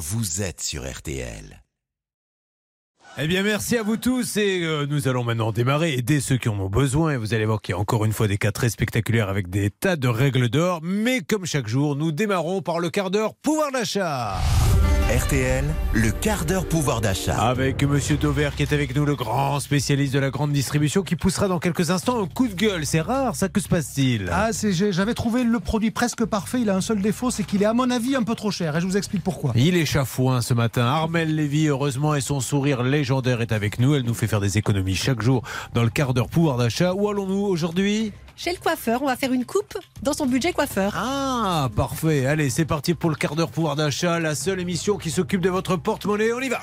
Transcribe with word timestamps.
vous 0.00 0.40
êtes 0.40 0.62
sur 0.62 0.90
RTL. 0.90 1.62
Eh 3.18 3.26
bien, 3.26 3.42
merci 3.42 3.76
à 3.76 3.82
vous 3.82 3.98
tous 3.98 4.38
et 4.38 4.62
euh, 4.62 4.86
nous 4.86 5.08
allons 5.08 5.24
maintenant 5.24 5.52
démarrer, 5.52 5.92
aider 5.92 6.20
ceux 6.20 6.38
qui 6.38 6.48
en 6.48 6.58
ont 6.58 6.70
besoin. 6.70 7.12
Et 7.12 7.16
vous 7.18 7.34
allez 7.34 7.44
voir 7.44 7.60
qu'il 7.60 7.74
y 7.74 7.76
a 7.76 7.78
encore 7.78 8.06
une 8.06 8.12
fois 8.14 8.26
des 8.26 8.38
cas 8.38 8.50
très 8.50 8.70
spectaculaires 8.70 9.28
avec 9.28 9.50
des 9.50 9.68
tas 9.68 9.96
de 9.96 10.08
règles 10.08 10.48
d'or. 10.48 10.80
Mais 10.82 11.20
comme 11.20 11.44
chaque 11.44 11.68
jour, 11.68 11.96
nous 11.96 12.12
démarrons 12.12 12.62
par 12.62 12.80
le 12.80 12.88
quart 12.88 13.10
d'heure 13.10 13.34
pouvoir 13.34 13.72
d'achat. 13.72 14.38
RTL, 15.10 15.64
le 15.92 16.12
quart 16.12 16.44
d'heure 16.44 16.64
pouvoir 16.66 17.00
d'achat. 17.00 17.36
Avec 17.36 17.82
Monsieur 17.82 18.16
Dover 18.16 18.50
qui 18.56 18.62
est 18.62 18.72
avec 18.72 18.94
nous, 18.94 19.04
le 19.04 19.16
grand 19.16 19.58
spécialiste 19.58 20.14
de 20.14 20.20
la 20.20 20.30
grande 20.30 20.52
distribution, 20.52 21.02
qui 21.02 21.16
poussera 21.16 21.48
dans 21.48 21.58
quelques 21.58 21.90
instants 21.90 22.22
un 22.22 22.28
coup 22.28 22.46
de 22.46 22.54
gueule. 22.54 22.86
C'est 22.86 23.00
rare, 23.00 23.34
ça, 23.34 23.48
que 23.48 23.58
se 23.58 23.66
passe-t-il? 23.66 24.30
Ah, 24.32 24.50
c'est, 24.52 24.72
j'avais 24.72 25.14
trouvé 25.14 25.42
le 25.42 25.58
produit 25.58 25.90
presque 25.90 26.24
parfait. 26.24 26.60
Il 26.60 26.70
a 26.70 26.76
un 26.76 26.80
seul 26.80 27.02
défaut, 27.02 27.32
c'est 27.32 27.42
qu'il 27.42 27.60
est, 27.64 27.66
à 27.66 27.72
mon 27.72 27.90
avis, 27.90 28.14
un 28.14 28.22
peu 28.22 28.36
trop 28.36 28.52
cher. 28.52 28.76
Et 28.76 28.80
je 28.80 28.86
vous 28.86 28.96
explique 28.96 29.24
pourquoi. 29.24 29.50
Il 29.56 29.76
est 29.76 29.84
chafouin 29.84 30.42
ce 30.42 30.54
matin. 30.54 30.84
Armel 30.84 31.34
Lévy, 31.34 31.66
heureusement, 31.66 32.14
et 32.14 32.20
son 32.20 32.38
sourire 32.38 32.84
légendaire 32.84 33.40
est 33.40 33.50
avec 33.50 33.80
nous. 33.80 33.96
Elle 33.96 34.04
nous 34.04 34.14
fait 34.14 34.28
faire 34.28 34.40
des 34.40 34.58
économies 34.58 34.94
chaque 34.94 35.22
jour 35.22 35.42
dans 35.74 35.82
le 35.82 35.90
quart 35.90 36.14
d'heure 36.14 36.28
pouvoir 36.28 36.56
d'achat. 36.56 36.94
Où 36.94 37.08
allons-nous 37.08 37.46
aujourd'hui? 37.46 38.12
Chez 38.42 38.52
le 38.52 38.56
coiffeur, 38.56 39.02
on 39.02 39.06
va 39.06 39.16
faire 39.16 39.34
une 39.34 39.44
coupe 39.44 39.76
dans 40.02 40.14
son 40.14 40.24
budget 40.24 40.54
coiffeur. 40.54 40.94
Ah, 40.96 41.68
parfait. 41.76 42.24
Allez, 42.24 42.48
c'est 42.48 42.64
parti 42.64 42.94
pour 42.94 43.10
le 43.10 43.16
quart 43.16 43.36
d'heure 43.36 43.50
pouvoir 43.50 43.76
d'achat, 43.76 44.18
la 44.18 44.34
seule 44.34 44.60
émission 44.60 44.96
qui 44.96 45.10
s'occupe 45.10 45.42
de 45.42 45.50
votre 45.50 45.76
porte-monnaie. 45.76 46.32
On 46.32 46.40
y 46.40 46.48
va. 46.48 46.60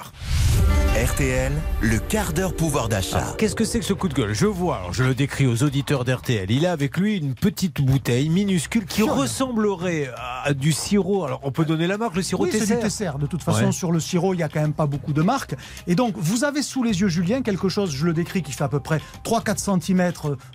RTL, 0.98 1.52
le 1.82 2.00
quart 2.00 2.34
d'heure 2.34 2.56
pouvoir 2.56 2.90
d'achat. 2.90 3.36
Qu'est-ce 3.38 3.54
que 3.54 3.66
c'est 3.66 3.78
que 3.78 3.86
ce 3.86 3.94
coup 3.94 4.08
de 4.08 4.16
gueule? 4.16 4.34
Je 4.34 4.48
vois, 4.48 4.78
alors 4.78 4.94
je 4.96 5.04
le 5.04 5.14
décris 5.14 5.46
aux 5.46 5.62
auditeurs 5.62 6.04
d'RTL. 6.04 6.50
Il 6.50 6.66
a 6.66 6.72
avec 6.72 6.98
lui 6.98 7.18
une 7.18 7.36
petite 7.36 7.82
bouteille 7.82 8.30
minuscule 8.30 8.86
qui 8.86 9.04
ressemblerait 9.04 10.10
à 10.44 10.56
du 10.56 10.72
sirop. 10.72 11.26
Alors, 11.26 11.42
on 11.44 11.52
peut 11.52 11.66
donner 11.66 11.86
la 11.86 12.00
marque, 12.00 12.16
le 12.16 12.24
sirop 12.24 12.46
Oui, 12.46 12.52
c'est 12.52 12.80
Tesser. 12.80 13.12
De 13.20 13.28
toute 13.28 13.44
façon, 13.44 13.66
Ouais. 13.66 13.72
sur 13.72 13.92
le 13.92 14.00
sirop, 14.00 14.34
il 14.34 14.38
n'y 14.38 14.44
a 14.44 14.50
quand 14.50 14.60
même 14.62 14.74
pas 14.74 14.88
beaucoup 14.88 15.14
de 15.14 15.22
marques. 15.22 15.54
Et 15.86 15.94
donc, 15.94 16.16
vous 16.18 16.44
avez 16.44 16.64
sous 16.64 16.82
les 16.82 17.00
yeux, 17.00 17.10
Julien, 17.10 17.44
quelque 17.44 17.70
chose, 17.70 17.92
je 17.92 18.08
le 18.08 18.14
décris, 18.14 18.42
qui 18.42 18.52
fait 18.52 18.64
à 18.64 18.70
peu 18.70 18.80
près 18.80 19.00
3-4 19.24 19.60
cm 19.80 20.12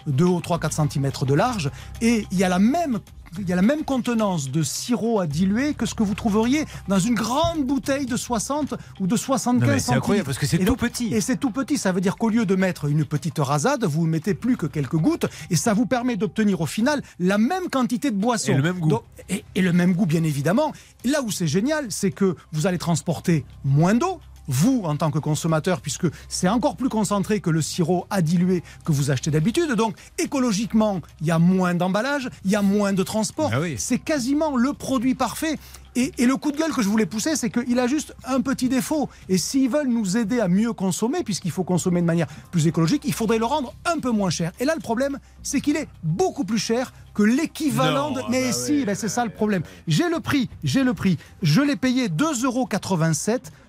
de 0.09 0.25
haut, 0.25 0.41
3-4 0.41 0.73
cm 0.73 1.12
de 1.27 1.35
large. 1.35 1.71
Et 2.01 2.27
il 2.31 2.39
y 2.39 2.45
a 2.45 2.49
la 2.49 2.59
même. 2.59 2.99
Il 3.39 3.49
y 3.49 3.53
a 3.55 3.57
la 3.57 3.63
même 3.63 3.83
contenance 3.83 4.51
de 4.51 4.63
sirop 4.63 5.19
à 5.19 5.27
diluer 5.27 5.73
que 5.73 5.87
ce 5.87 5.95
que 5.95 6.03
vous 6.03 6.15
trouveriez 6.15 6.67
dans 6.87 6.99
une 6.99 7.15
grande 7.15 7.65
bouteille 7.65 8.05
de 8.05 8.19
60 8.19 8.75
ou 9.01 9.07
de 9.07 9.17
75 9.17 9.67
Non, 9.67 9.73
mais 9.75 9.81
c'est 9.81 9.95
incroyable 9.95 10.27
parce 10.27 10.37
que 10.37 10.45
c'est 10.45 10.59
tout 10.59 10.65
donc- 10.67 10.79
petit. 10.81 11.07
Et 11.15 11.23
c'est 11.23 11.39
tout 11.39 11.51
petit. 11.51 11.79
Ça 11.79 11.93
veut 11.93 12.03
dire 12.03 12.17
qu'au 12.17 12.29
lieu 12.29 12.45
de 12.45 12.55
mettre 12.57 12.91
une 12.91 13.07
petite 13.07 13.39
rasade, 13.39 13.87
vous 13.87 14.05
mettez 14.05 14.35
plus 14.35 14.59
que 14.59 14.67
quelques 14.67 14.97
gouttes 14.99 15.25
et 15.49 15.57
ça 15.57 15.73
vous 15.73 15.87
permet 15.87 16.17
d'obtenir 16.19 16.61
au 16.61 16.67
final 16.67 17.01
la 17.19 17.39
même 17.39 17.71
quantité 17.71 18.11
de 18.11 18.17
boisson. 18.17 18.53
Et 18.53 18.55
le 18.55 18.63
même 18.63 18.79
goût. 18.79 18.91
Donc- 18.91 19.05
et, 19.31 19.47
et 19.55 19.63
le 19.63 19.73
même 19.73 19.95
goût, 19.95 20.05
bien 20.05 20.25
évidemment. 20.25 20.71
Là 21.07 21.23
où 21.23 21.31
c'est 21.31 21.47
génial, 21.47 21.87
c'est 21.89 22.11
que 22.11 22.37
vous 22.53 22.67
allez 22.67 22.77
transporter 22.77 23.47
moins 23.65 23.95
d'eau. 23.95 24.21
Vous, 24.49 24.83
en 24.85 24.97
tant 24.97 25.11
que 25.11 25.19
consommateur, 25.19 25.81
puisque 25.81 26.07
c'est 26.29 26.49
encore 26.49 26.77
plus 26.77 26.89
concentré 26.89 27.41
que 27.41 27.51
le 27.51 27.63
sirop 27.63 28.07
à 28.11 28.23
diluer 28.23 28.63
que 28.85 28.93
vous 28.93 29.11
achetez 29.11 29.31
d'habitude. 29.31 29.73
Donc, 29.73 29.97
écologiquement, 30.19 31.01
il 31.21 31.27
y 31.27 31.31
a 31.31 31.39
moins 31.39 31.75
d'emballage, 31.75 32.29
il 32.45 32.51
y 32.51 32.57
a 32.57 32.63
moins 32.63 32.93
de 32.93 33.03
transport. 33.03 33.51
Ah 33.53 33.61
oui. 33.61 33.77
C'est 33.79 33.99
quasiment 33.99 34.57
le 34.57 34.73
produit 34.73 35.15
parfait. 35.15 35.59
Et, 35.95 36.11
et 36.17 36.27
le 36.27 36.37
coup 36.37 36.53
de 36.53 36.57
gueule 36.57 36.73
que 36.73 36.81
je 36.81 36.89
voulais 36.89 37.05
pousser, 37.05 37.37
c'est 37.37 37.51
qu'il 37.51 37.79
a 37.79 37.87
juste 37.87 38.15
un 38.25 38.41
petit 38.41 38.69
défaut. 38.69 39.11
Et 39.29 39.37
s'ils 39.37 39.69
veulent 39.69 39.89
nous 39.89 40.17
aider 40.17 40.41
à 40.41 40.49
mieux 40.49 40.73
consommer, 40.73 41.23
puisqu'il 41.23 41.51
faut 41.51 41.65
consommer 41.65 42.01
de 42.01 42.07
manière 42.07 42.29
plus 42.51 42.67
écologique, 42.67 43.03
il 43.05 43.13
faudrait 43.13 43.39
le 43.39 43.45
rendre 43.45 43.75
un 43.85 43.99
peu 43.99 44.11
moins 44.11 44.31
cher. 44.31 44.53
Et 44.59 44.65
là, 44.65 44.75
le 44.75 44.81
problème, 44.81 45.19
c'est 45.43 45.61
qu'il 45.61 45.77
est 45.77 45.89
beaucoup 46.03 46.45
plus 46.45 46.59
cher 46.59 46.95
que 47.13 47.23
l'équivalent 47.23 48.11
de... 48.13 48.23
Mais 48.31 48.47
bah 48.47 48.53
si, 48.53 48.73
oui. 48.73 48.85
ben 48.87 48.95
c'est 48.95 49.09
ça 49.09 49.25
le 49.25 49.31
problème. 49.31 49.63
J'ai 49.87 50.09
le 50.09 50.21
prix, 50.21 50.49
j'ai 50.65 50.83
le 50.83 50.95
prix. 50.95 51.19
Je 51.43 51.61
l'ai 51.61 51.77
payé 51.77 52.09
2,87 52.09 52.45
euros 52.45 52.69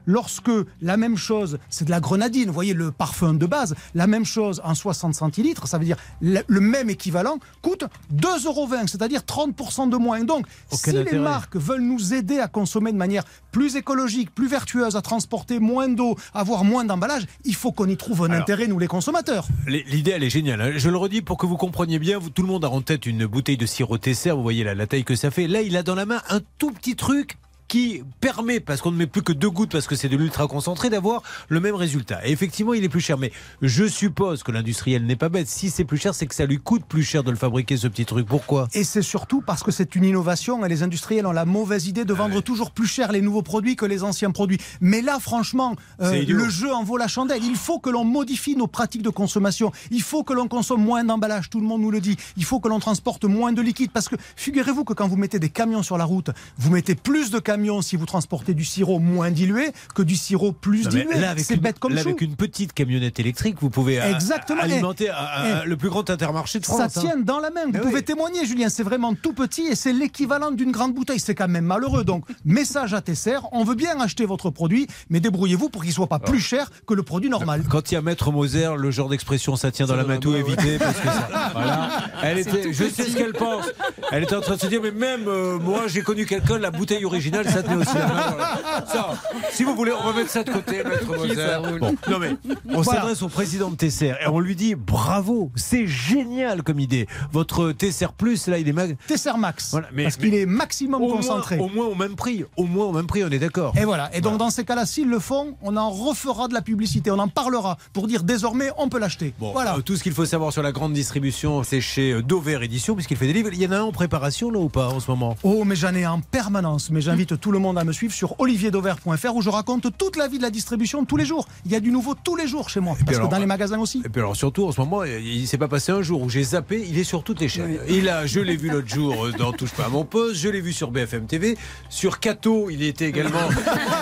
lorsque 0.05 0.51
la 0.81 0.97
même 0.97 1.17
chose, 1.17 1.57
c'est 1.69 1.85
de 1.85 1.91
la 1.91 1.99
grenadine, 1.99 2.47
vous 2.47 2.53
voyez 2.53 2.73
le 2.73 2.91
parfum 2.91 3.33
de 3.33 3.45
base, 3.45 3.75
la 3.95 4.07
même 4.07 4.25
chose 4.25 4.61
en 4.63 4.75
60 4.75 5.13
centilitres, 5.13 5.67
ça 5.67 5.77
veut 5.77 5.85
dire 5.85 5.97
le, 6.21 6.41
même 6.59 6.89
équivalent, 6.89 7.37
coûte 7.61 7.83
2,20 8.13 8.45
euros, 8.47 8.69
c'est-à-dire 8.87 9.21
30% 9.21 9.89
de 9.89 9.97
moins. 9.97 10.23
Donc, 10.23 10.45
Aucun 10.71 10.91
si 10.91 11.03
les 11.03 11.19
marques 11.19 11.55
veulent 11.55 11.81
nous 11.81 12.13
aider 12.13 12.39
à 12.39 12.47
consommer 12.47 12.91
de 12.91 12.97
manière 12.97 13.23
plus 13.51 13.75
écologique, 13.75 14.33
plus 14.33 14.47
vertueuse, 14.47 14.95
à 14.95 15.01
transporter 15.01 15.59
moins 15.59 15.89
d'eau, 15.89 16.15
avoir 16.33 16.63
moins 16.63 16.85
d'emballage, 16.85 17.25
il 17.45 17.55
faut 17.55 17.71
qu'on 17.71 17.87
y 17.87 17.97
trouve 17.97 18.23
un 18.23 18.29
Alors- 18.29 18.41
intérêt, 18.41 18.67
nous 18.67 18.79
les 18.79 18.87
consommateurs. 18.87 19.47
L'idée, 19.67 20.11
elle 20.11 20.23
est 20.23 20.29
géniale. 20.29 20.61
hein. 20.61 20.71
Je 20.75 20.89
le 20.89 20.97
redis 20.97 21.21
pour 21.21 21.37
que 21.37 21.45
vous 21.45 21.57
compreniez 21.57 21.99
bien. 21.99 22.17
Vous, 22.19 22.29
tout 22.29 22.41
le 22.41 22.47
monde 22.47 22.65
a 22.65 22.69
en 22.69 22.81
tête 22.81 23.05
une 23.05 23.25
bouteille 23.25 23.57
de 23.57 23.65
sirop 23.65 23.97
Tesser. 23.97 24.31
Vous 24.31 24.41
voyez 24.43 24.63
la, 24.63 24.75
la 24.75 24.87
taille 24.87 25.03
que 25.03 25.15
ça 25.15 25.31
fait. 25.31 25.47
Là, 25.47 25.61
il 25.61 25.75
a 25.77 25.83
dans 25.83 25.95
la 25.95 26.05
main 26.05 26.21
un 26.29 26.39
tout 26.57 26.71
petit 26.71 26.95
truc 26.95 27.37
qui 27.73 28.03
permet, 28.19 28.59
parce 28.59 28.81
qu'on 28.81 28.91
ne 28.91 28.97
met 28.97 29.07
plus 29.07 29.23
que 29.23 29.33
deux 29.33 29.49
gouttes 29.49 29.71
parce 29.71 29.87
que 29.87 29.95
c'est 29.95 30.07
de 30.07 30.15
l'ultra 30.15 30.45
concentré, 30.45 30.91
d'avoir 30.91 31.23
le 31.47 31.59
même 31.59 31.73
résultat. 31.73 32.19
Et 32.23 32.31
effectivement, 32.31 32.75
il 32.75 32.83
est 32.83 32.89
plus 32.89 33.01
cher. 33.01 33.17
Mais 33.17 33.31
je 33.63 33.87
suppose 33.87 34.43
que 34.43 34.51
l'industriel 34.51 35.07
n'est 35.07 35.15
pas 35.15 35.29
bête. 35.29 35.47
Si 35.47 35.71
c'est 35.71 35.83
plus 35.83 35.97
cher, 35.97 36.13
c'est 36.13 36.27
que 36.27 36.35
ça 36.35 36.45
lui 36.45 36.59
coûte 36.59 36.83
plus 36.87 37.01
cher 37.01 37.23
de 37.23 37.31
le 37.31 37.35
fabriquer, 37.35 37.75
ce 37.75 37.87
petit 37.87 38.05
truc. 38.05 38.27
Pourquoi? 38.27 38.67
Et 38.75 38.83
c'est 38.83 39.01
surtout 39.01 39.41
parce 39.41 39.63
que 39.63 39.71
c'est 39.71 39.95
une 39.95 40.03
innovation 40.03 40.63
et 40.63 40.69
les 40.69 40.83
industriels 40.83 41.25
ont 41.25 41.31
la 41.31 41.45
mauvaise 41.45 41.87
idée 41.87 42.05
de 42.05 42.13
vendre 42.13 42.41
toujours 42.41 42.69
plus 42.69 42.85
cher 42.85 43.11
les 43.11 43.21
nouveaux 43.21 43.41
produits 43.41 43.75
que 43.75 43.87
les 43.87 44.03
anciens 44.03 44.29
produits. 44.29 44.59
Mais 44.79 45.01
là, 45.01 45.17
franchement, 45.19 45.75
euh, 45.99 46.23
le 46.27 46.49
jeu 46.49 46.71
en 46.71 46.83
vaut 46.83 46.97
la 46.97 47.07
chandelle. 47.07 47.43
Il 47.43 47.55
faut 47.55 47.79
que 47.79 47.89
l'on 47.89 48.03
modifie 48.03 48.55
nos 48.55 48.67
pratiques 48.67 49.01
de 49.01 49.09
consommation. 49.09 49.71
Il 49.89 50.03
faut 50.03 50.23
que 50.23 50.33
l'on 50.33 50.47
consomme 50.47 50.83
moins 50.83 51.03
d'emballage. 51.03 51.49
Tout 51.49 51.59
le 51.59 51.65
monde 51.65 51.81
nous 51.81 51.89
le 51.89 52.01
dit. 52.01 52.17
Il 52.37 52.45
faut 52.45 52.59
que 52.59 52.67
l'on 52.67 52.79
transporte 52.79 53.25
moins 53.25 53.51
de 53.51 53.63
liquide. 53.63 53.89
Parce 53.91 54.09
que 54.09 54.15
figurez-vous 54.35 54.83
que 54.83 54.93
quand 54.93 55.07
vous 55.07 55.17
mettez 55.17 55.39
des 55.39 55.49
camions 55.49 55.81
sur 55.81 55.97
la 55.97 56.05
route, 56.05 56.29
vous 56.59 56.69
mettez 56.69 56.93
plus 56.93 57.31
de 57.31 57.39
camions 57.39 57.62
si 57.81 57.95
vous 57.95 58.05
transportez 58.05 58.53
du 58.53 58.65
sirop 58.65 58.99
moins 58.99 59.31
dilué 59.31 59.71
que 59.95 60.01
du 60.01 60.15
sirop 60.15 60.51
plus 60.51 60.83
Non, 60.85 60.89
dilué. 60.89 61.05
C'est 61.37 61.55
une, 61.55 61.59
bête 61.61 61.79
comme 61.79 61.93
là, 61.93 62.01
chou. 62.01 62.09
avec 62.09 62.21
une 62.21 62.35
petite 62.35 62.73
camionnette 62.73 63.19
électrique, 63.19 63.57
vous 63.61 63.69
pouvez 63.69 63.99
euh, 64.01 64.13
Exactement. 64.15 64.61
alimenter 64.61 65.05
Eh, 65.07 65.09
un- 65.09 65.13
un- 65.57 65.61
eh, 65.63 65.67
le 65.67 65.77
plus 65.77 65.89
grand 65.89 66.09
intermarché 66.09 66.59
de 66.59 66.65
France. 66.65 66.77
Ça 66.77 66.99
hein. 66.99 67.03
tient 67.03 67.17
dans 67.17 67.39
la 67.39 67.49
main. 67.49 67.65
Vous 67.65 67.71
Eh 67.75 67.79
pouvez 67.79 67.95
oui. 67.95 68.03
témoigner, 68.03 68.45
Julien. 68.45 68.69
C'est 68.69 68.83
vraiment 68.83 69.13
tout 69.15 69.33
petit 69.33 69.63
et 69.63 69.75
c'est 69.75 69.93
l'équivalent 69.93 70.51
d'une 70.51 70.71
grande 70.71 70.93
bouteille. 70.93 71.19
C'est 71.19 71.35
quand 71.35 71.47
même 71.47 71.65
malheureux. 71.65 72.03
Donc, 72.03 72.25
message 72.45 72.93
à 72.93 73.01
Tesser. 73.01 73.37
On 73.51 73.63
veut 73.63 73.75
bien 73.75 73.99
acheter 73.99 74.25
votre 74.25 74.49
produit, 74.49 74.87
mais 75.09 75.19
débrouillez-vous 75.19 75.69
pour 75.69 75.83
qu'il 75.83 75.93
soit 75.93 76.07
pas 76.07 76.19
plus 76.19 76.39
cher 76.39 76.69
que 76.87 76.93
le 76.93 77.03
produit 77.03 77.29
normal. 77.29 77.63
Quand 77.69 77.91
il 77.91 77.95
y 77.95 77.97
a 77.97 78.01
Maître 78.01 78.31
Moser, 78.31 78.69
le 78.77 78.91
genre 78.91 79.09
d'expression 79.09 79.55
ça 79.55 79.71
tient 79.71 79.85
dans 79.85 79.95
la 79.95 80.03
main, 80.03 80.17
tout 80.17 80.35
éviter. 80.35 80.77
Parce 80.77 80.97
que 80.97 81.07
ça, 81.07 81.29
voilà. 81.53 81.89
Elle 82.23 82.39
était, 82.39 82.73
je 82.73 82.83
sais 82.89 83.03
ce 83.03 83.15
qu'elle 83.17 83.33
pense. 83.33 83.65
Elle 84.11 84.23
était 84.23 84.35
en 84.35 84.41
train 84.41 84.55
de 84.55 84.59
se 84.61 84.67
dire, 84.67 84.81
mais 84.81 84.91
même 84.91 85.27
euh, 85.27 85.57
moi, 85.59 85.81
j'ai 85.87 86.01
connu 86.01 86.25
quelqu'un, 86.25 86.57
la 86.57 86.71
bouteille 86.71 87.05
originale, 87.05 87.42
ça 87.49 87.63
tenait 87.63 87.75
aussi. 87.75 87.91
Voilà. 87.93 88.57
Ça, 88.87 89.09
si 89.51 89.63
vous 89.63 89.75
voulez, 89.75 89.91
on 89.91 90.03
va 90.11 90.13
mettre 90.13 90.29
ça 90.31 90.43
de 90.43 90.51
côté, 90.51 90.83
Maître 90.83 91.05
Moser. 91.07 91.57
Bon, 91.79 91.95
non 92.09 92.19
mais, 92.19 92.35
on 92.69 92.81
Voilà. 92.81 93.01
s'adresse 93.01 93.21
au 93.21 93.29
président 93.29 93.69
de 93.69 93.75
Tesser 93.75 94.13
et 94.23 94.27
on 94.27 94.39
lui 94.39 94.55
dit, 94.55 94.75
bravo, 94.75 95.51
c'est 95.55 95.87
génial 95.87 96.63
comme 96.63 96.79
idée. 96.79 97.07
Votre 97.31 97.71
Tesser 97.71 98.07
Plus, 98.17 98.47
là, 98.47 98.57
il 98.57 98.67
est 98.67 98.73
mag... 98.73 98.95
Tesser 99.07 99.31
Max. 99.37 99.71
Voilà, 99.71 99.87
mais- 99.93 100.03
parce 100.03 100.17
qu'il 100.17 100.33
est 100.33 100.45
maximum 100.45 101.01
au 101.01 101.07
moins, 101.07 101.17
concentré. 101.17 101.57
au 101.59 101.67
moins 101.69 101.85
au 101.85 101.95
même 101.95 102.15
prix. 102.15 102.45
Au 102.57 102.63
moins 102.65 102.85
au 102.85 102.91
même 102.91 103.07
prix, 103.07 103.23
on 103.23 103.29
est 103.29 103.39
d'accord. 103.39 103.73
Et 103.79 103.85
voilà. 103.85 104.09
Et 104.15 104.21
donc, 104.21 104.37
dans 104.37 104.49
ces 104.49 104.63
cas-là, 104.65 104.85
s'ils 104.85 105.09
le 105.09 105.19
font, 105.19 105.55
on 105.61 105.75
en 105.77 105.89
refera 105.89 106.47
de 106.47 106.53
la 106.53 106.61
publicité. 106.61 107.11
On 107.11 107.19
en 107.19 107.27
parlera 107.27 107.77
pour 107.93 108.07
dire 108.07 108.23
désormais, 108.23 108.69
on 108.77 108.89
peut 108.89 108.99
l'acheter. 108.99 109.33
Bon, 109.39 109.51
voilà. 109.53 109.77
euh, 109.77 109.81
tout 109.81 109.95
ce 109.95 110.03
qu'il 110.03 110.13
faut 110.13 110.25
savoir 110.25 110.51
sur 110.53 110.61
la 110.63 110.71
grande 110.71 110.93
distribution, 110.93 111.63
c'est 111.63 111.81
chez 111.81 112.11
euh, 112.13 112.21
Dover 112.21 112.59
Édition, 112.63 112.95
puisqu'il 112.95 113.17
fait 113.17 113.27
des 113.27 113.33
livres. 113.33 113.49
Il 113.53 113.61
y 113.61 113.67
en 113.67 113.71
a 113.71 113.77
un 113.77 113.83
en 113.83 113.91
préparation, 113.91 114.51
là, 114.51 114.59
ou 114.59 114.69
pas, 114.69 114.89
en 114.89 114.99
ce 114.99 115.09
moment? 115.11 115.35
Oh, 115.43 115.63
mais 115.65 115.75
j'en 115.75 115.93
ai 115.93 116.05
en 116.05 116.19
permanence. 116.21 116.89
Mais 116.91 117.01
j'invite 117.01 117.32
tout 117.35 117.51
le 117.51 117.59
monde 117.59 117.77
à 117.77 117.83
me 117.83 117.91
suivre 117.91 118.13
sur 118.13 118.39
olivierdover.fr 118.39 119.35
où 119.35 119.41
je 119.41 119.49
raconte 119.49 119.87
toute 119.97 120.15
la 120.15 120.27
vie 120.27 120.37
de 120.37 120.43
la 120.43 120.49
distribution 120.49 121.05
tous 121.05 121.17
les 121.17 121.25
jours. 121.25 121.47
Il 121.65 121.71
y 121.71 121.75
a 121.75 121.79
du 121.79 121.91
nouveau 121.91 122.15
tous 122.15 122.35
les 122.35 122.47
jours 122.47 122.69
chez 122.69 122.79
moi. 122.79 122.95
Parce 123.05 123.17
alors- 123.17 123.29
que 123.29 123.33
dans 123.33 123.39
les 123.39 123.45
magasins 123.45 123.79
aussi. 123.79 124.01
Et 124.05 124.09
puis 124.09 124.21
alors 124.21 124.35
surtout 124.35 124.65
en 124.65 124.71
ce 124.71 124.79
moment, 124.81 125.03
il 125.03 125.41
ne 125.41 125.45
s'est 125.45 125.57
pas 125.57 125.67
passé 125.67 125.91
un 125.91 126.01
jour 126.01 126.21
où 126.21 126.29
j'ai 126.29 126.43
zappé, 126.43 126.85
il 126.87 126.97
est 126.97 127.03
sur 127.03 127.23
toutes 127.23 127.41
les 127.41 127.49
chaînes. 127.49 127.77
Il 127.89 128.09
a, 128.09 128.25
je 128.25 128.39
l'ai 128.39 128.55
vu 128.55 128.69
l'autre 128.69 128.87
jour 128.87 129.25
euh, 129.25 129.31
dans 129.31 129.51
Touche 129.51 129.71
pas 129.71 129.85
à 129.85 129.89
mon 129.89 130.05
poste, 130.05 130.35
je 130.35 130.49
l'ai 130.49 130.61
vu 130.61 130.73
sur 130.73 130.91
BFM 130.91 131.25
TV, 131.27 131.57
sur 131.89 132.19
Cato, 132.19 132.69
il 132.69 132.83
était 132.83 133.07
également. 133.07 133.39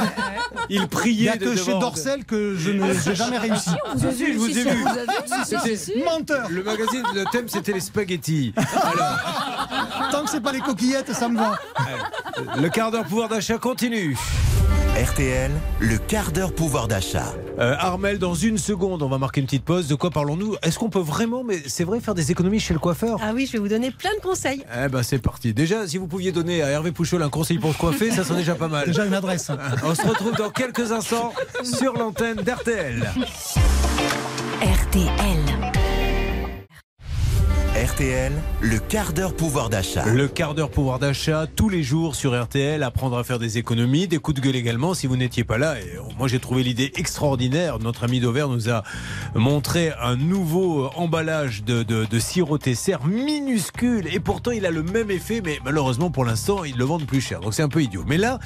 il 0.69 0.87
priait 0.87 1.13
Il 1.13 1.21
n'y 1.23 1.29
a 1.29 1.37
de 1.37 1.45
que 1.45 1.55
chez 1.57 1.71
Dorcel 1.71 2.25
que 2.25 2.55
je 2.55 2.71
n'ai 2.71 3.15
jamais 3.15 3.37
réussi. 3.37 3.69
Si, 3.97 4.17
si, 4.17 4.33
je 4.33 4.37
vous 4.37 4.57
ai 4.57 4.63
vu. 4.63 6.03
Menteur 6.05 6.49
Le 6.49 6.63
magazine, 6.63 7.03
le 7.13 7.25
thème 7.31 7.47
c'était 7.47 7.73
les 7.73 7.79
spaghettis. 7.79 8.53
Alors, 8.55 9.17
Tant 10.11 10.23
que 10.23 10.29
c'est 10.29 10.41
pas 10.41 10.51
les 10.51 10.59
coquillettes, 10.59 11.13
ça 11.13 11.29
me 11.29 11.37
va. 11.37 11.57
le 12.57 12.69
quart 12.69 12.91
d'heure 12.91 13.05
pouvoir 13.05 13.29
d'achat 13.29 13.57
continue. 13.57 14.17
RTL, 15.01 15.51
le 15.79 15.97
quart 15.97 16.31
d'heure 16.31 16.53
pouvoir 16.53 16.87
d'achat. 16.87 17.33
Euh, 17.59 17.75
Armel, 17.79 18.19
dans 18.19 18.33
une 18.35 18.57
seconde, 18.57 19.01
on 19.01 19.07
va 19.07 19.17
marquer 19.17 19.39
une 19.39 19.47
petite 19.47 19.63
pause. 19.63 19.87
De 19.87 19.95
quoi 19.95 20.11
parlons-nous? 20.11 20.55
Est-ce 20.63 20.77
qu'on 20.77 20.89
peut 20.89 20.99
vraiment, 20.99 21.43
mais 21.43 21.61
c'est 21.65 21.85
vrai, 21.85 22.01
faire 22.01 22.13
des 22.13 22.29
économies 22.31 22.59
chez 22.59 22.73
le 22.73 22.79
coiffeur? 22.79 23.17
Ah 23.23 23.31
oui, 23.33 23.45
je 23.45 23.53
vais 23.53 23.57
vous 23.59 23.69
donner 23.69 23.89
plein 23.91 24.13
de 24.15 24.21
conseils. 24.21 24.63
Eh 24.83 24.89
ben 24.89 25.01
c'est 25.01 25.17
parti. 25.19 25.53
Déjà, 25.53 25.87
si 25.87 25.97
vous 25.97 26.07
pouviez 26.07 26.31
donner 26.33 26.61
à 26.61 26.67
Hervé 26.69 26.91
Pouchol 26.91 27.23
un 27.23 27.29
conseil 27.29 27.57
pour 27.57 27.73
se 27.73 27.77
coiffer, 27.77 28.11
ça 28.11 28.23
serait 28.25 28.39
déjà 28.39 28.55
pas 28.55 28.67
mal. 28.67 28.85
Déjà 28.85 29.05
une 29.05 29.13
adresse. 29.13 29.49
On 29.83 29.95
se 29.95 30.05
retrouve 30.05 30.35
dans 30.35 30.49
quelques 30.49 30.91
instants 30.91 31.33
sur 31.63 31.93
l'antenne 31.93 32.37
d'RTL. 32.37 33.11
RTL. 34.61 35.50
RTL, 37.91 38.31
le 38.61 38.79
quart 38.79 39.11
d'heure 39.11 39.33
pouvoir 39.33 39.69
d'achat. 39.69 40.05
Le 40.05 40.29
quart 40.29 40.55
d'heure 40.55 40.69
pouvoir 40.69 40.97
d'achat 40.97 41.45
tous 41.53 41.67
les 41.67 41.83
jours 41.83 42.15
sur 42.15 42.41
RTL, 42.41 42.83
apprendre 42.83 43.17
à 43.17 43.25
faire 43.25 43.37
des 43.37 43.57
économies, 43.57 44.07
des 44.07 44.17
coups 44.17 44.39
de 44.39 44.45
gueule 44.45 44.55
également 44.55 44.93
si 44.93 45.07
vous 45.07 45.17
n'étiez 45.17 45.43
pas 45.43 45.57
là. 45.57 45.77
Et 45.77 45.97
moi 46.17 46.29
j'ai 46.29 46.39
trouvé 46.39 46.63
l'idée 46.63 46.93
extraordinaire. 46.95 47.79
Notre 47.79 48.05
ami 48.05 48.21
Dover 48.21 48.45
nous 48.49 48.69
a 48.69 48.83
montré 49.35 49.91
un 50.01 50.15
nouveau 50.15 50.89
emballage 50.95 51.65
de, 51.65 51.83
de, 51.83 52.05
de 52.05 52.19
sirop 52.19 52.57
Tesser 52.57 52.95
minuscule 53.05 54.07
et 54.13 54.21
pourtant 54.21 54.51
il 54.51 54.65
a 54.65 54.71
le 54.71 54.83
même 54.83 55.11
effet 55.11 55.41
mais 55.43 55.59
malheureusement 55.65 56.11
pour 56.11 56.23
l'instant 56.23 56.63
ils 56.63 56.77
le 56.77 56.85
vendent 56.85 57.07
plus 57.07 57.19
cher. 57.19 57.41
Donc 57.41 57.53
c'est 57.53 57.63
un 57.63 57.69
peu 57.69 57.83
idiot. 57.83 58.05
Mais 58.07 58.17
là, 58.17 58.39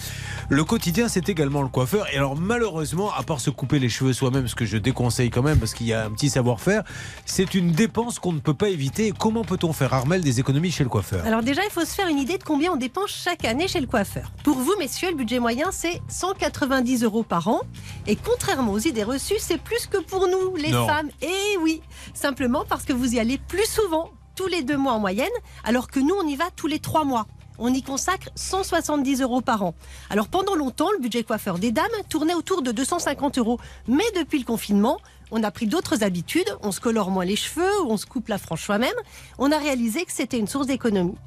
le 0.49 0.63
quotidien 0.63 1.07
c'est 1.07 1.29
également 1.29 1.61
le 1.61 1.69
coiffeur. 1.69 2.07
Et 2.11 2.17
alors 2.17 2.35
malheureusement, 2.35 3.11
à 3.15 3.21
part 3.21 3.39
se 3.39 3.51
couper 3.51 3.77
les 3.77 3.89
cheveux 3.89 4.13
soi-même, 4.13 4.47
ce 4.47 4.55
que 4.55 4.65
je 4.65 4.77
déconseille 4.77 5.29
quand 5.29 5.43
même 5.43 5.59
parce 5.59 5.75
qu'il 5.75 5.85
y 5.85 5.93
a 5.93 6.03
un 6.03 6.09
petit 6.09 6.31
savoir-faire, 6.31 6.83
c'est 7.25 7.53
une 7.53 7.73
dépense 7.73 8.17
qu'on 8.17 8.33
ne 8.33 8.39
peut 8.39 8.55
pas 8.55 8.69
éviter. 8.69 9.11
Peut-on 9.43 9.73
faire, 9.73 9.93
Armel, 9.93 10.21
des 10.21 10.39
économies 10.39 10.71
chez 10.71 10.83
le 10.83 10.89
coiffeur? 10.89 11.25
Alors 11.25 11.41
déjà, 11.43 11.63
il 11.63 11.71
faut 11.71 11.81
se 11.85 11.93
faire 11.93 12.07
une 12.07 12.19
idée 12.19 12.37
de 12.37 12.43
combien 12.43 12.71
on 12.71 12.75
dépense 12.75 13.09
chaque 13.09 13.45
année 13.45 13.67
chez 13.67 13.79
le 13.81 13.87
coiffeur. 13.87 14.31
Pour 14.43 14.57
vous, 14.57 14.73
messieurs, 14.79 15.09
le 15.09 15.15
budget 15.15 15.39
moyen, 15.39 15.71
c'est 15.71 16.01
190 16.07 17.03
euros 17.03 17.23
par 17.23 17.47
an. 17.47 17.61
Et 18.07 18.15
contrairement 18.15 18.71
aux 18.71 18.79
idées 18.79 19.03
reçues, 19.03 19.39
c'est 19.39 19.57
plus 19.61 19.87
que 19.87 19.97
pour 19.97 20.27
nous, 20.27 20.55
les 20.55 20.71
Non. 20.71 20.87
femmes. 20.87 21.09
Et 21.21 21.57
oui, 21.61 21.81
simplement 22.13 22.65
parce 22.67 22.83
que 22.85 22.93
vous 22.93 23.13
y 23.15 23.19
allez 23.19 23.37
plus 23.37 23.65
souvent, 23.65 24.11
tous 24.35 24.47
les 24.47 24.63
deux 24.63 24.77
mois 24.77 24.93
en 24.93 24.99
moyenne, 24.99 25.29
alors 25.63 25.87
que 25.87 25.99
nous, 25.99 26.15
on 26.21 26.27
y 26.27 26.35
va 26.35 26.45
tous 26.55 26.67
les 26.67 26.79
trois 26.79 27.03
mois. 27.03 27.25
On 27.57 27.73
y 27.73 27.81
consacre 27.81 28.27
170 28.35 29.21
euros 29.21 29.39
par 29.39 29.63
an. 29.63 29.75
Alors 30.09 30.27
pendant 30.27 30.55
longtemps, 30.55 30.89
le 30.91 30.99
budget 30.99 31.23
coiffeur 31.23 31.57
des 31.57 31.71
dames 31.71 31.85
tournait 32.09 32.33
autour 32.33 32.61
de 32.61 32.73
250 32.73 33.37
euros. 33.37 33.59
Mais 33.87 34.03
depuis 34.17 34.39
le 34.39 34.43
confinement, 34.43 34.97
on 35.35 35.43
a 35.43 35.51
pris 35.51 35.67
d'autres 35.67 36.01
habitudes. 36.03 36.57
On 36.63 36.71
se 36.71 36.79
colore 36.79 37.11
moins 37.11 37.25
les 37.25 37.35
cheveux, 37.35 37.81
on 37.87 37.97
se 37.97 38.05
coupe 38.05 38.29
la 38.29 38.37
frange 38.37 38.63
soi-même. 38.63 38.95
On 39.37 39.51
a 39.51 39.57
réalisé 39.57 40.05
que 40.05 40.13
c'était 40.13 40.39
une 40.39 40.47
source 40.47 40.67
d'économie. 40.67 41.17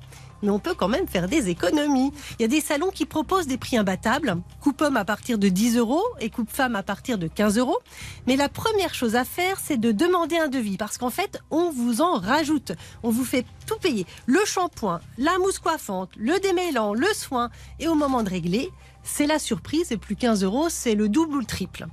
Mais 0.40 0.48
on 0.50 0.58
peut 0.58 0.74
quand 0.74 0.88
même 0.88 1.06
faire 1.06 1.28
des 1.28 1.50
économies. 1.50 2.12
Il 2.38 2.42
y 2.42 2.44
a 2.44 2.48
des 2.48 2.62
salons 2.62 2.90
qui 2.90 3.04
proposent 3.04 3.48
des 3.48 3.58
prix 3.58 3.76
imbattables. 3.76 4.36
Coupe 4.60 4.80
homme 4.80 4.96
à 4.96 5.04
partir 5.04 5.36
de 5.36 5.48
10 5.48 5.76
euros 5.76 6.04
et 6.20 6.30
coupe 6.30 6.50
femme 6.50 6.74
à 6.74 6.82
partir 6.82 7.18
de 7.18 7.26
15 7.26 7.58
euros. 7.58 7.78
Mais 8.26 8.36
la 8.36 8.48
première 8.48 8.94
chose 8.94 9.14
à 9.14 9.24
faire, 9.24 9.58
c'est 9.62 9.76
de 9.76 9.92
demander 9.92 10.38
un 10.38 10.48
devis. 10.48 10.78
Parce 10.78 10.96
qu'en 10.96 11.10
fait, 11.10 11.42
on 11.50 11.70
vous 11.70 12.00
en 12.00 12.14
rajoute. 12.14 12.72
On 13.02 13.10
vous 13.10 13.24
fait 13.24 13.44
tout 13.66 13.78
payer. 13.78 14.06
Le 14.26 14.40
shampoing, 14.46 15.00
la 15.18 15.36
mousse 15.38 15.58
coiffante, 15.58 16.10
le 16.16 16.38
démêlant, 16.40 16.94
le 16.94 17.12
soin. 17.14 17.50
Et 17.78 17.88
au 17.88 17.94
moment 17.94 18.22
de 18.22 18.30
régler, 18.30 18.70
c'est 19.02 19.26
la 19.26 19.38
surprise. 19.38 19.86
C'est 19.88 19.98
plus 19.98 20.16
15 20.16 20.44
euros, 20.44 20.68
c'est 20.70 20.94
le 20.94 21.10
double 21.10 21.34
ou 21.34 21.40
le 21.40 21.46
triple. 21.46 21.88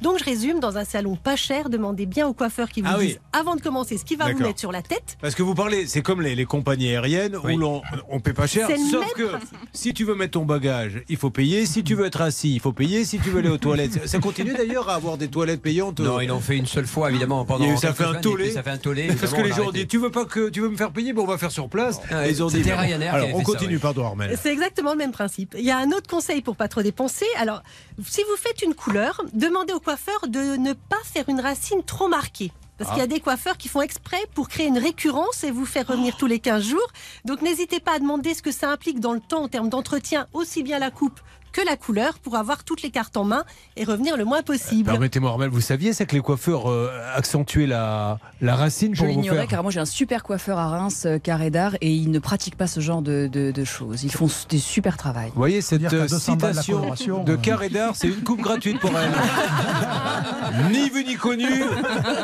Donc 0.00 0.18
je 0.18 0.24
résume, 0.24 0.60
dans 0.60 0.76
un 0.78 0.84
salon 0.84 1.16
pas 1.16 1.36
cher, 1.36 1.68
demandez 1.70 2.06
bien 2.06 2.26
au 2.26 2.32
coiffeur 2.32 2.68
qui 2.68 2.82
vous 2.82 2.88
Ah 2.90 2.96
oui. 2.98 3.18
avant 3.32 3.56
de 3.56 3.60
commencer 3.60 3.96
ce 3.98 4.04
qu'il 4.04 4.18
va 4.18 4.30
vous 4.32 4.38
mettre 4.38 4.60
sur 4.60 4.72
la 4.72 4.82
tête. 4.82 5.16
Parce 5.20 5.34
que 5.34 5.42
vous 5.42 5.54
parlez, 5.54 5.86
c'est 5.86 6.02
comme 6.02 6.20
les, 6.22 6.34
les 6.34 6.44
compagnies 6.44 6.88
aériennes 6.90 7.36
Oui. 7.44 7.54
où 7.54 7.58
l'on 7.58 7.82
on 8.08 8.20
paie 8.20 8.32
pas 8.32 8.46
cher. 8.46 8.68
Sauf 8.90 9.12
que 9.14 9.30
si 9.72 9.94
tu 9.94 10.04
veux 10.04 10.14
mettre 10.14 10.32
ton 10.32 10.44
bagage, 10.44 11.02
il 11.08 11.16
faut 11.16 11.30
payer. 11.30 11.66
Si 11.66 11.82
tu 11.84 11.94
veux 11.94 12.06
être 12.06 12.20
assis, 12.20 12.54
il 12.54 12.60
faut 12.60 12.72
payer. 12.72 13.04
Si 13.04 13.18
tu 13.18 13.30
veux 13.30 13.38
aller 13.40 13.48
aux 13.48 13.58
toilettes, 13.58 14.06
ça 14.08 14.18
continue 14.18 14.54
d'ailleurs 14.54 14.88
à 14.88 14.94
avoir 14.94 15.16
des 15.18 15.28
toilettes 15.28 15.62
payantes. 15.62 16.00
Non, 16.00 16.20
ils 16.20 16.28
l'ont 16.28 16.40
fait 16.40 16.56
une 16.56 16.66
seule 16.66 16.86
fois, 16.86 17.10
évidemment, 17.10 17.44
pendant. 17.44 17.64
Il 17.64 17.68
y 17.68 17.70
a 17.70 17.74
eu- 17.74 17.78
ça 17.78 17.92
fait 17.94 18.04
un 18.04 18.14
tollé. 18.14 18.50
Ça 18.52 18.62
fait 18.62 18.70
un 18.70 18.78
tollé. 18.78 19.08
Parce 19.20 19.32
que 19.32 19.40
les 19.42 19.52
gens 19.52 19.66
ont 19.68 19.72
dit 19.72 19.86
tu 19.86 19.98
veux 19.98 20.10
pas 20.10 20.24
que 20.24 20.48
tu 20.50 20.60
veux 20.60 20.68
me 20.68 20.76
faire 20.76 20.90
payer, 20.92 21.12
bon 21.12 21.22
on 21.24 21.26
va 21.26 21.38
faire 21.38 21.50
sur 21.50 21.68
place. 21.68 22.00
Ah, 22.10 22.28
ils 22.28 22.42
ont 22.42 22.46
dit 22.48 22.58
c'était 22.58 22.70
bon. 22.72 22.80
Ryanair 22.80 23.10
qui 23.12 23.16
Alors 23.16 23.28
on 23.34 23.42
continue, 23.42 23.74
oui. 23.74 23.80
pardon 23.80 24.04
Armel. 24.06 24.38
C'est 24.40 24.52
exactement 24.52 24.92
le 24.92 24.98
même 24.98 25.12
principe. 25.12 25.54
Il 25.58 25.64
y 25.64 25.70
a 25.70 25.78
un 25.78 25.90
autre 25.92 26.08
conseil 26.08 26.40
pour 26.42 26.56
pas 26.56 26.68
trop 26.68 26.82
dépenser. 26.82 27.26
Alors, 27.38 27.62
si 28.06 28.20
vous 28.22 28.36
faites 28.36 28.62
une 28.62 28.74
couleur, 28.74 29.22
demandez 29.32 29.65
au 29.72 29.80
coiffeur 29.80 30.28
de 30.28 30.56
ne 30.56 30.72
pas 30.72 31.02
faire 31.04 31.28
une 31.28 31.40
racine 31.40 31.82
trop 31.82 32.08
marquée. 32.08 32.52
Parce 32.78 32.90
qu'il 32.90 32.98
y 32.98 33.02
a 33.02 33.06
des 33.06 33.20
coiffeurs 33.20 33.56
qui 33.56 33.68
font 33.68 33.80
exprès 33.80 34.20
pour 34.34 34.48
créer 34.48 34.66
une 34.66 34.78
récurrence 34.78 35.44
et 35.44 35.50
vous 35.50 35.64
faire 35.64 35.86
revenir 35.86 36.16
tous 36.16 36.26
les 36.26 36.40
15 36.40 36.62
jours. 36.62 36.86
Donc 37.24 37.40
n'hésitez 37.40 37.80
pas 37.80 37.94
à 37.94 37.98
demander 37.98 38.34
ce 38.34 38.42
que 38.42 38.52
ça 38.52 38.70
implique 38.70 39.00
dans 39.00 39.14
le 39.14 39.20
temps 39.20 39.44
en 39.44 39.48
termes 39.48 39.70
d'entretien, 39.70 40.26
aussi 40.34 40.62
bien 40.62 40.78
la 40.78 40.90
coupe 40.90 41.20
que 41.56 41.64
la 41.66 41.76
couleur, 41.76 42.18
pour 42.18 42.36
avoir 42.36 42.64
toutes 42.64 42.82
les 42.82 42.90
cartes 42.90 43.16
en 43.16 43.24
main 43.24 43.44
et 43.78 43.84
revenir 43.84 44.18
le 44.18 44.26
moins 44.26 44.42
possible. 44.42 44.90
Permettez-moi 44.90 45.30
Armel, 45.30 45.48
vous 45.48 45.62
saviez 45.62 45.94
ça 45.94 46.04
que 46.04 46.14
les 46.14 46.20
coiffeurs 46.20 46.70
euh, 46.70 46.90
accentuaient 47.14 47.66
la, 47.66 48.18
la 48.42 48.56
racine 48.56 48.94
Je 48.94 48.98
pour 48.98 49.06
vous 49.08 49.20
l'ignorais 49.22 49.38
faire 49.38 49.48
car 49.48 49.62
moi 49.62 49.72
j'ai 49.72 49.80
un 49.80 49.86
super 49.86 50.22
coiffeur 50.22 50.58
à 50.58 50.68
Reims, 50.68 51.04
euh, 51.06 51.18
Carré 51.18 51.48
d'Art, 51.50 51.74
et 51.80 51.90
ils 51.90 52.10
ne 52.10 52.18
pratiquent 52.18 52.56
pas 52.58 52.66
ce 52.66 52.80
genre 52.80 53.00
de, 53.00 53.26
de- 53.32 53.52
de 53.52 53.64
choses. 53.64 54.04
Ils 54.04 54.12
font 54.12 54.28
des 54.50 54.58
super 54.58 54.98
travail. 54.98 55.28
Vous 55.30 55.38
voyez 55.40 55.62
cette 55.62 55.90
euh, 55.94 56.06
200 56.06 56.36
balles 56.36 56.54
la 56.56 56.62
citation 56.62 57.24
de. 57.24 57.36
Carré 57.36 57.70
d'Art, 57.70 57.96
c'est 57.96 58.08
une 58.08 58.22
coupe 58.22 58.42
gratuite 58.42 58.78
pour 58.78 58.90
elle. 58.98 59.10
ni 60.72 60.90
vu 60.90 61.04
ni 61.04 61.14
connu. 61.16 61.46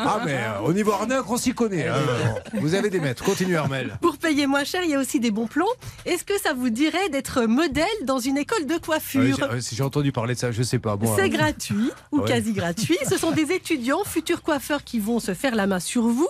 Ah 0.05 0.19
mais 0.25 0.35
euh, 0.35 0.67
au 0.67 0.73
niveau 0.73 0.91
arnaque, 0.91 1.29
on 1.29 1.37
s'y 1.37 1.53
connaît. 1.53 1.87
hein. 1.87 1.95
Vous 2.53 2.75
avez 2.75 2.89
des 2.91 2.99
maîtres. 2.99 3.23
Continue 3.23 3.57
Armel. 3.57 3.97
Pour 4.01 4.17
payer 4.17 4.45
moins 4.47 4.63
cher, 4.63 4.81
il 4.83 4.91
y 4.91 4.95
a 4.95 4.99
aussi 4.99 5.19
des 5.19 5.31
bons 5.31 5.47
plans. 5.47 5.65
Est-ce 6.05 6.23
que 6.23 6.39
ça 6.39 6.53
vous 6.53 6.69
dirait 6.69 7.09
d'être 7.09 7.43
modèle 7.45 7.85
dans 8.05 8.19
une 8.19 8.37
école 8.37 8.65
de 8.67 8.77
coiffure? 8.77 9.22
Si 9.61 9.75
j'ai 9.75 9.83
entendu 9.83 10.11
parler 10.11 10.33
de 10.35 10.39
ça, 10.39 10.51
je 10.51 10.63
sais 10.63 10.79
pas. 10.79 10.95
Bon, 10.95 11.13
C'est 11.15 11.29
gratuit 11.29 11.89
ou 12.11 12.19
Ouais. 12.19 12.27
quasi 12.27 12.53
gratuit. 12.53 12.97
Ce 13.09 13.17
sont 13.17 13.31
des 13.31 13.51
étudiants, 13.51 14.03
futurs 14.05 14.41
coiffeurs 14.41 14.83
qui 14.83 14.99
vont 14.99 15.19
se 15.19 15.33
faire 15.33 15.55
la 15.55 15.67
main 15.67 15.79
sur 15.79 16.03
vous. 16.03 16.27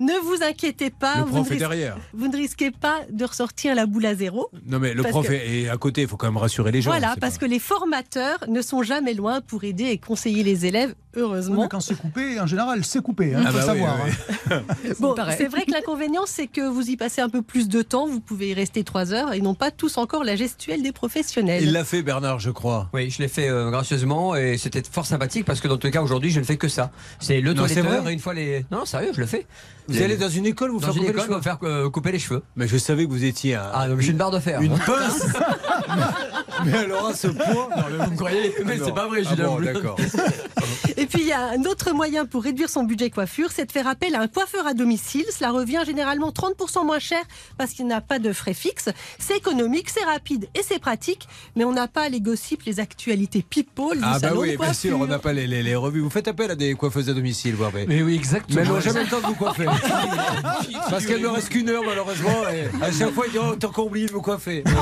Ne 0.00 0.12
vous 0.24 0.42
inquiétez 0.42 0.90
pas, 0.90 1.18
le 1.18 1.22
vous 1.24 1.38
ne, 1.40 1.44
est 1.46 1.48
ris- 1.50 1.58
derrière. 1.58 1.96
vous 2.12 2.26
ne 2.28 2.36
risquez 2.36 2.70
pas 2.70 3.00
de 3.10 3.24
ressortir 3.24 3.74
la 3.74 3.86
boule 3.86 4.06
à 4.06 4.14
zéro. 4.14 4.50
Non 4.66 4.78
mais 4.80 4.92
le 4.94 5.02
prof 5.04 5.26
que- 5.28 5.32
est 5.32 5.68
à 5.68 5.76
côté, 5.76 6.02
il 6.02 6.08
faut 6.08 6.16
quand 6.16 6.26
même 6.26 6.36
rassurer 6.36 6.72
les 6.72 6.82
gens. 6.82 6.90
voilà, 6.90 7.14
parce 7.20 7.34
pas- 7.38 7.46
que 7.46 7.50
les 7.50 7.58
formateurs 7.60 8.38
ne 8.48 8.60
sont 8.62 8.82
jamais 8.82 9.14
loin 9.14 9.40
pour 9.40 9.64
aider 9.64 9.84
et 9.84 9.98
conseiller 9.98 10.42
les 10.42 10.66
élèves, 10.66 10.94
Oui, 11.14 11.22
heureusement. 11.22 11.62
mais 11.62 11.68
quand 11.68 11.80
c'est 11.80 11.94
coupé, 11.96 12.40
en 12.40 12.46
général, 12.46 12.84
c'est 12.84 13.02
coupé. 13.02 13.28
Il 13.28 13.34
Ah 13.36 13.46
faut 13.46 13.52
bah 13.52 13.60
oui, 13.60 13.66
savoir. 13.66 13.96
oui, 14.04 14.12
hein. 14.50 14.62
Bon, 15.00 15.14
c'est 15.36 15.46
vrai 15.48 15.64
que 15.64 15.70
l'inconvénient, 15.72 16.24
c'est 16.26 16.46
que 16.48 16.60
vous 16.68 16.90
y 16.90 16.96
passez 16.96 17.20
un 17.20 17.28
peu 17.28 17.42
plus 17.42 17.68
de 17.68 17.82
temps, 17.82 18.06
vous 18.06 18.20
pouvez 18.20 18.48
y 18.50 18.54
rester 18.54 18.82
trois 18.84 19.12
heures 19.12 19.32
et 19.32 19.40
non 19.40 19.54
pas 19.54 19.70
tous 19.70 19.96
encore 19.98 20.24
la 20.24 20.34
gestuelle 20.36 20.82
des 20.82 20.92
professionnels. 20.92 21.62
Il 21.62 21.72
l'a 21.72 21.84
fait 21.84 22.02
Bernard, 22.02 22.40
je 22.40 22.50
crois. 22.50 22.88
Oui, 22.92 23.10
je 23.10 23.18
l'ai 23.22 23.28
fait 23.28 23.48
euh, 23.48 23.70
gracieusement 23.70 24.34
et 24.34 24.56
c'était 24.58 24.82
fort 24.90 25.06
sympathique 25.06 25.44
parce 25.44 25.60
que 25.60 25.68
dans 25.68 25.76
tous 25.76 25.86
les 25.86 25.92
cas, 25.92 26.02
aujourd'hui, 26.02 26.30
je 26.30 26.40
ne 26.40 26.44
fais 26.44 26.56
que 26.56 26.68
ça. 26.68 26.90
C'est 27.20 27.40
le 27.40 27.52
Non, 27.54 27.62
toiletteur 27.66 28.08
et 28.08 28.12
une 28.12 28.18
fois 28.18 28.34
les. 28.34 28.66
Non, 28.70 28.84
sérieux, 28.84 29.10
je 29.14 29.20
le 29.20 29.26
fais. 29.26 29.46
Vous 29.88 30.00
allez 30.02 30.16
dans 30.16 30.28
une 30.28 30.46
école, 30.46 30.70
vous 30.70 30.80
Dans 30.80 30.86
faire 30.86 30.96
une 30.96 31.00
couper 31.02 31.12
les 31.12 31.18
école, 31.18 31.26
cheveux 31.26 31.36
me 31.36 31.42
faire 31.42 31.58
euh, 31.62 31.90
couper 31.90 32.12
les 32.12 32.18
cheveux. 32.18 32.42
Mais 32.56 32.66
je 32.66 32.76
savais 32.78 33.04
que 33.04 33.10
vous 33.10 33.24
étiez 33.24 33.54
un- 33.54 33.70
Ah, 33.72 33.88
donc 33.88 34.00
j'ai 34.00 34.12
une 34.12 34.16
barre 34.16 34.30
de 34.30 34.38
fer. 34.38 34.60
une 34.62 34.78
pince. 34.86 35.26
mais 36.64 36.72
alors 36.74 37.08
à 37.08 37.14
ce 37.14 37.28
point. 37.28 37.68
vous 38.04 38.10
me 38.10 38.16
croyez 38.16 38.54
Mais 38.64 38.76
Non. 38.78 38.84
c'est 38.86 38.94
pas 38.94 39.06
vrai, 39.08 39.22
Ah 39.26 39.30
Julien 39.34 39.46
bon, 39.48 39.60
d'accord. 39.60 39.96
Et 40.96 41.06
puis 41.06 41.20
il 41.22 41.26
y 41.28 41.32
a 41.32 41.50
un 41.50 41.62
autre 41.64 41.92
moyen 41.92 42.24
pour 42.24 42.42
réduire 42.44 42.68
son 42.70 42.84
budget 42.84 43.10
coiffure, 43.10 43.50
c'est 43.52 43.66
de 43.66 43.72
faire 43.72 43.86
appel 43.86 44.14
à 44.14 44.20
un 44.20 44.28
coiffeur 44.28 44.66
à 44.66 44.72
domicile. 44.74 45.24
Cela 45.36 45.50
revient 45.50 45.82
généralement 45.84 46.30
30% 46.30 46.84
moins 46.86 46.98
cher 46.98 47.20
parce 47.58 47.72
qu'il 47.72 47.86
n'a 47.86 48.00
pas 48.00 48.18
de 48.18 48.32
frais 48.32 48.54
fixes. 48.54 48.88
C'est 49.18 49.36
économique, 49.36 49.90
c'est 49.90 50.04
rapide 50.04 50.48
et 50.54 50.60
c'est 50.62 50.78
pratique, 50.78 51.28
mais 51.56 51.64
on 51.64 51.72
n'a 51.72 51.88
pas 51.88 52.08
les 52.08 52.20
gossips, 52.20 52.62
les 52.64 52.80
actualités 52.80 53.42
people 53.42 53.98
du 53.98 54.02
Ah 54.02 54.12
bah 54.14 54.28
salon 54.28 54.40
oui, 54.42 54.56
bien 54.56 54.72
sûr, 54.72 54.98
on 54.98 55.06
n'a 55.06 55.18
pas 55.18 55.32
les, 55.32 55.46
les- 55.46 55.62
les 55.62 55.74
revues. 55.76 56.00
Vous 56.00 56.10
faites 56.10 56.28
appel 56.28 56.50
à 56.50 56.54
des 56.54 56.74
coiffeuses 56.74 57.10
à 57.10 57.12
domicile, 57.14 57.54
vous. 57.54 57.64
Mais 57.86 58.02
oui, 58.02 58.14
exactement. 58.14 58.56
Mais 58.56 58.62
elles 58.62 58.68
n'ont 58.72 58.80
jamais 58.80 59.02
le 59.04 59.10
temps 59.10 59.20
de 59.20 59.26
vous 59.26 59.34
coiffer. 59.34 59.66
Parce 60.90 61.06
qu'elle 61.06 61.22
ne 61.22 61.28
reste 61.28 61.48
qu'une 61.48 61.68
heure, 61.68 61.82
malheureusement. 61.86 62.30
Et 62.52 62.84
à 62.84 62.92
chaque 62.92 63.12
fois, 63.12 63.24
il 63.26 63.32
dit 63.32 63.38
Oh, 63.40 63.54
t'as 63.58 63.68
encore 63.68 63.86
oublié 63.86 64.06
de 64.06 64.12
me 64.12 64.20
coiffer. 64.20 64.64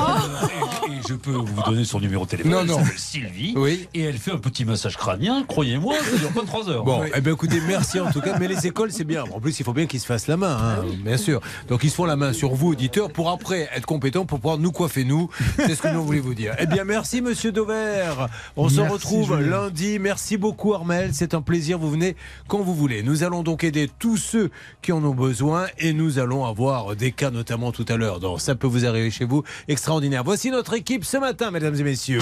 Et, 0.87 0.91
et 0.91 0.99
je 1.07 1.13
peux 1.13 1.31
vous 1.31 1.61
donner 1.63 1.85
son 1.85 1.99
numéro 1.99 2.25
de 2.25 2.29
téléphone. 2.29 2.51
Non, 2.51 2.59
elle 2.61 2.67
non. 2.67 2.77
s'appelle 2.79 2.97
Sylvie. 2.99 3.53
Oui. 3.55 3.87
Et 3.93 4.01
elle 4.03 4.17
fait 4.17 4.31
un 4.31 4.37
petit 4.37 4.65
massage 4.65 4.97
crânien. 4.97 5.43
Croyez-moi, 5.47 5.95
ça 5.99 6.17
dure 6.17 6.31
pas 6.31 6.41
3 6.45 6.69
heures. 6.69 6.83
Bon, 6.83 7.03
eh 7.13 7.21
bien 7.21 7.33
écoutez, 7.33 7.61
merci 7.67 7.99
en 7.99 8.11
tout 8.11 8.21
cas. 8.21 8.37
Mais 8.39 8.47
les 8.47 8.67
écoles, 8.67 8.91
c'est 8.91 9.03
bien. 9.03 9.23
En 9.33 9.39
plus, 9.39 9.59
il 9.59 9.63
faut 9.63 9.73
bien 9.73 9.85
qu'ils 9.85 9.99
se 9.99 10.05
fassent 10.05 10.27
la 10.27 10.37
main, 10.37 10.57
hein, 10.57 10.85
bien 11.03 11.17
sûr. 11.17 11.39
Donc, 11.69 11.83
ils 11.83 11.89
se 11.89 11.95
font 11.95 12.05
la 12.05 12.15
main 12.15 12.33
sur 12.33 12.53
vous, 12.53 12.69
auditeurs, 12.69 13.11
pour 13.11 13.29
après 13.29 13.69
être 13.75 13.85
compétents 13.85 14.25
pour 14.25 14.39
pouvoir 14.39 14.57
nous 14.57 14.71
coiffer, 14.71 15.03
nous. 15.05 15.29
C'est 15.57 15.75
ce 15.75 15.81
que 15.81 15.87
nous 15.87 16.03
voulons 16.03 16.21
vous 16.21 16.33
dire. 16.33 16.55
Eh 16.59 16.65
bien, 16.65 16.83
merci, 16.83 17.21
monsieur 17.21 17.51
Dover. 17.51 18.13
On 18.57 18.69
se 18.69 18.81
retrouve 18.81 19.37
Julien. 19.37 19.49
lundi. 19.63 19.99
Merci 19.99 20.37
beaucoup, 20.37 20.73
Armel. 20.73 21.11
C'est 21.13 21.33
un 21.33 21.41
plaisir. 21.41 21.77
Vous 21.79 21.89
venez 21.91 22.15
quand 22.47 22.59
vous 22.61 22.75
voulez. 22.75 23.03
Nous 23.03 23.23
allons 23.23 23.43
donc 23.43 23.63
aider 23.63 23.89
tous 23.99 24.17
ceux 24.17 24.51
qui 24.83 24.91
en 24.91 25.03
ont 25.03 25.15
besoin 25.15 25.65
et 25.79 25.93
nous 25.93 26.19
allons 26.19 26.45
avoir 26.45 26.95
des 26.95 27.13
cas, 27.13 27.31
notamment 27.31 27.71
tout 27.71 27.85
à 27.87 27.95
l'heure. 27.95 28.19
Donc, 28.19 28.41
ça 28.41 28.53
peut 28.53 28.67
vous 28.67 28.85
arriver 28.85 29.09
chez 29.09 29.23
vous. 29.23 29.43
Extraordinaire. 29.69 30.23
Voici 30.23 30.51
notre 30.51 30.73
équipe 30.73 31.05
ce 31.05 31.17
matin, 31.17 31.51
mesdames 31.51 31.75
et 31.75 31.83
messieurs. 31.83 32.21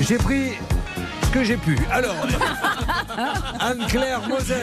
J'ai 0.00 0.16
pris 0.16 0.54
ce 1.22 1.30
que 1.30 1.44
j'ai 1.44 1.56
pu. 1.56 1.78
Alors, 1.90 2.16
Anne-Claire 3.60 4.28
Moser. 4.28 4.54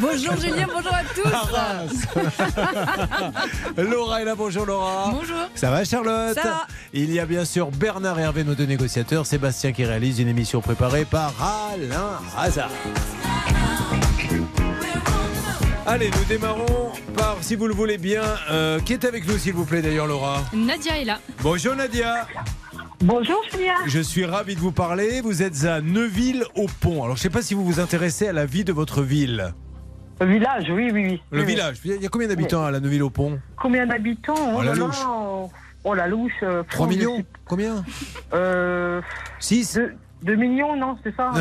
Bonjour 0.00 0.36
Julien, 0.36 0.66
bonjour 0.72 0.94
à 0.94 1.02
tous. 1.14 1.28
Laura 3.82 4.22
est 4.22 4.24
là, 4.24 4.34
bonjour 4.34 4.64
Laura. 4.64 5.10
Bonjour. 5.12 5.36
Ça 5.54 5.70
va 5.70 5.84
Charlotte 5.84 6.34
Ça 6.34 6.42
va. 6.42 6.66
Il 6.94 7.12
y 7.12 7.20
a 7.20 7.26
bien 7.26 7.44
sûr 7.44 7.70
Bernard 7.70 8.18
et 8.18 8.22
Hervé, 8.22 8.44
nos 8.44 8.54
deux 8.54 8.66
négociateurs, 8.66 9.26
Sébastien 9.26 9.72
qui 9.72 9.84
réalise 9.84 10.20
une 10.20 10.28
émission 10.28 10.62
préparée 10.62 11.04
par 11.04 11.34
Alain 11.38 12.18
Hazard. 12.38 12.70
Allez, 15.86 16.10
nous 16.10 16.24
démarrons 16.28 16.92
par, 17.16 17.38
si 17.42 17.56
vous 17.56 17.66
le 17.66 17.74
voulez 17.74 17.98
bien, 17.98 18.22
euh, 18.50 18.78
qui 18.80 18.92
est 18.92 19.04
avec 19.04 19.26
nous 19.26 19.36
s'il 19.36 19.52
vous 19.52 19.64
plaît 19.64 19.82
d'ailleurs 19.82 20.06
Laura 20.06 20.42
Nadia 20.54 20.98
est 21.00 21.04
là. 21.04 21.18
Bonjour 21.42 21.74
Nadia, 21.74 22.26
Bonjour 23.00 23.42
Julien. 23.50 23.74
je 23.86 23.98
suis 24.00 24.24
ravi 24.24 24.54
de 24.54 24.60
vous 24.60 24.70
parler. 24.70 25.20
Vous 25.20 25.42
êtes 25.42 25.64
à 25.64 25.80
Neuville 25.80 26.44
au 26.54 26.66
Pont. 26.80 27.02
Alors 27.02 27.16
je 27.16 27.20
ne 27.20 27.22
sais 27.24 27.30
pas 27.30 27.42
si 27.42 27.54
vous 27.54 27.64
vous 27.64 27.80
intéressez 27.80 28.28
à 28.28 28.32
la 28.32 28.46
vie 28.46 28.62
de 28.64 28.72
votre 28.72 29.02
ville. 29.02 29.52
Le 30.20 30.26
village, 30.26 30.66
oui, 30.70 30.90
oui, 30.92 31.04
oui. 31.04 31.22
Le 31.32 31.38
Oui, 31.40 31.44
oui. 31.46 31.52
village. 31.54 31.76
Il 31.84 32.00
y 32.00 32.06
a 32.06 32.08
combien 32.08 32.28
d'habitants 32.28 32.64
à 32.64 32.70
la 32.70 32.78
Neuville-au-Pont? 32.78 33.40
Combien 33.60 33.86
d'habitants? 33.86 34.34
Oh, 34.38 34.52
Oh 34.58 34.62
la 34.62 34.66
là 34.66 34.74
là, 34.74 34.86
louche. 34.86 35.50
Oh 35.84 35.94
la 35.94 36.06
louche. 36.06 36.32
euh, 36.44 36.62
3 36.70 36.86
je 36.86 36.92
millions 36.92 37.24
Combien? 37.44 37.84
Euh, 38.34 39.00
6 39.40 39.74
deux, 39.74 39.94
deux 40.22 40.36
millions, 40.36 40.76
non, 40.76 40.96
c'est 41.02 41.14
ça 41.16 41.32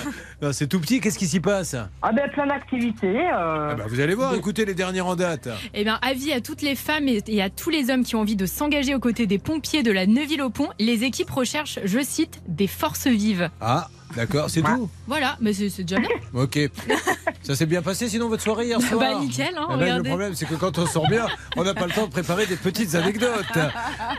C'est 0.52 0.66
tout 0.68 0.80
petit, 0.80 1.00
qu'est-ce 1.00 1.18
qui 1.18 1.26
s'y 1.26 1.40
passe 1.40 1.76
Ah 2.02 2.12
ben 2.12 2.28
plein 2.30 2.46
d'activités. 2.46 3.18
euh, 3.18 3.68
Ah 3.72 3.74
bah, 3.74 3.84
Vous 3.88 4.00
allez 4.00 4.14
voir, 4.14 4.34
écoutez 4.34 4.64
les 4.64 4.74
dernières 4.74 5.06
en 5.06 5.16
date. 5.16 5.48
Eh 5.74 5.84
bien, 5.84 5.98
avis 6.02 6.32
à 6.32 6.40
toutes 6.40 6.62
les 6.62 6.74
femmes 6.74 7.06
et 7.08 7.20
et 7.26 7.42
à 7.42 7.50
tous 7.50 7.70
les 7.70 7.90
hommes 7.90 8.02
qui 8.02 8.16
ont 8.16 8.20
envie 8.20 8.36
de 8.36 8.46
s'engager 8.46 8.94
aux 8.94 8.98
côtés 9.00 9.26
des 9.26 9.38
pompiers 9.38 9.82
de 9.82 9.92
la 9.92 10.06
Neuville-au-Pont. 10.06 10.68
Les 10.78 11.04
équipes 11.04 11.30
recherchent, 11.30 11.78
je 11.84 12.00
cite, 12.02 12.42
des 12.48 12.66
forces 12.66 13.06
vives. 13.06 13.50
Ah, 13.60 13.88
d'accord, 14.16 14.50
c'est 14.50 14.62
tout 14.62 14.88
Voilà, 15.06 15.36
mais 15.40 15.52
c'est 15.52 15.68
c'est 15.70 15.84
déjà 15.84 16.00
bien. 16.00 16.08
Ok. 16.34 16.58
Ça 17.42 17.56
s'est 17.56 17.66
bien 17.66 17.80
passé 17.82 18.08
sinon 18.08 18.28
votre 18.28 18.42
soirée 18.42 18.66
hier 18.66 18.80
soir 18.80 19.00
Bah, 19.00 19.18
nickel, 19.20 19.54
hein, 19.56 19.66
Eh 19.74 19.78
ben, 19.78 19.96
le 19.98 20.02
problème, 20.04 20.34
c'est 20.34 20.46
que 20.46 20.54
quand 20.54 20.78
on 20.78 20.86
sort 20.86 21.08
bien, 21.08 21.26
on 21.56 21.64
n'a 21.64 21.72
pas 21.74 21.86
le 21.86 21.92
temps 21.92 22.06
de 22.06 22.10
préparer 22.12 22.46
des 22.46 22.56
petites 22.56 22.94
anecdotes. 22.94 23.46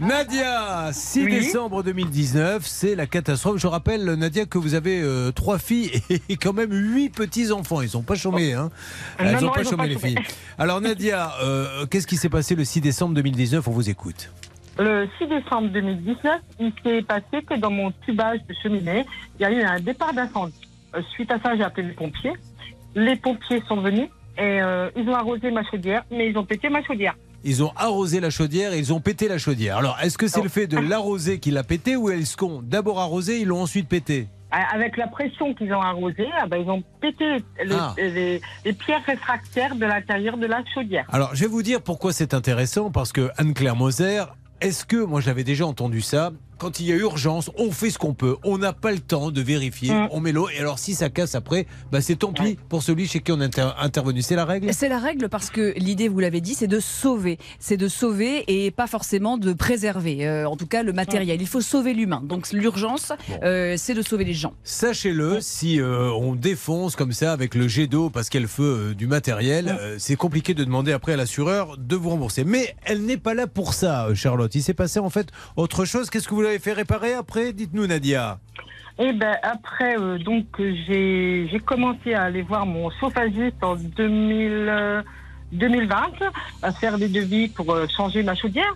Nadia, 0.01 0.89
6 0.91 1.24
Oui. 1.25 1.31
décembre 1.39 1.83
2019, 1.83 2.65
c'est 2.65 2.95
la 2.95 3.05
catastrophe. 3.07 3.60
Je 3.60 3.67
rappelle, 3.67 4.03
Nadia, 4.15 4.45
que 4.45 4.57
vous 4.57 4.74
avez 4.74 5.01
euh, 5.01 5.31
trois 5.31 5.60
filles 5.60 5.91
et 6.29 6.38
quand 6.38 6.53
même 6.53 6.71
huit 6.74 7.10
petits-enfants. 7.10 7.81
Ils 7.81 7.89
sont 7.89 8.01
pas 8.01 8.15
chômés, 8.15 8.53
hein 8.53 8.69
Non, 9.19 9.25
Elles 9.25 9.36
non, 9.36 9.41
n'ont 9.41 9.51
pas 9.51 9.63
chômé, 9.63 9.77
pas 9.77 9.86
les 9.88 9.93
chômé. 10.00 10.07
filles. 10.15 10.25
Alors, 10.57 10.81
Nadia, 10.81 11.33
euh, 11.43 11.86
qu'est-ce 11.86 12.07
qui 12.07 12.17
s'est 12.17 12.29
passé 12.29 12.55
le 12.55 12.65
6 12.65 12.81
décembre 12.81 13.13
2019 13.15 13.67
On 13.67 13.71
vous 13.71 13.89
écoute. 13.89 14.31
Le 14.81 15.07
6 15.19 15.27
décembre 15.27 15.69
2019, 15.69 16.39
il 16.59 16.73
s'est 16.83 17.01
passé 17.03 17.43
que 17.47 17.53
dans 17.59 17.69
mon 17.69 17.91
tubage 18.03 18.39
de 18.50 18.53
cheminée, 18.63 19.05
il 19.39 19.43
y 19.43 19.45
a 19.45 19.51
eu 19.51 19.61
un 19.61 19.79
départ 19.79 20.11
d'incendie. 20.11 20.53
Euh, 20.95 21.01
suite 21.13 21.31
à 21.31 21.39
ça, 21.39 21.55
j'ai 21.55 21.63
appelé 21.63 21.88
les 21.89 21.93
pompiers. 21.93 22.33
Les 22.95 23.15
pompiers 23.15 23.61
sont 23.67 23.79
venus 23.79 24.09
et 24.38 24.59
euh, 24.61 24.89
ils 24.95 25.07
ont 25.07 25.13
arrosé 25.13 25.51
ma 25.51 25.63
chaudière, 25.69 26.03
mais 26.09 26.29
ils 26.29 26.38
ont 26.38 26.45
pété 26.45 26.67
ma 26.69 26.83
chaudière. 26.83 27.13
Ils 27.43 27.63
ont 27.63 27.71
arrosé 27.75 28.19
la 28.19 28.31
chaudière 28.31 28.73
et 28.73 28.79
ils 28.79 28.91
ont 28.91 29.00
pété 29.01 29.27
la 29.27 29.38
chaudière. 29.38 29.77
Alors, 29.77 29.97
est-ce 30.01 30.17
que 30.17 30.27
c'est 30.27 30.41
le 30.41 30.50
fait 30.50 30.65
de 30.67 30.77
l'arroser 30.89 31.39
qui 31.39 31.51
l'a 31.51 31.63
pété 31.63 31.95
ou 31.95 32.09
est-ce 32.09 32.35
qu'on 32.35 32.61
d'abord 32.63 33.00
arrosé, 33.00 33.39
ils 33.39 33.47
l'ont 33.47 33.61
ensuite 33.61 33.88
pété? 33.88 34.27
Avec 34.73 34.97
la 34.97 35.07
pression 35.07 35.53
qu'ils 35.53 35.73
ont 35.73 35.79
arrosée, 35.81 36.27
ah 36.38 36.45
ben, 36.47 36.57
ils 36.57 36.69
ont 36.69 36.83
pété 37.00 37.23
les, 37.63 37.73
Ah. 37.75 37.93
les- 37.97 38.41
les 38.65 38.73
pierres 38.73 39.03
réfractaires 39.05 39.75
de 39.75 39.85
l'intérieur 39.85 40.35
de 40.38 40.45
la 40.45 40.61
chaudière. 40.73 41.05
Alors, 41.13 41.33
je 41.35 41.41
vais 41.41 41.47
vous 41.50 41.61
dire 41.63 41.81
pourquoi 41.81 42.11
c'est 42.11 42.33
intéressant, 42.33 42.91
parce 42.91 43.13
que 43.13 43.29
Anne-Claire 43.38 43.77
Moser, 43.77 44.23
est-ce 44.61 44.85
que, 44.85 44.97
moi 44.97 45.21
j'avais 45.21 45.43
déjà 45.43 45.65
entendu 45.65 46.01
ça, 46.01 46.31
quand 46.61 46.79
il 46.79 46.85
y 46.85 46.91
a 46.91 46.95
urgence, 46.95 47.49
on 47.57 47.71
fait 47.71 47.89
ce 47.89 47.97
qu'on 47.97 48.13
peut, 48.13 48.37
on 48.43 48.59
n'a 48.59 48.71
pas 48.71 48.91
le 48.91 48.99
temps 48.99 49.31
de 49.31 49.41
vérifier, 49.41 49.91
Mm. 49.91 50.09
on 50.11 50.19
met 50.19 50.31
l'eau, 50.31 50.47
et 50.47 50.59
alors 50.59 50.77
si 50.77 50.93
ça 50.93 51.09
casse 51.09 51.33
après, 51.33 51.65
bah 51.91 52.01
c'est 52.01 52.17
tant 52.17 52.31
pis 52.31 52.55
pour 52.69 52.83
celui 52.83 53.07
chez 53.07 53.19
qui 53.19 53.31
on 53.31 53.41
est 53.41 53.45
inter- 53.45 53.71
intervenu. 53.79 54.21
C'est 54.21 54.35
la 54.35 54.45
règle? 54.45 54.71
C'est 54.71 54.87
la 54.87 54.99
règle 54.99 55.27
parce 55.27 55.49
que 55.49 55.73
l'idée, 55.75 56.07
vous 56.07 56.19
l'avez 56.19 56.39
dit, 56.39 56.53
c'est 56.53 56.67
de 56.67 56.79
sauver. 56.79 57.39
C'est 57.59 57.77
de 57.77 57.87
sauver 57.87 58.43
et 58.47 58.69
pas 58.69 58.85
forcément 58.85 59.39
de 59.39 59.53
préserver. 59.53 60.27
Euh, 60.27 60.45
en 60.47 60.55
tout 60.55 60.67
cas, 60.67 60.83
le 60.83 60.93
matériel. 60.93 61.41
Il 61.41 61.47
faut 61.47 61.61
sauver 61.61 61.95
l'humain. 61.95 62.21
Donc 62.23 62.51
l'urgence, 62.51 63.11
Bon. 63.27 63.39
euh, 63.43 63.73
c'est 63.77 63.95
de 63.95 64.03
sauver 64.03 64.23
les 64.25 64.33
gens. 64.35 64.53
Sachez-le, 64.63 65.41
si 65.41 65.79
euh, 65.81 66.11
on 66.11 66.35
défonce 66.35 66.95
comme 66.95 67.11
ça 67.11 67.31
avec 67.33 67.55
le 67.55 67.67
jet 67.67 67.87
d'eau 67.87 68.11
parce 68.11 68.29
qu'elle 68.29 68.45
euh, 68.59 68.93
du 68.93 69.07
matériel, 69.07 69.75
c'est 69.97 70.15
compliqué 70.15 70.53
de 70.53 70.63
demander 70.63 70.91
après 70.91 71.13
à 71.13 71.17
l'assureur 71.17 71.75
de 71.79 71.95
vous 71.95 72.09
rembourser. 72.09 72.43
Mais 72.43 72.75
elle 72.85 73.01
n'est 73.03 73.17
pas 73.17 73.33
là 73.33 73.47
pour 73.47 73.73
ça, 73.73 74.09
Charlotte. 74.13 74.53
Il 74.53 74.61
s'est 74.61 74.75
passé 74.75 74.99
en 74.99 75.09
fait 75.09 75.29
autre 75.55 75.85
chose. 75.85 76.09
Qu'est-ce 76.11 76.27
que 76.27 76.35
vous 76.35 76.41
fait 76.60 76.74
réparer 76.74 77.13
après 77.13 77.53
Dites-nous, 77.53 77.88
Nadia. 77.88 78.39
Et 79.00 79.13
ben 79.13 79.36
après, 79.41 79.98
euh, 79.98 80.17
donc 80.20 80.46
j'ai 80.60 81.48
j'ai 81.50 81.60
commencé 81.60 82.13
à 82.13 82.24
aller 82.24 82.41
voir 82.41 82.65
mon 82.65 82.89
chauffagiste 82.91 83.63
en 83.63 83.75
2000, 83.75 84.51
euh, 84.51 85.01
2020, 85.53 85.96
à 86.62 86.72
faire 86.72 86.98
des 86.98 87.08
devis 87.08 87.48
pour 87.48 87.72
euh, 87.72 87.88
changer 87.96 88.22
ma 88.24 88.36
chaudière. 88.36 88.74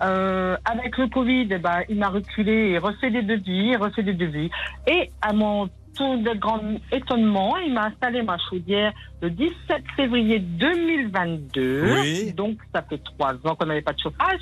Avec 0.00 0.98
le 0.98 1.06
Covid, 1.08 1.48
eh 1.50 1.58
ben, 1.58 1.80
il 1.88 1.96
m'a 1.96 2.08
reculé 2.08 2.52
et 2.52 2.78
refait 2.78 3.10
des 3.10 3.22
devis, 3.22 3.74
refait 3.74 4.02
des 4.02 4.12
devis. 4.12 4.50
Et 4.86 5.10
à 5.22 5.32
mon 5.32 5.70
tout 5.96 6.16
de 6.18 6.34
grand 6.38 6.60
étonnement, 6.92 7.56
il 7.56 7.72
m'a 7.72 7.86
installé 7.86 8.22
ma 8.22 8.36
chaudière 8.38 8.92
le 9.22 9.30
17 9.30 9.54
février 9.96 10.40
2022. 10.40 11.94
Oui. 12.00 12.32
Donc 12.34 12.58
ça 12.74 12.82
fait 12.82 13.02
trois 13.02 13.34
ans 13.44 13.54
qu'on 13.54 13.66
n'avait 13.66 13.82
pas 13.82 13.92
de 13.92 14.00
chauffage. 14.00 14.40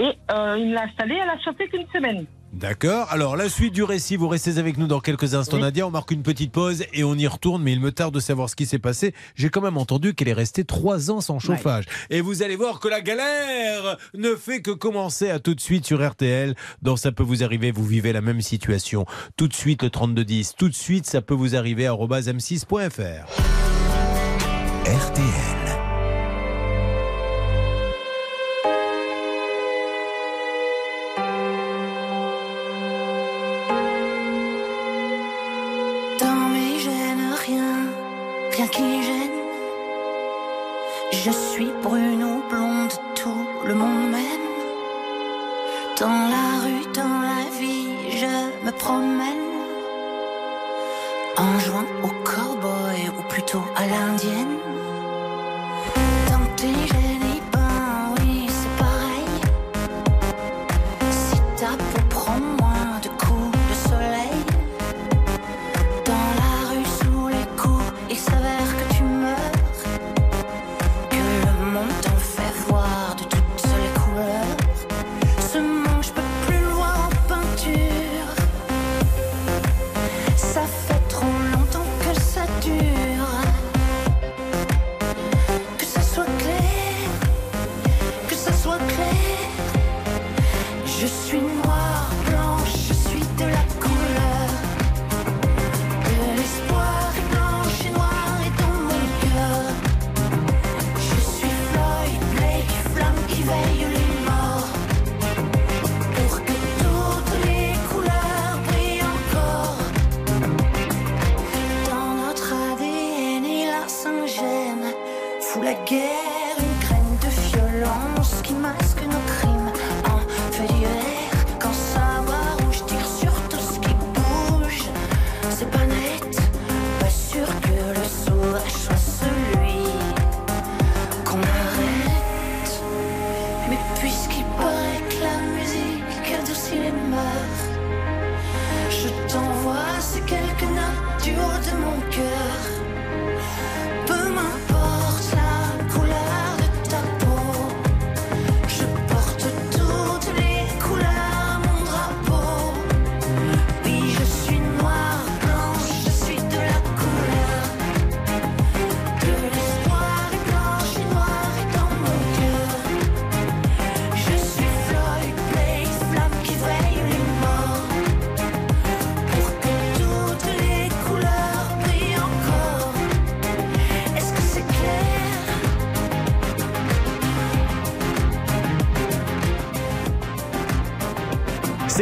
Et 0.00 0.16
euh, 0.32 0.56
il 0.58 0.72
l'a 0.72 0.84
installée, 0.84 1.18
elle 1.22 1.28
a 1.28 1.38
chauffé 1.44 1.68
qu'une 1.68 1.86
semaine. 1.92 2.24
D'accord. 2.52 3.06
Alors, 3.10 3.36
la 3.36 3.48
suite 3.48 3.72
du 3.72 3.84
récit, 3.84 4.16
vous 4.16 4.26
restez 4.26 4.58
avec 4.58 4.76
nous 4.76 4.88
dans 4.88 4.98
quelques 4.98 5.34
instants, 5.34 5.58
Oui. 5.58 5.62
Nadia. 5.62 5.86
On 5.86 5.90
marque 5.90 6.10
une 6.10 6.24
petite 6.24 6.50
pause 6.50 6.84
et 6.92 7.04
on 7.04 7.14
y 7.14 7.26
retourne, 7.28 7.62
mais 7.62 7.72
il 7.72 7.80
me 7.80 7.92
tarde 7.92 8.12
de 8.12 8.18
savoir 8.18 8.48
ce 8.50 8.56
qui 8.56 8.66
s'est 8.66 8.80
passé. 8.80 9.14
J'ai 9.36 9.50
quand 9.50 9.60
même 9.60 9.76
entendu 9.76 10.14
qu'elle 10.14 10.26
est 10.28 10.32
restée 10.32 10.64
trois 10.64 11.12
ans 11.12 11.20
sans 11.20 11.38
chauffage. 11.38 11.84
Et 12.08 12.20
vous 12.20 12.42
allez 12.42 12.56
voir 12.56 12.80
que 12.80 12.88
la 12.88 13.02
galère 13.02 13.98
ne 14.14 14.34
fait 14.34 14.62
que 14.62 14.72
commencer 14.72 15.30
à 15.30 15.38
tout 15.38 15.54
de 15.54 15.60
suite 15.60 15.86
sur 15.86 16.04
RTL. 16.04 16.56
Dans 16.82 16.96
Ça 16.96 17.12
peut 17.12 17.22
vous 17.22 17.44
arriver, 17.44 17.70
vous 17.70 17.84
vivez 17.84 18.12
la 18.12 18.20
même 18.20 18.40
situation. 18.40 19.04
Tout 19.36 19.46
de 19.46 19.54
suite, 19.54 19.82
le 19.84 19.90
3210. 19.90 20.54
Tout 20.56 20.68
de 20.68 20.74
suite, 20.74 21.06
ça 21.06 21.20
peut 21.22 21.34
vous 21.34 21.54
arriver, 21.54 21.86
arobase 21.86 22.28
m6.fr. 22.28 23.26
RTL. 24.86 25.59
Promène. 48.90 49.50
En 51.36 51.58
jouant 51.60 51.90
au 52.02 52.10
cowboy 52.28 52.98
ou 53.16 53.22
plutôt 53.28 53.64
à 53.76 53.86
l'indienne. 53.86 54.49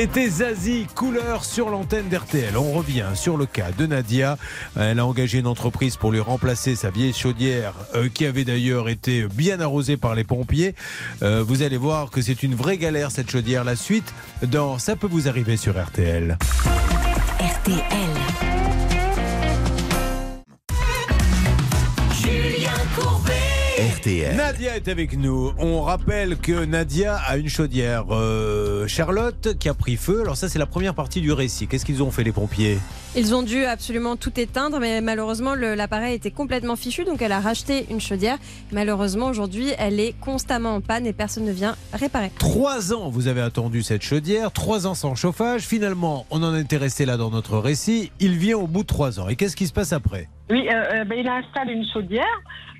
C'était 0.00 0.28
Zazie, 0.28 0.86
couleur 0.94 1.44
sur 1.44 1.70
l'antenne 1.70 2.08
d'RTL. 2.08 2.56
On 2.56 2.70
revient 2.70 3.06
sur 3.14 3.36
le 3.36 3.46
cas 3.46 3.72
de 3.76 3.84
Nadia. 3.84 4.38
Elle 4.78 5.00
a 5.00 5.04
engagé 5.04 5.40
une 5.40 5.48
entreprise 5.48 5.96
pour 5.96 6.12
lui 6.12 6.20
remplacer 6.20 6.76
sa 6.76 6.90
vieille 6.90 7.12
chaudière 7.12 7.74
euh, 7.96 8.08
qui 8.08 8.24
avait 8.24 8.44
d'ailleurs 8.44 8.88
été 8.88 9.26
bien 9.26 9.58
arrosée 9.58 9.96
par 9.96 10.14
les 10.14 10.22
pompiers. 10.22 10.76
Euh, 11.22 11.42
vous 11.44 11.62
allez 11.62 11.78
voir 11.78 12.10
que 12.10 12.22
c'est 12.22 12.44
une 12.44 12.54
vraie 12.54 12.78
galère 12.78 13.10
cette 13.10 13.28
chaudière. 13.28 13.64
La 13.64 13.74
suite 13.74 14.14
dans 14.42 14.78
Ça 14.78 14.94
peut 14.94 15.08
vous 15.10 15.26
arriver 15.26 15.56
sur 15.56 15.76
RTL. 15.76 16.38
RTL. 17.40 18.57
RTL. 24.08 24.36
Nadia 24.36 24.76
est 24.76 24.88
avec 24.88 25.18
nous. 25.18 25.52
On 25.58 25.82
rappelle 25.82 26.38
que 26.38 26.64
Nadia 26.64 27.16
a 27.16 27.36
une 27.36 27.48
chaudière 27.48 28.06
euh, 28.10 28.86
Charlotte 28.88 29.56
qui 29.58 29.68
a 29.68 29.74
pris 29.74 29.96
feu. 29.96 30.22
Alors 30.22 30.36
ça 30.36 30.48
c'est 30.48 30.58
la 30.58 30.66
première 30.66 30.94
partie 30.94 31.20
du 31.20 31.30
récit. 31.30 31.66
Qu'est-ce 31.66 31.84
qu'ils 31.84 32.02
ont 32.02 32.10
fait 32.10 32.24
les 32.24 32.32
pompiers? 32.32 32.78
Ils 33.16 33.34
ont 33.34 33.42
dû 33.42 33.64
absolument 33.64 34.16
tout 34.16 34.38
éteindre, 34.38 34.78
mais 34.80 35.00
malheureusement, 35.00 35.54
l'appareil 35.54 36.14
était 36.14 36.30
complètement 36.30 36.76
fichu, 36.76 37.04
donc 37.04 37.22
elle 37.22 37.32
a 37.32 37.40
racheté 37.40 37.86
une 37.90 38.00
chaudière. 38.00 38.36
Malheureusement, 38.70 39.26
aujourd'hui, 39.26 39.70
elle 39.78 39.98
est 39.98 40.14
constamment 40.20 40.74
en 40.74 40.80
panne 40.80 41.06
et 41.06 41.14
personne 41.14 41.44
ne 41.44 41.52
vient 41.52 41.74
réparer. 41.92 42.30
Trois 42.38 42.92
ans 42.92 43.08
vous 43.08 43.26
avez 43.26 43.40
attendu 43.40 43.82
cette 43.82 44.02
chaudière, 44.02 44.52
trois 44.52 44.86
ans 44.86 44.94
sans 44.94 45.14
chauffage. 45.14 45.62
Finalement, 45.62 46.26
on 46.30 46.42
en 46.42 46.54
était 46.54 46.76
resté 46.76 47.06
là 47.06 47.16
dans 47.16 47.30
notre 47.30 47.58
récit. 47.58 48.12
Il 48.20 48.36
vient 48.36 48.56
au 48.56 48.66
bout 48.66 48.82
de 48.82 48.86
trois 48.86 49.20
ans. 49.20 49.28
Et 49.28 49.36
qu'est-ce 49.36 49.56
qui 49.56 49.66
se 49.66 49.72
passe 49.72 49.92
après? 49.92 50.28
Oui, 50.50 50.66
euh, 50.68 51.00
euh, 51.00 51.04
ben, 51.04 51.18
il 51.18 51.28
a 51.28 51.36
installé 51.36 51.72
une 51.72 51.86
chaudière 51.92 52.24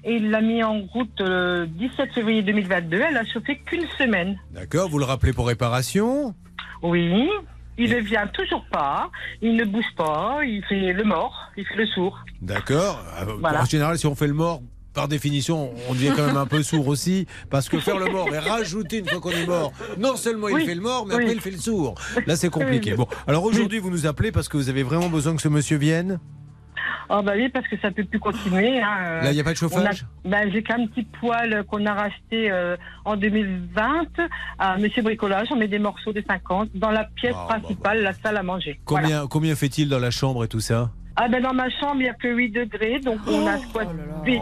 et 0.04 0.14
il 0.16 0.30
l'a 0.30 0.40
mis 0.40 0.62
en 0.62 0.80
route 0.80 1.20
le 1.20 1.66
17 1.66 2.12
février 2.14 2.42
2022. 2.42 3.00
Elle 3.10 3.16
a 3.16 3.24
chauffé 3.24 3.58
qu'une 3.66 3.86
semaine. 3.98 4.38
D'accord, 4.52 4.88
vous 4.88 4.98
le 4.98 5.04
rappelez 5.04 5.32
pour 5.32 5.46
réparation? 5.48 6.34
Oui, 6.82 7.28
il 7.76 7.90
ne 7.90 7.98
vient 8.00 8.26
toujours 8.28 8.64
pas, 8.70 9.10
il 9.42 9.56
ne 9.56 9.64
bouge 9.64 9.84
pas, 9.96 10.38
il 10.44 10.62
fait 10.68 10.92
le 10.92 11.04
mort, 11.04 11.34
il 11.56 11.64
fait 11.66 11.76
le 11.76 11.86
sourd. 11.86 12.18
D'accord. 12.42 13.04
Euh, 13.20 13.34
Voilà. 13.40 13.62
En 13.62 13.64
général, 13.64 13.98
si 13.98 14.06
on 14.06 14.14
fait 14.14 14.26
le 14.28 14.34
mort, 14.34 14.62
par 14.94 15.06
définition, 15.06 15.70
on 15.88 15.92
devient 15.94 16.12
quand 16.16 16.26
même 16.26 16.36
un 16.36 16.46
peu 16.46 16.62
sourd 16.62 16.88
aussi, 16.88 17.26
parce 17.50 17.68
que 17.68 17.78
faire 17.78 17.98
le 17.98 18.10
mort 18.10 18.32
et 18.34 18.38
rajouter 18.38 18.98
une 18.98 19.06
fois 19.08 19.20
qu'on 19.20 19.30
est 19.30 19.46
mort, 19.46 19.72
non 19.96 20.16
seulement 20.16 20.48
il 20.48 20.54
Oui, 20.56 20.66
fait 20.66 20.74
le 20.74 20.80
mort, 20.80 21.06
mais 21.06 21.14
oui. 21.14 21.22
après 21.22 21.34
il 21.36 21.40
fait 21.40 21.50
le 21.52 21.58
sourd. 21.58 21.94
Là, 22.26 22.34
c'est 22.34 22.48
compliqué. 22.50 22.94
Bon, 22.94 23.06
alors 23.28 23.44
aujourd'hui, 23.44 23.78
vous 23.78 23.90
nous 23.90 24.06
appelez 24.06 24.32
parce 24.32 24.48
que 24.48 24.56
vous 24.56 24.68
avez 24.68 24.82
vraiment 24.82 25.08
besoin 25.08 25.36
que 25.36 25.42
ce 25.42 25.48
monsieur 25.48 25.76
vienne? 25.76 26.18
Ah 27.10 27.22
bah 27.22 27.32
oui, 27.36 27.48
parce 27.48 27.66
que 27.68 27.76
ça 27.80 27.90
peut 27.90 28.04
plus 28.04 28.18
continuer. 28.18 28.80
hein, 28.80 28.96
euh, 29.06 29.22
Là, 29.22 29.30
il 29.30 29.34
n'y 29.34 29.40
a 29.40 29.44
pas 29.44 29.54
de 29.54 29.58
on 29.62 29.66
a- 29.66 29.70
chauffage 29.70 30.06
ben, 30.24 30.50
J'ai 30.52 30.62
qu'un 30.62 30.86
petit 30.86 31.04
poêle 31.04 31.64
qu'on 31.68 31.84
a 31.86 31.94
racheté 31.94 32.50
euh, 32.50 32.76
en 33.04 33.16
2020 33.16 34.06
à 34.58 34.76
Monsieur 34.78 35.02
Bricolage. 35.02 35.48
On 35.50 35.56
met 35.56 35.68
des 35.68 35.78
morceaux 35.78 36.12
de 36.12 36.22
50 36.26 36.70
dans 36.74 36.90
la 36.90 37.04
pièce 37.04 37.34
Ah, 37.36 37.46
bah, 37.48 37.58
principale, 37.60 38.02
la 38.02 38.12
salle 38.12 38.36
à 38.36 38.42
manger. 38.42 38.80
Voilà. 38.86 39.06
Combien, 39.08 39.26
combien 39.26 39.54
fait-il 39.56 39.88
dans 39.88 39.98
la 39.98 40.10
chambre 40.10 40.44
et 40.44 40.48
tout 40.48 40.60
ça? 40.60 40.90
Ah 41.20 41.26
ben 41.28 41.42
dans 41.42 41.52
ma 41.54 41.68
chambre, 41.68 41.96
il 41.96 42.02
n'y 42.04 42.08
a 42.08 42.14
que 42.14 42.28
8 42.28 42.50
degrés, 42.50 43.00
donc 43.00 43.18
on 43.26 43.44
Oh 43.44 43.48
a 43.48 43.58
squat 43.58 43.88
vite. 44.24 44.40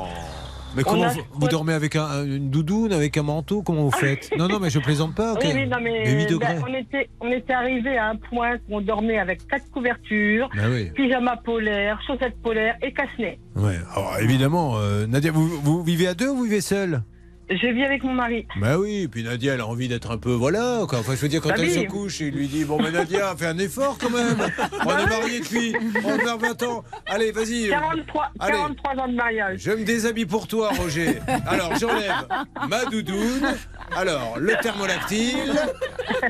Mais 0.76 0.82
comment 0.84 1.04
a 1.04 1.08
vous, 1.32 1.48
dormez 1.48 1.72
avec 1.72 1.96
un- 1.96 2.24
une 2.24 2.50
doudoune, 2.50 2.92
avec 2.92 3.16
un 3.16 3.22
manteau 3.22 3.62
Comment 3.62 3.82
vous 3.84 3.90
faites? 3.90 4.30
Non, 4.38 4.48
non, 4.48 4.60
mais 4.60 4.70
je 4.70 4.78
plaisante 4.78 5.14
pas. 5.14 5.32
ok. 5.32 5.40
Oui, 5.44 5.50
oui, 5.54 5.66
non, 5.66 5.78
mais, 5.82 6.02
Mais 6.04 6.24
8 6.28 6.38
ben, 6.38 6.62
on 6.68 6.74
était, 6.74 7.08
on 7.20 7.30
était 7.30 7.52
arrivé 7.52 7.96
à 7.96 8.08
un 8.10 8.16
point 8.16 8.56
où 8.68 8.76
on 8.76 8.80
dormait 8.80 9.18
avec 9.18 9.46
quatre 9.48 9.70
couvertures, 9.70 10.48
oui. 10.54 10.90
pyjama 10.94 11.36
polaire, 11.38 12.00
chaussettes 12.06 12.40
polaires 12.42 12.76
et 12.82 12.92
casse-nez. 12.92 13.38
Ouais. 13.54 13.76
Alors 13.94 14.16
évidemment, 14.20 14.76
euh, 14.76 15.06
Nadia, 15.06 15.30
vous, 15.32 15.48
vous 15.48 15.82
vivez 15.82 16.06
à 16.08 16.14
deux 16.14 16.28
ou 16.28 16.36
vous 16.36 16.44
vivez 16.44 16.60
seul? 16.60 17.02
Je 17.48 17.66
vis 17.68 17.84
avec 17.84 18.02
mon 18.02 18.12
mari. 18.12 18.44
Bah 18.60 18.76
oui, 18.76 19.02
et 19.02 19.08
puis 19.08 19.22
Nadia, 19.22 19.54
elle 19.54 19.60
a 19.60 19.66
envie 19.68 19.86
d'être 19.86 20.10
un 20.10 20.18
peu, 20.18 20.32
voilà, 20.32 20.80
quoi. 20.88 20.98
Enfin, 20.98 21.12
je 21.14 21.20
veux 21.20 21.28
dire, 21.28 21.40
quand 21.40 21.50
Bah 21.50 21.54
elle 21.58 21.66
oui. 21.66 21.74
se 21.74 21.80
couche, 21.86 22.18
il 22.20 22.30
lui 22.34 22.48
dit, 22.48 22.64
bon, 22.64 22.76
mais 22.82 22.90
Nadia, 22.90 23.34
fais 23.38 23.46
un 23.46 23.58
effort 23.58 23.96
quand 24.00 24.10
même. 24.10 24.36
On 24.84 24.98
est 24.98 25.06
mariés 25.06 25.38
depuis, 25.40 25.74
on 26.04 26.26
a 26.26 26.36
20 26.36 26.62
ans. 26.64 26.82
Allez, 27.06 27.30
vas-y. 27.30 27.68
43, 27.68 28.30
Allez. 28.40 28.52
43 28.52 28.94
ans 29.04 29.08
de 29.08 29.14
mariage. 29.14 29.60
Je 29.60 29.70
me 29.70 29.84
déshabille 29.84 30.26
pour 30.26 30.48
toi, 30.48 30.70
Roger. 30.76 31.20
Alors, 31.46 31.76
j'enlève 31.78 32.26
ma 32.68 32.84
doudoune, 32.86 33.54
alors, 33.96 34.38
le 34.38 34.54
thermolactyle, 34.60 35.54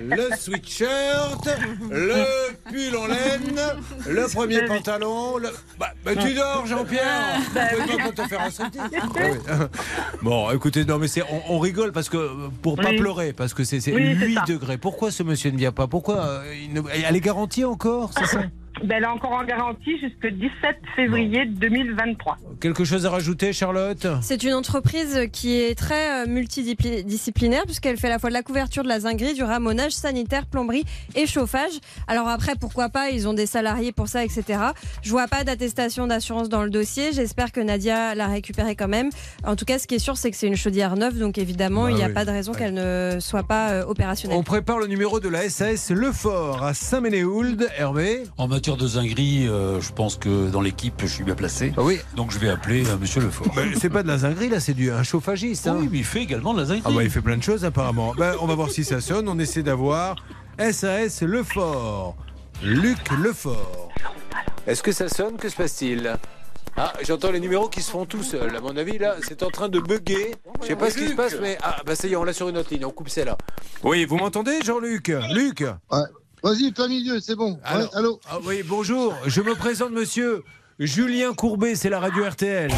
le 0.00 0.36
sweatshirt, 0.36 1.48
le 1.90 2.24
pull 2.70 2.96
en 2.96 3.06
laine, 3.06 3.60
le 4.08 4.26
premier 4.32 4.62
pantalon. 4.66 5.38
le- 5.38 5.48
Bah, 5.78 5.92
bah, 6.04 6.12
tu 6.14 6.34
dors, 6.34 6.66
Jean-Pierre 6.66 7.38
Bah 7.54 7.60
Tu 7.70 7.76
oui. 7.96 8.14
te 8.14 8.22
faire 8.22 8.40
insulter. 8.42 8.78
Ah 8.92 9.08
oui. 9.14 9.66
Bon, 10.22 10.50
écoutez, 10.50 10.84
non, 10.84 10.98
mais 10.98 11.05
c'est, 11.06 11.22
on, 11.22 11.54
on 11.54 11.58
rigole 11.58 11.92
parce 11.92 12.08
que, 12.08 12.16
euh, 12.16 12.48
pour 12.62 12.76
pas 12.76 12.92
pleurer, 12.94 13.32
parce 13.32 13.54
que 13.54 13.64
c'est, 13.64 13.80
c'est 13.80 13.92
Oui, 13.92 14.16
c'est 14.18 14.26
8 14.26 14.34
ça. 14.34 14.44
degrés. 14.46 14.78
Pourquoi 14.78 15.10
ce 15.10 15.22
monsieur 15.22 15.50
ne 15.50 15.56
vient 15.58 15.72
pas? 15.72 15.86
Pourquoi 15.86 16.18
euh, 16.24 16.54
il 16.64 16.72
ne- 16.72 16.82
Elle 16.90 17.16
est 17.16 17.20
garantie 17.20 17.64
encore, 17.64 18.10
c'est 18.16 18.26
ça? 18.26 18.42
Ben, 18.84 18.96
elle 18.98 19.04
est 19.04 19.06
encore 19.06 19.32
en 19.32 19.44
garantie 19.44 19.98
jusqu'au 19.98 20.28
17 20.28 20.50
février 20.94 21.46
2023. 21.46 22.36
Quelque 22.60 22.84
chose 22.84 23.06
à 23.06 23.10
rajouter, 23.10 23.52
Charlotte? 23.54 24.06
C'est 24.20 24.42
une 24.42 24.52
entreprise 24.52 25.28
qui 25.32 25.58
est 25.58 25.74
très 25.76 26.24
euh, 26.24 26.26
multidisciplinaire 26.28 27.62
puisqu'elle 27.64 27.96
fait 27.96 28.08
à 28.08 28.10
la 28.10 28.18
fois 28.18 28.28
de 28.28 28.34
la 28.34 28.42
couverture, 28.42 28.82
de 28.82 28.88
la 28.88 29.00
zinguerie, 29.00 29.34
du 29.34 29.42
ramonage, 29.42 29.92
sanitaire, 29.92 30.46
plomberie 30.46 30.84
et 31.14 31.26
chauffage. 31.26 31.72
Alors 32.06 32.28
après, 32.28 32.52
pourquoi 32.60 32.88
pas, 32.90 33.08
ils 33.10 33.26
ont 33.28 33.32
des 33.34 33.46
salariés 33.46 33.92
pour 33.92 34.08
ça, 34.08 34.24
etc. 34.24 34.60
Je 35.02 35.10
vois 35.10 35.26
pas 35.26 35.42
d'attestation 35.42 36.06
d'assurance 36.06 36.48
dans 36.50 36.62
le 36.62 36.70
dossier. 36.70 37.12
J'espère 37.12 37.52
que 37.52 37.60
Nadia 37.60 38.14
l'a 38.14 38.26
récupéré 38.26 38.76
quand 38.76 38.88
même. 38.88 39.08
En 39.44 39.56
tout 39.56 39.64
cas, 39.64 39.78
ce 39.78 39.86
qui 39.86 39.94
est 39.94 39.98
sûr, 39.98 40.16
c'est 40.18 40.30
que 40.30 40.36
c'est 40.36 40.48
une 40.48 40.56
chaudière 40.56 40.96
neuve, 40.96 41.18
donc 41.18 41.38
évidemment, 41.38 41.84
Bah 41.84 41.90
il 41.92 41.96
n'y 41.96 42.02
a 42.02 42.08
oui. 42.08 42.12
pas 42.12 42.24
de 42.26 42.30
raison 42.30 42.52
qu'elle 42.52 42.74
ne 42.74 43.16
soit 43.20 43.42
pas 43.44 43.70
euh, 43.70 43.84
opérationnelle. 43.86 44.36
On 44.38 44.42
prépare 44.42 44.78
le 44.78 44.86
numéro 44.86 45.18
de 45.18 45.28
la 45.30 45.48
SAS 45.48 45.90
Lefort 45.90 46.62
à 46.62 46.74
Saint-Ménéhould. 46.74 47.68
Hervé? 47.78 48.24
En 48.36 48.48
matière 48.48 48.65
de 48.74 48.88
zinguerie, 48.88 49.46
euh, 49.46 49.80
je 49.80 49.92
pense 49.92 50.16
que 50.16 50.50
dans 50.50 50.60
l'équipe, 50.60 50.94
je 51.02 51.06
suis 51.06 51.22
bien 51.22 51.36
placé. 51.36 51.72
Ah 51.76 51.82
oui. 51.84 52.00
Donc 52.16 52.32
je 52.32 52.38
vais 52.40 52.48
appeler 52.48 52.84
euh, 52.88 52.96
Monsieur 53.00 53.20
Lefort. 53.20 53.46
Ben, 53.54 53.72
c'est 53.80 53.90
pas 53.90 54.02
de 54.02 54.08
la 54.08 54.18
zinguerie, 54.18 54.48
là, 54.48 54.58
c'est 54.58 54.74
du 54.74 54.90
un 54.90 55.04
chauffagiste. 55.04 55.68
hein. 55.68 55.76
Oui, 55.78 55.88
mais 55.92 55.98
il 55.98 56.04
fait 56.04 56.22
également 56.22 56.52
de 56.52 56.58
la 56.58 56.64
zinguerie. 56.64 56.82
Ah 56.84 56.96
bah 56.96 57.04
il 57.04 57.10
fait 57.10 57.20
plein 57.20 57.36
de 57.36 57.42
choses 57.44 57.64
apparemment. 57.64 58.12
Ben, 58.18 58.34
on 58.40 58.46
va 58.46 58.56
voir 58.56 58.70
si 58.72 58.82
ça 58.82 59.00
sonne. 59.00 59.28
On 59.28 59.38
essaie 59.38 59.62
d'avoir 59.62 60.16
SAS 60.58 61.22
Lefort. 61.22 62.16
Luc 62.64 62.98
Lefort. 63.22 63.90
Est-ce 64.66 64.82
que 64.82 64.90
ça 64.90 65.08
sonne 65.08 65.36
Que 65.36 65.48
se 65.48 65.54
passe-t-il? 65.54 66.16
Ah, 66.78 66.92
j'entends 67.06 67.30
les 67.30 67.40
numéros 67.40 67.68
qui 67.68 67.80
se 67.80 67.90
font 67.90 68.04
tout 68.04 68.22
seuls. 68.22 68.54
À 68.54 68.60
mon 68.60 68.76
avis, 68.76 68.98
là, 68.98 69.16
c'est 69.26 69.42
en 69.42 69.48
train 69.50 69.68
de 69.70 69.78
bugger. 69.80 70.34
Je 70.60 70.66
sais 70.66 70.76
pas 70.76 70.90
ce 70.90 70.98
qui 70.98 71.08
se 71.08 71.14
passe, 71.14 71.36
mais 71.40 71.56
ah, 71.62 71.76
bah 71.86 71.94
ça 71.96 72.06
y 72.06 72.12
est, 72.12 72.16
on 72.16 72.24
l'a 72.24 72.34
sur 72.34 72.48
une 72.50 72.58
autre 72.58 72.68
ligne. 72.74 72.84
On 72.84 72.90
coupe 72.90 73.08
celle-là. 73.08 73.38
Oui, 73.82 74.04
vous 74.04 74.16
m'entendez, 74.16 74.60
Jean-Luc? 74.62 75.10
Luc? 75.32 75.64
Vas-y, 76.46 76.70
plein 76.70 76.86
milieu, 76.86 77.18
c'est 77.18 77.34
bon. 77.34 77.58
Alors- 77.64 77.82
Ouais, 77.92 77.98
allô 77.98 78.20
Ah 78.30 78.38
oui, 78.44 78.62
bonjour. 78.64 79.16
Je 79.26 79.40
me 79.40 79.56
présente, 79.56 79.90
monsieur 79.90 80.44
Julien 80.78 81.34
Courbet, 81.34 81.74
c'est 81.74 81.88
la 81.90 81.98
radio 81.98 82.24
RTL. 82.24 82.70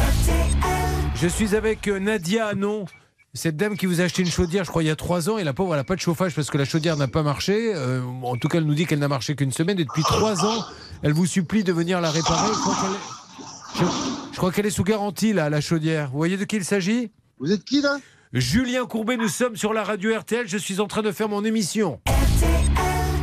Je 1.14 1.28
suis 1.28 1.54
avec 1.54 1.86
euh, 1.86 1.98
Nadia 1.98 2.46
Anon. 2.46 2.86
Cette 3.34 3.58
dame 3.58 3.76
qui 3.76 3.84
vous 3.84 4.00
a 4.00 4.04
acheté 4.04 4.22
une 4.22 4.30
chaudière, 4.30 4.64
je 4.64 4.70
crois, 4.70 4.82
il 4.82 4.86
y 4.86 4.90
a 4.90 4.96
trois 4.96 5.28
ans, 5.28 5.36
et 5.36 5.44
la 5.44 5.52
pauvre, 5.52 5.74
elle 5.74 5.80
n'a 5.80 5.84
pas 5.84 5.96
de 5.96 6.00
chauffage 6.00 6.34
parce 6.34 6.48
que 6.48 6.56
la 6.56 6.64
chaudière 6.64 6.96
n'a 6.96 7.08
pas 7.08 7.22
marché. 7.22 7.74
Euh, 7.74 8.00
en 8.22 8.36
tout 8.36 8.48
cas, 8.48 8.56
elle 8.56 8.64
nous 8.64 8.72
dit 8.74 8.86
qu'elle 8.86 9.00
n'a 9.00 9.08
marché 9.08 9.36
qu'une 9.36 9.52
semaine, 9.52 9.78
et 9.78 9.84
depuis 9.84 10.02
trois 10.02 10.46
ans, 10.46 10.64
elle 11.02 11.12
vous 11.12 11.26
supplie 11.26 11.62
de 11.62 11.72
venir 11.74 12.00
la 12.00 12.10
réparer. 12.10 12.48
Je 12.54 12.58
crois 12.60 12.74
qu'elle 12.80 12.90
est, 12.94 13.80
je- 13.90 14.32
je 14.32 14.36
crois 14.38 14.50
qu'elle 14.50 14.66
est 14.66 14.70
sous 14.70 14.82
garantie, 14.84 15.34
là, 15.34 15.50
la 15.50 15.60
chaudière. 15.60 16.10
Vous 16.10 16.16
voyez 16.16 16.38
de 16.38 16.44
qui 16.44 16.56
il 16.56 16.64
s'agit? 16.64 17.10
Vous 17.38 17.52
êtes 17.52 17.64
qui, 17.66 17.82
là? 17.82 17.98
Julien 18.32 18.86
Courbet, 18.86 19.18
nous 19.18 19.28
sommes 19.28 19.56
sur 19.56 19.74
la 19.74 19.84
radio 19.84 20.18
RTL. 20.18 20.48
Je 20.48 20.56
suis 20.56 20.80
en 20.80 20.86
train 20.86 21.02
de 21.02 21.12
faire 21.12 21.28
mon 21.28 21.44
émission. 21.44 22.00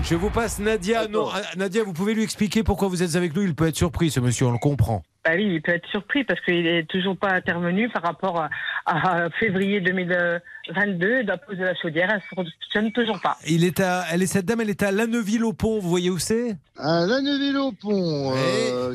Je 0.06 0.14
vous 0.14 0.30
passe 0.30 0.60
Nadia. 0.60 1.08
Non, 1.08 1.30
ah, 1.34 1.42
Nadia, 1.58 1.84
vous 1.84 1.92
pouvez 1.92 2.14
lui 2.14 2.22
expliquer 2.22 2.62
pourquoi 2.62 2.90
vous 2.90 3.02
êtes 3.02 3.16
avec 3.16 3.36
nous. 3.36 3.42
Il 3.42 3.56
peut 3.56 3.68
être 3.68 3.76
surpris, 3.76 4.12
ce 4.12 4.20
monsieur, 4.20 4.46
on 4.46 4.52
le 4.52 4.60
comprend. 4.60 5.02
Bah 5.26 5.32
oui, 5.34 5.56
il 5.56 5.62
peut 5.64 5.72
être 5.72 5.88
surpris 5.90 6.24
parce 6.24 6.40
qu'il 6.42 6.62
n'est 6.64 6.84
toujours 6.86 7.18
pas 7.18 7.32
intervenu 7.32 7.90
par 7.90 8.04
rapport 8.04 8.40
à, 8.40 8.50
à 8.86 9.32
février 9.32 9.82
2022. 9.82 11.24
La 11.24 11.38
pose 11.38 11.58
de 11.58 11.64
la 11.64 11.74
chaudière, 11.74 12.12
elle 12.12 12.18
ne 12.18 12.44
fonctionne 12.44 12.92
toujours 12.92 13.20
pas. 13.20 13.36
Il 13.48 13.64
est 13.64 13.80
à, 13.80 14.06
elle 14.12 14.22
est 14.22 14.28
cette 14.28 14.46
dame, 14.46 14.62
elle 14.62 14.70
est 14.70 14.84
à 14.84 14.92
Lanneville-au-Pont. 14.92 15.80
Vous 15.80 15.90
voyez 15.90 16.12
où 16.12 16.20
c'est? 16.20 16.56
À 16.78 17.08
la 17.08 17.62
au 17.62 17.72
pont 17.72 18.36
euh. 18.36 18.94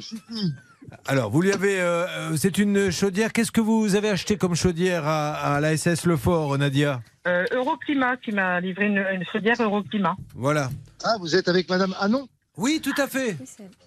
Alors, 1.07 1.31
vous 1.31 1.43
lui 1.43 1.53
avez. 1.53 1.81
euh, 1.81 2.07
euh, 2.07 2.37
c'est 2.37 2.59
une 2.59 2.91
chaudière. 2.91 3.33
Qu'est-ce 3.33 3.53
que 3.53 3.61
vous 3.61 3.95
avez 3.95 4.09
acheté 4.11 4.37
comme 4.37 4.55
chaudière 4.55 5.07
à, 5.07 5.55
à 5.57 5.61
la 5.61 5.77
SS 5.77 6.05
Lefort, 6.07 6.57
Nadia? 6.59 7.01
Euh, 7.27 7.45
Euroclimat 7.53 8.17
qui 8.19 8.33
m'a 8.33 8.61
livré 8.61 8.87
une, 8.87 9.05
une 9.13 9.25
chaudière 9.25 9.61
Euroclimat. 9.61 10.17
Voilà. 10.35 10.71
Ah, 11.05 11.17
vous 11.21 11.35
êtes 11.37 11.49
avec 11.49 11.69
Madame 11.69 11.95
Anon 12.01 12.29
Oui, 12.57 12.81
tout 12.83 12.95
à 12.99 13.07
fait. 13.07 13.37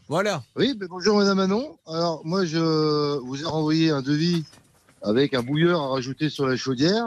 Voilà. 0.07 0.43
Oui, 0.55 0.75
ben 0.77 0.87
bonjour 0.89 1.17
Madame 1.17 1.39
Anon. 1.39 1.77
Alors, 1.87 2.21
moi, 2.25 2.45
je 2.45 3.17
vous 3.19 3.41
ai 3.41 3.45
renvoyé 3.45 3.89
un 3.91 4.01
devis 4.01 4.43
avec 5.01 5.33
un 5.33 5.41
bouilleur 5.41 5.81
à 5.81 5.87
rajouter 5.89 6.29
sur 6.29 6.47
la 6.47 6.55
chaudière. 6.55 7.05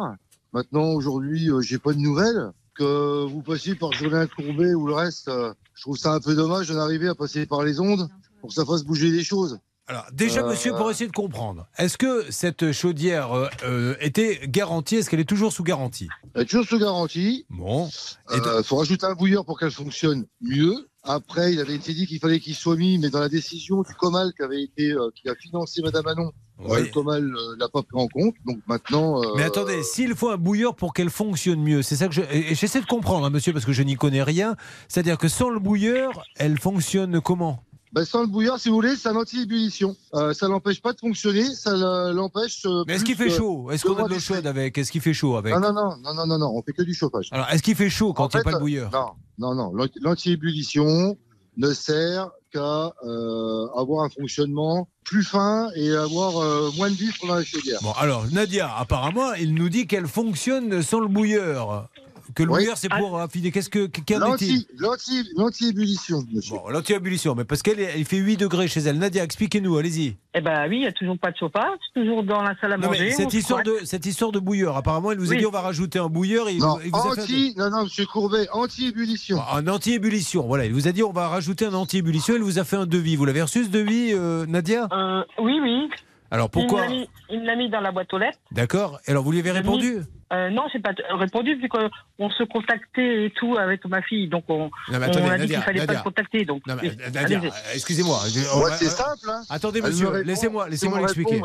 Maintenant, 0.53 0.91
aujourd'hui, 0.93 1.51
euh, 1.51 1.61
j'ai 1.61 1.79
pas 1.79 1.93
de 1.93 1.99
nouvelles. 1.99 2.51
Que 2.75 3.25
vous 3.25 3.41
passiez 3.41 3.75
par 3.75 3.93
Julien 3.93 4.27
Courbet 4.27 4.75
ou 4.75 4.87
le 4.87 4.93
reste, 4.93 5.29
euh, 5.29 5.55
je 5.75 5.81
trouve 5.81 5.97
ça 5.97 6.13
un 6.13 6.21
peu 6.21 6.35
dommage 6.35 6.69
d'en 6.69 6.79
arriver 6.79 7.09
à 7.09 7.15
passer 7.15 7.47
par 7.47 7.63
les 7.63 7.81
ondes 7.81 8.09
pour 8.41 8.51
que 8.51 8.55
ça 8.55 8.67
fasse 8.67 8.83
bouger 8.85 9.09
les 9.11 9.25
choses. 9.25 9.59
Alors, 9.89 10.05
déjà, 10.13 10.41
Euh, 10.45 10.49
monsieur, 10.51 10.73
pour 10.73 10.91
essayer 10.91 11.07
de 11.07 11.13
comprendre, 11.13 11.69
est-ce 11.79 11.97
que 11.97 12.25
cette 12.33 12.73
chaudière 12.73 13.33
euh, 13.33 13.49
euh, 13.63 13.95
était 14.01 14.41
garantie? 14.49 14.97
Est-ce 14.97 15.09
qu'elle 15.09 15.21
est 15.21 15.25
toujours 15.29 15.53
sous 15.53 15.63
garantie? 15.63 16.09
Elle 16.35 16.43
est 16.43 16.47
toujours 16.47 16.67
sous 16.67 16.79
garantie. 16.81 17.47
Bon. 17.51 17.89
Il 18.35 18.41
faut 18.65 18.77
rajouter 18.77 19.07
un 19.07 19.15
bouilleur 19.15 19.45
pour 19.45 19.59
qu'elle 19.61 19.71
fonctionne 19.71 20.27
mieux. 20.41 20.89
Après, 21.05 21.53
il 21.53 21.61
avait 21.61 21.77
été 21.77 21.95
dit 21.95 22.09
qu'il 22.09 22.19
fallait 22.19 22.41
qu'il 22.41 22.57
soit 22.57 22.75
mis, 22.75 22.99
mais 22.99 23.11
dans 23.11 23.21
la 23.21 23.29
décision 23.29 23.83
du 23.83 23.95
Comal 23.95 24.33
qui 24.37 24.43
avait 24.43 24.61
été, 24.65 24.93
qui 25.15 25.29
a 25.29 25.37
financé 25.37 25.81
Madame 25.83 26.03
Manon, 26.05 26.33
Oui. 26.59 26.81
le 26.81 26.87
Comal 26.89 27.23
euh, 27.23 27.55
l'a 27.61 27.69
pas 27.69 27.83
pris 27.85 27.93
en 28.03 28.09
compte. 28.09 28.35
Donc 28.45 28.59
maintenant. 28.67 29.21
Mais 29.37 29.45
attendez, 29.45 29.85
s'il 29.85 30.17
faut 30.17 30.31
un 30.31 30.37
bouilleur 30.37 30.75
pour 30.75 30.95
qu'elle 30.95 31.11
fonctionne 31.11 31.63
mieux, 31.63 31.83
c'est 31.83 31.95
ça 31.95 32.09
que 32.09 32.15
je. 32.15 32.23
et- 32.23 32.51
et 32.51 32.55
j'essaie 32.57 32.81
de 32.81 32.87
comprendre, 32.87 33.25
hein, 33.25 33.31
monsieur, 33.31 33.53
parce 33.53 33.65
que 33.65 33.73
je 33.73 33.85
n'y 33.85 33.95
connais 33.95 34.25
rien. 34.25 34.57
C'est-à-dire 34.89 35.17
que 35.17 35.29
sans 35.29 35.49
le 35.49 35.61
bouilleur, 35.61 36.25
elle 36.39 36.59
fonctionne 36.59 37.21
comment? 37.21 37.63
Ben, 37.93 38.05
sans 38.05 38.21
le 38.23 38.27
bouilleur, 38.27 38.59
si 38.59 38.69
vous 38.69 38.75
voulez, 38.75 38.97
c'est 38.97 39.09
un 39.09 39.17
anti-ébullition. 39.17 39.97
Euh, 40.15 40.33
ça 40.35 40.49
l'empêche 40.49 40.83
pas 40.83 40.93
de 40.93 40.99
fonctionner, 41.01 41.45
ça 41.55 41.73
l'empêche. 42.13 42.63
euh, 42.67 42.85
Mais 42.87 42.95
est-ce 42.95 43.05
qu'il 43.05 43.17
fait 43.17 43.31
chaud? 43.31 43.71
Est-ce 43.71 43.87
de 43.87 43.93
qu'on 43.95 44.05
a 44.05 44.09
de 44.09 44.15
l'eau 44.15 44.21
chaude 44.21 44.47
avec? 44.47 44.77
Est-ce 44.77 44.93
qu'il 44.93 45.01
fait 45.01 45.15
chaud 45.15 45.37
avec? 45.37 45.55
Non, 45.55 45.61
non, 45.61 45.73
non, 45.73 45.97
non, 46.03 46.15
non, 46.15 46.27
non, 46.27 46.39
non, 46.39 46.51
on 46.55 46.63
fait 46.63 46.73
que 46.73 46.83
du 46.83 46.95
chauffage. 46.95 47.29
Alors, 47.33 47.47
est-ce 47.51 47.63
qu'il 47.63 47.75
fait 47.77 47.89
chaud 47.91 48.13
quand 48.13 48.25
En 48.25 48.29
il 48.29 48.37
n'y 48.37 48.41
a 48.41 48.45
pas 48.45 48.51
le 48.53 48.59
bouilleur? 48.59 48.91
Non, 48.93 49.11
non, 49.39 49.55
non. 49.55 49.73
L'anti- 49.75 49.99
L'anti-ébullition 50.01 51.17
ne 51.57 51.73
sert 51.73 52.31
qu'à 52.53 52.93
euh, 53.05 53.67
avoir 53.77 54.05
un 54.05 54.11
fonctionnement 54.11 54.89
plus 55.05 55.23
fin 55.25 55.69
et 55.75 55.91
avoir 55.95 56.37
euh, 56.39 56.71
moins 56.77 56.91
de 56.91 56.95
vif 56.97 57.19
pendant 57.21 57.37
la 57.37 57.45
chaudière. 57.45 57.79
Bon, 57.83 57.93
alors, 57.93 58.27
Nadia, 58.33 58.71
apparemment, 58.77 59.33
il 59.35 59.55
nous 59.55 59.69
dit 59.69 59.87
qu'elle 59.87 60.07
fonctionne 60.07 60.83
sans 60.83 61.01
le 61.01 61.09
bouilleur. 61.09 61.89
Que 62.37 62.43
le 62.43 62.51
Oui. 62.51 62.59
bouilleur, 62.61 62.77
c'est 62.77 62.91
pour 62.91 63.19
affiner. 63.19 63.51
Qu'est-ce 63.51 63.71
que. 63.71 63.89
L'anti- 64.19 64.67
l'anti- 64.79 65.31
L'anti-ébullition, 65.37 66.23
monsieur. 66.31 66.55
Bon, 66.57 66.69
l'anti-ébullition, 66.69 67.35
mais 67.35 67.45
parce 67.45 67.63
qu'elle 67.63 67.81
elle 67.81 68.05
fait 68.05 68.19
8 68.19 68.37
degrés 68.37 68.69
chez 68.69 68.81
elle. 68.81 68.99
Nadia, 68.99 69.25
expliquez-nous, 69.25 69.79
allez-y. 69.79 70.17
Eh 70.35 70.43
ben 70.43 70.69
oui, 70.69 70.77
il 70.77 70.81
n'y 70.81 70.87
a 70.87 70.93
toujours 70.93 71.19
pas 71.19 71.31
de 71.33 71.37
chauffage, 71.39 71.79
toujours 71.95 72.23
dans 72.23 72.43
la 72.43 72.55
salle 72.61 72.75
à 72.75 72.77
Non, 72.77 72.89
manger. 72.89 73.05
mais 73.07 73.11
cette 73.13 73.33
histoire, 73.33 73.63
de, 73.63 73.79
cette 73.85 74.05
histoire 74.05 74.33
de 74.33 74.39
bouilleur, 74.39 74.77
apparemment, 74.77 75.13
il 75.13 75.19
vous 75.19 75.33
a 75.33 75.37
dit 75.37 75.47
on 75.47 75.51
va 75.51 75.63
rajouter 75.63 75.99
un 75.99 76.09
bouilleur. 76.11 76.51
Et 76.51 76.59
Non, 76.59 76.79
il 76.85 76.91
vous 76.91 76.99
a 76.99 77.15
fait 77.15 77.21
un- 77.21 77.25
anti, 77.25 77.55
non, 77.57 77.71
non, 77.71 77.85
monsieur 77.85 78.05
Courbet, 78.05 78.47
anti-ébullition. 78.53 79.39
Un 79.51 79.67
anti-ébullition, 79.67 80.47
voilà. 80.47 80.67
Il 80.67 80.75
vous 80.75 80.89
a 80.89 80.93
dit 80.93 81.03
on 81.03 81.13
va 81.13 81.29
rajouter 81.29 81.65
un 81.65 81.73
anti-ébullition. 81.75 82.35
Il 82.37 82.43
vous 82.43 82.59
a 82.59 82.65
fait 82.65 82.77
un 82.77 82.85
devis. 82.87 83.17
Vous 83.17 83.25
l'avez 83.25 83.41
reçu 83.41 83.65
ce 83.65 83.71
devis, 83.71 84.13
euh, 84.13 84.45
Nadia? 84.47 84.89
Euh, 84.93 85.23
oui, 85.41 85.59
oui. 85.63 85.89
Alors 86.31 86.51
Il 86.55 86.63
me 86.63 86.67
pourquoi 86.67 86.83
l'a 86.83 86.89
mis- 86.89 87.09
Il 87.31 87.41
me 87.41 87.47
l'a 87.47 87.57
mis 87.57 87.71
dans 87.71 87.81
la 87.81 87.93
boîte 87.93 88.13
aux 88.13 88.19
lettres. 88.19 88.39
D'accord. 88.53 88.99
Et 89.07 89.11
alors 89.13 89.23
vous 89.25 89.33
lui 89.33 89.39
avez 89.39 89.53
répondu 89.53 89.99
Euh, 90.33 90.51
non, 90.51 90.63
j'ai 90.73 90.81
pas 90.81 90.91
répondu 91.19 91.55
vu 91.55 91.69
qu'on 91.69 92.31
se 92.31 92.43
contactait 92.43 93.27
et 93.27 93.31
tout 93.37 93.57
avec 93.57 93.85
ma 93.87 94.03
fille. 94.03 94.29
Donc 94.29 94.45
on, 94.49 94.65
Non, 94.65 94.71
mais 94.91 94.97
on 94.99 95.03
attendez, 95.03 95.19
a 95.31 95.35
dit 95.35 95.41
Nadia, 95.43 95.57
qu'il 95.59 95.65
fallait 95.65 95.87
pas 95.87 95.99
se 95.99 96.03
contacter. 96.03 96.45
Donc, 96.45 96.63
allez-y. 96.69 97.47
euh, 97.47 97.51
excusez-moi. 97.75 98.19
va- 98.19 98.77
c'est 98.77 98.87
euh, 98.87 98.89
simple. 98.89 99.29
Hein. 99.31 99.43
Attendez, 99.51 99.81
monsieur, 99.81 100.23
laissez-moi 100.23 100.69
laissez 100.69 100.87
elle 100.87 100.95
me 100.95 100.99
l'expliquer. 100.99 101.41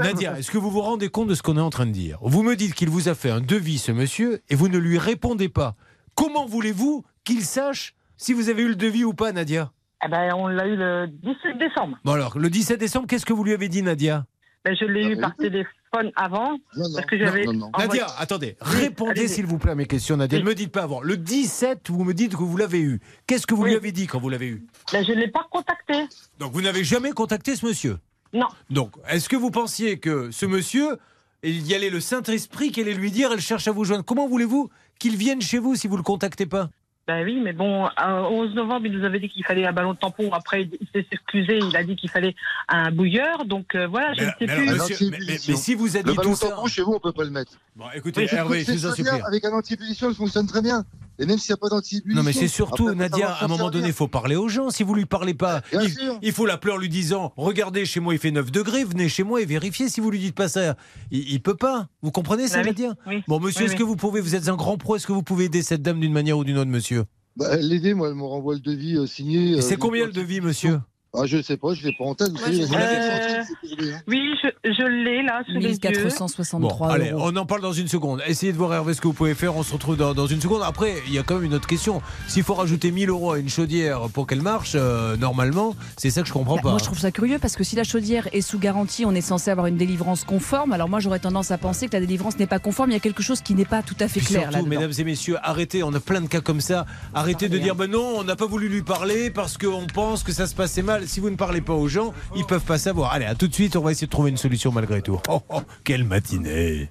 Nadia, 0.00 0.38
est-ce 0.38 0.50
que 0.50 0.56
vous 0.58 0.70
vous 0.70 0.80
rendez 0.80 1.08
compte 1.08 1.28
de 1.28 1.34
ce 1.34 1.42
qu'on 1.42 1.58
est 1.58 1.60
en 1.60 1.70
train 1.70 1.84
de 1.86 1.90
dire? 1.92 2.18
Vous 2.22 2.42
me 2.42 2.56
dites 2.56 2.74
qu'il 2.74 2.88
vous 2.88 3.08
a 3.10 3.14
fait 3.14 3.30
un 3.30 3.40
devis, 3.42 3.76
ce 3.78 3.92
monsieur, 3.92 4.40
et 4.48 4.54
vous 4.54 4.68
ne 4.68 4.78
lui 4.78 4.98
répondez 4.98 5.48
pas. 5.50 5.74
Comment 6.14 6.46
voulez-vous 6.46 7.04
qu'il 7.24 7.42
sache 7.42 7.94
si 8.16 8.32
vous 8.32 8.48
avez 8.48 8.62
eu 8.62 8.68
le 8.68 8.76
devis 8.76 9.04
ou 9.04 9.12
pas, 9.12 9.32
Nadia? 9.32 9.70
Eh 10.04 10.08
ben, 10.08 10.32
on 10.34 10.48
l'a 10.48 10.66
eu 10.66 10.76
le 10.76 11.06
17 11.08 11.58
décembre. 11.58 11.96
Bon 12.04 12.12
alors, 12.12 12.38
le 12.38 12.50
17 12.50 12.78
décembre, 12.78 13.06
qu'est-ce 13.06 13.24
que 13.26 13.32
vous 13.32 13.44
lui 13.44 13.52
avez 13.52 13.68
dit, 13.68 13.82
Nadia? 13.82 14.26
Ben, 14.64 14.74
je 14.78 14.84
l'ai 14.84 15.04
Ah, 15.04 15.08
eu 15.08 15.14
oui. 15.14 15.20
par 15.20 15.36
téléphone 15.36 16.10
avant. 16.16 16.52
Non, 16.52 16.88
non, 16.88 16.94
Parce 16.94 17.06
que 17.06 17.18
j'avais. 17.18 17.44
non, 17.44 17.52
non, 17.52 17.58
non. 17.58 17.70
envoyé- 17.74 18.00
Nadia, 18.02 18.06
attendez, 18.18 18.56
Oui, 18.66 18.80
répondez 18.82 19.28
s'il 19.28 19.46
vous 19.46 19.58
plaît 19.58 19.72
à 19.72 19.74
mes 19.74 19.86
questions, 19.86 20.16
Nadia. 20.16 20.38
Oui. 20.38 20.44
Ne 20.44 20.48
me 20.48 20.54
dites 20.54 20.72
pas 20.72 20.82
avant. 20.82 21.00
Le 21.00 21.16
17, 21.16 21.90
vous 21.90 22.04
me 22.04 22.12
dites 22.14 22.32
que 22.32 22.42
vous 22.42 22.56
l'avez 22.56 22.80
eu. 22.80 23.00
Qu'est-ce 23.26 23.46
que 23.46 23.54
vous 23.54 23.62
Oui. 23.62 23.70
lui 23.70 23.76
avez 23.76 23.92
dit 23.92 24.06
quand 24.06 24.18
vous 24.20 24.30
l'avez 24.30 24.48
eu? 24.48 24.66
Ben, 24.92 25.04
je 25.04 25.12
ne 25.12 25.16
l'ai 25.20 25.28
pas 25.28 25.46
contacté. 25.50 25.94
Donc 26.38 26.52
vous 26.52 26.62
n'avez 26.62 26.84
jamais 26.84 27.12
contacté 27.12 27.56
ce 27.56 27.64
monsieur? 27.66 27.98
Non. 28.32 28.48
Donc, 28.70 28.92
est-ce 29.08 29.28
que 29.28 29.36
vous 29.36 29.50
pensiez 29.50 29.98
que 29.98 30.30
ce 30.32 30.44
monsieur, 30.46 30.98
il 31.42 31.66
y 31.66 31.74
allait 31.74 31.90
le 31.90 32.00
Saint-Esprit 32.00 32.72
qui 32.72 32.80
allait 32.80 32.94
lui 32.94 33.10
dire, 33.10 33.30
elle 33.32 33.40
cherche 33.40 33.68
à 33.68 33.72
vous 33.72 33.84
joindre? 33.84 34.04
Comment 34.04 34.26
voulez-vous 34.28 34.70
qu'il 34.98 35.16
vienne 35.16 35.40
chez 35.40 35.58
vous 35.58 35.76
si 35.76 35.86
vous 35.86 35.94
ne 35.94 35.98
le 35.98 36.04
contactez 36.04 36.46
pas? 36.46 36.68
Ben 37.06 37.22
oui, 37.22 37.38
mais 37.42 37.52
bon, 37.52 37.84
euh, 37.86 38.20
au 38.22 38.44
11 38.44 38.54
novembre, 38.54 38.86
il 38.86 38.92
nous 38.98 39.04
avait 39.04 39.20
dit 39.20 39.28
qu'il 39.28 39.44
fallait 39.44 39.66
un 39.66 39.72
ballon 39.72 39.92
de 39.92 39.98
tampon. 39.98 40.32
Après, 40.32 40.62
il 40.62 40.78
s'est 40.94 41.06
excusé, 41.12 41.58
il 41.58 41.76
a 41.76 41.84
dit 41.84 41.96
qu'il 41.96 42.08
fallait 42.08 42.34
un 42.68 42.90
bouilleur. 42.92 43.44
Donc 43.44 43.74
euh, 43.74 43.86
voilà, 43.86 44.14
je 44.14 44.22
ne 44.22 44.26
sais 44.28 44.34
mais, 44.40 44.46
plus. 44.46 44.68
alors, 44.70 44.88
monsieur, 44.88 45.10
mais- 45.10 45.18
mais- 45.26 45.38
mais 45.48 45.56
si 45.56 45.74
vous 45.74 45.96
a 45.96 46.00
Le 46.00 46.10
dit 46.10 46.16
ballon 46.16 46.30
tout 46.30 46.36
ça... 46.36 46.48
tampon, 46.48 46.66
chez 46.66 46.80
vous, 46.82 46.94
on 46.94 47.00
peut 47.00 47.12
pas 47.12 47.24
le 47.24 47.30
mettre. 47.30 47.52
Bon, 47.76 47.84
écoutez, 47.94 48.26
Hervé, 48.32 48.64
je 48.64 48.72
vous. 48.72 49.24
Avec 49.26 49.44
un 49.44 49.52
anti-ébullition, 49.52 50.08
elle 50.08 50.14
fonctionne 50.14 50.46
très 50.46 50.62
bien. 50.62 50.84
Et 51.20 51.26
même 51.26 51.38
s'il 51.38 51.52
n'y 51.52 51.54
a 51.54 51.58
pas 51.58 51.68
d'anti-ébullition. 51.68 52.20
Non 52.20 52.26
mais 52.26 52.32
c'est 52.32 52.48
surtout 52.48 52.88
après, 52.88 52.96
Nadia, 52.96 53.30
à 53.34 53.44
un 53.44 53.48
moment 53.48 53.70
donné, 53.70 53.86
il 53.88 53.92
faut 53.92 54.08
parler 54.08 54.34
aux 54.34 54.48
gens. 54.48 54.70
Si 54.70 54.82
vous 54.82 54.94
lui 54.96 55.04
parlez 55.04 55.34
pas, 55.34 55.60
il, 55.72 56.18
il 56.22 56.32
faut 56.32 56.44
l'appeler 56.44 56.72
en 56.74 56.76
lui 56.76 56.88
disant 56.88 57.32
"Regardez, 57.36 57.84
chez 57.84 58.00
moi 58.00 58.14
il 58.14 58.18
fait 58.18 58.32
9 58.32 58.50
degrés, 58.50 58.82
venez 58.82 59.08
chez 59.08 59.22
moi 59.22 59.40
et 59.40 59.44
vérifiez 59.46 59.88
si 59.88 60.00
vous 60.00 60.10
lui 60.10 60.18
dites 60.18 60.34
pas 60.34 60.48
ça." 60.48 60.74
Il, 61.12 61.30
il 61.30 61.40
peut 61.40 61.54
pas. 61.54 61.86
Vous 62.02 62.10
comprenez 62.10 62.48
ça 62.48 62.56
Ah 62.58 62.62
oui, 62.62 62.66
Nadia? 62.70 62.94
Oui. 63.06 63.22
Bon 63.28 63.38
monsieur, 63.38 63.60
Oui, 63.60 63.64
est-ce 63.66 63.72
oui. 63.74 63.78
que 63.78 63.84
vous 63.84 63.94
pouvez 63.94 64.20
vous 64.20 64.34
êtes 64.34 64.48
un 64.48 64.56
grand 64.56 64.76
pro, 64.76 64.96
est-ce 64.96 65.06
que 65.06 65.12
vous 65.12 65.22
pouvez 65.22 65.44
aider 65.44 65.62
cette 65.62 65.82
dame 65.82 66.00
d'une 66.00 66.12
manière 66.12 66.36
ou 66.36 66.42
d'une 66.42 66.58
autre 66.58 66.70
monsieur? 66.70 66.93
Bah, 67.36 67.56
L'aider, 67.56 67.94
moi, 67.94 68.08
elle 68.08 68.14
me 68.14 68.22
renvoie 68.22 68.54
le 68.54 68.60
devis 68.60 68.96
euh, 68.96 69.06
signé. 69.06 69.54
Euh, 69.54 69.60
c'est 69.60 69.74
du- 69.74 69.80
combien 69.80 70.06
le 70.06 70.12
devis 70.12 70.40
monsieur? 70.40 70.78
Ah, 71.16 71.26
je 71.26 71.40
sais 71.42 71.56
pas, 71.56 71.74
je 71.74 71.84
l'ai 71.86 71.92
pas 71.96 72.04
en 72.04 72.14
tête. 72.14 72.32
Moi, 72.32 72.42
je 72.50 72.62
Euh, 72.62 73.42
hein. 73.42 74.00
Oui, 74.08 74.20
je, 74.42 74.48
je 74.64 74.84
l'ai 75.04 75.22
là, 75.22 75.42
sous 75.46 75.52
les 75.58 75.70
yeux. 75.74 75.78
1463 75.82 76.88
Bon, 76.88 76.92
allez, 76.92 77.10
euros. 77.10 77.30
on 77.32 77.36
en 77.36 77.46
parle 77.46 77.60
dans 77.60 77.72
une 77.72 77.88
seconde. 77.88 78.20
Essayez 78.26 78.52
de 78.52 78.58
voir 78.58 78.74
Hervé 78.74 78.94
ce 78.94 79.00
que 79.00 79.06
vous 79.06 79.12
pouvez 79.14 79.34
faire. 79.34 79.56
On 79.56 79.62
se 79.62 79.72
retrouve 79.72 79.96
dans, 79.96 80.12
dans 80.14 80.26
une 80.26 80.40
seconde. 80.40 80.62
Après, 80.64 80.94
il 81.06 81.12
y 81.14 81.18
a 81.18 81.22
quand 81.22 81.36
même 81.36 81.44
une 81.44 81.54
autre 81.54 81.66
question. 81.68 82.02
S'il 82.28 82.42
faut 82.42 82.54
rajouter 82.54 82.90
1000 82.90 83.08
euros 83.10 83.32
à 83.32 83.38
une 83.38 83.48
chaudière 83.48 84.08
pour 84.12 84.26
qu'elle 84.26 84.42
marche, 84.42 84.72
euh, 84.74 85.16
normalement, 85.16 85.74
c'est 85.96 86.10
ça 86.10 86.22
que 86.22 86.28
je 86.28 86.32
comprends 86.32 86.56
Bah, 86.56 86.62
pas. 86.62 86.70
Moi, 86.70 86.78
je 86.78 86.84
trouve 86.84 86.98
ça 86.98 87.10
curieux 87.12 87.38
parce 87.38 87.54
que 87.56 87.64
si 87.64 87.76
la 87.76 87.84
chaudière 87.84 88.28
est 88.32 88.40
sous 88.40 88.58
garantie, 88.58 89.04
on 89.04 89.12
est 89.14 89.20
censé 89.20 89.50
avoir 89.50 89.66
une 89.66 89.76
délivrance 89.76 90.24
conforme. 90.24 90.72
Alors 90.72 90.88
moi, 90.88 91.00
j'aurais 91.00 91.20
tendance 91.20 91.50
à 91.50 91.58
penser 91.58 91.86
que 91.86 91.92
la 91.92 92.00
délivrance 92.00 92.38
n'est 92.38 92.46
pas 92.46 92.58
conforme. 92.58 92.90
Il 92.90 92.94
y 92.94 92.96
a 92.96 93.00
quelque 93.00 93.22
chose 93.22 93.40
qui 93.40 93.54
n'est 93.54 93.64
pas 93.64 93.82
tout 93.82 93.96
à 94.00 94.08
fait 94.08 94.20
Puis 94.20 94.28
clair 94.30 94.46
là. 94.50 94.58
surtout, 94.58 94.66
mesdames 94.66 94.92
et 94.98 95.04
messieurs, 95.04 95.36
arrêtez, 95.42 95.82
on 95.82 95.94
a 95.94 96.00
plein 96.00 96.20
de 96.20 96.26
cas 96.28 96.40
comme 96.40 96.60
ça. 96.60 96.86
Arrêtez 97.14 97.48
de 97.48 97.58
dire, 97.58 97.76
ben 97.76 97.88
non, 97.90 98.14
on 98.18 98.24
n'a 98.24 98.36
pas 98.36 98.46
voulu 98.46 98.68
lui 98.68 98.82
parler 98.82 99.30
parce 99.30 99.56
qu'on 99.58 99.86
pense 99.86 100.22
que 100.22 100.32
ça 100.32 100.46
se 100.46 100.54
passait 100.54 100.82
mal. 100.82 101.03
Si 101.06 101.20
vous 101.20 101.30
ne 101.30 101.36
parlez 101.36 101.60
pas 101.60 101.74
aux 101.74 101.88
gens, 101.88 102.12
ils 102.36 102.44
peuvent 102.44 102.64
pas 102.64 102.78
savoir. 102.78 103.12
Allez, 103.12 103.26
à 103.26 103.34
tout 103.34 103.48
de 103.48 103.54
suite, 103.54 103.76
on 103.76 103.82
va 103.82 103.92
essayer 103.92 104.06
de 104.06 104.12
trouver 104.12 104.30
une 104.30 104.36
solution 104.36 104.72
malgré 104.72 105.02
tout. 105.02 105.20
Oh, 105.28 105.40
oh, 105.48 105.60
quelle 105.84 106.04
matinée 106.04 106.90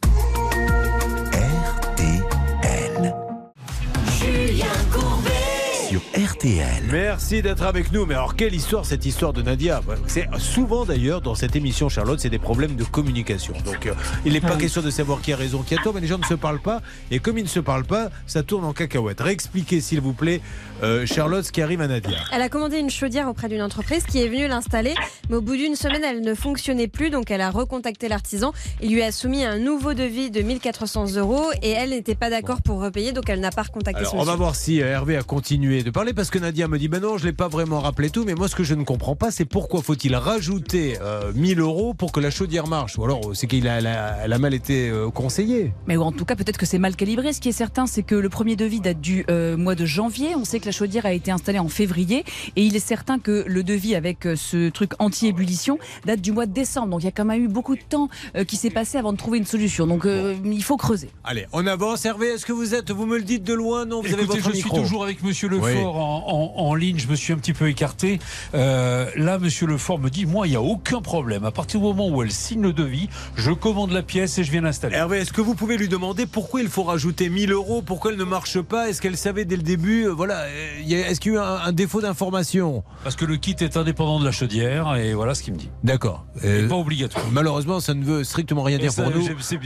Sur 5.93 6.01
RTL. 6.17 6.85
Merci 6.91 7.43
d'être 7.43 7.61
avec 7.61 7.91
nous. 7.91 8.07
Mais 8.07 8.15
alors, 8.15 8.35
quelle 8.35 8.55
histoire 8.55 8.83
cette 8.83 9.05
histoire 9.05 9.31
de 9.31 9.43
Nadia? 9.43 9.79
C'est 10.07 10.27
souvent 10.39 10.85
d'ailleurs 10.85 11.21
dans 11.21 11.35
cette 11.35 11.55
émission, 11.55 11.87
Charlotte, 11.87 12.19
c'est 12.19 12.31
des 12.31 12.39
problèmes 12.39 12.75
de 12.75 12.83
communication. 12.83 13.53
Donc, 13.63 13.85
euh, 13.85 13.93
il 14.25 14.33
n'est 14.33 14.41
pas 14.41 14.55
question 14.55 14.81
de 14.81 14.89
savoir 14.89 15.21
qui 15.21 15.33
a 15.33 15.35
raison, 15.35 15.61
qui 15.61 15.75
a 15.75 15.77
tort, 15.77 15.93
mais 15.93 16.01
les 16.01 16.07
gens 16.07 16.17
ne 16.17 16.23
se 16.23 16.33
parlent 16.33 16.61
pas. 16.61 16.81
Et 17.11 17.19
comme 17.19 17.37
ils 17.37 17.43
ne 17.43 17.47
se 17.47 17.59
parlent 17.59 17.85
pas, 17.85 18.09
ça 18.25 18.41
tourne 18.41 18.65
en 18.65 18.73
cacahuète. 18.73 19.21
Réexpliquez, 19.21 19.81
s'il 19.81 20.01
vous 20.01 20.13
plaît, 20.13 20.41
euh, 20.81 21.05
Charlotte, 21.05 21.45
ce 21.45 21.51
qui 21.51 21.61
arrive 21.61 21.81
à 21.81 21.87
Nadia. 21.87 22.17
Elle 22.33 22.41
a 22.41 22.49
commandé 22.49 22.79
une 22.79 22.89
chaudière 22.89 23.29
auprès 23.29 23.47
d'une 23.47 23.61
entreprise 23.61 24.03
qui 24.03 24.19
est 24.19 24.27
venue 24.27 24.47
l'installer, 24.47 24.95
mais 25.29 25.35
au 25.35 25.41
bout 25.41 25.57
d'une 25.57 25.75
semaine, 25.75 26.03
elle 26.03 26.21
ne 26.21 26.33
fonctionnait 26.33 26.87
plus, 26.87 27.11
donc 27.11 27.29
elle 27.29 27.41
a 27.41 27.51
recontacté 27.51 28.09
l'artisan. 28.09 28.51
Il 28.81 28.93
lui 28.93 29.03
a 29.03 29.11
soumis 29.11 29.45
un 29.45 29.59
nouveau 29.59 29.93
devis 29.93 30.31
de 30.31 30.41
1400 30.41 31.17
euros 31.17 31.51
et 31.61 31.69
elle 31.69 31.91
n'était 31.91 32.15
pas 32.15 32.31
d'accord 32.31 32.63
pour 32.63 32.81
repayer, 32.81 33.11
donc 33.11 33.29
elle 33.29 33.41
n'a 33.41 33.51
pas 33.51 33.61
recontacté 33.61 33.99
Alors, 33.99 34.13
son 34.13 34.17
on 34.17 34.23
va 34.23 34.35
voir 34.35 34.55
si 34.55 34.81
euh, 34.81 34.87
Hervé 34.87 35.17
a 35.17 35.21
continué 35.21 35.82
de 35.83 35.91
parler 35.91 36.13
parce 36.13 36.29
que 36.29 36.39
Nadia 36.39 36.67
me 36.67 36.77
dit 36.77 36.87
ben 36.87 37.01
non, 37.01 37.17
je 37.17 37.25
l'ai 37.25 37.33
pas 37.33 37.47
vraiment 37.47 37.79
rappelé 37.79 38.09
tout, 38.09 38.23
mais 38.25 38.33
moi 38.35 38.47
ce 38.47 38.55
que 38.55 38.63
je 38.63 38.73
ne 38.75 38.83
comprends 38.83 39.15
pas, 39.15 39.31
c'est 39.31 39.45
pourquoi 39.45 39.81
faut-il 39.81 40.15
rajouter 40.15 40.97
euh, 41.01 41.31
1000 41.35 41.59
euros 41.59 41.93
pour 41.93 42.11
que 42.11 42.19
la 42.19 42.31
chaudière 42.31 42.67
marche? 42.67 42.97
Ou 42.97 43.03
alors 43.03 43.29
euh, 43.29 43.33
c'est 43.33 43.47
qu'il 43.47 43.67
a, 43.67 44.37
mal 44.39 44.53
été 44.53 44.89
euh, 44.89 45.09
conseillée. 45.09 45.73
Mais 45.87 45.97
en 45.97 46.11
tout 46.11 46.25
cas, 46.25 46.35
peut-être 46.35 46.57
que 46.57 46.65
c'est 46.65 46.79
mal 46.79 46.95
calibré. 46.95 47.33
Ce 47.33 47.41
qui 47.41 47.49
est 47.49 47.53
certain, 47.53 47.85
c'est 47.85 48.03
que 48.03 48.15
le 48.15 48.29
premier 48.29 48.55
devis 48.55 48.79
date 48.79 48.99
du 49.01 49.25
euh, 49.29 49.57
mois 49.57 49.75
de 49.75 49.85
janvier. 49.85 50.35
On 50.35 50.45
sait 50.45 50.59
que 50.59 50.65
la 50.65 50.71
chaudière 50.71 51.05
a 51.05 51.13
été 51.13 51.31
installée 51.31 51.59
en 51.59 51.69
février. 51.69 52.23
Et 52.55 52.63
il 52.63 52.75
est 52.75 52.79
certain 52.85 53.19
que 53.19 53.43
le 53.47 53.63
devis 53.63 53.95
avec 53.95 54.25
euh, 54.25 54.35
ce 54.35 54.69
truc 54.69 54.91
anti-ébullition 54.99 55.79
date 56.05 56.21
du 56.21 56.31
mois 56.31 56.45
de 56.45 56.53
décembre. 56.53 56.89
Donc 56.89 57.01
il 57.01 57.05
y 57.05 57.09
a 57.09 57.11
quand 57.11 57.25
même 57.25 57.43
eu 57.43 57.47
beaucoup 57.47 57.75
de 57.75 57.81
temps 57.87 58.09
euh, 58.35 58.43
qui 58.43 58.57
s'est 58.57 58.69
passé 58.69 58.97
avant 58.97 59.13
de 59.13 59.17
trouver 59.17 59.37
une 59.37 59.45
solution. 59.45 59.87
Donc 59.87 60.05
euh, 60.05 60.35
il 60.45 60.63
faut 60.63 60.77
creuser. 60.77 61.09
Allez, 61.23 61.45
on 61.53 61.65
avance. 61.67 62.05
Hervé, 62.05 62.27
est-ce 62.27 62.45
que 62.45 62.53
vous 62.53 62.75
êtes 62.75 62.91
Vous 62.91 63.05
me 63.05 63.17
le 63.17 63.23
dites 63.23 63.43
de 63.43 63.53
loin? 63.53 63.85
Non, 63.85 64.01
vous 64.01 64.13
avez 64.13 64.23
Écoutez, 64.23 64.39
votre 64.39 64.51
je 64.51 64.57
micro. 64.57 64.75
suis 64.75 64.83
toujours 64.83 65.03
avec 65.03 65.23
Monsieur 65.23 65.47
Lefort 65.49 65.65
Oui. 65.67 65.72
En, 65.77 66.23
en- 66.27 66.53
en 66.55 66.75
ligne. 66.75 66.97
Je 66.99 67.07
me 67.07 67.15
suis 67.15 67.33
un 67.33 67.37
petit 67.37 67.53
peu 67.53 67.67
écarté. 67.69 68.19
Euh, 68.55 69.09
là, 69.15 69.39
Monsieur 69.39 69.67
Lefort 69.67 69.99
me 69.99 70.09
dit, 70.09 70.25
moi, 70.25 70.47
il 70.47 70.51
n'y 70.51 70.55
a 70.55 70.61
aucun 70.61 71.01
problème. 71.01 71.45
À 71.45 71.51
partir 71.51 71.79
du 71.79 71.85
moment 71.85 72.07
où 72.09 72.21
elle 72.23 72.31
signe 72.31 72.61
le 72.61 72.73
devis, 72.73 73.09
je 73.35 73.51
commande 73.51 73.91
la 73.91 74.03
pièce 74.03 74.37
et 74.37 74.43
je 74.43 74.51
viens 74.51 74.61
l'installer. 74.61 74.95
Hervé, 74.95 75.19
est-ce 75.19 75.33
que 75.33 75.41
vous 75.41 75.55
pouvez 75.55 75.77
lui 75.77 75.87
demander 75.87 76.25
pourquoi 76.25 76.61
il 76.61 76.67
faut 76.69 76.83
rajouter 76.83 77.29
1000 77.29 77.51
euros 77.51 77.81
Pourquoi 77.81 78.11
elle 78.11 78.17
ne 78.17 78.23
marche 78.23 78.59
pas? 78.61 78.89
Est-ce 78.89 79.01
qu'elle 79.01 79.17
savait 79.17 79.45
dès 79.45 79.55
le 79.55 79.63
début 79.63 80.05
euh, 80.07 80.09
Voilà. 80.13 80.41
euh, 80.41 80.81
Est-ce 80.87 81.19
qu'il 81.19 81.33
y 81.33 81.37
a 81.37 81.39
eu 81.39 81.41
un, 81.41 81.55
un 81.65 81.71
défaut 81.71 82.01
d'information? 82.01 82.83
Parce 83.03 83.15
que 83.15 83.25
le 83.25 83.37
kit 83.37 83.55
est 83.59 83.77
indépendant 83.77 84.19
de 84.19 84.25
la 84.25 84.31
chaudière 84.31 84.95
et 84.95 85.13
voilà 85.13 85.35
ce 85.35 85.43
qu'il 85.43 85.53
me 85.53 85.59
dit. 85.59 85.69
D'accord. 85.83 86.25
Euh, 86.43 86.67
pas 86.67 86.75
obligatoire. 86.75 87.25
malheureusement, 87.31 87.79
ça 87.79 87.93
ne 87.93 88.03
veut 88.03 88.23
strictement 88.23 88.63
rien 88.63 88.77
Et 88.77 88.81
dire 88.81 88.91
ça, 88.91 89.03
pour 89.03 89.11
nous. 89.13 89.21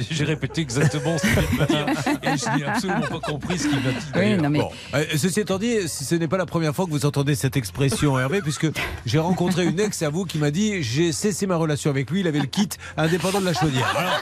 j'ai- 0.09 0.23
répété 0.27 0.61
exactement 0.61 1.17
ce 1.17 1.21
qu'il 1.23 1.59
me 1.59 1.65
dire 1.67 1.85
et 2.23 2.37
je 2.37 2.57
n'ai 2.57 2.65
absolument 2.65 3.07
pas 3.07 3.19
compris 3.19 3.57
ce 3.57 3.67
qu'il 3.67 3.77
m'a 3.79 3.91
dit. 3.91 3.95
Oui, 4.07 4.11
d'ailleurs. 4.13 4.41
non 4.41 4.49
mais 4.49 4.59
Bon, 4.59 4.69
euh, 4.95 5.05
ceci 5.15 5.39
étant 5.39 5.57
dit, 5.57 5.87
si 5.97 6.05
ce 6.05 6.15
n'est 6.15 6.27
pas 6.27 6.37
la 6.37 6.45
première 6.45 6.75
fois 6.75 6.85
que 6.85 6.91
vous 6.91 7.05
entendez 7.05 7.33
cette 7.35 7.57
expression, 7.57 8.19
Hervé, 8.19 8.41
puisque 8.41 8.67
j'ai 9.05 9.19
rencontré 9.19 9.65
une 9.65 9.79
ex 9.79 10.01
à 10.03 10.09
vous 10.09 10.25
qui 10.25 10.37
m'a 10.37 10.51
dit 10.51 10.83
j'ai 10.83 11.11
cessé 11.11 11.47
ma 11.47 11.55
relation 11.55 11.89
avec 11.89 12.11
lui, 12.11 12.19
il 12.19 12.27
avait 12.27 12.39
le 12.39 12.45
kit 12.45 12.69
indépendant 12.97 13.39
de 13.41 13.45
la 13.45 13.53
chaudière. 13.53 13.91
Alors, 13.97 14.21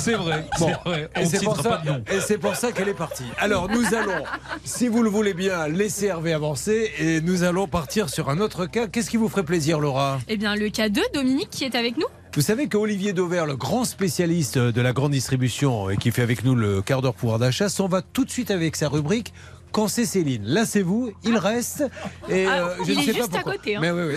C'est 0.00 0.12
vrai. 0.14 0.46
Bon, 0.60 0.68
c'est 0.68 0.88
vrai. 0.88 1.08
On 1.16 1.20
et 1.20 1.24
c'est 1.26 1.42
pour, 1.42 1.56
ça- 1.56 1.68
pas 1.68 1.76
de 1.78 1.88
nom. 1.90 2.04
et 2.12 2.20
c'est 2.20 2.38
pour 2.38 2.54
ça 2.54 2.70
qu'elle 2.70 2.88
est 2.88 2.94
partie. 2.94 3.24
Alors 3.38 3.68
nous 3.68 3.86
allons, 3.92 4.22
si 4.64 4.86
vous 4.86 5.02
le 5.02 5.10
voulez 5.10 5.34
bien, 5.34 5.66
laisser 5.66 6.06
Hervé 6.06 6.32
avancer 6.32 6.92
et 7.00 7.20
nous 7.22 7.42
allons 7.42 7.66
partir 7.66 8.08
sur 8.08 8.28
un 8.30 8.38
autre 8.38 8.66
cas. 8.66 8.86
Qu'est-ce 8.86 9.10
qui 9.10 9.16
vous 9.16 9.28
ferait 9.28 9.42
plaisir, 9.42 9.80
Laura? 9.80 10.20
Eh 10.28 10.36
bien, 10.36 10.54
le 10.54 10.68
cas 10.68 10.88
2, 10.90 11.00
Dominique 11.12 11.50
qui 11.50 11.64
est 11.64 11.74
avec 11.74 11.96
nous. 11.96 12.06
Vous 12.36 12.42
savez 12.42 12.68
qu'Olivier 12.68 13.14
Dauvert, 13.14 13.46
le 13.46 13.56
grand 13.56 13.84
spécialiste 13.84 14.58
de 14.58 14.80
la 14.80 14.92
grande 14.92 15.12
distribution 15.12 15.90
et 15.90 15.96
qui 15.96 16.12
fait 16.12 16.22
avec 16.22 16.44
nous 16.44 16.54
le 16.54 16.82
quart 16.82 17.02
d'heure 17.02 17.14
pouvoir 17.14 17.38
d'achat, 17.40 17.68
s'en 17.68 17.88
va 17.88 18.02
tout 18.02 18.24
de 18.24 18.30
suite 18.30 18.50
avec 18.52 18.76
sa 18.76 18.88
rubrique. 18.88 19.32
Quand 19.72 19.88
c'est 19.88 20.06
Céline, 20.06 20.42
là 20.46 20.64
c'est 20.64 20.80
vous, 20.82 21.10
il 21.24 21.36
reste. 21.36 21.84
Et 22.30 22.46
Ah, 22.46 22.64
euh, 22.68 22.74
je 22.86 22.92
il 22.92 22.96
ne 22.96 23.02
est 23.02 23.06
sais 23.06 23.12
juste 23.14 23.18
pas 23.30 23.38
à 23.38 23.40
pourquoi. 23.42 23.52
côté, 23.54 23.76
hein. 23.76 23.80
Mais 23.82 23.90
oui, 23.90 24.14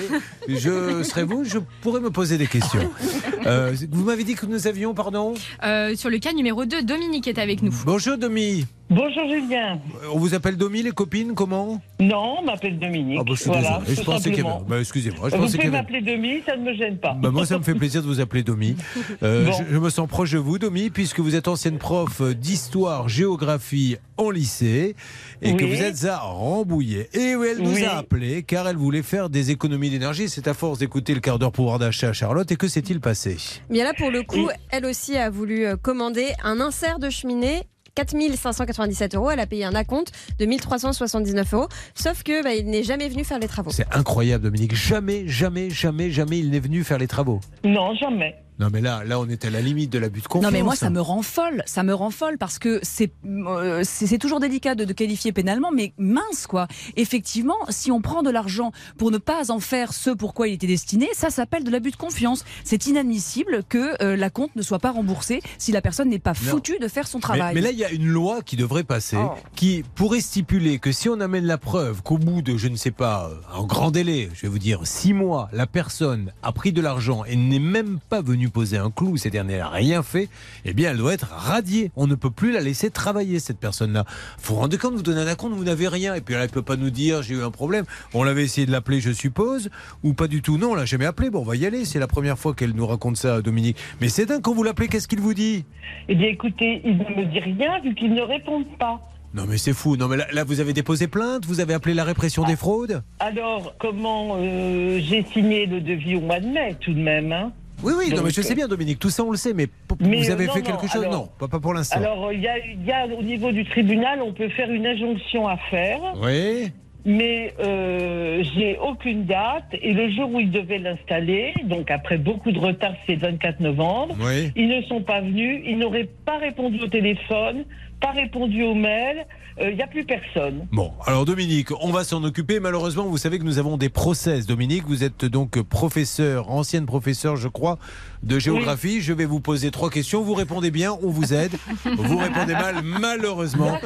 oui. 0.48 0.56
Je 0.58 1.04
serais 1.04 1.24
vous, 1.24 1.44
je 1.44 1.60
pourrais 1.82 2.00
me 2.00 2.10
poser 2.12 2.38
des 2.38 2.48
questions. 2.48 2.90
Euh, 3.46 3.74
vous 3.92 4.04
m'avez 4.04 4.26
dit 4.26 4.36
que 4.36 4.46
nous 4.46 4.68
avions, 4.68 4.94
pardon? 4.94 5.34
Euh, 5.64 5.96
sur 5.96 6.10
le 6.10 6.18
cas 6.20 6.34
numéro 6.34 6.66
2, 6.66 6.84
Dominique 6.84 7.26
est 7.26 7.38
avec 7.40 7.62
nous. 7.62 7.72
Bonjour 7.86 8.18
Domi. 8.18 8.66
Bonjour 8.92 9.30
Julien. 9.30 9.80
On 10.12 10.18
vous 10.18 10.34
appelle 10.34 10.58
Domi, 10.58 10.82
les 10.82 10.90
copines, 10.92 11.36
comment? 11.36 11.80
Non, 12.00 12.38
on 12.40 12.44
m'appelle 12.44 12.80
Dominique. 12.80 13.20
Ah 13.22 13.24
bah, 13.24 13.34
je 13.36 13.42
suis 13.42 13.46
voilà, 13.52 13.80
désolé. 13.86 13.96
Je 13.96 14.02
pensais 14.04 14.32
qu'il 14.32 14.44
y 14.44 14.48
avait. 14.48 14.60
Bah, 14.68 14.80
Excusez-moi. 14.80 15.30
Je 15.30 15.36
Vous 15.36 15.46
pouvez 15.46 15.70
m'appeler 15.70 16.02
Demi, 16.02 16.42
ça 16.44 16.58
ne 16.58 16.64
me 16.64 16.74
gêne 16.74 16.98
pas. 16.98 17.14
Bah, 17.14 17.30
moi, 17.30 17.46
ça 17.46 17.60
me 17.60 17.64
fait 17.64 17.76
plaisir 17.76 18.02
de 18.02 18.08
vous 18.08 18.20
appeler 18.20 18.42
Domi. 18.42 18.76
Euh, 19.22 19.46
Bon. 19.46 19.52
je, 19.52 19.74
je 19.76 19.78
me 19.78 19.90
sens 19.92 20.08
proche 20.08 20.32
de 20.32 20.40
vous, 20.40 20.58
Domi, 20.58 20.90
puisque 20.90 21.20
vous 21.20 21.36
êtes 21.36 21.48
ancienne 21.48 21.78
prof 21.78 22.22
d'histoire, 22.34 23.08
géographie 23.10 23.98
en 24.18 24.32
lycée 24.32 24.96
et 25.44 25.56
que 25.56 25.66
vous 25.66 25.82
êtes 25.84 26.06
à 26.06 26.18
Rambouillet. 26.18 27.10
Et 27.14 27.36
oui, 27.36 27.48
elle 27.52 27.62
nous 27.64 27.76
Oui. 27.76 27.86
a 27.86 27.98
appelé 28.00 28.42
car 28.42 28.68
elle 28.68 28.76
voulait 28.78 29.04
faire 29.04 29.30
des 29.30 29.52
économies 29.52 29.92
d'énergie. 29.92 30.30
C'est 30.30 30.48
à 30.48 30.56
force 30.56 30.80
d'écouter 30.80 31.14
le 31.14 31.20
quart 31.20 31.38
d'heure 31.38 31.52
pouvoir 31.52 31.78
d'achat, 31.78 32.12
Charlotte. 32.12 32.52
Et 32.52 32.56
que 32.56 32.68
s'est-il 32.68 33.00
passé? 33.02 33.38
Bien 33.70 33.84
là, 33.84 33.94
pour 33.96 34.10
le 34.10 34.24
coup, 34.24 34.50
elle 34.72 34.86
aussi 34.88 35.16
a 35.16 35.30
voulu 35.30 35.66
euh, 35.68 35.76
commander 35.78 36.30
un 36.44 36.60
insert 36.60 36.98
de 36.98 37.12
cheminée. 37.12 37.62
4597 38.06 39.16
euros, 39.16 39.30
elle 39.30 39.42
a 39.42 39.46
payé 39.46 39.66
un 39.66 39.76
acompte 39.76 40.14
de 40.40 40.46
1379 40.46 41.54
euros, 41.54 41.68
sauf 41.96 42.24
que 42.24 42.42
bah, 42.44 42.54
il 42.54 42.68
n'est 42.68 42.84
jamais 42.84 43.10
venu 43.10 43.26
faire 43.26 43.40
les 43.40 43.48
travaux. 43.48 43.72
C'est 43.72 43.94
incroyable, 43.94 44.46
Dominique. 44.46 44.74
Jamais, 44.74 45.28
jamais, 45.28 45.70
jamais, 45.70 46.10
jamais 46.10 46.40
il 46.40 46.50
n'est 46.50 46.62
venu 46.62 46.86
faire 46.86 46.98
les 46.98 47.08
travaux. 47.08 47.42
Non, 47.66 47.94
jamais. 47.96 48.38
Non, 48.60 48.68
mais 48.72 48.82
là, 48.82 49.04
là, 49.06 49.20
on 49.20 49.28
est 49.30 49.46
à 49.46 49.50
la 49.50 49.62
limite 49.62 49.90
de 49.92 50.00
l'abus 50.00 50.22
de 50.22 50.28
confiance. 50.28 50.52
Non 50.52 50.58
mais 50.58 50.64
moi 50.64 50.76
ça 50.76 50.90
me 50.90 51.00
rend 51.02 51.22
folle, 51.22 51.64
ça 51.66 51.84
me 51.84 51.94
rend 51.94 52.10
folle 52.12 52.38
parce 52.38 52.60
que 52.60 52.80
c'est 52.84 53.12
euh, 53.26 53.82
c'est 53.84 54.18
toujours 54.18 54.40
délicat 54.40 54.76
de, 54.76 54.84
de 54.86 54.94
qualifier 54.94 55.32
pénalement, 55.32 55.72
mais 55.72 55.94
mince 55.98 56.46
quoi. 56.48 56.68
Effectivement, 56.98 57.56
si 57.70 57.92
on 57.92 58.02
prend 58.02 58.22
de 58.24 58.30
l'argent 58.30 58.72
pour 58.98 59.12
ne 59.12 59.18
pas 59.18 59.52
en 59.52 59.60
faire 59.60 59.94
ce 59.94 60.10
pourquoi 60.10 60.48
il 60.48 60.54
était 60.56 60.68
destiné, 60.68 61.08
ça 61.14 61.30
s'appelle 61.30 61.64
de 61.64 61.72
l'abus 61.72 61.92
de 61.92 61.96
confiance. 61.96 62.44
C'est 62.64 62.86
inadmissible 62.88 63.64
que 63.68 64.02
euh, 64.04 64.16
la 64.16 64.30
compte 64.30 64.56
ne 64.56 64.62
soit 64.62 64.80
pas 64.80 64.92
remboursée 64.92 65.42
si 65.58 65.72
la 65.72 65.82
personne 65.82 66.10
n'est 66.10 66.20
pas 66.20 66.34
foutue 66.34 66.80
de 66.80 66.88
faire 66.88 67.08
son 67.08 67.20
travail. 67.20 67.56
mais 67.56 67.62
là, 67.62 67.72
il 67.72 67.78
y 67.78 67.86
a 67.86 67.92
une 67.92 68.08
loi 68.08 68.42
qui 68.42 68.56
devrait 68.58 68.84
passer, 68.84 69.18
Oh. 69.18 69.32
qui 69.56 69.84
pourrait 69.96 70.22
stipuler 70.22 70.80
que 70.80 70.92
si 70.92 71.10
on 71.10 71.20
amène 71.20 71.46
la 71.46 71.58
preuve 71.58 72.02
qu'au 72.04 72.18
bout 72.18 72.42
de, 72.42 72.58
je 72.58 72.68
ne 72.68 72.76
sais 72.76 72.92
pas, 72.92 73.30
euh, 73.30 73.58
un 73.60 73.64
grand 73.64 73.92
délai, 73.92 74.30
je 74.34 74.42
vais 74.44 74.48
vous 74.48 74.60
dire 74.60 74.82
six 74.84 75.14
mois, 75.14 75.50
la 75.54 75.68
personne 75.68 76.32
a 76.44 76.52
pris 76.52 76.72
de 76.74 76.82
l'argent 76.82 77.24
et 77.26 77.36
n'est 77.36 77.60
même 77.60 78.00
pas 78.10 78.22
venue 78.22 78.49
poser 78.50 78.78
un 78.78 78.92
clou, 78.92 79.18
c'est-à-dire 79.18 79.44
n'a 79.44 79.70
rien 79.70 80.04
fait, 80.04 80.30
eh 80.66 80.74
bien, 80.74 80.92
elle 80.92 80.98
doit 80.98 81.14
être 81.14 81.30
radiée. 81.32 81.92
On 81.96 82.08
ne 82.08 82.16
peut 82.16 82.30
plus 82.30 82.52
la 82.52 82.62
laisser 82.62 82.90
travailler, 82.90 83.40
cette 83.40 83.60
personne-là. 83.60 84.06
Vous 84.42 84.56
vous 84.56 84.62
rendez 84.62 84.78
compte, 84.78 84.96
vous 84.96 85.04
donnez 85.04 85.30
un 85.30 85.36
compte, 85.36 85.54
vous 85.54 85.64
n'avez 85.64 85.88
rien, 85.88 86.16
et 86.16 86.22
puis 86.22 86.34
là, 86.34 86.42
elle 86.42 86.48
ne 86.48 86.54
peut 86.54 86.62
pas 86.62 86.76
nous 86.76 86.90
dire 86.90 87.22
j'ai 87.22 87.36
eu 87.36 87.44
un 87.44 87.52
problème. 87.52 87.86
On 88.14 88.24
l'avait 88.24 88.44
essayé 88.44 88.66
de 88.66 88.72
l'appeler, 88.72 89.00
je 89.02 89.12
suppose, 89.12 89.70
ou 90.04 90.14
pas 90.14 90.28
du 90.28 90.42
tout. 90.42 90.58
Non, 90.58 90.72
on 90.72 90.76
l'a 90.76 90.86
jamais 90.86 91.06
appelé. 91.06 91.30
Bon, 91.30 91.40
on 91.40 91.44
va 91.44 91.56
y 91.56 91.66
aller. 91.66 91.86
C'est 91.86 92.00
la 92.00 92.08
première 92.08 92.38
fois 92.38 92.54
qu'elle 92.54 92.74
nous 92.74 92.88
raconte 92.88 93.18
ça, 93.18 93.42
Dominique. 93.42 93.78
Mais 94.02 94.10
c'est 94.10 94.26
dingue 94.26 94.42
quand 94.42 94.54
vous 94.54 94.64
l'appelez, 94.64 94.88
qu'est-ce 94.88 95.08
qu'il 95.08 95.22
vous 95.22 95.34
dit? 95.34 95.66
Eh 96.08 96.16
bien, 96.16 96.28
écoutez, 96.28 96.82
il 96.84 96.98
ne 96.98 97.04
me 97.04 97.26
dit 97.26 97.40
rien 97.40 97.80
vu 97.82 97.94
qu'il 97.96 98.14
ne 98.14 98.22
répond 98.22 98.64
pas. 98.78 99.00
Non 99.32 99.46
mais 99.48 99.58
c'est 99.58 99.74
fou. 99.74 99.96
Non 99.96 100.08
mais 100.08 100.18
là, 100.18 100.26
là, 100.32 100.44
vous 100.44 100.60
avez 100.60 100.74
déposé 100.74 101.08
plainte, 101.08 101.46
vous 101.46 101.60
avez 101.60 101.76
appelé 101.76 101.94
la 101.94 102.04
répression 102.04 102.44
des 102.46 102.56
fraudes? 102.56 103.04
Alors, 103.20 103.76
comment 103.78 104.38
euh, 104.40 105.00
j'ai 105.00 105.24
signé 105.24 105.68
le 105.68 105.82
devis 105.82 106.16
au 106.16 106.22
mois 106.22 106.40
de 106.40 106.48
mai, 106.48 106.76
tout 106.80 106.94
de 106.94 107.00
même 107.00 107.32
hein 107.32 107.52
Oui 107.84 107.94
oui. 107.98 108.14
non 108.14 108.24
mais 108.24 108.30
je 108.32 108.42
sais 108.42 108.56
bien 108.56 108.68
Dominique, 108.68 109.00
tout 109.00 109.10
ça 109.10 109.24
on 109.24 109.32
le 109.32 109.38
sait. 109.38 109.54
Mais, 109.54 109.68
vous 110.00 110.30
euh, 110.30 110.34
avez 110.34 110.48
non, 110.48 110.54
fait 110.54 110.60
non, 110.62 110.66
quelque 110.66 110.88
chose 110.92 111.02
alors- 111.04 111.14
Non, 111.14 111.30
pas, 111.40 111.48
pas 111.48 111.60
pour 111.60 111.74
l'instant. 111.74 111.98
Alors, 111.98 112.32
il 112.34 112.42
y, 112.42 112.48
a, 112.48 112.58
il 112.60 112.86
y 112.86 112.92
a 112.92 113.06
au 113.08 113.22
niveau 113.24 113.52
du 113.52 113.64
tribunal, 113.66 114.22
on 114.22 114.34
peut 114.34 114.50
faire 114.50 114.70
une 114.72 114.86
injonction 114.86 115.48
à 115.48 115.58
faire. 115.70 116.00
Oui. 116.22 116.72
Mais 117.06 117.54
euh, 117.62 118.44
j'ai 118.56 118.78
aucune 118.78 119.24
date 119.26 119.64
et 119.82 119.94
le 119.94 120.12
jour 120.12 120.30
où 120.34 120.40
ils 120.42 120.52
devaient 120.52 120.80
l'installer, 120.80 121.54
donc 121.64 121.90
après 121.90 122.18
beaucoup 122.18 122.52
de 122.52 122.60
retard, 122.60 122.92
c'est 123.08 123.16
le 123.16 123.22
24 123.22 123.62
novembre, 123.62 124.16
Oui. 124.20 124.52
ils 124.58 124.68
ne 124.68 124.82
sont 124.84 125.02
pas 125.02 125.22
venus, 125.22 125.62
ils 125.66 125.78
n'auraient 125.78 126.10
pas 126.26 126.38
répondu 126.38 126.82
au 126.82 126.88
téléphone, 126.88 127.64
pas 128.00 128.12
répondu 128.12 128.64
aux 128.64 128.76
mails, 128.76 129.26
euh, 129.60 129.72
il 129.72 129.76
n'y 129.76 129.82
a 129.82 129.88
plus 129.88 130.06
personne. 130.06 130.68
Bon, 130.72 130.94
alors 131.06 131.26
Dominique, 131.26 131.70
on 131.82 131.92
va 131.92 132.04
s'en 132.04 132.24
occuper. 132.24 132.60
Malheureusement, 132.60 133.04
vous 133.04 133.18
savez 133.18 133.40
que 133.40 133.44
nous 133.44 133.58
avons 133.60 133.76
des 133.78 133.90
process. 133.90 134.46
Dominique, 134.46 134.84
vous 134.88 135.04
êtes 135.04 135.26
donc 135.26 135.62
professeur, 135.64 136.50
ancienne 136.50 136.86
professeure, 136.86 137.36
je 137.36 137.48
crois, 137.50 137.78
de 138.24 138.40
géographie. 138.40 139.02
Je 139.02 139.12
vais 139.12 139.26
vous 139.26 139.42
poser 139.42 139.70
trois 139.72 139.90
questions. 139.90 140.22
Vous 140.22 140.34
répondez 140.34 140.72
bien, 140.72 140.98
on 141.04 141.10
vous 141.10 141.34
aide. 141.34 141.52
Vous 141.98 142.18
répondez 142.18 142.54
mal, 142.54 142.78
malheureusement, 142.84 143.78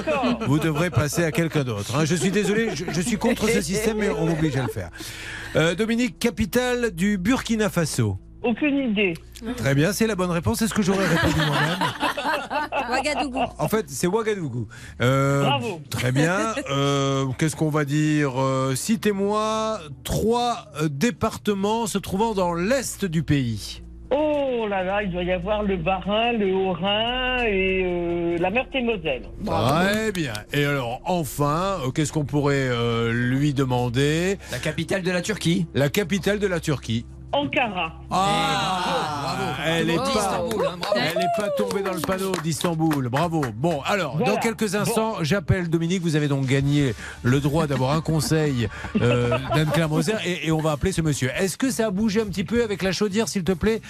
vous 0.48 0.60
devrez 0.60 0.90
passer 0.92 1.24
à 1.24 1.32
quelqu'un 1.32 1.64
d'autre. 1.64 1.96
hein. 1.96 2.06
Je 2.06 2.16
suis 2.16 2.32
désolé, 2.32 2.70
je, 2.76 2.86
je 2.92 3.02
suis 3.02 3.18
contre 3.18 3.50
ce 3.50 3.62
système, 3.62 3.98
mais 3.98 4.10
on 4.10 4.28
m'oblige 4.28 4.56
à 4.58 4.62
le 4.64 4.68
faire. 4.70 4.90
Euh, 5.56 5.74
Dominique, 5.76 6.20
capitale 6.20 6.92
du 6.92 7.18
Burkina 7.18 7.70
Faso. 7.70 8.18
Aucune 8.44 8.92
idée. 8.92 9.14
Très 9.56 9.74
bien, 9.74 9.94
c'est 9.94 10.06
la 10.06 10.16
bonne 10.16 10.32
réponse. 10.32 10.60
C'est 10.60 10.68
ce 10.68 10.74
que 10.74 10.82
j'aurais 10.82 11.08
répondu 11.08 11.38
moi-même. 11.38 11.80
Ouagadougou. 12.90 13.44
En 13.58 13.68
fait, 13.68 13.86
c'est 13.90 14.08
Ouagadougou. 14.08 14.68
Euh, 15.02 15.44
Bravo. 15.44 15.82
Très 15.90 16.12
bien. 16.12 16.38
Euh, 16.70 17.26
Qu'est-ce 17.38 17.56
qu'on 17.56 17.70
va 17.70 17.86
dire 17.86 18.34
Euh, 18.40 18.76
Citez-moi 18.76 19.80
trois 20.04 20.68
départements 20.90 21.88
se 21.88 21.98
trouvant 21.98 22.34
dans 22.34 22.54
l'est 22.54 23.06
du 23.06 23.24
pays. 23.24 23.82
Oh 24.16 24.68
là 24.70 24.84
là, 24.84 25.02
il 25.04 25.12
doit 25.12 25.24
y 25.24 25.32
avoir 25.32 25.64
le 25.64 25.76
Bas-Rhin, 25.76 26.34
le 26.34 26.54
Haut-Rhin 26.54 27.44
et 27.46 27.82
euh, 27.84 28.38
la 28.38 28.52
Meurthe-et-Moselle. 28.52 29.24
Très 29.46 30.12
bien. 30.12 30.34
Et 30.54 30.66
alors, 30.66 31.02
enfin, 31.06 31.78
euh, 31.86 31.90
qu'est-ce 31.92 32.14
qu'on 32.14 32.24
pourrait 32.26 32.68
euh, 32.70 33.12
lui 33.12 33.54
demander? 33.56 34.38
La 34.52 34.60
capitale 34.60 35.02
de 35.02 35.10
la 35.12 35.22
Turquie. 35.22 35.66
La 35.74 35.90
capitale 35.90 36.38
de 36.40 36.46
la 36.48 36.60
Turquie. 36.60 37.06
Ankara. 37.34 37.92
Ah, 38.12 39.36
elle 39.66 39.88
n'est 39.88 39.96
pas, 39.96 40.04
Istanbul, 40.08 40.66
hein, 40.68 40.78
elle 40.96 41.22
est 41.24 41.42
pas 41.42 41.50
tombée 41.58 41.82
dans 41.82 41.94
le 41.94 42.00
panneau 42.00 42.32
d'Istanbul. 42.44 43.10
Bravo. 43.10 43.44
Bon, 43.56 43.82
alors, 43.86 44.18
Voilà. 44.18 44.34
dans 44.34 44.40
quelques 44.40 44.76
instants, 44.76 45.16
j'appelle 45.22 45.70
Dominique. 45.70 46.02
Vous 46.04 46.16
avez 46.16 46.28
donc 46.28 46.46
gagné 46.46 46.94
le 47.24 47.40
droit 47.40 47.66
d'avoir 47.66 47.92
un 47.92 48.02
conseil 48.02 48.68
euh, 49.02 49.38
d'Anne-Claire 49.56 49.90
Moser 49.90 50.14
et, 50.26 50.48
et 50.48 50.52
on 50.52 50.62
va 50.62 50.72
appeler 50.74 50.92
ce 50.92 51.02
monsieur. 51.02 51.32
Est-ce 51.38 51.58
que 51.58 51.72
ça 51.72 51.88
a 51.88 51.90
bougé 51.92 52.22
un 52.22 52.26
petit 52.26 52.44
peu 52.44 52.64
avec 52.64 52.84
la 52.84 52.92
chaudière, 52.92 53.28
s'il 53.28 53.44
te 53.44 53.52
plaît? 53.54 53.82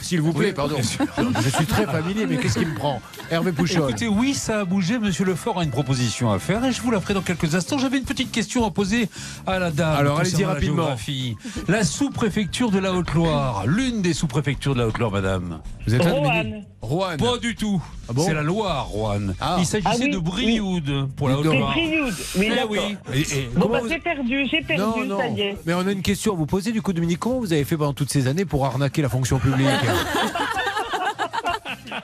S'il 0.00 0.20
vous 0.20 0.32
plaît, 0.32 0.52
pardon. 0.52 0.76
Je 1.40 1.48
suis 1.50 1.66
très 1.66 1.86
familier, 1.86 2.26
mais 2.26 2.36
qu'est-ce 2.38 2.58
qui 2.58 2.66
me 2.66 2.74
prend? 2.74 3.00
Hervé 3.30 3.52
Pouchol. 3.52 3.90
Écoutez, 3.90 4.08
oui, 4.08 4.34
ça 4.34 4.60
a 4.60 4.64
bougé. 4.64 4.98
Monsieur 4.98 5.24
Lefort 5.24 5.60
a 5.60 5.64
une 5.64 5.70
proposition 5.70 6.32
à 6.32 6.38
faire 6.38 6.64
et 6.64 6.72
je 6.72 6.82
vous 6.82 6.90
la 6.90 7.00
ferai 7.00 7.14
dans 7.14 7.22
quelques 7.22 7.54
instants. 7.54 7.78
J'avais 7.78 7.98
une 7.98 8.04
petite 8.04 8.32
question 8.32 8.66
à 8.66 8.70
poser 8.70 9.08
à 9.46 9.58
la 9.58 9.70
dame. 9.70 9.94
Alors, 9.96 10.18
allez-y 10.18 10.42
la 10.42 10.48
rapidement. 10.48 10.76
géographie. 10.82 11.36
La 11.68 11.84
sous-préfecture 11.84 12.70
de 12.70 12.78
la 12.78 12.87
Haute-Loire, 12.92 13.64
l'une 13.66 14.02
des 14.02 14.12
sous-préfectures 14.14 14.74
de 14.74 14.80
la 14.80 14.86
Haute-Loire, 14.88 15.10
madame. 15.10 15.60
Vous 15.86 15.94
êtes 15.94 16.04
là, 16.04 16.12
Roanne. 16.12 16.64
Roanne. 16.80 17.18
Pas 17.18 17.38
du 17.38 17.54
tout. 17.56 17.82
Ah 18.08 18.12
bon 18.12 18.22
C'est 18.22 18.34
la 18.34 18.42
Loire, 18.42 18.86
Roanne. 18.86 19.34
Ah. 19.40 19.56
Il 19.58 19.66
s'agissait 19.66 19.90
Ah 19.92 19.96
oui, 20.00 20.10
de 20.10 20.18
Brioude 20.18 21.08
pour 21.16 21.28
la 21.28 21.34
donc. 21.36 21.44
C'est 21.44 21.50
Haute-Loire. 21.50 21.72
Brioude. 21.74 22.14
Oui, 22.38 22.50
Eh 22.50 22.64
oui. 22.68 22.78
Et- 23.14 23.20
et 23.20 23.50
Bon, 23.56 23.68
bah, 23.68 23.80
vous- 23.82 23.88
j'ai 23.88 23.98
perdu, 23.98 24.46
j'ai 24.50 24.60
perdu, 24.62 24.82
Non, 24.82 25.04
non. 25.04 25.18
ça 25.18 25.28
y 25.28 25.40
est. 25.40 25.56
Mais 25.66 25.74
on 25.74 25.86
a 25.86 25.92
une 25.92 26.02
question 26.02 26.32
à 26.32 26.36
vous 26.36 26.46
poser 26.46 26.72
du 26.72 26.82
coup, 26.82 26.92
Dominique. 26.92 27.18
Comment 27.18 27.38
vous 27.40 27.52
avez 27.52 27.64
fait 27.64 27.76
pendant 27.76 27.92
toutes 27.94 28.10
ces 28.10 28.26
années 28.28 28.44
pour 28.44 28.64
arnaquer 28.66 29.02
la 29.02 29.08
fonction 29.08 29.38
publique 29.38 29.66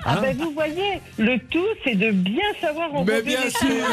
Ah 0.05 0.17
ben 0.21 0.37
vous 0.37 0.51
voyez, 0.53 1.01
le 1.19 1.39
tout 1.51 1.65
c'est 1.85 1.95
de 1.95 2.11
bien 2.11 2.43
savoir 2.61 2.89
Mais 3.07 3.23
bien 3.23 3.41
les 3.45 3.51
sûr 3.51 3.85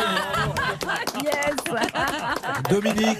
Dominique, 2.69 3.17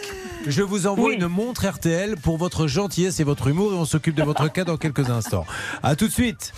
je 0.48 0.62
vous 0.62 0.88
envoie 0.88 1.10
Oui. 1.10 1.16
une 1.16 1.28
montre 1.28 1.68
RTL 1.68 2.16
pour 2.18 2.38
votre 2.38 2.68
gentillesse 2.68 3.20
et 3.20 3.24
votre 3.24 3.48
humour 3.48 3.74
et 3.74 3.76
on 3.76 3.86
s'occupe 3.86 4.16
de 4.16 4.24
votre 4.24 4.48
cas 4.52 4.64
dans 4.64 4.78
quelques 4.78 5.10
instants. 5.10 5.46
A 5.84 5.96
tout 5.96 6.08
de 6.08 6.12
suite. 6.14 6.54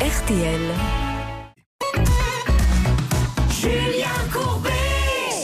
RTL. 0.00 0.60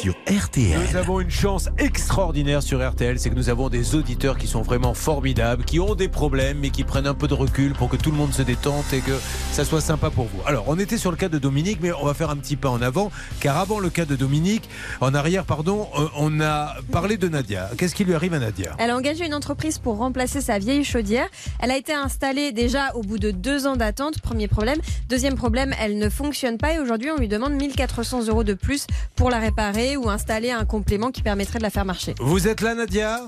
Sur 0.05 0.17
RTL. 0.29 0.79
Nous 0.91 0.97
avons 0.97 1.19
une 1.19 1.31
chance 1.31 1.71
extraordinaire 1.79 2.63
sur 2.63 2.87
RTL, 2.87 3.19
c'est 3.19 3.31
que 3.31 3.35
nous 3.35 3.49
avons 3.49 3.71
des 3.71 3.95
auditeurs 3.95 4.37
qui 4.37 4.47
sont 4.47 4.61
vraiment 4.61 4.93
formidables, 4.93 5.65
qui 5.65 5.81
ont 5.81 5.95
des 5.95 6.09
problèmes, 6.09 6.59
mais 6.59 6.69
qui 6.69 6.85
prennent 6.85 7.07
un 7.07 7.15
peu 7.15 7.27
de 7.27 7.33
recul 7.33 7.73
pour 7.73 7.89
que 7.89 7.97
tout 7.97 8.11
le 8.11 8.19
monde 8.19 8.35
se 8.35 8.43
détente 8.43 8.93
et 8.93 9.01
que 9.01 9.19
ça 9.51 9.65
soit 9.65 9.81
sympa 9.81 10.11
pour 10.11 10.27
vous. 10.27 10.43
Alors, 10.45 10.65
on 10.67 10.79
était 10.79 10.99
sur 10.99 11.11
le 11.11 11.17
cas 11.17 11.31
de 11.31 11.39
Dominique, 11.39 11.79
mais 11.81 11.91
on 11.93 12.05
va 12.05 12.13
faire 12.13 12.29
un 12.29 12.37
petit 12.37 12.57
pas 12.57 12.69
en 12.69 12.83
avant, 12.83 13.11
car 13.41 13.57
avant 13.57 13.79
le 13.79 13.89
cas 13.89 14.05
de 14.05 14.15
Dominique, 14.15 14.69
en 15.01 15.15
arrière, 15.15 15.47
pardon, 15.47 15.89
euh, 15.99 16.07
on 16.19 16.39
a 16.43 16.75
parlé 16.93 17.17
de 17.17 17.29
Nadia. 17.29 17.71
Qu'est-ce 17.79 17.95
qui 17.95 18.05
lui 18.05 18.13
arrive 18.13 18.35
à 18.35 18.41
Nadia? 18.41 18.77
Elle 18.79 18.91
a 18.91 18.97
engagé 18.99 19.25
une 19.25 19.35
entreprise 19.35 19.79
pour 19.79 19.97
remplacer 19.97 20.43
sa 20.43 20.59
vieille 20.59 20.85
chaudière. 20.85 21.29
Elle 21.61 21.71
a 21.71 21.79
été 21.79 21.95
installée 21.95 22.53
déjà 22.53 22.95
au 22.95 23.01
bout 23.01 23.19
de 23.19 23.31
deux 23.31 23.67
ans 23.67 23.77
d'attente. 23.77 24.21
Premier 24.21 24.49
problème. 24.49 24.81
Deuxième 25.09 25.37
problème, 25.37 25.75
elle 25.81 25.97
ne 25.97 26.11
fonctionne 26.11 26.59
pas 26.59 26.75
et 26.75 26.79
aujourd'hui 26.79 27.11
on 27.11 27.17
lui 27.17 27.29
demande 27.29 27.55
1400 27.55 28.27
euros 28.29 28.45
de 28.45 28.53
plus 28.53 28.87
pour 29.17 29.31
la 29.31 29.39
réparer 29.39 29.94
ou 29.97 30.09
installer 30.09 30.51
un 30.51 30.65
complément 30.65 31.11
qui 31.11 31.23
permettrait 31.23 31.59
de 31.59 31.65
la 31.65 31.71
faire 31.71 31.85
marcher. 31.85 32.15
Vous 32.21 32.49
êtes 32.49 32.61
là, 32.61 32.75
Nadia? 32.75 33.21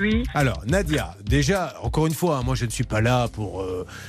Oui. 0.00 0.24
Alors, 0.34 0.62
Nadia, 0.66 1.16
déjà, 1.24 1.74
encore 1.82 2.06
une 2.06 2.14
fois, 2.14 2.38
hein, 2.38 2.42
moi 2.44 2.54
je 2.54 2.64
ne 2.64 2.70
suis 2.70 2.84
pas 2.84 3.00
là 3.00 3.28
pour. 3.28 3.64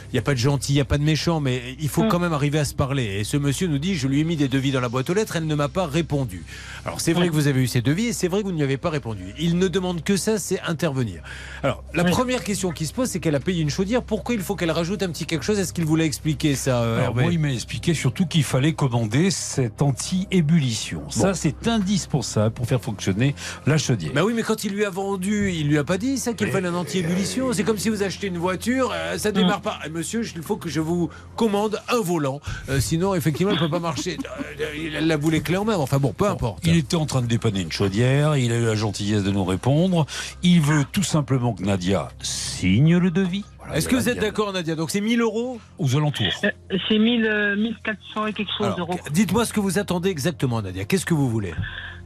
Il 0.09 0.13
n'y 0.13 0.19
a 0.19 0.21
pas 0.23 0.33
de 0.33 0.39
gentil, 0.39 0.73
il 0.73 0.75
n'y 0.75 0.81
a 0.81 0.85
pas 0.85 0.97
de 0.97 1.03
méchant, 1.03 1.39
mais 1.39 1.75
il 1.79 1.89
faut 1.89 2.03
Mm. 2.03 2.07
quand 2.07 2.19
même 2.19 2.33
arriver 2.33 2.59
à 2.59 2.65
se 2.65 2.73
parler. 2.73 3.03
Et 3.19 3.23
ce 3.23 3.37
monsieur 3.37 3.67
nous 3.67 3.77
dit 3.77 3.95
je 3.95 4.07
lui 4.07 4.19
ai 4.19 4.23
mis 4.23 4.35
des 4.35 4.47
devis 4.47 4.71
dans 4.71 4.79
la 4.81 4.89
boîte 4.89 5.09
aux 5.09 5.13
lettres, 5.13 5.35
elle 5.35 5.45
ne 5.47 5.55
m'a 5.55 5.67
pas 5.69 5.85
répondu. 5.85 6.43
Alors, 6.85 7.01
c'est 7.01 7.13
vrai 7.13 7.27
que 7.27 7.33
vous 7.33 7.47
avez 7.47 7.61
eu 7.61 7.67
ces 7.67 7.81
devis 7.81 8.07
et 8.07 8.13
c'est 8.13 8.27
vrai 8.27 8.41
que 8.41 8.45
vous 8.47 8.51
ne 8.51 8.57
lui 8.57 8.63
avez 8.63 8.77
pas 8.77 8.89
répondu. 8.89 9.23
Il 9.39 9.57
ne 9.59 9.67
demande 9.67 10.03
que 10.03 10.17
ça, 10.17 10.39
c'est 10.39 10.59
intervenir. 10.61 11.21
Alors, 11.63 11.83
la 11.93 12.03
Oui. 12.03 12.11
première 12.11 12.43
question 12.43 12.71
qui 12.71 12.85
se 12.85 12.93
pose, 12.93 13.09
c'est 13.09 13.19
qu'elle 13.19 13.35
a 13.35 13.39
payé 13.39 13.61
une 13.61 13.69
chaudière. 13.69 14.01
Pourquoi 14.03 14.35
il 14.35 14.41
faut 14.41 14.55
qu'elle 14.55 14.71
rajoute 14.71 15.03
un 15.03 15.09
petit 15.09 15.25
quelque 15.25 15.43
chose? 15.45 15.59
Est-ce 15.59 15.73
qu'il 15.73 15.85
voulait 15.85 16.05
expliquer 16.05 16.55
ça, 16.55 16.81
euh, 16.81 16.99
Alors, 17.01 17.15
moi, 17.15 17.31
il 17.31 17.39
m'a 17.39 17.51
expliqué 17.51 17.93
surtout 17.93 18.25
qu'il 18.25 18.43
fallait 18.43 18.73
commander 18.73 19.29
cette 19.31 19.81
anti-ébullition. 19.81 21.09
Ça, 21.09 21.33
c'est 21.33 21.67
indispensable 21.67 22.53
pour 22.53 22.65
faire 22.67 22.81
fonctionner 22.81 23.35
la 23.67 23.77
chaudière. 23.77 24.11
Bah 24.13 24.23
oui, 24.25 24.33
mais 24.35 24.43
quand 24.43 24.63
il 24.63 24.73
lui 24.73 24.85
a 24.85 24.89
vendu, 24.89 25.51
il 25.51 25.67
lui 25.67 25.74
a 25.77 25.83
pas 25.83 25.97
dit 25.97 26.17
ça 26.17 26.33
qu'il 26.33 26.47
fallait 26.47 26.67
un 26.67 26.75
anti-ébullition. 26.75 27.53
C'est 27.53 27.63
comme 27.63 27.77
si 27.77 27.89
vous 27.89 28.03
achetez 28.03 28.27
une 28.27 28.37
voiture, 28.37 28.91
euh, 28.93 29.17
ça 29.17 29.31
démarre 29.31 29.61
pas. 29.61 29.79
Eh, 29.85 29.89
Monsieur, 29.89 30.21
il 30.23 30.41
faut 30.41 30.57
que 30.57 30.69
je 30.69 30.79
vous 30.81 31.09
commande 31.35 31.79
un 31.89 31.99
volant. 32.01 32.39
Euh, 32.69 32.79
sinon, 32.79 33.15
effectivement, 33.15 33.51
elle 33.53 33.59
peut 33.59 33.69
pas 33.69 33.79
marcher. 33.79 34.17
Euh, 34.61 34.73
Il 34.75 35.07
la 35.07 35.17
voulait 35.17 35.41
clé 35.41 35.57
en 35.57 35.65
main. 35.65 35.75
Enfin 35.75 35.97
bon, 35.97 36.13
peu 36.13 36.27
importe. 36.27 36.65
Il 36.65 36.77
était 36.77 36.95
en 36.95 37.05
train 37.05 37.21
de 37.21 37.27
dépanner 37.27 37.61
une 37.61 37.71
chaudière, 37.71 38.37
il 38.37 38.51
a 38.53 38.57
eu 38.57 38.65
la 38.65 38.75
gentillesse 38.75 39.23
de 39.23 39.31
nous 39.31 39.43
répondre. 39.43 40.05
Il 40.43 40.61
veut 40.61 40.85
tout 40.91 41.03
simplement 41.03 41.53
que 41.53 41.63
Nadia 41.63 42.09
signe 42.21 42.97
le 42.97 43.11
devis. 43.11 43.43
Voilà, 43.59 43.77
Est-ce 43.77 43.89
que 43.89 43.95
a 43.95 43.99
vous 43.99 44.09
êtes 44.09 44.19
d'accord, 44.19 44.53
Nadia? 44.53 44.75
Donc 44.75 44.91
c'est 44.91 45.01
1000 45.01 45.19
euros 45.21 45.59
Aux 45.77 45.95
alentours. 45.95 46.27
Euh, 46.43 46.77
C'est 46.87 46.99
1000, 46.99 47.25
euh, 47.25 47.55
1400 47.57 48.27
et 48.27 48.33
quelque 48.33 48.51
chose 48.57 48.75
d'euros. 48.75 48.97
Dites-moi 49.11 49.45
ce 49.45 49.53
que 49.53 49.59
vous 49.59 49.77
attendez 49.79 50.09
exactement, 50.09 50.61
Nadia. 50.61 50.85
Qu'est-ce 50.85 51.05
que 51.05 51.13
vous 51.13 51.29
voulez? 51.29 51.53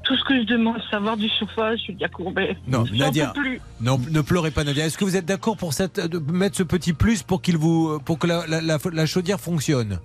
Tout 0.09 0.15
ce 0.17 0.23
que 0.23 0.39
je 0.41 0.45
demande, 0.47 0.77
c'est 0.89 0.95
avoir 0.95 1.15
du 1.17 1.29
chauffage, 1.39 1.79
Julia 1.85 2.07
Courbet. 2.09 2.57
Non, 2.67 2.83
Nadia. 2.91 3.27
plus. 3.35 3.61
Non, 3.79 3.99
ne 4.09 4.21
pleurez 4.21 4.49
pas, 4.49 4.63
Nadia. 4.63 4.85
Est-ce 4.87 4.97
que 4.97 5.05
vous 5.05 5.15
êtes 5.15 5.25
d'accord 5.25 5.55
pour 5.55 5.71
cette, 5.73 5.99
de 5.99 6.17
mettre 6.33 6.57
ce 6.57 6.63
petit 6.63 6.93
plus 6.93 7.21
pour 7.21 7.41
qu'il 7.43 7.57
vous, 7.57 7.99
pour 7.99 8.17
que 8.17 8.25
la, 8.25 8.47
la- 8.47 8.59
la- 8.59 8.77
la 8.91 9.05
chaudière 9.05 9.39
fonctionne? 9.39 9.99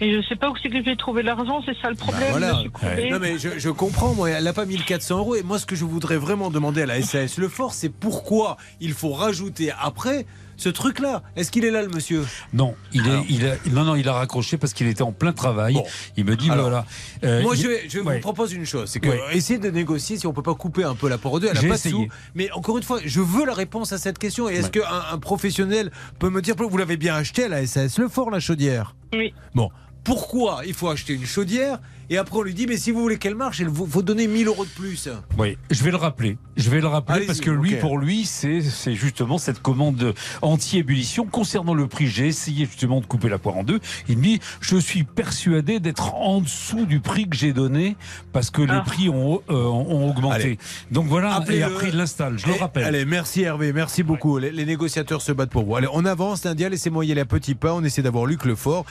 Et 0.00 0.10
je 0.14 0.26
sais 0.26 0.36
pas 0.36 0.48
où 0.50 0.54
c'est 0.60 0.68
que 0.70 0.78
je 0.78 0.82
vais 0.82 0.96
trouver 0.96 1.22
l'argent, 1.22 1.62
c'est 1.66 1.76
ça 1.80 1.90
le 1.90 1.96
Bah 1.96 2.04
problème. 2.06 2.30
voilà. 2.30 2.54
monsieur 2.54 2.70
Courbet. 2.70 3.10
Non 3.10 3.18
mais 3.20 3.38
je, 3.38 3.50
je 3.58 3.68
comprends, 3.68 4.14
moi, 4.14 4.30
elle 4.30 4.44
n'a 4.44 4.52
pas 4.54 4.64
1400 4.64 5.18
euros. 5.18 5.36
Et 5.36 5.42
moi, 5.42 5.58
ce 5.58 5.66
que 5.66 5.76
je 5.76 5.84
voudrais 5.84 6.16
vraiment 6.16 6.50
demander 6.50 6.82
à 6.82 6.86
la 6.86 7.00
SAS 7.02 7.36
Le 7.38 7.48
Fort, 7.48 7.74
c'est 7.74 7.90
pourquoi 7.92 8.56
il 8.80 8.94
faut 8.94 9.12
rajouter 9.12 9.70
après 9.78 10.24
ce 10.62 10.68
truc-là. 10.68 11.22
Est-ce 11.36 11.50
qu'il 11.50 11.64
est 11.64 11.70
là, 11.70 11.82
le 11.82 11.88
monsieur? 11.88 12.24
Non, 12.52 12.74
il 12.92 13.06
est, 13.06 13.24
il 13.28 13.46
a, 13.46 13.54
non, 13.70 13.84
non, 13.84 13.94
il 13.96 14.08
a 14.08 14.12
raccroché 14.14 14.56
parce 14.56 14.72
qu'il 14.72 14.86
était 14.86 15.02
en 15.02 15.12
plein 15.12 15.32
travail. 15.32 15.74
Bon. 15.74 15.84
Il 16.16 16.24
me 16.24 16.36
dit 16.36 16.50
Alors, 16.50 16.64
voilà. 16.70 16.86
euh, 17.24 17.42
Moi, 17.42 17.54
il- 17.56 17.62
je, 17.62 17.68
vais- 17.68 17.82
je 17.88 17.98
Ouais. 18.00 18.14
vous 18.16 18.20
propose 18.20 18.52
une 18.52 18.64
chose, 18.64 18.88
c'est 18.88 19.00
que 19.00 19.08
Ouais. 19.08 19.20
essayer 19.36 19.58
de 19.58 19.70
négocier 19.70 20.16
si 20.16 20.26
on 20.26 20.32
peut 20.32 20.42
pas 20.42 20.54
couper 20.54 20.84
un 20.84 20.94
peu 20.94 21.08
la 21.08 21.18
porte 21.18 21.34
en 21.34 21.38
deux. 21.40 21.48
Elle 21.48 21.54
pas 21.56 21.62
de 21.62 21.72
essayé. 21.74 21.94
sous. 21.94 22.06
Mais 22.34 22.50
encore 22.52 22.76
une 22.78 22.82
fois, 22.84 23.00
je 23.04 23.20
veux 23.20 23.44
la 23.44 23.54
réponse 23.54 23.92
à 23.92 23.98
cette 23.98 24.18
question. 24.18 24.48
Et 24.48 24.54
est-ce 24.54 24.66
Ouais. 24.66 24.70
qu'un 24.82 25.02
un 25.12 25.18
professionnel 25.18 25.90
peut 26.18 26.30
me 26.30 26.40
dire, 26.40 26.54
vous 26.56 26.76
l'avez 26.78 26.96
bien 26.96 27.14
acheté 27.16 27.44
à 27.44 27.48
la 27.48 27.66
SAS 27.66 27.98
Le 27.98 28.08
Fort, 28.08 28.30
la 28.30 28.40
chaudière? 28.40 28.94
Oui. 29.12 29.34
Bon. 29.54 29.70
Pourquoi 30.04 30.62
il 30.66 30.74
faut 30.74 30.88
acheter 30.88 31.12
une 31.14 31.24
chaudière 31.26 31.78
et 32.12 32.18
après 32.18 32.38
on 32.38 32.42
lui 32.42 32.54
dit 32.54 32.66
mais 32.66 32.76
si 32.76 32.90
vous 32.90 33.00
voulez 33.00 33.18
qu'elle 33.18 33.34
marche, 33.34 33.60
il 33.60 33.68
faut 33.70 34.02
donner 34.02 34.26
1000 34.26 34.46
euros 34.46 34.64
de 34.64 34.70
plus. 34.70 35.08
Oui, 35.38 35.56
je 35.70 35.82
vais 35.82 35.90
le 35.90 35.96
rappeler. 35.96 36.36
Je 36.56 36.68
vais 36.70 36.80
le 36.80 36.86
rappeler 36.86 37.26
parce 37.26 37.40
que 37.40 37.50
lui, 37.50 37.76
pour 37.76 37.96
lui, 37.98 38.24
c'est 38.26 38.60
c'est 38.60 38.94
justement 38.94 39.38
cette 39.38 39.60
commande 39.62 40.14
anti-ébullition. 40.42 41.24
Concernant 41.26 41.74
le 41.74 41.86
prix, 41.86 42.06
j'ai 42.08 42.26
essayé 42.26 42.66
justement 42.66 43.00
de 43.00 43.06
couper 43.06 43.28
la 43.28 43.38
poire 43.38 43.56
en 43.56 43.64
deux. 43.64 43.80
Il 44.08 44.18
me 44.18 44.22
dit, 44.22 44.40
je 44.60 44.76
suis 44.76 45.04
persuadé 45.04 45.80
d'être 45.80 46.14
en 46.14 46.40
dessous 46.42 46.84
du 46.84 47.00
prix 47.00 47.28
que 47.28 47.36
j'ai 47.36 47.52
donné 47.54 47.96
parce 48.32 48.50
que 48.50 48.60
les 48.62 48.72
Ah. 48.72 48.82
prix 48.84 49.08
ont, 49.08 49.40
euh, 49.50 49.54
ont 49.64 50.10
augmenté. 50.10 50.34
Allez. 50.34 50.58
Donc 50.90 51.06
voilà, 51.06 51.30
et 51.30 51.34
Appelez-le. 51.42 51.64
après 51.64 51.88
il 51.88 51.96
l'installe. 51.96 52.38
Je 52.38 52.46
le 52.46 52.52
Eh, 52.56 52.58
rappelle. 52.60 52.84
Allez, 52.84 53.04
merci 53.06 53.42
Hervé, 53.42 53.72
merci 53.72 54.02
beaucoup. 54.02 54.36
Les, 54.38 54.50
les 54.52 54.66
négociateurs 54.66 55.22
se 55.22 55.32
battent 55.32 55.50
pour 55.50 55.64
vous. 55.64 55.76
Allez, 55.76 55.88
on 55.92 56.04
avance, 56.04 56.44
Nadia, 56.44 56.68
laissez-moi 56.68 57.04
y 57.06 57.12
aller 57.12 57.20
à 57.22 57.24
petits 57.24 57.54
pas. 57.54 57.72
On 57.74 57.82
essaie 57.82 58.02
d'avoir 58.02 58.26
Luc 58.26 58.44
Lefort. 58.44 58.84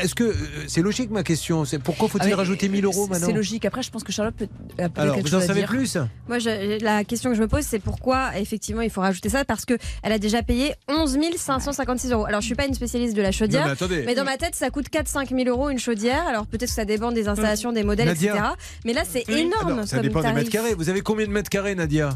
Est-ce 0.00 0.14
que 0.14 0.24
euh, 0.24 0.34
c'est 0.68 0.82
logique 0.82 1.10
ma 1.10 1.22
question 1.24 1.64
C'est 1.64 1.82
pourquoi 1.82 2.08
faut-il 2.08 2.32
Ah, 2.32 2.36
mais, 2.68 2.76
rajouter 2.76 2.76
1000 2.76 2.84
euros 2.84 3.04
c'est- 3.04 3.10
maintenant 3.10 3.26
C'est 3.28 3.32
logique. 3.32 3.64
Après, 3.64 3.82
je 3.82 3.90
pense 3.90 4.04
que 4.04 4.12
Charlotte 4.12 4.34
peut, 4.36 4.48
Alors, 4.96 5.14
quelque 5.16 5.28
vous 5.28 5.34
en 5.34 5.38
chose 5.38 5.46
savez 5.46 5.60
dire. 5.60 5.68
plus? 5.68 5.96
Moi, 6.28 6.38
je- 6.38 6.82
la 6.82 7.04
question 7.04 7.30
que 7.30 7.36
je 7.36 7.42
me 7.42 7.48
pose, 7.48 7.64
c'est 7.64 7.78
pourquoi 7.78 8.36
effectivement 8.38 8.82
il 8.82 8.90
faut 8.90 9.00
rajouter 9.00 9.28
ça 9.28 9.44
parce 9.44 9.64
que 9.64 9.74
elle 10.02 10.12
a 10.12 10.18
déjà 10.18 10.42
payé 10.42 10.74
11 10.88 11.18
556 11.36 12.12
euros. 12.12 12.26
Alors, 12.26 12.40
je 12.40 12.46
suis 12.46 12.54
pas 12.54 12.66
une 12.66 12.74
spécialiste 12.74 13.14
de 13.16 13.22
la 13.22 13.28
Non, 13.28 13.32
chaudière. 13.32 13.74
mais 14.06 14.14
dans 14.14 14.24
ma 14.24 14.36
tête, 14.36 14.54
ça 14.54 14.70
coûte 14.70 14.88
4-5 14.88 15.30
000 15.30 15.48
euros 15.48 15.70
une 15.70 15.78
chaudière. 15.78 16.26
Alors 16.26 16.46
peut-être 16.46 16.68
que 16.68 16.74
ça 16.74 16.84
dépend 16.84 17.12
des 17.12 17.28
installations, 17.28 17.72
des 17.72 17.82
modèles, 17.84 18.08
Nadia. 18.08 18.34
etc. 18.34 18.48
Mais 18.84 18.92
là, 18.92 19.02
c'est 19.08 19.24
Oui. 19.28 19.40
énorme. 19.40 19.72
Alors, 19.72 19.86
ça 19.88 19.96
comme 19.96 20.06
dépend 20.06 20.20
des 20.20 20.24
tarif. 20.24 20.38
mètres 20.38 20.50
carrés. 20.50 20.74
Vous 20.74 20.88
avez 20.88 21.00
combien 21.00 21.26
de 21.26 21.32
mètres 21.32 21.50
carrés, 21.50 21.74
Nadia? 21.74 22.10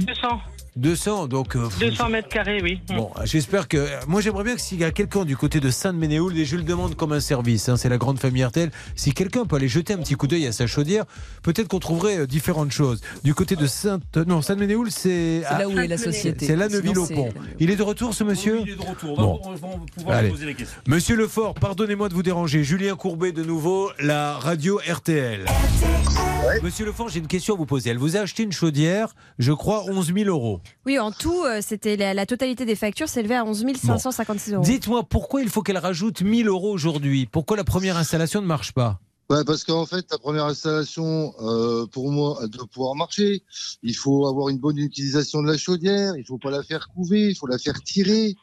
200. 0.00 0.40
200, 0.76 1.28
donc. 1.28 1.56
euh, 1.56 1.68
200 1.78 2.08
mètres 2.08 2.28
carrés, 2.28 2.60
oui. 2.62 2.80
Bon, 2.88 3.10
j'espère 3.24 3.68
que. 3.68 3.86
Moi, 4.08 4.20
j'aimerais 4.20 4.44
bien 4.44 4.54
que 4.54 4.60
s'il 4.60 4.78
y 4.78 4.84
a 4.84 4.90
quelqu'un 4.90 5.24
du 5.24 5.36
côté 5.36 5.60
de 5.60 5.70
Sainte-Ménéhould, 5.70 6.36
et 6.36 6.44
je 6.44 6.56
le 6.56 6.62
demande 6.62 6.96
comme 6.96 7.12
un 7.12 7.20
service, 7.20 7.68
hein, 7.68 7.76
c'est 7.76 7.88
la 7.88 7.98
grande 7.98 8.18
famille 8.18 8.44
RTL, 8.44 8.70
si 8.96 9.12
quelqu'un 9.12 9.44
peut 9.44 9.56
aller 9.56 9.68
jeter 9.68 9.92
un 9.92 9.98
petit 9.98 10.14
coup 10.14 10.26
d'œil 10.26 10.46
à 10.46 10.52
sa 10.52 10.66
chaudière, 10.66 11.04
peut-être 11.42 11.68
qu'on 11.68 11.78
trouverait 11.78 12.18
euh, 12.18 12.26
différentes 12.26 12.72
choses. 12.72 13.00
Du 13.22 13.34
côté 13.34 13.56
de 13.56 13.66
Sainte. 13.66 14.16
Non, 14.26 14.42
Sainte-Ménéhould, 14.42 14.90
c'est. 14.90 15.42
C'est 15.48 15.58
là 15.58 15.68
où 15.68 15.78
est 15.78 15.86
la 15.86 15.98
société. 15.98 16.46
C'est 16.46 16.96
au 16.98 17.06
pont. 17.06 17.28
Il 17.60 17.70
est 17.70 17.76
de 17.76 17.82
retour, 17.82 18.14
ce 18.14 18.24
monsieur 18.24 18.60
Il 18.62 18.70
est 18.70 18.76
de 18.76 18.80
retour. 18.82 19.16
Bon. 19.16 19.40
On 19.44 19.52
va, 19.52 19.68
pouvoir 19.94 20.16
Allez. 20.16 20.28
lui 20.28 20.34
poser 20.34 20.46
les 20.46 20.54
questions. 20.54 20.80
Monsieur 20.86 21.16
Lefort, 21.16 21.54
pardonnez-moi 21.54 22.08
de 22.08 22.14
vous 22.14 22.22
déranger. 22.22 22.64
Julien 22.64 22.96
Courbet, 22.96 23.32
de 23.32 23.42
nouveau, 23.44 23.90
la 24.00 24.34
radio 24.38 24.80
RTL. 24.88 25.44
Monsieur 26.62 26.84
Lefort, 26.86 27.08
j'ai 27.08 27.20
une 27.20 27.26
question 27.26 27.54
à 27.54 27.56
vous 27.56 27.66
poser. 27.66 27.90
Elle 27.90 27.98
vous 27.98 28.16
a 28.16 28.20
acheté 28.20 28.42
une 28.42 28.52
chaudière, 28.52 29.14
je 29.38 29.52
crois, 29.52 29.84
11 29.88 30.12
000 30.14 30.28
euros. 30.28 30.60
Oui, 30.86 30.98
en 30.98 31.12
tout, 31.12 31.44
euh, 31.44 31.60
c'était 31.60 31.96
la, 31.96 32.14
la 32.14 32.26
totalité 32.26 32.64
des 32.64 32.76
factures 32.76 33.08
s'élevait 33.08 33.36
à 33.36 33.44
11 33.44 33.64
556 33.76 34.52
euros. 34.54 34.64
Dites-moi, 34.64 35.04
pourquoi 35.04 35.42
il 35.42 35.48
faut 35.48 35.62
qu'elle 35.62 35.78
rajoute 35.78 36.22
1000 36.22 36.48
euros 36.48 36.72
aujourd'hui? 36.72 37.26
Pourquoi 37.26 37.56
la 37.56 37.64
première 37.64 37.96
installation 37.96 38.40
ne 38.40 38.46
marche 38.46 38.72
pas? 38.72 39.00
Ouais, 39.30 39.42
parce 39.44 39.64
qu'en 39.64 39.86
fait, 39.86 40.04
la 40.10 40.18
première 40.18 40.44
installation, 40.44 41.34
euh, 41.40 41.86
pour 41.86 42.10
moi, 42.10 42.38
elle 42.42 42.50
doit 42.50 42.66
pouvoir 42.66 42.94
marcher. 42.94 43.42
Il 43.82 43.96
faut 43.96 44.26
avoir 44.26 44.50
une 44.50 44.58
bonne 44.58 44.76
utilisation 44.76 45.42
de 45.42 45.50
la 45.50 45.56
chaudière. 45.56 46.14
Il 46.18 46.24
faut 46.26 46.36
pas 46.36 46.50
la 46.50 46.62
faire 46.62 46.88
couver. 46.88 47.30
Il 47.30 47.34
faut 47.34 47.46
la 47.46 47.58
faire 47.58 47.80
tirer. 47.82 48.34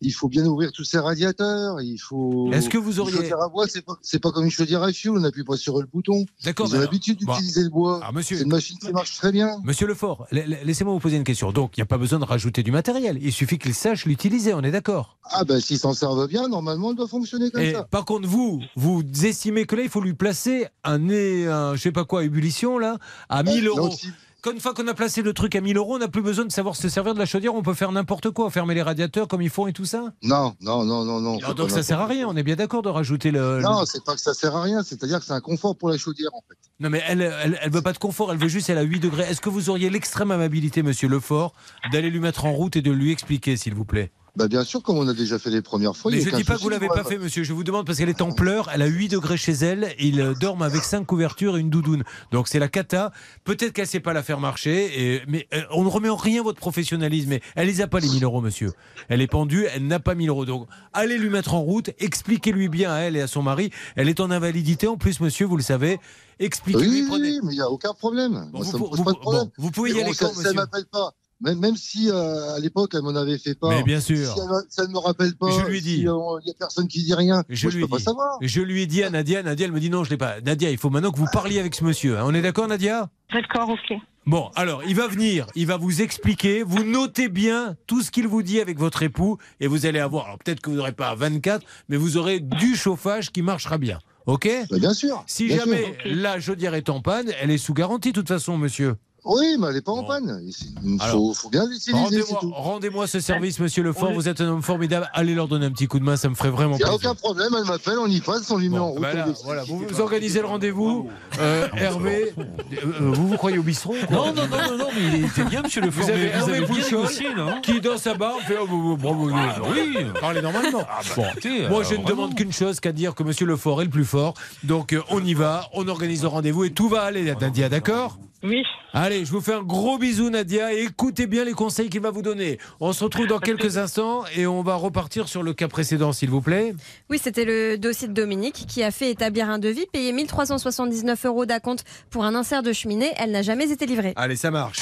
Il 0.00 0.10
faut 0.12 0.28
bien 0.28 0.44
ouvrir 0.44 0.72
tous 0.72 0.84
ses 0.84 0.98
radiateurs. 0.98 1.80
Il 1.80 1.96
faut. 1.98 2.50
Est-ce 2.52 2.68
que 2.68 2.78
vous 2.78 2.94
Une 2.94 3.00
auriez. 3.00 3.16
chaudière 3.16 3.40
à 3.42 3.48
bois, 3.48 3.66
c'est 3.66 3.82
pas, 3.82 3.94
c'est 4.02 4.18
pas 4.18 4.30
comme 4.30 4.44
une 4.44 4.50
chaudière 4.50 4.82
à 4.82 4.92
fioul. 4.92 5.16
On 5.18 5.20
n'appuie 5.20 5.44
pas 5.44 5.56
sur 5.56 5.80
le 5.80 5.86
bouton. 5.86 6.26
D'accord, 6.44 6.66
alors- 6.68 6.80
l'habitude 6.82 7.18
Bon. 7.24 7.32
d'utiliser 7.32 7.62
le 7.62 7.70
bois. 7.70 7.98
Alors, 7.98 8.12
monsieur, 8.12 8.36
C'est 8.36 8.42
une 8.44 8.50
machine 8.50 8.78
qui 8.78 8.92
marche 8.92 9.16
très 9.16 9.32
bien. 9.32 9.58
monsieur 9.64 9.86
Lefort, 9.86 10.26
la- 10.32 10.46
la- 10.46 10.62
laissez-moi 10.64 10.92
vous 10.92 11.00
poser 11.00 11.16
une 11.16 11.24
question. 11.24 11.50
Donc, 11.52 11.76
il 11.76 11.80
n'y 11.80 11.82
a 11.82 11.86
pas 11.86 11.98
besoin 11.98 12.18
de 12.18 12.24
rajouter 12.24 12.62
du 12.62 12.70
matériel. 12.72 13.18
Il 13.22 13.32
suffit 13.32 13.58
qu'il 13.58 13.74
sache 13.74 14.04
l'utiliser, 14.06 14.52
on 14.54 14.60
est 14.62 14.70
d'accord 14.70 15.18
Ah 15.24 15.44
ben, 15.44 15.60
s'ils 15.60 15.78
s'en 15.78 15.94
servent 15.94 16.28
bien, 16.28 16.48
normalement, 16.48 16.90
elle 16.90 16.96
doit 16.96 17.08
fonctionner 17.08 17.50
comme 17.50 17.62
Et 17.62 17.72
ça. 17.72 17.84
par 17.84 18.04
contre, 18.04 18.28
vous, 18.28 18.60
vous 18.76 19.02
estimez 19.24 19.64
que 19.66 19.76
là, 19.76 19.82
il 19.82 19.88
faut 19.88 20.00
lui 20.02 20.14
placer 20.14 20.66
un 20.84 20.98
nez, 20.98 21.46
un, 21.46 21.74
je 21.74 21.80
sais 21.82 21.92
pas 21.92 22.04
quoi, 22.04 22.22
ébullition, 22.24 22.78
là, 22.78 22.98
à 23.28 23.42
1000 23.42 23.64
Donc, 23.64 23.78
euros. 23.78 23.96
Quand 24.46 24.52
une 24.52 24.60
fois 24.60 24.74
qu'on 24.74 24.86
a 24.86 24.94
placé 24.94 25.22
le 25.22 25.32
truc 25.32 25.56
à 25.56 25.60
1000 25.60 25.76
euros, 25.76 25.96
on 25.96 25.98
n'a 25.98 26.06
plus 26.06 26.22
besoin 26.22 26.44
de 26.44 26.52
savoir 26.52 26.76
se 26.76 26.88
servir 26.88 27.14
de 27.14 27.18
la 27.18 27.26
chaudière, 27.26 27.52
on 27.56 27.62
peut 27.64 27.74
faire 27.74 27.90
n'importe 27.90 28.30
quoi, 28.30 28.48
fermer 28.48 28.74
les 28.76 28.82
radiateurs 28.82 29.26
comme 29.26 29.42
ils 29.42 29.50
font 29.50 29.66
et 29.66 29.72
tout 29.72 29.84
ça 29.86 30.12
Non, 30.22 30.54
non, 30.60 30.84
non, 30.84 31.04
non, 31.04 31.20
non. 31.20 31.38
Alors, 31.38 31.56
Donc 31.56 31.72
ça 31.72 31.82
sert 31.82 31.98
à 32.00 32.06
rien, 32.06 32.28
on 32.28 32.36
est 32.36 32.44
bien 32.44 32.54
d'accord 32.54 32.82
de 32.82 32.88
rajouter 32.88 33.32
le... 33.32 33.56
le- 33.56 33.62
Non, 33.64 33.84
c'est 33.86 34.04
pas 34.04 34.14
que 34.14 34.20
ça 34.20 34.34
sert 34.34 34.54
à 34.54 34.62
rien. 34.62 34.84
C'est-à-dire 34.84 35.18
que 35.18 35.24
c'est 35.24 35.32
un 35.32 35.40
confort 35.40 35.74
pour 35.76 35.88
la 35.88 35.98
chaudière, 35.98 36.30
en 36.32 36.42
fait. 36.48 36.56
Non 36.78 36.90
mais 36.90 37.02
elle, 37.08 37.22
elle, 37.22 37.58
elle 37.60 37.70
veut 37.72 37.82
pas 37.82 37.92
de 37.92 37.98
confort, 37.98 38.30
elle 38.30 38.38
veut 38.38 38.46
juste, 38.46 38.70
elle 38.70 38.78
a 38.78 38.82
8 38.82 39.00
degrés. 39.00 39.24
Est-ce 39.24 39.40
que 39.40 39.48
vous 39.48 39.68
auriez 39.68 39.90
l'extrême 39.90 40.30
amabilité, 40.30 40.84
monsieur 40.84 41.08
Lefort, 41.08 41.52
d'aller 41.90 42.10
lui 42.10 42.20
mettre 42.20 42.44
en 42.44 42.52
route 42.52 42.76
et 42.76 42.82
de 42.82 42.92
lui 42.92 43.10
expliquer, 43.10 43.56
s'il 43.56 43.74
vous 43.74 43.84
plaît? 43.84 44.12
Bah 44.36 44.48
bien 44.48 44.64
sûr, 44.64 44.82
comme 44.82 44.98
on 44.98 45.08
a 45.08 45.14
déjà 45.14 45.38
fait 45.38 45.48
les 45.48 45.62
premières 45.62 45.96
fois. 45.96 46.10
Mais 46.10 46.20
je 46.20 46.28
aucun 46.28 46.36
dis 46.36 46.44
pas 46.44 46.56
que 46.56 46.60
vous 46.60 46.68
l'avez 46.68 46.88
pas 46.88 47.04
fait, 47.04 47.16
monsieur. 47.16 47.42
Je 47.42 47.54
vous 47.54 47.64
demande 47.64 47.86
parce 47.86 47.96
qu'elle 47.98 48.10
est 48.10 48.20
en 48.20 48.32
pleurs. 48.32 48.68
Elle 48.72 48.82
a 48.82 48.86
8 48.86 49.08
degrés 49.08 49.38
chez 49.38 49.52
elle. 49.52 49.94
Ils 49.98 50.20
euh, 50.20 50.34
dorment 50.34 50.60
avec 50.62 50.82
5 50.82 51.06
couvertures 51.06 51.56
et 51.56 51.60
une 51.60 51.70
doudoune. 51.70 52.04
Donc 52.32 52.46
c'est 52.46 52.58
la 52.58 52.68
cata. 52.68 53.12
Peut-être 53.44 53.72
qu'elle 53.72 53.86
sait 53.86 53.98
pas 54.00 54.12
la 54.12 54.22
faire 54.22 54.38
marcher. 54.38 55.14
Et, 55.16 55.22
mais 55.26 55.48
euh, 55.54 55.62
on 55.70 55.84
ne 55.84 55.88
remet 55.88 56.10
en 56.10 56.16
rien 56.16 56.42
votre 56.42 56.58
professionnalisme. 56.60 57.30
Mais 57.30 57.40
elle 57.54 57.66
les 57.68 57.80
a 57.80 57.86
pas 57.86 57.98
les 57.98 58.08
1000 58.08 58.24
euros, 58.24 58.42
monsieur. 58.42 58.72
Elle 59.08 59.22
est 59.22 59.26
pendue. 59.26 59.66
Elle 59.74 59.86
n'a 59.86 60.00
pas 60.00 60.14
1000 60.14 60.28
euros. 60.28 60.44
Donc 60.44 60.68
allez 60.92 61.16
lui 61.16 61.30
mettre 61.30 61.54
en 61.54 61.60
route. 61.62 61.90
Expliquez-lui 61.98 62.68
bien 62.68 62.92
à 62.92 62.98
elle 62.98 63.16
et 63.16 63.22
à 63.22 63.26
son 63.28 63.40
mari. 63.42 63.70
Elle 63.96 64.10
est 64.10 64.20
en 64.20 64.30
invalidité 64.30 64.86
en 64.86 64.98
plus, 64.98 65.18
monsieur. 65.20 65.46
Vous 65.46 65.56
le 65.56 65.62
savez. 65.62 65.98
Expliquez-lui. 66.38 67.02
Oui, 67.02 67.06
prenez- 67.08 67.30
oui, 67.30 67.40
mais 67.42 67.52
il 67.52 67.56
n'y 67.56 67.62
a 67.62 67.70
aucun 67.70 67.94
problème. 67.94 68.32
Moi, 68.32 68.48
vous 68.52 68.64
ça 68.64 68.72
me 68.74 68.78
pou- 68.82 68.88
pose 68.90 68.98
vous 68.98 69.04
pas 69.04 69.12
de 69.12 69.16
pou- 69.16 69.22
problème. 69.22 69.44
bon, 69.44 69.50
vous 69.56 69.70
pouvez 69.70 69.92
y 69.92 70.00
aller 70.02 70.12
ça, 70.12 70.26
quand, 70.26 70.32
ça 70.34 70.38
monsieur 70.40 70.52
m'appelle 70.52 70.84
pas. 70.92 71.14
Même, 71.42 71.58
même 71.58 71.76
si 71.76 72.08
euh, 72.10 72.54
à 72.54 72.60
l'époque 72.60 72.92
elle 72.94 73.02
m'en 73.02 73.14
avait 73.14 73.36
fait 73.38 73.54
pas. 73.54 73.68
Mais 73.68 73.82
bien 73.82 74.00
sûr. 74.00 74.32
Si 74.32 74.40
elle- 74.40 74.64
ça 74.70 74.86
ne 74.86 74.92
me 74.92 74.98
rappelle 74.98 75.34
pas. 75.36 75.50
Je 75.50 75.70
lui 75.70 75.82
dis. 75.82 75.96
si, 75.98 76.08
euh, 76.08 76.12
Il 76.40 76.44
n'y 76.46 76.50
a 76.50 76.54
personne 76.58 76.88
qui 76.88 77.02
dit 77.04 77.14
rien. 77.14 77.44
Je 77.50 77.66
moi, 77.66 77.70
je 77.72 77.76
lui 77.76 77.84
peux 77.84 77.90
pas 77.90 77.96
dis. 77.98 78.04
savoir. 78.04 78.38
Je 78.40 78.60
lui 78.62 78.82
ai 78.82 78.86
dit 78.86 79.02
à 79.02 79.10
Nadia. 79.10 79.42
Nadia, 79.42 79.66
elle 79.66 79.72
me 79.72 79.80
dit 79.80 79.90
non, 79.90 80.02
je 80.04 80.10
l'ai 80.10 80.16
pas. 80.16 80.40
Nadia, 80.40 80.70
il 80.70 80.78
faut 80.78 80.88
maintenant 80.90 81.12
que 81.12 81.18
vous 81.18 81.28
parliez 81.32 81.58
avec 81.60 81.74
ce 81.74 81.84
monsieur. 81.84 82.16
hein. 82.18 82.22
On 82.24 82.32
est 82.34 82.42
d'accord, 82.42 82.68
Nadia? 82.68 83.10
D'accord, 83.32 83.68
ok. 83.68 83.98
Bon, 84.24 84.50
alors, 84.56 84.82
il 84.84 84.96
va 84.96 85.06
venir, 85.06 85.46
il 85.54 85.66
va 85.68 85.76
vous 85.76 86.02
expliquer, 86.02 86.64
vous 86.64 86.82
notez 86.82 87.28
bien 87.28 87.76
tout 87.86 88.02
ce 88.02 88.10
qu'il 88.10 88.26
vous 88.26 88.42
dit 88.42 88.58
avec 88.60 88.76
votre 88.76 89.04
époux, 89.04 89.38
et 89.60 89.68
vous 89.68 89.86
allez 89.86 90.00
avoir, 90.00 90.24
alors 90.24 90.38
peut-être 90.38 90.60
que 90.60 90.68
vous 90.70 90.74
n'aurez 90.76 90.90
pas 90.90 91.14
24, 91.14 91.64
mais 91.88 91.96
vous 91.96 92.16
aurez 92.16 92.40
du 92.40 92.74
chauffage 92.74 93.30
qui 93.30 93.42
marchera 93.42 93.78
bien. 93.78 94.00
OK? 94.26 94.48
Bah, 94.68 94.78
Bien 94.80 94.94
sûr. 94.94 95.22
Si 95.28 95.46
bien 95.46 95.58
jamais 95.58 95.84
sûr. 95.84 95.94
la 96.16 96.40
chaudière 96.40 96.74
est 96.74 96.88
en 96.88 97.00
panne, 97.00 97.30
elle 97.40 97.52
est 97.52 97.58
sous 97.58 97.72
garantie 97.74 98.08
de 98.08 98.14
toute 98.18 98.26
façon, 98.26 98.58
monsieur. 98.58 98.96
Oui, 99.26 99.56
mais 99.58 99.66
elle 99.68 99.74
n'est 99.74 99.80
pas 99.80 99.92
en 99.92 100.04
panne. 100.04 100.40
Il 100.84 101.00
faut, 101.00 101.34
bien 101.50 101.66
l'utiliser. 101.66 102.22
Rendez-moi 102.52 103.06
ce 103.06 103.20
service, 103.20 103.58
monsieur 103.58 103.82
Lefort, 103.82 104.12
vous 104.12 104.28
êtes 104.28 104.40
un 104.40 104.48
homme 104.48 104.62
formidable, 104.62 105.08
allez 105.12 105.34
leur 105.34 105.48
donner 105.48 105.66
un 105.66 105.70
petit 105.72 105.88
coup 105.88 105.98
de 105.98 106.04
main, 106.04 106.16
ça 106.16 106.28
me 106.28 106.34
ferait 106.34 106.50
vraiment 106.50 106.74
Il 106.76 106.78
n'y 106.78 106.84
a 106.84 106.88
plaisir. 106.88 107.10
aucun 107.10 107.14
problème, 107.16 107.54
elle 107.58 107.64
m'appelle, 107.64 107.98
on 107.98 108.06
y 108.06 108.20
passe, 108.20 108.50
on 108.50 108.56
lui 108.58 108.68
met 108.68 108.78
en 108.78 108.90
route. 108.90 109.00
Bah 109.02 109.12
voilà, 109.44 109.64
vous, 109.64 109.78
vous 109.88 110.00
organisez 110.00 110.40
le 110.40 110.46
rendez-vous. 110.46 111.08
Euh, 111.40 111.66
Hervé, 111.76 112.32
euh, 112.38 112.76
vous 112.98 113.28
vous 113.28 113.36
croyez 113.36 113.58
au 113.58 113.62
bistrot 113.62 113.94
quoi 114.06 114.16
Non, 114.16 114.26
non, 114.32 114.46
non, 114.48 114.56
non, 114.70 114.78
non, 114.78 114.88
mais 114.94 115.18
il 115.18 115.24
était 115.24 115.44
bien, 115.44 115.62
monsieur 115.62 115.80
le 115.82 115.90
Vous 115.90 116.00
Fort, 116.02 116.10
avez 116.10 116.26
Hervé 116.26 116.60
Pouchol 116.66 117.06
non 117.36 117.60
qui, 117.60 117.80
dans 117.80 117.98
sa 117.98 118.14
barre, 118.14 118.38
fait 118.46 118.56
oh, 118.60 118.66
bon, 118.66 118.94
bon, 118.94 118.96
bon, 118.96 119.14
bon, 119.28 119.32
Ah, 119.36 119.56
bon, 119.58 119.66
oui. 119.74 120.06
Parlez 120.20 120.40
normalement. 120.42 120.82
Ah, 120.88 121.00
bah, 121.02 121.14
Bon. 121.16 121.24
écoutez, 121.32 121.68
Moi, 121.68 121.80
euh, 121.80 121.84
je 121.84 121.94
ne 121.96 122.04
demande 122.04 122.34
qu'une 122.34 122.52
chose 122.52 122.80
qu'à 122.80 122.92
dire 122.92 123.14
que 123.14 123.22
monsieur 123.22 123.46
Lefort 123.46 123.80
est 123.82 123.84
le 123.86 123.90
plus 123.90 124.04
fort. 124.04 124.34
Donc, 124.62 124.92
euh, 124.92 125.02
on 125.10 125.24
y 125.24 125.34
va, 125.34 125.68
on 125.74 125.88
organise 125.88 126.22
le 126.22 126.28
rendez-vous 126.28 126.64
et 126.64 126.70
tout 126.70 126.88
va 126.88 127.02
aller, 127.02 127.34
Nadia, 127.40 127.68
d'accord? 127.68 128.18
Oui. 128.46 128.62
Allez, 128.92 129.24
je 129.24 129.32
vous 129.32 129.40
fais 129.40 129.54
un 129.54 129.62
gros 129.62 129.98
bisou, 129.98 130.30
Nadia, 130.30 130.72
et 130.72 130.84
écoutez 130.84 131.26
bien 131.26 131.44
les 131.44 131.52
conseils 131.52 131.90
qu'il 131.90 132.00
va 132.00 132.10
vous 132.10 132.22
donner. 132.22 132.58
On 132.80 132.92
se 132.92 133.02
retrouve 133.02 133.26
dans 133.26 133.40
quelques 133.40 133.76
instants 133.76 134.24
et 134.36 134.46
on 134.46 134.62
va 134.62 134.76
repartir 134.76 135.28
sur 135.28 135.42
le 135.42 135.52
cas 135.52 135.68
précédent, 135.68 136.12
s'il 136.12 136.30
vous 136.30 136.40
plaît. 136.40 136.74
Oui, 137.10 137.18
c'était 137.22 137.44
le 137.44 137.76
dossier 137.76 138.08
de 138.08 138.12
Dominique 138.12 138.64
qui 138.68 138.82
a 138.82 138.90
fait 138.90 139.10
établir 139.10 139.50
un 139.50 139.58
devis, 139.58 139.86
payé 139.92 140.12
1379 140.12 141.26
euros 141.26 141.44
d'acompte 141.44 141.84
pour 142.10 142.24
un 142.24 142.34
insert 142.34 142.62
de 142.62 142.72
cheminée. 142.72 143.12
Elle 143.16 143.32
n'a 143.32 143.42
jamais 143.42 143.70
été 143.70 143.84
livrée. 143.84 144.12
Allez, 144.16 144.36
ça 144.36 144.50
marche. 144.50 144.80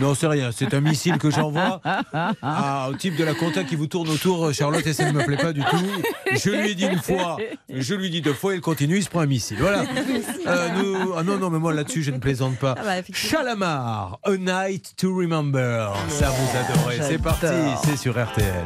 Non, 0.00 0.14
c'est 0.14 0.26
rien, 0.26 0.50
c'est 0.52 0.72
un 0.74 0.80
missile 0.80 1.18
que 1.18 1.30
j'envoie 1.30 1.80
au 2.88 2.94
type 2.94 3.16
de 3.16 3.24
la 3.24 3.34
compta 3.34 3.62
qui 3.64 3.76
vous 3.76 3.86
tourne 3.86 4.08
autour, 4.08 4.46
euh, 4.46 4.52
Charlotte, 4.52 4.86
et 4.86 4.92
ça 4.92 5.04
ne 5.10 5.12
me 5.18 5.24
plaît 5.24 5.36
pas 5.36 5.52
du 5.52 5.60
tout. 5.62 5.76
Je 6.32 6.50
lui 6.50 6.70
ai 6.70 6.74
dit 6.74 6.86
une 6.86 6.98
fois, 6.98 7.36
je 7.68 7.94
lui 7.94 8.08
dis 8.10 8.20
deux 8.22 8.32
fois, 8.32 8.54
il 8.54 8.60
continue, 8.60 8.96
il 8.98 9.02
se 9.04 9.10
prend 9.10 9.20
un 9.20 9.26
missile. 9.26 9.58
Voilà. 9.60 9.84
Euh, 10.44 10.68
nous- 10.82 11.12
ah 11.16 11.22
non, 11.22 11.38
non, 11.38 11.50
mais 11.50 11.58
moi 11.60 11.72
là-dessus, 11.72 12.02
je 12.02 12.10
ne 12.10 12.18
plaisante 12.18 12.56
pas. 12.58 12.74
Ah 12.78 12.82
bah. 12.84 13.02
Chalamar, 13.12 14.18
A 14.24 14.30
Night 14.36 14.94
to 14.96 15.14
Remember. 15.14 15.92
Ça 16.08 16.30
vous 16.30 16.58
adorez. 16.58 16.98
C'est 17.08 17.18
parti, 17.22 17.46
c'est 17.84 17.96
sur 17.96 18.12
RTL. 18.20 18.64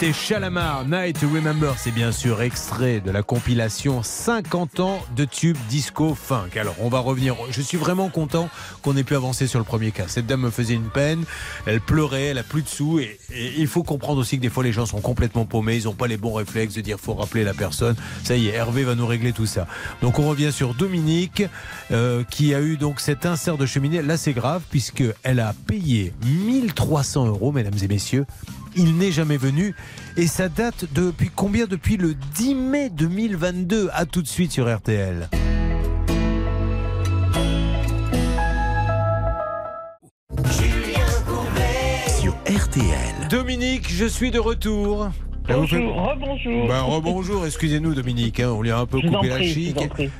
C'était 0.00 0.12
Chalamar, 0.12 0.84
Night 0.84 1.18
Remember. 1.22 1.74
C'est 1.76 1.90
bien 1.90 2.12
sûr 2.12 2.40
extrait 2.40 3.00
de 3.00 3.10
la 3.10 3.24
compilation 3.24 4.04
50 4.04 4.78
ans 4.78 5.00
de 5.16 5.24
tube 5.24 5.56
disco 5.68 6.14
funk. 6.14 6.50
Alors, 6.54 6.76
on 6.78 6.88
va 6.88 7.00
revenir. 7.00 7.34
Je 7.50 7.60
suis 7.60 7.76
vraiment 7.76 8.08
content 8.08 8.48
qu'on 8.82 8.96
ait 8.96 9.02
pu 9.02 9.16
avancer 9.16 9.48
sur 9.48 9.58
le 9.58 9.64
premier 9.64 9.90
cas. 9.90 10.04
Cette 10.06 10.26
dame 10.26 10.42
me 10.42 10.50
faisait 10.50 10.74
une 10.74 10.88
peine. 10.88 11.24
Elle 11.66 11.80
pleurait, 11.80 12.26
elle 12.26 12.38
a 12.38 12.44
plus 12.44 12.62
de 12.62 12.68
sous. 12.68 13.00
Et, 13.00 13.18
et 13.34 13.54
il 13.58 13.66
faut 13.66 13.82
comprendre 13.82 14.20
aussi 14.20 14.36
que 14.36 14.42
des 14.42 14.50
fois, 14.50 14.62
les 14.62 14.70
gens 14.70 14.86
sont 14.86 15.00
complètement 15.00 15.46
paumés. 15.46 15.78
Ils 15.78 15.86
n'ont 15.86 15.94
pas 15.94 16.06
les 16.06 16.16
bons 16.16 16.34
réflexes 16.34 16.74
de 16.74 16.80
dire 16.80 17.00
faut 17.00 17.14
rappeler 17.14 17.42
la 17.42 17.54
personne. 17.54 17.96
Ça 18.22 18.36
y 18.36 18.46
est, 18.46 18.54
Hervé 18.54 18.84
va 18.84 18.94
nous 18.94 19.06
régler 19.06 19.32
tout 19.32 19.46
ça. 19.46 19.66
Donc, 20.00 20.20
on 20.20 20.28
revient 20.28 20.52
sur 20.52 20.74
Dominique, 20.74 21.42
euh, 21.90 22.22
qui 22.22 22.54
a 22.54 22.60
eu 22.60 22.76
donc 22.76 23.00
cet 23.00 23.26
insert 23.26 23.56
de 23.56 23.66
cheminée. 23.66 24.00
Là, 24.02 24.16
c'est 24.16 24.32
grave, 24.32 24.62
puisque 24.70 25.02
elle 25.24 25.40
a 25.40 25.54
payé 25.66 26.12
1300 26.24 27.26
euros, 27.26 27.50
mesdames 27.50 27.74
et 27.82 27.88
messieurs. 27.88 28.26
Il 28.76 28.96
n'est 28.96 29.12
jamais 29.12 29.36
venu. 29.36 29.74
Et 30.16 30.26
ça 30.26 30.48
date 30.48 30.86
depuis 30.92 31.30
combien 31.34 31.66
Depuis 31.66 31.96
le 31.96 32.14
10 32.14 32.54
mai 32.54 32.90
2022. 32.90 33.90
À 33.92 34.06
tout 34.06 34.22
de 34.22 34.28
suite 34.28 34.52
sur 34.52 34.74
RTL. 34.74 35.28
Sur 42.20 42.34
RTL. 42.46 43.28
Dominique, 43.30 43.92
je 43.92 44.06
suis 44.06 44.30
de 44.30 44.38
retour. 44.38 45.10
Fait- 45.48 45.54
Bonjour, 45.54 46.10
rebonjour. 46.10 46.68
Bah, 46.68 46.82
rebonjour, 46.82 47.46
excusez-nous 47.46 47.94
Dominique, 47.94 48.38
hein, 48.40 48.50
on 48.50 48.60
lui 48.60 48.70
a 48.70 48.78
un 48.78 48.84
peu 48.86 49.00
Je 49.02 49.08
coupé 49.08 49.28
la 49.28 49.36
prie, 49.36 49.52
chic. 49.52 49.76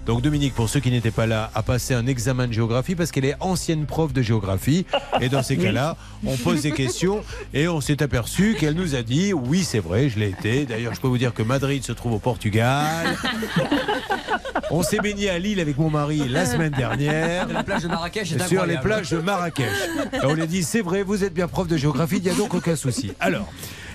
Donc 0.07 0.23
Dominique, 0.23 0.55
pour 0.55 0.71
ceux 0.71 0.81
qui 0.81 0.91
n'étaient 0.91 1.11
pas 1.11 1.27
là, 1.27 1.51
a 1.55 1.63
passé 1.63 1.93
un 1.93 2.07
examen 2.07 2.47
de 2.49 2.53
géographie 2.55 2.95
parce 2.95 3.11
qu'elle 3.11 3.27
est 3.27 3.37
ancienne 3.41 3.85
prof 3.85 4.13
de 4.15 4.23
géographie. 4.23 4.87
Et 5.21 5.29
dans 5.29 5.43
ces 5.43 5.59
cas-là, 5.59 5.97
on 6.25 6.37
pose 6.37 6.63
des 6.63 6.73
questions 6.73 7.23
et 7.53 7.69
on 7.69 7.81
s'est 7.81 8.03
aperçu 8.03 8.57
qu'elle 8.59 8.75
nous 8.75 8.95
a 8.95 9.03
dit 9.03 9.33
oui 9.35 9.65
c'est 9.65 9.81
vrai, 9.81 10.09
je 10.09 10.19
l'ai 10.19 10.31
été. 10.31 10.65
D'ailleurs, 10.65 10.95
je 10.95 11.01
peux 11.01 11.09
vous 11.09 11.19
dire 11.19 11.35
que 11.35 11.43
Madrid 11.43 11.85
se 11.85 11.93
trouve 11.93 12.15
au 12.15 12.19
Portugal. 12.19 13.17
On 14.71 14.83
s'est 14.83 14.99
baigné 14.99 15.31
à 15.31 15.39
Lille 15.39 15.61
avec 15.61 15.79
mon 15.79 15.89
mari 15.89 16.29
la 16.29 16.45
semaine 16.45 16.73
dernière. 16.73 17.49
La 17.49 17.63
plage 17.63 17.83
de 17.85 17.89
Marrakech 17.89 18.33
est 18.33 18.49
Sur 18.49 18.67
les 18.67 18.77
plages 18.77 19.11
de 19.11 19.17
Marrakech. 19.19 19.65
Et 20.13 20.27
on 20.27 20.35
lui 20.35 20.43
a 20.43 20.47
dit 20.47 20.63
c'est 20.63 20.83
vrai, 20.83 21.03
vous 21.03 21.25
êtes 21.25 21.33
bien 21.33 21.49
prof 21.49 21.67
de 21.67 21.77
géographie, 21.79 22.17
il 22.19 22.23
n'y 22.25 22.29
a 22.31 22.35
donc 22.35 22.53
aucun 22.55 22.77
souci. 22.77 23.13
Alors. 23.21 23.51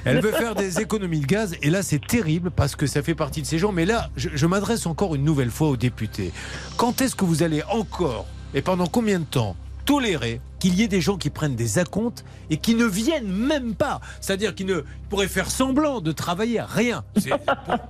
Elle 0.05 0.21
veut 0.21 0.31
faire 0.31 0.55
des 0.55 0.79
économies 0.79 1.21
de 1.21 1.25
gaz 1.25 1.55
et 1.61 1.69
là 1.69 1.81
c'est 1.81 2.05
terrible 2.05 2.51
parce 2.51 2.75
que 2.75 2.87
ça 2.87 3.01
fait 3.01 3.15
partie 3.15 3.41
de 3.41 3.47
ces 3.47 3.57
gens. 3.57 3.71
Mais 3.71 3.85
là, 3.85 4.09
je, 4.15 4.45
m'adresse 4.45 4.85
encore 4.85 5.15
une 5.15 5.23
nouvelle 5.23 5.51
fois 5.51 5.69
aux 5.69 5.77
députés. 5.77 6.31
Quand 6.77 7.01
est-ce 7.01 7.15
que 7.15 7.25
vous 7.25 7.43
allez 7.43 7.63
encore 7.71 8.25
et 8.53 8.61
pendant 8.61 8.87
combien 8.87 9.19
de 9.19 9.25
temps 9.25 9.55
tolérer 9.85 10.39
qu'il 10.63 10.75
y 10.75 10.81
ait 10.83 10.87
des 10.87 11.01
gens 11.01 11.17
qui 11.17 11.29
prennent 11.29 11.57
des 11.57 11.77
acomptes 11.77 12.23
et 12.49 12.55
qui 12.55 12.73
ne 12.75 12.85
viennent 12.85 13.27
même 13.27 13.75
pas 13.75 13.99
C'est-à-dire 14.21 14.55
qu'ils 14.55 14.67
ne 14.67 14.83
pourraient 15.09 15.27
faire 15.27 15.51
semblant 15.51 15.99
de 15.99 16.13
travailler 16.13 16.59
à 16.59 16.65
rien. 16.65 17.03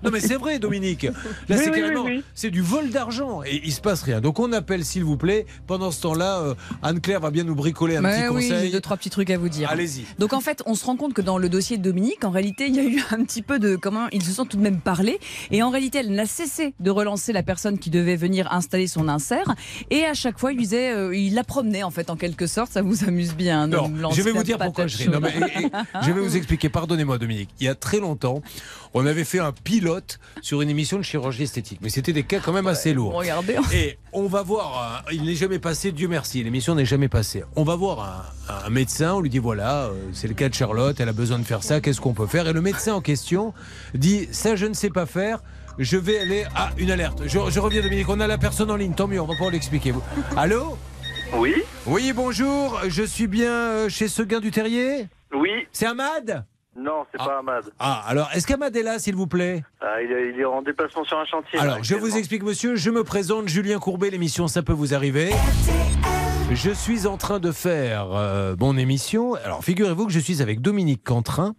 Non 0.03 0.09
mais 0.11 0.19
c'est 0.19 0.35
vrai 0.37 0.57
Dominique. 0.57 1.03
Là 1.03 1.57
c'est 1.57 1.69
oui, 1.69 1.79
carrément 1.79 2.03
oui, 2.05 2.17
oui. 2.17 2.23
c'est 2.33 2.49
du 2.49 2.61
vol 2.61 2.89
d'argent 2.89 3.43
et 3.43 3.61
il 3.63 3.71
se 3.71 3.79
passe 3.79 4.01
rien. 4.01 4.21
Donc 4.21 4.39
on 4.39 4.51
appelle 4.53 4.83
s'il 4.85 5.03
vous 5.03 5.17
plaît. 5.17 5.45
Pendant 5.67 5.91
ce 5.91 6.01
temps-là, 6.01 6.39
euh, 6.39 6.55
Anne-Claire 6.81 7.19
va 7.19 7.29
bien 7.29 7.43
nous 7.43 7.53
bricoler 7.55 7.97
un 7.97 8.01
Mais 8.01 8.23
petit 8.23 8.29
oui, 8.33 8.41
j'ai 8.43 8.49
conseil. 8.49 8.71
deux, 8.71 8.81
trois 8.81 8.97
petits 8.97 9.09
trucs 9.11 9.29
à 9.29 9.37
vous 9.37 9.49
dire. 9.49 9.69
Allez-y. 9.69 10.05
Donc 10.17 10.33
en 10.33 10.41
fait, 10.41 10.63
on 10.65 10.73
se 10.73 10.83
rend 10.85 10.95
compte 10.95 11.13
que 11.13 11.21
dans 11.21 11.37
le 11.37 11.47
dossier 11.47 11.77
de 11.77 11.83
Dominique, 11.83 12.23
en 12.25 12.31
réalité, 12.31 12.65
il 12.67 12.75
y 12.75 12.79
a 12.79 12.83
eu 12.83 13.03
un 13.11 13.23
petit 13.23 13.43
peu 13.43 13.59
de 13.59 13.75
comment 13.75 14.07
ils 14.11 14.23
se 14.23 14.31
sont 14.31 14.45
tout 14.45 14.57
de 14.57 14.63
même 14.63 14.81
parlé. 14.81 15.19
Et 15.51 15.61
en 15.61 15.69
réalité, 15.69 15.99
elle 15.99 16.11
n'a 16.13 16.25
cessé 16.25 16.73
de 16.79 16.89
relancer 16.91 17.33
la 17.33 17.43
personne 17.43 17.77
qui 17.77 17.89
devait 17.91 18.15
venir 18.15 18.51
installer 18.51 18.87
son 18.87 19.07
insert. 19.07 19.53
Et 19.91 20.05
à 20.05 20.13
chaque 20.15 20.39
fois, 20.39 20.51
il 20.53 20.57
disait, 20.57 20.91
euh, 20.93 21.15
il 21.15 21.35
la 21.35 21.43
promenait 21.43 21.83
en 21.83 21.91
fait 21.91 22.09
en 22.09 22.15
quelque 22.15 22.47
sorte. 22.47 22.62
Ça 22.69 22.81
vous 22.81 23.03
amuse 23.03 23.33
bien. 23.35 23.67
Non, 23.67 23.91
lancez 23.99 24.17
je 24.17 24.21
vais 24.23 24.31
vous 24.31 24.43
dire 24.43 24.57
pourquoi 24.57 24.87
je 24.87 24.97
ris. 24.97 25.05
Non, 25.07 25.13
chaude. 25.13 25.23
mais, 25.23 25.61
et- 25.61 25.65
et- 25.65 25.69
je 26.01 26.11
vais 26.11 26.21
vous 26.21 26.35
expliquer. 26.37 26.69
Pardonnez-moi, 26.69 27.17
Dominique. 27.17 27.49
Il 27.59 27.65
y 27.65 27.69
a 27.69 27.75
très 27.75 27.99
longtemps, 27.99 28.41
on 28.93 29.05
avait 29.05 29.23
fait 29.23 29.39
un 29.39 29.51
pilote 29.51 30.19
sur 30.41 30.61
une 30.61 30.69
émission 30.69 30.97
de 30.97 31.03
chirurgie 31.03 31.43
esthétique, 31.43 31.79
mais 31.81 31.89
c'était 31.89 32.13
des 32.13 32.23
cas 32.23 32.39
quand 32.39 32.53
même 32.53 32.67
assez 32.67 32.93
lourds. 32.93 33.13
Regardez. 33.13 33.57
Et 33.73 33.97
on 34.11 34.27
va 34.27 34.43
voir. 34.43 35.03
euh, 35.07 35.13
il 35.13 35.23
n'est 35.23 35.35
jamais 35.35 35.59
passé. 35.59 35.91
Dieu 35.91 36.07
merci. 36.07 36.43
L'émission 36.43 36.75
n'est 36.75 36.85
jamais 36.85 37.07
passée. 37.09 37.43
On 37.55 37.63
va 37.63 37.75
voir 37.75 38.25
un, 38.49 38.65
un 38.67 38.69
médecin. 38.69 39.13
On 39.13 39.19
lui 39.21 39.29
dit 39.29 39.39
voilà, 39.39 39.85
euh, 39.85 39.93
c'est 40.13 40.27
le 40.27 40.33
cas 40.33 40.49
de 40.49 40.53
Charlotte. 40.53 40.99
Elle 40.99 41.09
a 41.09 41.13
besoin 41.13 41.39
de 41.39 41.43
faire 41.43 41.63
ça. 41.63 41.81
Qu'est-ce 41.81 42.01
qu'on 42.01 42.13
peut 42.13 42.27
faire? 42.27 42.47
Et 42.47 42.53
le 42.53 42.61
médecin 42.61 42.93
en 42.93 43.01
question 43.01 43.53
dit 43.93 44.27
ça, 44.31 44.55
je 44.55 44.65
ne 44.65 44.73
sais 44.73 44.89
pas 44.89 45.05
faire. 45.05 45.39
Je 45.79 45.97
vais 45.97 46.19
aller 46.19 46.45
à 46.55 46.69
une 46.77 46.91
alerte. 46.91 47.23
Je, 47.25 47.39
je 47.49 47.59
reviens, 47.59 47.81
Dominique. 47.81 48.07
On 48.07 48.19
a 48.19 48.27
la 48.27 48.37
personne 48.37 48.69
en 48.69 48.75
ligne. 48.75 48.93
Tant 48.93 49.07
mieux. 49.07 49.19
On 49.19 49.25
va 49.25 49.33
pouvoir 49.33 49.49
l'expliquer. 49.51 49.91
Allô? 50.37 50.77
Oui 51.35 51.55
Oui, 51.85 52.13
bonjour. 52.13 52.79
Je 52.87 53.03
suis 53.03 53.27
bien 53.27 53.51
euh, 53.51 53.89
chez 53.89 54.07
Seguin 54.07 54.39
du 54.39 54.51
Terrier 54.51 55.07
Oui 55.33 55.49
C'est 55.71 55.85
Ahmad 55.85 56.45
Non, 56.77 57.05
c'est 57.11 57.17
pas 57.17 57.39
Ahmad. 57.39 57.63
Ah, 57.79 58.03
alors, 58.07 58.29
est-ce 58.33 58.45
qu'Ahmad 58.47 58.75
est 58.75 58.83
là, 58.83 58.99
s'il 58.99 59.15
vous 59.15 59.27
plaît 59.27 59.63
Ah, 59.81 60.01
il, 60.01 60.11
est, 60.11 60.29
il 60.33 60.39
est 60.39 60.45
en 60.45 60.61
déplacement 60.61 61.03
sur 61.03 61.17
un 61.17 61.25
chantier. 61.25 61.57
là, 61.57 61.63
Alors, 61.63 61.83
je 61.83 61.95
vous 61.95 62.17
explique, 62.17 62.43
monsieur. 62.43 62.75
Je 62.75 62.89
me 62.91 63.03
présente, 63.03 63.47
Julien 63.47 63.79
Courbet. 63.79 64.09
L'émission, 64.09 64.47
ça 64.47 64.61
peut 64.63 64.73
vous 64.73 64.93
arriver. 64.93 65.31
Je 66.51 66.69
suis 66.71 67.07
en 67.07 67.17
train 67.17 67.39
de 67.39 67.51
faire 67.51 68.07
euh, 68.11 68.55
mon 68.59 68.77
émission. 68.77 69.33
Alors, 69.43 69.63
figurez-vous 69.63 70.05
que 70.07 70.11
je 70.13 70.19
suis 70.19 70.41
avec 70.41 70.61
Dominique 70.61 71.03
Cantrin, 71.03 71.55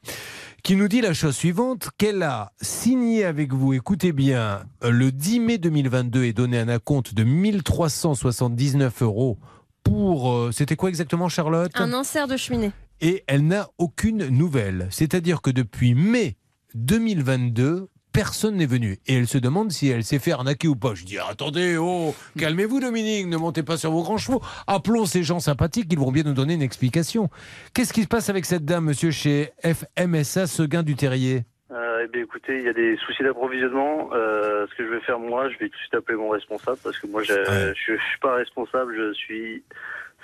qui 0.63 0.77
nous 0.77 0.87
dit 0.89 1.01
la 1.01 1.15
chose 1.15 1.35
suivante 1.35 1.89
qu'elle 1.99 2.23
a 2.23 2.53
signé 2.61 3.25
avec 3.25 3.53
vous, 3.53 3.73
écoutez 3.73 4.13
bien, 4.13 4.63
euh, 4.85 4.91
le 4.91 5.11
10 5.11 5.41
mai 5.41 5.59
2022 5.59 6.25
et 6.25 6.33
donné 6.33 6.59
un 6.61 6.69
acompte 6.69 7.13
de 7.15 7.25
1379 7.25 9.03
euros 9.03 9.39
pour. 9.85 10.33
euh, 10.33 10.51
C'était 10.53 10.75
quoi 10.77 10.89
exactement, 10.89 11.29
Charlotte 11.29 11.71
Un 11.77 11.93
insert 11.93 12.27
de 12.27 12.37
cheminée. 12.37 12.73
et 13.01 13.23
elle 13.29 13.47
n'a 13.47 13.69
aucune 13.79 14.27
nouvelle. 14.29 14.89
C'est-à-dire 14.91 15.41
que 15.43 15.51
depuis 15.51 15.95
mai 15.95 16.37
2022, 16.75 17.89
personne 18.13 18.57
n'est 18.57 18.67
venu. 18.67 18.99
Et 19.07 19.15
elle 19.15 19.27
se 19.27 19.39
demande 19.39 19.73
si 19.73 19.89
elle 19.89 20.05
s'est 20.05 20.19
fait 20.21 20.33
arnaquer 20.33 20.69
ou 20.69 20.77
pas. 20.77 20.95
Je 20.95 21.05
dis 21.05 21.19
attendez, 21.19 21.77
oh, 21.77 22.15
calmez-vous 22.39 22.81
Dominique, 22.81 23.27
ne 23.27 23.37
montez 23.37 23.63
pas 23.63 23.77
sur 23.77 23.91
vos 23.91 24.03
grands 24.03 24.19
chevaux. 24.19 24.41
Appelons 24.67 25.05
ces 25.07 25.23
gens 25.25 25.41
sympathiques, 25.41 25.87
ils 25.91 25.99
vont 25.99 26.13
bien 26.13 26.23
nous 26.23 26.33
donner 26.35 26.55
une 26.55 26.63
explication. 26.63 27.29
Qu'est-ce 27.75 27.93
qui 27.93 28.03
se 28.03 28.07
passe 28.09 28.29
avec 28.31 28.45
cette 28.47 28.65
dame, 28.65 28.85
monsieur, 28.85 29.11
chez 29.11 29.51
FMSA 29.65 30.47
Seguin 30.47 30.83
du 30.83 30.95
Terrier? 30.95 31.45
Euh, 31.75 32.03
eh 32.05 32.09
bien, 32.09 32.23
écoutez, 32.23 32.59
il 32.59 32.65
y 32.65 32.69
a 32.69 32.73
des 32.73 32.97
soucis 32.99 33.23
d'approvisionnement. 33.25 34.11
Euh, 34.13 34.67
ce 34.71 34.75
que 34.77 34.87
je 34.87 34.93
vais 34.93 35.01
faire, 35.01 35.19
moi, 35.19 35.49
je 35.49 35.59
vais 35.59 35.69
tout 35.69 35.75
de 35.75 35.81
suite 35.81 35.95
appeler 35.95 36.17
mon 36.17 36.29
responsable 36.29 36.79
parce 36.85 36.99
que 36.99 37.07
moi, 37.09 37.23
je 37.25 37.33
ne 37.33 37.75
suis 37.75 37.99
pas 38.23 38.35
responsable, 38.37 38.95
je 38.97 39.13
suis 39.15 39.63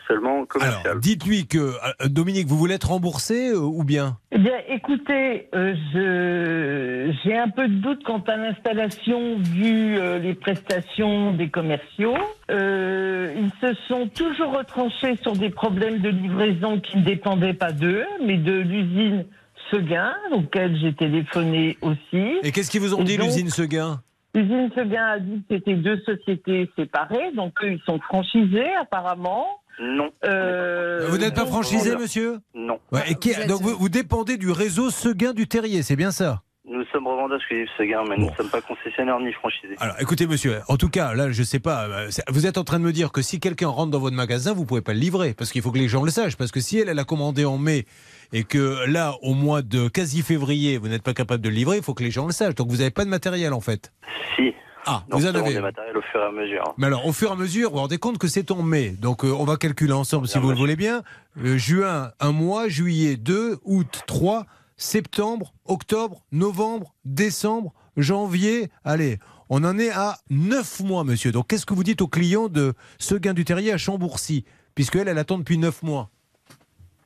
seulement 0.07 0.44
commercial. 0.46 0.80
Alors, 0.84 0.96
dites-lui 1.01 1.46
que, 1.48 1.59
euh, 1.59 2.09
Dominique, 2.09 2.46
vous 2.46 2.57
voulez 2.57 2.74
être 2.74 2.90
remboursé 2.90 3.51
euh, 3.51 3.59
ou 3.59 3.82
bien? 3.84 4.16
Eh 4.32 4.38
bien, 4.38 4.59
écoutez, 4.68 5.48
euh, 5.55 5.74
je- 5.92 7.12
j'ai 7.24 7.36
un 7.36 7.48
peu 7.48 7.66
de 7.68 7.74
doute 7.74 8.05
quant 8.05 8.22
à 8.28 8.36
l'installation 8.36 9.36
vu 9.38 9.98
euh, 9.98 10.18
les 10.18 10.34
prestations 10.34 11.32
des 11.32 11.48
commerciaux. 11.48 12.16
Euh, 12.51 13.34
ils 13.36 13.51
se 13.61 13.74
sont 13.88 14.09
toujours 14.09 14.57
retranchés 14.57 15.16
sur 15.16 15.32
des 15.32 15.51
problèmes 15.51 15.98
de 15.98 16.11
livraison 16.11 16.78
qui 16.80 16.98
ne 16.98 17.05
dépendaient 17.05 17.55
pas 17.55 17.72
d'eux, 17.72 18.05
mais 18.24 18.36
de 18.36 18.53
l'usine 18.53 19.26
Seguin, 19.70 20.12
auquel 20.32 20.76
j'ai 20.80 20.94
téléphoné 20.94 21.76
aussi. 21.82 22.38
Et 22.42 22.52
qu'est-ce 22.52 22.70
qu'ils 22.70 22.80
vous 22.80 22.94
ont 22.94 23.00
Et 23.00 23.04
dit, 23.04 23.16
donc, 23.16 23.26
l'usine 23.26 23.50
Seguin? 23.50 24.02
L'usine 24.34 24.70
Seguin 24.74 25.04
a 25.04 25.18
dit 25.18 25.42
que 25.48 25.54
c'était 25.56 25.74
deux 25.74 26.00
sociétés 26.02 26.70
séparées, 26.76 27.32
donc 27.34 27.52
eux, 27.62 27.72
ils 27.72 27.80
sont 27.86 27.98
franchisés 28.00 28.72
apparemment. 28.80 29.46
Non. 29.80 30.10
Euh, 30.24 31.06
Vous 31.08 31.18
n'êtes 31.18 31.34
pas 31.34 31.46
franchisé, 31.46 31.96
monsieur? 31.96 32.38
Non. 32.54 32.78
Ouais, 32.92 33.00
et 33.10 33.14
qui- 33.14 33.32
Vous 33.32 33.40
êtes- 33.40 33.48
Donc, 33.48 33.62
vous, 33.62 33.76
vous 33.76 33.88
dépendez 33.88 34.36
du 34.36 34.50
réseau 34.50 34.90
Seguin 34.90 35.32
du 35.32 35.48
Terrier, 35.48 35.82
c'est 35.82 35.96
bien 35.96 36.10
ça? 36.10 36.42
Nous 36.66 36.84
sommes 36.92 37.06
revendeurs 37.08 37.38
exclusifs 37.38 37.70
Seguin, 37.76 38.04
mais 38.08 38.16
nous 38.16 38.26
ne 38.30 38.34
sommes 38.36 38.50
pas 38.50 38.60
concessionnaires 38.60 39.18
ni 39.18 39.32
franchisés. 39.32 39.74
Alors, 39.80 39.96
écoutez, 39.98 40.26
monsieur, 40.28 40.58
en 40.68 40.76
tout 40.76 40.88
cas, 40.90 41.14
là, 41.14 41.30
je 41.32 41.42
sais 41.42 41.58
pas, 41.58 41.86
euh, 41.88 42.08
vous 42.28 42.46
êtes 42.46 42.58
en 42.58 42.64
train 42.64 42.78
de 42.78 42.84
me 42.84 42.92
dire 42.92 43.10
que 43.10 43.22
si 43.22 43.40
quelqu'un 43.40 43.68
rentre 43.68 43.90
dans 43.90 43.98
votre 43.98 44.14
magasin, 44.14 44.52
vous 44.52 44.66
pouvez 44.66 44.82
pas 44.82 44.92
le 44.92 45.00
livrer, 45.00 45.34
parce 45.34 45.50
qu'il 45.50 45.62
faut 45.62 45.72
que 45.72 45.78
les 45.78 45.88
gens 45.88 46.04
le 46.04 46.10
sachent. 46.10 46.36
Parce 46.36 46.52
que 46.52 46.60
si 46.60 46.78
elle, 46.78 46.88
elle 46.88 46.98
a 46.98 47.04
commandé 47.04 47.44
en 47.44 47.58
mai, 47.58 47.86
et 48.33 48.45
que 48.45 48.85
là, 48.87 49.14
au 49.22 49.35
mois 49.35 49.62
de 49.62 49.89
quasi 49.89 50.22
février, 50.22 50.78
vous 50.78 50.89
n'êtes 50.89 51.03
pas 51.03 51.14
capable 51.14 51.43
de 51.43 51.49
le 51.49 51.55
livrer, 51.55 51.76
il 51.78 51.83
faut 51.83 51.95
que 51.95 52.03
les 52.05 52.11
gens 52.11 52.26
le 52.26 52.33
sachent. 52.33 52.55
Donc, 52.55 52.68
vous 52.68 52.76
n'avez 52.78 52.91
pas 52.91 53.05
de 53.05 53.11
matériel, 53.11 53.53
en 53.53 53.61
fait. 53.61 53.93
Si. 54.37 54.53
Ah, 54.87 55.05
vous 55.11 55.26
en 55.26 55.35
avez. 55.35 55.53
des 55.55 55.61
matériels 55.61 55.97
au 55.97 56.01
fur 56.03 56.20
et 56.20 56.24
à 56.24 56.31
mesure. 56.33 56.64
hein. 56.66 56.72
Mais 56.78 56.87
alors, 56.87 57.05
au 57.07 57.12
fur 57.12 57.28
et 57.28 57.33
à 57.33 57.37
mesure, 57.37 57.68
vous 57.68 57.74
vous 57.76 57.81
rendez 57.83 57.99
compte 57.99 58.16
que 58.18 58.28
c'est 58.28 58.51
en 58.51 58.62
mai. 58.62 58.91
Donc, 58.99 59.24
euh, 59.24 59.28
on 59.33 59.45
va 59.45 59.57
calculer 59.59 59.93
ensemble, 59.93 60.26
si 60.26 60.39
vous 60.39 60.51
le 60.51 60.57
voulez 60.57 60.76
bien. 60.76 61.03
Euh, 61.45 61.59
juin, 61.59 62.12
un 62.18 62.33
mois. 62.33 62.68
Juillet, 62.68 63.16
2. 63.16 63.59
Août, 63.64 64.03
3. 64.07 64.47
Septembre, 64.78 65.53
octobre, 65.66 66.22
novembre, 66.33 66.95
décembre, 67.05 67.74
janvier. 67.99 68.70
Allez, 68.83 69.18
on 69.51 69.62
en 69.64 69.78
est 69.78 69.91
à 69.91 70.16
9 70.31 70.81
mois, 70.81 71.05
monsieur. 71.05 71.31
Donc, 71.33 71.49
qu'est-ce 71.49 71.66
que 71.66 71.74
vous 71.74 71.85
dites 71.85 72.01
aux 72.01 72.09
clients 72.09 72.49
de 72.49 72.72
Seguin 72.99 73.35
du 73.35 73.45
Terrier 73.45 73.72
à 73.72 73.76
Chambourcy 73.78 74.47
Puisqu'elle, 74.74 75.09
elle 75.09 75.18
attend 75.18 75.37
depuis 75.37 75.59
9 75.59 75.83
mois? 75.83 76.09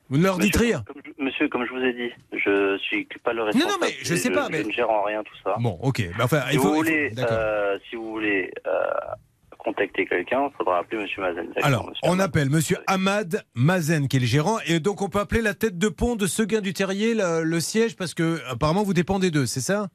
Vous 0.09 0.19
ne 0.19 0.23
leur 0.23 0.39
dites 0.39 0.55
rien 0.57 0.85
comme 0.87 1.03
je- 1.05 1.11
Monsieur, 1.25 1.49
comme 1.49 1.65
je 1.67 1.73
vous 1.73 1.83
ai 1.83 1.93
dit, 1.93 2.11
je 2.33 2.77
suis 2.79 3.07
pas 3.23 3.33
le 3.33 3.41
non, 3.41 3.45
responsable. 3.47 3.79
mais 3.81 3.95
je 4.03 4.15
sais 4.15 4.31
pas, 4.31 4.49
mais- 4.51 4.63
Je 4.63 4.67
ne 4.69 4.73
gère 4.73 4.91
en 4.91 5.03
rien 5.03 5.23
tout 5.23 5.35
ça. 5.43 5.57
Bon, 5.59 5.79
ok. 5.83 6.03
Mais 6.17 6.23
enfin, 6.25 6.43
si 6.49 6.55
il 6.57 6.59
faut- 6.61 6.69
vous 6.69 6.69
il 6.69 6.75
faut- 6.75 6.75
voulez, 6.85 7.13
euh, 7.31 7.79
si 7.89 7.97
vous 7.97 8.11
voulez 8.11 8.51
euh, 8.67 8.71
contacter 9.59 10.05
quelqu'un, 10.07 10.49
il 10.53 10.57
faudra 10.57 10.79
appeler 10.81 11.03
Monsieur 11.03 11.23
Mazen. 11.23 11.47
Alors, 11.63 11.87
monsieur 11.89 12.01
on 12.05 12.19
appelle 12.19 12.51
Monsieur 12.51 12.77
Ahmad 12.87 13.43
Mazen, 13.55 14.09
qui 14.09 14.19
est 14.19 14.21
le 14.21 14.27
gérant, 14.27 14.59
et 14.67 14.79
donc 14.81 15.01
on 15.01 15.09
peut 15.09 15.21
appeler 15.21 15.41
la 15.41 15.55
tête 15.55 15.79
de 15.79 15.89
pont 15.89 16.17
de 16.17 16.27
Seguin 16.27 16.61
du 16.61 16.73
Terrier, 16.75 17.15
le, 17.15 17.43
le 17.45 17.61
siège, 17.61 17.97
parce 17.97 18.13
que 18.15 18.41
apparemment 18.51 18.83
vous 18.83 18.93
dépendez 18.95 19.31
d'eux, 19.31 19.47
c'est 19.47 19.61
ça? 19.61 19.89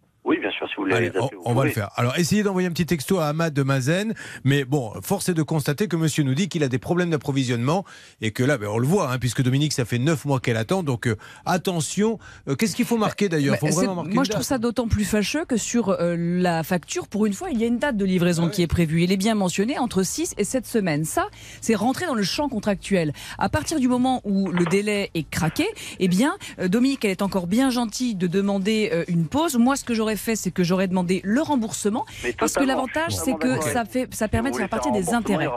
Sûr, 0.60 0.68
si 0.70 0.76
vous 0.78 0.84
voulez 0.84 0.96
Allez, 0.96 1.10
les 1.10 1.18
on, 1.20 1.26
appeler, 1.26 1.38
vous 1.38 1.44
on 1.46 1.54
va 1.56 1.66
le 1.66 1.72
faire. 1.72 1.90
Alors, 1.96 2.18
essayez 2.18 2.44
d'envoyer 2.44 2.68
un 2.68 2.72
petit 2.72 2.86
texto 2.86 3.18
à 3.20 3.28
Ahmad 3.28 3.54
de 3.54 3.64
Mazen. 3.64 4.14
Mais 4.44 4.64
bon, 4.66 4.92
force 5.02 5.30
est 5.30 5.34
de 5.34 5.42
constater 5.44 5.88
que 5.88 5.96
monsieur 5.96 6.24
nous 6.24 6.36
dit 6.36 6.48
qu'il 6.50 6.64
a 6.64 6.68
des 6.68 6.78
problèmes 6.80 7.10
d'approvisionnement 7.10 7.86
et 8.22 8.32
que 8.32 8.44
là, 8.44 8.58
ben, 8.58 8.68
on 8.68 8.78
le 8.78 8.86
voit, 8.88 9.12
hein, 9.12 9.18
puisque 9.20 9.42
Dominique, 9.42 9.74
ça 9.74 9.86
fait 9.86 9.98
neuf 10.00 10.26
mois 10.26 10.40
qu'elle 10.40 10.58
attend. 10.58 10.84
Donc, 10.84 11.08
euh, 11.08 11.16
attention. 11.46 12.20
Euh, 12.48 12.56
Qu'est-ce 12.56 12.76
qu'il 12.76 12.86
faut 12.86 12.98
marquer 12.98 13.30
d'ailleurs? 13.30 13.58
Faut 13.58 13.68
c'est- 13.68 13.74
vraiment 13.74 13.96
marquer 13.96 14.14
moi, 14.14 14.24
je 14.24 14.32
trouve 14.32 14.44
ça 14.44 14.58
d'autant 14.58 14.88
plus 14.88 15.06
fâcheux 15.06 15.46
que 15.46 15.58
sur 15.58 15.90
euh, 15.90 16.16
la 16.18 16.64
facture, 16.64 17.08
pour 17.08 17.26
une 17.26 17.34
fois, 17.34 17.50
il 17.52 17.60
y 17.60 17.64
a 17.64 17.68
une 17.68 17.80
date 17.80 17.98
de 17.98 18.06
livraison 18.06 18.46
Ah 18.48 18.50
qui 18.50 18.62
est 18.62 18.68
prévue. 18.68 19.04
Il 19.04 19.12
est 19.12 19.18
bien 19.18 19.36
mentionné 19.36 19.78
entre 19.80 20.04
6 20.04 20.34
et 20.38 20.44
7 20.44 20.66
semaines. 20.66 21.06
Ça, 21.06 21.28
c'est 21.62 21.76
rentré 21.76 22.06
dans 22.06 22.16
le 22.16 22.24
champ 22.24 22.50
contractuel. 22.50 23.14
À 23.38 23.50
partir 23.50 23.80
du 23.80 23.88
moment 23.88 24.22
où 24.24 24.50
le 24.52 24.66
délai 24.66 25.12
est 25.14 25.30
craqué, 25.30 25.66
eh 26.00 26.08
bien, 26.08 26.36
euh, 26.60 26.68
Dominique, 26.68 27.06
elle 27.06 27.12
est 27.12 27.22
encore 27.22 27.48
bien 27.48 27.70
gentille 27.70 28.16
de 28.16 28.28
demander 28.28 28.90
euh, 28.94 29.04
une 29.08 29.26
pause. 29.28 29.56
Moi, 29.58 29.76
ce 29.76 29.84
que 29.84 29.94
j'aurais 29.94 30.16
fait, 30.18 30.36
c'est 30.36 30.49
que 30.52 30.64
j'aurais 30.64 30.88
demandé 30.88 31.22
le 31.24 31.42
remboursement. 31.42 32.06
Parce 32.38 32.54
que 32.54 32.64
l'avantage, 32.64 33.12
je 33.12 33.18
c'est 33.18 33.38
que 33.38 33.62
ça, 33.62 33.86
fait, 33.86 34.14
ça 34.14 34.28
permet 34.28 34.52
de 34.52 34.56
faire 34.56 34.70
partie 34.70 34.92
des 34.92 35.14
intérêts. 35.14 35.50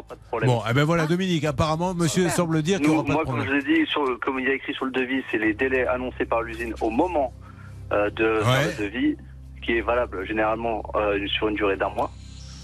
Bon, 0.44 0.62
eh 0.68 0.72
ben 0.72 0.84
voilà, 0.84 1.06
Dominique, 1.06 1.44
apparemment, 1.44 1.94
monsieur 1.94 2.28
semble 2.28 2.62
dire 2.62 2.78
qu'il 2.80 2.88
n'y 2.90 2.94
aura 2.94 3.04
pas 3.04 3.12
moi, 3.12 3.22
de 3.22 3.28
comme 3.28 3.38
problème. 3.38 3.62
je 3.62 3.66
l'ai 3.68 3.84
dit, 3.84 3.90
sur, 3.90 4.18
comme 4.20 4.38
il 4.38 4.46
y 4.46 4.50
a 4.50 4.54
écrit 4.54 4.74
sur 4.74 4.84
le 4.84 4.90
devis, 4.90 5.22
c'est 5.30 5.38
les 5.38 5.54
délais 5.54 5.86
annoncés 5.86 6.24
par 6.24 6.42
l'usine 6.42 6.74
au 6.80 6.90
moment 6.90 7.32
euh, 7.92 8.10
de 8.10 8.40
faire 8.40 8.68
le 8.78 8.84
devis, 8.84 9.16
qui 9.64 9.72
est 9.72 9.80
valable 9.82 10.26
généralement 10.26 10.82
euh, 10.94 11.26
sur 11.28 11.48
une 11.48 11.54
durée 11.54 11.76
d'un 11.76 11.90
mois. 11.90 12.10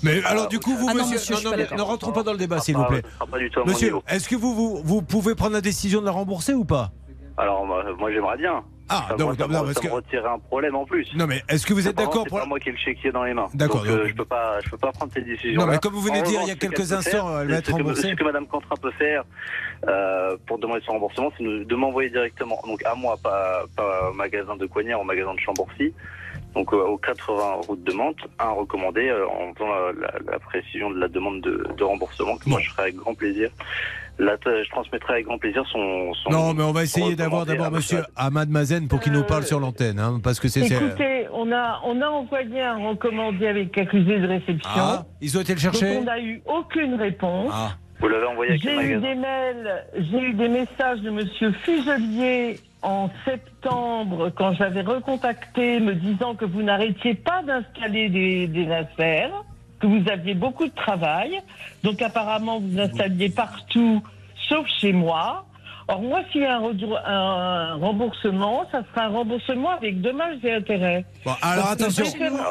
Mais 0.02 0.22
alors, 0.24 0.48
du 0.48 0.60
coup, 0.60 0.74
vous, 0.76 0.86
Ah 0.88 0.94
non, 0.94 1.08
monsieur, 1.08 1.36
je 1.36 1.44
non, 1.44 1.50
non, 1.50 1.76
ne 1.76 1.82
rentrons 1.82 2.12
pas 2.12 2.22
dans 2.22 2.32
le 2.32 2.38
débat, 2.38 2.58
Ça 2.58 2.62
s'il 2.64 2.76
vous 2.76 2.84
plaît. 2.84 3.02
Monsieur, 3.66 3.94
est-ce 4.08 4.28
que 4.28 4.36
vous, 4.36 4.54
vous, 4.54 4.82
vous 4.84 5.02
pouvez 5.02 5.34
prendre 5.34 5.54
la 5.54 5.60
décision 5.60 6.00
de 6.00 6.06
la 6.06 6.12
rembourser 6.12 6.54
ou 6.54 6.64
pas? 6.64 6.92
Alors, 7.36 7.66
moi, 7.66 7.84
moi, 7.98 8.12
j'aimerais 8.12 8.36
bien. 8.36 8.62
Ah, 8.88 9.06
ça, 9.08 9.16
donc, 9.16 9.26
moi, 9.26 9.34
ça, 9.38 9.46
non, 9.52 9.64
parce 9.64 9.72
ça 9.74 9.80
me 9.82 9.88
que- 9.88 9.92
retirait 9.94 10.28
un 10.28 10.38
problème 10.38 10.74
en 10.76 10.84
plus. 10.84 11.06
Non, 11.14 11.26
mais 11.26 11.42
est-ce 11.48 11.66
que 11.66 11.74
vous 11.74 11.86
êtes 11.88 11.96
d'accord 11.96 12.22
C'est 12.24 12.28
pour 12.30 12.38
pas 12.40 12.46
moi 12.46 12.58
qui 12.58 12.68
ai 12.70 12.72
le 12.72 12.78
chéquier 12.78 13.10
dans 13.12 13.24
les 13.24 13.34
mains. 13.34 13.48
D'accord, 13.54 13.82
Donc, 13.84 13.88
euh, 13.90 14.06
je 14.08 14.14
peux 14.14 14.24
pas, 14.24 14.60
je 14.64 14.70
peux 14.70 14.78
pas 14.78 14.92
prendre 14.92 15.12
cette 15.12 15.24
décision. 15.26 15.60
Non, 15.60 15.66
mais 15.66 15.78
comme 15.78 15.92
vous 15.92 16.00
venez 16.00 16.22
de 16.22 16.26
dire 16.26 16.40
il 16.42 16.48
y 16.48 16.52
a 16.52 16.56
quelques 16.56 16.92
instants, 16.92 17.40
elle 17.40 17.48
va 17.48 17.56
être 17.56 17.66
ce 17.66 17.70
que, 17.72 17.76
remboursée. 17.76 18.10
ce 18.10 18.14
que 18.14 18.24
Madame 18.24 18.46
Contra 18.46 18.76
peut 18.76 18.90
faire 18.92 19.24
euh, 19.88 20.36
pour 20.46 20.58
demander 20.58 20.80
son 20.84 20.92
remboursement, 20.92 21.30
c'est 21.36 21.44
de 21.44 21.74
m'envoyer 21.76 22.10
directement, 22.10 22.60
donc 22.66 22.82
à 22.84 22.94
moi, 22.94 23.16
pas, 23.22 23.64
pas 23.76 24.10
au 24.10 24.14
magasin 24.14 24.56
de 24.56 24.66
Coignard, 24.66 25.00
au 25.00 25.04
magasin 25.04 25.34
de 25.34 25.40
Chambourcy, 25.40 25.92
donc 26.54 26.72
euh, 26.72 26.76
au 26.78 26.96
80 26.96 27.54
route 27.68 27.84
de 27.84 27.92
Mantes, 27.92 28.16
un 28.38 28.50
recommandé 28.50 29.08
euh, 29.08 29.26
en 29.28 29.52
faisant 29.54 29.68
la, 29.68 29.92
la- 29.92 30.32
la 30.32 30.38
précision 30.38 30.90
de 30.90 30.98
la 30.98 31.08
demande 31.08 31.40
de, 31.42 31.66
de 31.76 31.84
remboursement, 31.84 32.36
que 32.38 32.48
moi 32.48 32.60
je 32.60 32.70
ferai 32.70 32.82
avec 32.84 32.96
grand 32.96 33.14
plaisir. 33.14 33.50
Là, 34.18 34.36
je 34.44 34.68
transmettrai 34.70 35.14
avec 35.14 35.26
grand 35.26 35.38
plaisir 35.38 35.64
son. 35.70 36.12
son 36.14 36.30
Non, 36.30 36.52
mais 36.52 36.64
on 36.64 36.72
va 36.72 36.82
essayer 36.82 37.14
d'avoir 37.14 37.46
d'abord 37.46 37.70
monsieur 37.70 38.02
Ahmad 38.16 38.48
Mazen 38.48 38.88
pour 38.88 39.00
qu'il 39.00 39.12
nous 39.12 39.22
parle 39.22 39.44
sur 39.44 39.60
l'antenne, 39.60 40.00
hein, 40.00 40.20
parce 40.22 40.40
que 40.40 40.48
c'est. 40.48 40.66
Écoutez, 40.66 41.28
on 41.32 41.52
a, 41.52 41.80
on 41.84 42.00
a 42.02 42.08
envoyé 42.08 42.60
un 42.60 42.88
recommandé 42.88 43.46
avec 43.46 43.78
accusé 43.78 44.18
de 44.18 44.26
réception. 44.26 44.70
Ah, 44.74 45.04
ils 45.20 45.38
ont 45.38 45.40
été 45.40 45.54
le 45.54 45.60
chercher 45.60 45.94
Donc 45.94 46.02
on 46.02 46.04
n'a 46.04 46.20
eu 46.20 46.42
aucune 46.46 46.94
réponse. 46.94 47.52
Ah. 47.54 47.76
Vous 48.00 48.08
l'avez 48.08 48.26
envoyé 48.26 48.52
à 48.54 48.58
quel 48.58 48.80
J'ai 48.80 48.92
eu 48.92 49.00
des 49.00 49.14
mails, 49.14 49.84
j'ai 49.96 50.20
eu 50.20 50.32
des 50.34 50.48
messages 50.48 51.00
de 51.00 51.10
Monsieur 51.10 51.50
Fuselier 51.52 52.60
en 52.82 53.10
septembre 53.24 54.30
quand 54.36 54.52
j'avais 54.52 54.82
recontacté 54.82 55.80
me 55.80 55.94
disant 55.94 56.34
que 56.36 56.44
vous 56.44 56.62
n'arrêtiez 56.62 57.14
pas 57.14 57.42
d'installer 57.42 58.08
des, 58.08 58.46
des 58.46 58.70
affaires, 58.70 59.44
que 59.80 59.86
vous 59.86 60.08
aviez 60.08 60.34
beaucoup 60.34 60.66
de 60.66 60.74
travail. 60.74 61.40
Donc 61.82 62.02
apparemment 62.02 62.60
vous 62.60 62.78
installiez 62.78 63.30
partout 63.30 64.02
sauf 64.48 64.66
chez 64.80 64.92
moi. 64.92 65.47
Or 65.90 66.02
moi 66.02 66.20
s'il 66.30 66.42
y 66.42 66.44
a 66.44 66.56
un, 66.58 67.74
remboursement, 67.76 68.64
ça 68.70 68.82
sera 68.92 69.06
un 69.06 69.08
remboursement 69.08 69.70
avec 69.70 70.00
dommages 70.02 70.36
et 70.44 70.52
intérêts. 70.52 71.04
Bon, 71.24 71.32
alors 71.40 71.64
Parce 71.78 71.98
attention, 71.98 72.04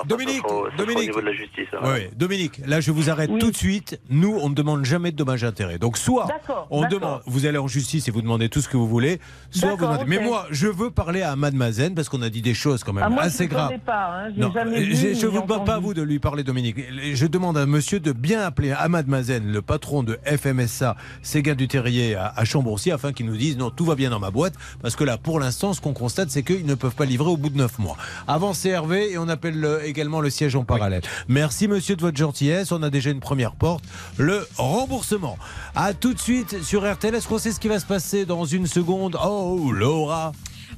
Dominique, 0.08 0.44
Dominique. 0.78 1.04
au 1.04 1.06
niveau 1.06 1.22
de 1.22 1.26
la 1.28 1.34
justice. 1.34 1.68
hein. 1.74 1.80
Oui, 1.84 2.08
Dominique, 2.16 2.60
là 2.66 2.80
je 2.82 2.92
vous 2.92 3.10
arrête 3.12 3.30
tout 3.38 3.52
de 3.52 3.56
suite. 3.56 4.00
Nous, 4.10 4.38
on 4.42 4.50
ne 4.50 4.56
demande 4.56 4.86
jamais 4.86 5.12
de 5.12 5.18
dommages 5.18 5.44
et 5.44 5.48
intérêts. 5.48 5.78
Donc 5.78 5.98
soit 5.98 6.28
on 6.72 6.88
demande, 6.88 7.22
vous 7.28 7.46
allez 7.46 7.60
en 7.60 7.68
justice 7.68 8.08
et 8.08 8.12
vous 8.12 8.24
demandez 8.24 8.50
tout 8.50 8.62
ce 8.62 8.68
que 8.70 8.78
vous 8.78 8.88
voulez, 8.88 9.20
soit 9.52 9.70
vous 9.70 9.76
D'accord, 9.78 9.94
demandez. 10.00 10.10
Mais 10.18 10.24
moi, 10.24 10.48
je 10.50 10.68
veux 10.68 10.90
parler 10.90 11.22
à 11.22 11.32
Ahmad 11.34 11.54
Mazen 11.54 11.94
parce 11.94 12.10
qu'on 12.10 12.24
a 12.24 12.30
dit 12.30 12.42
des 12.42 12.56
choses 12.56 12.84
quand 12.84 12.94
même 12.94 13.04
Ah, 13.06 13.10
moi, 13.10 13.24
assez 13.24 13.44
je 13.44 13.50
ne 13.50 13.54
graves. 13.54 13.78
pas, 13.86 14.10
hein, 14.26 14.30
Non, 14.36 14.50
vu 14.50 14.96
je 14.96 15.08
ne 15.10 15.14
vous 15.28 15.32
demande 15.44 15.48
pas 15.48 15.58
entendu. 15.58 15.86
vous 15.86 15.94
de 15.94 16.02
lui 16.02 16.18
parler, 16.20 16.44
Dominique. 16.44 16.78
Je 17.14 17.28
demande 17.28 17.58
à 17.58 17.66
monsieur 17.68 18.00
de 18.00 18.12
bien 18.14 18.42
appeler 18.42 18.72
Ahmad 18.72 19.08
Mazen, 19.08 19.52
le 19.52 19.62
patron 19.62 20.02
de 20.02 20.18
FMSA, 20.26 20.96
Séguin 21.22 21.54
du 21.56 21.68
Terrier 21.68 22.16
à, 22.16 22.34
à 22.36 22.44
Chambourcy, 22.46 22.92
afin 22.92 23.14
qu'il 23.14 23.27
nous 23.28 23.38
dise 23.38 23.58
non, 23.58 23.70
tout 23.70 23.86
va 23.86 23.96
bien 23.96 24.10
dans 24.10 24.20
ma 24.20 24.32
boîte. 24.32 24.54
Parce 24.82 24.96
que 24.96 25.04
là, 25.04 25.18
pour 25.18 25.40
l'instant, 25.40 25.74
ce 25.74 25.82
qu'on 25.82 25.94
constate, 25.94 26.30
c'est 26.32 26.44
qu'ils 26.44 26.66
ne 26.66 26.76
peuvent 26.76 26.96
pas 26.96 27.06
livrer 27.06 27.30
au 27.30 27.38
bout 27.38 27.50
de 27.50 27.58
neuf 27.58 27.78
mois. 27.80 27.98
Avant, 28.28 28.54
Hervé 28.66 29.12
et 29.12 29.18
on 29.18 29.28
appelle 29.30 29.60
le- 29.60 29.86
également 29.86 30.20
le 30.20 30.30
siège 30.30 30.56
en 30.56 30.64
parallèle. 30.64 31.02
Merci, 31.28 31.68
monsieur, 31.68 31.96
de 31.96 32.02
votre 32.02 32.18
gentillesse. 32.18 32.72
On 32.72 32.82
a 32.84 32.90
déjà 32.90 33.12
une 33.12 33.20
première 33.20 33.54
porte, 33.56 33.84
le 34.18 34.48
remboursement. 34.58 35.38
À 35.76 35.94
tout 35.94 36.14
de 36.14 36.20
suite 36.20 36.64
sur 36.64 36.90
RTL. 36.92 37.14
Est-ce 37.16 37.28
qu'on 37.28 37.38
sait 37.38 37.52
ce 37.52 37.60
qui 37.60 37.68
va 37.68 37.80
se 37.80 37.86
passer 37.86 38.26
dans 38.26 38.46
une 38.46 38.68
seconde? 38.68 39.18
Oh, 39.24 39.72
Laura 39.72 40.32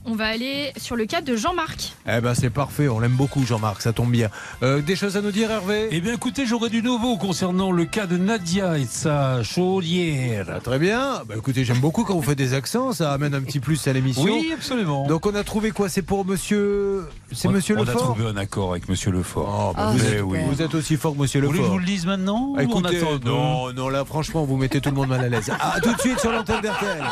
On 0.05 0.15
va 0.15 0.25
aller 0.27 0.71
sur 0.77 0.95
le 0.95 1.05
cas 1.05 1.21
de 1.21 1.35
Jean-Marc. 1.35 1.93
Eh 2.07 2.19
ben 2.21 2.33
c'est 2.33 2.49
parfait, 2.49 2.87
on 2.87 2.99
l'aime 2.99 3.11
beaucoup 3.15 3.45
Jean-Marc, 3.45 3.81
ça 3.81 3.93
tombe 3.93 4.09
bien. 4.09 4.29
Euh, 4.63 4.81
des 4.81 4.95
choses 4.95 5.17
à 5.17 5.21
nous 5.21 5.31
dire 5.31 5.51
Hervé? 5.51 5.89
Eh 5.91 5.99
bien 6.01 6.13
écoutez, 6.13 6.45
j'aurais 6.47 6.69
du 6.69 6.81
nouveau 6.81 7.17
concernant 7.17 7.71
le 7.71 7.85
cas 7.85 8.07
de 8.07 8.17
Nadia 8.17 8.77
et 8.77 8.85
de 8.85 8.89
sa 8.89 9.43
chaudière. 9.43 10.61
Très 10.63 10.79
bien, 10.79 11.21
bah, 11.27 11.35
écoutez 11.37 11.63
j'aime 11.65 11.79
beaucoup 11.79 12.05
quand 12.05 12.15
vous 12.15 12.21
faites 12.23 12.37
des 12.37 12.53
accents, 12.55 12.91
ça 12.93 13.11
amène 13.13 13.35
un 13.35 13.41
petit 13.41 13.59
plus 13.59 13.85
à 13.87 13.93
l'émission. 13.93 14.23
Oui, 14.23 14.51
absolument. 14.53 15.05
Donc 15.05 15.25
on 15.27 15.35
a 15.35 15.43
trouvé 15.43 15.71
quoi? 15.71 15.89
C'est 15.89 16.01
pour 16.01 16.25
monsieur... 16.25 17.07
C'est 17.31 17.47
On- 17.47 17.51
monsieur 17.51 17.75
On 17.77 17.81
a 17.81 17.85
Lefort? 17.85 18.01
trouvé 18.15 18.25
un 18.25 18.37
accord 18.37 18.71
avec 18.71 18.89
monsieur 18.89 19.11
Lefort. 19.11 19.69
Oh, 19.71 19.73
bah, 19.75 19.89
Ah, 19.89 19.91
vous, 19.91 20.03
êtes, 20.05 20.21
oui. 20.23 20.39
vous 20.49 20.61
êtes 20.61 20.73
aussi 20.73 20.95
fort 20.97 21.13
que 21.13 21.19
monsieur 21.19 21.41
Vous 21.41 21.47
voulez 21.47 21.59
que 21.59 21.63
Lefort. 21.63 21.75
je 21.75 21.79
vous 21.81 21.85
le 21.85 21.91
dise 21.93 22.05
maintenant 22.07 22.53
ou 22.55 22.59
Écoutez, 22.59 23.03
on 23.03 23.15
attend 23.17 23.25
non, 23.29 23.73
non, 23.73 23.89
là 23.89 24.05
franchement 24.05 24.43
vous 24.45 24.57
mettez 24.57 24.81
tout 24.81 24.89
le 24.89 24.95
monde 24.95 25.09
mal 25.09 25.23
à 25.25 25.29
l'aise. 25.29 25.51
À 25.59 25.79
tout 25.81 25.93
de 25.93 25.99
suite 25.99 26.19
sur 26.19 26.31
l'antenne 26.31 26.61
d'RTL. 26.61 27.03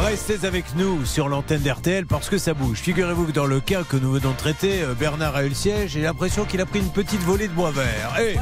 Restez 0.00 0.44
avec 0.44 0.74
nous 0.74 1.04
sur 1.04 1.28
l'antenne 1.28 1.62
d'RTL 1.62 2.06
parce 2.06 2.28
que 2.28 2.36
ça 2.36 2.52
bouge. 2.52 2.78
Figurez-vous 2.78 3.26
que 3.26 3.32
dans 3.32 3.46
le 3.46 3.60
cas 3.60 3.84
que 3.84 3.96
nous 3.96 4.10
venons 4.10 4.32
de 4.32 4.36
traiter, 4.36 4.82
euh, 4.82 4.94
Bernard 4.94 5.36
a 5.36 5.44
eu 5.44 5.50
le 5.50 5.54
siège. 5.54 5.92
J'ai 5.92 6.02
l'impression 6.02 6.44
qu'il 6.44 6.60
a 6.60 6.66
pris 6.66 6.80
une 6.80 6.90
petite 6.90 7.20
volée 7.20 7.46
de 7.46 7.52
bois 7.52 7.70
vert. 7.70 8.18
Et 8.20 8.36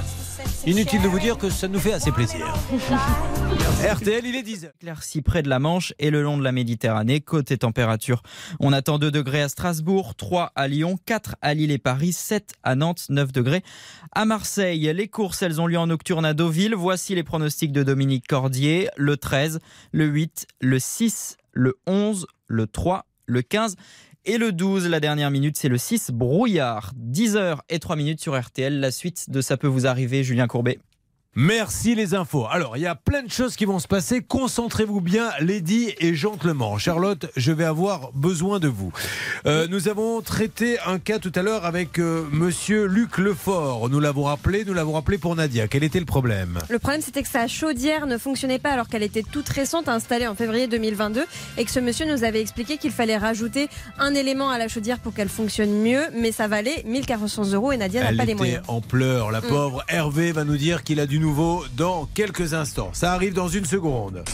inutile 0.67 1.03
de 1.03 1.09
vous 1.09 1.19
dire 1.19 1.37
que 1.37 1.51
ça 1.51 1.69
nous 1.69 1.79
fait 1.79 1.93
assez 1.93 2.11
plaisir. 2.11 2.55
RTL, 3.83 4.25
il 4.25 4.35
est 4.35 4.43
10h. 4.43 4.71
éclairci 4.81 5.21
près 5.21 5.43
de 5.43 5.49
la 5.49 5.59
Manche 5.59 5.93
et 5.99 6.11
le 6.11 6.23
long 6.23 6.39
de 6.39 6.43
la 6.43 6.53
Méditerranée. 6.53 7.21
Côté 7.21 7.59
température, 7.59 8.23
on 8.59 8.73
attend 8.73 8.99
2 8.99 9.11
degrés 9.11 9.43
à 9.43 9.49
Strasbourg, 9.49 10.15
3 10.15 10.53
à 10.55 10.69
Lyon, 10.69 10.99
4 11.05 11.37
à 11.43 11.53
Lille 11.53 11.71
et 11.71 11.79
Paris, 11.79 12.13
7 12.13 12.55
à 12.63 12.77
Nantes, 12.77 13.07
9 13.11 13.31
degrés 13.31 13.63
à 14.13 14.25
Marseille. 14.25 14.91
Les 14.95 15.09
courses, 15.09 15.43
elles 15.43 15.61
ont 15.61 15.67
lieu 15.67 15.79
en 15.79 15.89
nocturne 15.89 16.25
à 16.25 16.33
Deauville. 16.33 16.75
Voici 16.75 17.15
les 17.15 17.25
pronostics 17.25 17.73
de 17.73 17.83
Dominique 17.83 18.27
Cordier. 18.27 18.89
Le 18.97 19.17
13, 19.17 19.59
le 19.93 20.07
8, 20.07 20.47
le 20.61 20.79
6, 20.79 21.37
le 21.53 21.79
11, 21.87 22.27
le 22.47 22.67
3, 22.67 23.07
le 23.27 23.43
15 23.43 23.77
et 24.25 24.39
le 24.39 24.53
12. 24.53 24.89
La 24.89 25.01
dernière 25.01 25.31
minute, 25.31 25.57
c'est 25.57 25.69
le 25.69 25.79
6, 25.79 26.11
brouillard. 26.11 26.93
10h 26.99 27.59
et 27.69 27.79
3 27.79 27.97
minutes 27.97 28.21
sur 28.21 28.39
RTL. 28.39 28.81
La 28.81 28.91
suite 28.91 29.31
de 29.31 29.41
Ça 29.41 29.57
peut 29.57 29.67
vous 29.67 29.87
arriver, 29.87 30.25
Julien 30.25 30.47
Courbet. 30.47 30.79
Merci 31.35 31.95
les 31.95 32.13
infos. 32.13 32.47
Alors, 32.51 32.77
il 32.77 32.81
y 32.83 32.87
a 32.87 32.95
plein 32.95 33.23
de 33.23 33.31
choses 33.31 33.57
qui 33.57 33.65
vont 33.65 33.79
se 33.79 33.89
passer. 33.89 34.21
Concentrez-vous 34.21 35.01
bien, 35.01 35.31
Lady 35.41 35.95
et 35.99 36.15
gentlemen. 36.15 36.77
Charlotte, 36.79 37.25
je 37.37 37.53
vais 37.53 37.65
avoir 37.65 38.13
besoin 38.13 38.61
de 38.61 38.69
vous. 38.69 38.93
Euh, 39.47 39.67
nous 39.71 39.89
avons 39.89 40.21
traité 40.21 40.79
un 40.85 40.99
cas 40.99 41.19
tout 41.19 41.33
à 41.35 41.41
l'heure 41.41 41.65
avec 41.65 41.99
euh, 41.99 42.27
monsieur 42.33 42.85
Luc 42.85 43.17
Lefort. 43.17 43.89
Nous 43.89 43.99
l'avons 43.99 44.25
rappelé, 44.25 44.67
nous 44.67 44.75
l'avons 44.75 44.93
rappelé 44.93 45.17
pour 45.17 45.35
Nadia. 45.35 45.69
Quel 45.69 45.85
était 45.85 46.01
le 46.01 46.05
problème? 46.05 46.59
Le 46.69 46.79
problème, 46.79 47.01
c'était 47.01 47.23
que 47.23 47.29
sa 47.31 47.49
chaudière 47.49 48.07
ne 48.07 48.19
fonctionnait 48.19 48.59
pas 48.59 48.73
alors 48.73 48.89
qu'elle 48.89 49.03
était 49.03 49.23
toute 49.23 49.49
récente, 49.49 49.89
installée 49.89 50.27
en 50.27 50.35
février 50.35 50.67
2022, 50.67 51.25
et 51.57 51.65
que 51.65 51.71
ce 51.71 51.81
monsieur 51.81 52.05
nous 52.05 52.25
avait 52.25 52.43
expliqué 52.43 52.77
qu'il 52.77 52.93
fallait 52.93 53.17
rajouter 53.17 53.71
un 53.99 54.13
élément 54.15 54.51
à 54.51 54.59
la 54.59 54.69
chaudière 54.69 54.99
pour 54.99 55.15
qu'elle 55.15 55.31
fonctionne 55.31 55.73
mieux, 55.83 56.03
mais 56.15 56.31
ça 56.31 56.47
valait 56.47 56.83
1400 56.85 57.53
euros 57.55 57.73
et 57.73 57.79
Nadia 57.79 58.03
n'a 58.03 58.09
pas 58.09 58.13
les 58.13 58.23
était 58.25 58.35
moyens. 58.35 58.63
en 58.69 58.83
pleurs, 58.83 59.31
la 59.31 59.41
Mm. 59.41 59.49
pauvre. 59.49 59.83
Hervé 59.89 60.33
va 60.33 60.45
nous 60.45 60.59
dire 60.59 60.83
qu'il 60.85 61.01
a 61.01 61.07
du 61.07 61.22
nouveau 61.23 61.65
dans 61.77 62.07
quelques 62.15 62.53
instants. 62.53 62.91
Ça 62.93 63.13
arrive 63.13 63.33
dans 63.33 63.49
une 63.49 63.65
seconde. 63.65 64.25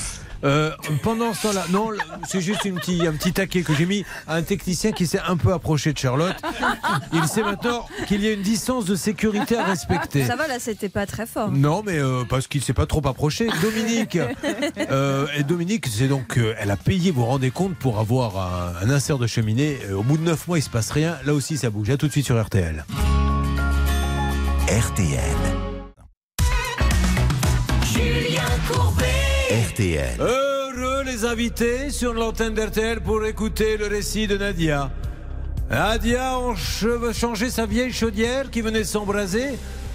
Euh, 0.44 0.70
pendant 1.02 1.34
ce 1.34 1.42
temps-là, 1.48 1.64
non, 1.70 1.90
c'est 2.26 2.40
juste 2.40 2.64
une 2.64 2.76
petit, 2.76 3.06
un 3.06 3.12
petit 3.12 3.32
taquet 3.32 3.62
que 3.62 3.74
j'ai 3.74 3.86
mis 3.86 4.04
à 4.28 4.36
un 4.36 4.42
technicien 4.42 4.92
qui 4.92 5.06
s'est 5.06 5.20
un 5.26 5.36
peu 5.36 5.52
approché 5.52 5.92
de 5.92 5.98
Charlotte. 5.98 6.36
Il 7.12 7.26
sait 7.26 7.42
maintenant 7.42 7.84
qu'il 8.06 8.22
y 8.22 8.28
a 8.28 8.32
une 8.32 8.42
distance 8.42 8.84
de 8.84 8.94
sécurité 8.94 9.56
à 9.56 9.64
respecter. 9.64 10.24
Ça 10.26 10.36
va, 10.36 10.46
là, 10.46 10.58
c'était 10.60 10.88
pas 10.88 11.06
très 11.06 11.26
fort. 11.26 11.50
Non, 11.50 11.82
mais 11.84 11.98
euh, 11.98 12.22
parce 12.28 12.46
qu'il 12.46 12.62
s'est 12.62 12.72
pas 12.72 12.86
trop 12.86 13.04
approché. 13.06 13.48
Dominique, 13.60 14.16
euh, 14.90 15.26
et 15.36 15.42
Dominique, 15.42 15.86
c'est 15.88 16.08
donc, 16.08 16.38
euh, 16.38 16.54
elle 16.58 16.70
a 16.70 16.76
payé, 16.76 17.10
vous 17.10 17.22
vous 17.22 17.26
rendez 17.26 17.50
compte, 17.50 17.74
pour 17.74 17.98
avoir 17.98 18.38
un, 18.38 18.86
un 18.86 18.90
insert 18.90 19.18
de 19.18 19.26
cheminée. 19.26 19.78
Au 19.92 20.04
bout 20.04 20.18
de 20.18 20.22
9 20.22 20.46
mois, 20.46 20.58
il 20.58 20.62
se 20.62 20.70
passe 20.70 20.90
rien. 20.92 21.18
Là 21.24 21.34
aussi, 21.34 21.58
ça 21.58 21.68
bouge. 21.68 21.90
À 21.90 21.96
tout 21.96 22.06
de 22.06 22.12
suite 22.12 22.26
sur 22.26 22.40
RTL. 22.40 22.84
RTL. 24.68 25.67
Heureux 30.18 31.04
les 31.04 31.24
invités 31.24 31.90
sur 31.90 32.12
l'antenne 32.12 32.52
d'RTL 32.54 33.00
pour 33.00 33.24
écouter 33.24 33.76
le 33.76 33.86
récit 33.86 34.26
de 34.26 34.36
Nadia. 34.36 34.90
Nadia 35.70 36.34
a 36.34 36.54
ch- 36.56 37.16
changé 37.16 37.48
sa 37.48 37.64
vieille 37.64 37.92
chaudière 37.92 38.50
qui 38.50 38.60
venait 38.60 38.82
s'embraser. 38.82 39.50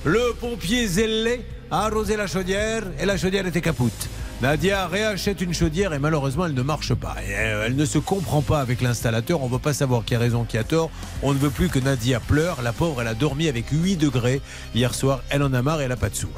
Le 0.06 0.34
pompier 0.40 0.88
zélé 0.88 1.46
a 1.70 1.86
arrosé 1.88 2.16
la 2.16 2.28
chaudière 2.28 2.84
et 2.98 3.06
la 3.06 3.18
chaudière 3.18 3.46
était 3.46 3.60
capoute. 3.62 4.08
Nadia 4.42 4.88
réachète 4.88 5.40
une 5.42 5.54
chaudière 5.54 5.94
et 5.94 6.00
malheureusement 6.00 6.46
elle 6.46 6.54
ne 6.54 6.62
marche 6.62 6.94
pas. 6.94 7.16
Euh, 7.30 7.64
elle 7.66 7.76
ne 7.78 7.86
se 7.86 7.98
comprend 7.98 8.42
pas 8.42 8.60
avec 8.60 8.82
l'installateur. 8.82 9.42
On 9.42 9.48
ne 9.48 9.54
veut 9.54 9.60
pas 9.60 9.74
savoir 9.74 10.04
qui 10.04 10.16
a 10.16 10.20
raison, 10.20 10.44
qui 10.44 10.58
a 10.58 10.64
tort. 10.66 10.92
On 11.22 11.34
ne 11.34 11.38
veut 11.40 11.50
plus 11.50 11.70
que 11.70 11.80
Nadia 11.80 12.20
pleure. 12.20 12.62
La 12.62 12.74
pauvre, 12.74 13.02
elle 13.02 13.08
a 13.08 13.14
dormi 13.14 13.48
avec 13.48 13.66
8 13.72 13.96
degrés 13.96 14.42
hier 14.76 14.94
soir. 14.94 15.22
Elle 15.30 15.44
en 15.44 15.54
a 15.54 15.62
marre 15.62 15.80
et 15.80 15.84
elle 15.84 15.90
n'a 15.90 15.96
pas 15.96 16.10
de 16.10 16.16
sous. 16.16 16.30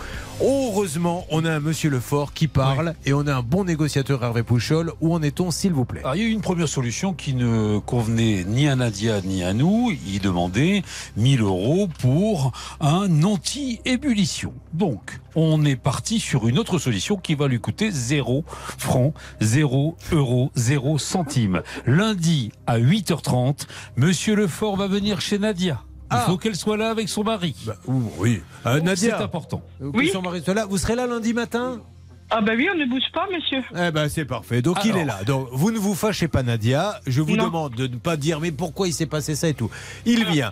Heureusement, 0.41 1.25
on 1.29 1.45
a 1.45 1.51
un 1.51 1.59
monsieur 1.61 1.89
Lefort 1.89 2.33
qui 2.33 2.47
parle 2.47 2.93
et 3.05 3.13
on 3.13 3.25
a 3.25 3.35
un 3.35 3.41
bon 3.41 3.63
négociateur 3.63 4.23
Hervé 4.23 4.43
Pouchol. 4.43 4.91
Où 4.99 5.13
en 5.13 5.21
est-on, 5.21 5.49
s'il 5.49 5.71
vous 5.71 5.85
plaît? 5.85 6.01
Alors, 6.01 6.15
il 6.15 6.21
y 6.21 6.25
a 6.25 6.27
eu 6.27 6.31
une 6.31 6.41
première 6.41 6.67
solution 6.67 7.13
qui 7.13 7.33
ne 7.33 7.79
convenait 7.79 8.43
ni 8.43 8.67
à 8.67 8.75
Nadia 8.75 9.21
ni 9.21 9.43
à 9.43 9.53
nous. 9.53 9.91
Il 10.05 10.19
demandait 10.19 10.83
1000 11.15 11.41
euros 11.41 11.87
pour 11.99 12.51
un 12.81 13.23
anti-ébullition. 13.23 14.53
Donc, 14.73 15.21
on 15.35 15.63
est 15.63 15.77
parti 15.77 16.19
sur 16.19 16.47
une 16.47 16.59
autre 16.59 16.79
solution 16.79 17.15
qui 17.15 17.35
va 17.35 17.47
lui 17.47 17.59
coûter 17.59 17.89
0 17.89 18.43
francs, 18.77 19.13
0 19.39 19.95
euros, 20.11 20.51
0 20.55 20.97
centimes. 20.97 21.61
Lundi 21.85 22.51
à 22.67 22.77
8h30, 22.77 23.67
Monsieur 23.95 24.35
Lefort 24.35 24.75
va 24.75 24.87
venir 24.87 25.21
chez 25.21 25.39
Nadia. 25.39 25.81
Il 26.21 26.25
faut 26.31 26.37
qu'elle 26.37 26.55
soit 26.55 26.77
là 26.77 26.89
avec 26.89 27.09
son 27.09 27.23
mari. 27.23 27.55
oui. 28.17 28.41
Euh, 28.65 28.79
Nadia. 28.81 29.17
C'est 29.17 29.23
important. 29.23 29.61
Oui. 29.79 30.09
Son 30.11 30.21
mari 30.21 30.41
soit 30.43 30.53
là. 30.53 30.65
Vous 30.65 30.77
serez 30.77 30.95
là 30.95 31.07
lundi 31.07 31.33
matin 31.33 31.81
Ah 32.29 32.41
bah 32.41 32.53
oui, 32.55 32.67
on 32.73 32.77
ne 32.77 32.85
bouge 32.85 33.03
pas, 33.13 33.27
monsieur. 33.33 33.61
Eh 33.75 33.91
ben 33.91 34.09
c'est 34.09 34.25
parfait. 34.25 34.61
Donc 34.61 34.83
il 34.85 34.95
est 34.97 35.05
là. 35.05 35.23
Donc 35.23 35.47
vous 35.51 35.71
ne 35.71 35.77
vous 35.77 35.95
fâchez 35.95 36.27
pas 36.27 36.43
Nadia. 36.43 36.99
Je 37.05 37.21
vous 37.21 37.35
Non. 37.35 37.45
demande 37.45 37.75
de 37.75 37.87
ne 37.87 37.97
pas 37.97 38.17
dire 38.17 38.39
mais 38.39 38.51
pourquoi 38.51 38.87
il 38.87 38.93
s'est 38.93 39.05
passé 39.05 39.35
ça 39.35 39.47
et 39.47 39.53
tout. 39.53 39.69
Il 40.05 40.25
vient. 40.25 40.51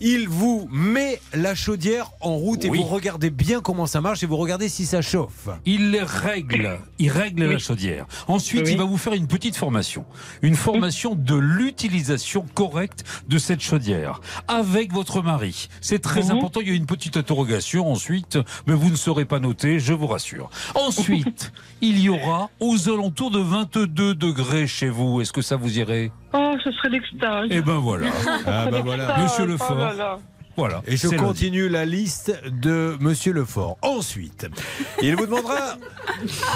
Il 0.00 0.28
vous 0.28 0.66
met 0.70 1.20
la 1.34 1.54
chaudière 1.54 2.10
en 2.20 2.34
route 2.36 2.64
et 2.64 2.68
vous 2.68 2.82
regardez 2.84 3.30
bien 3.30 3.60
comment 3.60 3.86
ça 3.86 4.00
marche 4.00 4.22
et 4.22 4.26
vous 4.26 4.36
regardez 4.38 4.68
si 4.68 4.86
ça 4.86 5.02
chauffe. 5.02 5.48
Il 5.66 5.90
les 5.90 6.02
règle, 6.02 6.78
il 6.98 7.10
règle 7.10 7.44
la 7.44 7.58
chaudière. 7.58 8.06
Ensuite, 8.28 8.62
Oui. 8.66 8.72
il 8.72 8.78
va 8.78 8.84
vous 8.84 8.96
faire 8.96 9.12
une 9.12 9.26
petite 9.26 9.56
formation, 9.56 10.04
une 10.42 10.54
formation 10.56 11.14
de 11.14 11.34
l'utilisation 11.36 12.46
correcte 12.54 13.04
de 13.28 13.38
cette 13.38 13.60
chaudière 13.60 14.20
avec 14.48 14.92
votre 14.92 15.22
mari. 15.22 15.68
C'est 15.80 16.00
très 16.00 16.24
Mhm. 16.24 16.30
important. 16.32 16.60
Il 16.60 16.68
y 16.68 16.72
a 16.72 16.74
une 16.74 16.86
petite 16.86 17.16
interrogation 17.16 17.90
ensuite, 17.92 18.38
mais 18.66 18.74
vous 18.74 18.90
ne 18.90 18.96
serez 18.96 19.24
pas 19.26 19.38
noté, 19.38 19.78
je 19.80 19.92
vous 19.92 20.06
rassure. 20.06 20.50
Ensuite, 20.74 21.52
il 21.82 22.00
y 22.00 22.08
aura 22.08 22.50
aux 22.60 22.88
alentours 22.88 23.30
de 23.30 23.40
22 23.40 24.14
degrés 24.14 24.66
chez 24.66 24.88
vous. 24.88 25.20
Est-ce 25.20 25.32
que 25.32 25.42
ça 25.42 25.56
vous 25.56 25.78
irait? 25.78 26.10
Oh, 26.32 26.54
ce 26.62 26.70
serait 26.72 26.90
l'extase. 26.90 27.48
Eh 27.50 27.60
ben 27.60 27.78
voilà. 27.78 28.08
Ah 28.46 28.66
ben 28.70 28.82
voilà. 28.82 29.18
Monsieur 29.18 29.44
Oh 29.44 29.46
Lefort. 29.46 29.74
là 29.78 29.92
là. 29.94 30.18
Voilà. 30.56 30.82
Et 30.86 30.96
je 30.96 31.06
lundi. 31.06 31.16
continue 31.16 31.68
la 31.68 31.84
liste 31.86 32.32
de 32.46 32.96
Monsieur 33.00 33.32
Lefort. 33.32 33.78
Ensuite, 33.82 34.46
il 35.00 35.16
vous 35.16 35.24
demandera 35.24 35.76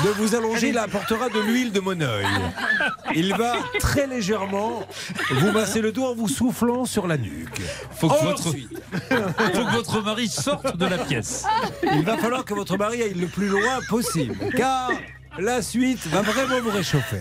de 0.05 0.09
vous 0.19 0.35
allonger, 0.35 0.71
il 0.71 0.79
apportera 0.79 1.29
de 1.31 1.39
l'huile 1.41 1.73
de 1.73 1.81
moneuil. 1.81 2.27
Il 3.15 3.35
va 3.35 3.55
très 3.79 4.07
légèrement 4.07 4.83
vous 5.31 5.53
masser 5.53 5.81
le 5.81 5.91
doigt 5.93 6.11
en 6.11 6.15
vous 6.15 6.29
soufflant 6.29 6.85
sur 6.85 7.07
la 7.07 7.17
nuque. 7.17 7.63
Faut 7.93 8.09
que, 8.09 8.25
votre... 8.25 8.49
Ensuite, 8.49 8.83
faut 9.09 9.65
que 9.65 9.73
votre 9.75 10.03
mari 10.03 10.29
sorte 10.29 10.77
de 10.77 10.87
la 10.87 10.99
pièce. 10.99 11.45
il 11.95 12.05
va 12.05 12.19
falloir 12.19 12.45
que 12.45 12.53
votre 12.53 12.77
mari 12.77 13.01
aille 13.01 13.15
le 13.15 13.29
plus 13.29 13.49
loin 13.49 13.79
possible, 13.89 14.35
car 14.57 14.91
la 15.39 15.63
suite 15.63 16.07
va 16.09 16.23
vraiment 16.23 16.61
vous 16.63 16.71
réchauffer. 16.71 17.21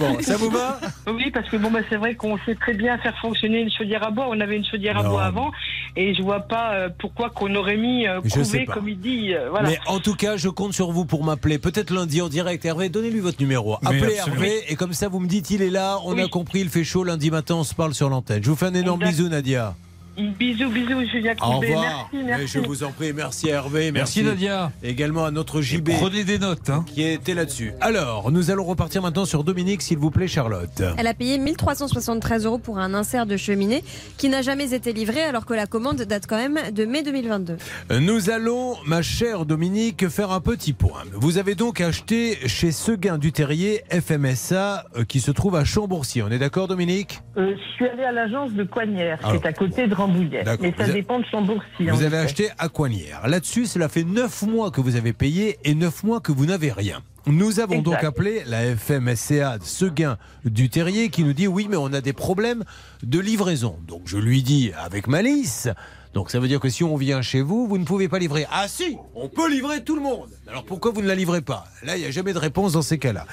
Bon, 0.00 0.18
ça 0.20 0.36
vous 0.36 0.50
va? 0.50 0.80
Oui, 1.06 1.30
parce 1.32 1.48
que 1.48 1.56
bon, 1.56 1.70
bah, 1.70 1.80
c'est 1.88 1.96
vrai 1.96 2.14
qu'on 2.16 2.36
sait 2.44 2.56
très 2.56 2.74
bien 2.74 2.98
faire 2.98 3.16
fonctionner 3.20 3.60
une 3.60 3.70
chaudière 3.70 4.02
à 4.04 4.10
bois. 4.10 4.26
On 4.28 4.40
avait 4.40 4.56
une 4.56 4.64
chaudière 4.64 4.98
à 4.98 5.04
bois 5.04 5.24
avant, 5.24 5.52
et 5.96 6.14
je 6.14 6.22
vois 6.22 6.40
pas 6.40 6.74
euh, 6.74 6.88
pourquoi 6.98 7.30
qu'on 7.30 7.54
aurait 7.54 7.76
mis 7.76 8.06
euh, 8.08 8.20
Je 8.24 8.42
sais 8.42 8.58
couvé, 8.58 8.64
pas. 8.64 8.74
comme 8.74 8.88
il 8.88 8.98
dit. 8.98 9.32
euh, 9.34 9.50
voilà. 9.50 9.68
Mais 9.68 9.78
en 9.86 10.00
tout 10.00 10.14
cas, 10.16 10.36
je 10.36 10.48
compte 10.48 10.72
sur 10.72 10.90
vous 10.90 11.04
pour 11.04 11.22
m'appeler. 11.22 11.58
Peut-être 11.58 11.90
lundi 11.92 12.20
en 12.22 12.28
direct. 12.28 12.64
Hervé, 12.64 12.88
donnez-lui 12.88 13.20
votre 13.20 13.40
numéro. 13.40 13.76
Mais 13.82 13.88
Appelez 13.88 14.18
absolument. 14.18 14.42
Hervé 14.44 14.64
et 14.68 14.74
comme 14.74 14.92
ça, 14.92 15.08
vous 15.08 15.20
me 15.20 15.28
dites 15.28 15.50
il 15.50 15.62
est 15.62 15.70
là. 15.70 15.98
On 16.04 16.18
a 16.18 16.26
compris, 16.26 16.60
il 16.60 16.68
fait 16.70 16.84
chaud. 16.84 17.04
Lundi 17.04 17.30
matin, 17.30 17.54
on 17.56 17.64
se 17.64 17.74
parle 17.74 17.94
sur 17.94 18.08
l'antenne. 18.08 18.42
Je 18.42 18.50
vous 18.50 18.56
fais 18.56 18.66
un 18.66 18.74
énorme 18.74 19.02
Exact. 19.02 19.16
bisou, 19.16 19.28
Nadia. 19.28 19.74
Bisous, 20.16 20.68
bisous, 20.70 21.04
Julien 21.10 21.32
Au 21.32 21.44
Courbet. 21.52 21.66
revoir. 21.74 22.08
Merci, 22.12 22.16
Mais 22.16 22.22
merci. 22.38 22.46
je 22.46 22.58
vous 22.60 22.84
en 22.84 22.92
prie, 22.92 23.12
merci 23.12 23.50
à 23.50 23.54
Hervé. 23.54 23.90
Merci, 23.90 24.22
Nadia. 24.22 24.70
Également 24.82 25.24
à 25.24 25.32
notre 25.32 25.60
JB. 25.60 25.90
Prenez 25.98 26.22
des 26.22 26.38
notes. 26.38 26.70
Hein. 26.70 26.84
Qui 26.86 27.02
était 27.02 27.34
là-dessus. 27.34 27.72
Alors, 27.80 28.30
nous 28.30 28.52
allons 28.52 28.64
repartir 28.64 29.02
maintenant 29.02 29.24
sur 29.24 29.42
Dominique, 29.42 29.82
s'il 29.82 29.98
vous 29.98 30.12
plaît, 30.12 30.28
Charlotte. 30.28 30.82
Elle 30.96 31.08
a 31.08 31.14
payé 31.14 31.38
1373 31.38 32.44
euros 32.46 32.58
pour 32.58 32.78
un 32.78 32.94
insert 32.94 33.26
de 33.26 33.36
cheminée 33.36 33.82
qui 34.16 34.28
n'a 34.28 34.42
jamais 34.42 34.72
été 34.72 34.92
livré 34.92 35.20
alors 35.22 35.46
que 35.46 35.54
la 35.54 35.66
commande 35.66 35.96
date 36.02 36.26
quand 36.28 36.36
même 36.38 36.60
de 36.72 36.84
mai 36.84 37.02
2022. 37.02 37.56
Nous 37.98 38.30
allons, 38.30 38.76
ma 38.86 39.02
chère 39.02 39.44
Dominique, 39.46 40.08
faire 40.08 40.30
un 40.30 40.40
petit 40.40 40.74
point. 40.74 41.02
Vous 41.12 41.38
avez 41.38 41.56
donc 41.56 41.80
acheté 41.80 42.38
chez 42.46 42.70
Seguin 42.70 43.18
du 43.18 43.32
Terrier 43.32 43.82
FMSA 43.90 44.84
euh, 44.96 45.04
qui 45.04 45.18
se 45.20 45.32
trouve 45.32 45.56
à 45.56 45.64
Chambourcy. 45.64 46.22
On 46.22 46.28
est 46.30 46.38
d'accord, 46.38 46.68
Dominique? 46.68 47.20
Euh, 47.36 47.54
je 47.56 47.72
suis 47.74 47.86
allée 47.88 48.04
à 48.04 48.12
l'agence 48.12 48.52
de 48.52 48.62
Coignères, 48.62 49.18
c'est 49.32 49.44
à 49.44 49.52
côté 49.52 49.88
de 49.88 49.94
Rambouillet. 50.06 50.44
Mais 50.60 50.74
ça 50.76 50.84
Vous 50.86 50.92
dépend 50.92 51.18
de 51.20 51.24
Chambourcy. 51.30 51.90
en 51.90 51.94
Vous 51.94 52.02
avez 52.02 52.16
effet. 52.16 52.24
acheté 52.24 52.48
à 52.58 52.68
Coignères. 52.68 53.26
Là-dessus, 53.26 53.66
cela 53.66 53.88
fait 53.88 54.04
9 54.04 54.42
mois 54.42 54.70
que 54.70 54.80
vous 54.80 54.96
avez 54.96 55.12
payé 55.12 55.58
et 55.64 55.74
9 55.74 56.04
mois 56.04 56.20
que 56.20 56.32
vous 56.32 56.46
n'avez 56.46 56.72
rien. 56.72 57.00
Nous 57.26 57.58
avons 57.58 57.80
donc 57.80 58.04
appelé 58.04 58.42
la 58.46 58.76
FMSCA 58.76 59.56
de 59.58 59.64
Seguin 59.64 60.18
du 60.44 60.68
Terrier 60.68 61.08
qui 61.08 61.24
nous 61.24 61.32
dit 61.32 61.46
oui, 61.46 61.68
mais 61.70 61.76
on 61.78 61.92
a 61.94 62.02
des 62.02 62.12
problèmes 62.12 62.64
de 63.02 63.18
livraison. 63.18 63.76
Donc 63.88 64.02
je 64.04 64.18
lui 64.18 64.42
dis 64.42 64.72
avec 64.78 65.06
malice. 65.06 65.68
Donc 66.14 66.30
ça 66.30 66.38
veut 66.38 66.46
dire 66.48 66.60
que 66.60 66.68
si 66.68 66.84
on 66.84 66.96
vient 66.96 67.20
chez 67.22 67.40
vous, 67.42 67.66
vous 67.66 67.76
ne 67.76 67.84
pouvez 67.84 68.08
pas 68.08 68.18
livrer. 68.20 68.46
Ah 68.52 68.66
si, 68.68 68.96
on 69.16 69.28
peut 69.28 69.50
livrer 69.50 69.82
tout 69.82 69.96
le 69.96 70.00
monde. 70.02 70.28
Alors 70.48 70.64
pourquoi 70.64 70.92
vous 70.92 71.02
ne 71.02 71.08
la 71.08 71.14
livrez 71.16 71.40
pas? 71.40 71.64
Là, 71.84 71.96
il 71.96 72.00
n'y 72.02 72.06
a 72.06 72.10
jamais 72.12 72.32
de 72.32 72.38
réponse 72.38 72.72
dans 72.74 72.82
ces 72.82 72.98
cas-là. 72.98 73.26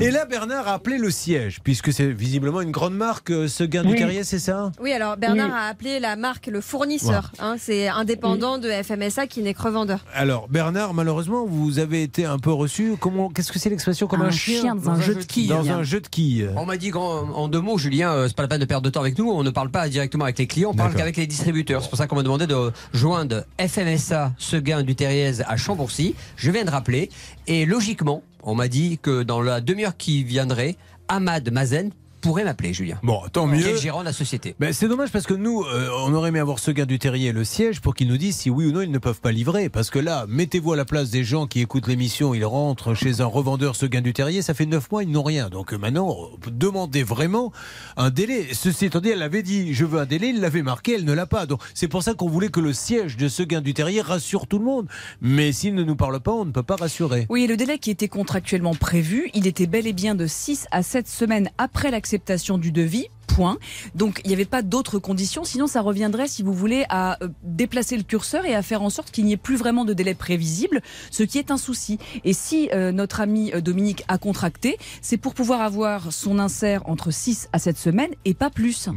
Et 0.00 0.10
là, 0.10 0.24
Bernard 0.24 0.66
a 0.66 0.72
appelé 0.74 0.98
le 0.98 1.10
siège, 1.10 1.60
puisque 1.62 1.92
c'est 1.92 2.10
visiblement 2.10 2.60
une 2.60 2.72
grande 2.72 2.94
marque, 2.94 3.30
euh, 3.30 3.46
Seguin 3.48 3.82
du 3.84 3.92
Oui. 3.92 3.98
Terrier, 3.98 4.24
c'est 4.24 4.38
ça? 4.40 4.72
Oui, 4.80 4.92
alors 4.92 5.16
Bernard 5.16 5.48
Oui. 5.50 5.54
a 5.56 5.66
appelé 5.68 6.00
la 6.00 6.16
marque 6.16 6.48
le 6.48 6.60
fournisseur. 6.60 7.30
hein, 7.38 7.54
c'est 7.58 7.86
indépendant 7.88 8.58
de 8.58 8.68
FMSA 8.70 9.26
qui 9.28 9.40
n'est 9.42 9.54
que 9.54 9.62
revendeur. 9.62 10.04
Alors 10.12 10.48
Bernard, 10.48 10.92
malheureusement, 10.92 11.46
vous 11.46 11.78
avez 11.78 12.02
été 12.02 12.24
un 12.24 12.38
peu 12.38 12.50
reçu. 12.52 12.94
Comment 12.98 13.28
Qu'est-ce 13.30 13.52
que 13.52 13.58
c'est 13.60 13.70
l'expression 13.70 14.08
comme 14.08 14.22
un, 14.22 14.26
Un 14.26 14.30
chien? 14.30 14.74
dans 14.74 14.90
un 14.90 15.00
jeu 15.00 15.14
de 15.14 15.22
quilles. 15.22 15.46
Dans 15.48 15.70
un 15.70 15.84
jeu 15.84 16.00
de 16.00 16.08
quilles. 16.08 16.50
On 16.56 16.66
m'a 16.66 16.76
dit 16.76 16.90
qu'en- 16.90 17.28
en 17.30 17.46
deux 17.48 17.60
mots, 17.60 17.78
Julien, 17.78 18.10
euh, 18.12 18.26
c'est 18.26 18.36
pas 18.36 18.42
la 18.42 18.48
peine 18.48 18.60
de 18.60 18.64
perdre 18.64 18.84
de 18.84 18.90
temps 18.90 19.00
avec 19.00 19.16
nous. 19.18 19.30
On 19.30 19.44
ne 19.44 19.50
parle 19.50 19.70
pas 19.70 19.88
directement 19.88 20.24
avec 20.24 20.38
les 20.38 20.48
clients, 20.48 20.70
on 20.72 20.74
parle 20.74 20.94
qu'avec 20.94 21.16
les 21.16 21.26
distributeurs. 21.28 21.82
C'est 21.82 21.88
pour 21.90 21.98
ça 21.98 22.06
qu'on 22.08 22.16
m'a 22.16 22.23
demandé 22.24 22.46
de 22.46 22.72
joindre 22.92 23.44
FMSA 23.60 24.32
Seguin 24.38 24.82
du 24.82 24.96
Terriez 24.96 25.42
à 25.46 25.56
Chambourcy. 25.56 26.14
Je 26.36 26.50
viens 26.50 26.64
de 26.64 26.70
rappeler. 26.70 27.10
Et 27.46 27.66
logiquement, 27.66 28.22
on 28.42 28.54
m'a 28.54 28.66
dit 28.66 28.98
que 29.00 29.22
dans 29.22 29.42
la 29.42 29.60
demi-heure 29.60 29.96
qui 29.96 30.24
viendrait, 30.24 30.76
Ahmad 31.08 31.52
Mazen 31.52 31.90
pourrait 32.24 32.44
m'appeler, 32.44 32.72
Julien. 32.72 32.98
Bon, 33.02 33.20
tant 33.30 33.46
Qui 33.46 33.56
mieux. 33.56 33.66
est 33.68 33.72
le 33.72 33.78
gérant 33.78 34.00
de 34.00 34.06
la 34.06 34.14
société. 34.14 34.54
Ben, 34.58 34.72
c'est 34.72 34.88
dommage 34.88 35.10
parce 35.12 35.26
que 35.26 35.34
nous, 35.34 35.62
euh, 35.62 35.90
on 36.06 36.14
aurait 36.14 36.30
aimé 36.30 36.38
avoir 36.38 36.58
ce 36.58 36.70
gars 36.70 36.86
du 36.86 36.98
terrier 36.98 37.32
le 37.32 37.44
siège 37.44 37.80
pour 37.82 37.94
qu'ils 37.94 38.08
nous 38.08 38.16
disent 38.16 38.36
si 38.36 38.48
oui 38.48 38.64
ou 38.64 38.72
non 38.72 38.80
ils 38.80 38.90
ne 38.90 38.98
peuvent 38.98 39.20
pas 39.20 39.30
livrer. 39.30 39.68
Parce 39.68 39.90
que 39.90 39.98
là, 39.98 40.24
mettez-vous 40.26 40.72
à 40.72 40.76
la 40.76 40.86
place 40.86 41.10
des 41.10 41.22
gens 41.22 41.46
qui 41.46 41.60
écoutent 41.60 41.86
l'émission, 41.86 42.32
ils 42.32 42.46
rentrent 42.46 42.94
chez 42.94 43.20
un 43.20 43.26
revendeur 43.26 43.76
ce 43.76 43.84
gain 43.84 44.00
du 44.00 44.14
terrier, 44.14 44.40
ça 44.40 44.54
fait 44.54 44.64
9 44.64 44.90
mois, 44.90 45.02
ils 45.02 45.10
n'ont 45.10 45.22
rien. 45.22 45.50
Donc 45.50 45.74
euh, 45.74 45.76
maintenant, 45.76 46.16
demandez 46.50 47.02
vraiment 47.02 47.52
un 47.98 48.08
délai. 48.08 48.48
Ceci 48.54 48.86
étant 48.86 49.00
dit, 49.00 49.10
elle 49.10 49.22
avait 49.22 49.42
dit 49.42 49.74
je 49.74 49.84
veux 49.84 50.00
un 50.00 50.06
délai, 50.06 50.30
il 50.30 50.40
l'avait 50.40 50.62
marqué, 50.62 50.94
elle 50.94 51.04
ne 51.04 51.12
l'a 51.12 51.26
pas. 51.26 51.44
Donc 51.44 51.60
c'est 51.74 51.88
pour 51.88 52.02
ça 52.02 52.14
qu'on 52.14 52.28
voulait 52.30 52.48
que 52.48 52.60
le 52.60 52.72
siège 52.72 53.18
de 53.18 53.28
ce 53.28 53.42
gain 53.42 53.60
du 53.60 53.74
terrier 53.74 54.00
rassure 54.00 54.46
tout 54.46 54.58
le 54.58 54.64
monde. 54.64 54.86
Mais 55.20 55.52
s'il 55.52 55.74
ne 55.74 55.82
nous 55.82 55.96
parle 55.96 56.20
pas, 56.20 56.32
on 56.32 56.46
ne 56.46 56.52
peut 56.52 56.62
pas 56.62 56.76
rassurer. 56.76 57.26
Oui, 57.28 57.44
et 57.44 57.46
le 57.46 57.56
délai 57.58 57.78
qui 57.78 57.90
était 57.90 58.08
contractuellement 58.08 58.74
prévu, 58.74 59.30
il 59.34 59.46
était 59.46 59.66
bel 59.66 59.86
et 59.86 59.92
bien 59.92 60.14
de 60.14 60.26
6 60.26 60.66
à 60.70 60.82
7 60.82 61.06
semaines 61.06 61.50
après 61.58 61.90
l'acceptation 62.14 62.58
du 62.58 62.70
devis. 62.72 63.08
Point. 63.26 63.56
Donc 63.96 64.20
il 64.22 64.28
n'y 64.28 64.34
avait 64.34 64.44
pas 64.44 64.62
d'autres 64.62 65.00
conditions, 65.00 65.42
sinon 65.42 65.66
ça 65.66 65.80
reviendrait, 65.80 66.28
si 66.28 66.44
vous 66.44 66.52
voulez, 66.52 66.84
à 66.88 67.20
euh, 67.24 67.28
déplacer 67.42 67.96
le 67.96 68.04
curseur 68.04 68.44
et 68.44 68.54
à 68.54 68.62
faire 68.62 68.82
en 68.82 68.90
sorte 68.90 69.10
qu'il 69.10 69.24
n'y 69.24 69.32
ait 69.32 69.36
plus 69.38 69.56
vraiment 69.56 69.84
de 69.84 69.92
délai 69.92 70.14
prévisible, 70.14 70.82
ce 71.10 71.24
qui 71.24 71.38
est 71.38 71.50
un 71.50 71.56
souci. 71.56 71.98
Et 72.24 72.32
si 72.32 72.68
euh, 72.72 72.92
notre 72.92 73.20
ami 73.20 73.50
euh, 73.52 73.60
Dominique 73.60 74.04
a 74.06 74.18
contracté, 74.18 74.76
c'est 75.00 75.16
pour 75.16 75.34
pouvoir 75.34 75.62
avoir 75.62 76.12
son 76.12 76.38
insert 76.38 76.88
entre 76.88 77.10
6 77.10 77.48
à 77.52 77.58
7 77.58 77.76
semaines 77.76 78.12
et 78.24 78.34
pas 78.34 78.50
plus. 78.50 78.88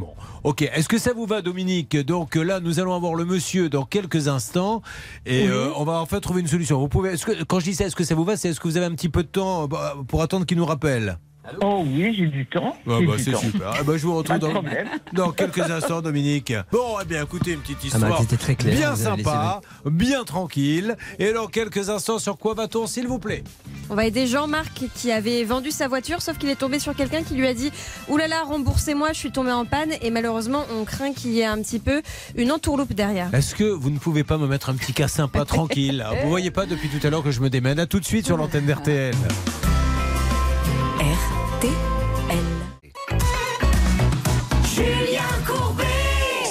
Ok, 0.44 0.62
est-ce 0.62 0.88
que 0.88 0.98
ça 0.98 1.12
vous 1.14 1.26
va 1.26 1.42
Dominique? 1.42 1.96
Donc 1.96 2.36
là, 2.36 2.60
nous 2.60 2.78
allons 2.78 2.94
avoir 2.94 3.16
le 3.16 3.24
monsieur 3.24 3.68
dans 3.68 3.86
quelques 3.86 4.28
instants 4.28 4.82
et 5.26 5.44
Oui. 5.44 5.48
euh, 5.48 5.70
on 5.74 5.84
va 5.84 6.00
enfin 6.00 6.20
trouver 6.20 6.42
une 6.42 6.46
solution. 6.48 6.78
Vous 6.78 6.88
pouvez, 6.88 7.16
que, 7.16 7.42
quand 7.42 7.58
je 7.58 7.64
dis 7.64 7.74
ça, 7.74 7.86
est-ce 7.86 7.96
que 7.96 8.04
ça 8.04 8.14
vous 8.14 8.24
va? 8.24 8.36
C'est 8.36 8.50
est-ce 8.50 8.60
que 8.60 8.68
vous 8.68 8.76
avez 8.76 8.86
un 8.86 8.94
petit 8.94 9.08
peu 9.08 9.24
de 9.24 9.28
temps 9.28 9.66
bah, 9.66 9.96
pour 10.06 10.22
attendre 10.22 10.46
qu'il 10.46 10.58
nous 10.58 10.66
rappelle? 10.66 11.18
Oh 11.60 11.84
oui, 11.86 12.14
j'ai 12.16 12.26
du 12.26 12.46
temps. 12.46 12.76
Ah 12.86 12.98
bah, 13.06 13.14
c'est 13.18 13.36
super. 13.36 13.72
Ah 13.78 13.82
bah, 13.82 13.96
je 13.96 14.06
vous 14.06 14.16
retrouve 14.16 14.38
dans, 15.12 15.32
quelques 15.32 15.70
instants, 15.70 16.00
Dominique. 16.00 16.52
Bon, 16.72 16.96
eh 17.00 17.04
bien, 17.04 17.22
écoutez, 17.22 17.52
une 17.52 17.60
petite 17.60 17.78
Ah 17.94 17.98
bah, 17.98 18.06
histoire 18.08 18.20
c'était 18.22 18.36
très 18.36 18.54
clair, 18.54 18.76
bien 18.76 18.96
sympa, 18.96 19.60
bien 19.84 20.24
tranquille. 20.24 20.96
Et 21.18 21.32
dans 21.32 21.46
quelques 21.46 21.90
instants, 21.90 22.18
sur 22.18 22.38
quoi 22.38 22.54
va-t-on, 22.54 22.86
s'il 22.86 23.06
vous 23.06 23.18
plaît? 23.18 23.44
On 23.90 23.94
va 23.94 24.04
aider 24.04 24.26
Jean-Marc 24.26 24.84
qui 24.94 25.10
avait 25.10 25.44
vendu 25.44 25.70
sa 25.70 25.88
voiture, 25.88 26.20
sauf 26.20 26.36
qu'il 26.36 26.50
est 26.50 26.56
tombé 26.56 26.78
sur 26.78 26.94
quelqu'un 26.94 27.22
qui 27.22 27.34
lui 27.34 27.46
a 27.46 27.54
dit 27.54 27.72
Oulala, 28.08 28.42
remboursez-moi, 28.42 29.12
je 29.12 29.18
suis 29.18 29.32
tombé 29.32 29.50
en 29.50 29.64
panne. 29.64 29.92
Et 30.02 30.10
malheureusement, 30.10 30.64
on 30.78 30.84
craint 30.84 31.12
qu'il 31.12 31.30
y 31.30 31.40
ait 31.40 31.46
un 31.46 31.60
petit 31.62 31.78
peu 31.78 32.02
une 32.36 32.52
entourloupe 32.52 32.92
derrière. 32.92 33.32
Est-ce 33.34 33.54
que 33.54 33.64
vous 33.64 33.90
ne 33.90 33.98
pouvez 33.98 34.24
pas 34.24 34.36
me 34.36 34.46
mettre 34.46 34.70
un 34.70 34.74
petit 34.74 34.92
cas 34.92 35.08
sympa, 35.08 35.44
tranquille? 35.46 36.04
Vous 36.22 36.28
voyez 36.28 36.50
pas 36.50 36.66
depuis 36.66 36.88
tout 36.88 37.04
à 37.06 37.10
l'heure 37.10 37.22
que 37.22 37.30
je 37.30 37.40
me 37.40 37.48
démène. 37.48 37.78
À 37.78 37.86
tout 37.86 38.00
de 38.00 38.04
suite 38.04 38.26
sur 38.26 38.36
l'antenne 38.36 38.66
d'RTL. 38.66 39.14
Julien 41.60 41.87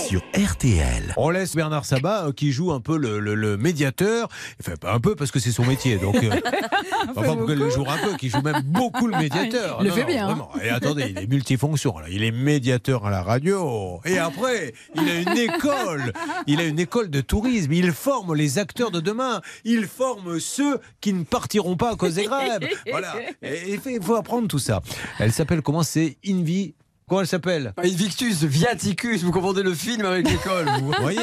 Sur 0.07 0.21
RTL. 0.33 1.13
On 1.17 1.29
laisse 1.29 1.55
Bernard 1.55 1.83
Sabat 1.83 2.27
euh, 2.27 2.31
qui 2.31 2.51
joue 2.53 2.71
un 2.71 2.79
peu 2.79 2.97
le, 2.97 3.19
le- 3.19 3.35
le 3.35 3.57
médiateur. 3.57 4.29
Enfin, 4.61 4.75
pas 4.79 4.93
un 4.93 4.99
peu 5.01 5.15
parce 5.15 5.31
que 5.31 5.39
c'est 5.39 5.51
son 5.51 5.65
métier. 5.65 5.97
Donc, 5.97 6.15
euh, 6.23 6.29
enfin, 7.15 7.35
vous 7.35 7.45
le 7.47 7.69
joue 7.69 7.85
un 7.87 7.97
peu, 7.97 8.15
qui 8.15 8.29
joue 8.29 8.41
même 8.41 8.61
beaucoup 8.63 9.07
le 9.07 9.17
médiateur. 9.17 9.79
Il 9.81 9.87
le 9.87 9.91
fait 9.91 10.05
bien, 10.05 10.27
vraiment. 10.27 10.49
Et 10.63 10.69
attendez, 10.69 11.07
il 11.09 11.17
est 11.23 11.27
multifonction. 11.27 11.97
Là. 11.99 12.05
Il 12.09 12.23
est 12.23 12.31
médiateur 12.31 13.05
à 13.05 13.09
la 13.09 13.21
radio. 13.21 13.99
Et 14.05 14.17
après, 14.17 14.73
il 14.95 15.09
a 15.09 15.15
une 15.31 15.37
école. 15.37 16.13
Il 16.47 16.59
a 16.61 16.63
une 16.63 16.79
école 16.79 17.09
de 17.09 17.19
tourisme. 17.21 17.73
Il 17.73 17.91
forme 17.91 18.33
les 18.33 18.59
acteurs 18.59 18.91
de 18.91 19.01
demain. 19.01 19.41
Il 19.65 19.87
forme 19.87 20.39
ceux 20.39 20.79
qui 21.01 21.11
ne 21.11 21.23
partiront 21.23 21.75
pas 21.75 21.91
à 21.91 21.95
cause 21.95 22.15
des 22.15 22.25
grèves. 22.25 22.67
Voilà. 22.89 23.13
Et 23.41 23.73
il 23.73 23.79
fait- 23.79 23.95
il 23.95 24.01
faut 24.01 24.15
apprendre 24.15 24.47
tout 24.47 24.59
ça. 24.59 24.81
Elle 25.19 25.33
s'appelle 25.33 25.61
comment? 25.61 25.83
C'est 25.83 26.17
Invi. 26.25 26.75
Comment 27.09 27.21
elle 27.21 27.27
s'appelle? 27.27 27.73
Invictus, 27.81 28.43
Viaticus, 28.43 29.23
vous 29.23 29.31
confondez 29.31 29.63
le 29.63 29.73
film 29.73 30.03
avec 30.05 30.29
l'école. 30.29 30.65
vous. 30.81 30.87
Vous 30.91 31.01
voyez 31.01 31.21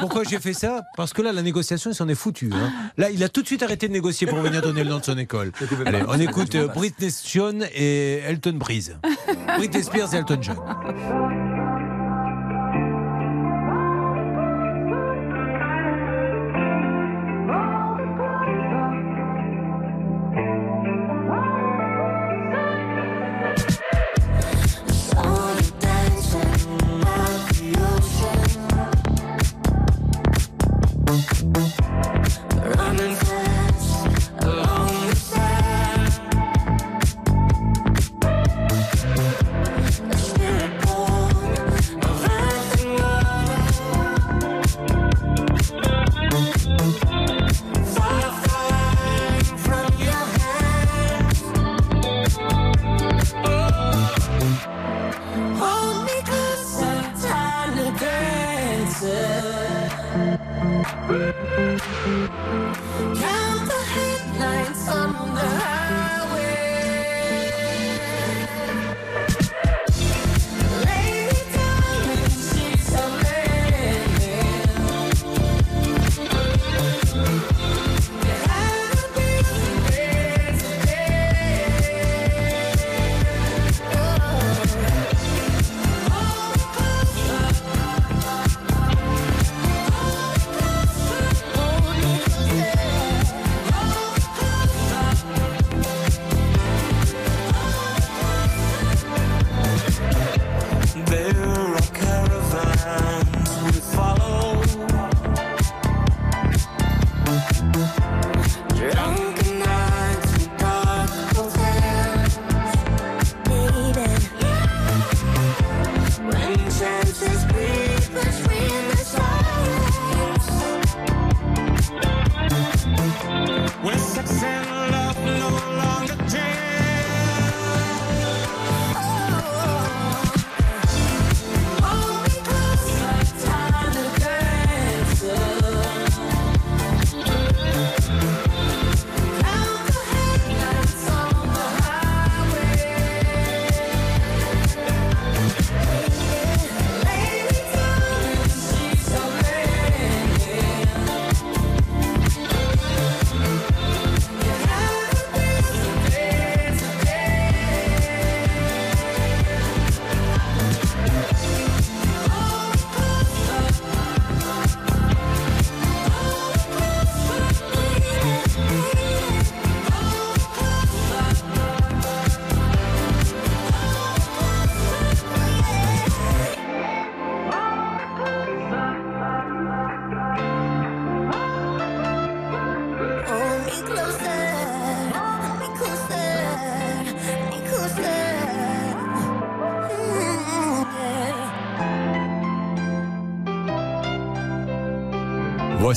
pourquoi 0.00 0.24
j'ai 0.24 0.40
fait 0.40 0.52
ça? 0.54 0.82
Parce 0.96 1.12
que 1.12 1.22
là, 1.22 1.30
la 1.32 1.42
négociation, 1.42 1.90
il 1.90 1.94
s'en 1.94 2.08
est 2.08 2.14
foutu. 2.16 2.50
hein. 2.52 2.72
Là, 2.96 3.10
il 3.10 3.22
a 3.22 3.28
tout 3.28 3.42
de 3.42 3.46
suite 3.46 3.62
arrêté 3.62 3.86
de 3.86 3.92
négocier 3.92 4.26
pour 4.26 4.38
venir 4.38 4.60
donner 4.60 4.82
le 4.82 4.90
nom 4.90 4.98
de 4.98 5.04
son 5.04 5.16
école. 5.18 5.52
Allez, 5.86 6.02
on 6.08 6.18
écoute 6.18 6.54
euh, 6.56 6.66
Britney 6.68 7.10
Spears 7.10 7.62
et 7.74 8.22
Elton 8.26 8.54
Breeze. 8.54 8.96
Britney 9.56 9.84
Spears 9.84 10.12
et 10.14 10.18
Elton 10.18 10.38
John. 10.42 10.56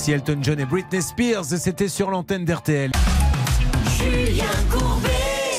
Voici 0.04 0.12
Elton 0.12 0.40
John 0.42 0.60
et 0.60 0.66
Britney 0.66 1.02
Spears. 1.02 1.46
C'était 1.46 1.88
sur 1.88 2.10
l'antenne 2.10 2.44
d'RTL. 2.44 2.92
Julien 3.98 4.44
Courbet. 4.70 5.10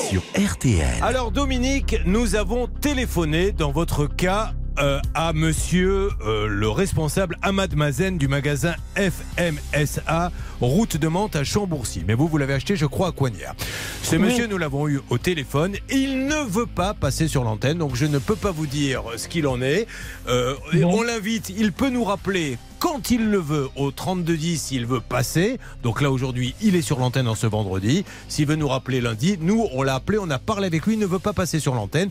Sur 0.07 0.21
RTL. 0.37 1.01
Alors 1.01 1.31
Dominique, 1.31 1.95
nous 2.05 2.35
avons 2.35 2.67
téléphoné 2.67 3.51
dans 3.51 3.71
votre 3.71 4.05
cas 4.05 4.51
euh, 4.79 4.99
à 5.13 5.31
monsieur 5.33 6.09
euh, 6.25 6.47
le 6.47 6.69
responsable 6.69 7.37
Ahmad 7.41 7.75
Mazen 7.75 8.17
du 8.17 8.27
magasin 8.27 8.75
FMSA, 8.95 10.31
route 10.59 10.97
de 10.97 11.07
Mantes 11.07 11.35
à 11.35 11.43
Chambourcy. 11.43 12.03
Mais 12.07 12.13
vous, 12.13 12.27
vous 12.27 12.37
l'avez 12.37 12.53
acheté, 12.53 12.75
je 12.75 12.85
crois, 12.85 13.09
à 13.09 13.11
Coignard. 13.11 13.55
Ce 14.03 14.15
monsieur, 14.15 14.47
nous 14.47 14.57
l'avons 14.57 14.87
eu 14.87 15.01
au 15.09 15.17
téléphone. 15.17 15.75
Il 15.89 16.27
ne 16.27 16.43
veut 16.47 16.65
pas 16.65 16.93
passer 16.93 17.27
sur 17.27 17.43
l'antenne, 17.43 17.77
donc 17.77 17.95
je 17.95 18.05
ne 18.05 18.19
peux 18.19 18.35
pas 18.35 18.51
vous 18.51 18.67
dire 18.67 19.03
ce 19.17 19.27
qu'il 19.27 19.47
en 19.47 19.61
est. 19.61 19.87
Euh, 20.27 20.55
on 20.83 21.01
l'invite, 21.01 21.49
il 21.49 21.71
peut 21.71 21.89
nous 21.89 22.03
rappeler 22.03 22.57
quand 22.79 23.09
il 23.09 23.31
le 23.31 23.39
veut 23.39 23.69
au 23.75 23.89
3210 23.89 24.61
s'il 24.61 24.85
veut 24.85 24.99
passer. 24.99 25.57
Donc 25.81 26.01
là 26.01 26.11
aujourd'hui, 26.11 26.53
il 26.61 26.75
est 26.75 26.81
sur 26.81 26.99
l'antenne 26.99 27.27
en 27.27 27.33
ce 27.33 27.47
vendredi. 27.47 28.05
S'il 28.27 28.45
veut 28.47 28.55
nous 28.55 28.67
rappeler 28.67 29.01
lundi, 29.01 29.37
nous 29.41 29.67
on 29.73 29.81
l'a 29.81 29.95
appelé, 29.95 30.19
on 30.21 30.29
a 30.29 30.39
parlé 30.39 30.67
avec 30.67 30.85
lui, 30.85 30.93
il 30.93 30.99
ne 30.99 31.05
veut 31.05 31.19
pas 31.19 31.33
passer 31.33 31.59
sur 31.59 31.73
l'antenne. 31.73 32.09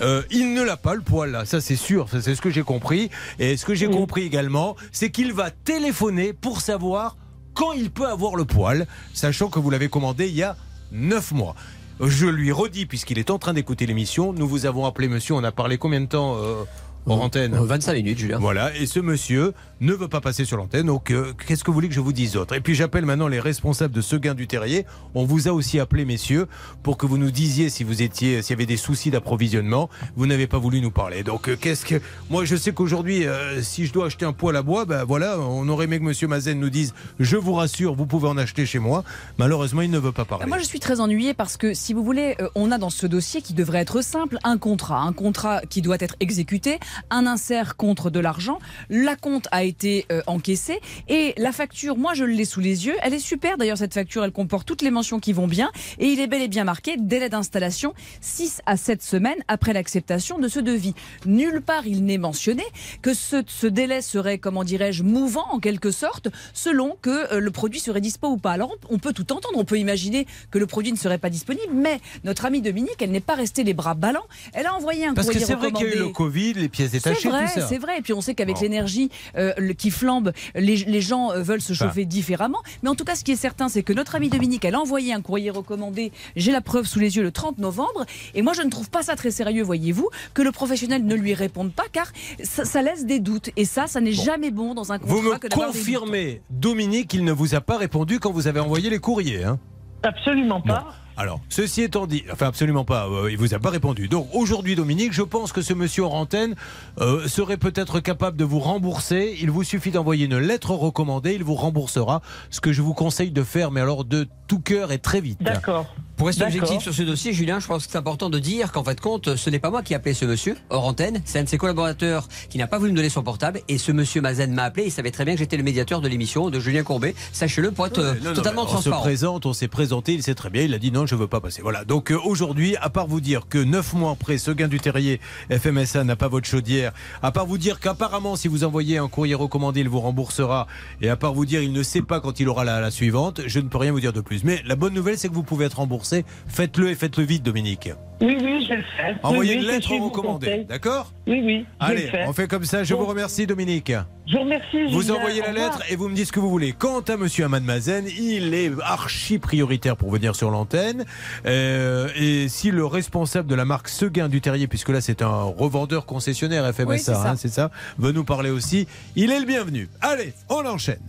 Euh, 0.00 0.22
il 0.30 0.52
ne 0.54 0.62
l'a 0.62 0.76
pas 0.76 0.94
le 0.94 1.00
poil 1.00 1.30
là, 1.30 1.44
ça 1.44 1.60
c'est 1.60 1.76
sûr, 1.76 2.08
ça, 2.08 2.20
c'est 2.20 2.34
ce 2.34 2.42
que 2.42 2.50
j'ai 2.50 2.62
compris. 2.62 3.10
Et 3.38 3.56
ce 3.56 3.64
que 3.64 3.74
j'ai 3.74 3.88
compris 3.88 4.22
également, 4.22 4.76
c'est 4.92 5.10
qu'il 5.10 5.32
va 5.32 5.50
téléphoner 5.50 6.32
pour 6.32 6.60
savoir 6.60 7.16
quand 7.54 7.72
il 7.72 7.90
peut 7.90 8.06
avoir 8.06 8.36
le 8.36 8.44
poil, 8.44 8.86
sachant 9.14 9.48
que 9.48 9.58
vous 9.58 9.70
l'avez 9.70 9.88
commandé 9.88 10.28
il 10.28 10.34
y 10.34 10.42
a 10.42 10.56
9 10.92 11.32
mois. 11.32 11.54
Je 12.00 12.26
lui 12.26 12.52
redis, 12.52 12.84
puisqu'il 12.84 13.18
est 13.18 13.30
en 13.30 13.38
train 13.38 13.54
d'écouter 13.54 13.86
l'émission, 13.86 14.34
nous 14.34 14.46
vous 14.46 14.66
avons 14.66 14.84
appelé 14.84 15.08
monsieur, 15.08 15.34
on 15.34 15.44
a 15.44 15.52
parlé 15.52 15.78
combien 15.78 16.02
de 16.02 16.06
temps 16.06 16.36
euh, 16.36 16.64
hors 17.06 17.22
antenne 17.22 17.56
25 17.56 17.94
minutes, 17.94 18.18
Julien. 18.18 18.38
Voilà, 18.38 18.76
et 18.76 18.84
ce 18.84 19.00
monsieur 19.00 19.54
ne 19.80 19.92
veut 19.92 20.08
pas 20.08 20.20
passer 20.20 20.44
sur 20.44 20.56
l'antenne, 20.56 20.86
donc 20.86 21.10
euh, 21.10 21.32
qu'est-ce 21.46 21.62
que 21.62 21.70
vous 21.70 21.74
voulez 21.74 21.88
que 21.88 21.94
je 21.94 22.00
vous 22.00 22.12
dise 22.12 22.32
d'autre? 22.32 22.54
Et 22.54 22.60
puis 22.60 22.74
j'appelle 22.74 23.04
maintenant 23.04 23.28
les 23.28 23.40
responsables 23.40 23.92
de 23.92 24.00
Seguin 24.00 24.34
du 24.34 24.46
Terrier. 24.46 24.86
On 25.14 25.24
vous 25.24 25.48
a 25.48 25.52
aussi 25.52 25.78
appelé, 25.78 26.04
messieurs, 26.04 26.46
pour 26.82 26.96
que 26.96 27.04
vous 27.04 27.18
nous 27.18 27.30
disiez 27.30 27.68
si 27.68 27.84
vous 27.84 28.00
étiez, 28.00 28.40
s'il 28.40 28.54
y 28.54 28.54
avait 28.54 28.66
des 28.66 28.78
soucis 28.78 29.10
d'approvisionnement. 29.10 29.90
Vous 30.16 30.26
n'avez 30.26 30.46
pas 30.46 30.58
voulu 30.58 30.80
nous 30.80 30.90
parler. 30.90 31.22
Donc 31.22 31.48
euh, 31.48 31.56
qu'est-ce 31.60 31.84
que. 31.84 32.00
Moi, 32.30 32.46
je 32.46 32.56
sais 32.56 32.72
qu'aujourd'hui, 32.72 33.26
euh, 33.26 33.62
si 33.62 33.86
je 33.86 33.92
dois 33.92 34.06
acheter 34.06 34.24
un 34.24 34.32
poêle 34.32 34.56
à 34.56 34.62
bois, 34.62 34.86
ben 34.86 35.04
voilà, 35.04 35.38
on 35.40 35.68
aurait 35.68 35.84
aimé 35.84 35.98
que 35.98 36.04
monsieur 36.04 36.26
Mazen 36.26 36.58
nous 36.58 36.70
dise 36.70 36.94
Je 37.20 37.36
vous 37.36 37.52
rassure, 37.52 37.94
vous 37.94 38.06
pouvez 38.06 38.28
en 38.28 38.38
acheter 38.38 38.64
chez 38.64 38.78
moi. 38.78 39.04
Malheureusement, 39.36 39.82
il 39.82 39.90
ne 39.90 39.98
veut 39.98 40.12
pas 40.12 40.24
parler. 40.24 40.46
Moi, 40.46 40.58
je 40.58 40.64
suis 40.64 40.80
très 40.80 41.00
ennuyée 41.00 41.34
parce 41.34 41.58
que, 41.58 41.74
si 41.74 41.92
vous 41.92 42.02
voulez, 42.02 42.36
on 42.54 42.72
a 42.72 42.78
dans 42.78 42.90
ce 42.90 43.06
dossier 43.06 43.42
qui 43.42 43.52
devrait 43.52 43.80
être 43.80 44.02
simple 44.02 44.38
un 44.42 44.56
contrat. 44.56 45.02
Un 45.02 45.12
contrat 45.12 45.60
qui 45.68 45.82
doit 45.82 45.98
être 46.00 46.16
exécuté, 46.20 46.78
un 47.10 47.26
insert 47.26 47.76
contre 47.76 48.08
de 48.08 48.20
l'argent. 48.20 48.58
La 48.88 49.16
compte 49.16 49.48
a 49.52 49.65
été 49.66 50.06
euh, 50.10 50.22
encaissée 50.26 50.80
et 51.08 51.34
la 51.36 51.52
facture, 51.52 51.96
moi, 51.96 52.14
je 52.14 52.24
l'ai 52.24 52.44
sous 52.44 52.60
les 52.60 52.86
yeux. 52.86 52.94
Elle 53.02 53.14
est 53.14 53.18
super. 53.18 53.56
D'ailleurs, 53.58 53.78
cette 53.78 53.94
facture, 53.94 54.24
elle 54.24 54.32
comporte 54.32 54.66
toutes 54.66 54.82
les 54.82 54.90
mentions 54.90 55.20
qui 55.20 55.32
vont 55.32 55.46
bien. 55.46 55.70
Et 55.98 56.06
il 56.06 56.20
est 56.20 56.26
bel 56.26 56.42
et 56.42 56.48
bien 56.48 56.64
marqué 56.64 56.96
délai 56.98 57.28
d'installation 57.28 57.94
6 58.20 58.62
à 58.66 58.76
7 58.76 59.02
semaines 59.02 59.38
après 59.48 59.72
l'acceptation 59.72 60.38
de 60.38 60.48
ce 60.48 60.60
devis. 60.60 60.94
Nulle 61.26 61.60
part, 61.60 61.86
il 61.86 62.04
n'est 62.04 62.18
mentionné 62.18 62.64
que 63.02 63.14
ce, 63.14 63.42
ce 63.46 63.66
délai 63.66 64.02
serait, 64.02 64.38
comment 64.38 64.64
dirais-je, 64.64 65.02
mouvant 65.02 65.46
en 65.50 65.58
quelque 65.60 65.90
sorte, 65.90 66.28
selon 66.54 66.96
que 67.02 67.32
euh, 67.34 67.40
le 67.40 67.50
produit 67.50 67.80
serait 67.80 68.00
dispo 68.00 68.28
ou 68.28 68.36
pas. 68.36 68.52
Alors, 68.52 68.72
on, 68.88 68.94
on 68.94 68.98
peut 68.98 69.12
tout 69.12 69.32
entendre. 69.32 69.58
On 69.58 69.64
peut 69.64 69.78
imaginer 69.78 70.26
que 70.50 70.58
le 70.58 70.66
produit 70.66 70.92
ne 70.92 70.96
serait 70.98 71.18
pas 71.18 71.30
disponible, 71.30 71.72
mais 71.74 72.00
notre 72.24 72.44
amie 72.46 72.60
Dominique, 72.62 72.96
elle 73.00 73.10
n'est 73.10 73.20
pas 73.20 73.34
restée 73.34 73.64
les 73.64 73.74
bras 73.74 73.94
ballants. 73.94 74.26
Elle 74.52 74.66
a 74.66 74.74
envoyé 74.74 75.06
un 75.06 75.14
Parce 75.14 75.28
que 75.28 75.38
c'est 75.38 75.54
vrai 75.54 75.72
qu'il 75.72 75.86
y 75.86 75.90
a 75.90 75.94
eu 75.94 75.98
le 75.98 76.08
Covid, 76.08 76.54
les 76.54 76.68
pièces 76.68 76.90
détachées, 76.92 77.20
C'est 77.22 77.28
vrai, 77.28 77.46
c'est 77.68 77.78
vrai. 77.78 77.98
Et 77.98 78.02
puis 78.02 78.12
on 78.12 78.20
sait 78.20 78.34
qu'avec 78.34 78.56
Bon. 78.56 78.62
l'énergie 78.62 79.10
euh, 79.36 79.52
le- 79.58 79.72
qui 79.72 79.90
flambe, 79.90 80.32
les, 80.54 80.76
les 80.76 81.00
gens 81.00 81.30
euh, 81.32 81.42
veulent 81.42 81.60
se 81.60 81.72
Enfin. 81.72 81.86
chauffer 81.86 82.04
différemment. 82.04 82.62
Mais 82.82 82.88
en 82.88 82.94
tout 82.94 83.04
cas, 83.04 83.14
ce 83.14 83.24
qui 83.24 83.32
est 83.32 83.36
certain, 83.36 83.68
c'est 83.68 83.82
que 83.82 83.92
notre 83.92 84.14
amie 84.14 84.28
Dominique, 84.28 84.64
elle 84.64 84.74
a 84.74 84.80
envoyé 84.80 85.12
un 85.12 85.20
courrier 85.22 85.50
recommandé. 85.50 86.12
J'ai 86.36 86.52
la 86.52 86.60
preuve 86.60 86.86
sous 86.86 86.98
les 86.98 87.16
yeux 87.16 87.22
le 87.22 87.30
30 87.32 87.58
novembre. 87.58 88.04
Et 88.34 88.42
moi, 88.42 88.52
je 88.52 88.62
ne 88.62 88.70
trouve 88.70 88.90
pas 88.90 89.02
ça 89.02 89.16
très 89.16 89.30
sérieux, 89.30 89.62
voyez-vous, 89.62 90.08
que 90.34 90.42
le 90.42 90.52
professionnel 90.52 91.04
ne 91.04 91.14
lui 91.14 91.34
réponde 91.34 91.72
pas, 91.72 91.84
car 91.92 92.12
ça, 92.42 92.64
ça 92.64 92.82
laisse 92.82 93.04
des 93.06 93.20
doutes. 93.20 93.50
Et 93.56 93.64
ça, 93.64 93.86
ça 93.86 94.00
n'est 94.00 94.12
jamais 94.12 94.50
bon 94.50 94.74
dans 94.74 94.92
un 94.92 94.98
contrat 94.98 95.14
Vous 95.14 95.22
me 95.22 95.36
que 95.38 95.48
confirmez, 95.48 96.42
Dominique, 96.50 97.08
qu'il 97.08 97.24
ne 97.24 97.32
vous 97.32 97.54
a 97.54 97.60
pas 97.60 97.76
répondu 97.76 98.18
quand 98.20 98.32
vous 98.32 98.46
avez 98.48 98.60
envoyé 98.60 98.90
les 98.90 98.98
courriers. 98.98 99.44
Hein? 99.44 99.58
Absolument 100.02 100.60
pas. 100.60 100.94
Alors, 101.16 101.40
ceci 101.48 101.82
étant 101.82 102.06
dit, 102.06 102.24
enfin 102.30 102.46
absolument 102.46 102.84
pas, 102.84 103.08
euh, 103.08 103.30
il 103.30 103.38
vous 103.38 103.54
a 103.54 103.58
pas 103.58 103.70
répondu. 103.70 104.08
Donc 104.08 104.28
aujourd'hui, 104.34 104.74
Dominique, 104.74 105.12
je 105.12 105.22
pense 105.22 105.50
que 105.52 105.62
ce 105.62 105.72
monsieur 105.72 106.04
en 106.04 106.10
antenne 106.10 106.54
euh, 107.00 107.26
serait 107.26 107.56
peut-être 107.56 108.00
capable 108.00 108.36
de 108.36 108.44
vous 108.44 108.58
rembourser. 108.58 109.36
Il 109.40 109.50
vous 109.50 109.64
suffit 109.64 109.90
d'envoyer 109.90 110.26
une 110.26 110.38
lettre 110.38 110.72
recommandée, 110.72 111.34
il 111.34 111.42
vous 111.42 111.54
remboursera. 111.54 112.20
Ce 112.50 112.60
que 112.60 112.72
je 112.72 112.82
vous 112.82 112.94
conseille 112.94 113.30
de 113.30 113.42
faire, 113.42 113.70
mais 113.70 113.80
alors 113.80 114.04
de 114.04 114.28
tout 114.46 114.60
cœur 114.60 114.92
et 114.92 114.98
très 114.98 115.20
vite. 115.22 115.42
D'accord. 115.42 115.86
Pour 116.16 116.28
rester 116.28 116.44
objectif 116.44 116.80
sur 116.80 116.94
ce 116.94 117.02
dossier, 117.02 117.34
Julien, 117.34 117.60
je 117.60 117.66
pense 117.66 117.84
que 117.86 117.92
c'est 117.92 117.98
important 117.98 118.30
de 118.30 118.38
dire 118.38 118.72
qu'en 118.72 118.82
fait 118.82 118.94
de 118.94 119.00
compte, 119.00 119.36
ce 119.36 119.50
n'est 119.50 119.58
pas 119.58 119.68
moi 119.68 119.82
qui 119.82 119.92
ai 119.92 119.96
appelé 119.96 120.14
ce 120.14 120.24
monsieur 120.24 120.56
hors 120.70 120.86
antenne, 120.86 121.20
c'est 121.26 121.38
un 121.38 121.44
de 121.44 121.48
ses 121.48 121.58
collaborateurs 121.58 122.26
qui 122.48 122.56
n'a 122.56 122.66
pas 122.66 122.78
voulu 122.78 122.92
me 122.92 122.96
donner 122.96 123.10
son 123.10 123.22
portable 123.22 123.60
et 123.68 123.76
ce 123.76 123.92
monsieur 123.92 124.22
Mazen 124.22 124.50
m'a 124.54 124.62
appelé, 124.62 124.86
il 124.86 124.90
savait 124.90 125.10
très 125.10 125.26
bien 125.26 125.34
que 125.34 125.40
j'étais 125.40 125.58
le 125.58 125.62
médiateur 125.62 126.00
de 126.00 126.08
l'émission 126.08 126.48
de 126.48 126.58
Julien 126.58 126.84
Courbet. 126.84 127.14
Sachez-le 127.32 127.70
pour 127.70 127.86
être 127.86 127.98
euh, 127.98 128.14
Non, 128.14 128.30
non, 128.30 128.34
totalement 128.34 128.62
mais 128.62 128.68
on 128.68 128.68
se 128.68 128.72
transparent. 128.88 129.02
présente, 129.02 129.44
on 129.44 129.52
s'est 129.52 129.68
présenté, 129.68 130.14
il 130.14 130.22
sait 130.22 130.34
très 130.34 130.48
bien, 130.48 130.62
il 130.62 130.72
a 130.72 130.78
dit 130.78 130.90
non, 130.90 131.04
je 131.04 131.14
veux 131.16 131.26
pas 131.26 131.40
passer. 131.40 131.60
Voilà. 131.60 131.84
Donc 131.84 132.10
euh, 132.10 132.18
aujourd'hui, 132.24 132.76
à 132.76 132.88
part 132.88 133.08
vous 133.08 133.20
dire 133.20 133.46
que 133.46 133.58
neuf 133.58 133.92
mois 133.92 134.12
après, 134.12 134.38
ce 134.38 134.50
gain 134.52 134.68
du 134.68 134.80
terrier 134.80 135.20
FMSA 135.50 136.04
n'a 136.04 136.16
pas 136.16 136.28
votre 136.28 136.48
chaudière, 136.48 136.92
à 137.22 137.30
part 137.30 137.44
vous 137.44 137.58
dire 137.58 137.78
qu'apparemment, 137.78 138.36
si 138.36 138.48
vous 138.48 138.64
envoyez 138.64 138.96
un 138.96 139.08
courrier 139.08 139.34
recommandé, 139.34 139.80
il 139.80 139.90
vous 139.90 140.00
remboursera, 140.00 140.66
et 141.02 141.10
à 141.10 141.16
part 141.16 141.34
vous 141.34 141.44
dire 141.44 141.60
il 141.60 141.74
ne 141.74 141.82
sait 141.82 142.00
pas 142.00 142.20
quand 142.20 142.40
il 142.40 142.48
aura 142.48 142.64
la, 142.64 142.80
la 142.80 142.90
suivante, 142.90 143.42
je 143.46 143.60
ne 143.60 143.68
peux 143.68 143.76
rien 143.76 143.92
vous 143.92 144.00
dire 144.00 144.14
de 144.14 144.22
plus. 144.22 144.44
Mais 144.44 144.62
la 144.64 144.76
bonne 144.76 144.94
nouvelle, 144.94 145.18
c'est 145.18 145.28
que 145.28 145.34
vous 145.34 145.42
pouvez 145.42 145.66
être 145.66 145.76
remboursé. 145.76 146.05
Faites-le 146.48 146.90
et 146.90 146.94
faites-le 146.94 147.24
vite, 147.24 147.42
Dominique. 147.42 147.90
Oui, 148.22 148.34
oui, 148.40 148.62
je 148.64 148.68
vais 148.70 148.76
le 148.76 148.82
faire. 148.96 149.18
Envoyez 149.22 149.40
Oui, 149.40 149.56
oui, 149.58 149.62
une 149.64 149.70
je 149.70 149.76
lettre 149.76 149.92
recommandée, 150.02 150.64
d'accord 150.66 151.12
Oui, 151.26 151.42
oui. 151.44 151.66
Allez, 151.78 152.10
on 152.26 152.32
fait 152.32 152.48
comme 152.48 152.64
ça. 152.64 152.82
Je 152.82 152.94
Bon. 152.94 153.00
vous 153.00 153.06
remercie, 153.08 153.46
Dominique. 153.46 153.92
Je 154.26 154.32
vous 154.32 154.40
remercie. 154.44 154.84
Vous 154.90 155.02
Julien. 155.02 155.16
envoyez 155.16 155.42
la 155.42 155.52
lettre 155.52 155.82
et 155.90 155.96
vous 155.96 156.08
me 156.08 156.14
dites 156.14 156.28
ce 156.28 156.32
que 156.32 156.40
vous 156.40 156.48
voulez. 156.48 156.72
Quant 156.72 157.00
à 157.00 157.18
monsieur 157.18 157.44
Ahmad 157.44 157.62
Mazen, 157.62 158.06
il 158.18 158.54
est 158.54 158.72
archi 158.82 159.38
prioritaire 159.38 159.98
pour 159.98 160.10
venir 160.10 160.34
sur 160.34 160.50
l'antenne. 160.50 161.04
Euh, 161.44 162.08
et 162.16 162.48
si 162.48 162.70
le 162.70 162.86
responsable 162.86 163.48
de 163.50 163.54
la 163.54 163.66
marque 163.66 163.88
Seguin 163.88 164.30
du 164.30 164.40
Terrier, 164.40 164.66
puisque 164.66 164.88
là 164.88 165.02
c'est 165.02 165.20
un 165.20 165.42
revendeur 165.42 166.06
concessionnaire 166.06 166.64
Oui, 166.64 166.72
c'est 166.74 166.84
FMSA, 166.84 167.14
ça. 167.22 167.30
hein, 167.32 167.36
c'est 167.36 167.48
ça, 167.52 167.70
veut 167.98 168.12
nous 168.12 168.24
parler 168.24 168.48
aussi, 168.48 168.88
il 169.14 169.30
est 169.30 169.40
le 169.40 169.46
bienvenu. 169.46 169.90
Allez, 170.00 170.32
on 170.48 170.64
enchaîne. 170.64 171.00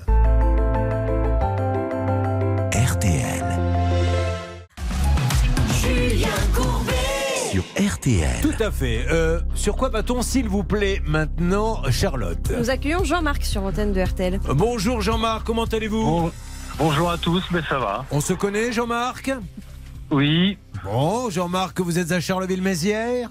RTL. 7.78 8.41
Tout 8.41 8.63
à 8.63 8.71
fait. 8.71 9.05
Euh, 9.11 9.39
sur 9.53 9.75
quoi 9.75 9.89
va-t-on, 9.89 10.23
s'il 10.23 10.47
vous 10.49 10.63
plaît, 10.63 10.99
maintenant, 11.05 11.84
Charlotte 11.91 12.51
Nous 12.57 12.71
accueillons 12.71 13.03
Jean-Marc 13.03 13.43
sur 13.43 13.61
l'antenne 13.61 13.93
de 13.93 14.01
RTL. 14.01 14.39
Euh, 14.49 14.53
Bonjour 14.55 14.99
Jean-Marc, 15.01 15.45
comment 15.45 15.65
allez-vous 15.65 16.32
Bonjour 16.80 17.11
à 17.11 17.17
tous, 17.19 17.43
mais 17.51 17.61
ça 17.69 17.78
va. 17.78 18.05
On 18.09 18.19
se 18.19 18.34
connaît, 18.34 18.71
Jean-Marc? 18.71 19.32
Oui. 20.09 20.57
Bon, 20.84 21.30
Jean-Marc, 21.30 21.80
vous 21.80 21.99
êtes 21.99 22.11
à 22.11 22.19
Charleville-Mézières? 22.19 23.30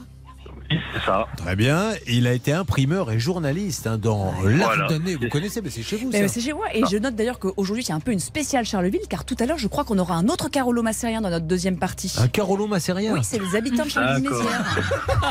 Oui, 0.70 0.78
c'est 0.94 1.04
ça. 1.04 1.26
Très 1.36 1.56
bien. 1.56 1.92
Il 2.08 2.26
a 2.26 2.32
été 2.32 2.52
imprimeur 2.52 3.10
et 3.10 3.18
journaliste 3.18 3.86
hein, 3.86 3.98
dans 3.98 4.32
Voilà. 4.40 4.76
l'Ardennais. 4.76 5.14
Vous 5.14 5.28
connaissez, 5.28 5.60
mais 5.62 5.70
c'est 5.70 5.82
chez 5.82 5.96
vous. 5.96 6.10
C'est 6.12 6.40
chez 6.40 6.52
moi. 6.52 6.66
Et 6.74 6.82
je 6.90 6.96
note 6.96 7.14
d'ailleurs 7.14 7.38
qu'aujourd'hui, 7.38 7.84
il 7.84 7.88
y 7.88 7.92
a 7.92 7.94
un 7.94 8.00
peu 8.00 8.12
une 8.12 8.20
spéciale 8.20 8.64
Charleville, 8.64 9.00
car 9.08 9.24
tout 9.24 9.36
à 9.38 9.46
l'heure, 9.46 9.58
je 9.58 9.68
crois 9.68 9.84
qu'on 9.84 9.98
aura 9.98 10.14
un 10.16 10.28
autre 10.28 10.48
Carolo 10.48 10.82
Massérien 10.82 11.20
dans 11.20 11.30
notre 11.30 11.46
deuxième 11.46 11.78
partie. 11.78 12.14
Un 12.18 12.28
Carolo 12.28 12.66
Massérien 12.66 13.12
Oui, 13.12 13.20
c'est 13.22 13.38
les 13.40 13.56
habitants 13.56 13.84
de 13.84 13.90
Charleville-Mézières. 13.90 14.76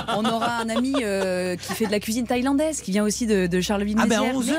On 0.18 0.26
aura 0.26 0.58
un 0.60 0.70
ami 0.70 0.94
euh, 1.04 1.56
qui 1.56 1.74
fait 1.74 1.86
de 1.88 1.92
la 1.92 2.00
cuisine 2.00 2.26
thaïlandaise, 2.26 2.82
qui 2.82 2.92
vient 2.92 3.04
aussi 3.04 3.28
de, 3.28 3.48
de 3.48 3.58
Ah 3.58 3.62
Charleville-Mézières. 3.62 4.22
ben 4.22 4.30
à 4.30 4.34
11h 4.34 4.46
Mais 4.48 4.54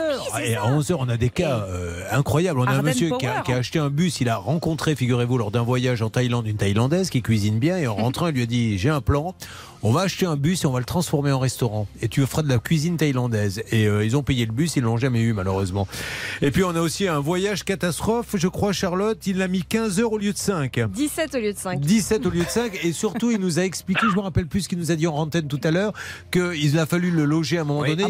oui, 0.45 0.47
c'est 0.49 0.57
à 0.57 0.63
11h, 0.63 0.97
on 0.99 1.09
a 1.09 1.17
des 1.17 1.31
cas 1.31 1.67
euh, 1.69 2.03
incroyables. 2.11 2.61
On 2.61 2.65
a 2.67 2.73
un 2.73 2.83
monsieur 2.83 3.11
qui 3.19 3.27
a, 3.27 3.41
qui 3.43 3.53
a 3.53 3.57
acheté 3.57 3.79
un 3.79 3.89
bus, 3.91 4.21
il 4.21 4.29
a 4.29 4.37
rencontré, 4.37 4.95
figurez-vous, 4.97 5.39
lors 5.39 5.51
d'un 5.51 5.63
voyage 5.63 6.03
en 6.03 6.11
Thaïlande, 6.11 6.47
une 6.47 6.57
Thaïlandaise 6.57 7.11
qui 7.11 7.23
cuisine 7.23 7.59
bien. 7.59 7.79
Et 7.79 7.87
en 7.87 7.95
rentrant, 8.07 8.29
il 8.29 8.35
lui 8.35 8.43
a 8.43 8.47
dit 8.47 8.79
J'ai 8.79 8.91
un 8.91 9.01
plan, 9.01 9.35
on 9.87 9.93
va 9.93 10.01
acheter 10.01 10.27
un 10.27 10.35
bus 10.35 10.65
et 10.65 10.67
on 10.67 10.73
va 10.73 10.81
le 10.81 10.85
transformer 10.85 11.31
en 11.31 11.39
restaurant. 11.39 11.87
Et 12.03 12.09
tu 12.09 12.27
feras 12.27 12.43
de 12.43 12.49
la 12.49 12.59
cuisine 12.59 12.97
thaïlandaise. 12.97 13.63
Et 13.71 13.87
euh, 13.87 14.05
ils 14.05 14.17
ont 14.17 14.25
payé 14.25 14.45
le 14.45 14.51
bus, 14.51 14.75
ils 14.75 14.83
l'ont 14.83 14.97
jamais 14.97 15.21
eu, 15.21 15.33
malheureusement. 15.33 15.87
Et 16.43 16.51
puis, 16.51 16.65
on 16.65 16.75
a 16.75 16.81
aussi 16.81 17.07
un 17.07 17.21
voyage 17.21 17.63
catastrophe, 17.63 18.35
je 18.35 18.49
crois, 18.49 18.73
Charlotte. 18.73 19.25
Il 19.29 19.41
a 19.43 19.47
mis 19.47 19.63
15 19.63 20.01
heures 20.01 20.13
au 20.13 20.19
lieu 20.19 20.33
de 20.33 20.39
5. 20.39 20.81
17 20.91 21.35
au 21.37 21.39
lieu 21.39 21.53
de 21.53 21.59
5. 21.59 21.81
17 21.81 22.27
au 22.27 22.31
lieu 22.31 22.43
de 22.43 22.49
5 22.49 22.81
et 22.83 22.93
surtout 22.93 23.31
il 23.31 23.39
nous 23.39 23.61
a 23.61 23.63
expliqué, 23.63 24.01
je 24.11 24.17
me 24.17 24.23
rappelle 24.23 24.49
plus 24.49 24.63
ce 24.63 24.69
qu'il 24.69 24.79
nous 24.79 24.91
a 24.91 24.97
dit 24.97 25.07
en 25.07 25.15
antenne 25.15 25.47
tout 25.47 25.61
à 25.63 25.71
l'heure, 25.71 25.93
qu'il 26.33 26.79
a 26.81 26.87
fallu 26.87 27.13
le 27.13 27.25
loger 27.25 27.59
à 27.59 27.61
un 27.61 27.65
moment 27.65 27.85
donné. 27.85 28.03
un. 28.03 28.09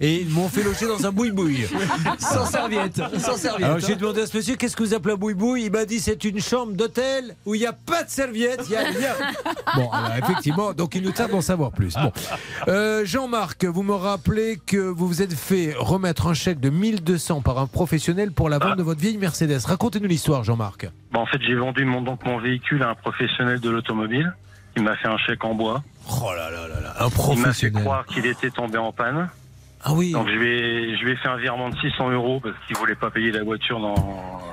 Et 0.00 0.22
ils 0.22 0.30
m'ont 0.30 0.48
fait 0.48 0.62
loger 0.62 0.86
dans 0.86 1.06
un 1.06 1.12
boui-boui. 1.12 1.66
Sans 2.18 2.46
serviette, 2.46 2.96
sans 3.18 3.36
serviette. 3.36 3.64
Alors 3.64 3.78
j'ai 3.78 3.96
demandé 3.96 4.22
à 4.22 4.26
ce 4.26 4.36
monsieur 4.36 4.56
qu'est-ce 4.56 4.74
que 4.76 4.82
vous 4.82 4.94
appelez 4.94 5.14
un 5.14 5.18
boui-boui 5.18 5.64
Il 5.64 5.72
m'a 5.72 5.84
dit 5.84 6.00
c'est 6.00 6.24
une 6.24 6.40
chambre 6.40 6.72
d'hôtel 6.72 7.36
où 7.44 7.54
il 7.54 7.60
n'y 7.60 7.66
a 7.66 7.72
pas 7.72 8.04
de 8.04 8.10
serviette, 8.10 8.62
il 8.66 8.72
y 8.72 8.76
a 8.76 8.84
rien. 8.84 9.14
Bon, 9.76 9.88
alors, 9.90 10.16
effectivement, 10.18 10.72
donc 10.72 10.94
il 10.94 11.02
nous 11.02 11.09
tarde 11.12 11.30
d'en 11.30 11.40
savoir 11.40 11.72
plus. 11.72 11.94
Bon. 11.94 12.12
Euh, 12.68 13.04
Jean-Marc, 13.04 13.64
vous 13.64 13.82
me 13.82 13.94
rappelez 13.94 14.58
que 14.66 14.76
vous 14.76 15.06
vous 15.06 15.22
êtes 15.22 15.34
fait 15.34 15.74
remettre 15.78 16.26
un 16.26 16.34
chèque 16.34 16.60
de 16.60 16.70
1200 16.70 17.40
par 17.42 17.58
un 17.58 17.66
professionnel 17.66 18.32
pour 18.32 18.48
la 18.48 18.58
vente 18.58 18.76
de 18.76 18.82
votre 18.82 19.00
vieille 19.00 19.18
Mercedes. 19.18 19.64
Racontez-nous 19.64 20.08
l'histoire, 20.08 20.44
Jean-Marc. 20.44 20.88
Bon, 21.12 21.20
en 21.20 21.26
fait, 21.26 21.40
j'ai 21.42 21.54
vendu 21.54 21.84
mon, 21.84 22.02
donc, 22.02 22.24
mon 22.24 22.38
véhicule 22.38 22.82
à 22.82 22.90
un 22.90 22.94
professionnel 22.94 23.60
de 23.60 23.70
l'automobile. 23.70 24.32
Il 24.76 24.82
m'a 24.84 24.96
fait 24.96 25.08
un 25.08 25.18
chèque 25.18 25.44
en 25.44 25.54
bois. 25.54 25.82
Oh 26.22 26.30
là 26.36 26.50
là 26.50 26.68
là 26.68 26.80
là, 26.80 26.94
un 27.00 27.00
Il 27.00 27.02
m'a 27.04 27.10
fait 27.10 27.16
professionnel. 27.16 27.82
croire 27.82 28.06
qu'il 28.06 28.26
était 28.26 28.50
tombé 28.50 28.78
en 28.78 28.92
panne. 28.92 29.28
Ah 29.82 29.92
oui. 29.94 30.12
Donc 30.12 30.28
je 30.28 30.34
lui 30.34 30.48
ai, 30.48 30.96
je 30.96 31.04
lui 31.04 31.12
ai 31.12 31.16
fait 31.16 31.28
un 31.28 31.36
virement 31.38 31.70
de 31.70 31.76
600 31.78 32.10
euros 32.10 32.40
parce 32.40 32.54
qu'il 32.66 32.76
voulait 32.76 32.94
pas 32.94 33.10
payer 33.10 33.30
la 33.32 33.42
voiture 33.42 33.80
dans, 33.80 33.94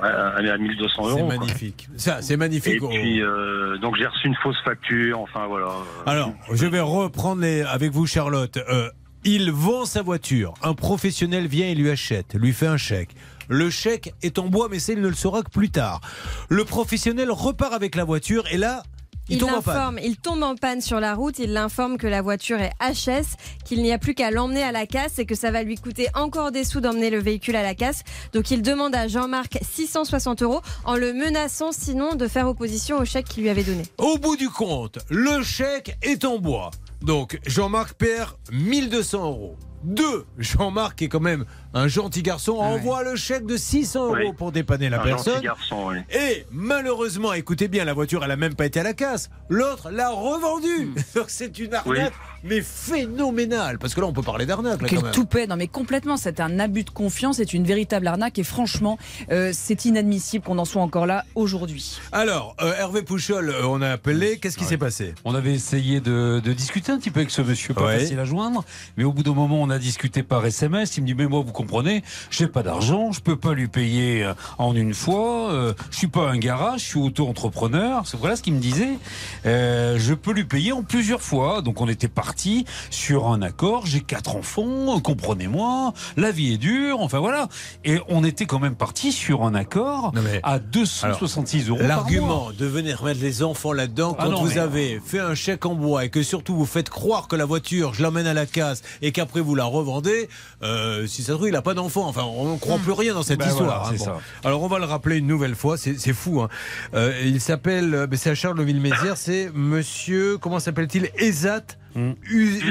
à, 0.02 0.36
à 0.36 0.58
1200 0.58 1.08
euros. 1.08 1.16
C'est 1.16 1.22
magnifique. 1.38 1.88
Ça, 1.96 2.22
c'est 2.22 2.36
magnifique. 2.36 2.82
Et 2.82 2.88
puis, 2.88 3.20
euh, 3.22 3.76
donc 3.78 3.96
j'ai 3.96 4.06
reçu 4.06 4.26
une 4.26 4.36
fausse 4.42 4.60
facture. 4.64 5.20
Enfin 5.20 5.46
voilà. 5.46 5.68
Alors, 6.06 6.32
je 6.52 6.66
vais 6.66 6.80
reprendre 6.80 7.42
les, 7.42 7.62
avec 7.62 7.92
vous, 7.92 8.06
Charlotte. 8.06 8.56
Euh, 8.70 8.88
Il 9.24 9.50
vend 9.50 9.84
sa 9.84 10.00
voiture. 10.00 10.54
Un 10.62 10.74
professionnel 10.74 11.46
vient 11.46 11.66
et 11.66 11.74
lui 11.74 11.90
achète, 11.90 12.34
lui 12.34 12.52
fait 12.52 12.66
un 12.68 12.76
chèque. 12.78 13.10
Le 13.50 13.68
chèque 13.70 14.12
est 14.22 14.38
en 14.38 14.46
bois, 14.48 14.68
mais 14.70 14.78
ça, 14.78 14.92
il 14.92 15.00
ne 15.00 15.08
le 15.08 15.14
saura 15.14 15.42
que 15.42 15.50
plus 15.50 15.70
tard. 15.70 16.00
Le 16.48 16.64
professionnel 16.64 17.30
repart 17.30 17.72
avec 17.72 17.94
la 17.96 18.04
voiture 18.04 18.44
et 18.50 18.56
là, 18.58 18.82
il, 19.28 19.34
Il 19.34 19.38
tombe 19.38 19.50
en 19.50 19.62
panne. 19.62 19.74
l'informe, 19.74 19.98
il 20.02 20.16
tombe 20.16 20.42
en 20.42 20.54
panne 20.56 20.80
sur 20.80 21.00
la 21.00 21.14
route, 21.14 21.38
il 21.38 21.52
l'informe 21.52 21.98
que 21.98 22.06
la 22.06 22.22
voiture 22.22 22.60
est 22.60 22.72
HS, 22.80 23.36
qu'il 23.64 23.82
n'y 23.82 23.92
a 23.92 23.98
plus 23.98 24.14
qu'à 24.14 24.30
l'emmener 24.30 24.62
à 24.62 24.72
la 24.72 24.86
casse 24.86 25.18
et 25.18 25.26
que 25.26 25.34
ça 25.34 25.50
va 25.50 25.62
lui 25.62 25.76
coûter 25.76 26.08
encore 26.14 26.52
des 26.52 26.64
sous 26.64 26.80
d'emmener 26.80 27.10
le 27.10 27.18
véhicule 27.18 27.56
à 27.56 27.62
la 27.62 27.74
casse. 27.74 28.02
Donc 28.32 28.50
il 28.50 28.62
demande 28.62 28.94
à 28.94 29.08
Jean-Marc 29.08 29.58
660 29.62 30.42
euros 30.42 30.60
en 30.84 30.96
le 30.96 31.12
menaçant 31.12 31.72
sinon 31.72 32.14
de 32.14 32.26
faire 32.28 32.48
opposition 32.48 32.98
au 32.98 33.04
chèque 33.04 33.26
qu'il 33.26 33.42
lui 33.42 33.50
avait 33.50 33.64
donné. 33.64 33.82
Au 33.98 34.18
bout 34.18 34.36
du 34.36 34.48
compte, 34.48 34.98
le 35.10 35.42
chèque 35.42 35.96
est 36.02 36.24
en 36.24 36.38
bois. 36.38 36.70
Donc 37.02 37.38
Jean-Marc 37.46 37.94
perd 37.94 38.30
1200 38.52 39.18
euros. 39.24 39.56
Deux, 39.84 40.26
Jean-Marc 40.38 41.02
est 41.02 41.08
quand 41.08 41.20
même 41.20 41.44
un 41.74 41.86
gentil 41.88 42.22
garçon, 42.22 42.52
envoie 42.52 43.02
le 43.04 43.14
chèque 43.16 43.44
de 43.46 43.56
600 43.56 44.06
euros 44.16 44.32
pour 44.32 44.52
dépanner 44.52 44.88
la 44.88 45.00
Un 45.00 45.04
personne. 45.04 45.34
gentil 45.34 45.44
garçon, 45.46 45.86
oui. 45.88 45.96
Et 46.10 46.46
malheureusement, 46.50 47.32
écoutez 47.34 47.68
bien, 47.68 47.84
la 47.84 47.92
voiture, 47.92 48.24
elle 48.24 48.30
a 48.30 48.36
même 48.36 48.54
pas 48.54 48.66
été 48.66 48.80
à 48.80 48.82
la 48.82 48.94
casse. 48.94 49.30
L'autre 49.48 49.90
l'a 49.90 50.10
revendue. 50.10 50.92
Donc 51.14 51.26
c'est 51.28 51.58
une 51.58 51.74
arnaque, 51.74 52.12
mais 52.44 52.62
phénoménale. 52.62 53.78
Parce 53.78 53.94
que 53.94 54.00
là, 54.00 54.06
on 54.06 54.12
peut 54.12 54.22
parler 54.22 54.46
d'arnaque. 54.46 54.80
Quel 54.86 55.02
toupet, 55.10 55.46
non 55.46 55.56
mais 55.56 55.66
complètement, 55.68 56.16
c'est 56.16 56.40
un 56.40 56.58
abus 56.58 56.84
de 56.84 56.90
confiance, 56.90 57.36
c'est 57.36 57.52
une 57.52 57.64
véritable 57.64 58.06
arnaque 58.06 58.38
et 58.38 58.44
franchement, 58.44 58.98
euh, 59.30 59.50
c'est 59.52 59.84
inadmissible 59.84 60.44
qu'on 60.44 60.58
en 60.58 60.64
soit 60.64 60.82
encore 60.82 61.06
là 61.06 61.24
aujourd'hui. 61.34 61.98
Alors, 62.12 62.56
euh, 62.60 62.72
Hervé 62.78 63.02
Pouchol, 63.02 63.50
euh, 63.50 63.62
on 63.66 63.82
a 63.82 63.90
appelé. 63.90 64.38
Qu'est-ce 64.38 64.56
qui 64.58 64.64
s'est 64.64 64.76
passé? 64.78 65.14
On 65.24 65.34
avait 65.34 65.52
essayé 65.54 66.00
de, 66.00 66.40
de 66.42 66.52
discuter 66.52 66.92
un 66.92 66.98
petit 66.98 67.10
peu 67.10 67.20
avec 67.20 67.30
ce 67.30 67.42
monsieur, 67.42 67.74
pas 67.74 67.86
Ouais. 67.86 67.98
facile 68.00 68.18
à 68.18 68.24
joindre, 68.24 68.64
mais 68.96 69.04
au 69.04 69.12
bout 69.12 69.22
d'un 69.22 69.34
moment, 69.34 69.60
on 69.62 69.70
a 69.70 69.78
discuté 69.78 70.22
par 70.22 70.44
SMS. 70.44 70.96
Il 70.96 71.02
me 71.02 71.06
dit 71.06 71.14
Mais 71.14 71.26
moi, 71.26 71.42
vous 71.44 71.52
comprenez, 71.58 72.04
j'ai 72.30 72.46
pas 72.46 72.62
d'argent, 72.62 73.10
je 73.10 73.20
peux 73.20 73.34
pas 73.36 73.52
lui 73.52 73.66
payer 73.66 74.22
euh, 74.24 74.32
en 74.58 74.76
une 74.76 74.94
fois, 74.94 75.50
euh, 75.50 75.74
je 75.90 75.96
suis 75.96 76.06
pas 76.06 76.30
un 76.30 76.38
garage, 76.38 76.80
je 76.82 76.86
suis 76.86 76.98
auto-entrepreneur. 77.00 78.02
C'est 78.06 78.16
voilà 78.16 78.36
ce 78.36 78.42
qu'il 78.42 78.54
me 78.54 78.60
disait. 78.60 78.96
Euh, 79.44 79.96
je 79.98 80.14
peux 80.14 80.32
lui 80.32 80.44
payer 80.44 80.70
en 80.72 80.82
plusieurs 80.84 81.20
fois. 81.20 81.60
Donc, 81.62 81.80
on 81.80 81.88
était 81.88 82.06
parti 82.08 82.64
sur 82.90 83.26
un 83.28 83.42
accord. 83.42 83.86
J'ai 83.86 84.00
quatre 84.00 84.36
enfants, 84.36 85.00
comprenez-moi, 85.00 85.92
la 86.16 86.30
vie 86.30 86.52
est 86.54 86.58
dure, 86.58 87.00
enfin 87.00 87.18
voilà. 87.18 87.48
Et 87.84 87.98
on 88.08 88.22
était 88.22 88.46
quand 88.46 88.60
même 88.60 88.76
parti 88.76 89.10
sur 89.10 89.42
un 89.42 89.54
accord 89.54 90.12
à 90.44 90.58
266 90.60 91.68
euros. 91.68 91.78
par 91.78 91.86
mois. 91.86 91.96
L'argument 91.96 92.50
de 92.56 92.66
venir 92.66 93.02
mettre 93.02 93.20
les 93.20 93.42
enfants 93.42 93.72
là-dedans 93.72 94.14
Ah 94.18 94.24
quand 94.24 94.30
non, 94.30 94.42
vous 94.44 94.50
mais- 94.54 94.58
avez 94.58 95.00
fait 95.04 95.18
un 95.20 95.34
chèque 95.34 95.66
en 95.66 95.74
bois 95.74 96.04
et 96.04 96.08
que 96.10 96.22
surtout 96.22 96.54
vous 96.54 96.66
faites 96.66 96.88
croire 96.88 97.26
que 97.26 97.34
la 97.36 97.44
voiture, 97.44 97.94
je 97.94 98.02
l'emmène 98.02 98.26
à 98.28 98.34
la 98.34 98.46
casse 98.46 98.82
et 99.02 99.10
qu'après 99.12 99.40
vous 99.40 99.54
la 99.56 99.64
revendez, 99.64 100.28
euh, 100.62 101.06
si 101.06 101.22
ça 101.22 101.28
se 101.28 101.32
trouve, 101.32 101.47
il 101.48 101.52
n'a 101.52 101.62
pas 101.62 101.74
d'enfant. 101.74 102.06
Enfin, 102.06 102.22
on 102.24 102.54
ne 102.54 102.58
croit 102.58 102.78
plus 102.78 102.92
rien 102.92 103.14
dans 103.14 103.22
cette 103.22 103.38
Ben 103.40 103.48
histoire. 103.48 103.80
voilà, 103.82 103.88
hein, 103.88 103.96
bon. 103.98 104.04
ça. 104.04 104.20
Alors 104.48 104.62
on 104.62 104.68
va 104.68 104.78
le 104.78 104.84
rappeler 104.84 105.16
une 105.18 105.26
nouvelle 105.26 105.54
fois, 105.54 105.76
c'est 105.76 105.96
fou. 106.12 106.40
hein. 106.40 106.48
Euh, 106.94 107.12
il 107.24 107.40
s'appelle, 107.40 107.94
euh, 107.94 108.06
ben, 108.06 108.16
c'est 108.16 108.30
à 108.30 108.34
Charleville-Mézières, 108.34 109.16
c'est 109.16 109.50
monsieur, 109.54 110.38
comment 110.38 110.60
s'appelle-t-il? 110.60 111.10
Ezat 111.18 111.62
Hmm. 111.94 112.12
Uz-. 112.30 112.62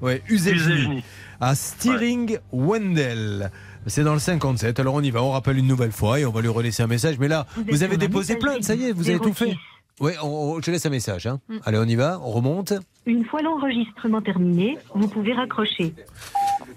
Ouais. 0.00 0.22
À 1.40 1.54
Steering 1.54 2.38
Wendell. 2.52 3.50
C'est 3.86 4.02
dans 4.02 4.14
le 4.14 4.18
57. 4.18 4.80
Alors 4.80 4.94
on 4.94 5.02
y 5.02 5.10
va, 5.10 5.22
on 5.22 5.30
rappelle 5.30 5.58
une 5.58 5.66
nouvelle 5.68 5.92
fois 5.92 6.18
et 6.18 6.24
on 6.26 6.32
va 6.32 6.40
lui 6.40 6.48
relaisser 6.48 6.82
un 6.82 6.86
message. 6.88 7.18
Mais 7.20 7.28
là, 7.28 7.46
Vous 7.70 7.82
avez 7.84 7.96
déposé 7.98 8.36
plainte, 8.36 8.64
ça 8.64 8.74
y 8.74 8.84
est, 8.84 8.92
vous 8.92 9.08
avez 9.08 9.18
tout 9.20 9.32
fait. 9.34 9.50
06. 9.50 9.56
Oui, 10.00 10.12
on- 10.22 10.26
on- 10.26 10.60
je 10.60 10.70
laisse 10.70 10.84
un 10.86 10.90
message. 10.90 11.26
hein. 11.26 11.38
Mm. 11.48 11.56
Allez, 11.64 11.78
on 11.78 11.84
y 11.84 11.94
va, 11.94 12.18
on 12.24 12.30
remonte. 12.32 12.72
Une 13.06 13.24
fois 13.24 13.40
l'enregistrement 13.42 14.20
terminé, 14.20 14.78
vous 14.94 15.06
pouvez 15.06 15.32
raccrocher. 15.34 15.94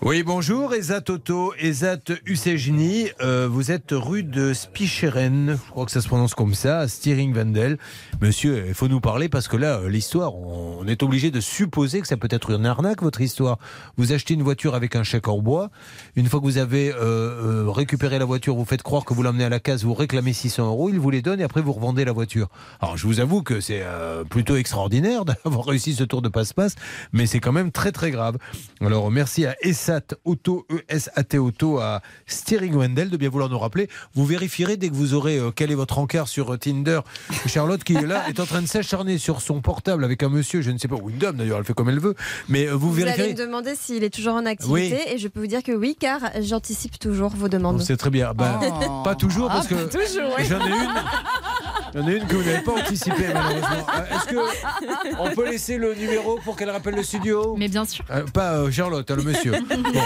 Oui, 0.02 0.24
bonjour, 0.24 0.74
Ezat 0.74 1.02
Toto, 1.02 1.54
Ezat 1.60 2.00
Usejni. 2.26 3.10
Euh, 3.22 3.50
vous 3.52 3.70
êtes 3.70 3.92
rue 3.92 4.24
de 4.24 4.54
Spicheren, 4.54 5.58
je 5.66 5.72
crois 5.72 5.86
que 5.86 5.92
ça 5.92 6.00
se 6.02 6.08
prononce 6.08 6.34
comme 6.34 6.54
ça, 6.54 6.82
à 6.82 6.86
Wendel. 6.86 7.78
Monsieur, 8.22 8.66
il 8.68 8.74
faut 8.74 8.88
nous 8.88 9.02
parler 9.02 9.28
parce 9.28 9.48
que 9.48 9.58
là, 9.58 9.80
euh, 9.80 9.90
l'histoire, 9.90 10.36
on 10.36 10.88
est 10.88 11.04
obligé 11.04 11.32
de 11.32 11.42
supposer 11.42 12.00
que 12.02 12.08
ça 12.08 12.18
peut 12.18 12.30
être 12.32 12.52
une 12.52 12.66
arnaque, 12.66 13.02
votre 13.02 13.20
histoire. 13.22 13.60
Vous 13.98 14.14
achetez 14.14 14.34
une 14.34 14.42
voiture 14.42 14.74
avec 14.74 14.96
un 14.96 15.04
chèque 15.04 15.28
en 15.28 15.40
bois. 15.40 15.70
Une 16.16 16.28
fois 16.28 16.40
que 16.40 16.46
vous 16.46 16.58
avez 16.58 16.94
euh, 16.94 17.66
récupéré 17.68 18.20
la 18.20 18.26
voiture, 18.26 18.56
vous 18.56 18.66
faites 18.66 18.84
croire 18.84 19.04
que 19.04 19.14
vous 19.14 19.22
l'emmenez 19.22 19.44
à 19.46 19.50
la 19.50 19.60
case, 19.60 19.84
vous 19.84 19.94
réclamez 19.94 20.34
600 20.34 20.66
euros, 20.66 20.90
il 20.90 21.00
vous 21.00 21.10
les 21.10 21.22
donne 21.22 21.42
et 21.42 21.44
après 21.44 21.62
vous 21.62 21.74
revendez 21.74 22.06
la 22.06 22.14
voiture. 22.14 22.48
Alors, 22.80 22.96
je 22.96 23.06
vous 23.06 23.20
avoue 23.20 23.44
que 23.44 23.60
c'est 23.60 23.84
plutôt 24.30 24.56
extraordinaire 24.56 25.26
d'avoir 25.44 25.66
réussi 25.66 25.94
ce 25.94 26.06
tour 26.06 26.22
de 26.22 26.30
passe-passe, 26.30 26.76
mais 27.12 27.26
c'est 27.26 27.42
quand 27.42 27.52
même 27.52 27.72
très 27.72 27.92
très 27.92 28.12
grave. 28.12 28.38
Alors, 28.82 29.12
merci 29.12 29.46
à 29.46 29.56
ESAT 29.70 30.16
Auto, 30.26 30.66
ESAT 30.90 31.38
Auto 31.38 31.78
à 31.80 32.02
Steering 32.26 32.74
Wendell 32.76 33.10
de 33.10 33.18
bien 33.18 33.30
vouloir 33.30 33.50
nous 33.50 33.60
rappeler. 33.60 33.88
Vous 34.16 34.26
vérifierez 34.26 34.78
dès 34.78 34.90
que 34.90 34.96
vous 34.96 35.14
aurez 35.14 35.38
euh, 35.38 35.52
quel 35.56 35.72
est 35.72 35.76
votre 35.76 35.98
encart 36.00 36.28
sur 36.28 36.54
euh, 36.54 36.58
Tinder. 36.58 37.02
Charlotte 37.46 37.84
qui 37.84 37.94
est 37.96 38.06
là 38.06 38.28
est 38.30 38.40
en 38.40 38.46
train 38.46 38.62
de 38.62 38.68
s'acharner 38.68 39.18
sur 39.18 39.42
son 39.42 39.62
portable 39.62 40.04
avec 40.04 40.24
un 40.24 40.30
monsieur, 40.30 40.62
je 40.62 40.72
ne 40.72 40.78
sais 40.78 40.88
pas, 40.88 40.96
ou 40.96 41.10
une 41.10 41.18
dame 41.18 41.38
d'ailleurs, 41.38 41.60
elle 41.60 41.66
fait 41.66 41.74
comme 41.74 41.90
elle 41.90 42.00
veut, 42.00 42.16
mais 42.48 42.68
euh, 42.68 42.74
vous, 42.76 42.92
Vous 42.92 43.02
allez 43.02 43.12
vérifierez. 43.12 43.34
me 43.34 43.46
demander 43.48 43.76
s'il 43.76 44.04
est 44.04 44.10
toujours 44.14 44.34
en 44.36 44.46
activité 44.46 45.14
et 45.14 45.18
je 45.18 45.28
peux 45.28 45.40
vous 45.40 45.48
dire 45.48 45.64
que 45.64 45.72
oui 45.72 45.96
car 46.00 46.20
j'anticipe 46.42 46.98
toujours 47.00 47.30
vos 47.36 47.50
demandes. 47.50 47.82
C'est 47.82 47.98
très 47.98 48.10
bien. 48.10 48.34
Ben, 48.34 48.58
Oh. 48.90 49.04
Pas 49.04 49.16
toujours 49.16 49.48
parce 49.48 49.68
Ah, 49.70 49.76
que 49.76 50.44
j'en 50.46 50.60
ai 50.66 50.70
une. 50.70 50.90
J'en 51.94 52.08
ai 52.08 52.18
une 52.18 52.26
que 52.28 52.36
vous 52.36 52.44
n'avez 52.44 52.64
pas 52.64 52.74
anticipée 52.74 53.28
malheureusement. 53.34 53.88
Euh, 53.98 54.16
Est-ce 54.16 54.26
que 54.26 55.20
on 55.20 55.34
peut 55.36 55.50
laisser 55.50 55.78
le 55.78 55.94
numéro 55.96 56.40
pour 56.44 56.56
qu'elle 56.56 56.70
rappelle 56.70 56.96
le 56.96 57.04
studio 57.04 57.56
Mais 57.58 57.68
bien 57.68 57.86
sûr. 57.86 58.04
Euh, 58.12 58.24
Pas 58.34 58.54
euh, 58.54 58.72
Charlotte, 58.72 59.10
hein, 59.10 59.16
le 59.16 59.24
monsieur. 59.24 59.52
Bon. 59.70 60.02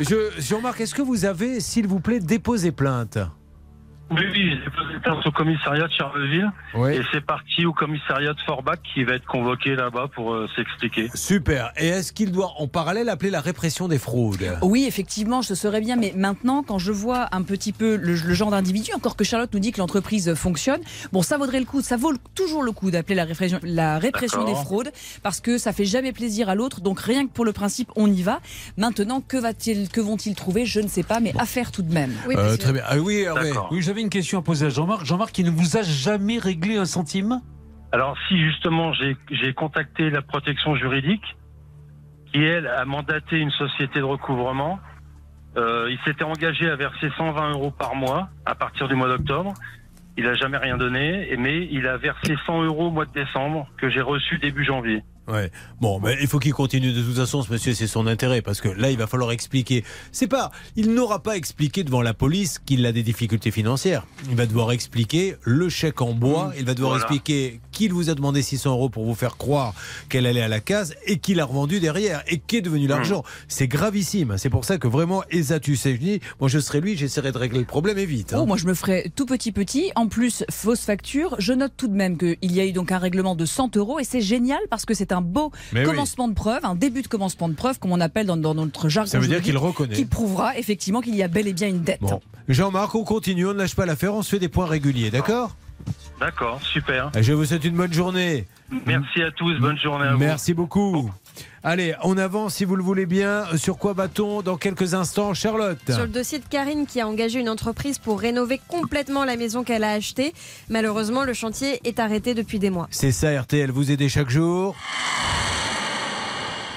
Je, 0.00 0.30
Jean-Marc, 0.38 0.80
est-ce 0.80 0.94
que 0.94 1.02
vous 1.02 1.24
avez, 1.24 1.60
s'il 1.60 1.86
vous 1.86 2.00
plaît, 2.00 2.20
déposé 2.20 2.70
plainte? 2.72 3.18
Oui, 4.10 4.22
oui, 4.32 4.58
j'ai 4.62 4.70
posé 4.70 4.98
plainte 5.00 5.24
au 5.24 5.30
commissariat 5.30 5.86
de 5.86 5.92
Charleville. 5.92 6.50
Oui. 6.74 6.94
Et 6.94 7.02
c'est 7.12 7.24
parti 7.24 7.64
au 7.64 7.72
commissariat 7.72 8.32
de 8.32 8.40
Forbach 8.44 8.78
qui 8.92 9.04
va 9.04 9.14
être 9.14 9.26
convoqué 9.26 9.76
là-bas 9.76 10.08
pour 10.14 10.34
euh, 10.34 10.48
s'expliquer. 10.56 11.08
Super. 11.14 11.72
Et 11.76 11.86
est-ce 11.88 12.12
qu'il 12.12 12.32
doit 12.32 12.52
en 12.58 12.66
parallèle 12.66 13.08
appeler 13.08 13.30
la 13.30 13.40
répression 13.40 13.86
des 13.86 13.98
fraudes? 13.98 14.58
Oui, 14.62 14.84
effectivement, 14.88 15.42
ce 15.42 15.54
serait 15.54 15.80
bien, 15.80 15.96
mais 15.96 16.12
maintenant, 16.16 16.64
quand 16.64 16.78
je 16.78 16.90
vois 16.90 17.28
un 17.32 17.42
petit 17.42 17.72
peu 17.72 17.96
le, 17.96 18.14
le 18.14 18.34
genre 18.34 18.50
d'individu, 18.50 18.92
encore 18.94 19.14
que 19.14 19.24
Charlotte 19.24 19.52
nous 19.54 19.60
dit 19.60 19.70
que 19.70 19.78
l'entreprise 19.78 20.34
fonctionne, 20.34 20.80
bon, 21.12 21.22
ça 21.22 21.38
vaudrait 21.38 21.60
le 21.60 21.66
coup, 21.66 21.80
ça 21.80 21.96
vaut 21.96 22.12
toujours 22.34 22.62
le 22.64 22.72
coup 22.72 22.90
d'appeler 22.90 23.14
la 23.14 23.24
répression, 23.24 23.60
la 23.62 23.98
répression 23.98 24.44
des 24.44 24.54
fraudes, 24.54 24.90
parce 25.22 25.40
que 25.40 25.56
ça 25.56 25.72
fait 25.72 25.84
jamais 25.84 26.12
plaisir 26.12 26.48
à 26.48 26.56
l'autre, 26.56 26.80
donc 26.80 27.00
rien 27.00 27.26
que 27.26 27.32
pour 27.32 27.44
le 27.44 27.52
principe, 27.52 27.90
on 27.94 28.10
y 28.10 28.22
va. 28.22 28.40
Maintenant, 28.76 29.20
que, 29.20 29.36
va-t-il, 29.36 29.88
que 29.88 30.00
vont-ils 30.00 30.34
trouver? 30.34 30.66
Je 30.66 30.80
ne 30.80 30.88
sais 30.88 31.04
pas, 31.04 31.20
mais 31.20 31.32
à 31.38 31.46
faire 31.46 31.70
tout 31.70 31.82
de 31.82 31.92
même. 31.92 32.12
Euh, 32.28 32.56
Très 32.56 32.72
bien. 32.72 32.82
Ah 32.86 32.98
oui. 32.98 33.24
Oui, 33.70 33.82
j'avais 33.82 33.99
une 34.00 34.10
question 34.10 34.38
à 34.38 34.42
poser 34.42 34.66
à 34.66 34.68
Jean-Marc. 34.68 35.04
Jean-Marc, 35.04 35.38
il 35.38 35.46
ne 35.46 35.50
vous 35.50 35.76
a 35.76 35.82
jamais 35.82 36.38
réglé 36.38 36.76
un 36.76 36.84
centime? 36.84 37.40
Alors 37.92 38.16
si 38.28 38.38
justement 38.38 38.92
j'ai 38.92 39.54
contacté 39.54 40.10
la 40.10 40.22
protection 40.22 40.76
juridique, 40.76 41.24
qui 42.32 42.42
elle 42.42 42.66
a 42.68 42.84
mandaté 42.84 43.38
une 43.38 43.50
société 43.50 43.98
de 43.98 44.04
recouvrement, 44.04 44.78
euh, 45.56 45.88
il 45.90 45.98
s'était 46.04 46.24
engagé 46.24 46.70
à 46.70 46.76
verser 46.76 47.10
120 47.16 47.50
euros 47.50 47.72
par 47.72 47.96
mois 47.96 48.28
à 48.46 48.54
partir 48.54 48.86
du 48.86 48.94
mois 48.94 49.08
d'octobre. 49.08 49.54
Il 50.16 50.24
n'a 50.24 50.34
jamais 50.34 50.58
rien 50.58 50.76
donné, 50.76 51.34
mais 51.38 51.66
il 51.70 51.86
a 51.88 51.96
versé 51.96 52.36
100 52.46 52.64
euros 52.64 52.86
au 52.86 52.90
mois 52.90 53.06
de 53.06 53.12
décembre 53.12 53.68
que 53.76 53.90
j'ai 53.90 54.02
reçu 54.02 54.38
début 54.38 54.64
janvier. 54.64 55.02
Ouais. 55.30 55.50
Bon, 55.80 56.00
mais 56.00 56.16
il 56.20 56.26
faut 56.26 56.38
qu'il 56.38 56.52
continue 56.52 56.92
de 56.92 57.02
toute 57.02 57.16
façon, 57.16 57.42
ce 57.42 57.52
monsieur, 57.52 57.74
c'est 57.74 57.86
son 57.86 58.06
intérêt, 58.06 58.42
parce 58.42 58.60
que 58.60 58.68
là, 58.68 58.90
il 58.90 58.98
va 58.98 59.06
falloir 59.06 59.32
expliquer. 59.32 59.84
C'est 60.12 60.26
pas, 60.26 60.50
il 60.76 60.92
n'aura 60.92 61.22
pas 61.22 61.36
expliqué 61.36 61.84
devant 61.84 62.02
la 62.02 62.14
police 62.14 62.58
qu'il 62.58 62.84
a 62.86 62.92
des 62.92 63.02
difficultés 63.02 63.50
financières. 63.50 64.06
Il 64.28 64.36
va 64.36 64.46
devoir 64.46 64.72
expliquer 64.72 65.36
le 65.42 65.68
chèque 65.68 66.00
en 66.02 66.12
bois. 66.12 66.52
Il 66.58 66.64
va 66.64 66.74
devoir 66.74 66.92
Voilà. 66.92 67.04
expliquer 67.04 67.60
qu'il 67.72 67.92
vous 67.92 68.10
a 68.10 68.14
demandé 68.14 68.42
600 68.42 68.70
euros 68.72 68.88
pour 68.90 69.04
vous 69.04 69.14
faire 69.14 69.36
croire 69.36 69.74
qu'elle 70.08 70.26
allait 70.26 70.42
à 70.42 70.48
la 70.48 70.60
case 70.60 70.94
et 71.06 71.18
qu'il 71.18 71.40
a 71.40 71.44
revendu 71.44 71.80
derrière 71.80 72.22
et 72.26 72.38
qu'est 72.38 72.60
devenu 72.60 72.86
l'argent. 72.86 73.22
C'est 73.48 73.68
gravissime. 73.68 74.34
C'est 74.38 74.50
pour 74.50 74.64
ça 74.64 74.78
que 74.78 74.88
vraiment, 74.88 75.22
Esatus 75.30 75.80
Sejni, 75.80 76.20
moi 76.40 76.48
je 76.48 76.58
serais 76.58 76.80
lui, 76.80 76.96
j'essaierais 76.96 77.32
de 77.32 77.38
régler 77.38 77.60
le 77.60 77.64
problème 77.66 77.98
et 77.98 78.06
vite. 78.06 78.32
hein. 78.34 78.38
Oh, 78.42 78.46
moi 78.46 78.56
je 78.56 78.66
me 78.66 78.74
ferais 78.74 79.10
tout 79.14 79.26
petit 79.26 79.52
petit. 79.52 79.92
En 79.94 80.08
plus, 80.08 80.44
fausse 80.50 80.80
facture. 80.80 81.36
Je 81.38 81.52
note 81.52 81.72
tout 81.76 81.88
de 81.88 81.94
même 81.94 82.18
qu'il 82.18 82.36
y 82.52 82.60
a 82.60 82.66
eu 82.66 82.72
donc 82.72 82.92
un 82.92 82.98
règlement 82.98 83.34
de 83.36 83.44
100 83.46 83.76
euros 83.76 83.98
et 83.98 84.04
c'est 84.04 84.20
génial 84.20 84.60
parce 84.68 84.84
que 84.84 84.94
c'est 84.94 85.12
un 85.12 85.19
beau 85.20 85.52
Mais 85.72 85.80
oui. 85.80 85.86
commencement 85.86 86.28
de 86.28 86.34
preuve, 86.34 86.64
un 86.64 86.74
début 86.74 87.02
de 87.02 87.08
commencement 87.08 87.48
de 87.48 87.54
preuve, 87.54 87.78
comme 87.78 87.92
on 87.92 88.00
appelle 88.00 88.26
dans, 88.26 88.36
dans 88.36 88.54
notre 88.54 88.88
jargon. 88.88 89.10
Ça 89.10 89.18
veut 89.18 89.26
dire 89.26 89.42
qu'il 89.42 89.56
reconnaît. 89.58 89.94
Qui 89.94 90.04
prouvera 90.04 90.56
effectivement 90.58 91.00
qu'il 91.00 91.14
y 91.14 91.22
a 91.22 91.28
bel 91.28 91.46
et 91.48 91.52
bien 91.52 91.68
une 91.68 91.82
dette. 91.82 92.00
Bon. 92.00 92.20
Jean-Marc, 92.48 92.94
on 92.94 93.04
continue, 93.04 93.46
on 93.46 93.52
ne 93.52 93.58
lâche 93.58 93.74
pas 93.74 93.86
l'affaire, 93.86 94.14
on 94.14 94.22
se 94.22 94.30
fait 94.30 94.38
des 94.38 94.48
points 94.48 94.66
réguliers, 94.66 95.10
d'accord? 95.10 95.56
D'accord, 96.18 96.60
super. 96.62 97.10
Je 97.18 97.32
vous 97.32 97.44
souhaite 97.44 97.64
une 97.64 97.76
bonne 97.76 97.92
journée. 97.92 98.46
Merci 98.86 99.22
à 99.22 99.30
tous, 99.30 99.58
bonne 99.58 99.78
journée 99.78 100.06
à 100.06 100.12
vous. 100.12 100.18
Merci 100.18 100.52
beaucoup. 100.52 101.10
Allez, 101.62 101.94
on 102.04 102.16
avance 102.16 102.54
si 102.54 102.64
vous 102.64 102.74
le 102.74 102.82
voulez 102.82 103.04
bien. 103.04 103.44
Sur 103.56 103.76
quoi 103.76 103.92
va-t-on 103.92 104.40
dans 104.40 104.56
quelques 104.56 104.94
instants, 104.94 105.34
Charlotte? 105.34 105.78
Sur 105.86 106.00
le 106.00 106.08
dossier 106.08 106.38
de 106.38 106.44
Karine 106.48 106.86
qui 106.86 107.00
a 107.02 107.06
engagé 107.06 107.38
une 107.38 107.50
entreprise 107.50 107.98
pour 107.98 108.18
rénover 108.18 108.58
complètement 108.66 109.26
la 109.26 109.36
maison 109.36 109.62
qu'elle 109.62 109.84
a 109.84 109.92
achetée, 109.92 110.32
malheureusement 110.70 111.22
le 111.24 111.34
chantier 111.34 111.78
est 111.84 111.98
arrêté 111.98 112.32
depuis 112.32 112.58
des 112.58 112.70
mois. 112.70 112.88
C'est 112.90 113.12
ça, 113.12 113.38
RTL, 113.38 113.70
vous 113.70 113.90
aidez 113.90 114.08
chaque 114.08 114.30
jour? 114.30 114.74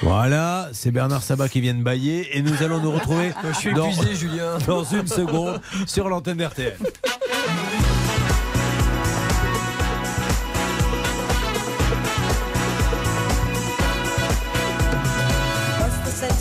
Voilà, 0.02 0.68
c'est 0.74 0.92
Bernard 0.92 1.24
Sabat 1.24 1.48
qui 1.48 1.62
vient 1.62 1.76
de 1.76 1.82
bailler 1.82 2.38
et 2.38 2.42
nous 2.42 2.62
allons 2.62 2.82
nous 2.82 2.92
retrouver 2.92 3.32
Je 3.54 3.58
suis 3.58 3.74
dans, 3.74 3.90
épuisé, 3.90 4.16
Julien. 4.16 4.58
dans 4.68 4.84
une 4.84 5.08
seconde 5.08 5.62
sur 5.88 6.10
l'antenne 6.10 6.38
d'RTL. 6.38 6.76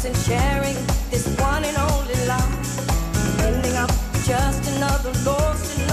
in 0.04 0.14
sharing 0.14 0.74
this 1.10 1.28
one 1.38 1.62
and 1.64 1.76
only 1.76 2.14
love. 2.26 3.40
Ending 3.40 3.76
up 3.76 3.90
just 4.24 4.68
another 4.76 5.12
lost 5.24 5.78
and 5.78 5.90
lonely 5.90 5.91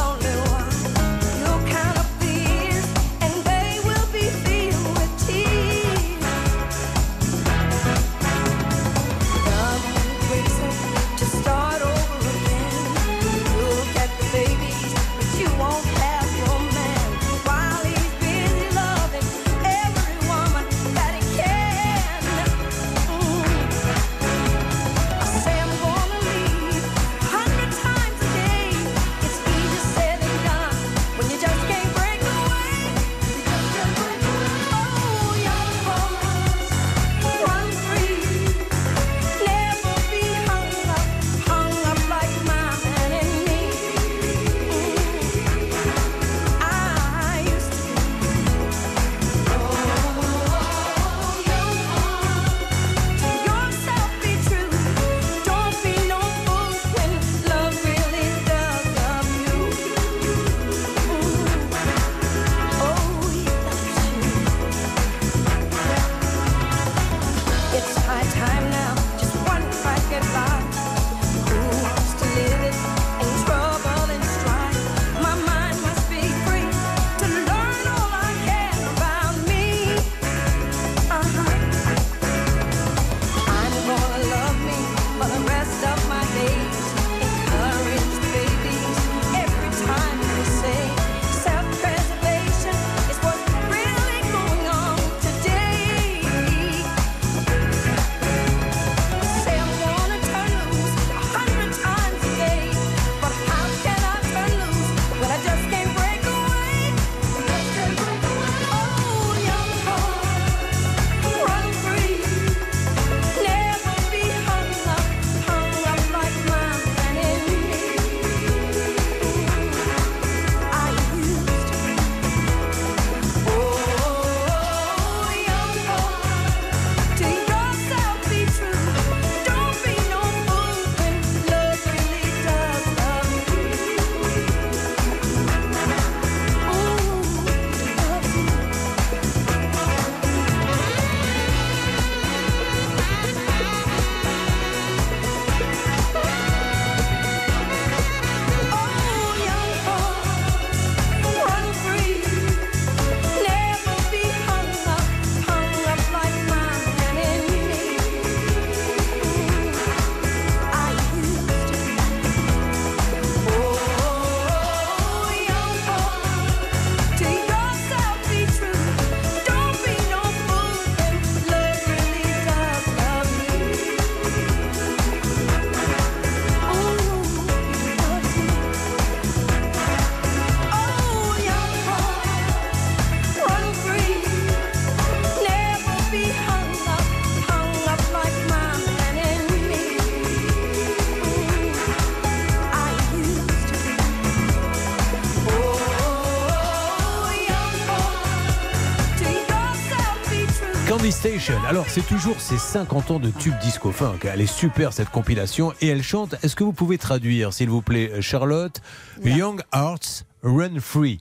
Station. 201.11 201.55
Alors, 201.67 201.85
c'est 201.87 202.05
toujours 202.05 202.39
ces 202.39 202.57
50 202.57 203.11
ans 203.11 203.19
de 203.19 203.29
tube 203.31 203.57
disco 203.61 203.91
funk. 203.91 204.19
Elle 204.23 204.41
est 204.41 204.45
super 204.45 204.93
cette 204.93 205.09
compilation 205.09 205.73
et 205.81 205.87
elle 205.87 206.03
chante. 206.03 206.35
Est-ce 206.43 206.55
que 206.55 206.63
vous 206.63 206.73
pouvez 206.73 206.97
traduire, 206.97 207.53
s'il 207.53 207.69
vous 207.69 207.81
plaît, 207.81 208.21
Charlotte? 208.21 208.81
Young 209.23 209.61
Hearts 209.73 210.25
Run 210.43 210.79
Free. 210.79 211.19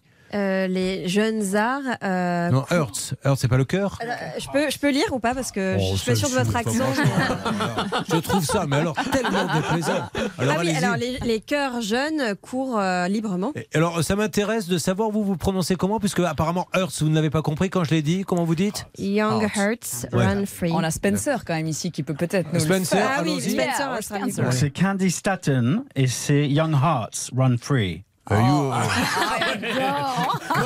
Euh, 0.69 0.73
les 0.73 1.09
jeunes 1.09 1.57
arts. 1.57 1.81
euh, 2.03 2.51
Non, 2.51 2.65
Hearts. 2.71 3.15
Hearts, 3.25 3.39
c'est 3.39 3.49
pas 3.49 3.57
le 3.57 3.65
cœur 3.65 3.99
euh, 4.03 4.07
je 4.39 4.47
peux, 4.53 4.71
je 4.71 4.79
peux 4.79 4.91
lire 4.91 5.13
ou 5.13 5.19
pas 5.19 5.35
parce 5.35 5.51
que 5.53 5.77
Oh, 5.79 5.83
je 5.93 5.97
suis 5.97 6.11
pas 6.13 6.17
sûre 6.17 6.29
de 6.31 6.35
votre 6.35 6.55
accent. 6.57 6.85
franchement. 6.93 8.05
Je 8.09 8.17
trouve 8.17 8.45
ça, 8.45 8.67
mais 8.67 8.77
alors 8.77 8.95
tellement 9.11 9.47
déplaisant. 9.55 9.93
Alors, 9.93 10.55
ah 10.57 10.61
oui, 10.61 10.71
allez-y. 10.71 10.77
alors 10.77 10.97
les, 10.97 11.19
les 11.25 11.41
chœurs 11.41 11.81
jeunes 11.81 12.35
courent 12.41 12.79
euh, 12.79 13.09
librement. 13.09 13.53
Alors, 13.75 14.03
ça 14.05 14.17
m'intéresse 14.17 14.69
de 14.69 14.79
savoir, 14.79 15.11
vous 15.11 15.25
vous 15.25 15.37
prononcez 15.37 15.77
comment 15.77 15.99
Puisque 15.99 16.21
apparemment, 16.21 16.67
Hearts, 16.75 16.93
vous 17.01 17.09
ne 17.09 17.15
l'avez 17.15 17.31
pas 17.31 17.43
compris 17.43 17.71
quand 17.71 17.85
je 17.85 17.91
l'ai 17.91 18.03
dit. 18.03 18.25
Comment 18.25 18.45
vous 18.45 18.55
dites? 18.55 18.87
Young 18.99 19.43
Hearts. 19.57 20.07
Ouais. 20.13 20.27
Run 20.27 20.47
Free. 20.47 20.71
On 20.73 20.83
a 20.83 20.91
Spencer 20.91 21.45
quand 21.45 21.55
même 21.55 21.67
ici 21.67 21.91
qui 21.91 22.03
peut 22.03 22.15
peut-être 22.15 22.53
nous 22.53 22.61
Spencer. 22.61 22.99
Ah 23.03 23.23
oui. 23.23 23.41
Spencer, 23.41 23.55
Yeah, 23.91 24.01
Spencer. 24.03 24.53
C'est 24.53 24.71
Candy 24.71 25.11
Staten 25.11 25.85
et 25.95 26.07
c'est 26.07 26.49
Young 26.49 26.73
Hearts 26.75 27.31
Run 27.37 27.57
Free. 27.61 28.05
Euh, 28.31 28.37
you- 28.37 28.43
Moi, 28.45 28.83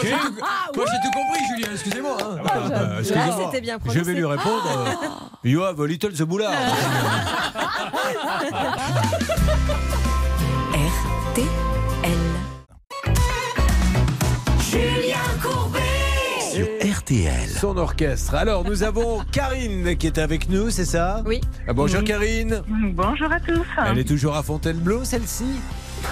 j'ai 0.02 0.10
tout, 0.10 0.34
moi, 0.74 0.84
j'ai 0.90 1.00
tout 1.00 1.10
compris, 1.14 1.40
Julien, 1.48 1.68
excusez-moi. 1.72 2.16
hein. 2.20 2.36
Excusez-moi. 2.98 3.26
Là, 3.26 3.32
c'était 3.46 3.60
bien 3.60 3.78
Je 3.88 4.00
vais 4.00 4.14
lui 4.14 4.24
répondre. 4.24 4.64
euh, 4.76 5.48
you 5.48 5.62
have 5.62 5.80
a 5.80 5.86
little 5.86 6.12
the 6.12 6.22
boulard. 6.22 6.52
RTL. 10.72 11.46
Julien 14.70 15.16
Courbet. 15.42 15.80
Sur 16.52 16.66
RTL. 16.98 17.48
Son 17.48 17.76
orchestre. 17.76 18.34
Alors, 18.34 18.64
nous 18.64 18.82
avons 18.82 19.20
Karine 19.32 19.96
qui 19.96 20.06
est 20.06 20.18
avec 20.18 20.48
nous, 20.48 20.70
c'est 20.70 20.84
ça? 20.84 21.22
Oui. 21.26 21.40
Ah, 21.68 21.72
bonjour 21.72 22.00
Oui. 22.00 22.06
Karine. 22.06 22.62
Bonjour 22.94 23.30
à 23.32 23.40
tous. 23.40 23.64
Elle 23.86 23.98
est 23.98 24.04
toujours 24.08 24.36
à 24.36 24.42
Fontainebleau, 24.42 25.04
celle-ci? 25.04 25.44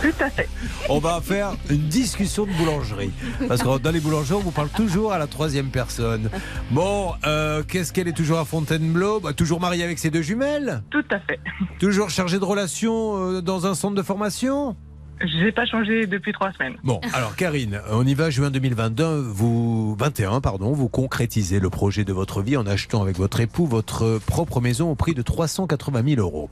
Tout 0.03 0.25
à 0.25 0.31
fait. 0.31 0.49
On 0.89 0.99
va 0.99 1.21
faire 1.21 1.53
une 1.69 1.89
discussion 1.89 2.47
de 2.47 2.53
boulangerie. 2.53 3.11
Parce 3.49 3.63
que 3.63 3.79
dans 3.79 3.91
les 3.91 4.01
boulangeries, 4.01 4.35
on 4.39 4.41
vous 4.41 4.51
parle 4.51 4.69
toujours 4.71 5.13
à 5.13 5.19
la 5.19 5.27
troisième 5.27 5.69
personne. 5.71 6.31
Bon, 6.71 7.13
euh, 7.27 7.63
qu'est-ce 7.63 7.93
qu'elle 7.93 8.09
est 8.09 8.17
toujours 8.17 8.39
à 8.39 8.45
Fontainebleau? 8.45 9.21
Bah, 9.21 9.33
Toujours 9.33 9.61
mariée 9.61 9.85
avec 9.85 9.99
ses 9.99 10.11
deux 10.11 10.23
jumelles? 10.23 10.83
Tout 10.91 11.05
à 11.11 11.19
fait. 11.21 11.41
Toujours 11.79 12.11
chargée 12.11 12.39
de 12.39 12.45
relations 12.45 13.17
euh, 13.37 13.41
dans 13.43 13.67
un 13.67 13.75
centre 13.75 13.95
de 13.95 14.03
formation? 14.03 14.77
Je 15.21 15.45
n'ai 15.45 15.53
pas 15.53 15.67
changé 15.67 16.07
depuis 16.07 16.33
trois 16.33 16.51
semaines. 16.53 16.77
Bon, 16.83 16.99
alors 17.13 17.37
Karine, 17.37 17.83
on 17.91 18.07
y 18.07 18.15
va, 18.15 18.31
juin 18.31 18.51
2022, 18.51 19.21
vous, 19.29 19.95
21, 19.99 20.41
pardon, 20.41 20.73
vous 20.73 20.89
concrétisez 20.89 21.61
le 21.61 21.69
projet 21.69 22.05
de 22.05 22.13
votre 22.15 22.41
vie 22.41 22.57
en 22.57 22.67
achetant 22.67 23.03
avec 23.03 23.19
votre 23.19 23.39
époux 23.41 23.67
votre 23.67 24.19
propre 24.27 24.63
maison 24.63 24.91
au 24.91 24.95
prix 24.95 25.13
de 25.13 25.21
380 25.21 26.03
000 26.15 26.21
euros. 26.23 26.49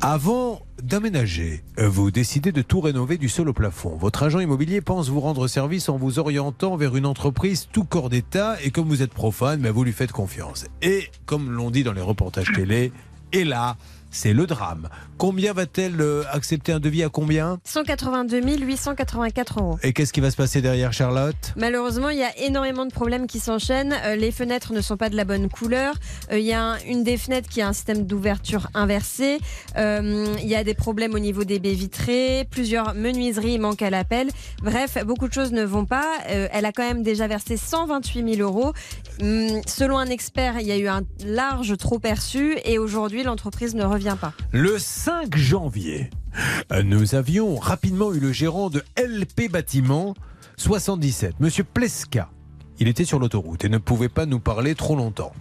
Avant 0.00 0.61
d'aménager, 0.80 1.64
euh, 1.78 1.88
vous 1.88 2.10
décidez 2.10 2.52
de 2.52 2.62
tout 2.62 2.80
rénover 2.80 3.18
du 3.18 3.28
sol 3.28 3.48
au 3.48 3.52
plafond. 3.52 3.96
Votre 3.96 4.22
agent 4.22 4.40
immobilier 4.40 4.80
pense 4.80 5.08
vous 5.08 5.20
rendre 5.20 5.46
service 5.48 5.88
en 5.88 5.96
vous 5.96 6.18
orientant 6.18 6.76
vers 6.76 6.96
une 6.96 7.06
entreprise 7.06 7.68
tout 7.72 7.84
corps 7.84 8.08
d'État 8.08 8.56
et 8.62 8.70
comme 8.70 8.88
vous 8.88 9.02
êtes 9.02 9.12
profane, 9.12 9.60
mais 9.60 9.70
vous 9.70 9.84
lui 9.84 9.92
faites 9.92 10.12
confiance. 10.12 10.66
Et 10.80 11.08
comme 11.26 11.50
l'on 11.50 11.70
dit 11.70 11.84
dans 11.84 11.92
les 11.92 12.00
reportages 12.00 12.52
télé, 12.52 12.92
et 13.32 13.44
là, 13.44 13.76
c'est 14.12 14.32
le 14.32 14.46
drame. 14.46 14.88
Combien 15.18 15.52
va-t-elle 15.52 16.00
euh, 16.00 16.22
accepter 16.30 16.72
un 16.72 16.78
devis 16.78 17.02
à 17.02 17.08
combien 17.08 17.58
182 17.64 18.40
884 18.40 19.58
euros. 19.60 19.78
Et 19.82 19.92
qu'est-ce 19.92 20.12
qui 20.12 20.20
va 20.20 20.30
se 20.30 20.36
passer 20.36 20.62
derrière 20.62 20.92
Charlotte? 20.92 21.34
Malheureusement, 21.56 22.10
il 22.10 22.18
y 22.18 22.22
a 22.22 22.36
énormément 22.38 22.86
de 22.86 22.92
problèmes 22.92 23.26
qui 23.26 23.40
s'enchaînent. 23.40 23.94
Euh, 24.04 24.14
les 24.16 24.30
fenêtres 24.30 24.72
ne 24.72 24.80
sont 24.80 24.96
pas 24.96 25.08
de 25.08 25.16
la 25.16 25.24
bonne 25.24 25.48
couleur. 25.48 25.94
Euh, 26.30 26.38
il 26.38 26.44
y 26.44 26.52
a 26.52 26.62
un- 26.62 26.78
une 26.86 27.02
des 27.04 27.16
fenêtres 27.16 27.48
qui 27.48 27.60
a 27.62 27.68
un 27.68 27.72
système 27.72 28.04
d'ouverture 28.04 28.68
inversé. 28.74 29.38
Euh, 29.76 30.26
il 30.42 30.48
y 30.48 30.54
a 30.54 30.62
des 30.64 30.74
problèmes 30.74 31.14
au 31.14 31.18
niveau 31.18 31.44
des 31.44 31.58
baies 31.58 31.72
vitrées. 31.74 32.46
Plusieurs 32.50 32.94
menuiseries 32.94 33.58
manquent 33.58 33.82
à 33.82 33.90
l'appel. 33.90 34.28
Bref, 34.62 34.98
beaucoup 35.06 35.26
de 35.28 35.32
choses 35.32 35.52
ne 35.52 35.64
vont 35.64 35.86
pas. 35.86 36.04
Elle 36.26 36.66
a 36.66 36.72
quand 36.72 36.86
même 36.86 37.02
déjà 37.02 37.26
versé 37.26 37.56
128 37.56 38.36
000 38.36 38.48
euros. 38.48 38.72
Hum, 39.22 39.60
selon 39.66 39.98
un 39.98 40.06
expert, 40.06 40.60
il 40.60 40.66
y 40.66 40.72
a 40.72 40.76
eu 40.76 40.88
un 40.88 41.02
large 41.24 41.76
trop 41.78 41.98
perçu 41.98 42.56
et 42.64 42.78
aujourd'hui, 42.78 43.22
l'entreprise 43.22 43.74
ne 43.74 43.84
revient 43.84 44.01
Le 44.50 44.78
5 44.78 45.36
janvier, 45.36 46.10
euh, 46.72 46.82
nous 46.82 47.14
avions 47.14 47.56
rapidement 47.56 48.12
eu 48.12 48.18
le 48.18 48.32
gérant 48.32 48.68
de 48.68 48.82
LP 48.96 49.48
Bâtiment 49.50 50.14
77, 50.56 51.38
Monsieur 51.40 51.64
Pleska. 51.64 52.28
Il 52.78 52.88
était 52.88 53.04
sur 53.04 53.18
l'autoroute 53.18 53.64
et 53.64 53.68
ne 53.68 53.78
pouvait 53.78 54.08
pas 54.08 54.26
nous 54.26 54.40
parler 54.40 54.74
trop 54.74 54.96
longtemps. 54.96 55.32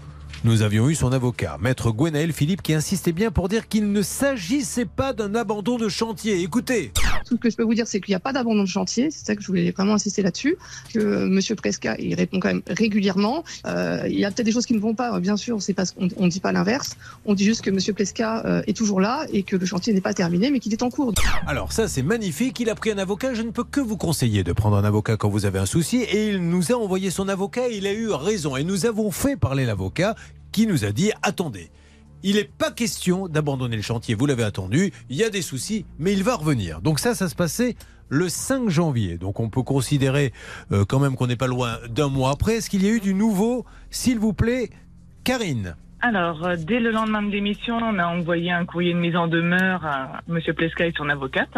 Nous 0.43 0.63
avions 0.63 0.89
eu 0.89 0.95
son 0.95 1.11
avocat, 1.11 1.59
maître 1.61 1.91
Gwenaël 1.91 2.33
Philippe, 2.33 2.63
qui 2.63 2.73
insistait 2.73 3.11
bien 3.11 3.29
pour 3.29 3.47
dire 3.47 3.67
qu'il 3.67 3.91
ne 3.91 4.01
s'agissait 4.01 4.87
pas 4.87 5.13
d'un 5.13 5.35
abandon 5.35 5.77
de 5.77 5.87
chantier. 5.87 6.41
Écoutez, 6.41 6.91
Tout 7.27 7.35
ce 7.35 7.39
que 7.39 7.51
je 7.51 7.55
peux 7.55 7.61
vous 7.61 7.75
dire, 7.75 7.85
c'est 7.85 8.01
qu'il 8.01 8.11
n'y 8.11 8.15
a 8.15 8.19
pas 8.19 8.33
d'abandon 8.33 8.63
de 8.63 8.67
chantier. 8.67 9.11
C'est 9.11 9.23
ça 9.23 9.35
que 9.35 9.43
je 9.43 9.47
voulais 9.47 9.69
vraiment 9.69 9.93
insister 9.93 10.23
là-dessus. 10.23 10.57
Que 10.95 10.99
euh, 10.99 11.27
Monsieur 11.27 11.53
Presca, 11.53 11.95
il 11.99 12.15
répond 12.15 12.39
quand 12.39 12.47
même 12.47 12.63
régulièrement. 12.67 13.43
Euh, 13.67 14.01
il 14.07 14.17
y 14.19 14.25
a 14.25 14.31
peut-être 14.31 14.47
des 14.47 14.51
choses 14.51 14.65
qui 14.65 14.73
ne 14.73 14.79
vont 14.79 14.95
pas. 14.95 15.19
Bien 15.19 15.37
sûr, 15.37 15.61
c'est 15.61 15.75
parce 15.75 15.91
qu'on 15.91 16.05
ne 16.05 16.29
dit 16.29 16.39
pas 16.39 16.51
l'inverse. 16.51 16.97
On 17.25 17.35
dit 17.35 17.45
juste 17.45 17.61
que 17.61 17.69
Monsieur 17.69 17.93
Presca 17.93 18.43
euh, 18.43 18.63
est 18.65 18.75
toujours 18.75 18.99
là 18.99 19.27
et 19.31 19.43
que 19.43 19.55
le 19.55 19.65
chantier 19.67 19.93
n'est 19.93 20.01
pas 20.01 20.15
terminé, 20.15 20.49
mais 20.49 20.59
qu'il 20.59 20.73
est 20.73 20.81
en 20.81 20.89
cours. 20.89 21.13
Alors 21.45 21.71
ça 21.71 21.87
c'est 21.87 22.01
magnifique, 22.01 22.59
il 22.59 22.69
a 22.71 22.75
pris 22.75 22.89
un 22.89 22.97
avocat, 22.97 23.35
je 23.35 23.43
ne 23.43 23.51
peux 23.51 23.63
que 23.63 23.79
vous 23.79 23.97
conseiller 23.97 24.43
de 24.43 24.53
prendre 24.53 24.77
un 24.77 24.83
avocat 24.83 25.17
quand 25.17 25.29
vous 25.29 25.45
avez 25.45 25.59
un 25.59 25.65
souci 25.67 25.97
et 25.97 26.29
il 26.29 26.49
nous 26.49 26.71
a 26.71 26.75
envoyé 26.75 27.11
son 27.11 27.27
avocat, 27.29 27.67
il 27.67 27.85
a 27.85 27.93
eu 27.93 28.09
raison 28.09 28.55
et 28.55 28.63
nous 28.63 28.87
avons 28.87 29.11
fait 29.11 29.35
parler 29.35 29.65
l'avocat 29.65 30.15
qui 30.51 30.67
nous 30.67 30.85
a 30.85 30.91
dit 30.91 31.11
attendez, 31.21 31.69
il 32.23 32.35
n'est 32.35 32.43
pas 32.43 32.71
question 32.71 33.27
d'abandonner 33.27 33.75
le 33.75 33.81
chantier, 33.81 34.15
vous 34.15 34.25
l'avez 34.25 34.43
attendu, 34.43 34.91
il 35.09 35.15
y 35.15 35.23
a 35.23 35.29
des 35.29 35.41
soucis, 35.41 35.85
mais 35.97 36.13
il 36.13 36.23
va 36.23 36.35
revenir. 36.35 36.81
Donc 36.81 36.99
ça, 36.99 37.15
ça 37.15 37.29
se 37.29 37.35
passait 37.35 37.75
le 38.09 38.29
5 38.29 38.69
janvier, 38.69 39.17
donc 39.17 39.39
on 39.39 39.49
peut 39.49 39.63
considérer 39.63 40.33
euh, 40.71 40.85
quand 40.85 40.99
même 40.99 41.15
qu'on 41.15 41.27
n'est 41.27 41.37
pas 41.37 41.47
loin 41.47 41.79
d'un 41.89 42.09
mois 42.09 42.31
après. 42.31 42.55
Est-ce 42.55 42.69
qu'il 42.69 42.83
y 42.83 42.89
a 42.89 42.91
eu 42.91 42.99
du 42.99 43.13
nouveau 43.13 43.65
S'il 43.89 44.19
vous 44.19 44.33
plaît, 44.33 44.69
Karine? 45.23 45.75
Alors, 46.03 46.45
euh, 46.45 46.55
dès 46.57 46.79
le 46.79 46.91
lendemain 46.91 47.21
de 47.21 47.29
l'émission, 47.29 47.77
on 47.77 47.99
a 47.99 48.07
envoyé 48.07 48.51
un 48.51 48.65
courrier 48.65 48.93
de 48.93 48.99
mise 48.99 49.15
en 49.15 49.27
demeure 49.27 49.85
à 49.85 50.21
Monsieur 50.27 50.53
Pleska 50.53 50.85
et 50.87 50.93
son 50.97 51.09
avocate 51.09 51.53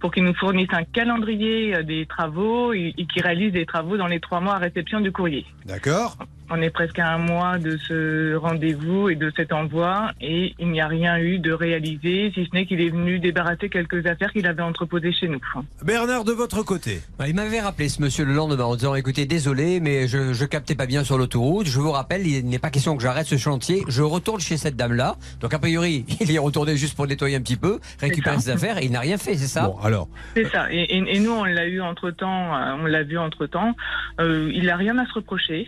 pour 0.00 0.10
qu'ils 0.12 0.24
nous 0.24 0.34
fournissent 0.34 0.72
un 0.72 0.84
calendrier 0.84 1.76
euh, 1.76 1.82
des 1.82 2.06
travaux 2.06 2.72
et, 2.72 2.94
et 2.96 3.06
qu'ils 3.06 3.22
réalisent 3.22 3.52
des 3.52 3.66
travaux 3.66 3.98
dans 3.98 4.06
les 4.06 4.18
trois 4.18 4.40
mois 4.40 4.54
à 4.54 4.58
réception 4.58 5.00
du 5.00 5.12
courrier. 5.12 5.44
D'accord 5.66 6.16
On 6.54 6.60
est 6.60 6.70
presque 6.70 6.98
à 6.98 7.14
un 7.14 7.18
mois 7.18 7.58
de 7.58 7.78
ce 7.88 8.34
rendez-vous 8.34 9.08
et 9.08 9.14
de 9.14 9.32
cet 9.36 9.52
envoi 9.52 10.10
et 10.20 10.54
il 10.58 10.68
n'y 10.68 10.80
a 10.82 10.86
rien 10.86 11.18
eu 11.18 11.38
de 11.38 11.50
réalisé, 11.52 12.30
si 12.34 12.44
ce 12.44 12.50
n'est 12.54 12.66
qu'il 12.66 12.80
est 12.80 12.90
venu 12.90 13.18
débarrasser 13.18 13.68
quelques 13.70 14.04
affaires 14.06 14.30
qu'il 14.32 14.46
avait 14.46 14.62
entreposées 14.62 15.12
chez 15.12 15.28
nous. 15.28 15.40
Bernard, 15.84 16.24
de 16.24 16.32
votre 16.32 16.62
côté 16.62 17.00
Bah, 17.18 17.26
Il 17.28 17.34
m'avait 17.34 17.60
rappelé 17.60 17.88
ce 17.88 18.02
monsieur 18.02 18.24
le 18.24 18.34
lendemain 18.34 18.64
en 18.64 18.76
disant 18.76 18.94
écoutez 18.94 19.24
désolé 19.24 19.80
mais 19.80 20.06
je, 20.08 20.32
je 20.34 20.44
captais 20.44 20.74
pas 20.74 20.86
bien 20.86 21.04
sur 21.04 21.16
l'autoroute 21.16 21.66
je 21.66 21.80
vous 21.80 21.90
rappelle 21.92 22.26
il 22.26 22.44
n'est 22.46 22.58
pas 22.58 22.70
question 22.70 22.96
que 22.96 23.02
j'arrête 23.02 23.26
ce 23.26 23.36
chantier 23.38 23.82
je 23.88 24.02
retourne 24.02 24.40
chez 24.40 24.56
cette 24.56 24.76
dame 24.76 24.92
là 24.92 25.16
donc 25.40 25.54
a 25.54 25.58
priori 25.58 26.04
il 26.20 26.30
est 26.30 26.38
retourné 26.38 26.76
juste 26.76 26.96
pour 26.96 27.06
nettoyer 27.06 27.36
un 27.36 27.40
petit 27.40 27.56
peu 27.56 27.78
récupérer 28.00 28.38
ses 28.38 28.50
affaires 28.50 28.78
et 28.78 28.84
il 28.84 28.92
n'a 28.92 29.00
rien 29.00 29.16
fait 29.16 29.34
c'est 29.36 29.46
ça? 29.46 29.62
Bon, 29.68 29.78
alors 29.82 30.08
C'est 30.34 30.44
ça. 30.50 30.66
Et, 30.72 30.82
et- 30.82 31.16
et 31.16 31.18
nous, 31.20 31.32
on 31.32 31.44
l'a 31.44 31.66
eu 31.66 31.80
entre 31.80 32.10
temps, 32.10 32.50
on 32.80 32.86
l'a 32.86 33.02
vu 33.02 33.18
entre 33.18 33.46
temps. 33.46 33.74
il 34.20 34.64
n'a 34.66 34.76
rien 34.76 34.96
à 34.98 35.06
se 35.06 35.12
reprocher. 35.14 35.66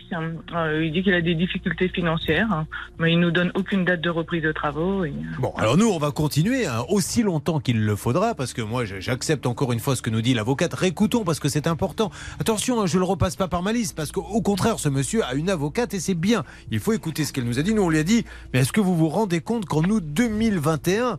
Euh, 0.55 0.74
il 0.83 0.91
dit 0.91 1.03
qu'il 1.03 1.13
a 1.13 1.21
des 1.21 1.35
difficultés 1.35 1.89
financières, 1.89 2.51
hein, 2.51 2.67
mais 2.99 3.11
il 3.13 3.19
nous 3.19 3.31
donne 3.31 3.51
aucune 3.55 3.85
date 3.85 4.01
de 4.01 4.09
reprise 4.09 4.43
de 4.43 4.51
travaux. 4.51 5.05
et- 5.05 5.13
Bon, 5.39 5.51
alors 5.57 5.77
nous, 5.77 5.87
on 5.87 5.97
va 5.99 6.11
continuer 6.11 6.65
hein, 6.65 6.83
aussi 6.89 7.23
longtemps 7.23 7.59
qu'il 7.59 7.85
le 7.85 7.95
faudra, 7.95 8.35
parce 8.35 8.53
que 8.53 8.61
moi, 8.61 8.85
j'accepte 8.85 9.45
encore 9.45 9.73
une 9.73 9.79
fois 9.79 9.95
ce 9.95 10.01
que 10.01 10.09
nous 10.09 10.21
dit 10.21 10.33
l'avocate. 10.33 10.73
Récoutons, 10.73 11.23
parce 11.23 11.39
que 11.39 11.49
c'est 11.49 11.67
important. 11.67 12.11
Attention, 12.39 12.81
hein, 12.81 12.85
je 12.87 12.97
le 12.97 13.05
repasse 13.05 13.35
pas 13.35 13.47
par 13.47 13.61
malice, 13.63 13.93
parce 13.93 14.11
qu'au 14.11 14.41
contraire, 14.41 14.79
ce 14.79 14.89
monsieur 14.89 15.23
a 15.23 15.33
une 15.35 15.49
avocate 15.49 15.93
et 15.93 15.99
c'est 15.99 16.13
bien. 16.15 16.43
Il 16.71 16.79
faut 16.79 16.93
écouter 16.93 17.23
ce 17.25 17.33
qu'elle 17.33 17.45
nous 17.45 17.59
a 17.59 17.61
dit. 17.61 17.73
Nous, 17.73 17.81
on 17.83 17.89
lui 17.89 17.99
a 17.99 18.03
dit, 18.03 18.25
mais 18.53 18.59
est-ce 18.59 18.71
que 18.71 18.81
vous 18.81 18.95
vous 18.95 19.09
rendez 19.09 19.41
compte 19.41 19.65
qu'en 19.65 19.83
août 19.83 20.03
2021, 20.05 21.17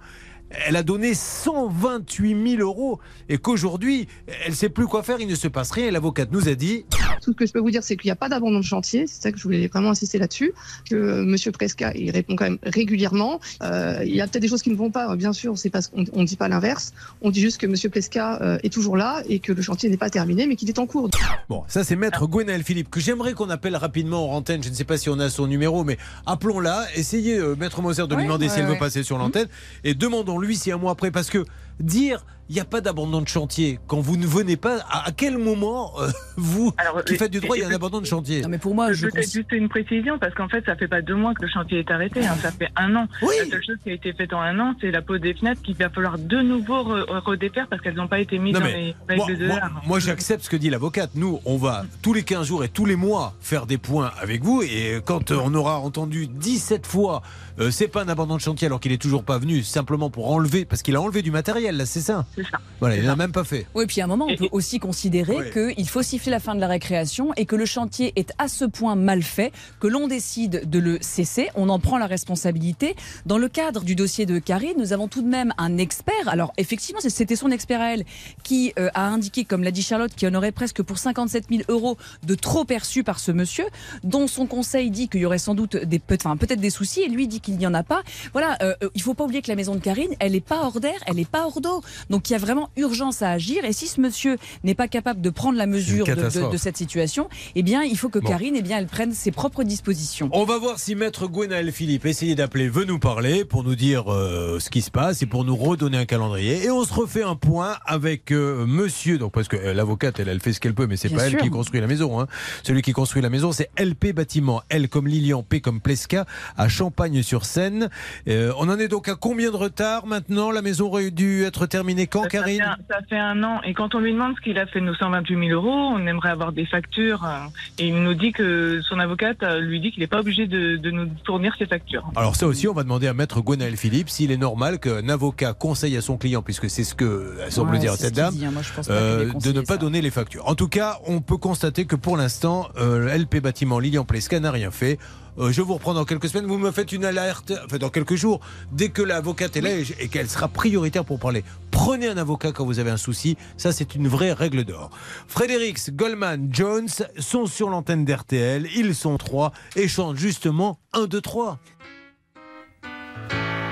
elle 0.51 0.77
a 0.77 0.83
donné 0.83 1.15
128 1.15 2.57
000 2.57 2.63
euros 2.63 3.01
et 3.29 3.39
qu'aujourd'hui, 3.39 4.09
elle 4.45 4.55
sait 4.55 4.69
plus 4.69 4.87
quoi 4.87 5.03
faire, 5.03 5.21
il 5.21 5.27
ne 5.27 5.35
se 5.35 5.49
passe 5.49 5.71
rien. 5.71 5.89
Et 5.89 5.91
l'avocate 5.91 6.31
nous 6.33 6.49
a 6.49 6.55
dit, 6.55 6.85
Tout 7.23 7.33
ce 7.33 7.37
que 7.37 7.47
je 7.47 7.53
peux 7.53 7.59
vous 7.59 7.71
dire, 7.71 7.83
c'est 7.83 7.97
qu'il 7.97 8.09
n'y 8.09 8.13
a 8.13 8.17
pas 8.17 8.29
d'abandon 8.29 8.59
de 8.59 8.65
chantier. 8.65 9.07
C'est 9.07 9.23
ça 9.23 9.33
que 9.33 9.39
je 9.39 9.43
voulais 9.43 9.67
vraiment 9.67 9.91
insister 9.91 10.19
là-dessus. 10.19 10.53
Que 10.89 10.95
euh, 10.95 11.25
Monsieur 11.25 11.51
Presca, 11.53 11.93
il 11.95 12.11
répond 12.11 12.37
quand 12.37 12.45
même 12.45 12.59
régulièrement. 12.63 13.41
Euh, 13.63 14.03
il 14.05 14.15
y 14.15 14.21
a 14.21 14.27
peut-être 14.27 14.43
des 14.43 14.49
choses 14.49 14.63
qui 14.63 14.71
ne 14.71 14.77
vont 14.77 14.91
pas. 14.91 15.15
Bien 15.17 15.33
sûr, 15.33 15.59
c'est 15.59 15.71
parce 15.71 15.89
qu'on 15.89 16.03
ne 16.03 16.25
dit 16.27 16.37
pas 16.37 16.49
l'inverse. 16.49 16.93
On 17.23 17.31
dit 17.31 17.41
juste 17.41 17.61
que 17.61 17.67
Monsieur 17.67 17.91
Presca 17.91 18.41
euh, 18.43 18.59
est 18.63 18.73
toujours 18.73 18.97
là 18.97 19.23
et 19.29 19.41
que 19.41 19.53
le 19.53 19.63
chantier 19.63 19.89
n'est 19.89 19.97
pas 19.97 20.11
terminé, 20.11 20.47
mais 20.47 20.57
qu'il 20.57 20.69
est 20.69 20.79
en 20.79 20.87
cours. 20.87 21.11
Bon, 21.49 21.65
ça 21.69 21.85
c'est 21.85 21.97
Maître 21.97 22.27
Gwenaël 22.27 22.63
Philippe, 22.63 22.91
que 22.91 23.01
j'aimerais 23.01 23.35
qu'on 23.35 23.51
appelle 23.51 23.77
rapidement 23.77 24.31
en 24.31 24.37
antenne. 24.37 24.63
Je 24.63 24.69
ne 24.69 24.75
sais 24.75 24.85
pas 24.85 24.99
si 24.99 25.09
on 25.09 25.19
a 25.19 25.31
son 25.31 25.47
numéro, 25.47 25.85
mais 25.85 25.99
appelons-la. 26.27 26.87
Essayez, 26.95 27.39
euh, 27.39 27.55
Maître 27.57 27.83
Moser, 27.83 28.07
de 28.07 28.15
lui 28.15 28.25
demander 28.25 28.49
si 28.49 28.61
elle 28.61 28.67
veut 28.67 28.79
passer 28.79 29.03
sur 29.03 29.19
l'antenne. 29.19 29.49
Et 29.85 29.95
demandons-lui 30.37 30.57
si 30.57 30.73
un 30.73 30.79
mois 30.79 30.93
après, 30.93 31.11
parce 31.11 31.31
que 31.31 31.45
dire 31.81 32.25
il 32.49 32.55
n'y 32.55 32.61
a 32.61 32.65
pas 32.65 32.81
d'abandon 32.81 33.21
de 33.23 33.27
chantier 33.27 33.81
quand 33.89 33.99
vous 33.99 34.17
ne 34.17 34.25
venez 34.25 34.57
pas, 34.57 34.77
à 34.89 35.09
à 35.09 35.11
quel 35.11 35.37
moment, 35.37 35.95
euh, 36.01 36.07
vous 36.37 36.73
qui 37.05 37.17
faites 37.17 37.33
du 37.33 37.41
droit, 37.41 37.57
il 37.57 37.63
y 37.63 37.65
a 37.65 37.69
un 37.69 37.73
abandon 37.73 38.01
de 38.01 38.07
chantier? 38.07 38.43
Mais 38.49 38.59
pour 38.59 38.73
moi, 38.73 38.93
je 38.93 39.09
Peut-être 39.09 39.33
juste 39.33 39.51
une 39.51 39.69
précision, 39.69 40.17
parce 40.21 40.33
qu'en 40.33 40.49
fait, 40.49 40.65
ça 40.65 40.77
fait 40.77 40.87
pas 40.87 41.03
deux 41.03 41.17
mois 41.17 41.35
que 41.35 41.43
le 41.43 41.49
chantier 41.49 41.81
est 41.81 41.91
arrêté, 41.91 42.25
hein, 42.25 42.37
ça 42.41 42.53
fait 42.53 42.69
un 42.77 42.95
an. 42.95 43.09
La 43.21 43.51
seule 43.51 43.65
chose 43.67 43.77
qui 43.83 43.91
a 43.91 43.95
été 43.95 44.13
faite 44.13 44.33
en 44.33 44.41
un 44.41 44.61
an, 44.61 44.77
c'est 44.81 44.93
la 44.93 45.03
pose 45.03 45.21
des 45.21 45.35
fenêtres 45.35 45.61
qu'il 45.63 45.75
va 45.75 45.91
falloir 45.91 46.19
de 46.21 46.37
nouveau 46.41 46.85
re- 46.85 47.19
redéfaire 47.19 47.67
parce 47.69 47.83
qu'elles 47.83 47.97
n'ont 47.97 48.07
pas 48.07 48.21
été 48.21 48.39
mises 48.39 48.55
Non, 48.55 48.61
dans 48.61 48.67
les 48.67 48.95
moi, 49.17 49.27
règles 49.27 49.41
de 49.41 49.47
moi- 49.49 49.61
moi, 49.85 49.99
j'accepte 49.99 50.45
ce 50.45 50.51
que 50.51 50.57
dit 50.57 50.71
l'avocate. 50.71 51.11
Nous, 51.17 51.41
on 51.47 51.57
va 51.57 51.85
tous 52.01 52.15
les 52.15 52.23
15 52.23 52.47
jours 52.47 52.63
et 52.63 52.69
tous 52.69 52.85
les 52.87 52.95
mois 52.97 53.35
faire 53.41 53.67
des 53.67 53.79
points 53.79 54.13
avec 54.23 54.45
vous. 54.45 54.63
Et 54.63 55.01
quand 55.05 55.33
euh, 55.33 55.41
on 55.43 55.53
aura 55.55 55.81
entendu 55.81 56.29
17 56.29 56.87
fois, 56.87 57.23
euh, 57.59 57.73
c'est 57.73 57.89
pas 57.89 58.05
un 58.05 58.09
abandon 58.09 58.37
de 58.37 58.41
chantier 58.41 58.67
alors 58.67 58.79
qu'il 58.79 58.93
est 58.93 59.03
toujours 59.03 59.25
pas 59.25 59.39
venu, 59.39 59.65
simplement 59.65 60.11
pour 60.11 60.31
enlever, 60.31 60.65
parce 60.65 60.83
qu'il 60.83 60.95
a 60.95 61.01
enlevé 61.01 61.23
du 61.23 61.33
matériel, 61.33 61.66
là, 61.73 61.87
c'est 61.87 62.01
ça 62.01 62.27
C'est 62.35 62.43
ça. 62.45 62.59
Voilà, 62.81 62.97
il 62.97 63.05
n'a 63.05 63.17
même 63.17 63.33
pas 63.33 63.45
fait. 63.45 63.67
Oui, 63.75 63.87
puis 63.87 64.01
à 64.01 64.05
un 64.05 64.07
moment, 64.07 64.27
on 64.29 64.37
peut 64.37 64.49
aussi 64.53 64.79
considérer 64.79 65.37
Oui. 65.55 65.75
qu'il 65.75 65.89
faut 65.89 66.03
siffler 66.03 66.31
la 66.31 66.41
fin 66.41 66.55
de 66.55 66.61
la 66.61 66.67
récréation 66.69 67.33
et 67.35 67.47
que 67.47 67.57
le 67.57 67.65
chantier 67.67 68.13
est 68.17 68.33
à 68.39 68.49
ce 68.49 68.65
point 68.65 68.97
mal 68.97 69.23
fait 69.23 69.53
que 69.81 69.87
l'on 69.87 70.09
décide 70.09 70.69
de 70.69 70.79
le 70.79 70.99
cesser. 71.01 71.49
On 71.55 71.69
en 71.69 71.79
prend 71.79 71.99
la 71.99 72.07
responsabilité. 72.07 72.95
Dans 73.25 73.39
le 73.39 73.49
cadre 73.49 73.83
du 73.85 73.95
dossier 73.95 74.27
de 74.27 74.39
Karine, 74.39 74.75
nous 74.79 74.93
avons 74.93 75.09
tout 75.09 75.23
de 75.23 75.29
même 75.29 75.53
un 75.59 75.79
expert. 75.79 76.15
Alors, 76.27 76.53
effectivement, 76.59 77.01
c'était 77.07 77.37
son 77.37 77.51
expert 77.51 77.81
à 77.81 77.95
elle 77.95 78.05
qui 78.43 78.73
euh, 78.79 78.91
a 78.95 79.07
indiqué, 79.07 79.45
comme 79.45 79.63
l'a 79.63 79.71
dit 79.71 79.83
Charlotte, 79.83 80.13
qu'il 80.15 80.29
y 80.29 80.31
en 80.31 80.35
aurait 80.35 80.53
presque 80.53 80.83
pour 80.83 80.99
57 80.99 81.45
000 81.51 81.63
euros 81.69 81.97
de 82.27 82.35
trop 82.35 82.65
perçus 82.65 83.05
par 83.05 83.19
ce 83.19 83.33
monsieur, 83.33 83.65
dont 84.05 84.27
son 84.27 84.47
conseil 84.47 84.91
dit 84.91 85.09
qu'il 85.09 85.21
y 85.21 85.27
aurait 85.27 85.39
sans 85.39 85.55
doute 85.55 85.77
des, 85.77 86.01
enfin, 86.13 86.37
peut-être 86.37 86.61
des 86.61 86.71
soucis 86.71 87.01
et 87.03 87.09
lui 87.09 87.27
dit 87.29 87.41
qu'il 87.41 87.57
n'y 87.57 87.67
en 87.67 87.75
a 87.75 87.83
pas. 87.83 88.03
Voilà, 88.33 88.57
euh, 88.63 88.75
euh, 88.83 88.89
il 88.95 89.03
faut 89.03 89.15
pas 89.15 89.25
oublier 89.25 89.43
que 89.43 89.49
la 89.49 89.57
maison 89.57 89.75
de 89.75 89.81
Karine, 89.81 90.11
elle 90.19 90.33
n'est 90.33 90.41
pas 90.41 90.61
hors 90.63 90.81
d'air, 90.81 90.99
elle 91.07 91.17
n'est 91.17 91.25
pas 91.25 91.45
hors 91.47 91.56
cours 91.57 91.63
d'eau. 91.63 91.83
Donc 92.11 92.29
il 92.29 92.35
y 92.35 92.37
a 92.37 92.39
vraiment 92.39 92.69
urgence 92.77 93.23
à 93.23 93.31
agir. 93.31 93.65
Et 93.65 93.73
si 93.73 93.87
ce 93.87 94.01
monsieur 94.01 94.37
n'est 94.65 94.75
pas 94.75 94.89
capable 94.89 95.21
de 95.21 95.31
prendre 95.31 95.57
la 95.59 95.67
mesure 95.67 96.05
de, 96.07 96.15
de- 96.15 96.53
de 96.53 96.57
cette 96.57 96.77
situation, 96.77 97.29
eh 97.55 97.63
bien, 97.63 97.83
il 97.83 97.97
faut 97.97 98.09
que 98.11 98.19
Bon. 98.19 98.29
Karine, 98.31 98.55
eh 98.57 98.63
bien, 98.63 98.79
elle 98.79 98.87
prenne 98.87 99.13
ses 99.13 99.31
propres 99.31 99.63
dispositions. 99.63 100.29
On 100.33 100.45
va 100.45 100.59
voir 100.59 100.79
si 100.79 100.95
Maître 100.95 101.27
Gwenaël 101.29 101.71
Philippe, 101.71 102.07
essayez 102.07 102.35
d'appeler, 102.35 102.69
veut 102.69 102.85
nous 102.85 102.99
parler 102.99 103.45
pour 103.45 103.63
nous 103.63 103.75
dire 103.77 104.11
euh, 104.13 104.59
ce 104.59 104.69
qui 104.71 104.81
se 104.83 104.91
passe 104.91 105.23
et 105.23 105.27
pour 105.27 105.45
nous 105.45 105.55
redonner 105.57 105.97
un 105.99 106.05
calendrier. 106.07 106.65
Et 106.65 106.71
on 106.71 106.83
se 106.85 106.93
refait 106.93 107.23
un 107.23 107.37
point 107.37 107.77
avec 107.87 108.33
euh, 108.33 108.67
monsieur, 108.67 109.19
donc 109.19 109.33
parce 109.33 109.49
que 109.49 109.57
euh, 109.57 109.75
l'avocate, 109.75 110.19
elle, 110.21 110.29
elle 110.29 110.41
fait 110.41 110.53
ce 110.53 110.61
qu'elle 110.61 110.75
peut, 110.75 110.87
mais 110.87 110.97
c'est 110.97 111.09
pas 111.11 111.25
elle 111.27 111.33
sûr. 111.33 111.41
qui 111.41 111.51
construit 111.51 111.81
la 111.81 111.87
maison. 111.87 112.21
Hein. 112.21 112.27
Celui 112.65 112.83
qui 112.83 112.93
construit 112.93 113.23
la 113.23 113.31
maison, 113.31 113.53
c'est 113.53 113.71
LP 113.79 114.13
Bâtiment. 114.15 114.63
L 114.71 114.89
comme 114.89 115.07
Lilian, 115.07 115.43
P 115.43 115.61
comme 115.61 115.81
Plesca, 115.81 116.27
à 116.57 116.69
Champagne-sur-Seine. 116.69 117.89
Euh, 118.29 118.53
on 118.59 118.69
en 118.69 118.79
est 118.79 118.89
donc 118.89 119.09
à 119.09 119.15
combien 119.15 119.51
de 119.51 119.57
retard 119.57 120.07
maintenant? 120.07 120.51
La 120.51 120.63
maison 120.63 120.87
aurait 120.87 121.11
dû 121.11 121.45
être 121.47 121.67
terminée 121.67 122.07
quand, 122.07 122.25
Ça 122.25 122.29
fait, 122.31 122.37
Karine 122.39 122.63
un, 122.63 122.77
ça 122.91 122.99
fait 123.09 123.19
un 123.19 123.43
an. 123.43 123.61
Et 123.65 123.73
quand 123.75 123.95
on 123.95 124.01
lui 124.01 124.13
demande 124.13 124.35
ce 124.37 124.41
qu'il 124.43 124.59
a 124.59 124.67
fait 124.67 124.81
de 124.81 124.85
nos 124.85 124.95
128 124.95 125.49
000 125.49 125.51
euros, 125.61 125.71
on 125.95 126.07
aimerait 126.07 126.31
avoir 126.31 126.53
des 126.53 126.67
factures. 126.67 127.25
euh, 127.25 127.39
Et 127.79 127.89
il 127.89 127.95
nous 128.03 128.15
dit 128.15 128.33
que 128.33 128.81
son 128.83 128.99
avocate 128.99 129.43
euh, 129.43 129.61
lui 129.61 129.81
dit 129.81 129.91
qu'il 129.93 130.01
n'est 130.01 130.07
pas 130.07 130.21
obligé 130.21 130.47
de, 130.47 130.77
de 130.77 130.91
nous 130.91 131.09
fournir 131.27 131.55
ses 131.59 131.67
factures. 131.67 132.05
Alors 132.17 132.37
ça 132.37 132.47
aussi, 132.47 132.69
on 132.69 132.73
va 132.75 132.83
demander 132.83 133.07
à 133.07 133.15
Maître 133.15 133.41
Gwenaël 133.41 133.77
Philippe 133.77 134.09
s'il 134.11 134.31
est 134.31 134.37
normal 134.37 134.79
qu'un 134.79 135.09
avocat 135.09 135.53
conseille 135.55 135.97
à 135.97 136.01
son 136.03 136.17
client, 136.17 136.43
puisque 136.43 136.69
c'est 136.71 136.85
ce 136.85 136.95
que 136.95 137.37
semble 137.49 137.73
Ouais, 137.73 137.79
dire 137.79 137.95
cette 137.95 138.15
dame, 138.15 138.35
dit, 138.35 138.45
hein. 138.47 138.51
Moi, 138.53 138.63
euh, 138.91 139.33
de 139.33 139.53
ne 139.53 139.61
pas 139.61 139.75
ça. 139.75 139.77
donner 139.79 140.01
les 140.03 140.11
factures. 140.11 140.49
En 140.49 140.55
tout 140.55 140.69
cas, 140.69 140.99
on 141.07 141.21
peut 141.21 141.37
constater 141.37 141.85
que 141.87 141.97
pour 141.97 142.17
l'instant, 142.17 142.69
euh, 142.79 143.17
LP 143.17 143.41
Bâtiment 143.41 143.79
Lilian 143.79 144.05
Plesca 144.05 144.39
n'a 144.41 144.51
rien 144.51 144.71
fait. 144.71 144.99
Euh, 145.39 145.53
je 145.53 145.63
vous 145.63 145.75
reprends 145.75 145.95
dans 145.95 146.05
quelques 146.05 146.29
semaines. 146.29 146.47
Vous 146.47 146.59
me 146.59 146.71
faites 146.71 146.93
une 146.93 147.05
alerte, 147.05 147.53
enfin 147.65 147.79
dans 147.79 147.91
quelques 147.91 148.15
jours, 148.15 148.41
dès 148.73 148.89
que 148.89 149.03
l'avocate 149.03 149.57
est 149.57 149.61
là 149.61 149.71
et, 149.71 149.85
et 150.01 150.09
qu'elle 150.09 150.29
sera 150.29 150.49
prioritaire 150.49 151.05
pour 151.05 151.19
parler. 151.19 151.45
Prenez 151.71 152.09
un 152.09 152.17
avocat 152.17 152.53
quand 152.53 152.65
vous 152.65 152.79
avez 152.79 152.91
un 152.91 152.97
souci. 152.97 153.37
Ça, 153.57 153.73
c'est 153.73 153.95
une 153.95 154.09
vraie 154.09 154.33
règle 154.33 154.65
d'or. 154.65 154.91
Frédéric, 155.29 155.79
Goldman, 155.95 156.49
Jones 156.51 156.89
sont 157.19 157.47
sur 157.47 157.69
l'antenne 157.71 158.05
d'RTL. 158.05 158.67
Ils 158.75 158.95
sont 158.95 159.17
trois 159.19 159.53
et 159.77 159.89
chantent 159.89 160.17
justement 160.17 160.79
1, 160.95 161.07
2, 161.07 161.21
3. 161.21 161.59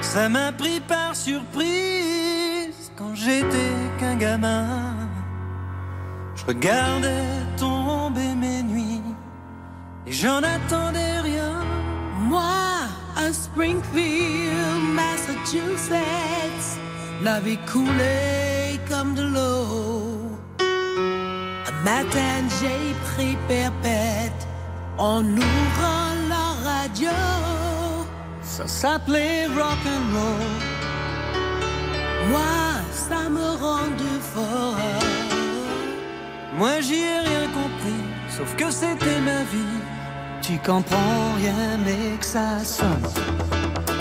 Ça 0.00 0.28
m'a 0.28 0.52
pris 0.52 0.80
par 0.80 1.16
surprise 1.16 2.92
quand 2.96 3.14
j'étais 3.14 3.72
qu'un 3.98 4.16
gamin. 4.16 4.94
Je 6.36 6.44
regardais 6.44 7.24
nuits 7.58 7.73
et 10.06 10.12
j'en 10.12 10.42
attendais 10.42 11.20
rien. 11.20 11.62
Moi, 12.18 12.42
à 13.16 13.32
Springfield, 13.32 14.52
Massachusetts, 14.94 16.78
la 17.22 17.40
vie 17.40 17.58
coulait 17.72 18.80
comme 18.88 19.14
de 19.14 19.22
l'eau. 19.22 20.38
Un 20.60 21.84
matin, 21.84 22.48
j'ai 22.60 22.94
pris 23.10 23.36
perpète 23.48 24.46
en 24.98 25.24
ouvrant 25.24 26.14
la 26.28 26.70
radio. 26.70 27.10
Ça 28.42 28.66
s'appelait 28.66 29.46
rock 29.46 29.82
and 29.86 30.06
roll. 30.16 30.74
Moi, 32.30 32.84
ça 32.92 33.28
me 33.28 33.48
rendait 33.62 34.20
fort. 34.34 34.76
Moi 36.56 36.80
j'y 36.80 37.00
ai 37.00 37.18
rien 37.18 37.48
compris, 37.48 38.04
sauf 38.28 38.54
que 38.54 38.70
c'était 38.70 39.20
ma 39.20 39.42
vie. 39.42 39.83
Tu 40.46 40.58
comprends 40.58 41.32
rien 41.38 41.78
mais 41.86 42.18
que 42.18 42.26
ça 42.26 42.62
sonne. 42.62 43.93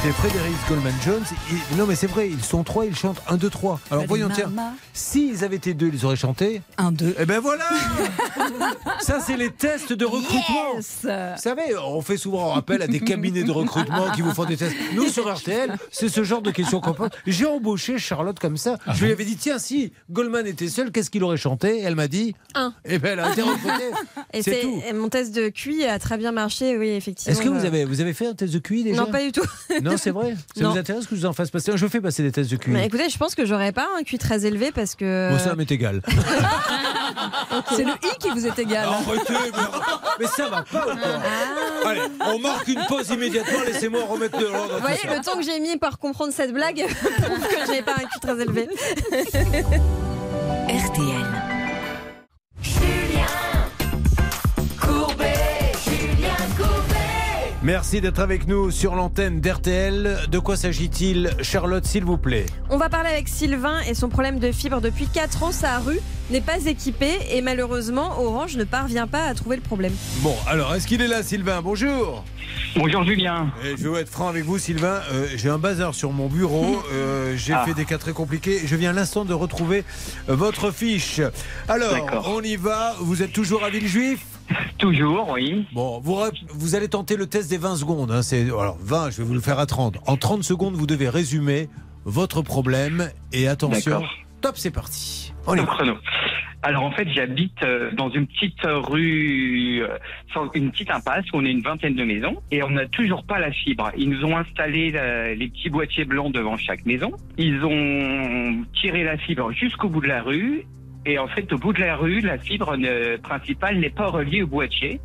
C'était 0.08 0.20
Frédéric 0.30 0.56
Goldman 0.70 0.94
Jones. 1.04 1.24
Il- 1.52 1.78
non, 1.78 1.86
mais 1.86 1.96
c'est 1.96 2.08
vrai, 2.08 2.30
ils 2.30 2.42
sont 2.42 2.64
trois, 2.64 2.86
ils 2.86 2.96
chantent 2.96 3.22
1, 3.28 3.36
2, 3.36 3.50
3. 3.50 3.82
Alors 3.92 4.00
Allez, 4.04 4.08
voyons, 4.08 4.30
tiens, 4.34 4.50
s'ils 4.94 5.44
avaient 5.44 5.58
été 5.58 5.74
deux, 5.74 5.90
ils 5.94 6.06
auraient 6.06 6.16
chanté. 6.16 6.62
1, 6.78 6.94
2. 6.94 7.16
Eh 7.20 7.26
ben 7.26 7.42
voilà 7.42 7.66
Ça, 9.02 9.20
c'est 9.20 9.36
les 9.36 9.50
tests 9.52 9.92
de 9.92 10.06
recrutement. 10.06 10.76
Yes 10.76 11.00
Vous 11.04 11.42
savez, 11.42 11.76
on 11.86 12.02
fait 12.02 12.16
souvent 12.16 12.56
appel 12.56 12.82
à 12.84 12.88
des 12.88 13.02
cabinets 13.02 13.44
de 13.44 13.52
recrutement 13.52 14.10
qui 14.12 14.22
vous 14.22 14.34
font 14.34 14.46
des 14.46 14.56
tests. 14.56 14.76
Nous, 14.94 15.10
sur 15.10 15.30
RTL, 15.34 15.76
c'est 15.92 16.08
ce 16.08 16.24
genre 16.24 16.42
de 16.42 16.52
questions 16.52 16.80
qu'on 16.80 16.94
pose. 16.94 17.10
J'ai 17.26 17.46
embauché 17.46 17.98
Charlotte 17.98 18.40
comme 18.40 18.56
ça. 18.56 18.78
Je 18.94 19.04
lui 19.06 19.12
avais 19.12 19.26
dit, 19.26 19.36
tiens, 19.36 19.60
si 19.60 19.92
Goldman 20.10 20.48
était 20.48 20.70
seul, 20.70 20.92
qu'est-ce 20.94 21.10
qu'il 21.10 21.24
aurait 21.26 21.36
chanté? 21.36 21.80
Et 21.80 21.82
Elle 21.82 21.96
m'a 21.96 22.08
dit, 22.08 22.34
Un. 22.56 22.74
eh 22.86 22.98
ben, 22.98 23.12
elle 23.14 23.20
a 23.20 23.32
été 23.34 23.42
recrutée. 23.42 23.92
Et 24.34 24.42
C'est 24.42 24.62
tout. 24.62 24.82
mon 24.96 25.10
test 25.10 25.34
de 25.36 25.50
QI 25.50 25.86
a 25.86 26.00
très 26.00 26.18
bien 26.18 26.32
marché, 26.32 26.78
oui, 26.78 26.90
effectivement. 26.90 27.32
Est-ce 27.34 27.42
que 27.42 27.50
vous 27.50 27.64
Euh, 27.64 27.68
avez, 27.68 27.86
vous 27.86 28.00
avez 28.02 28.14
fait 28.14 28.28
un 28.28 28.34
test 28.36 28.54
de 28.54 28.60
QI 28.60 28.84
déjà? 28.84 29.02
Non, 29.02 29.12
pas 29.12 29.22
du 29.24 29.32
tout. 29.32 29.42
Non, 29.82 29.97
c'est 29.98 30.12
vrai 30.12 30.36
Ça 30.56 30.64
Non. 30.64 30.72
vous 30.72 30.78
intéresse 30.78 31.06
que 31.08 31.16
je 31.16 31.22
vous 31.22 31.26
en 31.28 31.34
fasse 31.34 31.50
passer 31.52 31.72
Je 31.76 31.88
fais 31.88 32.02
passer 32.02 32.24
des 32.24 32.32
tests 32.32 32.50
de 32.52 32.56
QI. 32.58 32.72
Mais 32.72 32.86
écoutez, 32.86 33.10
je 33.10 33.18
pense 33.18 33.36
que 33.36 33.46
j'aurais 33.46 33.72
pas 33.72 33.88
un 34.00 34.04
QI 34.04 34.18
très 34.18 34.46
élevé 34.46 34.72
parce 34.72 34.96
que. 34.96 35.32
Bon, 35.32 35.40
ça 35.40 35.56
m'est 35.56 35.70
égal. 35.72 36.02
C'est 37.76 37.84
le 37.84 37.92
i 37.94 38.18
qui 38.20 38.30
vous 38.30 38.46
est 38.46 38.60
égal. 38.60 38.88
Arrêtez, 38.88 39.34
mais, 39.34 39.62
mais 40.20 40.28
ça 40.28 40.48
va 40.50 40.62
pas 40.64 40.82
quoi 40.82 40.94
Allez, 41.90 42.02
on 42.26 42.40
marque 42.40 42.68
une 42.68 42.84
pause 42.88 43.10
immédiatement. 43.10 43.60
Laissez-moi 43.66 44.02
remettre 44.08 44.38
de 44.38 44.46
l'ordre. 44.46 44.76
Vous 44.76 44.82
voyez, 44.82 45.00
le 45.06 45.24
temps 45.24 45.38
que 45.38 45.44
j'ai 45.44 45.60
mis 45.60 45.78
pour 45.78 45.98
comprendre 46.00 46.34
cette 46.34 46.54
blague 46.54 46.86
prouve 47.22 47.48
que 47.48 47.74
j'ai 47.74 47.82
pas 47.82 47.94
un 47.94 48.04
QI 48.06 48.20
très 48.22 48.40
élevé. 48.42 48.70
RTL. 50.68 51.27
Merci 57.64 58.02
d'être 58.02 58.20
avec 58.20 58.48
nous 58.48 58.70
sur 58.70 58.94
l'antenne 58.94 59.42
d'RTL. 59.42 60.28
De 60.30 60.38
quoi 60.40 60.56
s'agit-il, 60.56 61.32
Charlotte, 61.42 61.84
s'il 61.86 62.06
vous 62.06 62.18
plaît? 62.18 62.46
On 62.70 62.78
va 62.78 62.88
parler 62.88 63.10
avec 63.10 63.28
Sylvain 63.28 63.80
et 63.90 63.96
son 63.96 64.10
problème 64.10 64.38
de 64.38 64.52
fibre. 64.52 64.80
Depuis 64.80 65.08
4 65.08 65.42
ans, 65.44 65.52
sa 65.52 65.80
rue 65.80 66.00
n'est 66.30 66.42
pas 66.42 66.64
équipée 66.68 67.18
et 67.32 67.42
malheureusement, 67.42 68.22
Orange 68.22 68.58
ne 68.58 68.64
parvient 68.64 69.08
pas 69.08 69.24
à 69.24 69.34
trouver 69.34 69.56
le 69.56 69.64
problème. 69.64 69.94
Bon, 70.18 70.36
alors, 70.48 70.76
est-ce 70.76 70.86
qu'il 70.86 71.02
est 71.02 71.08
là, 71.08 71.24
Sylvain? 71.24 71.62
Bonjour. 71.64 72.24
Bonjour 72.76 73.04
Julien. 73.04 73.52
Eh, 73.66 73.76
je 73.76 73.88
vais 73.90 74.02
être 74.02 74.10
franc 74.10 74.28
avec 74.28 74.46
vous, 74.46 74.60
Sylvain. 74.60 75.02
Euh, 75.12 75.26
J'ai 75.36 75.50
un 75.50 75.58
bazar 75.58 75.96
sur 75.96 76.12
mon 76.12 76.28
bureau. 76.28 76.82
Euh, 76.94 77.34
J'ai 77.36 77.54
Ah. 77.54 77.64
fait 77.66 77.74
des 77.74 77.86
cas 77.86 77.98
très 77.98 78.14
compliqués. 78.14 78.62
Je 78.66 78.76
viens 78.76 78.92
à 78.92 78.94
l'instant 78.94 79.26
de 79.26 79.34
retrouver 79.34 79.84
euh, 80.30 80.36
votre 80.36 80.72
fiche. 80.72 81.22
Alors, 81.68 81.92
D'accord. 81.92 82.32
on 82.36 82.42
y 82.42 82.56
va. 82.56 82.96
Vous 83.00 83.24
êtes 83.24 83.34
toujours 83.34 83.64
à 83.64 83.70
Villejuif? 83.72 84.20
Toujours, 84.78 85.30
oui. 85.32 85.66
Bon, 85.74 86.00
vous, 86.00 86.18
vous 86.54 86.76
allez 86.76 86.88
tenter 86.88 87.18
le 87.18 87.26
test 87.28 87.50
des 87.50 87.58
20 87.58 87.76
secondes. 87.78 88.12
hein. 88.12 88.22
C'est- 88.22 88.46
Alors, 88.46 88.78
20, 88.82 89.10
je 89.12 89.18
vais 89.18 89.24
vous 89.24 89.34
le 89.34 89.40
faire 89.42 89.60
à 89.60 89.66
30. 89.66 89.98
En 90.08 90.18
30 90.18 90.44
secondes, 90.44 90.76
vous 90.76 90.88
devez 90.88 91.10
résumer 91.10 91.70
votre 92.06 92.42
problème. 92.42 93.10
Et 93.34 93.48
attention, 93.48 93.92
D'accord. 94.00 94.14
top, 94.42 94.58
c'est 94.58 94.72
parti. 94.72 95.34
On 95.46 95.56
va. 95.56 95.64
chrono. 95.66 95.94
Alors 96.64 96.84
en 96.84 96.92
fait, 96.92 97.08
j'habite 97.14 97.62
euh, 97.64 97.92
dans 97.94 98.10
une 98.10 98.26
petite 98.26 98.60
rue, 98.66 99.84
euh, 99.84 100.48
une 100.56 100.72
petite 100.72 100.90
impasse 100.90 101.24
où 101.32 101.38
on 101.38 101.46
est 101.46 101.52
une 101.52 101.62
vingtaine 101.62 101.94
de 101.96 102.04
maisons 102.04 102.42
et 102.52 102.64
on 102.64 102.72
n'a 102.72 102.88
toujours 102.88 103.24
pas 103.24 103.40
la 103.40 103.52
fibre. 103.52 103.92
Ils 103.96 104.10
nous 104.10 104.26
ont 104.26 104.36
installé 104.36 104.92
euh, 104.96 105.36
les 105.36 105.50
petits 105.50 105.70
boîtiers 105.70 106.04
blancs 106.04 106.34
devant 106.34 106.58
chaque 106.58 106.86
maison. 106.86 107.12
Ils 107.38 107.64
ont 107.64 108.64
tiré 108.82 109.04
la 109.04 109.18
fibre 109.18 109.52
jusqu'au 109.54 109.88
bout 109.88 110.02
de 110.02 110.08
la 110.08 110.24
rue. 110.24 110.66
Et 111.10 111.18
en 111.18 111.28
fait, 111.30 111.52
au 111.54 111.58
bout 111.58 111.72
de 111.72 111.80
la 111.80 111.96
rue, 111.96 112.20
la 112.20 112.38
fibre 112.38 112.76
ne- 112.76 113.16
principale 113.16 113.78
n'est 113.80 113.90
pas 113.90 114.08
reliée 114.08 114.44
au 114.44 114.48
boîtier. 114.48 115.00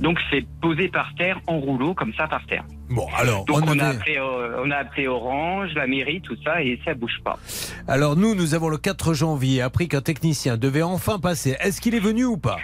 Donc, 0.00 0.18
c'est 0.30 0.46
posé 0.62 0.88
par 0.88 1.14
terre, 1.16 1.38
en 1.46 1.58
rouleau, 1.58 1.92
comme 1.92 2.14
ça, 2.14 2.26
par 2.26 2.44
terre. 2.46 2.64
Bon, 2.88 3.06
alors, 3.18 3.44
Donc, 3.44 3.58
on 3.66 3.68
on, 3.76 3.78
a 3.78 3.88
appelé, 3.88 4.16
euh, 4.16 4.62
on 4.64 4.70
a 4.70 4.76
appelé 4.76 5.06
Orange, 5.08 5.68
la 5.74 5.86
mairie, 5.86 6.22
tout 6.22 6.36
ça, 6.42 6.62
et 6.62 6.80
ça 6.86 6.94
bouge 6.94 7.20
pas. 7.22 7.38
Alors, 7.86 8.16
nous, 8.16 8.34
nous 8.34 8.54
avons 8.54 8.70
le 8.70 8.78
4 8.78 9.12
janvier 9.12 9.60
appris 9.60 9.88
qu'un 9.88 10.00
technicien 10.00 10.56
devait 10.56 10.82
enfin 10.82 11.18
passer. 11.18 11.54
Est-ce 11.60 11.82
qu'il 11.82 11.94
est 11.94 12.00
venu 12.00 12.24
ou 12.24 12.38
pas? 12.38 12.56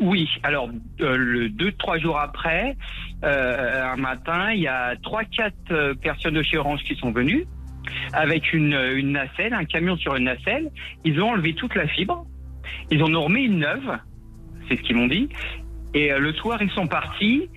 Oui, 0.00 0.28
alors 0.44 0.68
euh, 1.00 1.16
le 1.16 1.48
deux 1.48 1.72
trois 1.72 1.98
jours 1.98 2.20
après, 2.20 2.76
euh, 3.24 3.84
un 3.84 3.96
matin, 3.96 4.52
il 4.52 4.60
y 4.60 4.68
a 4.68 4.94
trois 5.02 5.24
quatre 5.24 5.92
personnes 5.94 6.34
de 6.34 6.42
chez 6.44 6.56
Orange 6.56 6.84
qui 6.84 6.94
sont 6.94 7.10
venues 7.10 7.46
avec 8.12 8.52
une, 8.52 8.78
une 8.94 9.12
nacelle, 9.12 9.54
un 9.54 9.64
camion 9.64 9.96
sur 9.96 10.16
une 10.16 10.24
nacelle. 10.24 10.70
Ils 11.04 11.20
ont 11.20 11.30
enlevé 11.30 11.54
toute 11.54 11.74
la 11.74 11.86
fibre, 11.88 12.26
ils 12.90 13.02
en 13.02 13.14
ont 13.14 13.24
remis 13.24 13.44
une 13.44 13.58
neuve, 13.58 13.98
c'est 14.68 14.76
ce 14.76 14.82
qu'ils 14.82 14.96
m'ont 14.96 15.06
dit. 15.06 15.28
Et 15.94 16.12
euh, 16.12 16.18
le 16.18 16.32
soir, 16.34 16.62
ils 16.62 16.70
sont 16.70 16.86
partis. 16.86 17.48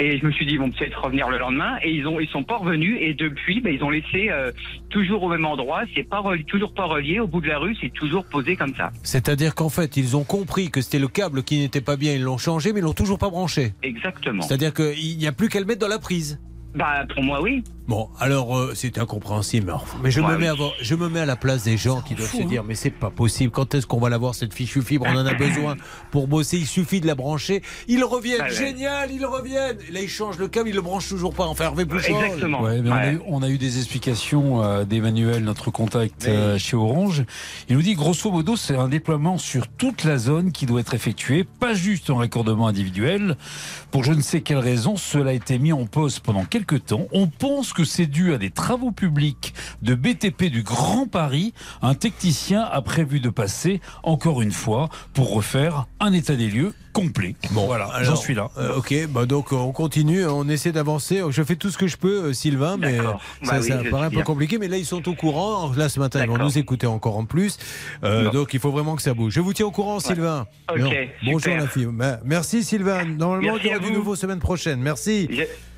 Et 0.00 0.18
je 0.18 0.26
me 0.26 0.32
suis 0.32 0.46
dit, 0.46 0.54
ils 0.54 0.58
vont 0.58 0.70
peut-être 0.70 1.00
revenir 1.00 1.28
le 1.28 1.38
lendemain. 1.38 1.78
Et 1.82 1.90
ils 1.90 2.06
ont, 2.06 2.18
ils 2.20 2.28
sont 2.28 2.42
pas 2.42 2.56
revenus. 2.56 2.98
Et 3.00 3.14
depuis, 3.14 3.60
ben, 3.60 3.72
ils 3.72 3.82
ont 3.82 3.90
laissé 3.90 4.30
euh, 4.30 4.50
toujours 4.90 5.22
au 5.22 5.28
même 5.28 5.44
endroit. 5.44 5.82
C'est 5.94 6.08
pas 6.08 6.22
toujours 6.46 6.74
pas 6.74 6.84
relié. 6.84 7.20
Au 7.20 7.26
bout 7.26 7.40
de 7.40 7.48
la 7.48 7.58
rue, 7.58 7.76
c'est 7.80 7.92
toujours 7.92 8.24
posé 8.26 8.56
comme 8.56 8.74
ça. 8.74 8.90
C'est-à-dire 9.02 9.54
qu'en 9.54 9.68
fait, 9.68 9.96
ils 9.96 10.16
ont 10.16 10.24
compris 10.24 10.70
que 10.70 10.80
c'était 10.80 10.98
le 10.98 11.08
câble 11.08 11.42
qui 11.42 11.60
n'était 11.60 11.80
pas 11.80 11.96
bien, 11.96 12.14
ils 12.14 12.22
l'ont 12.22 12.38
changé, 12.38 12.72
mais 12.72 12.80
ils 12.80 12.84
l'ont 12.84 12.92
toujours 12.92 13.18
pas 13.18 13.30
branché. 13.30 13.72
Exactement. 13.82 14.42
C'est-à-dire 14.42 14.74
qu'il 14.74 15.16
n'y 15.16 15.26
a 15.26 15.32
plus 15.32 15.48
qu'à 15.48 15.60
le 15.60 15.66
mettre 15.66 15.80
dans 15.80 15.88
la 15.88 15.98
prise. 15.98 16.40
Bah, 16.74 17.06
pour 17.14 17.22
moi, 17.22 17.40
oui. 17.40 17.62
Bon, 17.88 18.10
alors 18.20 18.56
euh, 18.56 18.72
c'est 18.74 18.98
incompréhensible, 18.98 19.66
mais, 19.68 19.72
enfin, 19.72 19.96
mais 20.02 20.10
je, 20.10 20.20
Ouais, 20.20 20.32
me 20.32 20.36
mets 20.36 20.44
oui. 20.44 20.48
à, 20.50 20.54
voir- 20.54 20.72
je 20.80 20.94
me 20.94 21.08
mets 21.08 21.20
à 21.20 21.26
la 21.26 21.36
place 21.36 21.64
des 21.64 21.78
gens 21.78 22.02
qui 22.02 22.14
doivent 22.14 22.28
fou, 22.28 22.36
se 22.38 22.42
hein. 22.42 22.46
dire 22.46 22.62
mais 22.62 22.74
c'est 22.74 22.90
pas 22.90 23.08
possible, 23.08 23.50
quand 23.50 23.74
est-ce 23.74 23.86
qu'on 23.86 23.98
va 23.98 24.10
l'avoir 24.10 24.34
cette 24.34 24.52
fichue 24.52 24.82
fibre? 24.82 25.06
On 25.08 25.16
en 25.16 25.24
a 25.24 25.32
besoin 25.32 25.74
pour 26.10 26.28
bosser, 26.28 26.58
il 26.58 26.66
suffit 26.66 27.00
de 27.00 27.06
la 27.06 27.14
brancher. 27.14 27.62
Ils 27.88 28.04
reviennent, 28.04 28.42
ouais. 28.42 28.50
génial, 28.50 29.10
ils 29.10 29.24
reviennent. 29.24 29.78
Là, 29.90 30.00
ils 30.02 30.08
changent 30.08 30.36
le 30.38 30.48
câble, 30.48 30.68
ils 30.68 30.74
le 30.74 30.82
branchent 30.82 31.08
toujours 31.08 31.32
pas. 31.32 31.46
Enfin, 31.46 31.64
Hervé 31.64 31.86
Pouchol. 31.86 32.14
Ouais, 32.60 32.82
mais 32.82 32.90
On, 32.90 32.92
a 32.92 33.12
eu, 33.12 33.20
on 33.26 33.42
a 33.42 33.48
eu 33.48 33.56
des 33.56 33.78
explications 33.78 34.62
euh, 34.62 34.84
d'Emmanuel, 34.84 35.42
notre 35.42 35.70
contact 35.70 36.26
euh, 36.28 36.58
chez 36.58 36.76
Orange. 36.76 37.24
Il 37.70 37.76
nous 37.76 37.82
dit 37.82 37.94
grosso 37.94 38.30
modo, 38.30 38.54
c'est 38.56 38.76
un 38.76 38.88
déploiement 38.88 39.38
sur 39.38 39.66
toute 39.66 40.04
la 40.04 40.18
zone 40.18 40.52
qui 40.52 40.66
doit 40.66 40.80
être 40.80 40.92
effectué, 40.92 41.44
pas 41.44 41.72
juste 41.72 42.10
en 42.10 42.16
raccordement 42.16 42.66
individuel. 42.66 43.36
Pour 43.90 44.04
je 44.04 44.12
ne 44.12 44.20
sais 44.20 44.42
quelle 44.42 44.58
raison, 44.58 44.96
cela 44.98 45.30
a 45.30 45.32
été 45.32 45.58
mis 45.58 45.72
en 45.72 45.86
pause 45.86 46.18
pendant 46.18 46.44
quelques 46.44 46.84
temps. 46.84 47.06
On 47.12 47.28
pense 47.28 47.72
que 47.72 47.77
c'est 47.84 48.06
dû 48.06 48.32
à 48.34 48.38
des 48.38 48.50
travaux 48.50 48.90
publics 48.92 49.54
de 49.82 49.94
BTP 49.94 50.44
du 50.44 50.62
Grand 50.62 51.06
Paris. 51.06 51.52
Un 51.82 51.94
technicien 51.94 52.62
a 52.62 52.80
prévu 52.82 53.20
de 53.20 53.30
passer 53.30 53.80
encore 54.02 54.42
une 54.42 54.52
fois 54.52 54.88
pour 55.14 55.32
refaire 55.32 55.86
un 56.00 56.12
état 56.12 56.34
des 56.36 56.48
lieux 56.48 56.72
complet. 56.92 57.36
Bon, 57.52 57.66
voilà, 57.66 57.90
j'en 58.02 58.16
suis 58.16 58.34
là. 58.34 58.50
euh, 58.58 58.76
ok, 58.76 58.92
bah 59.10 59.24
donc 59.26 59.52
on 59.52 59.70
continue, 59.72 60.26
on 60.26 60.48
essaie 60.48 60.72
d'avancer. 60.72 61.22
Je 61.30 61.42
fais 61.44 61.54
tout 61.54 61.70
ce 61.70 61.78
que 61.78 61.86
je 61.86 61.96
peux, 61.96 62.24
euh, 62.24 62.32
Sylvain, 62.32 62.76
mais 62.76 62.96
ça, 62.96 63.02
Bah 63.44 63.58
oui, 63.60 63.68
ça 63.68 63.84
je 63.84 63.88
paraît 63.90 64.06
un 64.06 64.10
peu 64.10 64.22
compliqué. 64.22 64.58
Mais 64.58 64.66
là, 64.68 64.78
ils 64.78 64.86
sont 64.86 65.06
au 65.08 65.14
courant. 65.14 65.72
Là, 65.76 65.88
ce 65.88 66.00
matin, 66.00 66.20
ils 66.24 66.28
vont 66.28 66.38
nous 66.38 66.58
écouter 66.58 66.86
encore 66.88 67.16
en 67.16 67.24
plus. 67.24 67.56
Euh, 68.02 68.30
donc, 68.30 68.52
il 68.54 68.58
faut 68.60 68.72
vraiment 68.72 68.96
que 68.96 69.02
ça 69.02 69.14
bouge. 69.14 69.32
Je 69.34 69.40
vous 69.40 69.52
tiens 69.52 69.66
au 69.66 69.70
courant, 69.70 70.00
Sylvain. 70.00 70.46
Ok, 70.72 70.78
Non. 70.80 70.90
Bonjour 71.24 71.54
la 71.56 71.68
fille. 71.68 71.86
Bah, 71.92 72.18
Merci 72.24 72.64
Sylvain. 72.64 73.04
Normalement, 73.04 73.52
Merci 73.52 73.66
il 73.66 73.70
y 73.70 73.74
aura 73.76 73.84
à 73.84 73.88
du 73.88 73.92
nouveau 73.94 74.16
semaine 74.16 74.40
prochaine. 74.40 74.80
Merci. 74.80 75.28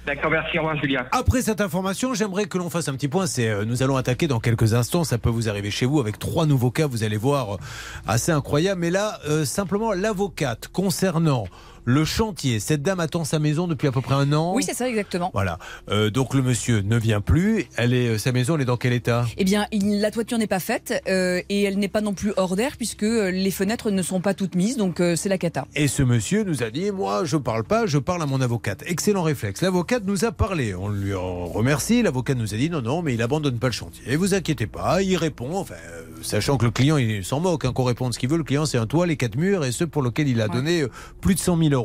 D'accord, 0.06 0.30
merci, 0.30 0.58
au 0.58 0.74
Julien. 0.76 1.04
Après 1.12 1.42
cette 1.42 1.60
information, 1.60 2.14
j'aimerais 2.14 2.46
que 2.46 2.56
l'on 2.56 2.70
fasse 2.70 2.88
un 2.88 2.94
petit 2.94 3.08
point. 3.08 3.26
C'est, 3.26 3.48
euh, 3.48 3.64
nous 3.64 3.82
allons 3.82 3.96
attaquer 3.96 4.26
dans 4.26 4.40
quelques 4.40 4.72
instants. 4.72 5.04
Ça 5.04 5.18
peut 5.18 5.28
vous 5.28 5.48
arriver 5.48 5.70
chez 5.70 5.84
vous 5.84 6.00
avec 6.00 6.18
trois 6.18 6.46
nouveaux 6.46 6.70
cas. 6.70 6.86
Vous 6.86 7.04
allez 7.04 7.18
voir, 7.18 7.54
euh, 7.54 7.58
assez 8.06 8.32
incroyable. 8.32 8.80
Mais 8.80 8.90
là, 8.90 9.18
euh, 9.28 9.44
simplement 9.44 9.92
l'avocate 9.92 10.68
concernant 10.68 11.46
le 11.84 12.04
chantier. 12.04 12.60
Cette 12.60 12.82
dame 12.82 13.00
attend 13.00 13.24
sa 13.24 13.38
maison 13.38 13.66
depuis 13.66 13.88
à 13.88 13.92
peu 13.92 14.00
près 14.00 14.14
un 14.14 14.32
an. 14.32 14.52
Oui, 14.54 14.62
c'est 14.62 14.74
ça 14.74 14.88
exactement. 14.88 15.30
Voilà. 15.32 15.58
Euh, 15.90 16.10
donc 16.10 16.34
le 16.34 16.42
monsieur 16.42 16.80
ne 16.82 16.96
vient 16.96 17.20
plus. 17.20 17.66
Elle 17.76 17.94
est, 17.94 18.08
euh, 18.08 18.18
sa 18.18 18.32
maison, 18.32 18.54
elle 18.56 18.62
est 18.62 18.66
dans 18.66 18.76
quel 18.76 18.92
état? 18.92 19.26
Eh 19.36 19.44
bien, 19.44 19.66
il- 19.72 20.00
la 20.00 20.10
toiture 20.10 20.38
n'est 20.38 20.46
pas 20.46 20.60
faite 20.60 21.02
euh, 21.08 21.40
et 21.48 21.62
elle 21.62 21.78
n'est 21.78 21.88
pas 21.88 22.00
non 22.00 22.14
plus 22.14 22.32
hors 22.36 22.56
d'air 22.56 22.76
puisque 22.76 23.02
les 23.02 23.50
fenêtres 23.50 23.90
ne 23.90 24.02
sont 24.02 24.20
pas 24.20 24.34
toutes 24.34 24.54
mises, 24.54 24.76
donc 24.76 25.00
euh, 25.00 25.16
c'est 25.16 25.28
la 25.28 25.38
cata. 25.38 25.66
Et 25.74 25.88
ce 25.88 26.02
monsieur 26.02 26.44
nous 26.44 26.62
a 26.62 26.70
dit, 26.70 26.90
moi, 26.90 27.24
je 27.24 27.36
parle 27.36 27.64
pas, 27.64 27.86
je 27.86 27.98
parle 27.98 28.22
à 28.22 28.26
mon 28.26 28.40
avocate. 28.40 28.82
Excellent 28.86 29.22
réflexe. 29.22 29.62
L'avocate 29.62 30.04
nous 30.06 30.24
a 30.24 30.32
parlé. 30.32 30.74
On 30.74 30.88
lui 30.88 31.14
en 31.14 31.46
remercie. 31.46 32.02
L'avocate 32.02 32.36
nous 32.38 32.54
a 32.54 32.56
dit, 32.56 32.70
non, 32.70 32.82
non, 32.82 33.02
mais 33.02 33.14
il 33.14 33.22
abandonne 33.22 33.58
pas 33.58 33.68
le 33.68 33.72
chantier. 33.72 34.02
Et 34.06 34.16
vous 34.16 34.34
inquiétez 34.34 34.66
pas, 34.66 35.02
il 35.02 35.16
répond. 35.16 35.56
Enfin, 35.56 35.74
sachant 36.22 36.56
que 36.56 36.64
le 36.64 36.70
client, 36.70 36.96
il 36.96 37.24
s'en 37.24 37.40
moque, 37.40 37.64
hein, 37.64 37.72
qu'on 37.72 37.84
réponde 37.84 38.12
ce 38.14 38.18
qu'il 38.18 38.28
veut. 38.28 38.36
Le 38.38 38.44
client, 38.44 38.66
c'est 38.66 38.78
un 38.78 38.86
toit, 38.86 39.06
les 39.06 39.16
quatre 39.16 39.36
murs 39.36 39.64
et 39.64 39.72
ceux 39.72 39.86
pour 39.86 40.02
lesquels 40.02 40.28
il 40.28 40.40
a 40.40 40.48
donné 40.48 40.84
plus 41.20 41.34
de 41.34 41.40
100 41.40 41.56
000 41.58 41.70
euros. 41.72 41.79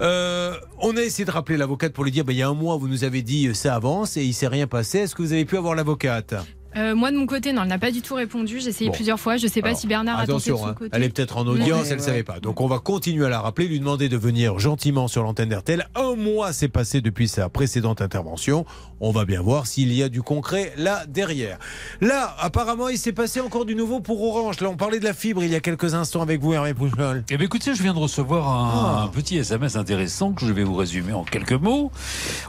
Euh, 0.00 0.54
on 0.80 0.96
a 0.96 1.02
essayé 1.02 1.24
de 1.24 1.30
rappeler 1.30 1.56
l'avocate 1.56 1.92
pour 1.92 2.04
lui 2.04 2.10
dire, 2.10 2.24
bah, 2.24 2.32
il 2.32 2.38
y 2.38 2.42
a 2.42 2.48
un 2.48 2.54
mois, 2.54 2.76
vous 2.76 2.88
nous 2.88 3.04
avez 3.04 3.22
dit, 3.22 3.48
euh, 3.48 3.54
ça 3.54 3.74
avance 3.74 4.16
et 4.16 4.24
il 4.24 4.34
s'est 4.34 4.48
rien 4.48 4.66
passé. 4.66 4.98
Est-ce 4.98 5.14
que 5.14 5.22
vous 5.22 5.32
avez 5.32 5.44
pu 5.44 5.56
avoir 5.56 5.74
l'avocate? 5.74 6.34
Euh, 6.76 6.94
moi 6.94 7.10
de 7.10 7.16
mon 7.16 7.26
côté, 7.26 7.52
non, 7.52 7.62
elle 7.62 7.68
n'a 7.68 7.78
pas 7.78 7.90
du 7.90 8.02
tout 8.02 8.14
répondu. 8.14 8.60
J'ai 8.60 8.68
essayé 8.70 8.90
Bon. 8.90 8.96
plusieurs 8.96 9.20
fois. 9.20 9.36
Je 9.36 9.44
ne 9.46 9.50
sais 9.50 9.60
pas 9.60 9.68
Alors, 9.68 9.80
si 9.80 9.86
Bernard 9.86 10.18
a 10.18 10.26
tenté 10.26 10.28
de 10.28 10.32
Attention, 10.32 10.56
son 10.58 10.66
hein, 10.66 10.74
côté. 10.74 10.90
elle 10.92 11.02
est 11.02 11.08
peut-être 11.08 11.36
en 11.36 11.46
audience, 11.46 11.86
elle 11.88 11.96
ne 11.96 12.00
ouais. 12.00 12.06
savait 12.06 12.22
pas. 12.22 12.40
Donc 12.40 12.60
on 12.60 12.66
va 12.66 12.78
continuer 12.78 13.26
à 13.26 13.28
la 13.28 13.40
rappeler, 13.40 13.68
lui 13.68 13.78
demander 13.78 14.08
de 14.08 14.16
venir 14.16 14.58
gentiment 14.58 15.08
sur 15.08 15.22
l'antenne 15.22 15.48
d'RTL. 15.50 15.86
Un 15.94 16.14
mois 16.16 16.52
s'est 16.52 16.68
passé 16.68 17.00
depuis 17.00 17.28
sa 17.28 17.48
précédente 17.48 18.00
intervention. 18.02 18.64
On 19.00 19.10
va 19.10 19.24
bien 19.24 19.42
voir 19.42 19.66
s'il 19.66 19.92
y 19.92 20.02
a 20.02 20.08
du 20.08 20.22
concret 20.22 20.72
là 20.76 21.04
derrière. 21.08 21.58
Là, 22.00 22.34
apparemment, 22.38 22.88
il 22.88 22.98
s'est 22.98 23.12
passé 23.12 23.40
encore 23.40 23.64
du 23.64 23.74
nouveau 23.74 24.00
pour 24.00 24.22
Orange. 24.22 24.60
Là, 24.60 24.68
on 24.68 24.76
parlait 24.76 25.00
de 25.00 25.04
la 25.04 25.14
fibre 25.14 25.42
il 25.42 25.50
y 25.50 25.54
a 25.56 25.60
quelques 25.60 25.94
instants 25.94 26.22
avec 26.22 26.40
vous, 26.40 26.52
Hervé 26.52 26.72
Pouchol. 26.74 27.24
Eh 27.30 27.36
bien, 27.36 27.46
écoutez, 27.46 27.74
je 27.74 27.82
viens 27.82 27.94
de 27.94 27.98
recevoir 27.98 28.48
un, 28.48 29.04
un 29.04 29.08
petit 29.08 29.36
SMS 29.36 29.76
intéressant 29.76 30.32
que 30.32 30.46
je 30.46 30.52
vais 30.52 30.64
vous 30.64 30.76
résumer 30.76 31.12
en 31.12 31.24
quelques 31.24 31.52
mots. 31.52 31.90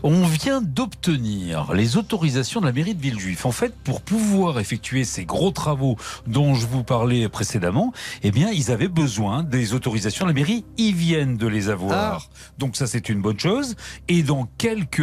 On 0.04 0.24
vient 0.28 0.62
d'obtenir 0.62 1.74
les 1.74 1.98
autorisations 1.98 2.62
de 2.62 2.66
la 2.68 2.72
mairie 2.72 2.94
de 2.96 3.02
Villejuif. 3.02 3.46
En 3.46 3.52
fait, 3.52 3.74
pour 3.84 4.02
pouvoir 4.14 4.60
effectuer 4.60 5.06
ces 5.06 5.26
gros 5.26 5.50
travaux 5.50 5.96
dont 6.28 6.54
je 6.54 6.68
vous 6.68 6.84
parlais 6.84 7.28
précédemment, 7.30 7.94
eh 8.22 8.30
bien, 8.30 8.52
ils 8.52 8.70
avaient 8.70 8.88
besoin 8.88 9.42
des 9.42 9.74
autorisations 9.74 10.26
de 10.26 10.30
la 10.30 10.36
mairie. 10.36 10.66
Ils 10.78 10.94
viennent 10.94 11.36
de 11.36 11.48
les 11.48 11.70
avoir. 11.70 12.30
Donc 12.60 12.76
ça, 12.76 12.86
c'est 12.86 13.10
une 13.10 13.24
bonne 13.24 13.40
chose. 13.40 13.76
Et 14.08 14.22
dans 14.22 14.48
quelques, 14.60 15.02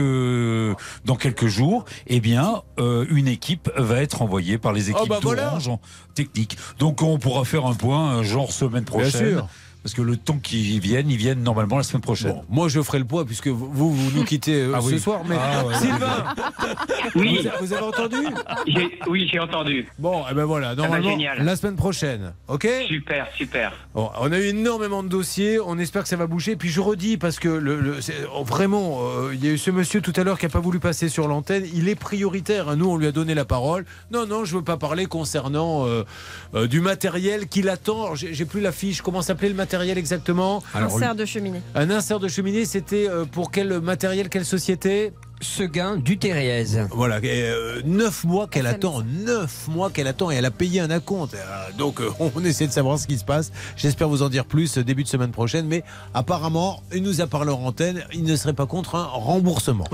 dans 1.05 1.17
quelques 1.17 1.49
jours, 1.49 1.87
eh 2.07 2.21
bien, 2.21 2.63
euh, 2.79 3.05
une 3.11 3.27
équipe 3.27 3.69
va 3.77 4.01
être 4.01 4.23
envoyée 4.23 4.59
par 4.59 4.73
les 4.73 4.91
équipes 4.91 5.09
bah 5.09 5.19
voilà. 5.21 5.47
d'Orange 5.47 5.67
en 5.67 5.81
technique. 6.15 6.57
Donc 6.79 7.03
on 7.03 7.19
pourra 7.19 7.45
faire 7.45 7.67
un 7.67 7.75
point, 7.75 8.19
euh, 8.19 8.23
genre 8.23 8.53
semaine 8.53 8.85
prochaine. 8.85 9.43
Parce 9.83 9.95
que 9.95 10.03
le 10.03 10.17
temps 10.17 10.37
qu'ils 10.39 10.79
viennent, 10.81 11.11
ils 11.11 11.17
viennent 11.17 11.43
normalement 11.43 11.79
la 11.79 11.83
semaine 11.83 12.03
prochaine. 12.03 12.33
Bon, 12.33 12.45
moi, 12.51 12.69
je 12.69 12.83
ferai 12.83 12.99
le 12.99 13.07
poids 13.07 13.25
puisque 13.25 13.49
vous, 13.49 13.73
vous 13.95 14.11
nous 14.15 14.25
quittez 14.25 14.63
euh, 14.65 14.73
Ah 14.77 14.81
ce 14.83 14.87
oui. 14.89 15.01
soir. 15.01 15.23
Mais 15.27 15.37
Ah 15.41 15.65
ouais. 15.65 15.75
Sylvain, 15.81 16.25
Oui. 17.15 17.41
vous, 17.59 17.67
vous 17.67 17.73
avez 17.73 17.83
entendu 17.85 18.17
J'ai- 18.67 18.99
Oui, 19.09 19.27
j'ai 19.33 19.39
entendu. 19.39 19.89
Bon, 19.99 20.23
et 20.31 20.35
ben 20.35 20.45
voilà, 20.45 20.75
va, 20.75 20.75
normalement, 20.75 21.09
génial. 21.11 21.43
la 21.43 21.57
semaine 21.57 21.77
prochaine. 21.77 22.35
Ok 22.49 22.69
Super, 22.89 23.27
super. 23.35 23.73
Bon, 23.95 24.11
on 24.21 24.31
a 24.31 24.39
eu 24.39 24.49
énormément 24.49 25.03
de 25.03 25.09
dossiers, 25.09 25.59
on 25.65 25.79
espère 25.79 26.03
que 26.03 26.11
ça 26.11 26.17
va 26.17 26.27
bouger. 26.27 26.57
Puis 26.57 26.69
je 26.69 26.81
redis, 26.83 27.17
parce 27.17 27.39
que 27.39 27.49
le, 27.49 27.81
le- 27.81 28.01
c'est- 28.03 28.27
oh, 28.37 28.45
vraiment, 28.45 28.99
euh, 29.01 29.31
il 29.35 29.43
y 29.43 29.49
a 29.49 29.53
eu 29.53 29.59
ce 29.59 29.71
monsieur 29.71 30.03
tout 30.03 30.13
à 30.17 30.25
l'heure 30.25 30.39
qui 30.39 30.45
n'a 30.45 30.51
pas 30.51 30.61
voulu 30.61 30.79
passer 30.79 31.09
sur 31.09 31.27
l'antenne. 31.27 31.65
Il 31.73 31.89
est 31.89 31.95
prioritaire. 31.95 32.69
hein. 32.69 32.77
Nous, 32.77 32.87
on 32.91 32.99
lui 32.99 33.07
a 33.07 33.13
donné 33.13 33.35
la 33.35 33.47
parole. 33.47 33.87
Non, 34.13 34.27
non, 34.27 34.45
je 34.45 34.53
ne 34.55 34.59
veux 34.59 34.65
pas 34.65 34.77
parler 34.77 35.07
concernant 35.07 35.87
euh, 35.87 36.05
euh, 36.55 36.67
du 36.67 36.83
matériel 36.83 37.49
qu'il 37.49 37.71
attend. 37.71 38.15
J'ai 38.15 38.45
plus 38.45 38.61
la 38.61 38.73
fiche. 38.73 39.01
Comment 39.01 39.23
s'appelait 39.23 39.49
le 39.49 39.55
matériel 39.55 39.70
exactement 39.75 40.63
Un 40.75 40.89
serre 40.89 41.15
de 41.15 41.25
cheminée. 41.25 41.63
Un 41.75 41.91
insert 41.91 42.21
de 42.21 42.29
cheminée, 42.29 42.65
c'était 42.65 43.09
euh, 43.09 43.25
pour 43.25 43.51
quel 43.51 43.81
matériel, 43.81 44.29
quelle 44.29 44.45
société? 44.45 45.13
Seguin 45.41 45.97
du 45.97 46.19
Thérièse. 46.19 46.87
Voilà, 46.91 47.19
euh, 47.25 47.81
neuf 47.85 48.25
mois 48.25 48.47
qu'elle 48.47 48.67
attend, 48.67 49.03
neuf 49.03 49.69
mois 49.69 49.91
qu'elle 49.91 50.07
attend 50.07 50.31
et 50.31 50.37
elle 50.37 50.45
a 50.45 50.51
payé 50.51 50.81
un 50.81 50.91
acompte. 50.91 51.35
Euh, 51.35 51.39
donc 51.79 52.01
euh, 52.01 52.11
on 52.21 52.45
essaie 52.45 52.67
de 52.67 52.73
savoir 52.73 52.99
ce 52.99 53.07
qui 53.07 53.19
se 53.19 53.25
passe. 53.25 53.51
J'espère 53.77 54.09
vous 54.09 54.23
en 54.23 54.29
dire 54.29 54.45
plus 54.45 54.79
début 54.79 55.03
de 55.03 55.09
semaine 55.09 55.31
prochaine. 55.31 55.67
Mais 55.67 55.83
apparemment, 56.15 56.83
il 56.95 57.03
nous 57.03 57.21
a 57.21 57.27
parlé 57.27 57.51
en 57.51 57.65
antenne, 57.65 58.05
il 58.13 58.25
ne 58.25 58.37
serait 58.37 58.53
pas 58.53 58.67
contre 58.67 58.95
un 58.95 59.05
remboursement. 59.05 59.85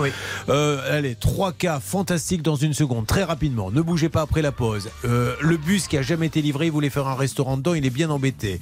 Euh, 0.48 0.96
allez, 0.96 1.14
trois 1.14 1.52
cas 1.52 1.80
fantastiques 1.80 2.42
dans 2.42 2.56
une 2.56 2.72
seconde, 2.72 3.06
très 3.06 3.24
rapidement. 3.24 3.70
Ne 3.70 3.82
bougez 3.82 4.08
pas 4.08 4.22
après 4.22 4.42
la 4.42 4.52
pause. 4.52 4.90
Euh, 5.04 5.34
le 5.40 5.56
bus 5.56 5.86
qui 5.88 5.96
a 5.96 6.02
jamais 6.02 6.26
été 6.26 6.42
livré, 6.42 6.66
il 6.66 6.72
voulait 6.72 6.90
faire 6.90 7.06
un 7.06 7.14
restaurant 7.14 7.56
dedans, 7.56 7.74
il 7.74 7.86
est 7.86 7.90
bien 7.90 8.10
embêté. 8.10 8.60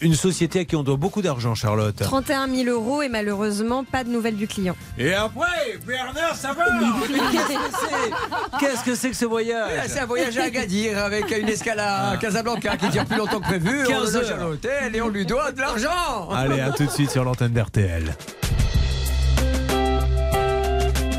Une 0.00 0.14
société 0.14 0.60
à 0.60 0.64
qui 0.64 0.76
on 0.76 0.82
doit 0.82 0.96
beaucoup 0.96 1.22
d'argent, 1.22 1.54
Charlotte. 1.54 1.96
31 1.96 2.48
000 2.48 2.70
euros 2.70 3.02
et 3.02 3.08
malheureusement 3.08 3.84
pas 3.84 4.04
de 4.04 4.10
nouvelles 4.10 4.36
du 4.36 4.46
client. 4.46 4.76
Et 4.98 5.12
après, 5.12 5.78
Bernard, 6.12 6.36
ça 6.36 6.52
va 6.52 6.64
Qu'est-ce 8.60 8.84
que 8.84 8.94
c'est 8.94 9.10
que 9.10 9.16
ce 9.16 9.24
voyage 9.24 9.70
Ah, 9.78 9.84
C'est 9.86 10.00
un 10.00 10.06
voyage 10.06 10.36
à 10.38 10.44
Agadir 10.44 10.98
avec 10.98 11.30
une 11.36 11.48
escale 11.48 11.80
à 11.80 12.16
Casablanca 12.20 12.76
qui 12.76 12.88
dure 12.88 13.04
plus 13.04 13.16
longtemps 13.16 13.40
que 13.40 13.46
prévu. 13.46 13.84
15 13.86 14.16
on 14.16 14.18
loge 14.18 14.30
à 14.30 14.36
l'hôtel 14.36 14.96
et 14.96 15.00
on 15.00 15.08
lui 15.08 15.26
doit 15.26 15.52
de 15.52 15.60
l'argent. 15.60 16.28
Allez, 16.34 16.60
à 16.60 16.70
tout 16.70 16.84
de 16.84 16.90
suite 16.90 17.10
sur 17.10 17.24
l'antenne 17.24 17.52
d'RTL. 17.52 18.14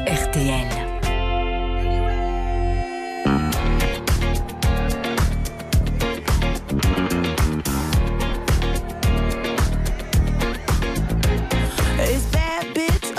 RTL. 0.08 0.73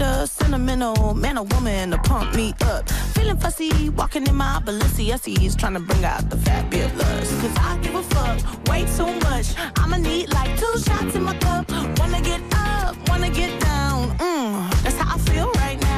Need 0.00 0.06
a 0.06 0.26
sentimental 0.26 1.14
man 1.14 1.38
or 1.38 1.44
woman 1.44 1.90
to 1.90 1.98
pump 1.98 2.34
me 2.34 2.54
up. 2.62 2.88
Feeling 3.14 3.36
fussy, 3.36 3.88
walking 3.90 4.26
in 4.26 4.34
my 4.34 4.60
Balenciennes, 4.64 5.56
trying 5.58 5.74
to 5.74 5.80
bring 5.80 6.04
out 6.04 6.28
the 6.30 6.36
fabulous. 6.36 7.28
Cause 7.40 7.56
I 7.58 7.78
give 7.82 7.94
a 7.94 8.02
fuck 8.02 8.68
way 8.68 8.84
too 8.96 9.12
much. 9.28 9.54
I'ma 9.76 9.96
need 9.98 10.32
like 10.32 10.58
two 10.58 10.78
shots 10.78 11.14
in 11.14 11.22
my 11.22 11.36
cup. 11.38 11.70
Wanna 11.98 12.20
get 12.22 12.40
up, 12.54 12.96
wanna 13.08 13.30
get 13.30 13.60
down. 13.60 14.10
Mm, 14.18 14.82
that's 14.82 14.96
how 14.96 15.14
I 15.14 15.18
feel 15.18 15.50
right 15.56 15.80
now. 15.80 15.89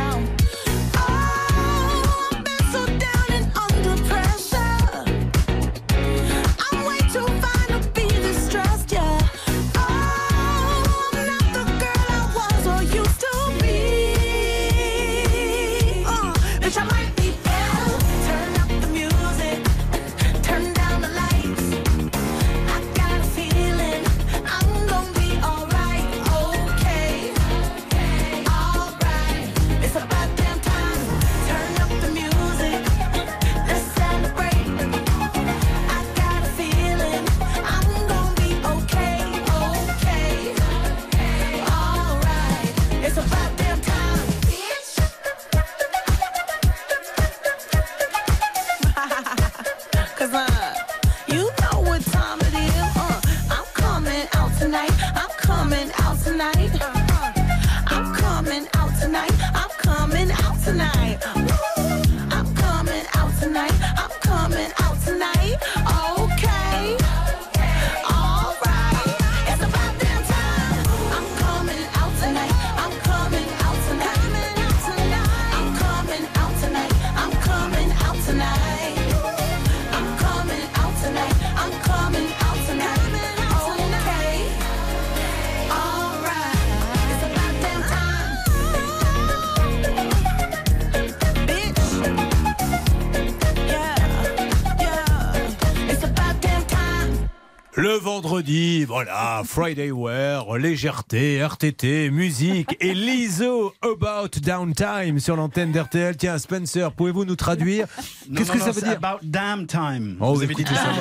Voilà, 99.05 99.43
Friday 99.45 99.91
Wear, 99.91 100.57
légèreté, 100.59 101.43
RTT, 101.45 102.11
musique 102.13 102.77
et 102.79 102.95
l'ISO 102.95 103.75
About 103.83 104.39
Downtime 104.41 105.19
sur 105.19 105.35
l'antenne 105.35 105.73
d'RTL. 105.73 106.17
Tiens, 106.17 106.39
Spencer, 106.39 106.93
pouvez-vous 106.93 107.25
nous 107.25 107.35
traduire 107.35 107.89
Qu'est-ce 108.37 108.53
que 108.53 108.59
non, 108.59 108.65
ça 108.65 108.71
veut 108.71 108.81
dire 108.81 108.93
About 109.03 109.19
damn 109.25 109.67
time. 109.67 110.19
Oh, 110.21 110.35
Vous 110.35 110.43
avez 110.45 110.55
dit 110.55 110.65
ça. 110.65 110.93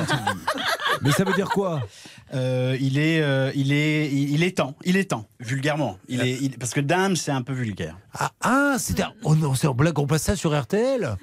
Mais 1.03 1.11
ça 1.11 1.23
veut 1.23 1.33
dire 1.33 1.49
quoi 1.49 1.83
Euh, 2.33 2.75
il 2.81 2.97
est, 2.97 3.21
euh, 3.21 3.51
il 3.53 3.71
est, 3.71 4.07
il, 4.11 4.31
il 4.31 4.43
est 4.43 4.57
temps. 4.57 4.73
Il 4.83 4.97
est 4.97 5.11
temps, 5.11 5.27
vulgairement. 5.39 5.99
Il 6.07 6.21
est, 6.21 6.39
il- 6.41 6.57
parce 6.57 6.73
que 6.73 6.79
damn, 6.79 7.15
c'est 7.15 7.31
un 7.31 7.43
peu 7.43 7.53
vulgaire. 7.53 7.97
Ah, 8.17 8.31
ah 8.41 8.75
c'est 8.79 8.99
un... 9.01 9.11
Oh 9.23 9.35
non, 9.35 9.53
c'est 9.53 9.67
en 9.67 9.75
blague, 9.75 9.99
on 9.99 10.07
passe 10.07 10.23
ça 10.23 10.35
sur 10.35 10.59
RTL 10.59 11.17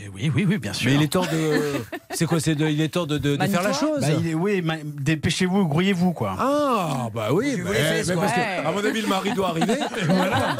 Eh 0.00 0.08
oui, 0.14 0.30
oui, 0.34 0.46
oui, 0.48 0.58
bien 0.58 0.72
sûr. 0.72 0.90
Mais 0.90 0.96
il 0.96 1.02
est 1.02 1.08
temps 1.12 1.22
de... 1.26 1.74
C'est 2.14 2.26
quoi 2.26 2.40
c'est 2.40 2.54
de... 2.54 2.66
Il 2.68 2.80
est 2.80 2.88
temps 2.88 3.06
de, 3.06 3.18
de- 3.18 3.36
de 3.36 3.46
faire 3.46 3.62
la 3.62 3.72
chose 3.72 4.00
Bah, 4.00 4.06
il 4.20 4.28
est, 4.28 4.34
oui, 4.34 4.62
ma- 4.62 4.76
dépêchez-vous, 4.82 5.66
grouillez-vous, 5.66 6.12
quoi. 6.12 6.36
Ah, 6.38 7.08
bah 7.14 7.28
oui, 7.32 7.56
vous 7.60 7.68
mais- 7.70 8.02
mais 8.06 8.14
parce 8.14 8.32
que, 8.32 8.66
à 8.66 8.70
mon 8.72 8.84
avis, 8.84 9.02
le 9.02 9.08
mari 9.08 9.32
doit 9.32 9.48
arriver. 9.48 9.74
voilà. 10.06 10.56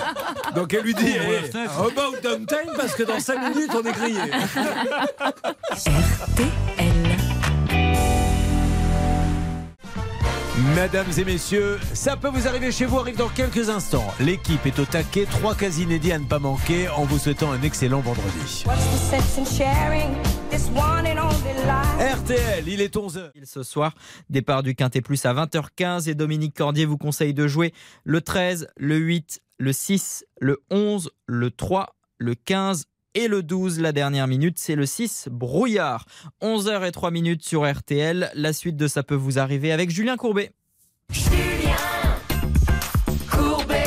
Donc 0.55 0.75
elle 0.75 0.83
lui 0.83 0.95
dit 0.95 1.07
hey, 1.07 1.45
fenêtre. 1.51 1.79
About 1.81 2.17
downtime 2.23 2.73
parce 2.77 2.95
que 2.95 3.03
dans 3.05 3.21
5 3.21 3.55
minutes, 3.55 3.71
on 3.75 3.83
est 3.87 3.93
grillé. 3.93 4.21
Mesdames 10.59 11.07
et 11.17 11.25
messieurs, 11.25 11.79
ça 11.95 12.17
peut 12.17 12.29
vous 12.29 12.49
arriver 12.49 12.73
chez 12.73 12.85
vous, 12.85 12.99
arrive 12.99 13.17
dans 13.17 13.29
quelques 13.29 13.69
instants. 13.69 14.07
L'équipe 14.19 14.67
est 14.67 14.81
au 14.81 14.85
taquet, 14.85 15.25
trois 15.25 15.55
cas 15.55 15.71
inédits 15.71 16.11
à 16.11 16.19
ne 16.19 16.25
pas 16.25 16.41
manquer 16.41 16.89
en 16.89 17.05
vous 17.05 17.19
souhaitant 17.19 17.53
un 17.53 17.63
excellent 17.63 18.01
vendredi. 18.01 18.65
RTL, 22.17 22.69
il 22.69 22.81
est 22.81 22.97
11h. 22.97 23.31
Ce 23.45 23.63
soir, 23.63 23.95
départ 24.31 24.65
du 24.65 24.75
Quintet 24.75 25.01
Plus 25.01 25.25
à 25.27 25.33
20h15 25.33 26.11
et 26.11 26.17
Dominique 26.17 26.57
Cordier 26.57 26.87
vous 26.87 26.99
conseille 26.99 27.35
de 27.35 27.47
jouer 27.47 27.73
le 28.03 28.21
13, 28.21 28.69
le 28.77 28.97
8, 28.97 29.41
le 29.59 29.73
6, 29.73 30.25
le 30.41 30.61
11, 30.71 31.11
le 31.27 31.53
3, 31.53 31.95
le 32.19 32.35
15 32.35 32.87
et 33.19 33.27
le 33.27 33.43
12. 33.43 33.81
La 33.81 33.93
dernière 33.93 34.29
minute, 34.29 34.59
c'est 34.59 34.77
le 34.77 34.87
6, 34.87 35.29
brouillard. 35.31 36.07
11h03 36.41 37.11
minutes 37.11 37.45
sur 37.45 37.69
RTL. 37.69 38.31
La 38.35 38.53
suite 38.53 38.77
de 38.77 38.87
Ça 38.87 39.03
peut 39.03 39.17
vous 39.17 39.39
arriver 39.39 39.73
avec 39.73 39.91
Julien 39.91 40.17
Courbet. 40.17 40.53
Courbet, 43.29 43.85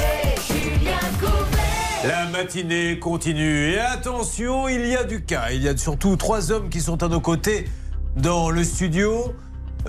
Julien 0.48 1.00
Courbet. 1.20 2.08
La 2.08 2.26
matinée 2.28 3.00
continue 3.00 3.70
et 3.70 3.80
attention, 3.80 4.68
il 4.68 4.86
y 4.86 4.96
a 4.98 5.06
du 5.06 5.24
cas. 5.24 5.52
Il 5.52 5.64
y 5.64 5.70
a 5.70 5.78
surtout 5.78 6.18
trois 6.18 6.52
hommes 6.52 6.70
qui 6.70 6.82
sont 6.82 7.02
à 7.02 7.08
nos 7.08 7.22
côtés 7.22 7.66
dans 8.18 8.50
le 8.50 8.66
studio. 8.66 9.34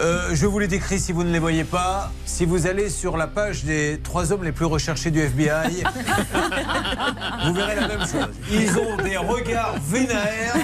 Euh, 0.00 0.30
je 0.32 0.46
vous 0.46 0.58
les 0.58 0.68
décris 0.68 0.98
si 0.98 1.12
vous 1.12 1.22
ne 1.22 1.32
les 1.32 1.38
voyez 1.38 1.64
pas. 1.64 2.10
Si 2.24 2.46
vous 2.46 2.66
allez 2.66 2.88
sur 2.88 3.16
la 3.16 3.26
page 3.26 3.64
des 3.64 4.00
trois 4.02 4.32
hommes 4.32 4.44
les 4.44 4.52
plus 4.52 4.64
recherchés 4.64 5.10
du 5.10 5.20
FBI, 5.20 5.84
vous 7.46 7.52
verrez 7.52 7.76
la 7.76 7.88
même 7.88 8.00
chose. 8.00 8.30
Ils 8.50 8.78
ont 8.78 8.96
des 9.02 9.16
regards 9.18 9.76
vénères 9.86 10.56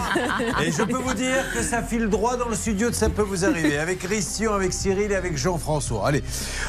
et 0.63 0.73
je 0.73 0.83
peux 0.83 0.97
vous 0.97 1.15
dire 1.15 1.45
que 1.53 1.63
ça 1.63 1.83
file 1.83 2.09
droit 2.09 2.37
dans 2.37 2.49
le 2.49 2.55
studio 2.55 2.89
de 2.91 2.95
Ça 2.95 3.11
peut 3.11 3.23
vous 3.23 3.45
arriver. 3.45 3.79
Avec 3.79 3.99
Christian, 3.99 4.55
avec 4.55 4.73
Cyril 4.73 5.13
et 5.13 5.17
avec 5.17 5.37
Jean-François. 5.37 6.09
Allez, 6.09 6.23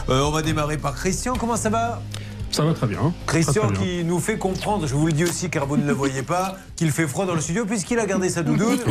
euh, 0.09 0.21
on 0.23 0.31
va 0.31 0.41
démarrer 0.41 0.77
par 0.77 0.95
Christian. 0.95 1.35
Comment 1.35 1.57
ça 1.57 1.69
va? 1.69 2.01
Ça 2.51 2.63
va 2.63 2.73
très 2.73 2.87
bien. 2.87 3.13
Christian 3.27 3.67
Très, 3.67 3.73
très 3.75 3.85
bien. 3.85 3.97
qui 3.99 4.03
nous 4.03 4.19
fait 4.19 4.37
comprendre, 4.37 4.87
je 4.87 4.95
vous 4.95 5.05
le 5.07 5.13
dis 5.13 5.23
aussi 5.23 5.49
car 5.49 5.65
vous 5.67 5.77
ne 5.77 5.85
le 5.85 5.93
voyez 5.93 6.23
pas, 6.23 6.55
qu'il 6.75 6.91
fait 6.91 7.07
froid 7.07 7.25
dans 7.25 7.35
le 7.35 7.41
studio 7.41 7.65
puisqu'il 7.65 7.99
a 7.99 8.05
gardé 8.05 8.29
sa 8.29 8.41
doudoune. 8.43 8.79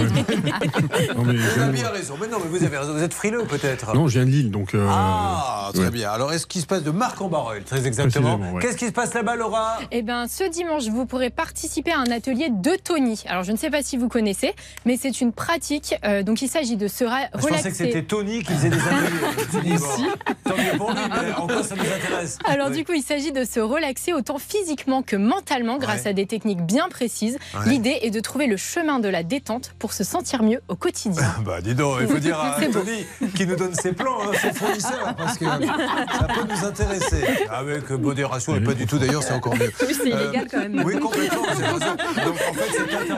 Non, 1.16 1.24
mais 1.24 1.34
Vous 1.34 1.60
avez 1.60 1.72
bien 1.72 1.88
raison. 1.90 2.14
Mais 2.20 2.28
non, 2.28 2.38
mais 2.42 2.48
vous 2.58 2.64
avez 2.64 2.76
raison. 2.78 2.92
Vous 2.94 3.02
êtes 3.02 3.14
frileux 3.14 3.44
peut-être. 3.44 3.94
Non, 3.94 4.08
je 4.08 4.18
viens 4.18 4.26
de 4.26 4.30
Lille, 4.30 4.50
donc. 4.50 4.74
euh, 4.74 4.86
Ah, 4.88 5.70
très 5.74 5.84
ouais. 5.84 5.90
bien. 5.90 6.10
Alors, 6.10 6.32
est-ce 6.32 6.46
qu'il 6.46 6.60
se 6.60 6.66
passe 6.66 6.82
de 6.82 6.90
Marc 6.90 7.20
en 7.20 7.28
Barrel 7.28 7.62
Très 7.64 7.86
exactement. 7.86 8.36
Ouais. 8.36 8.60
Qu'est-ce 8.62 8.76
qui 8.76 8.86
se 8.86 8.92
passe 8.92 9.14
là-bas, 9.14 9.36
Laura? 9.36 9.78
Eh 9.90 10.02
bien, 10.02 10.26
ce 10.28 10.48
dimanche, 10.48 10.84
vous 10.88 11.06
pourrez 11.06 11.30
participer 11.30 11.92
à 11.92 11.98
un 11.98 12.10
atelier 12.10 12.48
de 12.50 12.72
Tony. 12.82 13.22
Alors, 13.28 13.42
je 13.42 13.52
ne 13.52 13.56
sais 13.56 13.70
pas 13.70 13.82
si 13.82 13.96
vous 13.96 14.08
connaissez, 14.08 14.54
mais 14.86 14.96
c'est 15.00 15.20
une 15.20 15.32
pratique. 15.32 15.94
euh, 16.04 16.22
donc, 16.22 16.42
il 16.42 16.48
s'agit 16.48 16.76
de 16.76 16.88
se 16.88 17.04
ra- 17.04 17.16
Ah, 17.24 17.28
Je 17.34 17.38
pensais 17.38 17.48
relaxer. 17.48 17.70
que 17.70 17.76
c'était 17.76 18.02
Tony 18.02 18.42
qui 18.42 18.52
faisait 18.52 18.70
des 18.70 18.76
ateliers. 19.56 19.76
Bon, 19.78 20.50
Tant 20.50 20.56
mieux 20.56 20.78
pour 20.78 20.90
lui, 20.92 20.98
mais 21.10 21.32
en 21.34 21.46
quoi 21.46 21.62
ça 21.62 21.74
nous 21.74 21.82
intéresse? 21.82 22.38
Alors 22.44 22.68
Oui. 22.70 22.76
du 22.78 22.84
coup, 22.84 22.92
il 22.94 23.02
s'agit 23.02 23.32
de 23.32 23.44
se 23.48 23.60
relaxer 23.60 24.12
autant 24.12 24.38
physiquement 24.38 25.02
que 25.02 25.16
mentalement 25.16 25.78
grâce 25.78 26.02
Ouais. 26.02 26.08
à 26.10 26.12
des 26.12 26.26
techniques 26.26 26.60
bien 26.64 26.88
précises. 26.88 27.38
Ouais. 27.54 27.70
L'idée 27.70 27.98
est 28.02 28.10
de 28.10 28.20
trouver 28.20 28.46
le 28.46 28.56
chemin 28.56 28.98
de 29.00 29.08
la 29.08 29.22
détente 29.22 29.72
pour 29.78 29.92
se 29.92 30.04
sentir 30.04 30.42
mieux 30.42 30.60
au 30.68 30.76
quotidien. 30.76 31.22
Bah 31.44 31.60
dis 31.62 31.74
donc, 31.74 31.98
il 32.00 32.06
faut 32.08 32.18
dire 32.18 32.38
à. 32.38 32.58
Tony 32.72 33.06
qui 33.34 33.46
nous 33.46 33.56
donne 33.56 33.74
ses 33.74 33.92
plans, 33.92 34.18
hein, 34.22 34.32
ses 34.40 34.52
fournisseurs, 34.52 35.14
parce 35.16 35.38
que 35.38 35.44
ça 35.46 35.58
peut 35.58 36.46
nous 36.48 36.64
intéresser. 36.66 37.24
Avec 37.50 37.88
modération 37.90 38.54
et 38.56 38.60
pas 38.60 38.74
du 38.74 38.86
tout 38.86 38.98
d'ailleurs, 38.98 39.22
c'est 39.22 39.32
encore 39.32 39.54
mieux. 39.56 39.72
Oui, 39.80 39.94
c'est 39.94 40.10
illégal 40.10 40.46
quand 40.50 40.58
même. 40.58 40.82
Oui, 40.84 40.98
complètement, 40.98 41.42
vous 41.42 41.62
avez 41.62 41.72
raison. 41.72 41.96
Donc 42.26 42.36
en 42.50 42.52
fait, 42.52 42.70
c'est 42.72 42.80
interdit. 42.82 43.12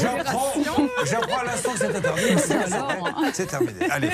J'apprends, 0.00 0.52
j'apprends 1.04 1.38
à 1.40 1.44
l'instant 1.44 1.72
que 1.72 1.78
c'est 1.78 1.96
interdit. 1.96 2.22
C'est 2.38 2.54
vrai, 2.54 2.78
C'est 3.32 3.46
terminé. 3.46 3.72
Allez, 3.90 4.10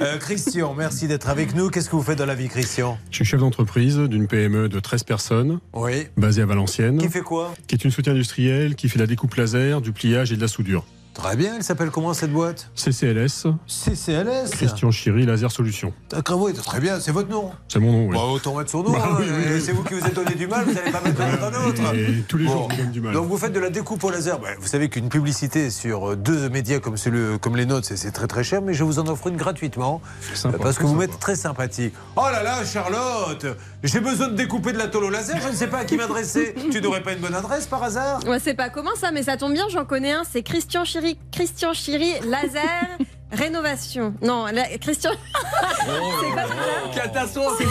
Euh, 0.00 0.18
Christian, 0.18 0.74
merci 0.74 1.06
d'être 1.08 1.28
avec 1.28 1.54
nous. 1.54 1.70
Qu'est-ce 1.70 1.88
que 1.90 1.96
vous 1.96 2.02
faites 2.02 2.18
dans 2.18 2.26
la 2.26 2.34
vie, 2.34 2.48
Christian? 2.48 2.98
Je 3.10 3.16
suis 3.16 3.24
chef 3.24 3.40
d'entreprise 3.40 3.96
d'une 3.98 4.26
PME 4.26 4.47
de 4.48 4.80
13 4.80 5.04
personnes, 5.04 5.60
Oui. 5.74 6.06
basée 6.16 6.42
à 6.42 6.46
Valenciennes, 6.46 6.98
Qui 6.98 7.08
fait 7.08 7.20
quoi? 7.20 7.54
qui 7.66 7.74
est 7.74 7.84
une 7.84 7.90
soutien 7.90 8.12
industrielle 8.12 8.74
qui 8.74 8.88
fait 8.88 8.98
de 8.98 9.02
la 9.02 9.06
découpe 9.06 9.34
laser, 9.34 9.80
du 9.80 9.92
pliage 9.92 10.32
et 10.32 10.36
de 10.36 10.40
la 10.40 10.48
soudure. 10.48 10.84
Très 11.18 11.34
bien, 11.34 11.56
elle 11.56 11.64
s'appelle 11.64 11.90
comment 11.90 12.14
cette 12.14 12.32
boîte 12.32 12.70
CCLS, 12.76 13.48
CCLS. 13.66 14.50
Christian 14.52 14.92
Chiry, 14.92 15.26
Laser 15.26 15.50
Solutions. 15.50 15.92
D'accord, 16.10 16.40
oui, 16.40 16.52
très 16.54 16.78
bien, 16.78 17.00
c'est 17.00 17.10
votre 17.10 17.28
nom. 17.28 17.50
C'est 17.66 17.80
mon 17.80 17.90
nom, 17.92 18.06
oui. 18.06 18.14
Bah, 18.14 18.22
autant 18.22 18.56
mettre 18.56 18.70
son 18.70 18.84
nom. 18.84 18.92
Bah 18.92 19.00
hein. 19.04 19.16
oui, 19.18 19.26
oui, 19.28 19.42
oui. 19.54 19.60
C'est 19.60 19.72
vous 19.72 19.82
qui 19.82 19.94
vous 19.94 20.06
êtes 20.06 20.14
donné 20.14 20.36
du 20.36 20.46
mal, 20.46 20.64
vous 20.64 20.72
n'allez 20.72 20.92
pas 20.92 21.00
mettre 21.00 21.20
un 21.20 21.66
autre. 21.66 21.82
Et 21.94 22.22
tous 22.28 22.36
les 22.38 22.46
Bon. 22.46 22.52
jours, 22.52 22.68
donne 22.68 22.92
du 22.92 23.00
mal. 23.00 23.12
Donc 23.12 23.26
vous 23.26 23.36
faites 23.36 23.52
de 23.52 23.58
la 23.58 23.68
découpe 23.68 24.02
au 24.04 24.10
laser. 24.10 24.38
Bah, 24.38 24.50
vous 24.60 24.68
savez 24.68 24.88
qu'une 24.88 25.08
publicité 25.08 25.70
sur 25.70 26.16
deux 26.16 26.48
médias 26.50 26.78
comme, 26.78 26.96
celui, 26.96 27.36
comme 27.40 27.56
les 27.56 27.66
nôtres, 27.66 27.88
c'est- 27.88 28.12
très 28.12 28.28
très 28.28 28.44
cher, 28.44 28.62
mais 28.62 28.72
je 28.72 28.84
vous 28.84 29.00
en 29.00 29.08
offre 29.08 29.26
une 29.26 29.36
gratuitement. 29.36 30.00
Sympa, 30.34 30.56
euh, 30.56 30.60
parce 30.62 30.78
que 30.78 30.84
vous 30.84 30.94
m'êtes 30.94 31.18
très 31.18 31.34
sympathique. 31.34 31.94
Oh 32.14 32.22
là 32.30 32.44
là, 32.44 32.64
Charlotte 32.64 33.44
J'ai 33.82 34.00
besoin 34.00 34.28
de 34.28 34.34
découper 34.36 34.72
de 34.72 34.78
la 34.78 34.86
tôle 34.86 35.04
au 35.04 35.10
laser, 35.10 35.40
je 35.42 35.48
ne 35.48 35.54
sais 35.54 35.66
pas 35.66 35.78
à 35.78 35.84
qui 35.84 35.96
m'adresser. 35.96 36.54
tu 36.70 36.80
n'aurais 36.80 37.02
pas 37.02 37.12
une 37.12 37.20
bonne 37.20 37.34
adresse 37.34 37.66
par 37.66 37.82
hasard? 37.82 38.20
Ouais, 38.26 38.38
c'est 38.38 38.54
pas 38.54 38.70
commun 38.70 38.92
ça, 39.00 39.10
mais 39.10 39.24
ça 39.24 39.36
tombe 39.36 39.52
bien, 39.52 39.66
j'en 39.68 39.84
connais 39.84 40.12
un, 40.12 40.22
c'est 40.30 40.42
Christian 40.42 40.84
Chiri, 40.84 41.07
Christian 41.32 41.72
Chiri, 41.72 42.12
laser, 42.24 42.62
rénovation. 43.32 44.14
Non, 44.22 44.46
la- 44.46 44.78
Christian. 44.78 45.10
c'est 45.80 46.30
quoi 46.32 46.42
déjà 46.42 47.02
Catastrophe 47.02 47.62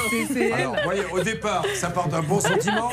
Alors, 0.54 0.76
voyez, 0.84 1.04
au 1.12 1.20
départ, 1.20 1.66
ça 1.76 1.90
part 1.90 2.08
d'un 2.08 2.22
bon 2.22 2.40
sentiment. 2.40 2.90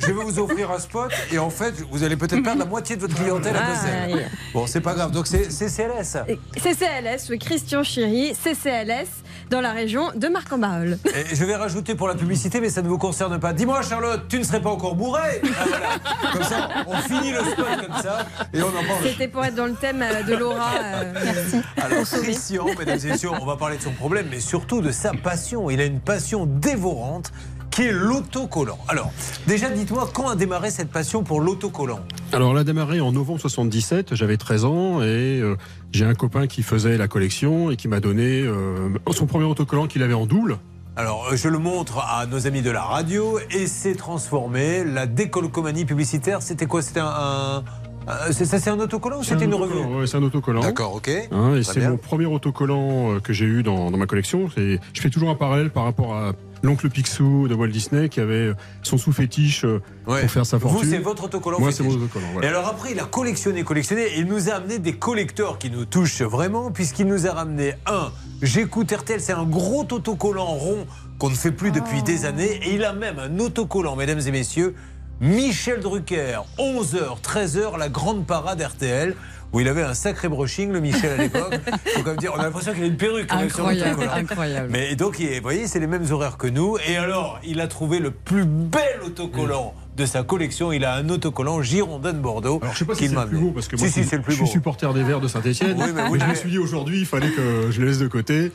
Je 0.00 0.06
vais 0.06 0.12
vous 0.12 0.38
offrir 0.38 0.70
un 0.70 0.78
spot 0.78 1.10
et 1.32 1.38
en 1.38 1.50
fait, 1.50 1.74
vous 1.90 2.02
allez 2.02 2.16
peut-être 2.16 2.42
perdre 2.42 2.60
la 2.60 2.64
moitié 2.66 2.96
de 2.96 3.02
votre 3.02 3.14
clientèle 3.14 3.56
à. 3.56 3.62
Bruxelles. 3.62 4.30
Bon, 4.52 4.66
c'est 4.66 4.80
pas 4.80 4.94
grave. 4.94 5.10
Donc 5.12 5.26
c'est 5.26 5.50
c'est 5.50 5.68
CLS. 5.68 6.16
CCLS, 6.56 7.30
oui, 7.30 7.38
Christian 7.38 7.82
Chiri, 7.82 8.34
CCLS, 8.34 9.08
dans 9.50 9.60
la 9.60 9.72
région 9.72 10.10
de 10.14 10.28
Marc-en-Barœul. 10.28 10.98
Et 11.14 11.34
je 11.34 11.44
vais 11.44 11.56
rajouter 11.56 11.94
pour 11.94 12.08
la 12.08 12.14
publicité, 12.14 12.60
mais 12.60 12.70
ça 12.70 12.82
ne 12.82 12.88
vous 12.88 12.98
concerne 12.98 13.38
pas. 13.40 13.52
Dis-moi, 13.52 13.80
Charlotte, 13.82 14.22
tu 14.28 14.38
ne 14.38 14.44
serais 14.44 14.60
pas 14.60 14.70
encore 14.70 14.94
bourré 14.94 15.40
Ah, 15.44 15.64
voilà. 15.66 16.32
Comme 16.32 16.42
ça, 16.44 16.68
on 16.86 16.96
finit 16.96 17.32
le 17.32 17.38
spot 17.40 17.86
comme 17.86 18.02
ça 18.02 18.26
et 18.52 18.62
on 18.62 18.68
en 18.68 18.72
parle. 18.72 19.02
C'était 19.04 19.28
pour 19.28 19.44
être 19.44 19.54
dans 19.54 19.66
le 19.66 19.74
thème 19.74 20.02
euh, 20.02 20.22
de 20.22 20.34
Laura. 20.34 20.70
euh, 20.82 21.12
merci. 21.24 21.56
Alors, 21.76 22.04
Christian, 22.22 22.66
mesdames 22.78 22.98
et 23.04 23.08
messieurs, 23.10 23.30
on 23.40 23.46
va 23.46 23.56
parler 23.56 23.76
de 23.78 23.82
son 23.82 23.92
problème, 23.92 24.26
mais 24.30 24.40
surtout 24.40 24.80
de 24.80 24.90
sa 24.90 25.12
passion. 25.12 25.70
Il 25.70 25.80
a 25.80 25.84
une 25.84 26.00
passion 26.00 26.46
dévorante 26.46 27.32
qui 27.70 27.82
est 27.82 27.92
l'autocollant. 27.92 28.78
Alors, 28.88 29.10
déjà, 29.46 29.68
dites-moi, 29.70 30.08
quand 30.12 30.28
a 30.28 30.36
démarré 30.36 30.70
cette 30.70 30.90
passion 30.90 31.22
pour 31.22 31.40
l'autocollant 31.40 32.00
Alors, 32.32 32.52
elle 32.52 32.58
a 32.58 32.64
démarré 32.64 33.00
en 33.00 33.12
novembre 33.12 33.40
77, 33.40 34.14
j'avais 34.14 34.36
13 34.36 34.64
ans, 34.64 35.02
et 35.02 35.40
euh, 35.40 35.56
j'ai 35.92 36.04
un 36.04 36.14
copain 36.14 36.46
qui 36.46 36.62
faisait 36.62 36.96
la 36.96 37.08
collection 37.08 37.70
et 37.70 37.76
qui 37.76 37.88
m'a 37.88 38.00
donné 38.00 38.42
euh, 38.42 38.88
son 39.12 39.26
premier 39.26 39.44
autocollant 39.46 39.86
qu'il 39.86 40.02
avait 40.02 40.14
en 40.14 40.26
double. 40.26 40.58
Alors, 40.96 41.28
euh, 41.30 41.36
je 41.36 41.48
le 41.48 41.58
montre 41.58 41.98
à 41.98 42.26
nos 42.26 42.46
amis 42.48 42.62
de 42.62 42.70
la 42.70 42.82
radio 42.82 43.38
et 43.52 43.66
c'est 43.68 43.94
transformé. 43.94 44.82
La 44.84 45.06
décolcomanie 45.06 45.84
publicitaire, 45.84 46.42
c'était 46.42 46.66
quoi? 46.66 46.82
C'était 46.82 47.00
un. 47.00 47.06
un- 47.06 47.64
un- 48.08 48.32
c'est 48.32 48.44
ça, 48.44 48.58
c'est 48.58 48.70
un 48.70 48.80
autocollant 48.80 49.18
ou 49.20 49.24
c'était 49.24 49.44
une 49.44 49.54
revue 49.54 49.78
Ouais, 49.78 50.06
c'est 50.06 50.16
un 50.16 50.22
autocollant. 50.22 50.60
D'accord, 50.60 50.94
ok. 50.96 51.10
Hein, 51.30 51.54
et 51.56 51.62
c'est 51.62 51.86
mon 51.88 51.96
premier 51.96 52.26
autocollant 52.26 53.14
euh, 53.16 53.20
que 53.20 53.32
j'ai 53.32 53.44
eu 53.44 53.62
dans, 53.62 53.90
dans 53.90 53.98
ma 53.98 54.06
collection. 54.06 54.48
Je 54.56 54.78
fais 55.00 55.10
toujours 55.10 55.30
un 55.30 55.34
parallèle 55.34 55.70
par 55.70 55.84
rapport 55.84 56.14
à 56.14 56.32
l'oncle 56.64 56.90
Picsou 56.90 57.46
de 57.46 57.54
Walt 57.54 57.68
Disney 57.68 58.08
qui 58.08 58.18
avait 58.20 58.34
euh, 58.48 58.54
son 58.82 58.98
sous-fétiche 58.98 59.64
euh, 59.64 59.80
Ouais. 60.08 60.22
pour 60.22 60.30
faire 60.30 60.46
sa 60.46 60.56
Vous, 60.56 60.68
fortune. 60.70 60.90
c'est 60.90 60.98
votre 60.98 61.24
autocollant 61.24 61.60
Moi, 61.60 61.70
c'est 61.70 61.82
mon 61.84 61.90
autocollant. 61.90 62.26
voilà. 62.32 62.46
Et 62.48 62.50
alors 62.50 62.66
après, 62.66 62.92
il 62.92 62.98
a 63.00 63.04
collectionné, 63.04 63.62
collectionné, 63.62 64.02
et 64.02 64.18
il 64.20 64.26
nous 64.26 64.48
a 64.50 64.54
amené 64.54 64.78
des 64.80 64.94
collecteurs 64.94 65.58
qui 65.58 65.70
nous 65.70 65.84
touchent 65.84 66.22
vraiment, 66.22 66.70
puisqu'il 66.72 67.06
nous 67.06 67.26
a 67.26 67.32
ramené 67.32 67.74
un. 67.86 68.10
J'écoute 68.42 68.90
RTL, 68.90 69.20
c'est 69.20 69.32
un 69.34 69.44
gros 69.44 69.86
autocollant 69.90 70.46
rond 70.46 70.86
qu'on 71.18 71.30
ne 71.30 71.34
fait 71.34 71.52
plus 71.52 71.70
depuis 71.72 72.02
des 72.02 72.24
années, 72.24 72.58
et 72.64 72.74
il 72.74 72.84
a 72.84 72.92
même 72.92 73.18
un 73.18 73.38
autocollant, 73.38 73.94
mesdames 73.96 74.20
et 74.26 74.30
messieurs. 74.30 74.74
Michel 75.20 75.80
Drucker, 75.80 76.40
11h, 76.58 77.20
13h, 77.22 77.76
la 77.78 77.88
grande 77.88 78.24
parade 78.26 78.60
RTL. 78.60 79.14
où 79.52 79.60
il 79.60 79.68
avait 79.68 79.82
un 79.82 79.94
sacré 79.94 80.28
brushing, 80.28 80.70
le 80.72 80.80
Michel 80.80 81.10
à 81.12 81.16
l'époque. 81.22 81.54
Faut 81.94 82.02
quand 82.02 82.10
même 82.10 82.16
dire, 82.18 82.32
on 82.36 82.38
a 82.38 82.42
l'impression 82.44 82.74
qu'il 82.74 82.82
a 82.82 82.86
une 82.86 82.98
perruque. 82.98 83.32
Incroyable, 83.32 84.02
incroyable. 84.14 84.68
Mais 84.70 84.94
donc, 84.94 85.18
il- 85.20 85.34
vous 85.36 85.42
voyez, 85.42 85.66
c'est 85.66 85.80
les 85.80 85.86
mêmes 85.86 86.04
horaires 86.12 86.36
que 86.36 86.46
nous. 86.48 86.76
Et 86.86 86.98
alors, 86.98 87.40
il 87.42 87.60
a 87.62 87.66
trouvé 87.66 87.98
le 87.98 88.10
plus 88.10 88.44
bel 88.44 89.00
autocollant 89.06 89.72
de 89.96 90.04
sa 90.04 90.22
collection. 90.22 90.70
Il 90.70 90.84
a 90.84 90.94
un 90.96 91.08
autocollant 91.08 91.62
Girondin 91.62 92.12
de 92.12 92.18
Bordeaux. 92.18 92.58
Alors, 92.60 92.74
je 92.74 92.78
sais 92.80 92.84
pas 92.84 92.92
si 92.92 93.00
qu'il 93.00 93.08
c'est 93.08 93.14
m'a 93.14 93.22
le 93.24 93.30
plus 93.30 93.38
beau, 93.38 93.50
parce 93.52 93.68
que 93.68 93.76
moi, 93.76 93.86
si, 93.88 93.92
si, 93.94 94.04
c'est 94.04 94.16
le 94.16 94.22
plus 94.22 94.34
je 94.34 94.40
beau. 94.40 94.44
suis 94.44 94.52
supporter 94.52 94.92
des 94.92 95.02
Verts 95.02 95.20
de 95.20 95.28
Saint-Etienne. 95.28 95.76
Oui, 95.78 95.92
mais 95.94 96.02
oui, 96.10 96.18
je 96.20 96.24
me 96.26 96.30
mais- 96.30 96.34
suis 96.36 96.50
dit 96.50 96.58
aujourd'hui, 96.58 97.00
il 97.00 97.06
fallait 97.06 97.30
que 97.30 97.70
je 97.70 97.80
le 97.80 97.86
laisse 97.86 97.98
de 97.98 98.06
côté 98.06 98.52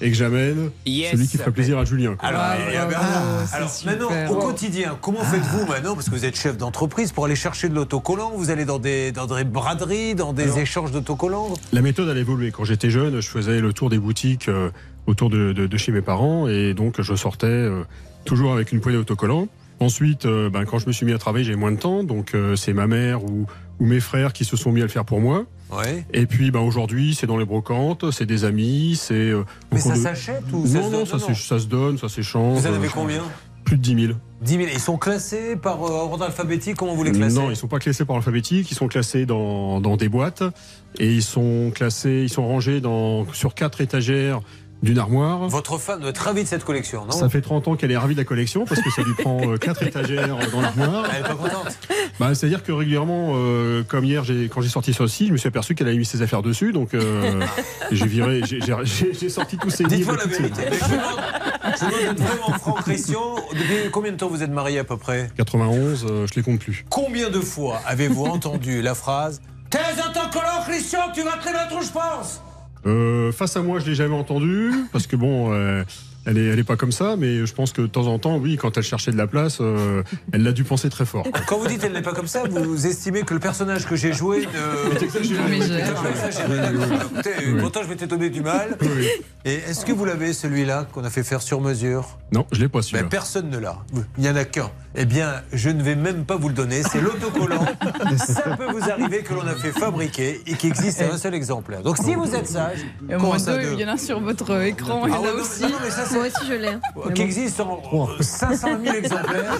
et 0.00 0.10
que 0.10 0.16
j'amène 0.16 0.70
Yes. 0.86 1.12
celui 1.12 1.28
qui 1.28 1.36
ferait 1.38 1.50
plaisir 1.52 1.78
à 1.78 1.84
Julien. 1.84 2.16
quoi. 2.16 2.28
Alors, 2.28 2.40
Ah, 2.42 3.44
alors, 3.52 3.68
c'est 3.68 3.86
maintenant, 3.86 4.08
super. 4.08 4.30
au 4.32 4.34
quotidien, 4.36 4.98
comment 5.00 5.20
faites-vous 5.22 5.66
maintenant 5.66 5.94
Parce 5.94 6.08
que 6.08 6.14
vous 6.14 6.24
êtes 6.24 6.36
chef 6.36 6.56
d'entreprise 6.56 7.12
pour 7.12 7.24
aller 7.24 7.36
chercher 7.36 7.68
de 7.68 7.74
l'autocollant. 7.74 8.32
Vous 8.36 8.50
allez 8.50 8.64
dans 8.64 8.78
des, 8.78 9.12
dans 9.12 9.26
des 9.26 9.44
braderies, 9.44 10.14
dans 10.14 10.32
des 10.32 10.44
Alors- 10.44 10.58
échanges 10.58 10.90
d'autocollants? 10.92 11.54
La 11.72 11.80
méthode 11.82 12.08
a 12.08 12.18
évolué. 12.18 12.50
Quand 12.50 12.64
j'étais 12.64 12.90
jeune, 12.90 13.20
je 13.20 13.28
faisais 13.28 13.60
le 13.60 13.72
tour 13.72 13.88
des 13.90 13.98
boutiques 13.98 14.48
euh, 14.48 14.70
autour 15.06 15.30
de, 15.30 15.52
de- 15.52 15.66
de 15.66 15.76
chez 15.76 15.92
mes 15.92 16.02
parents 16.02 16.48
et 16.48 16.74
donc 16.74 17.00
je 17.00 17.14
sortais 17.14 17.46
euh, 17.46 17.82
toujours 18.24 18.52
avec 18.52 18.72
une 18.72 18.80
poignée 18.80 18.98
d'autocollants. 18.98 19.48
Ensuite, 19.80 20.24
euh, 20.26 20.50
ben, 20.50 20.64
quand 20.64 20.78
je 20.78 20.86
me 20.86 20.92
suis 20.92 21.04
mis 21.04 21.12
à 21.12 21.18
travailler, 21.18 21.44
j'ai 21.44 21.56
moins 21.56 21.72
de 21.72 21.78
temps, 21.78 22.04
donc 22.04 22.34
euh, 22.34 22.56
c'est 22.56 22.72
ma 22.72 22.86
mère 22.86 23.24
ou, 23.24 23.46
ou 23.80 23.86
mes 23.86 24.00
frères 24.00 24.32
qui 24.32 24.44
se 24.44 24.56
sont 24.56 24.70
mis 24.72 24.80
à 24.80 24.84
le 24.84 24.88
faire 24.90 25.04
pour 25.04 25.20
moi. 25.20 25.44
Ouais. 25.72 26.04
Et 26.12 26.26
puis 26.26 26.50
ben, 26.50 26.60
aujourd'hui, 26.60 27.14
c'est 27.14 27.26
dans 27.26 27.36
les 27.38 27.44
brocantes, 27.44 28.10
c'est 28.10 28.26
des 28.26 28.44
amis, 28.44 28.96
c'est. 29.00 29.14
euh, 29.14 29.44
Mais 29.72 29.80
ça 29.80 29.94
de- 29.94 29.98
s'achète 29.98 30.42
ou 30.52 30.66
ça 30.66 30.74
Non, 30.74 30.80
se 30.80 30.84
non, 30.84 30.90
donne 30.98 31.06
ça, 31.06 31.16
Non, 31.28 31.34
ça 31.34 31.58
se 31.58 31.66
donne, 31.66 31.98
ça 31.98 32.08
s'échange. 32.08 32.58
Vous 32.60 32.66
en 32.66 32.74
avez 32.74 32.86
euh, 32.86 32.90
combien 32.92 33.22
Plus 33.64 33.76
de 33.78 33.82
10 33.82 34.06
000. 34.08 34.12
10 34.42 34.52
000. 34.56 34.66
Ils 34.74 34.78
sont 34.78 34.98
classés 34.98 35.56
par 35.56 35.82
euh, 35.82 35.88
ordre 35.90 36.24
alphabétique 36.24 36.76
Comment 36.76 36.94
vous 36.94 37.02
les 37.02 37.12
classez 37.12 37.34
Non, 37.34 37.50
ils 37.50 37.56
sont 37.56 37.66
pas 37.66 37.78
classés 37.78 38.04
par 38.04 38.16
alphabétique, 38.16 38.70
ils 38.70 38.74
sont 38.74 38.88
classés 38.88 39.24
dans, 39.26 39.80
dans 39.80 39.96
des 39.96 40.08
boîtes 40.10 40.42
et 40.98 41.12
ils 41.12 41.22
sont 41.22 41.72
classés, 41.74 42.20
ils 42.24 42.28
sont 42.30 42.46
rangés 42.46 42.80
dans, 42.80 43.26
sur 43.32 43.54
quatre 43.54 43.80
étagères 43.80 44.42
d'une 44.84 44.98
armoire. 44.98 45.48
Votre 45.48 45.78
femme 45.78 46.00
doit 46.00 46.10
être 46.10 46.18
ravie 46.18 46.42
de 46.44 46.48
cette 46.48 46.64
collection, 46.64 47.04
non 47.06 47.12
Ça 47.12 47.28
fait 47.28 47.40
30 47.40 47.68
ans 47.68 47.74
qu'elle 47.76 47.90
est 47.90 47.96
ravie 47.96 48.14
de 48.14 48.20
la 48.20 48.24
collection 48.24 48.64
parce 48.66 48.80
que 48.80 48.90
ça 48.90 49.02
lui 49.02 49.14
prend 49.14 49.40
euh, 49.42 49.56
quatre 49.56 49.82
étagères 49.82 50.28
dans 50.52 50.60
l'armoire. 50.60 51.06
Elle 51.12 51.20
est 51.24 51.28
pas 51.28 51.34
contente 51.34 51.76
Bah, 52.20 52.34
C'est-à-dire 52.34 52.62
que 52.62 52.70
régulièrement, 52.70 53.32
euh, 53.34 53.82
comme 53.82 54.04
hier, 54.04 54.22
quand 54.52 54.60
j'ai 54.60 54.68
sorti 54.68 54.92
ça 54.94 55.02
aussi, 55.04 55.26
je 55.26 55.32
me 55.32 55.36
suis 55.38 55.48
aperçu 55.48 55.74
qu'elle 55.74 55.88
avait 55.88 55.96
mis 55.96 56.04
ses 56.04 56.22
affaires 56.22 56.42
dessus, 56.42 56.72
donc 56.72 56.94
euh, 56.94 57.42
j'ai 57.92 58.06
viré, 58.06 58.42
j'ai- 58.44 59.28
sorti 59.28 59.56
tous 59.56 59.70
ses 59.70 59.84
livres. 59.84 60.14
Dites-moi 60.14 60.16
la 60.16 60.26
vérité. 60.26 60.62
Je 60.70 61.84
demande 61.86 62.16
d'être 62.16 62.20
vraiment 62.22 62.58
franc, 62.58 62.74
Christian. 62.74 63.36
Depuis 63.52 63.90
combien 63.90 64.12
de 64.12 64.16
temps 64.16 64.28
vous 64.28 64.42
êtes 64.42 64.50
marié 64.50 64.78
à 64.78 64.84
peu 64.84 64.96
près 64.96 65.30
91, 65.36 66.06
euh, 66.08 66.26
je 66.26 66.34
les 66.34 66.42
compte 66.42 66.60
plus. 66.60 66.84
Combien 66.90 67.30
de 67.30 67.40
fois 67.40 67.80
avez-vous 67.86 68.26
entendu 68.26 68.82
la 68.82 68.94
phrase 68.94 69.40
T'es 69.70 69.78
un 69.78 70.10
autocollant, 70.10 70.62
Christian, 70.68 71.00
tu 71.12 71.22
vas 71.22 71.32
te 71.32 71.52
la 71.52 71.68
je 71.80 71.90
pense 71.90 72.40
Euh, 72.86 73.32
face 73.32 73.56
à 73.56 73.62
moi, 73.62 73.78
je 73.78 73.86
l'ai 73.86 73.94
jamais 73.94 74.14
entendu 74.14 74.70
parce 74.92 75.06
que 75.06 75.16
bon, 75.16 75.52
euh, 75.52 75.84
elle 76.26 76.38
est, 76.38 76.46
elle 76.46 76.58
est 76.58 76.64
pas 76.64 76.76
comme 76.76 76.92
ça, 76.92 77.16
mais 77.16 77.46
je 77.46 77.54
pense 77.54 77.72
que 77.72 77.82
de 77.82 77.86
temps 77.86 78.06
en 78.06 78.18
temps, 78.18 78.36
oui, 78.36 78.56
quand 78.56 78.76
elle 78.76 78.82
cherchait 78.82 79.10
de 79.10 79.16
la 79.16 79.26
place, 79.26 79.58
euh, 79.60 80.02
elle 80.32 80.42
l'a 80.42 80.52
dû 80.52 80.64
penser 80.64 80.90
très 80.90 81.04
fort. 81.04 81.26
Quand 81.46 81.58
vous 81.58 81.66
dites 81.66 81.82
elle 81.84 81.92
n'est 81.92 82.02
pas 82.02 82.12
comme 82.12 82.26
ça, 82.26 82.42
vous 82.48 82.86
estimez 82.86 83.22
que 83.22 83.34
le 83.34 83.40
personnage 83.40 83.86
que 83.86 83.96
j'ai 83.96 84.12
joué 84.12 84.46
ne. 84.46 85.02
Exagéré. 85.02 85.42
Oui. 85.48 85.60
Pourtant, 87.60 87.80
je 87.82 87.88
m'étais 87.88 88.06
tombé 88.06 88.30
du 88.30 88.40
mal. 88.40 88.78
Et 89.44 89.54
est-ce 89.54 89.84
que 89.84 89.92
vous 89.92 90.04
l'avez, 90.04 90.32
celui-là, 90.32 90.86
qu'on 90.92 91.04
a 91.04 91.10
fait 91.10 91.24
faire 91.24 91.42
sur 91.42 91.60
mesure? 91.60 92.18
Non, 92.32 92.46
je 92.52 92.60
l'ai 92.60 92.68
pas 92.68 92.82
su. 92.82 92.94
Ben, 92.94 93.08
personne 93.08 93.50
ne 93.50 93.58
l'a. 93.58 93.78
Il 94.16 94.22
n'y 94.22 94.28
en 94.28 94.36
a 94.36 94.44
qu'un. 94.44 94.70
Eh 94.96 95.06
bien, 95.06 95.42
je 95.52 95.70
ne 95.70 95.82
vais 95.82 95.96
même 95.96 96.24
pas 96.24 96.36
vous 96.36 96.48
le 96.48 96.54
donner. 96.54 96.82
C'est 96.84 97.00
l'autocollant. 97.00 97.64
ça 98.16 98.56
peut 98.56 98.70
vous 98.70 98.88
arriver 98.88 99.22
que 99.24 99.34
l'on 99.34 99.44
a 99.46 99.54
fait 99.54 99.72
fabriquer 99.72 100.40
et 100.46 100.54
qui 100.54 100.68
existe 100.68 101.02
à 101.02 101.12
un 101.12 101.18
seul 101.18 101.34
exemplaire. 101.34 101.82
Donc, 101.82 101.96
si 101.98 102.14
vous 102.14 102.32
êtes 102.32 102.46
sage, 102.46 102.78
Et 103.08 103.16
deux, 103.16 103.18
deux 103.18 103.72
il 103.72 103.80
y 103.80 103.84
en 103.84 103.88
a 103.88 103.92
un 103.92 103.96
sur 103.96 104.20
votre 104.20 104.50
euh, 104.52 104.66
écran, 104.66 105.02
Ah 105.04 105.08
il 105.08 105.14
y 105.14 105.16
en 105.16 105.24
a 105.24 105.32
non, 105.32 105.40
aussi. 105.40 105.62
non, 105.62 105.70
mais 105.82 105.90
ça, 105.90 106.04
Moi 106.14 106.26
aussi, 106.26 106.46
je 106.48 106.52
l'ai. 106.54 106.78
qui 107.14 107.22
existe 107.22 107.58
en 107.58 107.82
euh, 107.92 108.22
500 108.22 108.68
000 108.84 108.94
exemplaires. 108.96 109.58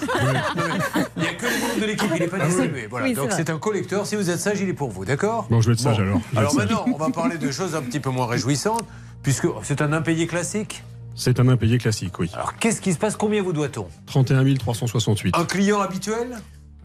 Il 1.17 1.21
n'y 1.23 1.27
a 1.27 1.33
que 1.33 1.45
le 1.45 1.59
membre 1.67 1.81
de 1.81 1.85
l'équipe, 1.85 2.11
il 2.15 2.19
n'est 2.21 2.27
pas 2.27 2.45
distribué. 2.45 2.87
Voilà. 2.89 3.05
Oui, 3.05 3.13
Donc 3.13 3.33
c'est 3.33 3.49
un 3.49 3.57
collecteur. 3.57 4.07
Si 4.07 4.15
vous 4.15 4.29
êtes 4.29 4.39
sage, 4.39 4.61
il 4.61 4.69
est 4.69 4.73
pour 4.73 4.89
vous, 4.89 5.03
d'accord 5.03 5.47
Bon, 5.49 5.59
je 5.59 5.67
vais 5.67 5.73
être 5.73 5.79
sage 5.81 5.99
alors. 5.99 6.21
Alors 6.37 6.55
maintenant, 6.55 6.85
on 6.93 6.97
va 6.97 7.09
parler 7.09 7.37
de 7.37 7.51
choses 7.51 7.75
un 7.75 7.81
petit 7.81 7.99
peu 7.99 8.09
moins 8.09 8.27
réjouissantes, 8.27 8.85
puisque 9.21 9.47
c'est 9.63 9.81
un 9.81 9.91
impayé 9.91 10.27
classique. 10.27 10.81
C'est 11.15 11.39
un 11.39 11.47
impayé 11.47 11.77
classique, 11.77 12.19
oui. 12.19 12.29
Alors 12.33 12.57
qu'est-ce 12.57 12.81
qui 12.81 12.93
se 12.93 12.97
passe? 12.97 13.15
Combien 13.15 13.41
vous 13.41 13.53
doit-on? 13.53 13.87
31 14.07 14.55
368. 14.55 15.35
Un 15.37 15.45
client 15.45 15.79
habituel? 15.79 16.37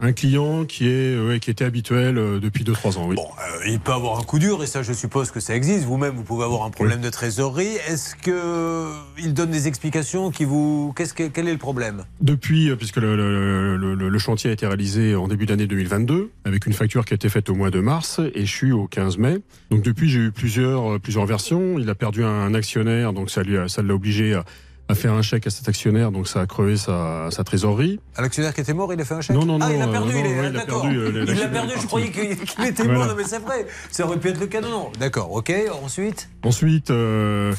Un 0.03 0.13
client 0.13 0.65
qui, 0.65 0.87
est, 0.89 1.15
ouais, 1.19 1.39
qui 1.39 1.51
était 1.51 1.63
habituel 1.63 2.17
euh, 2.17 2.39
depuis 2.39 2.63
2-3 2.63 2.97
ans, 2.97 3.05
oui. 3.07 3.15
Bon, 3.15 3.27
euh, 3.37 3.67
il 3.69 3.79
peut 3.79 3.91
avoir 3.91 4.17
un 4.19 4.23
coup 4.23 4.39
dur, 4.39 4.63
et 4.63 4.65
ça, 4.67 4.81
je 4.81 4.93
suppose 4.93 5.29
que 5.29 5.39
ça 5.39 5.55
existe. 5.55 5.85
Vous-même, 5.85 6.15
vous 6.15 6.23
pouvez 6.23 6.43
avoir 6.43 6.63
un 6.63 6.71
problème 6.71 7.01
de 7.01 7.09
trésorerie. 7.11 7.75
Est-ce 7.87 8.15
que 8.15 8.91
il 9.19 9.35
donne 9.35 9.51
des 9.51 9.67
explications 9.67 10.31
qui 10.31 10.43
vous. 10.43 10.91
Qu'est-ce 10.97 11.13
que... 11.13 11.27
Quel 11.27 11.47
est 11.47 11.51
le 11.51 11.59
problème? 11.59 12.03
Depuis, 12.19 12.71
euh, 12.71 12.75
puisque 12.75 12.97
le, 12.97 13.15
le- 13.15 13.77
le- 13.77 13.93
le- 13.93 14.09
le 14.09 14.19
chantier 14.19 14.49
a 14.49 14.53
été 14.53 14.65
réalisé 14.65 15.15
en 15.15 15.27
début 15.27 15.45
d'année 15.45 15.67
2022, 15.67 16.31
avec 16.45 16.65
une 16.65 16.73
facture 16.73 17.05
qui 17.05 17.13
a 17.13 17.15
été 17.15 17.29
faite 17.29 17.49
au 17.51 17.55
mois 17.55 17.69
de 17.69 17.79
mars, 17.79 18.19
échue 18.33 18.71
au 18.71 18.87
15 18.87 19.19
mai. 19.19 19.37
Donc 19.69 19.83
depuis, 19.83 20.09
j'ai 20.09 20.19
eu 20.19 20.31
plusieurs, 20.31 20.93
euh, 20.93 20.99
plusieurs 20.99 21.27
versions. 21.27 21.77
Il 21.77 21.87
a 21.91 21.95
perdu 21.95 22.23
un 22.23 22.55
actionnaire, 22.55 23.13
donc 23.13 23.29
ça 23.29 23.43
lui 23.43 23.55
a- 23.57 23.67
ça 23.67 23.83
l'a 23.83 23.93
obligé 23.93 24.33
à, 24.33 24.45
à 24.91 24.95
faire 24.95 25.13
un 25.13 25.21
chèque 25.21 25.47
à 25.47 25.49
cet 25.49 25.67
actionnaire, 25.67 26.11
donc 26.11 26.27
ça 26.27 26.41
a 26.41 26.45
crevé 26.45 26.77
sa, 26.77 27.29
sa 27.31 27.43
trésorerie. 27.43 27.99
Un 28.17 28.23
actionnaire 28.23 28.53
qui 28.53 28.61
était 28.61 28.73
mort, 28.73 28.93
il 28.93 29.01
a 29.01 29.05
fait 29.05 29.13
un 29.15 29.21
chèque 29.21 29.35
Non, 29.35 29.45
non, 29.45 29.57
Ah, 29.61 29.67
non, 29.69 29.75
il 29.75 29.81
a 29.81 29.87
euh, 29.87 29.91
perdu, 29.91 30.13
non, 30.13 30.19
il 30.19 30.25
est 30.25 30.31
il 30.31 30.45
a 30.45 30.49
d'accord. 30.51 30.81
perdu, 30.83 30.97
euh, 30.97 31.09
Il 31.09 31.13
l'a 31.13 31.19
l'actionnaire 31.25 31.51
perdu, 31.51 31.73
je 31.81 31.87
croyais 31.87 32.11
qu'il 32.11 32.65
était 32.65 32.83
mort, 32.83 33.07
non 33.07 33.15
mais 33.17 33.23
c'est 33.23 33.39
vrai. 33.39 33.65
Ça 33.89 34.05
aurait 34.05 34.17
pu 34.17 34.29
être 34.29 34.39
le 34.39 34.47
cas, 34.47 34.61
non, 34.61 34.69
non. 34.69 34.91
D'accord, 34.99 35.31
ok, 35.31 35.51
ensuite? 35.83 36.29
Ensuite, 36.43 36.91
euh, 36.91 37.53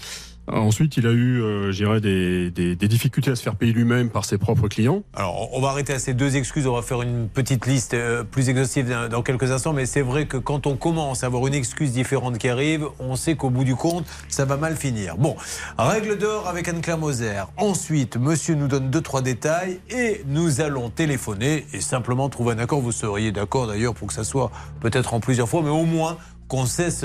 ensuite, 0.61 0.97
il 0.97 1.07
a 1.07 1.11
eu, 1.13 1.41
euh, 1.41 1.73
je 1.73 1.77
dirais, 1.85 2.01
des, 2.01 2.51
des- 2.51 2.77
des 2.77 2.89
difficultés 2.89 3.31
à 3.31 3.37
se 3.37 3.43
faire 3.43 3.55
payer 3.57 3.73
lui-même 3.73 4.11
par 4.11 4.25
ses 4.25 4.39
propres 4.39 4.69
clients. 4.69 5.03
Alors, 5.15 5.49
on 5.53 5.61
va 5.61 5.69
arrêter 5.69 5.93
à 5.93 5.99
ces 5.99 6.15
deux 6.15 6.37
excuses. 6.37 6.67
On 6.67 6.75
va 6.75 6.83
faire 6.83 7.03
une 7.03 7.29
petite 7.29 7.67
liste 7.67 7.95
euh, 7.95 8.23
plus 8.25 8.49
exhaustive 8.49 8.89
dans, 8.89 9.09
dans 9.09 9.23
quelques 9.23 9.51
instants. 9.51 9.73
Mais 9.73 9.87
c'est 9.87 10.03
vrai 10.03 10.27
que 10.27 10.37
quand 10.37 10.67
on 10.67 10.77
commence 10.77 11.23
à 11.23 11.27
avoir 11.27 11.47
une 11.47 11.55
excuse 11.55 11.93
différente 11.93 12.39
qui 12.39 12.49
arrive, 12.49 12.87
on 12.99 13.17
sait 13.17 13.35
qu'au 13.37 13.51
bout 13.51 13.65
du 13.65 13.75
compte, 13.77 14.05
ça 14.29 14.45
va 14.45 14.57
mal 14.57 14.77
finir. 14.77 15.17
Bon, 15.17 15.37
règle 15.79 16.19
d'or 16.19 16.49
avec 16.49 16.69
Anne-Claire 16.69 16.99
Moser. 16.99 17.43
Ensuite, 17.57 18.17
monsieur 18.17 18.55
nous 18.55 18.69
donne 18.69 18.91
deux, 18.91 19.01
trois 19.01 19.23
détails 19.23 19.81
et 19.91 20.23
nous 20.27 20.61
allons 20.61 20.91
téléphoner 20.91 21.67
et 21.73 21.81
simplement 21.81 22.29
trouver 22.29 22.55
un 22.55 22.59
accord. 22.59 22.81
Vous 22.81 22.93
seriez 22.93 23.33
d'accord 23.33 23.67
d'ailleurs 23.67 23.95
pour 23.95 24.09
que 24.09 24.15
ça 24.15 24.25
soit 24.25 24.51
peut-être 24.81 25.15
en 25.15 25.21
plusieurs 25.21 25.49
fois, 25.49 25.63
mais 25.63 25.71
au 25.71 25.85
moins 25.85 26.17
qu'on 26.49 26.67
cesse. 26.67 27.05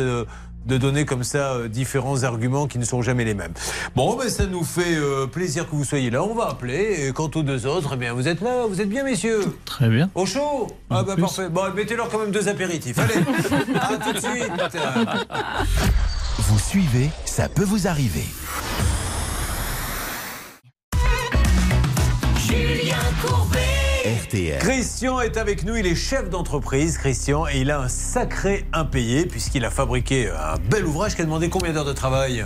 De 0.68 0.78
donner 0.78 1.06
comme 1.06 1.24
ça 1.24 1.54
euh, 1.54 1.68
différents 1.68 2.24
arguments 2.24 2.68
qui 2.68 2.78
ne 2.78 2.86
sont 2.86 3.02
jamais 3.02 3.24
les 3.24 3.34
mêmes. 3.34 3.54
Bon, 3.96 4.16
ben 4.16 4.30
ça 4.30 4.46
nous 4.46 4.64
fait 4.64 4.96
euh, 4.96 5.26
plaisir 5.26 5.70
que 5.70 5.76
vous 5.76 5.86
soyez 5.86 6.10
là. 6.10 6.24
On 6.24 6.36
va 6.36 6.50
appeler. 6.50 7.08
Et 7.08 7.14
quant 7.14 7.32
aux 7.34 7.44
deux 7.44 7.66
autres, 7.66 7.92
eh 7.94 7.98
bien, 7.98 8.14
vous 8.14 8.28
êtes 8.28 8.42
là, 8.42 8.66
vous 8.68 8.82
êtes 8.82 8.90
bien, 8.90 9.04
messieurs? 9.04 9.46
Très 9.66 9.88
bien. 9.90 10.10
Au 10.14 10.26
chaud? 10.26 10.68
Ah 10.90 11.04
bah 11.04 11.16
parfait. 11.18 11.50
Bon, 11.50 11.74
mettez-leur 11.74 12.10
quand 12.10 12.20
même 12.20 12.32
deux 12.32 12.48
apéritifs. 12.50 13.00
Allez, 13.00 13.16
à 13.76 13.98
tout 13.98 14.14
de 14.14 14.20
suite. 14.20 14.52
Vous 16.40 16.60
suivez, 16.60 17.10
ça 17.26 17.50
peut 17.50 17.64
vous 17.64 17.88
arriver. 17.88 18.26
Julien 22.48 22.96
Courbet. 23.22 23.77
RTL. 24.08 24.60
Christian 24.60 25.20
est 25.20 25.36
avec 25.36 25.66
nous, 25.66 25.76
il 25.76 25.86
est 25.86 25.96
chef 25.96 26.30
d'entreprise, 26.30 26.98
Christian, 26.98 27.46
et 27.48 27.60
il 27.60 27.72
a 27.72 27.82
un 27.82 27.90
sacré 27.90 28.66
impayé 28.72 29.26
puisqu'il 29.26 29.66
a 29.66 29.70
fabriqué 29.70 30.30
un 30.30 30.56
bel 30.70 30.86
ouvrage 30.86 31.16
qui 31.16 31.22
a 31.22 31.26
demandé 31.26 31.50
combien 31.50 31.74
d'heures 31.74 31.84
de 31.84 31.92
travail? 31.92 32.46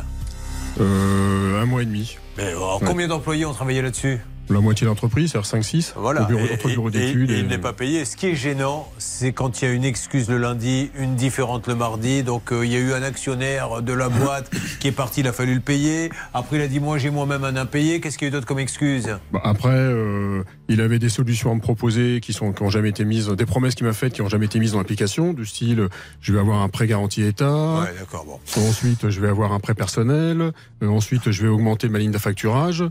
Euh, 0.80 1.62
un 1.62 1.66
mois 1.68 1.84
et 1.84 1.86
demi. 1.86 2.18
Mais 2.38 2.44
alors, 2.46 2.80
combien 2.86 3.08
d'employés 3.08 3.46
ont 3.46 3.54
travaillé 3.54 3.82
là-dessus 3.82 4.20
La 4.50 4.60
moitié 4.60 4.86
de 4.86 4.90
l'entreprise, 4.90 5.32
c'est-à-dire 5.32 5.50
5-6. 5.50 5.94
Voilà. 5.96 6.22
Bureau, 6.24 6.46
Et- 6.46 6.54
entre 6.54 6.68
le 6.68 6.74
bureau 6.74 6.90
et- 6.90 6.92
d'études. 6.92 7.30
et 7.32 7.36
et- 7.36 7.40
il 7.40 7.48
n'est 7.48 7.58
pas 7.58 7.74
payé. 7.74 8.04
Ce 8.06 8.16
qui 8.18 8.28
est 8.28 8.36
gênant, 8.36 8.90
c'est 8.98 9.32
quand 9.34 9.62
il 9.62 9.66
y 9.66 9.68
a 9.68 9.72
une 9.72 9.86
excuse 9.86 10.30
le 10.30 10.38
lundi, 10.38 10.92
une 10.98 11.16
différente 11.16 11.68
le 11.68 11.76
mardi. 11.76 12.24
Donc 12.24 12.52
euh, 12.52 12.66
il 12.66 12.72
y 12.72 12.76
a 12.76 12.80
eu 12.80 12.92
un 12.94 13.04
actionnaire 13.04 13.82
de 13.82 13.94
la 13.94 14.10
boîte 14.10 14.50
qui 14.82 14.88
est 14.88 14.92
parti, 14.92 15.22
il 15.22 15.28
a 15.28 15.32
fallu 15.34 15.54
le 15.56 15.62
payer. 15.62 16.10
Après 16.34 16.58
il 16.58 16.62
a 16.62 16.68
dit 16.68 16.80
moi 16.80 16.98
j'ai 16.98 17.10
moi-même 17.12 17.44
un 17.44 17.56
impayé. 17.56 18.02
Qu'est-ce 18.02 18.18
qu'il 18.18 18.26
y 18.26 18.30
a 18.30 18.30
eu 18.30 18.32
d'autre 18.34 18.48
comme 18.48 18.60
excuse? 18.60 19.16
Bah, 19.32 19.40
après, 19.44 19.70
euh, 19.70 20.44
il 20.68 20.82
avait 20.82 21.00
des 21.00 21.10
solutions 21.10 21.52
à 21.52 21.56
me 21.56 21.62
proposer 21.62 22.20
qui 22.22 22.34
sont 22.34 22.52
qui 22.52 22.64
ont 22.64 22.70
jamais 22.70 22.90
été 22.90 23.06
mises, 23.06 23.28
des 23.30 23.46
promesses 23.46 23.76
qu'il 23.76 23.86
m'a 23.86 23.94
faites 23.94 24.14
qui 24.14 24.22
ont 24.22 24.30
jamais 24.30 24.48
été 24.48 24.60
mises 24.60 24.72
dans 24.74 24.80
l'application, 24.80 25.32
du 25.34 25.46
style 25.46 25.80
euh, 25.82 25.90
je 26.22 26.34
vais 26.34 26.40
avoir 26.40 26.62
un 26.62 26.68
prêt 26.70 26.88
garanti 26.88 27.24
État. 27.24 27.80
Ouais, 27.80 27.94
d'accord, 28.00 28.26
bon. 28.26 28.40
Ensuite, 28.62 29.10
je 29.10 29.22
vais 29.22 29.30
avoir 29.30 29.54
un 29.54 29.60
prêt 29.60 29.76
personnel. 29.76 30.52
Euh, 30.84 30.88
ensuite, 30.90 31.32
je 31.32 31.42
vais 31.44 31.48
augmenter 31.50 31.88
ma 31.88 32.00
ligne 32.00 32.12
d'affacturage. 32.22 32.84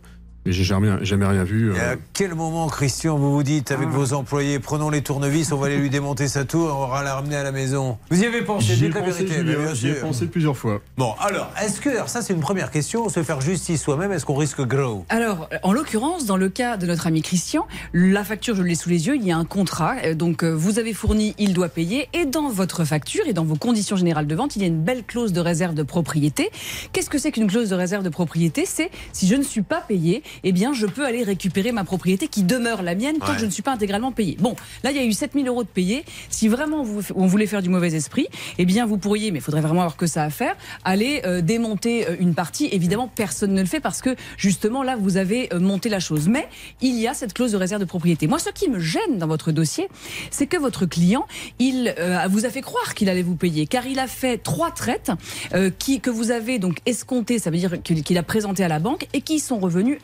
Mais 0.46 0.52
j'ai 0.52 0.64
jamais, 0.64 1.04
jamais 1.04 1.26
rien 1.26 1.44
vu. 1.44 1.74
Et 1.74 1.78
euh, 1.78 1.92
à 1.94 1.96
quel 2.14 2.34
moment, 2.34 2.66
Christian, 2.68 3.18
vous 3.18 3.30
vous 3.34 3.42
dites 3.42 3.72
avec 3.72 3.88
vos 3.88 4.14
employés, 4.14 4.58
prenons 4.58 4.88
les 4.88 5.02
tournevis, 5.02 5.52
on 5.52 5.58
va 5.58 5.66
aller 5.66 5.76
lui 5.76 5.90
démonter 5.90 6.28
sa 6.28 6.46
tour, 6.46 6.74
on 6.78 6.86
va 6.88 7.02
la 7.02 7.14
ramener 7.16 7.36
à 7.36 7.42
la 7.42 7.52
maison? 7.52 7.98
Vous 8.10 8.22
y 8.22 8.26
avez 8.26 8.40
pensé, 8.40 8.74
dites 8.74 8.94
la 8.94 9.02
pensé, 9.02 9.24
vérité. 9.24 9.74
j'y 9.74 9.88
ai 9.88 9.94
pensé 9.94 10.26
plusieurs 10.26 10.56
fois. 10.56 10.80
Bon, 10.96 11.12
alors, 11.20 11.50
est-ce 11.62 11.82
que, 11.82 11.90
alors 11.90 12.08
ça 12.08 12.22
c'est 12.22 12.32
une 12.32 12.40
première 12.40 12.70
question, 12.70 13.10
se 13.10 13.22
faire 13.22 13.42
justice 13.42 13.82
soi-même, 13.82 14.12
est-ce 14.12 14.24
qu'on 14.24 14.34
risque 14.36 14.62
gros? 14.62 15.04
Alors, 15.10 15.50
en 15.62 15.74
l'occurrence, 15.74 16.24
dans 16.24 16.38
le 16.38 16.48
cas 16.48 16.78
de 16.78 16.86
notre 16.86 17.06
ami 17.06 17.20
Christian, 17.20 17.66
la 17.92 18.24
facture, 18.24 18.54
je 18.56 18.62
l'ai 18.62 18.74
sous 18.74 18.88
les 18.88 19.08
yeux, 19.08 19.16
il 19.16 19.24
y 19.26 19.32
a 19.32 19.36
un 19.36 19.44
contrat. 19.44 19.96
euh, 20.06 20.14
Donc, 20.14 20.42
euh, 20.42 20.50
vous 20.54 20.78
avez 20.78 20.94
fourni, 20.94 21.34
il 21.38 21.52
doit 21.52 21.68
payer. 21.68 22.08
Et 22.14 22.24
dans 22.24 22.48
votre 22.48 22.84
facture 22.86 23.26
et 23.26 23.34
dans 23.34 23.44
vos 23.44 23.56
conditions 23.56 23.96
générales 23.96 24.26
de 24.26 24.34
vente, 24.34 24.56
il 24.56 24.62
y 24.62 24.64
a 24.64 24.68
une 24.68 24.82
belle 24.82 25.04
clause 25.04 25.34
de 25.34 25.40
réserve 25.40 25.74
de 25.74 25.82
propriété. 25.82 26.50
Qu'est-ce 26.94 27.10
que 27.10 27.18
c'est 27.18 27.30
qu'une 27.30 27.46
clause 27.46 27.68
de 27.68 27.74
réserve 27.74 28.02
de 28.04 28.08
propriété? 28.08 28.64
C'est 28.64 28.90
si 29.12 29.28
je 29.28 29.34
ne 29.34 29.42
suis 29.42 29.62
pas 29.62 29.82
payé, 29.86 30.22
eh 30.44 30.52
bien, 30.52 30.72
je 30.72 30.86
peux 30.86 31.04
aller 31.04 31.22
récupérer 31.22 31.72
ma 31.72 31.84
propriété 31.84 32.28
qui 32.28 32.42
demeure 32.42 32.82
la 32.82 32.94
mienne 32.94 33.18
tant 33.18 33.28
Ouais. 33.28 33.34
que 33.34 33.40
je 33.40 33.46
ne 33.46 33.50
suis 33.50 33.62
pas 33.62 33.72
intégralement 33.72 34.12
payé. 34.12 34.36
Bon, 34.40 34.56
là, 34.82 34.90
il 34.90 34.96
y 34.96 35.00
a 35.00 35.04
eu 35.04 35.12
7000 35.12 35.46
euros 35.48 35.62
de 35.62 35.68
payés. 35.68 36.04
Si 36.30 36.48
vraiment 36.48 36.84
on 37.14 37.26
voulait 37.26 37.46
faire 37.46 37.62
du 37.62 37.68
mauvais 37.68 37.94
esprit, 37.94 38.26
eh 38.58 38.64
bien, 38.64 38.86
vous 38.86 38.98
pourriez, 38.98 39.30
mais 39.30 39.38
il 39.38 39.42
faudrait 39.42 39.60
vraiment 39.60 39.80
avoir 39.82 39.96
que 39.96 40.06
ça 40.06 40.24
à 40.24 40.30
faire, 40.30 40.56
aller 40.84 41.22
euh, 41.24 41.40
démonter 41.40 42.08
euh, 42.08 42.16
une 42.18 42.34
partie. 42.34 42.68
Évidemment, 42.72 43.08
personne 43.14 43.52
ne 43.54 43.60
le 43.60 43.66
fait 43.66 43.80
parce 43.80 44.00
que 44.02 44.16
justement, 44.36 44.82
là, 44.82 44.96
vous 44.96 45.16
avez 45.16 45.52
euh, 45.52 45.60
monté 45.60 45.88
la 45.88 46.00
chose. 46.00 46.28
Mais 46.28 46.48
il 46.80 46.98
y 46.98 47.06
a 47.06 47.14
cette 47.14 47.32
clause 47.34 47.52
de 47.52 47.56
réserve 47.56 47.80
de 47.80 47.86
propriété. 47.86 48.26
Moi, 48.26 48.38
ce 48.38 48.50
qui 48.50 48.68
me 48.68 48.80
gêne 48.80 49.18
dans 49.18 49.26
votre 49.26 49.52
dossier, 49.52 49.88
c'est 50.30 50.46
que 50.46 50.56
votre 50.56 50.86
client, 50.86 51.26
il 51.58 51.94
euh, 51.98 52.18
vous 52.28 52.44
a 52.46 52.50
fait 52.50 52.62
croire 52.62 52.94
qu'il 52.94 53.08
allait 53.08 53.22
vous 53.22 53.36
payer, 53.36 53.66
car 53.66 53.86
il 53.86 53.98
a 53.98 54.06
fait 54.06 54.38
trois 54.38 54.70
traites 54.70 55.12
euh, 55.54 55.70
qui, 55.78 56.00
que 56.00 56.10
vous 56.10 56.30
avez 56.30 56.58
donc 56.58 56.78
escomptées, 56.86 57.38
ça 57.38 57.50
veut 57.50 57.58
dire 57.58 57.82
qu'il 57.82 58.02
qu'il 58.02 58.18
a 58.18 58.22
présenté 58.22 58.64
à 58.64 58.68
la 58.68 58.78
banque 58.78 59.06
et 59.12 59.20
qui 59.20 59.38
sont 59.40 59.58
revenus 59.58 59.98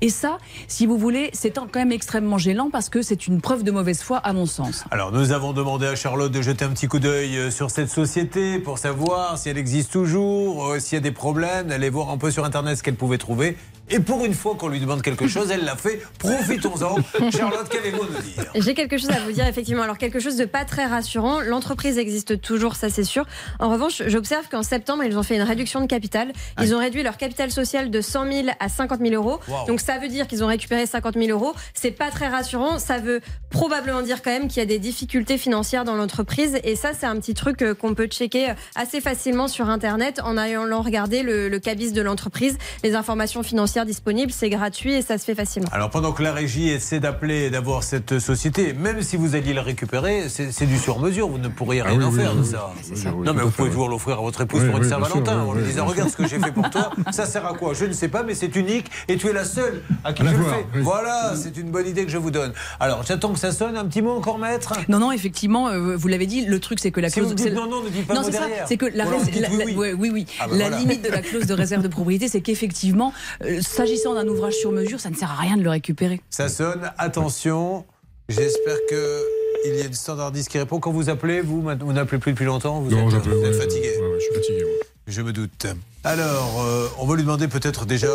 Et 0.00 0.08
ça, 0.08 0.38
si 0.68 0.86
vous 0.86 0.98
voulez, 0.98 1.30
c'est 1.32 1.50
quand 1.54 1.76
même 1.76 1.92
extrêmement 1.92 2.38
gênant 2.38 2.70
parce 2.70 2.88
que 2.88 3.02
c'est 3.02 3.26
une 3.26 3.40
preuve 3.40 3.62
de 3.62 3.70
mauvaise 3.70 4.02
foi, 4.02 4.18
à 4.18 4.32
mon 4.32 4.46
sens. 4.46 4.84
Alors, 4.90 5.12
nous 5.12 5.32
avons 5.32 5.52
demandé 5.52 5.86
à 5.86 5.96
Charlotte 5.96 6.32
de 6.32 6.42
jeter 6.42 6.64
un 6.64 6.70
petit 6.70 6.88
coup 6.88 6.98
d'œil 6.98 7.36
euh, 7.36 7.50
sur 7.50 7.70
cette 7.70 7.90
société 7.90 8.58
pour 8.58 8.78
savoir 8.78 9.38
si 9.38 9.48
elle 9.48 9.58
existe 9.58 9.92
toujours, 9.92 10.66
euh, 10.66 10.80
s'il 10.80 10.96
y 10.96 10.98
a 10.98 11.00
des 11.00 11.12
problèmes, 11.12 11.68
d'aller 11.68 11.90
voir 11.90 12.10
un 12.10 12.18
peu 12.18 12.30
sur 12.30 12.44
Internet 12.44 12.78
ce 12.78 12.82
qu'elle 12.82 12.96
pouvait 12.96 13.18
trouver. 13.18 13.56
Et 13.92 13.98
pour 13.98 14.24
une 14.24 14.34
fois 14.34 14.54
qu'on 14.54 14.68
lui 14.68 14.78
demande 14.78 15.02
quelque 15.02 15.26
chose, 15.26 15.50
elle 15.50 15.64
l'a 15.64 15.74
fait. 15.74 16.00
Profitons-en. 16.18 17.30
Charlotte, 17.32 17.68
qu'avez-vous 17.68 18.02
à 18.02 18.06
nous 18.06 18.22
dire? 18.22 18.44
J'ai 18.54 18.74
quelque 18.74 18.96
chose 18.96 19.10
à 19.10 19.18
vous 19.18 19.32
dire, 19.32 19.46
effectivement. 19.48 19.82
Alors, 19.82 19.98
quelque 19.98 20.20
chose 20.20 20.36
de 20.36 20.44
pas 20.44 20.64
très 20.64 20.86
rassurant. 20.86 21.40
L'entreprise 21.40 21.98
existe 21.98 22.40
toujours, 22.40 22.76
ça 22.76 22.88
c'est 22.88 23.02
sûr. 23.02 23.26
En 23.58 23.68
revanche, 23.68 24.02
j'observe 24.06 24.48
qu'en 24.48 24.62
septembre, 24.62 25.02
ils 25.04 25.18
ont 25.18 25.24
fait 25.24 25.34
une 25.34 25.42
réduction 25.42 25.80
de 25.80 25.86
capital. 25.86 26.32
Ils 26.62 26.72
ont 26.72 26.78
réduit 26.78 27.02
leur 27.02 27.16
capital 27.16 27.50
social 27.50 27.90
de 27.90 28.00
100 28.00 28.32
000 28.32 28.48
à 28.60 28.68
50 28.68 29.00
000 29.00 29.12
euros. 29.14 29.40
Wow. 29.48 29.66
Donc, 29.66 29.80
ça 29.80 29.98
veut 29.98 30.08
dire 30.08 30.28
qu'ils 30.28 30.44
ont 30.44 30.48
récupéré 30.48 30.86
50 30.86 31.14
000 31.14 31.30
euros. 31.30 31.52
C'est 31.74 31.90
pas 31.90 32.10
très 32.10 32.28
rassurant. 32.28 32.78
Ça 32.78 32.98
veut 32.98 33.20
probablement 33.50 34.02
dire 34.02 34.22
quand 34.22 34.30
même 34.30 34.46
qu'il 34.46 34.58
y 34.58 34.62
a 34.62 34.66
des 34.66 34.78
difficultés 34.78 35.36
financières 35.36 35.84
dans 35.84 35.96
l'entreprise. 35.96 36.60
Et 36.62 36.76
ça, 36.76 36.90
c'est 36.98 37.06
un 37.06 37.16
petit 37.16 37.34
truc 37.34 37.62
euh, 37.62 37.74
qu'on 37.74 37.94
peut 37.94 38.06
checker 38.06 38.52
assez 38.76 39.00
facilement 39.00 39.48
sur 39.48 39.68
Internet 39.68 40.20
en 40.22 40.36
allant 40.36 40.82
regarder 40.82 41.24
le, 41.24 41.48
le 41.48 41.58
cabis 41.58 41.92
de 41.92 42.02
l'entreprise. 42.02 42.56
Les 42.84 42.94
informations 42.94 43.42
financières 43.42 43.79
disponibles, 43.84 44.32
c'est 44.32 44.50
gratuit 44.50 44.94
et 44.94 45.02
ça 45.02 45.18
se 45.18 45.24
fait 45.24 45.34
facilement. 45.34 45.68
Alors 45.72 45.90
pendant 45.90 46.12
que 46.12 46.22
la 46.22 46.32
régie 46.32 46.68
essaie 46.68 47.00
d'appeler 47.00 47.44
et 47.46 47.50
d'avoir 47.50 47.82
cette 47.82 48.18
société, 48.18 48.72
même 48.72 49.02
si 49.02 49.16
vous 49.16 49.34
alliez 49.34 49.52
la 49.54 49.62
récupérer, 49.62 50.28
c'est 50.28 50.66
du 50.66 50.78
sur-mesure, 50.78 51.28
vous 51.28 51.38
ne 51.38 51.48
pourriez 51.48 51.82
rien 51.82 51.92
Ah 51.94 51.98
oui, 51.98 52.04
en 52.04 52.10
oui, 52.10 52.16
faire 52.20 52.30
oui, 52.32 52.38
de 52.38 52.42
oui. 52.44 52.96
ça. 52.96 53.10
Non 53.12 53.34
mais 53.34 53.42
vous 53.42 53.50
pouvez 53.50 53.68
toujours 53.70 53.88
l'offrir 53.88 54.18
à 54.18 54.22
votre 54.22 54.40
épouse 54.42 54.62
Oui, 54.62 54.68
pour 54.70 54.78
une 54.78 54.88
Saint-Valentin, 54.88 55.42
oui, 55.44 55.50
en 55.50 55.52
lui 55.54 55.64
disant 55.64 55.86
regarde 55.86 56.10
ce 56.10 56.16
que 56.16 56.26
j'ai 56.28 56.38
fait 56.38 56.52
pour 56.52 56.68
toi, 56.70 56.90
ça 57.10 57.26
sert 57.26 57.46
à 57.46 57.54
quoi? 57.54 57.74
Je 57.74 57.84
ne 57.84 57.92
sais 57.92 58.08
pas, 58.08 58.22
mais 58.22 58.34
c'est 58.34 58.54
unique 58.56 58.90
et 59.08 59.16
tu 59.16 59.28
es 59.28 59.32
la 59.32 59.44
seule 59.44 59.82
à 60.04 60.12
qui 60.12 60.22
À 60.22 60.26
je 60.32 60.36
le 60.36 60.44
fais. 60.44 60.66
oui. 60.74 60.80
Voilà, 60.82 61.34
c'est 61.36 61.56
une 61.56 61.70
bonne 61.70 61.86
idée 61.86 62.04
que 62.04 62.10
je 62.10 62.18
vous 62.18 62.30
donne. 62.30 62.52
Alors 62.78 63.02
j'attends 63.04 63.32
que 63.32 63.38
ça 63.38 63.52
sonne, 63.52 63.76
un 63.76 63.84
petit 63.86 64.02
mot 64.02 64.12
encore 64.12 64.38
maître? 64.38 64.72
Non, 64.88 64.98
non, 64.98 65.12
effectivement, 65.12 65.68
euh, 65.68 65.96
vous 65.96 66.08
l'avez 66.08 66.26
dit, 66.26 66.44
le 66.46 66.58
truc 66.60 66.78
c'est 66.80 66.90
que 66.90 67.00
la 67.00 67.08
Si 67.08 67.16
clause. 67.20 67.28
vous 67.28 67.34
dites 67.34 67.52
non, 67.54 67.66
non, 67.68 67.82
ne 67.82 67.88
dites 67.88 68.06
pas 68.06 68.14
Non, 68.14 68.22
c'est 68.66 68.76
que 68.76 68.86
la, 68.86 69.04
la- 69.04 69.10
oui, 69.10 69.40
la- 69.40 69.64
oui. 69.64 69.74
ouais, 69.76 69.92
oui, 69.92 70.10
oui. 70.12 70.26
Ah 70.38 70.46
bah 70.46 70.54
la 70.56 70.68
voilà. 70.68 70.78
limite 70.78 71.02
de 71.02 71.08
la 71.10 71.22
clause 71.22 71.46
de 71.46 71.54
réserve 71.54 71.82
de 71.82 71.88
propriété, 71.88 72.28
c'est 72.28 72.40
qu'effectivement, 72.40 73.12
euh, 73.44 73.60
s'agissant 73.74 74.14
d'un 74.14 74.26
ouvrage 74.28 74.54
sur 74.54 74.72
mesure, 74.72 75.00
ça 75.00 75.10
ne 75.10 75.14
sert 75.14 75.30
à 75.30 75.36
rien 75.36 75.56
de 75.56 75.62
le 75.62 75.70
récupérer. 75.70 76.20
Ça 76.30 76.48
sonne, 76.48 76.90
attention, 76.98 77.84
j'espère 78.28 78.76
que 78.88 79.22
il 79.66 79.76
y 79.76 79.82
a 79.82 79.84
une 79.86 79.92
standardiste 79.94 80.48
qui 80.48 80.58
répond. 80.58 80.80
Quand 80.80 80.90
vous 80.90 81.10
appelez, 81.10 81.40
vous, 81.42 81.60
maintenant, 81.60 81.86
vous 81.86 81.92
n'appelez 81.92 82.18
plus 82.18 82.32
depuis 82.32 82.46
longtemps, 82.46 82.80
vous 82.80 82.90
Non, 82.90 83.04
êtes, 83.06 83.10
j'appelle, 83.10 83.32
vous 83.34 83.44
êtes 83.44 83.52
ouais, 83.54 83.60
fatigué. 83.60 83.90
ouais, 84.00 84.06
ouais, 84.06 84.14
je 84.18 84.24
suis 84.24 84.34
fatigué. 84.34 84.64
ouais. 84.64 84.80
Je 85.06 85.22
me 85.22 85.32
doute. 85.32 85.66
Alors, 86.04 86.62
euh, 86.64 86.86
on 86.98 87.06
va 87.06 87.16
lui 87.16 87.22
demander 87.24 87.46
peut-être 87.48 87.84
déjà 87.84 88.08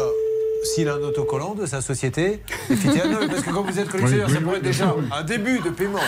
s'il 0.63 0.89
a 0.89 0.93
un 0.93 1.01
autocollant 1.03 1.53
de 1.53 1.65
sa 1.67 1.81
société. 1.81 2.41
Parce 2.67 2.79
que 3.43 3.51
quand 3.51 3.61
vous 3.63 3.79
êtes 3.79 3.89
collectionneur, 3.89 4.27
Oui, 4.27 4.33
ça 4.33 4.39
pourrait 4.41 4.53
oui, 4.53 4.57
être 4.59 4.63
déjà 4.63 4.95
un 5.15 5.23
début 5.23 5.59
de 5.59 5.69
paiement. 5.69 5.99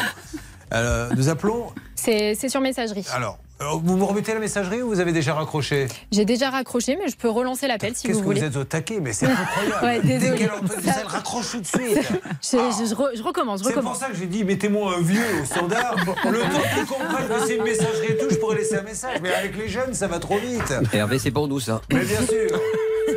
Euh, 0.73 1.09
nous 1.15 1.29
appelons. 1.29 1.67
C'est 1.95 2.49
sur 2.49 2.61
messagerie. 2.61 3.05
Alors, 3.13 3.37
vous 3.59 3.97
me 3.97 4.03
remettez 4.03 4.33
la 4.33 4.39
messagerie 4.39 4.81
ou 4.81 4.87
vous 4.89 4.99
avez 4.99 5.11
déjà 5.13 5.33
raccroché? 5.33 5.87
J'ai 6.11 6.25
déjà 6.25 6.49
raccroché, 6.49 6.95
mais 6.95 7.09
je 7.09 7.15
peux 7.17 7.29
relancer 7.29 7.67
l'appel 7.67 7.95
si 7.95 8.03
Qu'est-ce 8.07 8.13
vous 8.15 8.19
que 8.21 8.25
voulez. 8.25 8.39
vous 8.41 8.45
êtes 8.45 8.55
au 8.57 8.63
taquet 8.63 8.99
Mais 9.01 9.13
c'est 9.13 9.25
incroyable. 9.27 9.85
Ouais, 10.05 10.19
Dès 10.19 10.35
qu'elle 10.35 10.51
entend 10.51 10.67
ça, 10.67 10.95
elle 11.01 11.07
raccroche 11.07 11.51
tout 11.51 11.59
de 11.61 11.65
suite. 11.67 11.97
Je, 12.41 12.57
je- 12.57 12.89
je 12.89 12.95
re- 12.95 13.15
je 13.17 13.23
recommence, 13.23 13.61
je 13.63 13.69
C'est 13.69 13.73
pour 13.81 13.95
ça 13.95 14.07
que 14.07 14.15
j'ai 14.15 14.27
dit 14.27 14.43
mettez-moi 14.43 14.95
un 14.97 15.01
vieux 15.01 15.21
au 15.41 15.45
standard. 15.45 15.95
Le 15.97 16.39
temps 16.39 16.47
qu'ils 16.75 16.85
comprennent 16.85 17.27
que 17.27 17.47
c'est 17.47 17.55
une 17.55 17.63
messagerie 17.63 18.07
et 18.11 18.17
tout, 18.17 18.27
je 18.29 18.35
pourrais 18.35 18.57
laisser 18.57 18.77
un 18.77 18.83
message. 18.83 19.17
Mais 19.21 19.33
avec 19.33 19.57
les 19.57 19.67
jeunes, 19.67 19.93
ça 19.93 20.07
va 20.07 20.19
trop 20.19 20.37
vite. 20.37 20.73
Hervé, 20.93 21.17
c'est 21.19 21.31
pour 21.31 21.47
nous 21.47 21.59
ça. 21.59 21.81
Mais 21.91 22.03
bien 22.05 22.21
sûr. 22.21 22.59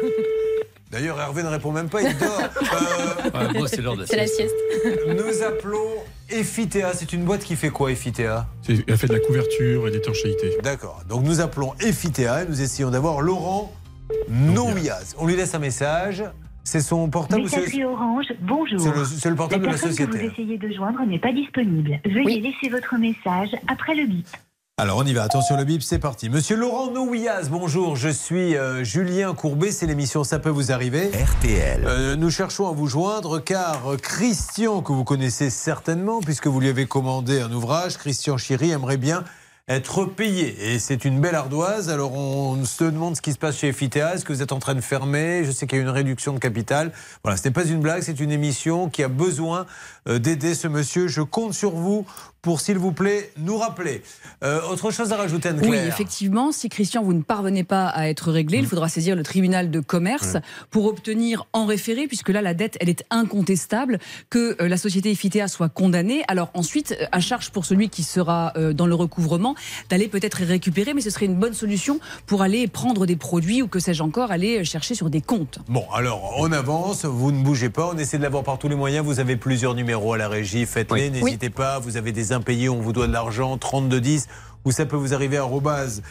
D'ailleurs, 0.90 1.20
Hervé 1.20 1.42
ne 1.44 1.48
répond 1.48 1.70
même 1.72 1.88
pas, 1.88 2.02
il 2.02 2.16
dort. 2.18 2.40
Euh, 3.34 3.48
moi, 3.54 3.68
c'est 3.68 3.80
l'heure 3.80 3.94
de 3.94 4.00
la 4.00 4.06
C'est 4.06 4.16
la 4.16 4.26
sieste. 4.26 4.54
Nous 5.06 5.42
appelons 5.42 5.78
Effitea. 6.30 6.92
C'est 6.94 7.12
une 7.12 7.24
boîte 7.24 7.44
qui 7.44 7.54
fait 7.56 7.70
quoi, 7.70 7.90
Effitea 7.92 8.46
C'est- 8.62 8.84
Elle 8.88 8.96
fait 8.96 9.06
de 9.06 9.12
la 9.14 9.20
couverture 9.20 9.86
et 9.86 9.90
d'étanchéité. 9.90 10.56
D'accord. 10.62 11.02
Donc 11.08 11.22
nous 11.24 11.40
appelons 11.40 11.74
Effitea 11.80 12.42
et 12.42 12.46
nous 12.48 12.60
essayons 12.60 12.90
d'avoir 12.90 13.20
Laurent 13.20 13.72
Nouiaz. 14.28 15.14
On 15.18 15.26
lui 15.26 15.36
laisse 15.36 15.54
un 15.54 15.58
message. 15.60 16.24
C'est 16.64 16.80
son 16.80 17.08
portable 17.08 17.42
ou 17.42 17.48
c'est- 17.48 17.56
Messagerie 17.60 17.84
Orange, 17.84 18.26
bonjour. 18.42 18.80
C'est 19.06 19.30
le- 19.30 19.36
portable 19.36 19.62
de 19.62 19.66
la 19.66 19.72
personne 19.72 19.90
société. 19.90 20.12
que 20.12 20.24
vous 20.24 20.32
essayez 20.32 20.58
de 20.58 20.72
joindre 20.72 21.00
n'est 21.06 21.18
pas 21.18 21.32
disponible. 21.32 22.00
Veuillez 22.04 22.40
laisser 22.40 22.68
votre 22.70 22.96
message 22.98 23.50
après 23.68 23.94
le 23.94 24.06
bip. 24.06 24.26
Alors 24.80 24.96
on 24.96 25.04
y 25.04 25.12
va, 25.12 25.24
attention 25.24 25.58
le 25.58 25.64
bip, 25.64 25.82
c'est 25.82 25.98
parti. 25.98 26.30
Monsieur 26.30 26.56
Laurent 26.56 26.90
Nouiaz, 26.90 27.50
bonjour, 27.50 27.96
je 27.96 28.08
suis 28.08 28.56
euh, 28.56 28.82
Julien 28.82 29.34
Courbet, 29.34 29.72
c'est 29.72 29.84
l'émission 29.84 30.24
Ça 30.24 30.38
peut 30.38 30.48
vous 30.48 30.72
arriver. 30.72 31.10
RTL. 31.10 31.82
Euh, 31.84 32.16
nous 32.16 32.30
cherchons 32.30 32.66
à 32.66 32.72
vous 32.72 32.86
joindre 32.86 33.40
car 33.40 33.92
euh, 33.92 33.96
Christian, 33.98 34.80
que 34.80 34.94
vous 34.94 35.04
connaissez 35.04 35.50
certainement 35.50 36.20
puisque 36.22 36.46
vous 36.46 36.60
lui 36.60 36.70
avez 36.70 36.86
commandé 36.86 37.42
un 37.42 37.52
ouvrage, 37.52 37.98
Christian 37.98 38.38
Chéry 38.38 38.70
aimerait 38.70 38.96
bien 38.96 39.22
être 39.70 40.04
payé. 40.04 40.72
Et 40.72 40.78
c'est 40.78 41.04
une 41.04 41.20
belle 41.20 41.36
ardoise. 41.36 41.90
Alors 41.90 42.14
on 42.14 42.64
se 42.64 42.84
demande 42.84 43.16
ce 43.16 43.22
qui 43.22 43.32
se 43.32 43.38
passe 43.38 43.58
chez 43.58 43.72
FITA. 43.72 44.14
Est-ce 44.14 44.24
que 44.24 44.32
vous 44.32 44.42
êtes 44.42 44.52
en 44.52 44.58
train 44.58 44.74
de 44.74 44.80
fermer? 44.80 45.44
Je 45.44 45.52
sais 45.52 45.66
qu'il 45.66 45.76
y 45.76 45.80
a 45.80 45.84
une 45.84 45.90
réduction 45.90 46.32
de 46.32 46.38
capital. 46.38 46.90
Voilà, 47.22 47.36
ce 47.36 47.46
n'est 47.46 47.52
pas 47.52 47.64
une 47.64 47.80
blague, 47.80 48.02
c'est 48.02 48.18
une 48.18 48.32
émission 48.32 48.88
qui 48.88 49.02
a 49.04 49.08
besoin 49.08 49.66
d'aider 50.06 50.54
ce 50.54 50.68
monsieur. 50.68 51.08
Je 51.08 51.22
compte 51.22 51.54
sur 51.54 51.72
vous 51.72 52.06
pour, 52.42 52.60
s'il 52.62 52.78
vous 52.78 52.92
plaît, 52.92 53.30
nous 53.36 53.58
rappeler. 53.58 54.02
Euh, 54.42 54.60
autre 54.70 54.90
chose 54.90 55.12
à 55.12 55.16
rajouter, 55.16 55.50
Anne-Claire 55.50 55.70
Oui, 55.70 55.76
effectivement, 55.76 56.52
si 56.52 56.70
Christian, 56.70 57.02
vous 57.02 57.12
ne 57.12 57.20
parvenez 57.22 57.64
pas 57.64 57.86
à 57.88 58.08
être 58.08 58.32
réglé, 58.32 58.58
il 58.58 58.66
faudra 58.66 58.88
saisir 58.88 59.14
le 59.14 59.22
tribunal 59.22 59.70
de 59.70 59.80
commerce 59.80 60.34
Mm. 60.34 60.40
pour 60.70 60.86
obtenir 60.86 61.46
en 61.52 61.66
référé, 61.66 62.06
puisque 62.06 62.30
là, 62.30 62.40
la 62.40 62.54
dette, 62.54 62.78
elle 62.80 62.88
est 62.88 63.04
incontestable, 63.10 63.98
que 64.30 64.56
euh, 64.62 64.68
la 64.68 64.78
société 64.78 65.10
IFITEA 65.10 65.48
soit 65.48 65.68
condamnée. 65.68 66.22
Alors 66.28 66.50
ensuite, 66.54 66.96
euh, 66.98 67.04
à 67.12 67.20
charge 67.20 67.50
pour 67.50 67.66
celui 67.66 67.90
qui 67.90 68.02
sera 68.02 68.52
euh, 68.56 68.72
dans 68.72 68.86
le 68.86 68.94
recouvrement, 68.94 69.54
d'aller 69.90 70.08
peut-être 70.08 70.42
récupérer, 70.42 70.94
mais 70.94 71.02
ce 71.02 71.10
serait 71.10 71.26
une 71.26 71.36
bonne 71.36 71.54
solution 71.54 72.00
pour 72.26 72.40
aller 72.40 72.68
prendre 72.68 73.04
des 73.04 73.16
produits 73.16 73.60
ou 73.60 73.68
que 73.68 73.80
sais-je 73.80 74.02
encore, 74.02 74.30
aller 74.30 74.64
chercher 74.64 74.94
sur 74.94 75.10
des 75.10 75.20
comptes. 75.20 75.58
Bon, 75.68 75.84
alors 75.92 76.34
on 76.38 76.50
avance, 76.52 77.04
vous 77.04 77.32
ne 77.32 77.42
bougez 77.42 77.68
pas, 77.68 77.90
on 77.92 77.98
essaie 77.98 78.16
de 78.16 78.22
l'avoir 78.22 78.44
par 78.44 78.58
tous 78.58 78.68
les 78.68 78.76
moyens. 78.76 79.04
Vous 79.04 79.20
avez 79.20 79.36
plusieurs 79.36 79.74
numéros 79.74 79.89
à 79.94 80.16
la 80.16 80.28
régie, 80.28 80.66
faites-les, 80.66 81.10
Oui. 81.10 81.22
n'hésitez 81.22 81.50
pas. 81.50 81.78
Vous 81.78 81.96
avez 81.96 82.12
des 82.12 82.32
impayés, 82.32 82.68
on 82.68 82.80
vous 82.80 82.92
doit 82.92 83.06
de 83.06 83.12
l'argent, 83.12 83.56
3210, 83.58 84.26
ou 84.66 84.72
ça 84.72 84.84
peut 84.84 84.96
vous 84.96 85.14
arriver 85.14 85.38
à 85.38 85.40
arobase, 85.40 86.02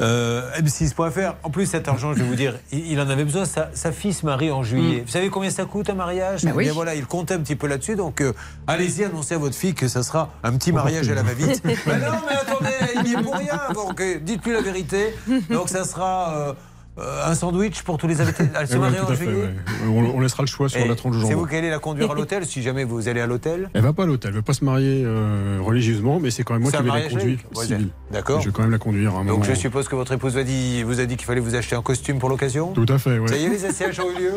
euh, 0.00 0.42
m6.fr. 0.58 1.34
En 1.42 1.50
plus, 1.50 1.66
cet 1.66 1.86
argent, 1.88 2.14
je 2.14 2.22
vais 2.22 2.28
vous 2.28 2.34
dire, 2.34 2.54
il, 2.72 2.92
il 2.92 3.00
en 3.00 3.08
avait 3.10 3.24
besoin. 3.24 3.44
Sa, 3.44 3.68
sa 3.74 3.92
fille 3.92 4.14
se 4.14 4.24
marie 4.24 4.50
en 4.50 4.62
juillet. 4.62 5.02
Vous 5.04 5.12
savez 5.12 5.28
combien 5.28 5.50
ça 5.50 5.64
coûte 5.66 5.90
un 5.90 5.94
mariage? 5.94 6.44
Eh 6.46 6.52
oui. 6.52 6.64
bien 6.64 6.72
voilà, 6.72 6.94
il 6.94 7.04
comptait 7.06 7.34
un 7.34 7.40
petit 7.40 7.56
peu 7.56 7.66
là-dessus. 7.66 7.96
Donc 7.96 8.20
euh, 8.22 8.32
allez-y, 8.66 9.04
annoncez 9.04 9.34
à 9.34 9.38
votre 9.38 9.54
fille 9.54 9.74
que 9.74 9.86
ça 9.88 10.02
sera 10.02 10.30
un 10.42 10.52
petit 10.56 10.72
mariage 10.72 11.08
à 11.10 11.14
la 11.14 11.22
va-vite. 11.22 11.60
mais 11.64 11.74
non, 11.74 12.12
mais 12.28 12.36
attendez, 12.36 12.70
il 12.96 13.02
n'y 13.02 13.12
est 13.12 13.22
pour 13.22 13.34
rien. 13.36 13.60
Euh, 14.00 14.18
dites 14.20 14.40
plus 14.40 14.52
la 14.54 14.62
vérité. 14.62 15.14
Donc 15.50 15.68
ça 15.68 15.84
sera. 15.84 16.34
euh, 16.36 16.52
euh, 16.98 17.26
un 17.30 17.34
sandwich 17.34 17.82
pour 17.82 17.96
tous 17.98 18.06
les 18.08 18.20
invités. 18.20 18.44
Elle 18.60 18.66
se 18.66 18.72
Eh 18.74 18.76
ouais, 18.76 18.80
marie 18.90 18.96
tout 18.96 19.04
en 19.06 19.10
à 19.10 19.16
fait, 19.16 19.26
ouais. 19.26 19.54
on, 19.86 20.16
on 20.16 20.20
laissera 20.20 20.42
le 20.42 20.48
choix 20.48 20.68
sur 20.68 20.80
Et 20.80 20.88
la 20.88 20.94
tranche 20.96 21.14
de 21.16 21.20
C'est 21.22 21.28
jambon. 21.30 21.40
vous 21.42 21.46
qui 21.46 21.56
allez 21.56 21.70
la 21.70 21.78
conduire 21.78 22.10
à 22.10 22.14
l'hôtel 22.14 22.44
si 22.44 22.62
jamais 22.62 22.84
vous 22.84 23.08
allez 23.08 23.20
à 23.20 23.26
l'hôtel 23.26 23.70
Elle 23.74 23.82
va 23.82 23.92
pas 23.92 24.02
à 24.02 24.06
l'hôtel, 24.06 24.30
elle 24.30 24.36
veut 24.36 24.42
pas 24.42 24.52
se 24.52 24.64
marier 24.64 25.02
euh, 25.06 25.58
religieusement, 25.62 26.18
mais 26.20 26.30
c'est 26.30 26.42
quand 26.42 26.54
même 26.54 26.62
moi 26.62 26.70
C'est 26.72 26.78
qui 26.78 26.82
vais 26.84 26.90
la 26.90 27.08
conduire. 27.08 27.38
Ouais, 27.54 27.66
d'accord. 28.10 28.40
Je 28.40 28.46
vais 28.46 28.52
quand 28.52 28.62
même 28.62 28.70
la 28.72 28.78
conduire 28.78 29.14
à 29.14 29.18
un 29.18 29.24
Donc 29.24 29.28
moment. 29.40 29.44
je 29.44 29.54
suppose 29.54 29.88
que 29.88 29.94
votre 29.94 30.12
épouse 30.12 30.32
vous 30.32 30.38
a 30.38 30.42
dit, 30.44 30.82
vous 30.82 31.00
a 31.00 31.06
dit 31.06 31.16
qu'il 31.16 31.26
fallait 31.26 31.40
vous 31.40 31.54
acheter 31.54 31.76
un 31.76 31.82
costume 31.82 32.18
pour 32.18 32.28
l'occasion 32.28 32.72
Tout 32.72 32.86
à 32.88 32.98
fait, 32.98 33.18
ouais. 33.18 33.28
Ça 33.28 33.36
y 33.36 33.44
est, 33.44 33.48
les 33.48 33.58
SCH 33.58 34.00
ont 34.00 34.10
eu 34.18 34.22
lieu 34.22 34.32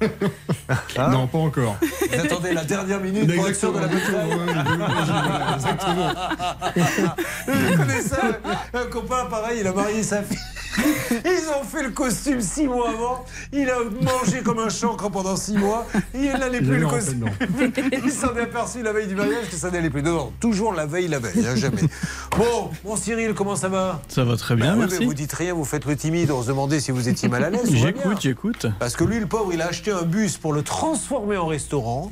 Hein 0.98 1.08
non, 1.10 1.26
pas 1.26 1.38
encore. 1.38 1.76
Vous 1.80 2.18
attendez 2.20 2.52
la 2.52 2.64
dernière 2.64 3.00
minute 3.00 3.34
pour 3.34 3.48
être 3.48 3.56
sûr 3.56 3.72
de 3.72 3.78
la 3.78 3.86
bataille 3.86 4.30
Exactement. 5.54 6.08
Je 7.46 7.76
connais 7.76 8.00
ça. 8.02 8.22
Un 8.74 8.84
copain, 8.86 9.26
pareil, 9.30 9.58
il 9.60 9.66
a 9.66 9.72
marié 9.72 10.02
sa 10.02 10.22
fille. 10.22 10.38
Ils 11.10 11.48
ont 11.60 11.64
fait 11.64 11.82
le 11.82 11.90
costume 12.02 12.40
six 12.40 12.66
mois 12.66 12.90
avant. 12.90 13.24
Il 13.52 13.70
a 13.70 13.78
mangé 14.00 14.42
comme 14.42 14.58
un 14.58 14.68
chancre 14.68 15.08
pendant 15.08 15.36
six 15.36 15.56
mois. 15.56 15.86
Il 16.14 16.32
n'allait 16.32 16.60
plus 16.60 16.78
le 16.78 16.86
costume. 16.88 17.26
Il 18.04 18.10
s'en 18.10 18.34
est 18.34 18.42
aperçu 18.42 18.82
la 18.82 18.92
veille 18.92 19.06
du 19.06 19.14
mariage 19.14 19.48
que 19.48 19.54
ça 19.56 19.70
n'allait 19.70 19.88
plus. 19.90 20.02
Non, 20.02 20.12
non, 20.12 20.32
toujours 20.40 20.72
la 20.72 20.84
veille, 20.86 21.06
la 21.06 21.20
veille, 21.20 21.46
hein, 21.46 21.54
jamais. 21.54 21.82
Bon, 22.36 22.70
mon 22.84 22.96
Cyril, 22.96 23.34
comment 23.34 23.54
ça 23.54 23.68
va? 23.68 24.02
Ça 24.08 24.24
va 24.24 24.36
très 24.36 24.56
bien, 24.56 24.66
Bah 24.66 24.72
oui, 24.74 24.78
merci. 24.80 24.96
mais 24.98 25.04
vous 25.06 25.14
dites 25.14 25.32
rien, 25.32 25.54
vous 25.54 25.64
faites 25.64 25.84
le 25.86 25.94
timide. 25.94 26.32
On 26.32 26.42
se 26.42 26.48
demandait 26.48 26.80
si 26.80 26.90
vous 26.90 27.08
étiez 27.08 27.28
mal 27.28 27.44
à 27.44 27.50
l'aise. 27.50 27.70
J'écoute, 27.70 28.20
j'écoute. 28.20 28.66
Parce 28.80 28.96
que 28.96 29.04
lui, 29.04 29.20
le 29.20 29.26
pauvre, 29.26 29.52
il 29.52 29.62
a 29.62 29.68
acheté 29.68 29.92
un 29.92 30.02
bus 30.02 30.38
pour 30.38 30.52
le 30.52 30.62
transformer 30.62 31.36
en 31.36 31.46
restaurant. 31.46 32.10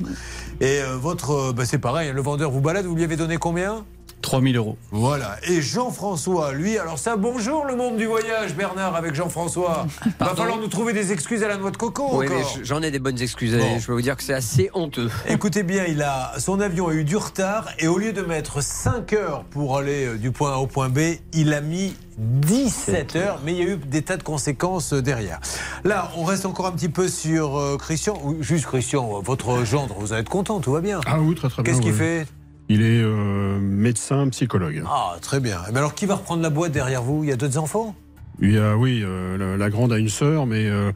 Et 0.61 0.79
euh, 0.81 0.95
votre, 0.95 1.31
euh, 1.31 1.53
bah, 1.53 1.65
c'est 1.65 1.79
pareil, 1.79 2.11
le 2.13 2.21
vendeur 2.21 2.51
vous 2.51 2.61
balade, 2.61 2.85
vous 2.85 2.95
lui 2.95 3.03
avez 3.03 3.17
donné 3.17 3.37
combien? 3.37 3.83
3000 4.21 4.57
euros. 4.57 4.77
Voilà. 4.91 5.37
Et 5.47 5.61
Jean-François, 5.61 6.53
lui, 6.53 6.77
alors 6.77 6.97
ça, 6.97 7.15
bonjour 7.15 7.65
le 7.65 7.75
monde 7.75 7.97
du 7.97 8.05
voyage, 8.05 8.55
Bernard, 8.55 8.95
avec 8.95 9.15
Jean-François. 9.15 9.87
Va 10.19 10.35
falloir 10.35 10.57
nous 10.57 10.67
trouver 10.67 10.93
des 10.93 11.11
excuses 11.11 11.43
à 11.43 11.47
la 11.47 11.57
noix 11.57 11.71
de 11.71 11.77
coco. 11.77 12.09
Oui, 12.13 12.27
j'en 12.63 12.81
ai 12.81 12.91
des 12.91 12.99
bonnes 12.99 13.21
excuses. 13.21 13.57
Bon. 13.57 13.79
Je 13.79 13.85
peux 13.85 13.93
vous 13.93 14.01
dire 14.01 14.15
que 14.15 14.23
c'est 14.23 14.33
assez 14.33 14.69
honteux. 14.73 15.09
Écoutez 15.27 15.63
bien, 15.63 15.85
il 15.85 16.01
a, 16.01 16.33
son 16.39 16.59
avion 16.59 16.87
a 16.87 16.93
eu 16.93 17.03
du 17.03 17.17
retard 17.17 17.69
et 17.79 17.87
au 17.87 17.97
lieu 17.97 18.13
de 18.13 18.21
mettre 18.21 18.61
5 18.61 19.13
heures 19.13 19.43
pour 19.45 19.77
aller 19.77 20.05
euh, 20.05 20.17
du 20.17 20.31
point 20.31 20.53
A 20.53 20.57
au 20.57 20.67
point 20.67 20.89
B, 20.89 20.99
il 21.33 21.53
a 21.53 21.61
mis 21.61 21.95
17 22.17 23.15
heures, 23.15 23.39
mais 23.43 23.53
il 23.53 23.57
y 23.57 23.61
a 23.61 23.73
eu 23.73 23.77
des 23.77 24.01
tas 24.01 24.17
de 24.17 24.23
conséquences 24.23 24.93
euh, 24.93 25.01
derrière. 25.01 25.39
Là, 25.83 26.11
on 26.17 26.23
reste 26.23 26.45
encore 26.45 26.67
un 26.67 26.71
petit 26.71 26.89
peu 26.89 27.07
sur 27.07 27.57
euh, 27.57 27.77
Christian. 27.77 28.19
Ou 28.23 28.41
Juste 28.41 28.65
Christian, 28.65 29.21
votre 29.21 29.65
gendre, 29.65 29.95
vous 29.99 30.13
allez 30.13 30.21
être 30.21 30.29
content, 30.29 30.59
tout 30.59 30.71
va 30.71 30.81
bien. 30.81 30.99
Ah 31.05 31.19
oui, 31.19 31.35
très 31.35 31.49
très 31.49 31.63
bien. 31.63 31.71
Qu'est-ce 31.71 31.81
qu'il 31.81 31.93
fait? 31.93 32.27
Il 32.73 32.83
est 32.83 33.01
euh, 33.03 33.59
médecin, 33.59 34.29
psychologue. 34.29 34.81
Ah, 34.87 35.17
très 35.21 35.41
bien. 35.41 35.59
Mais 35.73 35.79
alors, 35.79 35.93
qui 35.93 36.05
va 36.05 36.15
reprendre 36.15 36.41
la 36.41 36.49
boîte 36.49 36.71
derrière 36.71 37.03
vous? 37.03 37.21
Il 37.25 37.29
y 37.29 37.33
a 37.33 37.35
d'autres 37.35 37.57
enfants 37.57 37.93
Il 38.39 38.53
y 38.53 38.57
a, 38.57 38.77
oui, 38.77 39.01
euh, 39.03 39.37
la, 39.37 39.57
la 39.57 39.69
grande 39.69 39.91
a 39.91 39.97
une 39.97 40.07
sœur, 40.07 40.45
mais 40.45 40.67
euh, 40.67 40.93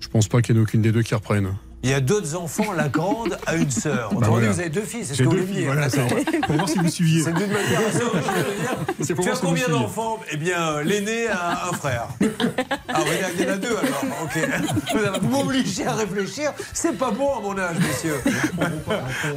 je 0.00 0.08
pense 0.08 0.28
pas 0.28 0.40
qu'il 0.40 0.54
y 0.54 0.58
en 0.58 0.62
ait 0.62 0.64
aucune 0.64 0.80
des 0.80 0.92
deux 0.92 1.02
qui 1.02 1.14
reprenne. 1.14 1.56
Il 1.84 1.90
y 1.90 1.92
a 1.92 2.00
d'autres 2.00 2.34
enfants, 2.34 2.72
la 2.72 2.88
grande 2.88 3.38
a 3.44 3.56
une 3.56 3.70
sœur. 3.70 4.14
Bah 4.14 4.28
voilà. 4.30 4.50
vous 4.50 4.58
avez 4.58 4.70
deux 4.70 4.80
filles, 4.80 5.04
c'est 5.04 5.12
ce 5.12 5.22
que 5.22 5.28
vous 5.28 5.46
voulez 5.46 5.66
voilà, 5.66 5.88
pour 6.46 6.56
voir 6.56 6.66
si 6.66 6.78
vous 6.78 6.88
suiviez. 6.88 7.22
C'est 7.22 7.34
d'une 7.34 7.52
manière 7.52 7.80
assez 7.86 9.14
Tu 9.22 9.28
as 9.28 9.36
combien 9.36 9.68
d'enfants? 9.68 10.18
Eh 10.32 10.38
bien, 10.38 10.80
l'aîné 10.80 11.26
a 11.26 11.68
un 11.68 11.72
frère. 11.74 12.08
Ah, 12.88 13.00
oui, 13.00 13.10
il 13.38 13.44
y 13.44 13.46
en 13.46 13.52
a 13.52 13.56
deux 13.58 13.76
alors. 13.76 14.04
Ok. 14.22 15.20
Vous 15.20 15.28
m'obligez 15.28 15.86
à 15.86 15.92
réfléchir. 15.92 16.54
C'est 16.72 16.96
pas 16.96 17.10
bon 17.10 17.36
à 17.36 17.40
mon 17.42 17.58
âge, 17.58 17.76
messieurs. 17.78 18.18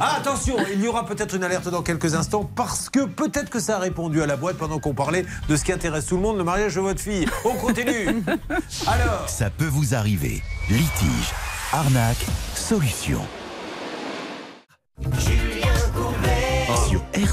Ah, 0.00 0.16
attention, 0.16 0.56
il 0.72 0.82
y 0.82 0.88
aura 0.88 1.04
peut-être 1.04 1.34
une 1.34 1.44
alerte 1.44 1.68
dans 1.68 1.82
quelques 1.82 2.14
instants 2.14 2.48
parce 2.56 2.88
que 2.88 3.04
peut-être 3.04 3.50
que 3.50 3.60
ça 3.60 3.76
a 3.76 3.78
répondu 3.78 4.22
à 4.22 4.26
la 4.26 4.36
boîte 4.36 4.56
pendant 4.56 4.78
qu'on 4.78 4.94
parlait 4.94 5.26
de 5.50 5.56
ce 5.56 5.64
qui 5.64 5.72
intéresse 5.72 6.06
tout 6.06 6.16
le 6.16 6.22
monde, 6.22 6.38
le 6.38 6.44
mariage 6.44 6.76
de 6.76 6.80
votre 6.80 7.00
fille. 7.00 7.26
On 7.44 7.56
continue. 7.56 8.06
Alors. 8.86 9.28
Ça 9.28 9.50
peut 9.50 9.66
vous 9.66 9.94
arriver. 9.94 10.42
Litige, 10.70 11.32
arnaque, 11.72 12.24
solution. 12.54 13.20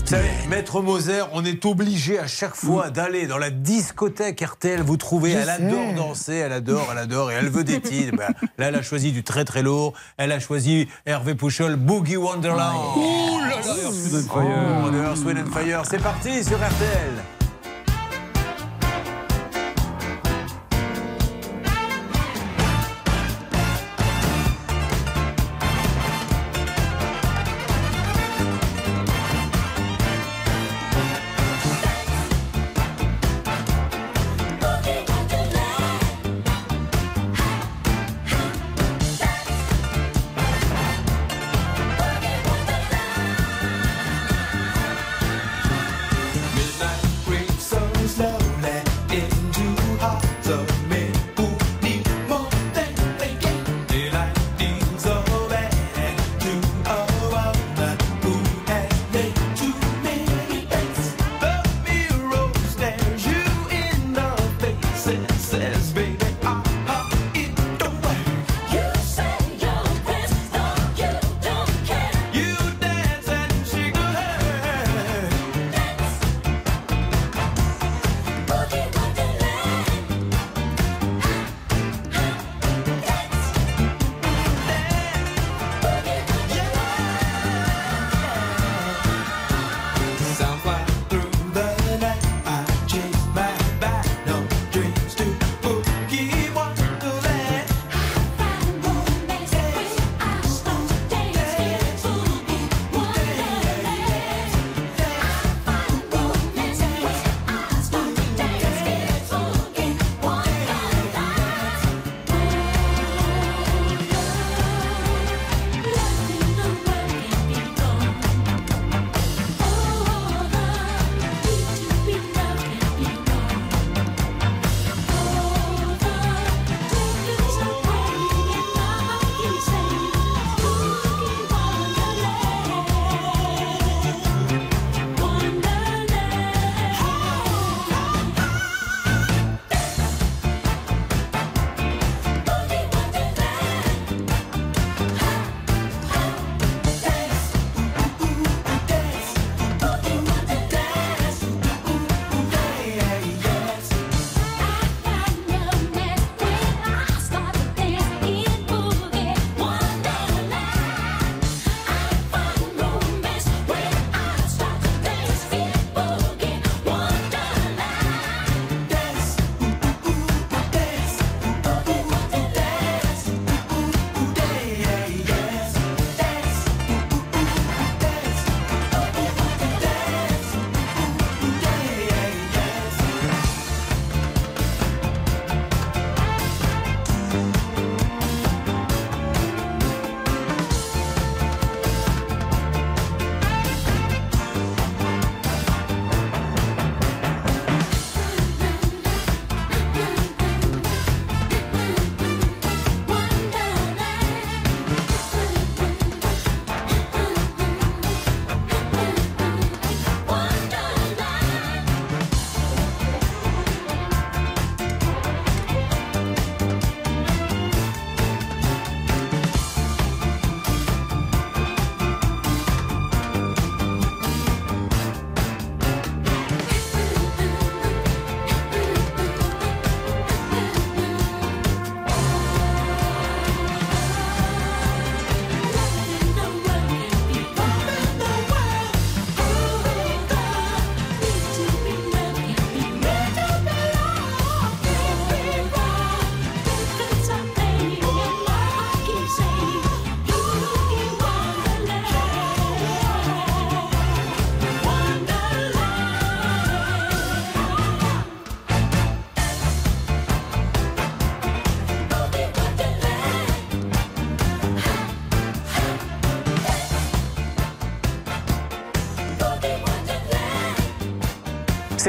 Savez, 0.05 0.29
Maître 0.49 0.81
Moser, 0.81 1.23
on 1.33 1.43
est 1.43 1.65
obligé 1.65 2.19
à 2.19 2.27
chaque 2.27 2.53
fois 2.53 2.91
d'aller 2.91 3.25
dans 3.25 3.39
la 3.39 3.49
discothèque 3.49 4.39
RTL. 4.39 4.83
Vous 4.83 4.97
trouvez, 4.97 5.31
Je 5.31 5.37
elle 5.37 5.49
adore 5.49 5.93
danser, 5.95 6.35
elle 6.35 6.51
adore, 6.51 6.89
elle 6.91 6.97
adore, 6.99 7.31
et 7.31 7.33
elle 7.33 7.49
veut 7.49 7.63
des 7.63 7.81
titres. 7.81 8.15
Ben, 8.15 8.27
là, 8.59 8.67
elle 8.67 8.75
a 8.75 8.83
choisi 8.83 9.11
du 9.11 9.23
très 9.23 9.45
très 9.45 9.63
lourd. 9.63 9.93
Elle 10.17 10.31
a 10.31 10.39
choisi 10.39 10.87
Hervé 11.07 11.33
Pouchol, 11.33 11.75
Boogie 11.75 12.17
Wonderland. 12.17 12.59
Là 12.59 13.55
là, 13.55 13.73
Oh, 14.35 14.95
Earth, 14.95 15.25
Wind 15.25 15.39
and 15.39 15.51
Fire. 15.51 15.81
C'est 15.89 16.01
parti 16.01 16.43
sur 16.43 16.57
RTL. 16.57 17.34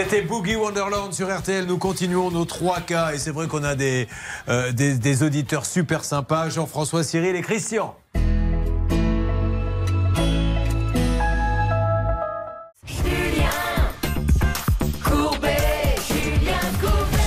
C'était 0.09 0.23
Boogie 0.23 0.55
Wonderland 0.55 1.13
sur 1.13 1.37
RTL. 1.37 1.67
Nous 1.67 1.79
continuons 1.79 2.31
nos 2.31 2.45
trois 2.45 2.79
cas 2.79 3.13
et 3.13 3.19
c'est 3.19 3.33
vrai 3.33 3.49
qu'on 3.49 3.65
a 3.65 3.75
des, 3.75 4.07
euh, 4.49 4.71
des, 4.71 4.99
des 4.99 5.23
auditeurs 5.25 5.67
super 5.67 6.05
sympas. 6.05 6.49
Jean-François 6.49 7.03
Cyril 7.03 7.35
et 7.35 7.43
Christian. 7.43 7.97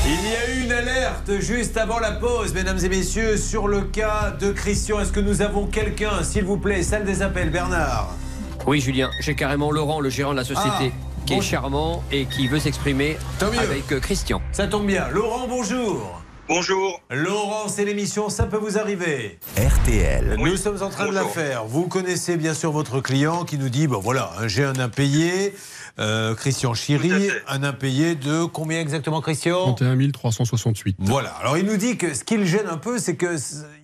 Il 0.06 0.31
y 0.31 0.35
a 0.35 0.56
eu 0.56 0.64
une 0.64 0.72
alerte 0.72 1.39
juste 1.39 1.77
avant 1.77 1.99
la 1.99 2.11
pause, 2.11 2.53
mesdames 2.53 2.80
et 2.84 2.89
messieurs, 2.89 3.38
sur 3.38 3.68
le 3.68 3.81
cas 3.81 4.31
de 4.39 4.51
Christian. 4.51 4.99
Est-ce 4.99 5.11
que 5.11 5.19
nous 5.19 5.41
avons 5.41 5.68
quelqu'un, 5.68 6.23
s'il 6.23 6.43
vous 6.45 6.57
plaît, 6.57 6.81
salle 6.84 7.06
des 7.06 7.22
appels, 7.22 7.51
Bernard 7.51 8.15
Oui, 8.65 8.81
Julien, 8.81 9.10
j'ai 9.19 9.35
carrément 9.35 9.72
Laurent, 9.72 9.99
le 9.99 10.10
gérant 10.10 10.31
de 10.31 10.38
la 10.38 10.43
société, 10.43 10.91
Ah, 10.93 10.98
qui 11.30 11.35
bon. 11.35 11.41
est 11.41 11.45
charmant 11.45 12.03
et 12.11 12.26
qui 12.26 12.47
veut 12.47 12.60
s'exprimer 12.60 13.18
avec 13.39 13.91
euh, 13.91 13.99
Christian. 13.99 14.41
Ça 14.51 14.68
tombe 14.68 14.88
bien. 14.88 15.07
Laurent, 15.10 15.47
bonjour. 15.47 16.22
Bonjour. 16.47 16.99
Laurent, 17.11 17.68
c'est 17.68 17.85
l'émission, 17.85 18.30
ça 18.30 18.47
peut 18.47 18.57
vous 18.57 18.80
arriver. 18.80 19.38
RTL. 19.56 20.38
Nous 20.39 20.57
sommes 20.57 20.81
en 20.81 20.89
train 20.89 21.07
de 21.07 21.14
la 21.14 21.26
faire. 21.26 21.65
Vous 21.65 21.85
connaissez 21.85 22.38
bien 22.38 22.56
sûr 22.56 22.72
votre 22.72 22.99
client 23.01 23.45
qui 23.45 23.60
nous 23.60 23.69
dit 23.69 23.85
bon 23.85 23.99
voilà, 23.99 24.31
j'ai 24.47 24.64
un 24.64 24.80
impayé. 24.80 25.53
Euh, 25.99 26.34
Christian 26.34 26.73
Chiry, 26.73 27.30
un 27.47 27.63
impayé 27.63 28.15
de 28.15 28.45
combien 28.45 28.80
exactement, 28.80 29.21
Christian 29.21 29.73
31 29.73 30.11
368. 30.11 30.95
Voilà. 30.99 31.30
Alors 31.31 31.57
il 31.57 31.65
nous 31.65 31.77
dit 31.77 31.97
que 31.97 32.13
ce 32.13 32.23
qui 32.23 32.38
le 32.38 32.45
gêne 32.45 32.67
un 32.67 32.77
peu, 32.77 32.99
c'est 32.99 33.17
qu'il 33.17 33.38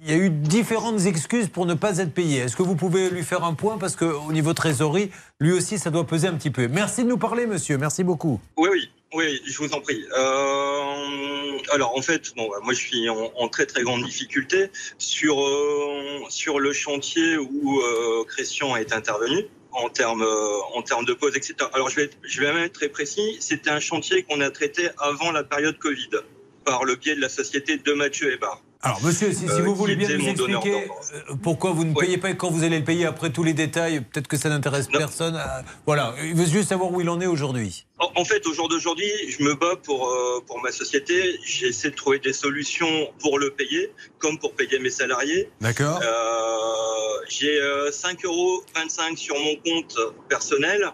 y 0.08 0.14
a 0.14 0.18
eu 0.18 0.30
différentes 0.30 1.06
excuses 1.06 1.50
pour 1.50 1.66
ne 1.66 1.74
pas 1.74 1.98
être 1.98 2.14
payé. 2.14 2.40
Est-ce 2.40 2.56
que 2.56 2.64
vous 2.64 2.76
pouvez 2.76 3.10
lui 3.10 3.24
faire 3.24 3.44
un 3.44 3.54
point? 3.54 3.78
Parce 3.78 3.96
qu'au 3.96 4.32
niveau 4.32 4.54
trésorerie, 4.54 5.12
lui 5.40 5.52
aussi, 5.52 5.78
ça 5.78 5.90
doit 5.90 6.08
peser 6.08 6.28
un 6.28 6.34
petit 6.36 6.52
peu. 6.52 6.68
Merci 6.68 7.04
de 7.04 7.10
nous 7.10 7.18
parler, 7.18 7.46
monsieur. 7.48 7.78
Merci 7.78 8.04
beaucoup. 8.04 8.40
Oui, 8.58 8.70
oui, 8.72 8.90
oui, 9.14 9.42
je 9.46 9.58
vous 9.58 9.74
en 9.74 9.82
prie. 9.82 10.06
Euh, 10.18 11.58
alors 11.72 11.98
en 11.98 12.02
fait, 12.02 12.34
bon, 12.36 12.50
bah, 12.50 12.58
moi 12.64 12.74
je 12.74 12.80
suis 12.80 13.10
en, 13.10 13.32
en 13.38 13.48
très 13.48 13.66
très 13.66 13.84
grande 13.84 14.04
difficulté 14.04 14.70
sur 14.98 15.42
euh, 15.42 16.20
sur 16.30 16.60
le 16.60 16.74
chantier 16.74 17.38
où 17.38 17.82
euh, 17.82 18.24
Christian 18.28 18.76
est 18.76 18.94
intervenu 18.94 19.46
en 19.76 19.90
termes 19.90 20.24
euh, 20.24 20.60
en 20.74 20.82
termes 20.82 21.06
de 21.06 21.14
pause, 21.14 21.36
etc. 21.36 21.56
Alors 21.74 21.90
je 21.90 21.96
vais 21.98 22.04
être- 22.06 22.18
je 22.24 22.42
vais 22.42 22.52
même 22.54 22.64
être 22.64 22.74
très 22.74 22.90
précis. 22.90 23.38
C'était 23.40 23.70
un 23.70 23.80
chantier 23.80 24.24
qu'on 24.24 24.42
a 24.42 24.50
traité 24.50 24.90
avant 24.98 25.32
la 25.32 25.44
période 25.44 25.78
Covid 25.78 26.10
par 26.64 26.84
le 26.86 26.96
biais 26.96 27.16
de 27.16 27.22
la 27.22 27.30
société 27.30 27.78
de 27.78 27.94
Mathieu 27.94 28.32
Hébard. 28.34 28.64
Alors, 28.86 29.02
monsieur, 29.04 29.32
si, 29.32 29.40
si 29.40 29.46
Euh, 29.50 29.64
vous 29.64 29.74
voulez 29.74 29.96
bien 29.96 30.08
nous 30.16 30.28
expliquer 30.28 30.76
euh, 31.16 31.34
pourquoi 31.42 31.72
vous 31.72 31.84
ne 31.86 31.94
payez 31.96 32.20
pas 32.20 32.30
et 32.30 32.38
quand 32.38 32.52
vous 32.52 32.64
allez 32.64 32.78
le 32.78 32.86
payer 32.86 33.06
après 33.08 33.32
tous 33.32 33.44
les 33.44 33.54
détails, 33.54 34.02
peut-être 34.02 34.28
que 34.28 34.38
ça 34.38 34.48
n'intéresse 34.50 34.88
personne. 34.88 35.42
Voilà, 35.88 36.14
il 36.24 36.36
veut 36.36 36.46
juste 36.46 36.70
savoir 36.70 36.92
où 36.92 37.02
il 37.02 37.10
en 37.10 37.20
est 37.20 37.26
aujourd'hui. 37.26 37.86
En 37.98 38.12
en 38.16 38.26
fait, 38.26 38.46
au 38.46 38.54
jour 38.54 38.70
d'aujourd'hui, 38.70 39.10
je 39.28 39.44
me 39.44 39.56
bats 39.56 39.76
pour, 39.84 40.08
euh, 40.10 40.40
pour 40.46 40.62
ma 40.62 40.72
société. 40.72 41.40
J'essaie 41.44 41.90
de 41.90 41.96
trouver 41.96 42.20
des 42.20 42.32
solutions 42.34 43.12
pour 43.20 43.40
le 43.40 43.50
payer, 43.52 43.92
comme 44.20 44.38
pour 44.38 44.54
payer 44.54 44.78
mes 44.80 44.90
salariés. 44.92 45.50
D'accord. 45.62 46.00
Euh, 46.04 47.26
j'ai 47.28 47.60
euh, 47.60 47.90
5,25 47.92 48.26
euros 48.26 48.64
sur 49.18 49.36
mon 49.40 49.56
compte 49.66 49.98
personnel. 50.30 50.92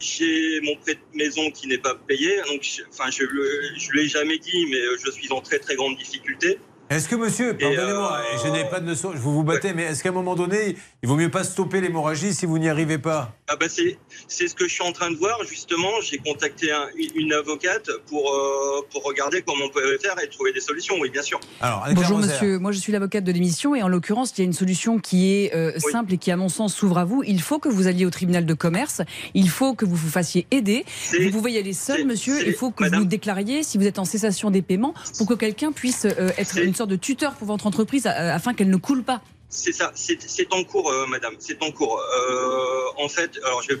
J'ai 0.00 0.60
mon 0.62 0.76
prêt 0.76 0.94
de 0.94 1.16
maison 1.16 1.50
qui 1.50 1.66
n'est 1.68 1.78
pas 1.78 1.94
payé. 1.94 2.36
Donc, 2.50 2.62
je- 2.62 2.82
enfin, 2.92 3.10
je 3.10 3.22
ne 3.24 3.96
l'ai 3.96 4.08
jamais 4.08 4.38
dit, 4.38 4.66
mais 4.70 4.78
je 5.04 5.10
suis 5.10 5.30
en 5.32 5.40
très 5.40 5.58
très 5.58 5.74
grande 5.76 5.96
difficulté. 5.96 6.58
Est-ce 6.90 7.06
que 7.06 7.16
monsieur, 7.16 7.54
pardonnez-moi, 7.54 8.18
euh, 8.18 8.38
je 8.42 8.48
n'ai 8.50 8.64
pas 8.64 8.80
de 8.80 8.88
leçon, 8.88 9.12
je 9.12 9.18
vous 9.18 9.34
vous 9.34 9.42
battez, 9.42 9.74
mais 9.74 9.82
est-ce 9.82 10.02
qu'à 10.02 10.08
un 10.08 10.12
moment 10.12 10.34
donné, 10.34 10.74
il 11.02 11.08
vaut 11.08 11.14
mieux 11.16 11.30
pas 11.30 11.44
stopper 11.44 11.80
l'hémorragie 11.80 12.34
si 12.34 12.44
vous 12.44 12.58
n'y 12.58 12.68
arrivez 12.68 12.98
pas 12.98 13.32
Ah 13.46 13.54
bah 13.54 13.66
c'est 13.68 13.98
c'est 14.26 14.48
ce 14.48 14.54
que 14.54 14.66
je 14.66 14.72
suis 14.72 14.82
en 14.82 14.92
train 14.92 15.10
de 15.10 15.16
voir 15.16 15.38
justement. 15.44 16.00
J'ai 16.02 16.18
contacté 16.18 16.72
un- 16.72 16.88
une 17.14 17.32
avocate 17.32 17.88
pour 18.08 18.32
euh, 18.32 18.80
pour 18.90 19.04
regarder 19.04 19.42
comment 19.42 19.66
on 19.66 19.68
peut 19.70 19.96
faire 19.98 20.16
et 20.22 20.28
trouver 20.28 20.52
des 20.52 20.60
solutions. 20.60 20.96
Oui, 21.00 21.08
bien 21.10 21.22
sûr. 21.22 21.38
Alors, 21.60 21.86
Bonjour 21.94 22.18
monsieur, 22.18 22.58
moi 22.58 22.72
je 22.72 22.78
suis 22.78 22.92
l'avocate 22.92 23.22
de 23.24 23.30
l'émission 23.32 23.74
et 23.76 23.82
en 23.82 23.88
l'occurrence 23.88 24.32
il 24.36 24.40
y 24.40 24.42
a 24.42 24.44
une 24.46 24.52
solution 24.52 24.98
qui 24.98 25.32
est 25.34 25.54
euh, 25.54 25.78
simple 25.78 26.14
et 26.14 26.18
qui 26.18 26.30
à 26.32 26.36
mon 26.36 26.48
sens 26.48 26.74
s'ouvre 26.74 26.98
à 26.98 27.04
vous. 27.04 27.22
Il 27.24 27.40
faut 27.40 27.58
que 27.60 27.68
vous 27.68 27.86
alliez 27.86 28.04
au 28.04 28.10
tribunal 28.10 28.44
de 28.44 28.54
commerce, 28.54 29.00
il 29.34 29.48
faut 29.48 29.74
que 29.74 29.84
vous 29.84 29.94
vous 29.96 30.08
fassiez 30.10 30.46
aider. 30.50 30.84
Vous 31.22 31.30
pouvez 31.30 31.52
y 31.52 31.58
aller 31.58 31.74
seul 31.74 32.04
monsieur, 32.06 32.46
il 32.46 32.54
faut 32.54 32.70
que 32.72 32.84
vous 32.96 33.04
déclariez 33.04 33.62
si 33.62 33.78
vous 33.78 33.86
êtes 33.86 34.00
en 34.00 34.04
cessation 34.04 34.50
des 34.50 34.62
paiements 34.62 34.94
pour 35.16 35.26
que 35.28 35.34
quelqu'un 35.34 35.70
puisse 35.70 36.06
euh, 36.06 36.30
être 36.38 36.58
une 36.58 36.74
sorte 36.74 36.90
de 36.90 36.96
tuteur 36.96 37.34
pour 37.34 37.46
votre 37.46 37.66
entreprise 37.66 38.06
euh, 38.06 38.34
afin 38.34 38.52
qu'elle 38.52 38.70
ne 38.70 38.76
coule 38.76 39.04
pas. 39.04 39.22
C'est 39.50 39.72
ça, 39.72 39.92
c'est 39.94 40.52
en 40.52 40.62
cours, 40.62 40.90
euh, 40.90 41.06
madame, 41.06 41.34
c'est 41.38 41.62
en 41.62 41.70
cours. 41.70 41.98
Euh, 42.00 43.02
en 43.02 43.08
fait, 43.08 43.38
alors 43.44 43.62
je, 43.62 43.76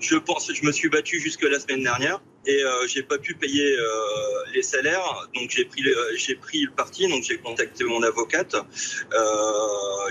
je 0.00 0.16
pense, 0.16 0.50
je 0.52 0.64
me 0.64 0.72
suis 0.72 0.88
battu 0.88 1.20
jusque 1.20 1.42
la 1.42 1.60
semaine 1.60 1.82
dernière 1.82 2.20
et 2.46 2.62
euh, 2.62 2.86
j'ai 2.86 3.02
pas 3.02 3.18
pu 3.18 3.34
payer 3.34 3.76
euh, 3.76 3.84
les 4.54 4.62
salaires, 4.62 5.28
donc 5.34 5.50
j'ai 5.50 5.64
pris, 5.64 5.82
le- 5.82 6.70
parti, 6.76 7.08
donc 7.08 7.24
j'ai 7.24 7.38
contacté 7.38 7.84
mon 7.84 8.02
avocate. 8.02 8.54
Euh, 8.54 9.18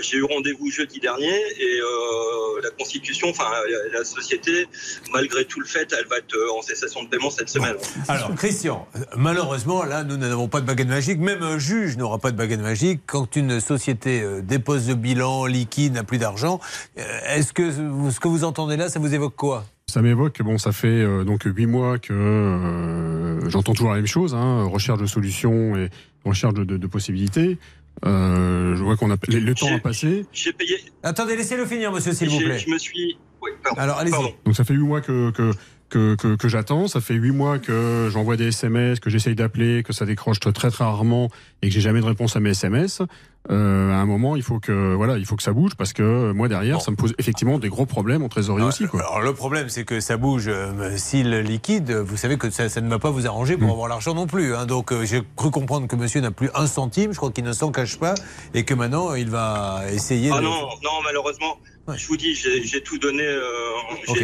j'ai 0.02 0.18
eu 0.18 0.24
rendez-vous 0.24 0.70
jeudi 0.70 1.00
dernier 1.00 1.34
et 1.58 1.80
euh, 1.80 2.60
la 2.62 2.70
constitution, 2.70 3.30
enfin 3.30 3.50
la, 3.92 4.04
société, 4.04 4.66
malgré 5.12 5.44
tout 5.44 5.60
le 5.60 5.66
fait, 5.66 5.92
elle 5.98 6.06
va 6.06 6.18
être 6.18 6.36
en 6.56 6.62
cessation 6.62 7.02
de 7.02 7.08
paiement 7.08 7.30
cette 7.30 7.48
semaine. 7.48 7.76
Alors, 8.08 8.34
Christian, 8.34 8.86
malheureusement, 9.16 9.82
là, 9.84 10.04
nous 10.04 10.16
n'avons 10.16 10.48
pas 10.48 10.60
de 10.60 10.66
baguette 10.66 10.88
magique. 10.88 11.18
Même 11.18 11.42
un 11.42 11.58
juge 11.58 11.96
n'aura 11.96 12.18
pas 12.18 12.30
de 12.30 12.36
baguette 12.36 12.60
magique. 12.60 13.00
Quand 13.06 13.34
une 13.36 13.60
société 13.60 14.22
dépose 14.42 14.88
le 14.88 14.94
bilan 14.94 15.46
liquide, 15.46 15.94
n'a 15.94 16.04
plus 16.04 16.18
d'argent, 16.18 16.60
est-ce 16.96 17.52
que 17.52 17.70
ce 17.72 18.20
que 18.20 18.28
vous 18.28 18.44
entendez 18.44 18.76
là, 18.76 18.88
ça 18.88 18.98
vous 19.00 19.14
évoque 19.14 19.34
quoi? 19.36 19.64
Ça 19.88 20.02
m'évoque, 20.02 20.42
bon, 20.42 20.58
ça 20.58 20.72
fait 20.72 20.88
euh, 20.88 21.22
donc 21.22 21.44
huit 21.44 21.66
mois 21.66 21.98
que 22.00 22.12
euh, 22.12 23.48
j'entends 23.48 23.72
toujours 23.72 23.90
la 23.90 23.96
même 23.98 24.06
chose, 24.08 24.34
hein, 24.34 24.64
recherche 24.64 24.98
de 24.98 25.06
solutions 25.06 25.76
et 25.76 25.90
recherche 26.24 26.54
de, 26.54 26.64
de- 26.64 26.76
de 26.76 26.86
possibilités. 26.88 27.56
Euh, 28.04 28.74
je 28.76 28.82
vois 28.82 28.96
qu'on 28.96 29.12
a 29.12 29.16
le, 29.28 29.38
le 29.38 29.54
temps 29.54 29.72
a 29.72 29.78
passé. 29.78 30.26
J'ai 30.32 30.52
payé. 30.52 30.74
Attendez, 31.04 31.36
laissez-le 31.36 31.64
finir, 31.66 31.92
monsieur, 31.92 32.12
s'il 32.12 32.28
vous 32.30 32.38
plaît. 32.40 32.58
Je 32.58 32.68
me 32.68 32.78
suis. 32.78 33.16
oui, 33.40 33.52
pardon. 33.62 33.80
Alors, 33.80 33.98
allez-y. 33.98 34.10
Pardon. 34.12 34.34
Donc 34.44 34.56
ça 34.56 34.64
fait 34.64 34.74
huit 34.74 34.82
mois 34.84 35.00
que 35.00 35.30
que 35.30 35.52
que, 35.88 36.16
que, 36.16 36.34
que 36.34 36.48
j'attends, 36.48 36.88
ça 36.88 37.00
fait 37.00 37.14
huit 37.14 37.30
mois 37.30 37.60
que 37.60 38.08
j'envoie 38.10 38.36
des 38.36 38.48
SMS, 38.48 38.98
que 38.98 39.08
j'essaye 39.08 39.36
d'appeler, 39.36 39.84
que 39.84 39.92
ça 39.92 40.04
décroche 40.04 40.40
très 40.40 40.50
très 40.52 40.84
rarement 40.84 41.30
et 41.62 41.68
que 41.68 41.72
j'ai 41.72 41.80
jamais 41.80 42.00
de 42.00 42.06
réponse 42.06 42.34
à 42.34 42.40
mes 42.40 42.50
SMS. 42.50 43.02
Euh, 43.50 43.92
à 43.92 43.96
un 43.96 44.06
moment, 44.06 44.34
il 44.36 44.42
faut 44.42 44.58
que 44.58 44.94
voilà, 44.94 45.18
il 45.18 45.24
faut 45.26 45.36
que 45.36 45.42
ça 45.42 45.52
bouge 45.52 45.74
parce 45.76 45.92
que 45.92 46.32
moi 46.32 46.48
derrière, 46.48 46.80
ça 46.80 46.90
me 46.90 46.96
pose 46.96 47.14
effectivement 47.18 47.58
des 47.58 47.68
gros 47.68 47.86
problèmes 47.86 48.22
en 48.22 48.28
trésorerie 48.28 48.62
aussi. 48.64 48.86
Quoi. 48.86 49.00
Alors 49.00 49.20
le 49.20 49.32
problème, 49.34 49.68
c'est 49.68 49.84
que 49.84 50.00
ça 50.00 50.16
bouge. 50.16 50.48
euh, 50.48 50.96
S'il 50.96 51.30
liquide, 51.40 51.90
vous 51.92 52.16
savez 52.16 52.38
que 52.38 52.50
ça, 52.50 52.68
ça 52.68 52.80
ne 52.80 52.88
va 52.88 52.98
pas 52.98 53.10
vous 53.10 53.26
arranger 53.26 53.56
Mm. 53.56 53.60
pour 53.60 53.70
avoir 53.72 53.88
l'argent 53.88 54.14
non 54.14 54.26
plus. 54.26 54.54
hein. 54.54 54.66
Donc 54.66 54.92
euh, 54.92 55.04
j'ai 55.04 55.22
cru 55.36 55.50
comprendre 55.50 55.86
que 55.86 55.96
monsieur 55.96 56.20
n'a 56.20 56.30
plus 56.30 56.50
un 56.54 56.66
centime. 56.66 57.12
Je 57.12 57.16
crois 57.18 57.30
qu'il 57.30 57.44
ne 57.44 57.52
s'en 57.52 57.70
cache 57.70 57.98
pas 57.98 58.14
et 58.54 58.64
que 58.64 58.74
maintenant 58.74 59.14
il 59.14 59.30
va 59.30 59.82
essayer. 59.92 60.30
Ah 60.32 60.38
de... 60.38 60.42
non, 60.44 60.50
non, 60.82 60.90
malheureusement, 61.04 61.56
je 61.96 62.06
vous 62.06 62.16
dis, 62.16 62.34
j'ai 62.34 62.80
tout 62.82 62.98
donné. 62.98 63.22
euh, 63.22 63.70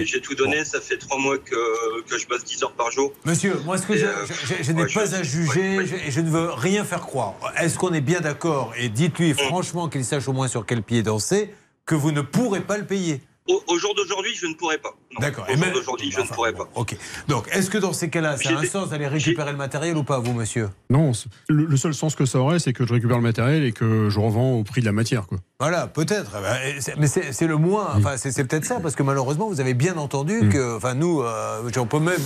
j'ai 0.05 0.21
tout 0.21 0.35
donné. 0.35 0.65
Ça 0.65 0.81
fait 0.81 0.97
trois 0.97 1.19
mois 1.19 1.39
que, 1.39 2.03
que 2.03 2.19
je 2.19 2.27
bosse 2.27 2.45
10 2.45 2.63
heures 2.65 2.73
par 2.73 2.91
jour. 2.91 3.13
Monsieur, 3.25 3.55
moi, 3.65 3.79
ce 3.79 3.87
que 3.87 3.93
Et, 3.93 3.99
je, 3.99 4.07
euh, 4.07 4.27
je- 4.27 4.55
je- 4.57 4.63
je 4.63 4.73
n'ai 4.73 4.83
ouais, 4.83 4.93
pas 4.93 5.07
je- 5.07 5.15
à 5.15 5.23
juger 5.23 5.87
je- 5.87 5.95
et 6.09 6.11
je, 6.11 6.21
ne 6.21 6.31
veux 6.31 6.51
rien 6.51 6.85
faire 6.85 7.03
croire. 7.03 7.35
Est-ce 7.59 7.79
qu'on 7.79 7.93
est 7.93 8.01
bien 8.01 8.21
d'accord 8.21 8.73
Et 8.79 8.89
Mm. 8.89 8.93
dites-lui 8.93 9.35
franchement 9.35 9.89
qu'il 9.89 10.05
sache 10.05 10.29
au 10.29 10.33
moins 10.33 10.49
sur 10.49 10.67
quel 10.67 10.83
pied 10.83 11.03
danser 11.03 11.51
que 11.87 11.95
vous 11.95 12.13
ne 12.13 12.21
pourrez 12.23 12.61
pas 12.61 12.79
le 12.79 12.85
payer? 12.87 13.21
Au, 13.49 13.61
au 13.67 13.77
jour 13.77 13.93
d'aujourd'hui, 13.97 14.33
je 14.37 14.47
ne 14.47 14.55
pourrais 14.55 14.79
pas. 14.79 14.95
D'accord. 15.19 15.45
Au 15.49 15.51
Et 15.53 15.57
jour 15.57 15.65
même- 15.65 15.75
d'aujourd'hui, 15.75 16.13
je 16.13 16.21
ne 16.21 16.27
pourrais 16.29 16.53
pas. 16.53 16.69
Ok. 16.77 16.97
Donc, 17.27 17.49
est-ce 17.51 17.71
que 17.71 17.79
dans 17.79 17.93
ces 17.93 18.09
cas-là, 18.09 18.37
ça 18.37 18.51
a 18.51 18.61
un 18.61 18.65
sens 18.65 18.91
d'aller 18.91 19.09
récupérer 19.09 19.51
le 19.51 19.57
matériel 19.57 19.97
ou 19.97 20.05
pas, 20.05 20.21
vous, 20.21 20.33
monsieur? 20.33 20.69
Non, 20.91 21.11
le, 21.49 21.65
le 21.65 21.77
seul 21.77 21.93
sens 21.93 22.15
que 22.15 22.25
ça 22.25 22.39
aurait, 22.39 22.61
c'est 22.61 22.73
que 22.73 22.87
je 22.87 22.93
récupère 22.95 23.17
le 23.17 23.23
matériel 23.25 23.65
et 23.65 23.73
que 23.73 24.09
je 24.11 24.21
revends 24.21 24.53
au 24.53 24.63
prix 24.63 24.81
de 24.81 24.87
la 24.87 24.93
matière. 24.93 25.27
Quoi. 25.27 25.39
Voilà, 25.63 25.87
peut-être. 25.87 26.33
Eh 26.39 26.43
ben, 26.43 26.97
Mais 26.99 27.07
c'est 27.07 27.47
le 27.47 27.57
moins. 27.57 27.91
Enfin, 27.97 28.17
c'est 28.17 28.43
peut-être 28.45 28.65
ça, 28.65 28.81
parce 28.81 28.97
que 28.97 29.05
malheureusement, 29.05 29.47
vous 29.49 29.61
avez 29.61 29.75
bien 29.75 29.97
entendu 29.97 30.49
que, 30.51 30.77
enfin, 30.77 30.95
nous, 30.95 31.23
euh, 31.23 31.61
on 31.79 31.87
peut 31.87 32.01
même, 32.01 32.19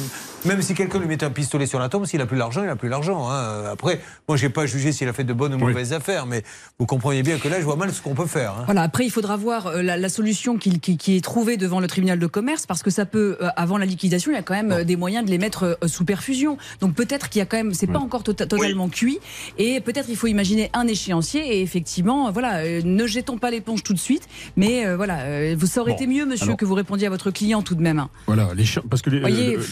même 0.46 0.62
si 0.62 0.72
quelqu'un 0.72 0.98
lui 1.00 1.06
met 1.06 1.22
un 1.22 1.28
pistolet 1.28 1.66
sur 1.66 1.78
la 1.78 1.90
tombe, 1.90 2.06
s'il 2.06 2.20
a 2.22 2.26
plus 2.26 2.38
l'argent, 2.38 2.62
il 2.64 2.70
a 2.70 2.76
plus 2.76 2.88
l'argent. 2.88 3.28
hein. 3.30 3.64
Après, 3.70 4.00
moi, 4.26 4.38
j'ai 4.38 4.48
pas 4.48 4.64
jugé 4.64 4.90
s'il 4.90 5.06
a 5.08 5.12
fait 5.12 5.24
de 5.24 5.34
bonnes 5.34 5.52
ou 5.54 5.58
mauvaises 5.58 5.92
affaires, 5.92 6.24
mais 6.24 6.44
vous 6.78 6.86
comprenez 6.86 7.22
bien 7.22 7.36
que 7.36 7.48
là, 7.48 7.60
je 7.60 7.64
vois 7.66 7.76
mal 7.76 7.92
ce 7.92 8.00
qu'on 8.00 8.14
peut 8.14 8.24
faire. 8.26 8.52
hein. 8.52 8.62
Voilà, 8.64 8.80
après, 8.82 9.04
il 9.04 9.10
faudra 9.10 9.36
voir 9.36 9.66
euh, 9.66 9.82
la, 9.82 9.98
la 9.98 10.08
solution 10.08 10.56
qui, 10.56 10.80
qui- 10.80 10.96
qui 10.96 11.16
est 11.18 11.20
trouvée 11.22 11.58
devant 11.58 11.80
le 11.80 11.88
tribunal 11.88 12.18
de 12.18 12.26
commerce, 12.26 12.64
parce 12.64 12.82
que 12.82 12.90
ça 12.90 13.04
peut, 13.04 13.36
euh, 13.42 13.48
avant 13.56 13.76
la 13.76 13.84
liquidation, 13.84 14.30
il 14.32 14.34
y 14.36 14.38
a 14.38 14.42
quand 14.42 14.54
même 14.54 14.72
euh, 14.72 14.84
des 14.84 14.96
moyens 14.96 15.26
de 15.26 15.30
les 15.30 15.36
mettre 15.38 15.76
euh, 15.82 15.88
sous 15.88 16.06
perfusion. 16.06 16.56
Donc 16.80 16.94
peut-être 16.94 17.28
qu'il 17.28 17.40
y 17.40 17.42
a 17.42 17.46
quand 17.46 17.58
même, 17.58 17.74
c'est 17.74 17.86
pas 17.86 17.98
encore 17.98 18.22
tota- 18.22 18.46
totalement 18.46 18.88
cuit, 18.88 19.18
et 19.58 19.80
peut-être 19.82 20.06
il 20.08 20.16
faut 20.16 20.26
imaginer 20.26 20.70
un 20.72 20.86
échéancier, 20.86 21.58
et 21.58 21.60
effectivement, 21.60 22.28
euh, 22.28 22.30
voilà, 22.30 22.60
euh, 22.60 22.80
ne 22.82 23.06
jetons 23.26 23.38
pas 23.38 23.50
l'éponge 23.50 23.82
tout 23.82 23.92
de 23.92 23.98
suite, 23.98 24.28
mais 24.56 24.86
euh, 24.86 24.96
voilà, 24.96 25.20
euh, 25.22 25.56
vous 25.58 25.66
ça 25.66 25.80
aurait 25.80 25.90
Bon, 25.92 25.96
été 25.96 26.06
mieux, 26.06 26.24
monsieur, 26.26 26.44
alors- 26.46 26.56
que 26.56 26.64
vous 26.64 26.74
répondiez 26.74 27.06
à 27.08 27.10
votre 27.10 27.30
client 27.32 27.60
tout 27.62 27.74
de 27.74 27.82
même. 27.82 27.98
hein. 27.98 28.08
Voilà, 28.26 28.50
les 28.54 28.64
parce 28.88 29.02
que 29.02 29.10
les- 29.10 29.20
Voyez- 29.20 29.56
le, 29.56 29.62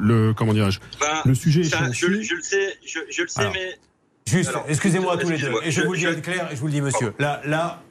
le- 0.00 0.26
le- 0.28 0.34
comment 0.34 0.52
dirais-je, 0.52 0.80
Ben, 1.00 1.06
le 1.24 1.34
sujet 1.34 1.62
ça, 1.62 1.76
échéancier. 1.78 2.08
je, 2.08 2.22
je 2.22 2.34
le 2.34 2.42
sais, 2.42 2.76
je, 2.84 2.98
je 3.10 3.22
le 3.22 3.28
sais, 3.28 3.40
Alors, 3.40 3.52
mais. 3.54 3.78
Juste, 4.26 4.52
excusez-moi 4.68 5.16
tous 5.16 5.28
les 5.30 5.38
deux, 5.38 5.50
et 5.64 5.70
je, 5.70 5.80
je- 5.80 5.86
vous 5.86 5.92
le 5.92 5.98
dis 5.98 6.04
je- 6.04 6.10
clair, 6.20 6.48
et 6.52 6.56
je 6.56 6.60
vous 6.60 6.66
le 6.66 6.72
dis, 6.72 6.80
monsieur. 6.80 7.12
Là, 7.18 7.40
là, 7.46 7.82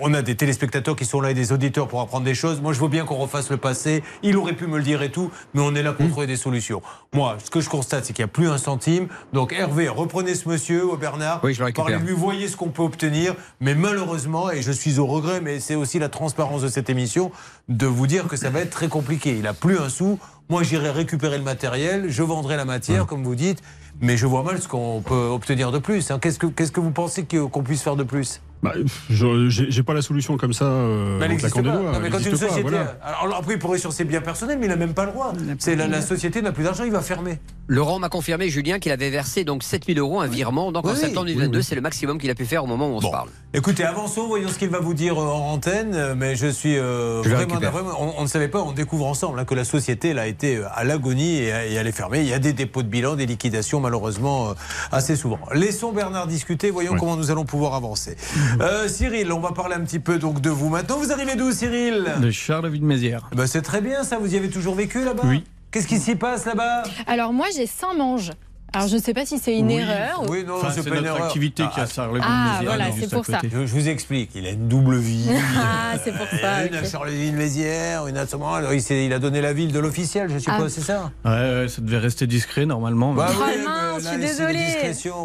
on 0.00 0.14
a 0.14 0.22
des 0.22 0.34
téléspectateurs 0.36 0.96
qui 0.96 1.04
sont 1.04 1.20
là 1.20 1.30
et 1.30 1.34
des 1.34 1.52
auditeurs 1.52 1.88
pour 1.88 2.00
apprendre 2.00 2.24
des 2.24 2.34
choses. 2.34 2.60
Moi, 2.60 2.72
je 2.72 2.80
veux 2.80 2.88
bien 2.88 3.04
qu'on 3.04 3.16
refasse 3.16 3.50
le 3.50 3.56
passé. 3.56 4.02
Il 4.22 4.36
aurait 4.36 4.52
pu 4.54 4.66
me 4.66 4.76
le 4.78 4.82
dire 4.82 5.02
et 5.02 5.10
tout, 5.10 5.30
mais 5.54 5.60
on 5.62 5.74
est 5.74 5.82
là 5.82 5.92
pour 5.92 6.06
Mmh. 6.06 6.10
trouver 6.10 6.26
des 6.26 6.36
solutions. 6.36 6.80
Moi, 7.12 7.36
ce 7.44 7.50
que 7.50 7.60
je 7.60 7.68
constate, 7.68 8.04
c'est 8.04 8.12
qu'il 8.12 8.22
n'y 8.24 8.30
a 8.30 8.32
plus 8.32 8.48
un 8.48 8.58
centime. 8.58 9.08
Donc, 9.32 9.52
Hervé, 9.52 9.88
reprenez 9.88 10.34
ce 10.34 10.48
monsieur, 10.48 10.84
au 10.90 10.96
Bernard. 10.96 11.40
Oui, 11.42 11.54
je 11.54 11.62
le. 11.64 11.72
Parlez-lui, 11.72 12.12
voyez 12.12 12.48
ce 12.48 12.56
qu'on 12.56 12.70
peut 12.70 12.82
obtenir. 12.82 13.34
Mais 13.60 13.74
malheureusement, 13.74 14.50
et 14.50 14.62
je 14.62 14.72
suis 14.72 14.98
au 14.98 15.06
regret, 15.06 15.40
mais 15.40 15.60
c'est 15.60 15.74
aussi 15.74 15.98
la 15.98 16.08
transparence 16.08 16.62
de 16.62 16.68
cette 16.68 16.88
émission, 16.90 17.30
de 17.68 17.86
vous 17.86 18.06
dire 18.06 18.28
que 18.28 18.36
ça 18.36 18.50
va 18.50 18.60
être 18.60 18.70
très 18.70 18.88
compliqué. 18.88 19.30
Il 19.36 19.42
n'a 19.42 19.54
plus 19.54 19.78
un 19.78 19.88
sou. 19.88 20.18
Moi, 20.50 20.62
j'irai 20.62 20.90
récupérer 20.90 21.36
le 21.36 21.44
matériel, 21.44 22.06
je 22.08 22.22
vendrai 22.22 22.56
la 22.56 22.64
matière, 22.64 23.06
comme 23.06 23.22
vous 23.22 23.34
dites, 23.34 23.60
mais 24.00 24.16
je 24.16 24.26
vois 24.26 24.42
mal 24.42 24.62
ce 24.62 24.66
qu'on 24.68 25.02
peut 25.04 25.26
obtenir 25.30 25.72
de 25.72 25.78
plus. 25.78 26.10
hein. 26.10 26.18
Qu'est-ce 26.18 26.38
que, 26.38 26.46
qu'est-ce 26.46 26.72
que 26.72 26.80
vous 26.80 26.90
pensez 26.90 27.24
qu'on 27.26 27.62
puisse 27.62 27.82
faire 27.82 27.96
de 27.96 28.02
plus? 28.04 28.40
Bah, 28.62 28.72
j'ai 29.08 29.82
pas 29.84 29.94
la 29.94 30.02
solution 30.02 30.36
comme 30.36 30.52
ça. 30.52 30.64
Euh, 30.64 31.18
Mais 31.18 31.24
elle 31.26 31.30
en 31.30 31.34
n'existe 31.34 31.52
claquant 31.54 31.68
pas. 31.70 31.76
des 31.76 31.82
doigts. 31.82 31.92
Non, 31.92 31.98
mais 32.00 32.06
Elle 32.06 32.12
quand 32.12 32.18
une 32.18 32.30
pas, 32.30 32.36
société. 32.36 32.62
voilà. 32.62 32.98
Alors 33.22 33.36
après, 33.38 33.54
il 33.54 33.58
pourrait 33.58 33.78
sur 33.78 33.92
ses 33.92 34.04
biens 34.04 34.20
personnels, 34.20 34.58
mais 34.58 34.66
il 34.66 34.70
n'a 34.70 34.76
même 34.76 34.94
pas 34.94 35.04
le 35.06 35.12
droit. 35.12 35.32
C'est 35.58 35.76
la, 35.76 35.86
la 35.86 36.02
société 36.02 36.42
n'a 36.42 36.52
plus 36.52 36.64
d'argent, 36.64 36.84
il 36.84 36.90
va 36.92 37.00
fermer. 37.00 37.38
Laurent 37.70 37.98
m'a 37.98 38.08
confirmé, 38.08 38.48
Julien, 38.48 38.78
qu'il 38.78 38.92
avait 38.92 39.10
versé 39.10 39.44
donc 39.44 39.62
7000 39.62 39.98
euros, 39.98 40.20
un 40.20 40.26
virement. 40.26 40.72
Donc 40.72 40.86
en 40.86 40.92
Oui, 40.92 40.96
septembre 40.96 41.26
oui, 41.26 41.34
2022, 41.34 41.58
oui. 41.58 41.64
c'est 41.64 41.74
le 41.74 41.82
maximum 41.82 42.18
qu'il 42.18 42.30
a 42.30 42.34
pu 42.34 42.46
faire 42.46 42.64
au 42.64 42.66
moment 42.66 42.88
où 42.88 42.94
on 42.94 43.00
se 43.00 43.10
parle. 43.10 43.28
Écoutez, 43.52 43.84
avançons, 43.84 44.26
voyons 44.26 44.48
ce 44.48 44.58
qu'il 44.58 44.70
va 44.70 44.80
vous 44.80 44.94
dire 44.94 45.18
euh, 45.20 45.26
en 45.26 45.52
antenne. 45.52 46.14
Mais 46.14 46.34
je 46.34 46.46
suis 46.46 46.76
euh, 46.78 47.22
Je 47.22 47.28
vraiment, 47.28 47.56
on, 48.00 48.14
on 48.18 48.22
ne 48.22 48.26
savait 48.26 48.48
pas, 48.48 48.62
on 48.62 48.72
découvre 48.72 49.06
ensemble 49.06 49.38
hein, 49.38 49.44
que 49.44 49.54
la 49.54 49.64
société 49.64 50.08
elle, 50.08 50.18
a 50.18 50.26
été 50.26 50.56
euh, 50.56 50.64
à 50.74 50.84
l'agonie 50.84 51.36
et, 51.36 51.48
et 51.48 51.74
elle 51.74 51.86
est 51.86 51.92
fermée. 51.92 52.20
Il 52.20 52.26
y 52.28 52.32
a 52.32 52.38
des 52.38 52.52
dépôts 52.54 52.82
de 52.82 52.88
bilan, 52.88 53.16
des 53.16 53.26
liquidations 53.26 53.80
malheureusement 53.80 54.50
euh, 54.50 54.54
assez 54.90 55.14
souvent. 55.14 55.38
Laissons 55.52 55.92
Bernard 55.92 56.26
discuter, 56.26 56.70
voyons 56.70 56.96
comment 56.98 57.16
nous 57.16 57.30
allons 57.30 57.44
pouvoir 57.44 57.74
avancer. 57.74 58.16
Euh, 58.60 58.88
Cyril, 58.88 59.32
on 59.32 59.40
va 59.40 59.52
parler 59.52 59.74
un 59.74 59.80
petit 59.80 59.98
peu 59.98 60.18
donc 60.18 60.40
de 60.40 60.50
vous 60.50 60.68
maintenant. 60.68 60.98
Vous 60.98 61.12
arrivez 61.12 61.36
d'où, 61.36 61.52
Cyril 61.52 62.04
De 62.20 62.30
Charleville-Mézières. 62.30 63.28
Ben, 63.34 63.46
C'est 63.46 63.62
très 63.62 63.80
bien 63.80 64.02
ça. 64.04 64.18
Vous 64.18 64.34
y 64.34 64.36
avez 64.36 64.50
toujours 64.50 64.74
vécu 64.74 65.04
là-bas? 65.04 65.22
Oui. 65.26 65.44
Qu'est-ce 65.70 65.86
qui 65.86 65.98
s'y 65.98 66.14
passe 66.14 66.46
là-bas? 66.46 66.82
Alors 67.06 67.32
moi 67.32 67.46
j'ai 67.54 67.66
Saint-Mange. 67.66 68.32
Alors 68.74 68.86
je 68.88 68.96
ne 68.96 69.00
sais 69.00 69.14
pas 69.14 69.24
si 69.24 69.38
c'est 69.38 69.56
une 69.56 69.68
Oui. 69.68 69.76
erreur. 69.78 70.22
ou- 70.22 70.30
Oui, 70.30 70.44
non, 70.46 70.56
Enfin, 70.56 70.68
c'est 70.70 70.86
pas 70.88 70.96
une 70.96 71.04
erreur. 71.06 71.24
activité 71.26 71.62
qui 71.72 71.80
a 71.80 71.84
Ah, 71.84 71.86
Charleville-Mézières. 71.86 72.58
Ah, 72.58 72.60
voilà, 72.64 72.84
juste 72.90 72.98
c'est 73.08 73.14
à 73.14 73.16
pour 73.16 73.24
ça. 73.26 73.40
Je, 73.42 73.66
je 73.66 73.72
vous 73.74 73.88
explique, 73.88 74.30
il 74.34 74.46
a 74.46 74.50
une 74.50 74.68
double 74.68 74.96
vie. 74.98 75.28
Ah, 75.58 75.94
c'est 76.04 76.12
pour 76.12 76.26
ça. 76.26 76.66
Une 76.66 76.74
à 76.74 76.80
ok. 76.80 76.86
Charleville-Mézières, 76.86 78.06
une 78.06 78.16
à. 78.18 78.22
Alors, 78.30 78.72
il, 78.72 79.12
a 79.12 79.18
donné 79.18 79.40
la 79.40 79.52
ville 79.54 79.72
de 79.72 79.78
l'officiel, 79.78 80.28
je 80.30 80.38
suppose, 80.38 80.64
Ah. 80.66 80.68
c'est 80.68 80.80
ça 80.82 81.10
Ouais, 81.24 81.30
ouais, 81.62 81.68
ça 81.68 81.80
devait 81.80 81.98
rester 81.98 82.26
discret 82.26 82.66
normalement. 82.66 83.14
Bah 83.14 83.28
oui, 83.30 83.36
Ah, 83.42 83.64
mince, 83.94 84.04
là, 84.04 84.10
je 84.12 84.16
suis 84.16 84.18
désolée. 84.18 84.58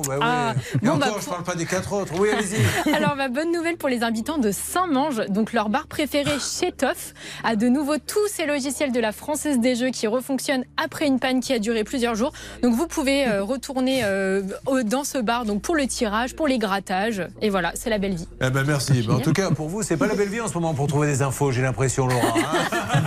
bah. 0.07 0.15
Ah, 0.21 0.53
bon, 0.81 0.91
encore, 0.91 0.99
bah, 0.99 1.17
je 1.21 1.29
parle 1.29 1.43
pas 1.43 1.55
des 1.55 1.65
quatre 1.65 1.91
autres. 1.93 2.13
Oui, 2.17 2.29
allez-y. 2.29 2.93
Alors, 2.95 3.15
ma 3.17 3.27
bonne 3.27 3.51
nouvelle 3.51 3.75
pour 3.77 3.89
les 3.89 4.03
habitants 4.03 4.37
de 4.37 4.51
Saint-Mange, 4.51 5.27
donc 5.27 5.51
leur 5.53 5.67
bar 5.69 5.87
préféré 5.87 6.31
chez 6.39 6.71
Toff, 6.71 7.13
a 7.43 7.55
de 7.57 7.67
nouveau 7.67 7.97
tous 7.97 8.27
ces 8.29 8.45
logiciels 8.45 8.91
de 8.93 8.99
la 9.01 9.11
Française 9.11 9.59
des 9.59 9.75
Jeux 9.75 9.89
qui 9.91 10.07
refonctionnent 10.07 10.63
après 10.83 11.07
une 11.07 11.19
panne 11.19 11.41
qui 11.41 11.51
a 11.53 11.59
duré 11.59 11.83
plusieurs 11.83 12.15
jours. 12.15 12.31
Donc, 12.61 12.73
vous 12.73 12.87
pouvez 12.87 13.25
euh, 13.34 13.43
retourner 13.43 14.01
euh, 14.03 14.41
dans 14.85 15.03
ce 15.03 15.18
bar 15.18 15.45
donc 15.45 15.61
pour 15.61 15.76
le 15.76 15.88
tirage, 15.88 16.35
pour 16.35 16.47
les 16.47 16.57
grattages. 16.57 17.22
Et 17.41 17.49
voilà, 17.49 17.72
c'est 17.76 17.89
la 17.89 17.97
belle 17.97 18.15
vie. 18.15 18.27
Eh 18.41 18.49
ben 18.49 18.64
merci. 18.65 19.03
Mais 19.07 19.14
en 19.14 19.19
tout 19.19 19.34
cas, 19.34 19.51
pour 19.51 19.68
vous, 19.69 19.84
c'est 19.84 19.97
pas 19.97 20.07
la 20.07 20.15
belle 20.15 20.30
vie 20.30 20.41
en 20.41 20.47
ce 20.47 20.53
moment 20.53 20.73
pour 20.73 20.88
trouver 20.88 21.07
des 21.07 21.22
infos, 21.22 21.51
j'ai 21.51 21.61
l'impression, 21.61 22.07
Laura. 22.07 22.27
hein. 22.27 22.99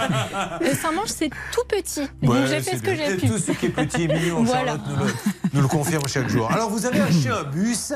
Euh, 0.62 0.74
Saint-Mange, 0.74 1.08
c'est 1.08 1.30
tout 1.52 1.62
petit. 1.68 2.02
Donc, 2.22 2.34
Ouais, 2.34 2.46
j'ai 2.48 2.60
fait 2.60 2.76
ce 2.76 2.82
que 2.82 2.94
j'ai 2.94 3.16
pu. 3.16 3.26
tout 3.28 3.38
ce 3.38 3.52
qui 3.52 3.66
est 3.66 3.70
petit 3.70 4.02
et 4.02 4.08
mignon, 4.08 4.42
Voilà. 4.44 4.72
Charlotte 4.76 4.80
nous 4.98 5.04
le, 5.06 5.12
nous 5.54 5.60
le 5.62 5.68
confirme 5.68 6.06
chaque 6.08 6.28
jour. 6.28 6.50
Alors, 6.50 6.70
vous 6.70 6.86
avez 6.86 7.00
acheté 7.00 7.28
un 7.28 7.42
bus 7.52 7.92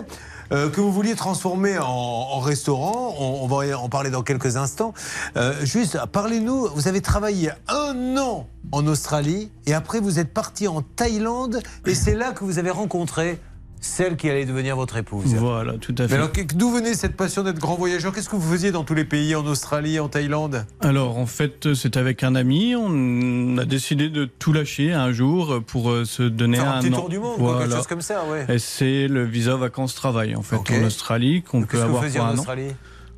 euh, 0.53 0.69
que 0.71 0.81
vous 0.81 0.93
vouliez 0.93 1.15
transformer 1.15 1.79
en, 1.79 2.41
restaurant. 2.41 3.15
On, 3.19 3.45
on 3.45 3.47
va 3.47 3.79
en 3.79 3.89
parler 3.89 4.11
dans 4.11 4.23
quelques 4.23 4.57
instants. 4.57 4.95
Euh, 5.37 5.55
juste, 5.65 5.99
parlez-nous. 6.13 6.69
Vous 6.75 6.89
avez 6.89 7.01
travaillé 7.01 7.51
un 7.69 8.17
an 8.17 8.47
en 8.73 8.87
Australie 8.87 9.51
et 9.67 9.75
après, 9.75 10.01
vous 10.01 10.19
êtes 10.19 10.33
parti 10.33 10.69
en 10.69 10.83
Thaïlande 10.83 11.61
et 11.87 11.95
c'est 11.95 12.15
là 12.15 12.33
que 12.33 12.45
vous 12.45 12.59
avez 12.59 12.71
rencontré 12.71 13.41
celle 13.81 14.17
qui 14.17 14.29
allait 14.29 14.45
devenir 14.45 14.77
votre 14.77 14.97
épouse. 14.97 15.35
Voilà, 15.37 15.75
tout 15.75 15.95
à 15.99 16.03
Mais 16.03 16.09
fait. 16.09 16.15
alors, 16.15 16.33
que- 16.33 16.43
d'où 16.55 16.71
venait 16.71 16.95
cette 16.95 17.17
passion 17.17 17.43
d'être 17.43 17.59
grand 17.59 17.77
voyageur? 17.77 18.13
Qu'est-ce 18.13 18.29
que 18.29 18.37
vous 18.37 18.51
faisiez 18.53 18.73
dans 18.73 18.85
tous 18.85 18.95
les 18.95 19.05
pays, 19.05 19.35
en 19.35 19.45
Australie, 19.47 19.99
en 19.99 20.09
Thaïlande? 20.09 20.67
Alors 20.81 21.17
en 21.19 21.27
fait, 21.27 21.73
c'était 21.75 21.99
avec 21.99 22.23
un 22.23 22.35
ami. 22.35 22.75
On 22.77 23.57
a 23.59 23.65
décidé 23.65 24.09
de 24.11 24.27
tout 24.27 24.53
lâcher 24.53 24.93
un 24.93 25.13
jour 25.13 25.63
pour 25.67 25.91
euh, 25.91 26.05
se 26.05 26.23
donner 26.23 26.59
un 26.59 26.73
un 26.73 26.81
petit 26.81 26.93
an. 26.95 26.99
tour 27.01 27.09
du 27.09 27.19
monde, 27.19 27.39
quoi, 27.39 27.59
quelque 27.61 27.75
chose 27.77 27.87
comme 27.87 28.03
ça, 28.03 28.23
ouais. 28.31 28.45
Et 28.55 28.59
c'est 28.59 29.09
le 29.09 29.25
visa 29.25 29.57
vacances-travail 29.57 30.37
en 30.37 30.43
fait 30.43 30.57
en 30.57 30.85
Australie 30.85 31.43
qu'on 31.43 31.61
peut 31.63 31.67
Qu'est-ce 31.67 31.83
que 31.83 31.87
vous 31.89 31.89
avoir 31.97 32.05
faisiez 32.05 32.19
pour 32.21 32.27
en 32.29 32.31
un 32.33 32.35
an. 32.35 32.39
Australie? 32.39 32.63
Ouais, 32.65 32.75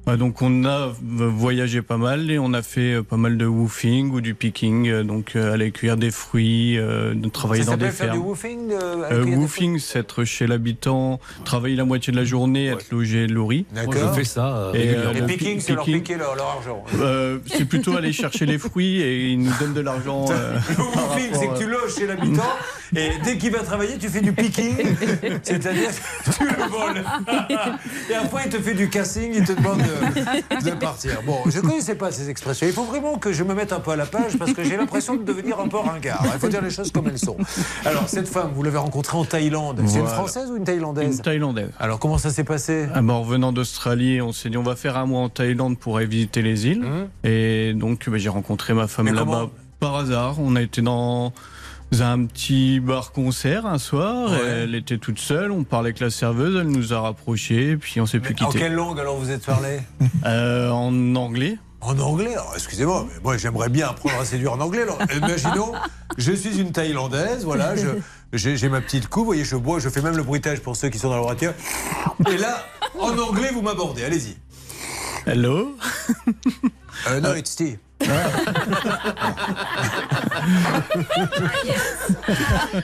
donc 0.06 0.42
on 0.42 0.64
a 0.64 0.88
euh, 0.88 0.92
voyagé 1.00 1.80
pas 1.80 1.96
mal 1.96 2.30
et 2.30 2.38
on 2.38 2.52
a 2.54 2.62
fait 2.62 2.94
euh, 2.94 3.02
pas 3.02 3.16
mal 3.16 3.36
de 3.38 3.46
woofing 3.46 4.10
ou 4.12 4.20
du 4.20 4.34
picking, 4.34 4.88
euh, 4.88 5.04
donc 5.04 5.36
euh, 5.36 5.54
aller 5.54 5.70
cueillir 5.70 5.96
des 5.96 6.10
fruits, 6.10 6.76
euh, 6.76 7.14
de 7.14 7.28
travailler 7.28 7.62
Ça 7.62 7.72
dans 7.72 7.76
des 7.76 7.84
s'appelle 7.90 7.96
faire 7.96 8.12
du 8.12 8.18
fermes. 8.18 8.26
woofing 8.28 8.68
de- 8.68 8.74
Euh, 8.74 9.24
woofing, 9.24 9.78
c'est 9.78 10.00
être 10.00 10.24
chez 10.24 10.46
l'habitant, 10.48 11.20
travailler 11.44 11.76
la 11.76 11.84
moitié 11.84 12.12
de 12.12 12.16
la 12.18 12.24
journée, 12.24 12.66
être 12.66 12.90
logé, 12.90 13.26
nourri. 13.28 13.64
D'accord. 13.72 13.94
Je 14.14 14.18
fais 14.20 14.24
ça, 14.24 14.56
euh, 14.56 14.72
Et, 14.74 14.78
régulièrement. 14.78 15.12
Les 15.12 15.20
le 15.20 15.26
picking, 15.26 15.60
c'est 15.60 15.74
leur 15.74 15.84
picking, 15.84 16.02
piquer 16.02 16.18
leur, 16.18 16.34
leur 16.34 16.46
argent. 16.48 16.84
euh, 17.00 17.38
c'est 17.46 17.64
plutôt 17.64 17.96
aller 17.96 18.12
chercher 18.12 18.44
les 18.44 18.58
fruits 18.58 19.00
et 19.00 19.30
ils 19.30 19.38
nous 19.40 19.52
donnent 19.60 19.72
de 19.74 19.80
l'argent. 19.80 20.26
euh, 20.30 20.58
Le 20.76 20.82
woofing, 20.82 21.30
c'est 21.32 21.46
que 21.48 21.58
tu 21.58 21.64
euh, 21.64 21.68
loges 21.68 21.94
chez 21.96 22.06
l'habitant 22.08 22.42
et 22.96 23.10
dès 23.24 23.38
qu'il 23.38 23.52
va 23.52 23.60
travailler, 23.60 23.96
tu 23.98 24.08
fais 24.08 24.20
du 24.20 24.32
picking, 24.32 24.74
c'est-à-dire 25.42 25.90
que 26.24 26.30
tu 26.32 26.44
le 26.44 26.68
voles. 26.68 27.04
Et 28.10 28.14
après, 28.14 28.42
il 28.46 28.50
te 28.50 28.58
fait 28.60 28.74
du 28.74 28.88
casting, 28.90 29.30
il 29.34 29.44
te 29.44 29.52
demande 29.52 29.78
de, 29.78 29.91
de 30.64 30.70
partir. 30.72 31.22
Bon, 31.26 31.38
je 31.46 31.58
ne 31.58 31.62
connaissais 31.62 31.94
pas 31.94 32.10
ces 32.10 32.30
expressions. 32.30 32.66
Il 32.66 32.72
faut 32.72 32.84
vraiment 32.84 33.18
que 33.18 33.32
je 33.32 33.44
me 33.44 33.54
mette 33.54 33.72
un 33.72 33.80
peu 33.80 33.92
à 33.92 33.96
la 33.96 34.06
page 34.06 34.38
parce 34.38 34.52
que 34.52 34.64
j'ai 34.64 34.76
l'impression 34.76 35.16
de 35.16 35.22
devenir 35.22 35.60
un 35.60 35.68
peu 35.68 35.78
ringard. 35.78 36.22
Il 36.24 36.40
faut 36.40 36.48
dire 36.48 36.62
les 36.62 36.70
choses 36.70 36.92
comme 36.92 37.08
elles 37.08 37.18
sont. 37.18 37.36
Alors, 37.84 38.08
cette 38.08 38.28
femme, 38.28 38.52
vous 38.54 38.62
l'avez 38.62 38.78
rencontrée 38.78 39.16
en 39.16 39.24
Thaïlande. 39.24 39.82
C'est 39.86 40.00
une 40.00 40.06
française 40.06 40.50
ou 40.50 40.56
une 40.56 40.64
thaïlandaise 40.64 41.16
Une 41.16 41.22
Thaïlandaise. 41.22 41.70
Alors, 41.78 41.98
comment 41.98 42.18
ça 42.18 42.30
s'est 42.30 42.44
passé? 42.44 42.88
Ah 42.94 43.02
bah, 43.02 43.14
en 43.14 43.22
revenant 43.22 43.52
d'Australie, 43.52 44.20
on 44.20 44.32
s'est 44.32 44.50
dit 44.50 44.56
on 44.56 44.62
va 44.62 44.76
faire 44.76 44.96
un 44.96 45.06
mois 45.06 45.20
en 45.20 45.28
Thaïlande 45.28 45.78
pour 45.78 45.96
aller 45.96 46.06
visiter 46.06 46.42
les 46.42 46.66
îles. 46.66 46.84
Hum. 46.84 47.08
Et 47.24 47.74
donc 47.74 48.08
bah, 48.08 48.18
j'ai 48.18 48.28
rencontré 48.28 48.74
ma 48.74 48.86
femme 48.86 49.12
là-bas 49.12 49.50
par 49.80 49.96
hasard. 49.96 50.36
On 50.38 50.56
a 50.56 50.62
été 50.62 50.82
dans 50.82 51.32
un 52.00 52.24
petit 52.24 52.80
bar-concert 52.80 53.66
un 53.66 53.78
soir. 53.78 54.30
Ouais. 54.30 54.38
Elle 54.62 54.74
était 54.74 54.96
toute 54.98 55.18
seule. 55.18 55.50
On 55.50 55.64
parlait 55.64 55.88
avec 55.88 56.00
la 56.00 56.10
serveuse. 56.10 56.56
Elle 56.60 56.68
nous 56.68 56.92
a 56.94 57.00
rapprochés. 57.00 57.76
Puis 57.76 58.00
on 58.00 58.06
s'est 58.06 58.20
plus 58.20 58.32
En 58.42 58.46
quitté. 58.48 58.60
quelle 58.60 58.74
langue 58.74 58.98
alors 58.98 59.16
vous 59.18 59.30
êtes 59.30 59.44
parlé 59.44 59.80
Euh, 60.26 60.70
en 60.70 61.14
anglais. 61.16 61.58
En 61.80 61.98
anglais 61.98 62.32
Alors, 62.34 62.52
excusez-moi, 62.54 63.06
mais 63.08 63.20
moi 63.24 63.36
j'aimerais 63.36 63.68
bien 63.68 63.88
apprendre 63.88 64.14
à 64.20 64.24
séduire 64.24 64.52
en 64.52 64.60
anglais. 64.60 64.82
Alors, 64.82 64.98
imaginons, 65.16 65.72
je 66.16 66.32
suis 66.32 66.58
une 66.60 66.70
Thaïlandaise, 66.70 67.44
voilà, 67.44 67.74
je- 67.74 67.88
j'ai 68.32 68.56
j'ai 68.56 68.68
ma 68.68 68.80
petite 68.80 69.08
coupe, 69.08 69.22
vous 69.22 69.26
voyez, 69.26 69.44
je 69.44 69.56
bois, 69.56 69.80
je 69.80 69.88
fais 69.88 70.00
même 70.00 70.16
le 70.16 70.22
bruitage 70.22 70.60
pour 70.60 70.76
ceux 70.76 70.90
qui 70.90 70.98
sont 71.00 71.08
dans 71.10 71.16
la 71.16 71.22
voiture. 71.22 71.52
Et 72.30 72.36
là, 72.36 72.64
en 73.00 73.18
anglais, 73.18 73.50
vous 73.52 73.62
m'abordez, 73.62 74.04
allez-y. 74.04 74.36
Hello. 75.26 75.76
Euh, 77.08 77.20
no, 77.20 77.34
it's 77.34 77.56
tea. 77.56 77.78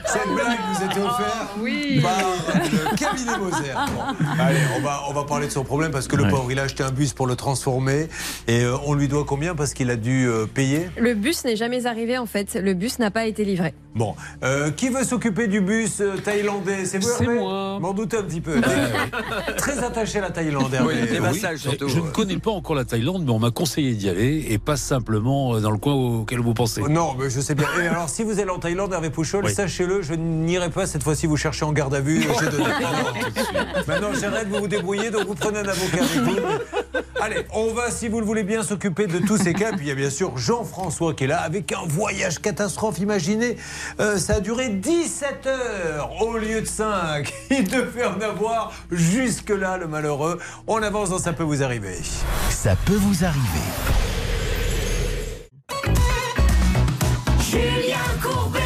Cette 0.05 0.27
blague 0.33 0.59
vous 0.73 0.85
était 0.85 0.99
offerte 1.01 1.49
Oui. 1.61 1.99
par 2.01 2.17
le 2.55 2.95
cabinet 2.97 3.37
Moser. 3.37 3.73
Bon, 3.89 4.43
allez, 4.43 4.59
on 4.77 4.81
va, 4.81 5.01
on 5.09 5.13
va 5.13 5.23
parler 5.23 5.47
de 5.47 5.51
son 5.51 5.63
problème 5.63 5.91
parce 5.91 6.07
que 6.07 6.15
le 6.15 6.23
Ouais. 6.23 6.29
pauvre, 6.29 6.51
il 6.51 6.59
a 6.59 6.63
acheté 6.63 6.83
un 6.83 6.91
bus 6.91 7.13
pour 7.13 7.27
le 7.27 7.35
transformer 7.35 8.07
et 8.47 8.63
euh, 8.63 8.75
on 8.85 8.93
lui 8.93 9.07
doit 9.07 9.23
combien 9.25 9.55
parce 9.55 9.73
qu'il 9.73 9.89
a 9.89 9.95
dû 9.95 10.27
euh, 10.27 10.45
payer? 10.45 10.89
Le 10.97 11.13
bus 11.13 11.43
n'est 11.45 11.55
jamais 11.55 11.85
arrivé 11.85 12.17
en 12.17 12.25
fait. 12.25 12.55
Le 12.55 12.73
bus 12.73 12.99
n'a 12.99 13.09
pas 13.11 13.25
été 13.25 13.43
livré. 13.45 13.73
Bon, 13.95 14.15
euh, 14.43 14.69
qui 14.71 14.89
veut 14.89 15.03
s'occuper 15.03 15.47
du 15.47 15.61
bus 15.61 16.01
thaïlandais? 16.23 16.85
C'est 16.85 16.99
vous, 16.99 17.07
C'est 17.17 17.23
Hervé? 17.23 17.35
moi. 17.39 17.79
M'en 17.79 17.93
doutez 17.93 18.17
un 18.17 18.23
petit 18.23 18.41
peu. 18.41 18.61
Très 19.57 19.79
attaché 19.83 20.19
à 20.19 20.21
la 20.21 20.29
Thaïlande, 20.31 20.73
Hervé. 20.73 20.93
Oui, 21.01 21.07
les 21.09 21.17
oui. 21.17 21.19
massages, 21.19 21.59
surtout. 21.59 21.87
Je 21.89 21.99
ne 21.99 22.09
connais 22.11 22.37
pas 22.37 22.51
encore 22.51 22.75
la 22.75 22.85
Thaïlande, 22.85 23.23
mais 23.25 23.31
on 23.31 23.39
m'a 23.39 23.51
conseillé 23.51 23.93
d'y 23.93 24.09
aller 24.09 24.45
et 24.49 24.57
pas 24.59 24.77
simplement 25.09 25.55
euh, 25.55 25.59
dans 25.59 25.71
le 25.71 25.77
coin 25.77 25.93
auquel 25.93 26.39
vous 26.39 26.53
pensez. 26.53 26.81
Non, 26.81 27.15
mais 27.17 27.29
je 27.31 27.39
sais 27.41 27.55
bien. 27.55 27.67
Et 27.81 27.87
alors, 27.87 28.09
si 28.09 28.23
vous 28.23 28.39
allez 28.39 28.49
en 28.51 28.59
Thaïlande, 28.59 28.93
Hervé 28.93 29.09
Pouchol, 29.09 29.43
Oui. 29.45 29.53
sachez-le, 29.53 30.03
je 30.03 30.13
n'irai 30.13 30.69
pas 30.69 30.85
cette 30.85 31.01
fois-ci 31.01 31.25
vous 31.25 31.37
chercher 31.37 31.65
en 31.65 31.73
garde 31.73 31.95
à 31.95 31.99
vue. 31.99 32.21
J'ai 32.39 32.49
donné. 32.49 32.65
Maintenant, 33.87 34.09
j'arrête, 34.19 34.47
vous 34.49 34.59
vous 34.59 34.67
débrouillez, 34.67 35.09
donc 35.09 35.25
vous 35.25 35.33
prenez 35.35 35.59
un 35.59 35.67
avocat 35.67 36.03
avec 36.03 36.17
vous. 36.19 36.37
Allez, 37.21 37.45
on 37.53 37.73
va, 37.73 37.89
si 37.89 38.07
vous 38.07 38.19
le 38.19 38.25
voulez 38.25 38.43
bien, 38.43 38.61
s'occuper 38.61 39.07
de 39.07 39.17
tous 39.19 39.37
ces 39.37 39.53
cas. 39.53 39.71
Puis 39.71 39.85
il 39.85 39.87
y 39.87 39.91
a 39.91 39.95
bien 39.95 40.09
sûr 40.11 40.37
Jean-François 40.37 41.13
qui 41.15 41.23
est 41.23 41.27
là 41.27 41.41
avec 41.41 41.71
un 41.71 41.85
voyage 41.87 42.39
catastrophe. 42.39 42.99
Imaginez, 42.99 43.57
euh, 43.99 44.17
ça 44.17 44.35
a 44.35 44.39
duré 44.41 44.69
17 44.69 45.47
heures 45.47 46.21
au 46.21 46.37
lieu 46.37 46.61
de 46.61 46.67
5. 46.67 47.33
Il 47.49 47.67
devait 47.67 48.05
en 48.05 48.21
avoir 48.21 48.71
jusque-là, 48.91 49.77
le 49.77 49.87
malheureux. 49.87 50.37
On 50.67 50.81
avance 50.83 51.09
dans 51.09 51.17
Ça 51.17 51.33
peut 51.33 51.43
vous 51.43 51.63
arriver. 51.63 51.97
Ça 52.49 52.75
peut 52.85 52.93
vous 52.95 53.25
arriver. 53.25 54.28
Julien 57.51 58.19
Courbet 58.21 58.58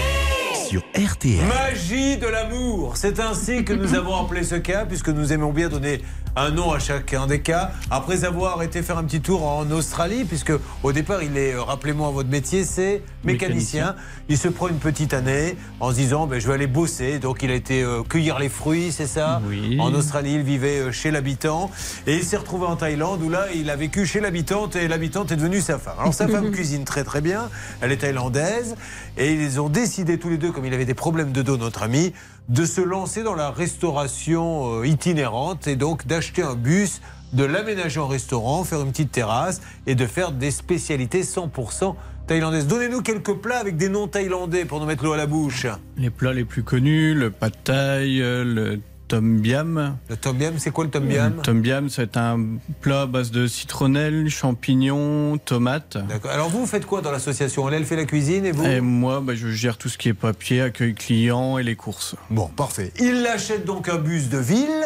sur 0.74 0.82
RTL. 0.96 1.46
Magie 1.46 2.18
de 2.18 2.26
l'amour. 2.26 2.98
C'est 2.98 3.20
ainsi 3.20 3.64
que 3.64 3.74
nous 3.74 3.94
avons 3.94 4.16
appelé 4.16 4.42
ce 4.42 4.56
cas, 4.56 4.86
puisque 4.86 5.10
nous 5.10 5.32
aimons 5.32 5.54
bien 5.54 5.70
donner 5.70 6.02
un 6.36 6.50
nom 6.50 6.72
à 6.72 6.80
chacun 6.80 7.28
des 7.28 7.42
cas. 7.42 7.72
Après 7.92 8.26
avoir 8.26 8.64
été 8.64 8.82
faire 8.82 8.98
un 8.98 9.04
petit 9.04 9.22
tour 9.22 9.46
en 9.46 9.70
Australie, 9.70 10.24
puisque 10.26 10.54
au 10.82 10.92
départ, 10.92 11.22
il 11.22 11.38
est, 11.38 11.54
euh, 11.54 11.62
rappelez-moi 11.62 12.10
votre 12.10 12.30
métier, 12.30 12.64
c'est 12.64 13.04
mécanicien. 13.24 13.96
Il 14.30 14.38
se 14.38 14.48
prend 14.48 14.68
une 14.68 14.80
petite 14.80 15.14
année 15.14 15.56
en 15.80 15.92
se 15.92 15.96
disant, 15.96 16.26
ben, 16.26 16.40
je 16.40 16.48
vais 16.48 16.54
aller 16.54 16.68
bosser. 16.68 17.20
Donc 17.20 17.44
il 17.44 17.52
a 17.52 17.54
été 17.54 17.84
euh, 17.84 18.02
cueillir 18.02 18.40
les 18.40 18.50
fruits, 18.50 18.92
c'est 18.92 19.08
ça? 19.08 19.42
Oui. 19.48 19.78
En 19.80 19.94
Australie, 19.94 20.34
il 20.34 20.44
vivait 20.44 20.80
euh, 20.80 20.92
chez 20.92 21.12
l'habitant. 21.12 21.70
Et 22.08 22.16
il 22.16 22.24
s'est 22.24 22.38
retrouvé 22.38 22.66
en 22.66 22.76
Thaïlande, 22.76 23.22
où 23.22 23.30
là, 23.30 23.46
il 23.54 23.70
a 23.70 23.76
vécu 23.76 24.06
chez 24.06 24.20
l'habitante 24.20 24.76
et 24.76 24.88
l'habitante 24.88 25.32
est 25.32 25.36
devenue 25.36 25.62
sa 25.62 25.78
femme. 25.78 25.96
Alors 26.00 26.14
sa 26.14 26.28
femme 26.28 26.52
cuisine 26.52 26.84
très 26.84 27.04
très 27.04 27.22
bien, 27.22 27.50
elle 27.82 27.92
est 27.92 27.98
thaïlandaise. 27.98 28.76
Et 29.18 29.34
ils 29.34 29.62
ont 29.62 29.70
décidé 29.70 30.18
tous 30.18 30.30
les 30.30 30.38
deux, 30.38 30.52
comme 30.52 30.63
il 30.66 30.74
avait 30.74 30.86
des 30.86 30.94
problèmes 30.94 31.32
de 31.32 31.42
dos, 31.42 31.58
notre 31.58 31.84
ami, 31.84 32.14
de 32.50 32.66
se 32.66 32.82
lancer 32.82 33.24
dans 33.24 33.36
la 33.36 33.52
restauration 33.52 34.82
euh, 34.82 34.88
itinérante 34.88 35.68
et 35.68 35.76
donc 35.76 36.08
d'acheter 36.08 36.42
un 36.42 36.56
bus, 36.56 37.02
de 37.34 37.44
l'aménager 37.44 38.00
en 38.00 38.08
restaurant, 38.08 38.64
faire 38.64 38.82
une 38.82 38.92
petite 38.92 39.12
terrasse 39.12 39.62
et 39.88 39.96
de 39.96 40.06
faire 40.06 40.32
des 40.32 40.52
spécialités 40.52 41.24
100% 41.24 41.96
thaïlandaises. 42.28 42.68
Donnez-nous 42.68 43.02
quelques 43.02 43.34
plats 43.34 43.60
avec 43.60 43.76
des 43.78 43.90
noms 43.90 44.08
thaïlandais 44.08 44.66
pour 44.66 44.80
nous 44.80 44.86
mettre 44.86 45.04
l'eau 45.04 45.14
à 45.14 45.18
la 45.18 45.26
bouche. 45.26 45.66
Les 45.98 46.10
plats 46.10 46.34
les 46.34 46.46
plus 46.46 46.64
connus, 46.64 47.14
le 47.14 47.32
pad 47.32 47.54
thai, 47.64 48.20
euh, 48.22 48.44
le 48.44 48.80
tom 49.14 49.40
biam. 49.42 49.98
Le 50.10 50.18
tom 50.18 50.38
biam, 50.38 50.56
c'est 50.58 50.72
quoi 50.72 50.86
le 50.86 50.90
tom 50.90 51.06
biam 51.06 51.36
Le 51.36 51.42
tom 51.44 51.62
biam, 51.62 51.88
c'est 51.88 52.18
un 52.18 52.40
plat 52.82 53.02
à 53.02 53.06
base 53.06 53.30
de 53.30 53.46
citronnelle, 53.46 54.28
champignons, 54.30 55.38
tomates. 55.38 55.98
D'accord. 55.98 56.32
Alors 56.32 56.50
vous, 56.50 56.62
vous 56.62 56.66
faites 56.66 56.88
quoi 56.88 57.02
dans 57.02 57.12
l'association? 57.12 57.68
Elle, 57.70 57.76
elle 57.76 57.86
fait 57.86 57.96
la 57.96 58.06
cuisine 58.06 58.44
et 58.44 58.52
vous 58.52 58.66
Et 58.66 58.82
moi, 58.82 59.22
bah, 59.22 59.36
je 59.36 59.50
gère 59.50 59.78
tout 59.78 59.88
ce 59.88 60.00
qui 60.00 60.10
est 60.10 60.16
papier, 60.16 60.62
accueil 60.62 60.96
client 60.96 61.60
et 61.60 61.64
les 61.64 61.76
courses. 61.76 62.16
Bon, 62.32 62.48
parfait. 62.48 62.92
Il 63.00 63.28
achète 63.28 63.66
donc 63.66 63.88
un 63.88 63.98
bus 63.98 64.30
de 64.30 64.40
ville 64.40 64.84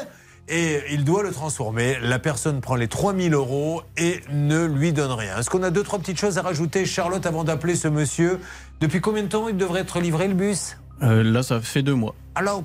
et 0.50 0.82
il 0.92 1.06
doit 1.06 1.24
le 1.24 1.32
transformer. 1.32 1.98
La 2.02 2.20
personne 2.20 2.60
prend 2.60 2.76
les 2.76 2.90
3000 2.90 3.34
euros 3.34 3.82
et 3.96 4.20
ne 4.34 4.66
lui 4.66 4.92
donne 4.92 5.12
rien. 5.12 5.38
Est-ce 5.38 5.50
qu'on 5.50 5.64
a 5.64 5.70
deux, 5.70 5.84
trois 5.84 6.00
petites 6.00 6.20
choses 6.20 6.38
à 6.38 6.42
rajouter, 6.42 6.86
Charlotte, 6.86 7.26
avant 7.26 7.46
d'appeler 7.46 7.76
ce 7.76 7.88
monsieur? 7.88 8.42
Depuis 8.82 9.00
combien 9.00 9.24
de 9.24 9.30
temps 9.30 9.48
il 9.48 9.56
devrait 9.56 9.82
être 9.82 10.02
livré 10.02 10.28
le 10.28 10.34
bus? 10.34 10.76
Euh, 11.04 11.24
là, 11.24 11.44
ça 11.44 11.62
fait 11.62 11.84
deux 11.84 11.94
mois. 11.94 12.16
Alors, 12.38 12.64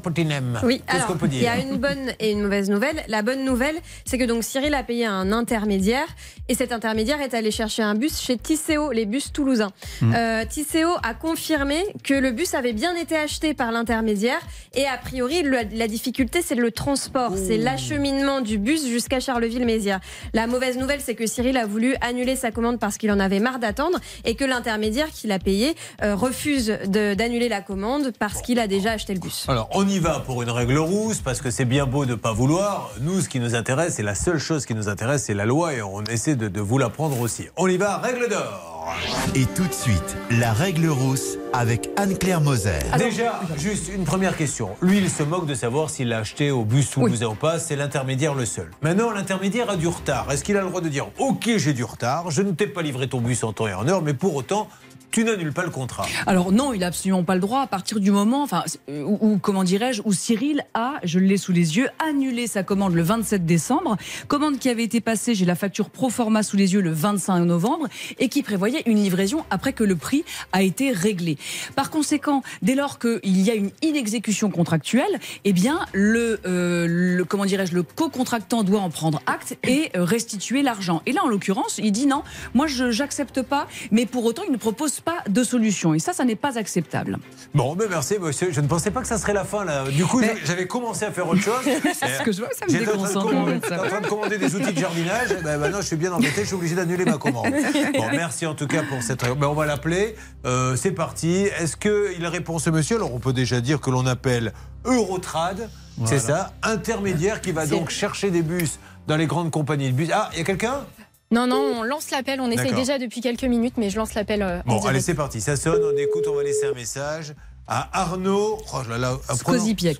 Oui, 0.64 0.80
qu'est-ce 0.86 0.96
alors 0.96 1.06
qu'on 1.08 1.16
peut 1.18 1.26
il 1.30 1.36
y 1.36 1.38
dire 1.40 1.50
a 1.52 1.56
une 1.58 1.76
bonne 1.78 2.12
et 2.20 2.30
une 2.30 2.42
mauvaise 2.42 2.68
nouvelle. 2.70 3.02
La 3.08 3.22
bonne 3.22 3.44
nouvelle, 3.44 3.76
c'est 4.04 4.18
que 4.18 4.24
donc 4.24 4.44
Cyril 4.44 4.74
a 4.74 4.82
payé 4.82 5.06
un 5.06 5.32
intermédiaire 5.32 6.06
et 6.48 6.54
cet 6.54 6.72
intermédiaire 6.72 7.20
est 7.20 7.34
allé 7.34 7.50
chercher 7.50 7.82
un 7.82 7.94
bus 7.94 8.20
chez 8.20 8.36
Tisséo, 8.36 8.90
les 8.92 9.06
bus 9.06 9.32
toulousains. 9.32 9.72
Mm. 10.00 10.14
Euh, 10.14 10.44
Tisséo 10.44 10.88
a 11.02 11.14
confirmé 11.14 11.82
que 12.04 12.14
le 12.14 12.32
bus 12.32 12.54
avait 12.54 12.72
bien 12.72 12.94
été 12.96 13.16
acheté 13.16 13.54
par 13.54 13.72
l'intermédiaire 13.72 14.40
et 14.74 14.86
a 14.86 14.96
priori 14.98 15.42
le- 15.42 15.58
la 15.72 15.88
difficulté 15.88 16.42
c'est 16.42 16.54
le 16.54 16.70
transport, 16.70 17.32
c'est 17.36 17.56
l'acheminement 17.56 18.40
du 18.40 18.58
bus 18.58 18.86
jusqu'à 18.86 19.20
Charleville-Mézières. 19.20 20.00
La 20.34 20.46
mauvaise 20.46 20.76
nouvelle, 20.76 21.00
c'est 21.00 21.14
que 21.14 21.26
Cyril 21.26 21.56
a 21.56 21.66
voulu 21.66 21.94
annuler 22.00 22.36
sa 22.36 22.50
commande 22.50 22.78
parce 22.78 22.98
qu'il 22.98 23.10
en 23.10 23.20
avait 23.20 23.40
marre 23.40 23.58
d'attendre 23.58 23.98
et 24.24 24.34
que 24.34 24.44
l'intermédiaire 24.44 25.08
qu'il 25.10 25.32
a 25.32 25.38
payé 25.38 25.74
euh, 26.02 26.14
refuse 26.14 26.76
d'annuler 26.86 27.48
la 27.48 27.60
commande 27.62 28.12
parce 28.18 28.42
qu'il 28.42 28.58
a 28.58 28.66
déjà 28.66 28.92
acheté 28.92 29.14
le 29.14 29.20
bus. 29.20 29.44
Alors, 29.48 29.61
on 29.72 29.86
y 29.86 29.98
va 29.98 30.20
pour 30.20 30.42
une 30.42 30.50
règle 30.50 30.78
rousse, 30.78 31.20
parce 31.20 31.40
que 31.40 31.50
c'est 31.50 31.64
bien 31.64 31.86
beau 31.86 32.04
de 32.04 32.12
ne 32.12 32.16
pas 32.16 32.32
vouloir. 32.32 32.90
Nous, 33.00 33.20
ce 33.20 33.28
qui 33.28 33.40
nous 33.40 33.54
intéresse, 33.54 33.98
et 33.98 34.02
la 34.02 34.14
seule 34.14 34.38
chose 34.38 34.66
qui 34.66 34.74
nous 34.74 34.88
intéresse, 34.88 35.24
c'est 35.24 35.34
la 35.34 35.46
loi, 35.46 35.74
et 35.74 35.82
on 35.82 36.02
essaie 36.04 36.36
de, 36.36 36.48
de 36.48 36.60
vous 36.60 36.78
l'apprendre 36.78 37.20
aussi. 37.20 37.46
On 37.56 37.68
y 37.68 37.76
va, 37.76 37.98
règle 37.98 38.28
d'or. 38.28 38.94
Et 39.34 39.46
tout 39.46 39.66
de 39.66 39.72
suite, 39.72 40.16
la 40.30 40.52
règle 40.52 40.88
rousse 40.88 41.38
avec 41.52 41.90
Anne-Claire 41.96 42.40
Moser. 42.40 42.80
Déjà, 42.98 43.40
juste 43.56 43.88
une 43.94 44.04
première 44.04 44.36
question. 44.36 44.70
Lui, 44.80 44.98
il 44.98 45.08
se 45.08 45.22
moque 45.22 45.46
de 45.46 45.54
savoir 45.54 45.88
s'il 45.88 46.08
l'a 46.08 46.18
acheté 46.18 46.50
au 46.50 46.64
bus 46.64 46.90
toulousain 46.90 47.28
ou 47.28 47.34
pas. 47.34 47.58
C'est 47.58 47.76
l'intermédiaire 47.76 48.34
le 48.34 48.44
seul. 48.44 48.70
Maintenant, 48.80 49.10
l'intermédiaire 49.12 49.70
a 49.70 49.76
du 49.76 49.86
retard. 49.86 50.30
Est-ce 50.32 50.42
qu'il 50.42 50.56
a 50.56 50.62
le 50.62 50.68
droit 50.68 50.80
de 50.80 50.88
dire 50.88 51.06
Ok, 51.18 51.48
j'ai 51.56 51.72
du 51.72 51.84
retard, 51.84 52.30
je 52.30 52.42
ne 52.42 52.52
t'ai 52.52 52.66
pas 52.66 52.82
livré 52.82 53.08
ton 53.08 53.20
bus 53.20 53.44
en 53.44 53.52
temps 53.52 53.68
et 53.68 53.74
en 53.74 53.86
heure, 53.86 54.02
mais 54.02 54.14
pour 54.14 54.34
autant, 54.34 54.68
tu 55.12 55.24
n'annules 55.24 55.52
pas 55.52 55.64
le 55.64 55.70
contrat 55.70 56.06
Alors 56.26 56.52
non, 56.52 56.72
il 56.72 56.80
n'a 56.80 56.86
absolument 56.86 57.22
pas 57.22 57.34
le 57.34 57.40
droit 57.40 57.60
à 57.60 57.66
partir 57.66 58.00
du 58.00 58.10
moment, 58.10 58.42
enfin, 58.42 58.64
euh, 58.88 59.02
où, 59.04 59.38
comment 59.38 59.62
dirais-je, 59.62 60.02
où 60.04 60.12
Cyril 60.12 60.64
a, 60.74 60.94
je 61.04 61.18
l'ai 61.18 61.36
sous 61.36 61.52
les 61.52 61.76
yeux, 61.76 61.88
annulé 62.04 62.46
sa 62.46 62.62
commande 62.62 62.94
le 62.94 63.02
27 63.02 63.44
décembre, 63.44 63.96
commande 64.26 64.58
qui 64.58 64.68
avait 64.70 64.84
été 64.84 65.00
passée, 65.00 65.34
j'ai 65.34 65.44
la 65.44 65.54
facture 65.54 65.90
pro 65.90 66.08
forma 66.08 66.42
sous 66.42 66.56
les 66.56 66.72
yeux 66.72 66.80
le 66.80 66.90
25 66.90 67.40
novembre, 67.40 67.88
et 68.18 68.28
qui 68.28 68.42
prévoyait 68.42 68.82
une 68.86 68.96
livraison 68.96 69.44
après 69.50 69.74
que 69.74 69.84
le 69.84 69.96
prix 69.96 70.24
a 70.52 70.62
été 70.62 70.92
réglé. 70.92 71.36
Par 71.76 71.90
conséquent, 71.90 72.42
dès 72.62 72.74
lors 72.74 72.98
qu'il 72.98 73.40
y 73.40 73.50
a 73.50 73.54
une 73.54 73.70
inexécution 73.82 74.50
contractuelle, 74.50 75.20
eh 75.44 75.52
bien, 75.52 75.80
le, 75.92 76.40
euh, 76.46 76.86
le 76.88 77.24
comment 77.24 77.44
dirais-je, 77.44 77.74
le 77.74 77.82
co-contractant 77.82 78.62
doit 78.64 78.80
en 78.80 78.90
prendre 78.90 79.20
acte 79.26 79.58
et 79.64 79.90
euh, 79.94 80.04
restituer 80.04 80.62
l'argent. 80.62 81.02
Et 81.04 81.12
là, 81.12 81.22
en 81.22 81.28
l'occurrence, 81.28 81.78
il 81.82 81.92
dit 81.92 82.06
non, 82.06 82.22
moi, 82.54 82.66
je 82.66 82.90
j'accepte 82.90 83.42
pas, 83.42 83.68
mais 83.90 84.06
pour 84.06 84.24
autant, 84.24 84.42
il 84.46 84.52
ne 84.52 84.56
propose 84.56 85.00
pas 85.04 85.18
de 85.28 85.42
solution. 85.44 85.94
Et 85.94 85.98
ça, 85.98 86.12
ça 86.12 86.24
n'est 86.24 86.36
pas 86.36 86.58
acceptable. 86.58 87.18
Bon, 87.54 87.74
ben 87.74 87.86
merci, 87.90 88.16
monsieur. 88.20 88.50
Je 88.52 88.60
ne 88.60 88.66
pensais 88.66 88.90
pas 88.90 89.00
que 89.02 89.06
ça 89.08 89.18
serait 89.18 89.32
la 89.34 89.44
fin, 89.44 89.64
là. 89.64 89.84
Du 89.90 90.04
coup, 90.04 90.20
Mais- 90.20 90.34
j'avais 90.44 90.66
commencé 90.66 91.04
à 91.04 91.10
faire 91.12 91.28
autre 91.28 91.40
chose. 91.42 91.62
C'est 91.64 92.18
ce 92.18 92.22
que 92.22 92.32
je 92.32 92.38
vois, 92.40 92.48
ça 92.58 92.66
me 92.66 92.70
J'étais 92.70 92.88
en 92.88 92.92
train 92.92 93.02
de 93.02 93.06
déconcentre, 93.08 93.26
commander- 93.28 93.56
en 93.56 93.60
fait, 93.60 93.68
ça. 93.68 93.74
j'étais 93.76 93.86
en 93.86 93.88
train 93.90 94.00
de 94.00 94.06
commander 94.06 94.38
des 94.38 94.54
outils 94.56 94.72
de 94.72 94.78
jardinage. 94.80 95.28
Ben, 95.44 95.58
maintenant, 95.58 95.80
je 95.80 95.86
suis 95.86 95.96
bien 95.96 96.12
embêté, 96.12 96.42
je 96.42 96.46
suis 96.46 96.54
obligé 96.54 96.74
d'annuler 96.74 97.04
ma 97.04 97.18
commande. 97.18 97.52
Bon, 97.94 98.06
merci 98.12 98.46
en 98.46 98.54
tout 98.54 98.66
cas 98.66 98.82
pour 98.82 99.02
cette. 99.02 99.22
Ben, 99.24 99.46
on 99.46 99.54
va 99.54 99.66
l'appeler. 99.66 100.14
Euh, 100.46 100.76
C'est 100.76 100.92
parti. 100.92 101.48
Est-ce 101.58 101.76
qu'il 101.76 102.26
répond 102.26 102.58
ce 102.58 102.70
monsieur? 102.70 102.96
Alors, 102.96 103.14
on 103.14 103.18
peut 103.18 103.32
déjà 103.32 103.60
dire 103.60 103.80
que 103.80 103.90
l'on 103.90 104.06
appelle 104.06 104.52
Eurotrad. 104.84 105.68
C'est 106.06 106.18
ça, 106.18 106.52
intermédiaire 106.62 107.40
qui 107.42 107.52
va 107.52 107.66
donc 107.66 107.90
chercher 107.90 108.30
des 108.30 108.40
bus 108.42 108.78
dans 109.06 109.16
les 109.16 109.26
grandes 109.26 109.50
compagnies 109.50 109.90
de 109.90 109.94
bus. 109.96 110.08
Ah, 110.12 110.30
il 110.32 110.38
y 110.38 110.40
a 110.40 110.44
quelqu'un? 110.44 110.84
Non, 111.32 111.46
non, 111.46 111.56
on 111.78 111.82
lance 111.82 112.10
l'appel. 112.10 112.40
On 112.40 112.50
essaye 112.50 112.70
déjà 112.76 112.98
depuis 112.98 113.20
quelques 113.20 113.44
minutes, 113.44 113.74
mais 113.78 113.90
je 113.90 113.96
lance 113.96 114.14
l'appel. 114.14 114.42
euh, 114.42 114.60
Bon, 114.66 114.80
allez, 114.86 115.00
c'est 115.00 115.14
parti. 115.14 115.40
Ça 115.40 115.56
sonne, 115.56 115.82
on 115.82 115.96
écoute, 115.96 116.24
on 116.28 116.34
va 116.34 116.42
laisser 116.42 116.66
un 116.66 116.74
message 116.74 117.34
à 117.66 117.88
Arnaud. 118.02 118.58
Oh 118.74 118.78
là 118.88 118.98
là, 118.98 119.18
Skozipiek. 119.34 119.98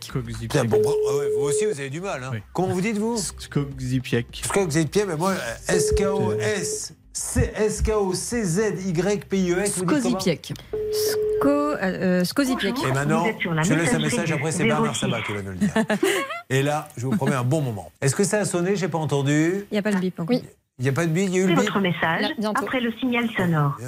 Bon, 0.69 0.79
ouais, 0.79 1.31
vous 1.39 1.45
aussi, 1.45 1.65
vous 1.65 1.79
avez 1.81 1.91
du 1.91 2.01
mal. 2.01 2.23
hein. 2.23 2.33
Comment 2.53 2.69
vous 2.69 2.81
dites, 2.81 2.99
vous 2.99 3.17
Skozipiek. 3.39 4.27
Skozipiek, 4.45 5.07
mais 5.07 5.17
moi, 5.17 5.35
S-K-O-S. 5.69 6.93
Comment 7.85 8.13
Skozipiek. 10.01 10.53
Sko, 10.93 11.75
Skozipiek. 12.25 12.75
Et 12.89 12.93
maintenant, 12.93 13.25
je 13.63 13.75
laisse 13.75 13.95
un 13.95 13.99
message 13.99 14.33
après, 14.33 14.53
c'est 14.53 14.65
Bernard 14.65 14.97
Sabat 14.97 15.23
qui 15.23 15.33
va 15.33 15.43
nous 15.43 15.51
le 15.53 15.57
dire. 15.57 15.71
Et 16.51 16.63
là, 16.63 16.89
je 16.97 17.07
vous 17.07 17.17
promets 17.17 17.35
un 17.35 17.45
bon 17.45 17.61
moment. 17.61 17.91
Est-ce 18.01 18.15
que 18.15 18.25
ça 18.25 18.39
a 18.41 18.45
sonné? 18.45 18.77
J'ai 18.77 18.89
pas 18.89 18.99
entendu. 18.99 19.67
Il 19.71 19.75
n'y 19.75 19.79
a 19.79 19.83
pas 19.83 19.91
le 19.91 19.99
bip 19.99 20.19
encore. 20.21 20.37
Il 20.83 20.87
n'y 20.87 20.89
a 20.89 20.95
pas 20.95 21.07
de 21.07 21.13
bille 21.13 21.27
Il 21.27 21.37
y 21.37 21.39
a 21.39 21.43
eu 21.45 21.47
le 21.47 21.55
bip 21.55 21.59
votre 21.59 21.79
message 21.79 22.35
après 22.57 22.81
le 22.81 22.93
signal 22.99 23.29
sonore. 23.37 23.79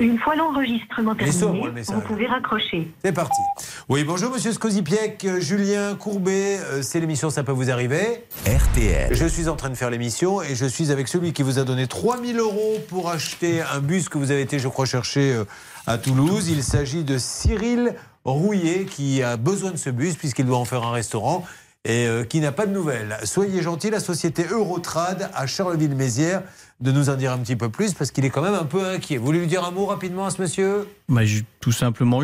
Une 0.00 0.18
fois 0.18 0.36
l'enregistrement 0.36 1.14
terminé, 1.14 1.58
moi, 1.58 1.68
le 1.68 1.72
message. 1.72 1.94
vous 1.94 2.02
pouvez 2.02 2.26
raccrocher. 2.26 2.88
C'est 3.02 3.12
parti. 3.12 3.40
Oui, 3.88 4.04
bonjour 4.04 4.30
Monsieur 4.30 4.52
Skozipiek, 4.52 5.24
euh, 5.24 5.40
Julien 5.40 5.94
Courbet, 5.94 6.58
euh, 6.58 6.82
c'est 6.82 7.00
l'émission 7.00 7.30
Ça 7.30 7.42
peut 7.42 7.52
vous 7.52 7.70
arriver. 7.70 8.24
RTL. 8.44 9.14
Je 9.14 9.24
suis 9.24 9.48
en 9.48 9.56
train 9.56 9.70
de 9.70 9.76
faire 9.76 9.88
l'émission 9.88 10.42
et 10.42 10.54
je 10.54 10.66
suis 10.66 10.92
avec 10.92 11.08
celui 11.08 11.32
qui 11.32 11.42
vous 11.42 11.58
a 11.58 11.64
donné 11.64 11.86
3000 11.86 12.38
euros 12.38 12.76
pour 12.86 13.08
acheter 13.08 13.62
un 13.62 13.80
bus 13.80 14.10
que 14.10 14.18
vous 14.18 14.30
avez 14.30 14.42
été, 14.42 14.58
je 14.58 14.68
crois, 14.68 14.84
chercher 14.84 15.32
euh, 15.32 15.44
à 15.86 15.96
Toulouse. 15.96 16.50
Il 16.50 16.62
s'agit 16.62 17.02
de 17.02 17.16
Cyril 17.16 17.94
Rouillet 18.26 18.84
qui 18.84 19.22
a 19.22 19.38
besoin 19.38 19.70
de 19.70 19.78
ce 19.78 19.88
bus 19.88 20.16
puisqu'il 20.16 20.44
doit 20.44 20.58
en 20.58 20.66
faire 20.66 20.82
un 20.84 20.92
restaurant 20.92 21.46
et 21.84 22.06
euh, 22.06 22.24
qui 22.24 22.40
n'a 22.40 22.52
pas 22.52 22.66
de 22.66 22.72
nouvelles. 22.72 23.16
Soyez 23.24 23.62
gentil, 23.62 23.90
la 23.90 24.00
société 24.00 24.44
Eurotrad 24.48 25.30
à 25.34 25.46
Charleville-Mézières 25.46 26.42
de 26.82 26.90
nous 26.92 27.08
en 27.10 27.14
dire 27.14 27.32
un 27.32 27.38
petit 27.38 27.56
peu 27.56 27.68
plus 27.68 27.94
parce 27.94 28.10
qu'il 28.10 28.24
est 28.24 28.30
quand 28.30 28.42
même 28.42 28.54
un 28.54 28.64
peu 28.64 28.84
inquiet. 28.86 29.16
Vous 29.16 29.24
voulez 29.24 29.38
lui 29.38 29.46
dire 29.46 29.64
un 29.64 29.70
mot 29.70 29.86
rapidement 29.86 30.26
à 30.26 30.30
ce 30.30 30.42
monsieur? 30.42 30.86
Bah, 31.08 31.24
je- 31.24 31.42
tout 31.60 31.72
simplement, 31.72 32.20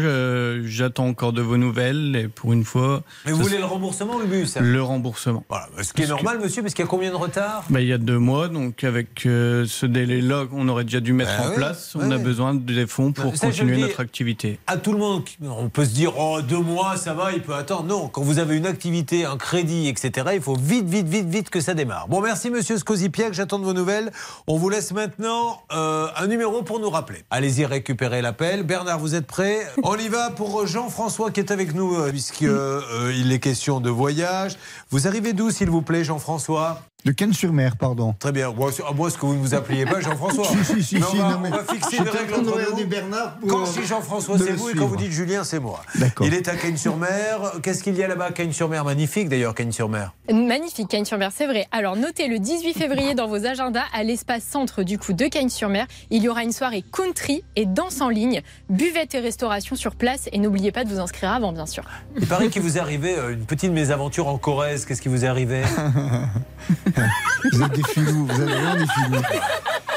j'attends 0.64 1.06
encore 1.06 1.32
de 1.32 1.42
vos 1.42 1.56
nouvelles 1.56 2.16
et 2.16 2.28
pour 2.28 2.52
une 2.52 2.64
fois. 2.64 3.02
Mais 3.24 3.30
vous 3.32 3.42
voulez 3.42 3.58
le 3.58 3.64
remboursement 3.64 4.16
ou 4.16 4.18
le 4.18 4.26
bus 4.26 4.56
Le 4.58 4.82
remboursement. 4.82 5.44
Voilà, 5.48 5.68
ce 5.82 5.92
qui 5.92 6.02
est 6.02 6.06
normal, 6.08 6.40
monsieur, 6.42 6.62
parce 6.62 6.74
qu'il 6.74 6.84
y 6.84 6.88
a 6.88 6.90
combien 6.90 7.10
de 7.10 7.16
retard 7.16 7.62
Bah, 7.70 7.80
il 7.80 7.86
y 7.86 7.92
a 7.92 7.98
deux 7.98 8.18
mois, 8.18 8.48
donc 8.48 8.82
avec 8.82 9.26
euh, 9.26 9.64
ce 9.68 9.86
délai-là, 9.86 10.44
on 10.52 10.68
aurait 10.68 10.84
déjà 10.84 10.98
dû 11.00 11.12
mettre 11.12 11.36
Bah 11.38 11.44
en 11.46 11.50
oui, 11.50 11.54
place. 11.56 11.94
ouais, 11.94 12.02
On 12.04 12.10
a 12.10 12.18
besoin 12.18 12.54
des 12.54 12.86
fonds 12.88 13.12
pour 13.12 13.36
Ça, 13.36 13.46
continuer 13.46 13.76
dis. 13.76 13.82
notre 13.82 14.00
activité. 14.00 14.58
à 14.66 14.76
tout 14.76 14.92
le 14.92 14.98
monde, 14.98 15.22
on 15.42 15.68
peut 15.68 15.84
se 15.84 15.94
dire 15.94 16.14
oh 16.18 16.40
deux 16.42 16.58
mois 16.58 16.96
ça 16.96 17.14
va, 17.14 17.32
il 17.32 17.42
peut 17.42 17.54
attendre. 17.54 17.84
Non, 17.84 18.08
quand 18.08 18.22
vous 18.22 18.38
avez 18.40 18.56
une 18.56 18.66
activité, 18.66 19.24
un 19.24 19.36
crédit, 19.36 19.86
etc. 19.88 20.30
Il 20.34 20.40
faut 20.40 20.56
vite, 20.56 20.88
vite, 20.88 21.06
vite, 21.08 21.28
vite 21.28 21.50
que 21.50 21.60
ça 21.60 21.74
démarre. 21.74 22.08
Bon, 22.08 22.20
merci 22.20 22.50
Monsieur 22.50 22.76
Skozipiak, 22.78 23.34
j'attends 23.34 23.58
de 23.60 23.64
vos 23.64 23.72
nouvelles. 23.72 24.10
On 24.50 24.56
vous 24.56 24.70
laisse 24.70 24.92
maintenant 24.92 25.60
euh, 25.72 26.08
un 26.16 26.26
numéro 26.26 26.62
pour 26.62 26.80
nous 26.80 26.88
rappeler. 26.88 27.22
Allez-y 27.28 27.66
récupérer 27.66 28.22
l'appel. 28.22 28.62
Bernard, 28.62 28.98
vous 28.98 29.14
êtes 29.14 29.26
prêt? 29.26 29.66
On 29.82 29.94
y 29.94 30.08
va 30.08 30.30
pour 30.30 30.66
Jean-François 30.66 31.30
qui 31.30 31.40
est 31.40 31.50
avec 31.50 31.74
nous 31.74 31.94
euh, 31.94 32.08
puisque 32.08 32.44
euh, 32.44 33.30
est 33.30 33.40
question 33.40 33.78
de 33.78 33.90
voyage. 33.90 34.56
Vous 34.88 35.06
arrivez 35.06 35.34
d'où, 35.34 35.50
s'il 35.50 35.68
vous 35.68 35.82
plaît, 35.82 36.02
Jean-François? 36.02 36.80
De 37.04 37.12
Cannes-sur-Mer, 37.12 37.76
pardon. 37.76 38.12
Très 38.18 38.32
bien. 38.32 38.52
Moi, 38.52 38.72
à 38.86 38.92
moi, 38.92 39.08
ce 39.08 39.16
que 39.16 39.24
vous 39.24 39.34
ne 39.34 39.38
vous 39.38 39.54
appeliez 39.54 39.84
pas 39.86 40.00
Jean-François. 40.00 40.46
Si, 40.64 40.82
si, 40.82 40.82
si, 40.82 40.94
Mais 40.96 41.02
si, 41.02 41.06
on, 41.14 41.22
va, 41.22 41.30
non, 41.30 41.40
mais 41.40 41.48
on 41.52 41.56
va 41.56 41.64
fixer 41.64 42.00
en 42.00 42.04
règles 42.04 42.34
entre 42.34 42.76
nous. 42.76 42.86
Bernard 42.88 43.36
pour, 43.38 43.48
Quand 43.48 43.62
euh, 43.62 43.66
je 43.66 43.80
dis 43.80 43.86
Jean-François, 43.86 44.36
c'est 44.36 44.52
vous, 44.52 44.70
et 44.70 44.74
quand 44.74 44.86
vous 44.86 44.96
dites 44.96 45.12
Julien, 45.12 45.44
c'est 45.44 45.60
moi. 45.60 45.80
D'accord. 45.94 46.26
Il 46.26 46.34
est 46.34 46.48
à 46.48 46.56
Cagnes-sur-Mer. 46.56 47.52
Qu'est-ce 47.62 47.84
qu'il 47.84 47.96
y 47.96 48.02
a 48.02 48.08
là-bas 48.08 48.26
à 48.26 48.32
Cagnes-sur-Mer 48.32 48.84
Magnifique 48.84 49.28
d'ailleurs, 49.28 49.54
Cagnes-sur-Mer. 49.54 50.12
Magnifique, 50.32 50.88
Cagnes-sur-Mer, 50.88 51.30
c'est 51.32 51.46
vrai. 51.46 51.68
Alors 51.70 51.94
notez 51.94 52.26
le 52.26 52.40
18 52.40 52.74
février 52.74 53.14
dans 53.14 53.28
vos 53.28 53.46
agendas 53.46 53.84
à 53.94 54.02
l'espace 54.02 54.42
centre 54.42 54.82
du 54.82 54.98
coup 54.98 55.12
de 55.12 55.28
Cagnes-sur-Mer. 55.28 55.86
Il 56.10 56.22
y 56.24 56.28
aura 56.28 56.42
une 56.42 56.52
soirée 56.52 56.82
country 56.90 57.44
et 57.54 57.64
danse 57.64 58.00
en 58.00 58.08
ligne, 58.08 58.42
buvette 58.70 59.14
et 59.14 59.20
restauration 59.20 59.76
sur 59.76 59.94
place. 59.94 60.28
Et 60.32 60.38
n'oubliez 60.38 60.72
pas 60.72 60.82
de 60.82 60.88
vous 60.88 60.98
inscrire 60.98 61.30
avant, 61.32 61.52
bien 61.52 61.66
sûr. 61.66 61.84
Il 62.18 62.26
paraît 62.26 62.48
qu'il 62.48 62.62
vous 62.62 62.76
est 62.76 62.80
arrivé 62.80 63.16
euh, 63.16 63.34
une 63.34 63.46
petite 63.46 63.70
mésaventure 63.70 64.26
en 64.26 64.36
Corrèze. 64.36 64.84
Qu'est-ce 64.84 65.00
qui 65.00 65.08
vous 65.08 65.24
est 65.24 65.28
arrivé? 65.28 65.62
Vous 67.52 67.62
êtes 67.62 67.72
des 67.72 67.82
filous, 67.84 68.26
vous 68.26 68.42
êtes 68.42 68.48
vraiment 68.48 68.74
des 68.74 68.86
filous. 68.86 69.22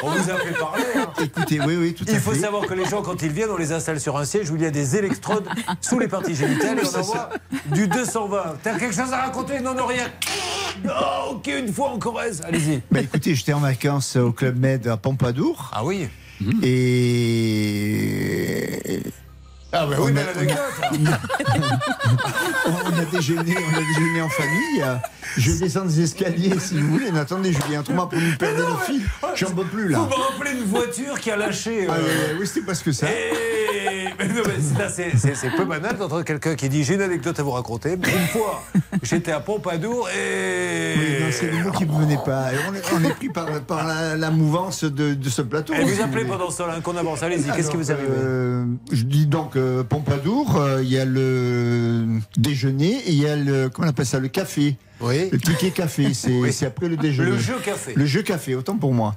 On 0.04 0.10
vous 0.12 0.30
a 0.32 0.36
fait 0.38 0.54
parler. 0.60 0.84
hein. 0.96 1.08
Écoutez, 1.22 1.60
oui, 1.62 1.76
oui, 1.80 1.94
tout 1.94 2.06
à 2.08 2.12
Il 2.12 2.16
fait. 2.16 2.22
faut 2.22 2.34
savoir 2.36 2.66
que 2.66 2.74
les 2.74 2.86
gens, 2.86 3.02
quand 3.02 3.22
ils 3.22 3.32
viennent, 3.32 3.50
on 3.52 3.58
les 3.58 3.72
installe 3.72 4.00
sur 4.00 4.18
un 4.18 4.26
siège 4.26 4.50
où 4.52 4.56
il 4.56 4.62
y 4.64 4.66
a 4.66 4.72
des 4.72 4.96
électrodes 4.96 5.48
sous 5.80 6.00
les 6.00 6.08
parties 6.08 6.34
génitales 6.36 6.80
et 6.80 6.82
on 6.88 7.00
envoie 7.00 7.30
du 7.68 7.88
220. 7.88 8.58
T'as 8.64 8.78
quelque 8.80 8.96
chose 8.96 9.12
à 9.14 9.18
raconter 9.22 9.60
Non, 9.60 9.74
non, 9.76 9.86
rien. 9.88 10.08
Oh, 10.88 11.34
ok, 11.34 11.48
une 11.60 11.72
fois 11.74 11.90
en 11.90 12.00
Corrèze. 12.00 12.42
Allez-y. 12.46 12.82
Bah 12.92 13.02
écoutez, 13.02 13.36
j'étais 13.36 13.54
en 13.54 13.60
vacances 13.60 14.16
au 14.16 14.32
Club 14.32 14.58
Med 14.60 14.88
à 14.88 14.98
Pompadour. 14.98 15.70
Ah 15.74 15.84
oui 15.86 16.08
Et. 17.92 19.02
Ah 19.73 19.85
bah 19.85 19.95
on, 19.99 20.03
oui, 20.06 20.11
a, 20.11 20.14
belle 20.14 20.27
anecdote. 20.35 20.57
on 22.65 22.99
a 22.99 23.06
déjeuné, 23.06 23.56
on 23.57 23.77
a 23.77 23.80
déjeuné 23.80 24.22
en 24.22 24.30
famille. 24.30 24.84
Je 25.38 25.52
descends 25.53 25.85
des 25.85 26.02
escaliers 26.02 26.60
si 26.60 26.77
vous 26.80 26.88
voulez. 26.91 27.11
Mais 27.11 27.19
attendez, 27.19 27.53
Julien, 27.53 27.80
autrement 27.80 28.07
pour 28.07 28.19
nous 28.19 28.35
perdre 28.38 28.68
le 28.68 28.85
fil. 28.85 29.02
J'en 29.35 29.52
peux 29.52 29.64
plus 29.65 29.88
là. 29.89 29.99
Vous 29.99 30.06
me 30.07 30.14
rappelez 30.14 30.52
une 30.52 30.65
voiture 30.65 31.19
qui 31.19 31.31
a 31.31 31.38
lâché. 31.38 31.88
Ah, 31.89 31.93
euh, 31.93 32.02
ouais, 32.03 32.38
oui, 32.39 32.48
c'était 32.48 32.65
parce 32.65 32.81
que 32.84 32.91
ça. 32.91 33.07
Et... 33.10 33.52
Là, 34.77 34.89
c'est- 34.89 35.56
peu 35.56 35.65
banal 35.65 35.98
d'entendre 35.98 36.23
quelqu'un 36.23 36.56
qui 36.56 36.69
dit 36.69 36.84
j'ai 36.84 36.93
une 36.95 37.02
anecdote 37.02 37.39
à 37.39 37.43
vous 37.43 37.52
raconter. 37.52 37.98
Mais 37.98 38.10
une 38.11 38.27
fois, 38.27 38.64
j'étais 39.02 39.31
à 39.31 39.39
Pompadour 39.39 40.10
et. 40.10 40.95
Oui, 41.26 41.31
c'est 41.31 41.49
le 41.52 41.64
mot 41.64 41.72
qui 41.72 41.85
ne 41.85 41.91
me 41.91 41.99
venait 42.02 42.19
pas. 42.23 42.53
Et 42.53 42.57
On 42.69 42.73
est, 42.73 42.81
on 42.93 43.10
est 43.10 43.14
pris 43.14 43.30
par, 43.30 43.48
par 43.61 43.88
la, 43.88 44.15
la 44.18 44.30
mouvance 44.31 44.84
de, 44.84 45.14
de 45.14 45.30
ce 45.30 45.41
plateau. 45.41 45.73
Et 45.73 45.85
si 45.88 45.93
vous 45.95 46.02
appelez 46.03 46.26
pendant 46.26 46.49
ce 46.49 46.60
temps-là 46.60 46.80
qu'on 46.81 46.95
avance. 46.98 47.23
Allez-y, 47.23 47.45
qu'est-ce 47.52 47.69
qui 47.72 47.76
Alors, 47.77 47.84
vous 47.84 47.91
arrive 47.91 48.06
euh, 48.10 48.65
Je 48.91 49.03
dis 49.03 49.26
donc 49.26 49.56
euh, 49.62 49.84
Pompadour, 49.84 50.58
euh, 50.58 50.82
il 50.84 50.90
y 50.90 50.98
a 50.98 51.06
le 51.06 52.06
déjeuner 52.38 52.92
et 53.06 53.12
il 53.12 53.22
y 53.22 53.28
a 53.28 53.36
le. 53.36 53.70
Comment 53.70 53.88
on 53.88 53.92
appelle 53.92 54.06
ça 54.06 54.20
Le 54.20 54.28
café. 54.28 54.78
Oui. 55.00 55.30
Le 55.32 55.40
ticket 55.40 55.72
café, 55.72 56.14
c'est 56.14 56.66
après 56.66 56.90
le 56.90 56.98
déjeuner. 56.98 57.32
Le 57.32 57.38
jeu 57.38 57.56
café. 57.64 57.94
Le 57.96 58.06
jeu 58.06 58.22
café, 58.22 58.56
autant 58.56 58.78
pour 58.78 58.94
moi. 58.94 59.16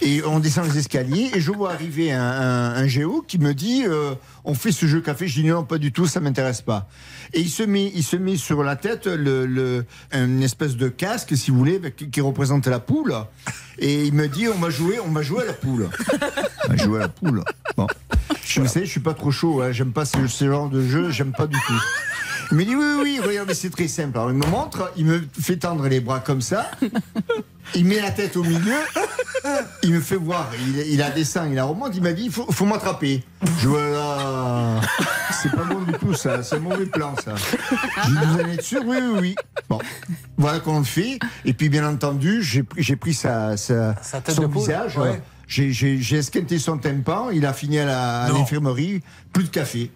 Et 0.00 0.22
on 0.24 0.40
descend 0.40 0.66
les 0.66 0.78
escaliers 0.78 1.30
et 1.34 1.40
je 1.40 1.52
vois 1.52 1.72
arriver 1.72 2.12
un, 2.12 2.22
un, 2.22 2.74
un 2.74 2.86
géo 2.88 3.24
qui 3.26 3.38
me 3.38 3.52
dit 3.54 3.84
euh, 3.86 4.14
on 4.44 4.54
fait 4.54 4.72
ce 4.72 4.86
jeu 4.86 5.00
café. 5.00 5.28
Je 5.28 5.40
dis 5.40 5.46
non, 5.46 5.64
pas 5.64 5.78
du 5.78 5.92
tout, 5.92 6.06
ça 6.06 6.18
m'intéresse 6.20 6.60
pas. 6.62 6.88
Et 7.34 7.40
il 7.40 7.50
se 7.50 7.62
met, 7.62 7.92
il 7.94 8.02
se 8.02 8.16
met 8.16 8.36
sur 8.36 8.62
la 8.62 8.74
tête 8.76 9.06
le, 9.06 9.46
le, 9.46 9.84
une 10.12 10.42
espèce 10.42 10.76
de 10.76 10.88
casque, 10.88 11.36
si 11.36 11.50
vous 11.50 11.58
voulez, 11.58 11.80
qui 12.10 12.20
représente 12.20 12.66
la 12.66 12.80
poule. 12.80 13.14
Et 13.78 14.04
il 14.06 14.12
me 14.14 14.28
dit 14.28 14.48
on 14.48 14.58
va 14.58 14.70
jouer, 14.70 14.98
on 14.98 15.10
va 15.10 15.22
jouer 15.22 15.42
à 15.42 15.46
la 15.46 15.52
poule. 15.52 15.88
On 16.64 16.68
va 16.68 16.76
jouer 16.76 16.98
à 16.98 17.02
la 17.02 17.08
poule. 17.08 17.42
Bon. 17.76 17.88
Je 18.54 18.60
vous 18.60 18.66
sais, 18.66 18.84
je 18.84 18.90
suis 18.90 19.00
pas 19.00 19.14
trop 19.14 19.30
chaud. 19.30 19.62
Hein, 19.62 19.72
j'aime 19.72 19.92
pas 19.92 20.04
ce, 20.04 20.26
ce 20.26 20.44
genre 20.46 20.68
de 20.68 20.82
jeu, 20.86 21.10
j'aime 21.10 21.32
pas 21.32 21.46
du 21.46 21.56
tout. 21.66 21.82
Il 22.50 22.56
me 22.58 22.64
dit 22.64 22.74
oui, 22.76 22.84
oui, 23.02 23.02
oui, 23.02 23.20
regardez, 23.26 23.54
c'est 23.54 23.70
très 23.70 23.88
simple. 23.88 24.18
Alors 24.18 24.30
il 24.30 24.36
me 24.36 24.46
montre, 24.46 24.92
il 24.96 25.06
me 25.06 25.22
fait 25.40 25.56
tendre 25.56 25.86
les 25.88 26.00
bras 26.00 26.20
comme 26.20 26.42
ça. 26.42 26.70
Il 27.74 27.86
met 27.86 28.00
la 28.00 28.10
tête 28.10 28.36
au 28.36 28.42
milieu, 28.42 28.74
il 29.82 29.94
me 29.94 30.00
fait 30.00 30.16
voir, 30.16 30.50
il, 30.58 30.78
il 30.92 31.00
a 31.00 31.10
descend, 31.10 31.50
il 31.50 31.58
a 31.58 31.64
remonte, 31.64 31.96
il 31.96 32.02
m'a 32.02 32.12
dit 32.12 32.24
il 32.24 32.30
faut, 32.32 32.44
faut 32.52 32.66
m'attraper. 32.66 33.22
Je 33.60 33.68
vois 33.68 33.88
là, 33.88 34.80
c'est 35.40 35.50
pas 35.52 35.64
bon 35.64 35.80
du 35.80 35.92
tout 35.94 36.12
ça, 36.12 36.42
c'est 36.42 36.56
un 36.56 36.60
mauvais 36.60 36.84
plan 36.84 37.14
ça. 37.24 37.34
Je 37.36 38.10
dis 38.10 38.26
vous 38.26 38.40
en 38.42 38.48
êtes 38.48 38.62
sûr 38.62 38.82
Oui, 38.84 38.98
oui, 39.00 39.18
oui. 39.20 39.34
Bon, 39.70 39.78
voilà 40.36 40.60
qu'on 40.60 40.80
le 40.80 40.84
fait. 40.84 41.18
Et 41.46 41.54
puis 41.54 41.70
bien 41.70 41.88
entendu, 41.88 42.42
j'ai 42.42 42.96
pris, 42.96 43.14
sa, 43.14 43.56
sa- 43.56 43.94
tête 44.22 44.34
son 44.34 44.42
de 44.48 44.52
visage. 44.52 44.98
ouais. 44.98 45.22
J'ai, 45.52 46.16
esquinté 46.16 46.58
son 46.58 46.78
tympan, 46.78 47.28
il 47.30 47.44
a 47.44 47.52
fini 47.52 47.78
à, 47.78 48.26
l'infirmerie, 48.32 49.02
plus 49.34 49.44
de 49.44 49.50
café. 49.50 49.90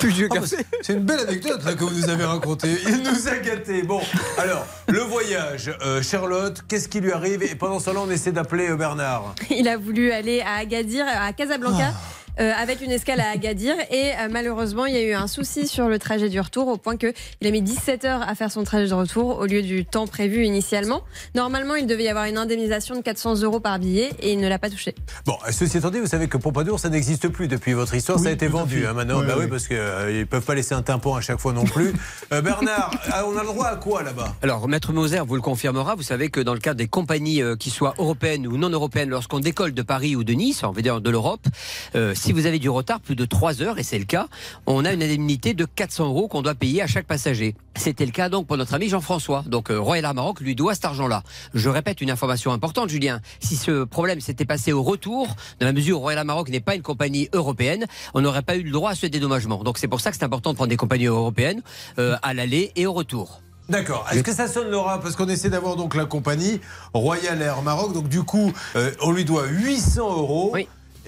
Plus 0.00 0.18
de 0.18 0.26
café. 0.26 0.56
C'est 0.82 0.94
une 0.94 1.04
belle 1.04 1.20
anecdote 1.20 1.62
là, 1.64 1.74
que 1.74 1.84
vous 1.84 1.94
nous 1.94 2.08
avez 2.08 2.24
racontée. 2.24 2.76
Il 2.88 3.04
nous 3.04 3.28
a 3.28 3.36
gâtés. 3.36 3.84
Bon, 3.84 4.00
alors, 4.36 4.66
le 4.88 4.98
voyage. 4.98 5.70
euh, 5.82 6.02
Charlotte, 6.02 6.60
qu'est-ce 6.66 6.88
qui 6.88 7.00
lui 7.00 7.12
arrive? 7.12 7.44
Et 7.44 7.54
pendant 7.54 7.78
ce 7.78 7.84
temps-là, 7.84 8.00
on 8.04 8.10
essaie 8.10 8.32
d'appeler 8.32 8.68
euh, 8.68 8.76
Bernard. 8.76 9.34
Il 9.50 9.68
a 9.68 9.76
voulu 9.76 10.10
aller 10.10 10.40
à 10.40 10.54
Agadir, 10.56 11.04
à 11.06 11.32
Casablanca. 11.32 11.92
Euh, 12.40 12.52
avec 12.56 12.80
une 12.80 12.90
escale 12.90 13.20
à 13.20 13.30
Agadir 13.30 13.74
et 13.90 14.12
euh, 14.12 14.28
malheureusement 14.30 14.86
il 14.86 14.94
y 14.94 14.98
a 14.98 15.02
eu 15.02 15.14
un 15.14 15.26
souci 15.26 15.66
sur 15.66 15.88
le 15.88 15.98
trajet 15.98 16.28
du 16.28 16.40
retour 16.40 16.68
au 16.68 16.76
point 16.76 16.96
que 16.96 17.12
il 17.40 17.46
a 17.46 17.50
mis 17.50 17.62
17 17.62 18.04
heures 18.04 18.22
à 18.22 18.34
faire 18.34 18.50
son 18.50 18.64
trajet 18.64 18.88
de 18.88 18.94
retour 18.94 19.38
au 19.38 19.46
lieu 19.46 19.62
du 19.62 19.84
temps 19.84 20.06
prévu 20.06 20.44
initialement. 20.44 21.02
Normalement 21.34 21.74
il 21.74 21.86
devait 21.86 22.04
y 22.04 22.08
avoir 22.08 22.26
une 22.26 22.38
indemnisation 22.38 22.96
de 22.96 23.00
400 23.00 23.42
euros 23.42 23.60
par 23.60 23.78
billet 23.78 24.10
et 24.20 24.32
il 24.32 24.40
ne 24.40 24.48
l'a 24.48 24.58
pas 24.58 24.70
touché. 24.70 24.94
Bon, 25.24 25.36
ceci 25.50 25.78
étant 25.78 25.90
dit, 25.90 25.98
vous 25.98 26.06
savez 26.06 26.28
que 26.28 26.36
Pompadour, 26.36 26.78
ça 26.80 26.88
n'existe 26.88 27.28
plus 27.28 27.48
depuis 27.48 27.72
votre 27.72 27.94
histoire. 27.94 28.18
ça 28.18 28.28
a 28.28 28.32
été 28.32 28.48
vendu 28.48 28.86
hein, 28.86 28.92
maintenant. 28.92 29.20
Ouais, 29.20 29.26
bah 29.26 29.34
oui, 29.38 29.46
parce 29.48 29.66
qu'ils 29.68 29.76
ne 29.76 30.24
peuvent 30.24 30.44
pas 30.44 30.54
laisser 30.54 30.74
un 30.74 30.82
tympan 30.82 31.14
à 31.16 31.20
chaque 31.20 31.40
fois 31.40 31.52
non 31.52 31.64
plus. 31.64 31.92
Euh, 32.32 32.42
Bernard, 32.42 32.90
ah, 33.12 33.24
on 33.26 33.36
a 33.36 33.42
le 33.42 33.46
droit 33.46 33.66
à 33.66 33.76
quoi 33.76 34.02
là-bas? 34.02 34.34
Alors, 34.42 34.66
Maître 34.66 34.92
Moser 34.92 35.20
vous 35.24 35.36
le 35.36 35.40
confirmera. 35.40 35.94
Vous 35.94 36.02
savez 36.02 36.28
que 36.28 36.40
dans 36.40 36.54
le 36.54 36.58
cadre 36.58 36.78
des 36.78 36.88
compagnies 36.88 37.40
euh, 37.40 37.54
qui 37.54 37.70
soient 37.70 37.94
européennes 37.98 38.48
ou 38.48 38.56
non 38.56 38.68
européennes, 38.68 39.10
lorsqu'on 39.10 39.38
décolle 39.38 39.72
de 39.72 39.82
Paris 39.82 40.16
ou 40.16 40.24
de 40.24 40.32
Nice, 40.32 40.64
on 40.64 40.72
veut 40.72 40.82
dire 40.82 41.00
de 41.00 41.10
l'Europe, 41.10 41.46
euh, 41.94 42.14
si 42.26 42.32
vous 42.32 42.46
avez 42.46 42.58
du 42.58 42.68
retard, 42.68 42.98
plus 42.98 43.14
de 43.14 43.24
3 43.24 43.62
heures, 43.62 43.78
et 43.78 43.84
c'est 43.84 44.00
le 44.00 44.04
cas, 44.04 44.26
on 44.66 44.84
a 44.84 44.92
une 44.92 45.00
indemnité 45.00 45.54
de 45.54 45.64
400 45.64 46.06
euros 46.06 46.26
qu'on 46.26 46.42
doit 46.42 46.56
payer 46.56 46.82
à 46.82 46.88
chaque 46.88 47.06
passager. 47.06 47.54
C'était 47.76 48.04
le 48.04 48.10
cas 48.10 48.28
donc 48.28 48.48
pour 48.48 48.56
notre 48.56 48.74
ami 48.74 48.88
Jean-François. 48.88 49.44
Donc 49.46 49.70
euh, 49.70 49.78
Royal 49.78 50.04
Air 50.04 50.14
Maroc 50.14 50.40
lui 50.40 50.56
doit 50.56 50.74
cet 50.74 50.86
argent-là. 50.86 51.22
Je 51.54 51.68
répète 51.68 52.00
une 52.00 52.10
information 52.10 52.50
importante, 52.50 52.88
Julien. 52.88 53.20
Si 53.38 53.54
ce 53.54 53.84
problème 53.84 54.20
s'était 54.20 54.44
passé 54.44 54.72
au 54.72 54.82
retour, 54.82 55.28
dans 55.60 55.66
la 55.66 55.72
mesure 55.72 55.98
où 55.98 56.00
Royal 56.00 56.18
Air 56.18 56.24
Maroc 56.24 56.48
n'est 56.48 56.58
pas 56.58 56.74
une 56.74 56.82
compagnie 56.82 57.28
européenne, 57.32 57.86
on 58.12 58.22
n'aurait 58.22 58.42
pas 58.42 58.56
eu 58.56 58.64
le 58.64 58.72
droit 58.72 58.90
à 58.90 58.96
ce 58.96 59.06
dédommagement. 59.06 59.62
Donc 59.62 59.78
c'est 59.78 59.86
pour 59.86 60.00
ça 60.00 60.10
que 60.10 60.16
c'est 60.16 60.24
important 60.24 60.50
de 60.50 60.56
prendre 60.56 60.70
des 60.70 60.76
compagnies 60.76 61.06
européennes 61.06 61.62
euh, 62.00 62.16
à 62.22 62.34
l'aller 62.34 62.72
et 62.74 62.86
au 62.86 62.92
retour. 62.92 63.40
D'accord. 63.68 64.04
Est-ce 64.10 64.24
que 64.24 64.34
ça 64.34 64.48
sonne 64.48 64.68
Laura? 64.68 65.00
Parce 65.00 65.14
qu'on 65.14 65.28
essaie 65.28 65.50
d'avoir 65.50 65.76
donc 65.76 65.94
la 65.94 66.06
compagnie 66.06 66.60
Royal 66.92 67.40
Air 67.40 67.62
Maroc. 67.62 67.92
Donc 67.92 68.08
du 68.08 68.24
coup, 68.24 68.52
euh, 68.74 68.90
on 69.00 69.12
lui 69.12 69.24
doit 69.24 69.46
800 69.46 70.10
euros. 70.10 70.52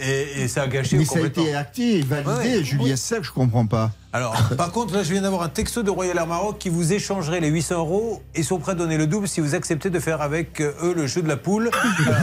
Et, 0.01 0.43
et 0.43 0.49
ça 0.49 0.63
a 0.63 0.67
gâché 0.69 0.97
Mais 0.97 1.05
ça 1.05 1.19
a 1.19 1.23
été 1.23 1.55
acté 1.55 1.99
et 1.99 2.03
validé, 2.03 2.31
Ouais. 2.59 2.65
Julien, 2.65 2.97
c'est 2.97 3.15
ça 3.15 3.21
que 3.21 3.27
je 3.27 3.33
comprends 3.33 3.67
pas. 3.67 3.91
Alors, 4.13 4.35
par 4.57 4.73
contre, 4.73 4.95
là, 4.95 5.03
je 5.03 5.13
viens 5.13 5.21
d'avoir 5.21 5.43
un 5.43 5.51
texto 5.51 5.83
de 5.83 5.91
Royal 5.91 6.17
Air 6.17 6.27
Maroc 6.27 6.57
qui 6.59 6.71
vous 6.71 6.95
échangerait 6.95 7.41
les 7.41 7.49
800 7.49 7.75
euros 7.79 8.23
et 8.35 8.43
sont 8.43 8.59
prêts 8.59 8.73
à 8.73 8.75
donner 8.75 8.97
le 8.97 9.07
double 9.07 9.29
si 9.29 9.41
vous 9.43 9.55
acceptez 9.55 9.91
de 9.91 10.01
faire 10.01 10.23
avec 10.23 10.61
euh, 10.61 10.73
eux 10.83 10.95
le 10.95 11.07
jeu 11.07 11.21
de 11.21 11.29
la 11.29 11.37
poule. 11.37 11.71
Alors, 12.07 12.19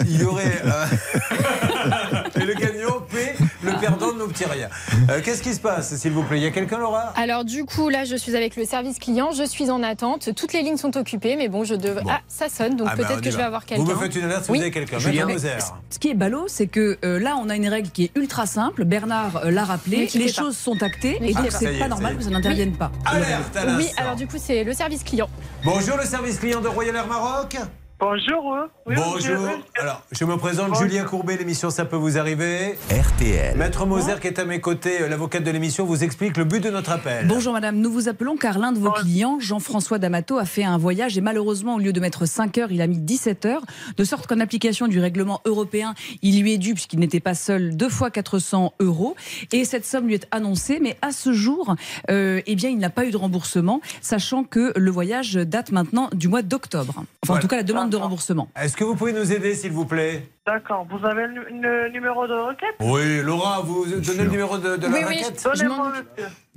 il 0.04 0.20
y 0.20 0.24
aurait. 0.24 0.60
euh, 0.64 0.84
et 2.40 2.44
le 2.44 2.54
gagnant 2.54 3.00
paie, 3.10 3.34
le 3.62 3.72
perdant 3.80 4.12
n'obtient 4.14 4.48
rien. 4.48 4.68
Euh, 5.10 5.20
Qu'est-ce 5.24 5.42
qui 5.42 5.54
se 5.54 5.60
passe, 5.60 5.94
s'il 5.96 6.12
vous 6.12 6.22
plaît? 6.22 6.38
Il 6.38 6.42
y 6.42 6.46
a 6.46 6.50
quelqu'un, 6.50 6.78
Laura? 6.78 7.12
Alors 7.16 7.44
du 7.44 7.64
coup 7.64 7.88
là 7.88 8.04
je 8.04 8.16
suis 8.16 8.36
avec 8.36 8.56
le 8.56 8.64
service 8.64 8.98
client, 8.98 9.30
je 9.32 9.42
suis 9.44 9.70
en 9.70 9.82
attente, 9.82 10.34
toutes 10.34 10.52
les 10.52 10.62
lignes 10.62 10.76
sont 10.76 10.96
occupées 10.96 11.36
mais 11.36 11.48
bon 11.48 11.64
je 11.64 11.74
devrais... 11.74 12.02
Ah 12.08 12.20
ça 12.28 12.48
sonne 12.48 12.76
donc 12.76 12.88
Ah 12.90 12.96
ben, 12.96 13.06
peut-être 13.06 13.20
que 13.20 13.30
je 13.30 13.36
va. 13.36 13.42
vais 13.42 13.46
avoir 13.46 13.64
quelqu'un. 13.66 13.84
Vous 13.84 13.90
me 13.90 13.96
faites 13.96 14.14
une 14.14 14.24
alerte 14.24 14.44
si 14.44 14.50
Oui. 14.50 14.58
vous 14.58 14.62
avez 14.62 14.70
quelqu'un. 14.70 14.98
Julien. 14.98 15.26
Maître 15.26 15.40
Moser. 15.42 15.58
Ce 15.90 15.98
qui 15.98 16.08
est 16.10 16.14
ballot, 16.14 16.44
c'est 16.48 16.66
que 16.66 16.98
euh, 17.04 17.18
là, 17.18 17.36
on 17.42 17.48
a 17.48 17.56
une 17.56 17.68
règle 17.68 17.90
qui 17.90 18.04
est 18.04 18.10
ultra 18.16 18.46
simple. 18.46 18.84
Bernard 18.84 19.44
euh, 19.44 19.50
l'a 19.50 19.64
rappelé. 19.64 20.08
Les 20.14 20.26
pas. 20.26 20.32
choses 20.32 20.56
sont 20.56 20.82
actées. 20.82 21.18
Et 21.22 21.32
donc, 21.34 21.44
pas. 21.50 21.50
c'est 21.50 21.78
pas 21.78 21.88
normal 21.88 22.16
que 22.16 22.22
ça 22.24 22.30
n'intervienne 22.30 22.72
pas. 22.72 22.90
Alerte 23.04 23.56
à 23.56 23.76
Oui 23.76 23.88
alors 23.96 24.16
du 24.16 24.26
coup 24.26 24.36
c'est 24.38 24.64
le 24.64 24.72
service 24.72 25.02
client. 25.04 25.28
Bonjour, 25.64 25.96
le 25.96 26.04
service 26.04 26.38
client 26.38 26.60
de 26.60 26.68
Royal 26.68 26.94
Air 26.96 27.06
Maroc. 27.06 27.56
Bonjour. 28.00 28.56
Oui, 28.86 28.94
Bonjour. 28.96 29.48
Alors, 29.74 30.04
je 30.12 30.24
me 30.24 30.36
présente, 30.36 30.68
Bonjour. 30.68 30.84
Julien 30.84 31.02
Courbet, 31.02 31.36
l'émission 31.36 31.68
Ça 31.68 31.84
peut 31.84 31.96
vous 31.96 32.16
arriver. 32.16 32.78
RTL. 32.92 33.56
Maître 33.56 33.86
Moser, 33.86 34.20
qui 34.20 34.28
est 34.28 34.38
à 34.38 34.44
mes 34.44 34.60
côtés, 34.60 35.02
euh, 35.02 35.08
l'avocate 35.08 35.42
de 35.42 35.50
l'émission, 35.50 35.84
vous 35.84 36.04
explique 36.04 36.36
le 36.36 36.44
but 36.44 36.62
de 36.62 36.70
notre 36.70 36.92
appel. 36.92 37.26
Bonjour 37.26 37.52
madame, 37.52 37.76
nous 37.76 37.90
vous 37.90 38.08
appelons 38.08 38.36
car 38.36 38.60
l'un 38.60 38.70
de 38.70 38.78
vos 38.78 38.92
clients, 38.92 39.40
Jean-François 39.40 39.98
D'Amato, 39.98 40.38
a 40.38 40.44
fait 40.44 40.62
un 40.62 40.78
voyage 40.78 41.18
et 41.18 41.20
malheureusement, 41.20 41.74
au 41.74 41.78
lieu 41.80 41.92
de 41.92 41.98
mettre 41.98 42.24
5 42.24 42.56
heures, 42.58 42.70
il 42.70 42.80
a 42.82 42.86
mis 42.86 42.98
17 42.98 43.44
heures, 43.46 43.62
de 43.96 44.04
sorte 44.04 44.28
qu'en 44.28 44.38
application 44.38 44.86
du 44.86 45.00
règlement 45.00 45.40
européen, 45.44 45.94
il 46.22 46.40
lui 46.40 46.52
est 46.54 46.58
dû, 46.58 46.74
puisqu'il 46.74 47.00
n'était 47.00 47.18
pas 47.18 47.34
seul, 47.34 47.76
deux 47.76 47.88
fois 47.88 48.12
400 48.12 48.74
euros. 48.78 49.16
Et 49.50 49.64
cette 49.64 49.84
somme 49.84 50.06
lui 50.06 50.14
est 50.14 50.28
annoncée, 50.30 50.78
mais 50.80 50.96
à 51.02 51.10
ce 51.10 51.32
jour, 51.32 51.74
euh, 52.10 52.42
eh 52.46 52.54
bien, 52.54 52.70
il 52.70 52.78
n'a 52.78 52.90
pas 52.90 53.06
eu 53.06 53.10
de 53.10 53.16
remboursement, 53.16 53.80
sachant 54.02 54.44
que 54.44 54.72
le 54.76 54.90
voyage 54.92 55.34
date 55.34 55.72
maintenant 55.72 56.10
du 56.12 56.28
mois 56.28 56.42
d'octobre. 56.42 57.02
Enfin, 57.24 57.34
en 57.34 57.40
tout 57.40 57.48
cas, 57.48 57.56
la 57.56 57.64
demande 57.64 57.87
de 57.88 57.96
remboursement. 57.96 58.48
Est-ce 58.60 58.76
que 58.76 58.84
vous 58.84 58.94
pouvez 58.94 59.12
nous 59.12 59.32
aider, 59.32 59.54
s'il 59.54 59.72
vous 59.72 59.84
plaît? 59.86 60.28
D'accord. 60.48 60.86
Vous 60.90 61.06
avez 61.06 61.26
le, 61.26 61.44
le 61.60 61.90
numéro 61.90 62.26
de 62.26 62.32
requête? 62.32 62.74
Oui, 62.80 63.20
Laura, 63.22 63.60
vous 63.62 63.84
donnez 63.84 64.24
le 64.24 64.30
numéro 64.30 64.56
de, 64.56 64.76
de 64.76 64.82
la 64.86 64.88
Oui, 64.88 64.98
oui, 65.06 65.22
raquette 65.22 65.46
je- 65.54 65.64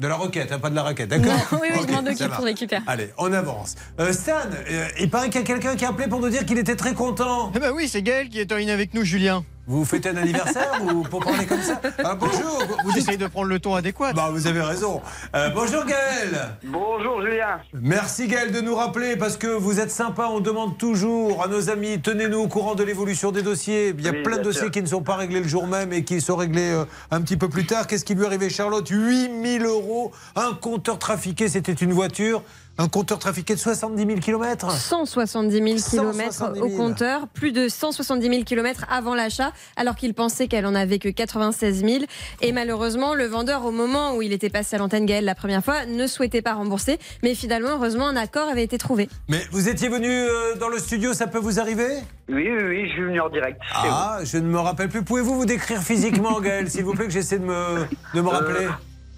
De 0.02 0.08
la 0.08 0.16
requête, 0.16 0.50
hein, 0.52 0.60
pas 0.60 0.70
de 0.70 0.76
la 0.76 0.84
raquette, 0.84 1.10
d'accord? 1.10 1.34
Oui, 1.52 1.68
oui, 1.74 1.80
Ok, 1.82 1.88
je 1.90 1.94
m'en 1.94 2.10
occupe 2.12 2.32
pour 2.36 2.46
récupérer. 2.46 2.82
Allez, 2.88 3.10
on 3.18 3.34
avance. 3.34 3.76
Euh, 4.00 4.14
Stan, 4.14 4.32
euh, 4.70 4.86
il 5.00 5.10
paraît 5.10 5.30
qu'il 5.30 5.42
y 5.42 5.44
a 5.44 5.48
quelqu'un 5.48 5.76
qui 5.76 5.84
a 5.84 5.90
appelé 5.90 6.08
pour 6.08 6.22
nous 6.22 6.30
dire 6.30 6.46
qu'il 6.46 6.58
était 6.58 6.78
très 6.78 6.94
content. 6.94 7.52
Eh 7.54 7.60
ben 7.60 7.72
oui, 7.76 7.90
c'est 7.90 8.02
Gaël 8.02 8.30
qui 8.30 8.40
est 8.40 8.50
en 8.54 8.56
ligne 8.56 8.72
avec 8.72 8.94
nous, 8.94 9.04
Julien. 9.04 9.44
Vous 9.68 9.86
fêtez 9.86 10.10
un 10.10 10.18
anniversaire 10.18 10.82
ou 10.84 11.04
pour 11.04 11.24
parler 11.24 11.46
comme 11.46 11.62
ça? 11.62 11.80
Ah, 12.04 12.16
Bonjour 12.16 12.64
vous- 12.84 12.92
J'essaye 12.94 13.18
de 13.18 13.28
prendre 13.28 13.48
le 13.48 13.60
ton 13.60 13.76
adéquat. 13.76 14.12
Bah, 14.12 14.30
vous 14.32 14.48
avez 14.48 14.60
raison. 14.60 15.02
Euh, 15.36 15.50
bonjour 15.52 15.86
Gaël 15.86 16.50
Bonjour 16.64 17.22
Julien. 17.22 17.60
Merci 17.74 18.28
Gaël 18.28 18.52
de 18.52 18.60
nous 18.60 18.76
rappeler 18.76 19.16
parce 19.16 19.38
que 19.38 19.48
vous 19.48 19.80
êtes 19.80 19.92
sympa, 19.92 20.28
on 20.32 20.40
demande 20.40 20.78
toujours 20.80 21.44
à 21.44 21.48
nos 21.48 21.70
amis, 21.70 22.02
tenez-nous 22.02 22.40
au 22.40 22.48
courant 22.48 22.74
de 22.76 22.84
l'évolution 22.84 23.32
des 23.32 23.44
dossiers. 23.44 23.81
Il 23.90 24.02
y 24.02 24.08
a 24.08 24.12
Oui, 24.12 24.24
plein 24.24 24.38
de 24.38 24.44
dossiers 24.44 24.62
sûr. 24.64 24.72
qui 24.72 24.82
ne 24.82 24.88
sont 24.88 25.02
pas 25.02 25.16
réglés 25.16 25.42
le 25.42 25.48
jour 25.48 25.68
même 25.68 25.92
et 25.94 26.04
qui 26.04 26.22
sont 26.22 26.36
réglés 26.36 26.72
euh, 26.72 26.86
un 27.12 27.22
petit 27.22 27.38
peu 27.38 27.50
plus 27.50 27.66
tard. 27.66 27.88
Qu'est-ce 27.88 28.06
qui 28.06 28.16
lui 28.16 28.24
est 28.24 28.28
arrivé 28.28 28.50
Charlotte 28.50 28.88
8000 28.88 29.64
euros, 29.66 30.12
un 30.36 30.54
compteur 30.54 31.00
trafiqué, 31.00 31.50
c'était 31.50 31.74
une 31.74 31.92
voiture, 31.94 32.44
un 32.82 32.88
compteur 32.88 33.20
trafiqué 33.20 33.54
de 33.54 33.60
70 33.60 34.06
000 34.06 34.20
km 34.20 34.72
170 34.72 35.52
000 35.52 35.66
km 35.68 36.34
170 36.34 36.62
au 36.62 36.68
000. 36.68 36.78
compteur, 36.78 37.28
plus 37.28 37.52
de 37.52 37.68
170 37.68 38.28
000 38.28 38.44
km 38.44 38.86
avant 38.90 39.14
l'achat, 39.14 39.52
alors 39.76 39.96
qu'il 39.96 40.16
pensait 40.16 40.48
qu'elle 40.48 40.66
en 40.66 40.74
avait 40.74 40.98
que 40.98 41.10
96 41.10 41.86
000. 41.86 42.04
Et 42.42 42.52
malheureusement, 42.52 43.14
le 43.14 43.26
vendeur, 43.26 43.66
au 43.66 43.72
moment 43.72 44.16
où 44.16 44.24
il 44.24 44.34
était 44.34 44.50
passé 44.50 44.78
à 44.78 44.80
l'antenne 44.80 45.06
Gaël 45.06 45.26
la 45.26 45.36
première 45.36 45.64
fois, 45.64 45.86
ne 45.86 46.08
souhaitait 46.08 46.42
pas 46.42 46.54
rembourser. 46.54 46.98
Mais 47.22 47.36
finalement, 47.36 47.70
heureusement, 47.76 48.08
un 48.08 48.16
accord 48.16 48.50
avait 48.50 48.64
été 48.64 48.80
trouvé. 48.80 49.08
Mais 49.30 49.42
vous 49.52 49.70
étiez 49.70 49.88
venu 49.88 50.10
euh, 50.10 50.56
dans 50.56 50.70
le 50.70 50.80
studio, 50.80 51.14
ça 51.14 51.28
peut 51.28 51.40
vous 51.40 51.60
arriver? 51.60 51.88
Oui, 52.30 52.50
oui, 52.50 52.64
oui, 52.64 52.88
je 52.88 52.94
suis 52.94 53.04
venu 53.04 53.22
en 53.22 53.30
direct. 53.30 53.60
Ah, 53.76 54.20
je 54.24 54.38
ne 54.38 54.48
me 54.48 54.60
rappelle 54.60 54.90
plus. 54.90 55.04
Pouvez-vous 55.04 55.36
vous 55.36 55.46
décrire 55.46 55.82
physiquement, 55.84 56.40
Gaël, 56.42 56.68
s'il 56.70 56.84
vous 56.84 56.94
plaît, 56.94 57.06
que 57.06 57.12
j'essaie 57.12 57.38
de 57.38 57.46
me, 57.46 57.86
de 58.16 58.22
me 58.22 58.30
rappeler? 58.30 58.68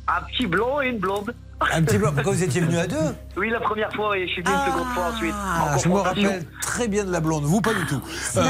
Un 0.07 0.21
petit 0.29 0.47
blond 0.47 0.81
et 0.81 0.89
une 0.89 0.97
blonde. 0.99 1.33
Un 1.73 1.81
petit 1.83 1.97
peu. 1.97 2.05
Pourquoi 2.11 2.33
vous 2.33 2.43
étiez 2.43 2.61
venu 2.61 2.77
à 2.77 2.87
deux 2.87 2.97
Oui, 3.37 3.49
la 3.49 3.59
première 3.59 3.91
fois 3.93 4.17
et 4.17 4.27
je 4.27 4.33
suis 4.33 4.41
venu 4.41 4.53
une 4.55 4.71
seconde 4.71 4.87
fois 4.93 5.03
ensuite. 5.13 5.33
Ah, 5.35 5.75
en 5.75 5.77
je 5.77 5.89
me 5.89 5.93
rappelle 5.95 6.45
très 6.61 6.87
bien 6.87 7.03
de 7.03 7.11
la 7.11 7.19
blonde, 7.19 7.43
vous 7.43 7.61
pas 7.61 7.73
du 7.73 7.85
tout. 7.85 8.01
Euh, 8.37 8.43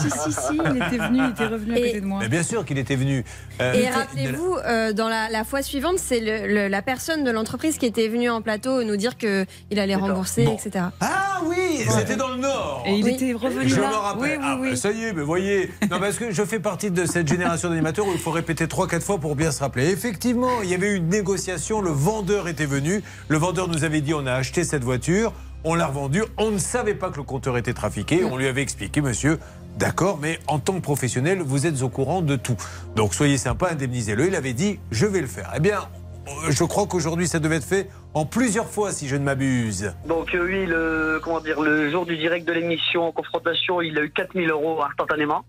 si, 0.00 0.10
si, 0.10 0.32
si, 0.32 0.58
il 0.64 0.76
était 0.76 0.98
venu, 0.98 1.18
il 1.24 1.30
était 1.30 1.46
revenu 1.46 1.72
à 1.72 1.76
côté 1.76 2.00
de 2.00 2.06
moi. 2.06 2.18
mais 2.20 2.28
bien 2.28 2.42
sûr 2.42 2.64
qu'il 2.64 2.78
était 2.78 2.96
venu. 2.96 3.24
Euh, 3.60 3.72
Et 3.74 3.88
rappelez-vous, 3.88 4.56
euh, 4.64 4.92
dans 4.92 5.08
la, 5.08 5.28
la 5.30 5.44
fois 5.44 5.62
suivante, 5.62 5.98
c'est 5.98 6.20
le- 6.20 6.46
le- 6.52 6.68
la 6.68 6.82
personne 6.82 7.24
de 7.24 7.30
l'entreprise 7.30 7.78
qui 7.78 7.86
était 7.86 8.08
venue 8.08 8.30
en 8.30 8.42
plateau 8.42 8.82
nous 8.84 8.96
dire 8.96 9.16
qu'il 9.16 9.46
allait 9.78 9.94
rembourser, 9.94 10.44
Bon. 10.44 10.54
etc. 10.54 10.86
Ah 11.00 11.40
oui, 11.44 11.84
c'était 11.88 12.16
dans 12.16 12.28
le 12.28 12.36
Nord. 12.36 12.84
Et 12.86 12.94
il 12.94 13.08
était 13.08 13.32
revenu 13.32 13.68
Je 13.68 13.80
là. 13.80 13.88
me 13.88 13.94
rappelle. 13.94 14.22
Oui, 14.22 14.28
oui, 14.38 14.44
Ah, 14.44 14.56
oui. 14.60 14.76
ça 14.76 14.90
y 14.90 15.04
est, 15.04 15.12
mais 15.12 15.22
voyez. 15.22 15.70
Non, 15.90 15.98
parce 16.00 16.16
que 16.16 16.30
je 16.30 16.42
fais 16.44 16.58
partie 16.60 16.90
de 16.90 17.04
cette 17.06 17.28
génération 17.28 17.68
d'animateurs 17.68 18.06
où 18.06 18.12
il 18.12 18.18
faut 18.18 18.30
répéter 18.30 18.66
3-4 18.66 19.00
fois 19.02 19.18
pour 19.18 19.36
bien 19.36 19.50
se 19.50 19.60
rappeler. 19.60 19.90
Effectivement, 19.90 20.62
il 20.62 20.70
y 20.70 20.74
avait 20.74 20.88
eu 20.92 20.96
une 20.96 21.08
négociation. 21.08 21.80
Le 21.80 21.90
vendeur 21.90 22.48
était 22.52 22.66
venu. 22.66 23.02
Le 23.28 23.38
vendeur 23.38 23.66
nous 23.66 23.82
avait 23.82 24.00
dit 24.00 24.14
on 24.14 24.26
a 24.26 24.32
acheté 24.32 24.62
cette 24.62 24.84
voiture. 24.84 25.32
On 25.64 25.74
l'a 25.74 25.86
revendue. 25.86 26.22
On 26.38 26.50
ne 26.50 26.58
savait 26.58 26.94
pas 26.94 27.10
que 27.10 27.16
le 27.16 27.22
compteur 27.22 27.56
était 27.56 27.72
trafiqué. 27.72 28.24
On 28.24 28.36
lui 28.36 28.46
avait 28.46 28.62
expliqué, 28.62 29.00
monsieur. 29.00 29.38
D'accord, 29.78 30.18
mais 30.20 30.38
en 30.48 30.58
tant 30.58 30.74
que 30.74 30.80
professionnel, 30.80 31.40
vous 31.40 31.66
êtes 31.66 31.82
au 31.82 31.88
courant 31.88 32.20
de 32.20 32.36
tout. 32.36 32.56
Donc 32.94 33.14
soyez 33.14 33.38
sympa, 33.38 33.70
indemnisez-le. 33.70 34.26
Il 34.26 34.34
avait 34.34 34.52
dit, 34.52 34.78
je 34.90 35.06
vais 35.06 35.20
le 35.20 35.26
faire. 35.26 35.50
Eh 35.56 35.60
bien, 35.60 35.80
je 36.48 36.64
crois 36.64 36.86
qu'aujourd'hui, 36.86 37.26
ça 37.26 37.38
devait 37.38 37.56
être 37.56 37.64
fait 37.64 37.88
en 38.14 38.26
plusieurs 38.26 38.68
fois, 38.68 38.92
si 38.92 39.08
je 39.08 39.16
ne 39.16 39.24
m'abuse. 39.24 39.94
Donc 40.06 40.34
euh, 40.34 40.44
oui, 40.44 40.66
le, 40.66 41.20
comment 41.22 41.40
dire, 41.40 41.60
le 41.60 41.90
jour 41.90 42.04
du 42.06 42.16
direct 42.16 42.46
de 42.46 42.52
l'émission 42.52 43.04
en 43.08 43.12
confrontation, 43.12 43.80
il 43.80 43.98
a 43.98 44.02
eu 44.02 44.10
4000 44.10 44.50
euros 44.50 44.82
instantanément. 44.82 45.44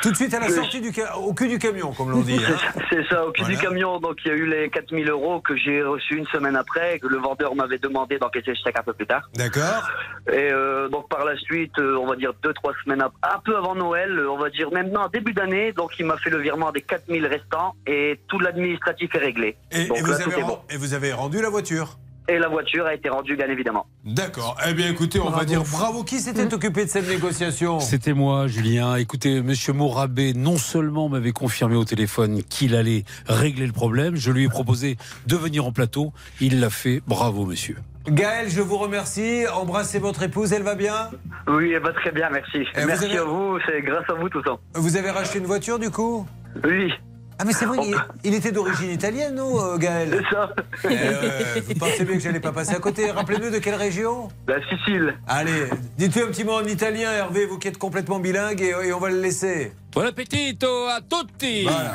Tout 0.00 0.10
de 0.10 0.16
suite 0.16 0.32
à 0.32 0.40
la 0.40 0.48
sortie 0.48 0.80
du 0.80 0.90
au 1.18 1.34
cul 1.34 1.46
du 1.48 1.58
camion, 1.58 1.92
comme 1.92 2.10
l'on 2.10 2.22
dit. 2.22 2.38
C'est 2.38 2.52
hein. 2.52 2.56
ça, 2.74 2.80
C'est 2.90 3.06
ça, 3.08 3.26
au 3.26 3.30
cul 3.30 3.42
Voilà. 3.42 3.56
du 3.56 3.60
camion. 3.62 4.00
Donc 4.00 4.16
il 4.24 4.28
y 4.28 4.30
a 4.30 4.34
eu 4.34 4.46
les 4.46 4.70
4000 4.70 5.08
euros 5.10 5.40
que 5.40 5.54
j'ai 5.54 5.82
reçus 5.82 6.16
une 6.16 6.26
semaine 6.28 6.56
après, 6.56 6.98
que 6.98 7.06
le 7.06 7.18
vendeur 7.18 7.54
m'avait 7.54 7.76
demandé 7.78 8.18
d'encaisser 8.18 8.52
le 8.52 8.56
chèque 8.56 8.78
un 8.78 8.82
peu 8.82 8.94
plus 8.94 9.06
tard. 9.06 9.28
D'accord. 9.34 9.86
Et 10.32 10.50
euh, 10.50 10.88
donc 10.88 11.08
par 11.10 11.24
la 11.26 11.36
suite, 11.36 11.78
euh, 11.78 11.96
on 12.00 12.06
va 12.06 12.16
dire 12.16 12.32
deux 12.42 12.54
trois 12.54 12.72
semaines 12.84 13.02
ap- 13.02 13.12
un 13.22 13.38
peu 13.44 13.56
avant 13.56 13.74
Noël, 13.74 14.18
on 14.30 14.38
va 14.38 14.48
dire 14.48 14.70
maintenant 14.72 15.08
début 15.08 15.34
d'année, 15.34 15.72
donc 15.72 15.90
il 15.98 16.06
m'a 16.06 16.16
fait 16.16 16.30
le 16.30 16.38
virement 16.38 16.72
des 16.72 16.80
4000 16.80 17.26
restants 17.26 17.74
et 17.86 18.18
tout 18.28 18.38
l'administratif 18.38 19.14
est 19.14 19.18
réglé. 19.18 19.56
Et, 19.72 19.84
donc 19.84 19.98
et 19.98 20.00
vous 20.00 20.06
là, 20.08 20.14
avez 20.14 20.24
tout 20.24 20.30
est 20.30 20.42
ren- 20.42 20.48
bon. 20.48 20.58
et 20.70 20.76
vous 20.78 20.94
avez 20.94 21.12
rendu 21.12 21.40
la 21.42 21.50
voiture 21.50 21.98
Et 22.30 22.38
la 22.38 22.48
voiture 22.48 22.86
a 22.86 22.94
été 22.94 23.08
rendue 23.08 23.34
bien 23.36 23.48
évidemment. 23.48 23.86
D'accord. 24.04 24.56
Eh 24.68 24.72
bien, 24.72 24.88
écoutez, 24.88 25.18
on 25.18 25.30
va 25.30 25.44
dire 25.44 25.64
bravo. 25.64 26.04
Qui 26.04 26.20
s'était 26.20 26.54
occupé 26.54 26.84
de 26.84 26.90
cette 26.90 27.08
négociation 27.08 27.80
C'était 27.80 28.12
moi, 28.12 28.46
Julien. 28.46 28.94
Écoutez, 28.94 29.42
Monsieur 29.42 29.72
Mourabé 29.72 30.32
non 30.32 30.56
seulement 30.56 31.08
m'avait 31.08 31.32
confirmé 31.32 31.74
au 31.74 31.84
téléphone 31.84 32.42
qu'il 32.44 32.76
allait 32.76 33.02
régler 33.26 33.66
le 33.66 33.72
problème, 33.72 34.14
je 34.14 34.30
lui 34.30 34.44
ai 34.44 34.48
proposé 34.48 34.96
de 35.26 35.34
venir 35.36 35.66
en 35.66 35.72
plateau. 35.72 36.12
Il 36.40 36.60
l'a 36.60 36.70
fait. 36.70 37.02
Bravo, 37.08 37.44
monsieur. 37.46 37.76
Gaël, 38.08 38.48
je 38.48 38.60
vous 38.60 38.78
remercie. 38.78 39.44
Embrassez 39.52 39.98
votre 39.98 40.22
épouse, 40.22 40.52
elle 40.52 40.62
va 40.62 40.76
bien 40.76 41.10
Oui, 41.48 41.72
elle 41.74 41.82
va 41.82 41.92
très 41.92 42.12
bien, 42.12 42.28
merci. 42.30 42.58
Et 42.76 42.80
vous 42.82 42.86
merci 42.86 43.04
avez- 43.06 43.18
à 43.18 43.24
vous, 43.24 43.58
c'est 43.66 43.82
grâce 43.82 44.08
à 44.08 44.14
vous 44.14 44.28
tout 44.28 44.42
ça. 44.44 44.56
Vous 44.74 44.96
avez 44.96 45.10
racheté 45.10 45.38
une 45.40 45.46
voiture, 45.46 45.78
du 45.80 45.90
coup? 45.90 46.26
Oui. 46.64 46.92
Ah, 47.40 47.44
mais 47.46 47.54
c'est 47.54 47.64
vrai, 47.64 47.78
il, 47.86 47.96
il 48.22 48.34
était 48.34 48.52
d'origine 48.52 48.90
italienne, 48.90 49.34
non, 49.36 49.58
euh, 49.64 49.78
Gaël 49.78 50.22
C'est 50.28 50.34
ça. 50.36 50.52
Ouais, 50.84 51.60
vous 51.66 51.74
pensez 51.74 52.04
bien 52.04 52.16
que 52.16 52.20
j'allais 52.20 52.38
pas 52.38 52.52
passer 52.52 52.74
à 52.74 52.78
côté. 52.80 53.10
Rappelez-nous 53.10 53.48
de 53.48 53.58
quelle 53.60 53.76
région? 53.76 54.28
La 54.46 54.56
Sicile. 54.68 55.14
Allez, 55.26 55.64
dites-lui 55.96 56.20
un 56.20 56.26
petit 56.26 56.44
mot 56.44 56.52
en 56.52 56.64
italien, 56.64 57.10
Hervé, 57.10 57.46
vous 57.46 57.58
qui 57.58 57.68
êtes 57.68 57.78
complètement 57.78 58.18
bilingue, 58.18 58.60
et, 58.60 58.74
et 58.88 58.92
on 58.92 58.98
va 58.98 59.08
le 59.08 59.22
laisser. 59.22 59.72
Bon 59.92 60.06
appetito 60.06 60.86
a 60.86 61.00
tutti 61.00 61.62
Voilà. 61.64 61.94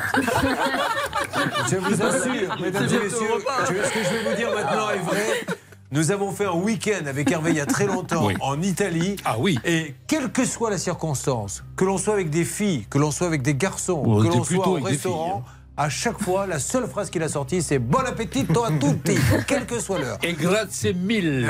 Je 1.70 1.76
vous 1.76 2.02
assure, 2.02 2.60
mesdames 2.60 2.88
et 2.88 3.04
messieurs, 3.04 3.26
ce 3.66 3.70
que 3.70 4.04
je 4.04 4.10
vais 4.10 4.30
vous 4.30 4.36
dire 4.36 4.52
maintenant 4.52 4.90
est 4.90 4.98
vrai. 4.98 5.46
Nous 5.92 6.10
avons 6.10 6.32
fait 6.32 6.46
un 6.46 6.52
week-end 6.54 7.06
avec 7.06 7.30
Hervé 7.30 7.50
il 7.50 7.56
y 7.56 7.60
a 7.60 7.66
très 7.66 7.86
longtemps 7.86 8.26
Oui. 8.26 8.34
en 8.40 8.60
Italie. 8.60 9.16
Ah 9.24 9.36
oui. 9.38 9.58
Et 9.64 9.94
quelle 10.08 10.30
que 10.32 10.44
soit 10.44 10.70
la 10.70 10.78
circonstance, 10.78 11.62
que 11.76 11.84
l'on 11.84 11.96
soit 11.98 12.14
avec 12.14 12.28
des 12.30 12.44
filles, 12.44 12.86
que 12.90 12.98
l'on 12.98 13.10
soit 13.10 13.26
avec 13.28 13.42
des 13.42 13.54
garçons, 13.54 14.02
que 14.02 14.26
l'on 14.26 14.44
soit 14.44 14.66
au 14.68 14.74
restaurant, 14.74 15.44
à 15.76 15.88
chaque 15.88 16.20
fois, 16.20 16.46
la 16.46 16.58
seule 16.58 16.88
phrase 16.88 17.10
qu'il 17.10 17.22
a 17.22 17.28
sortie, 17.28 17.62
c'est 17.62 17.78
Bon 17.78 17.98
appetito 17.98 18.64
a 18.64 18.70
tutti, 18.72 19.14
quelle 19.46 19.66
que 19.66 19.78
soit 19.78 19.98
l'heure. 19.98 20.18
Et 20.22 20.32
grazie 20.32 20.94
mille. 20.94 21.48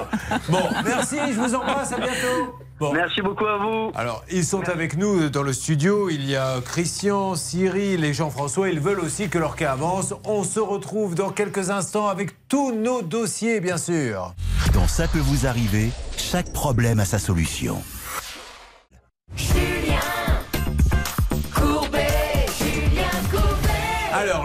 Bon, 0.48 0.62
merci, 0.84 1.16
je 1.28 1.40
vous 1.40 1.54
embrasse, 1.54 1.92
à 1.92 1.98
bientôt. 1.98 2.58
Bon. 2.78 2.92
Merci 2.92 3.22
beaucoup 3.22 3.46
à 3.46 3.56
vous. 3.56 3.90
Alors, 3.94 4.22
ils 4.30 4.44
sont 4.44 4.68
avec 4.68 4.96
nous 4.96 5.30
dans 5.30 5.42
le 5.42 5.54
studio. 5.54 6.10
Il 6.10 6.28
y 6.28 6.36
a 6.36 6.60
Christian, 6.60 7.34
Cyril 7.34 8.04
et 8.04 8.12
Jean-François. 8.12 8.68
Ils 8.68 8.80
veulent 8.80 9.00
aussi 9.00 9.28
que 9.28 9.38
leur 9.38 9.56
cas 9.56 9.72
avance. 9.72 10.12
On 10.24 10.44
se 10.44 10.60
retrouve 10.60 11.14
dans 11.14 11.30
quelques 11.30 11.70
instants 11.70 12.08
avec 12.08 12.48
tous 12.48 12.72
nos 12.72 13.00
dossiers, 13.00 13.60
bien 13.60 13.78
sûr. 13.78 14.34
Dans 14.74 14.86
Ça 14.86 15.08
peut 15.08 15.18
vous 15.18 15.46
arriver, 15.46 15.90
chaque 16.18 16.52
problème 16.52 17.00
a 17.00 17.04
sa 17.06 17.18
solution. 17.18 17.82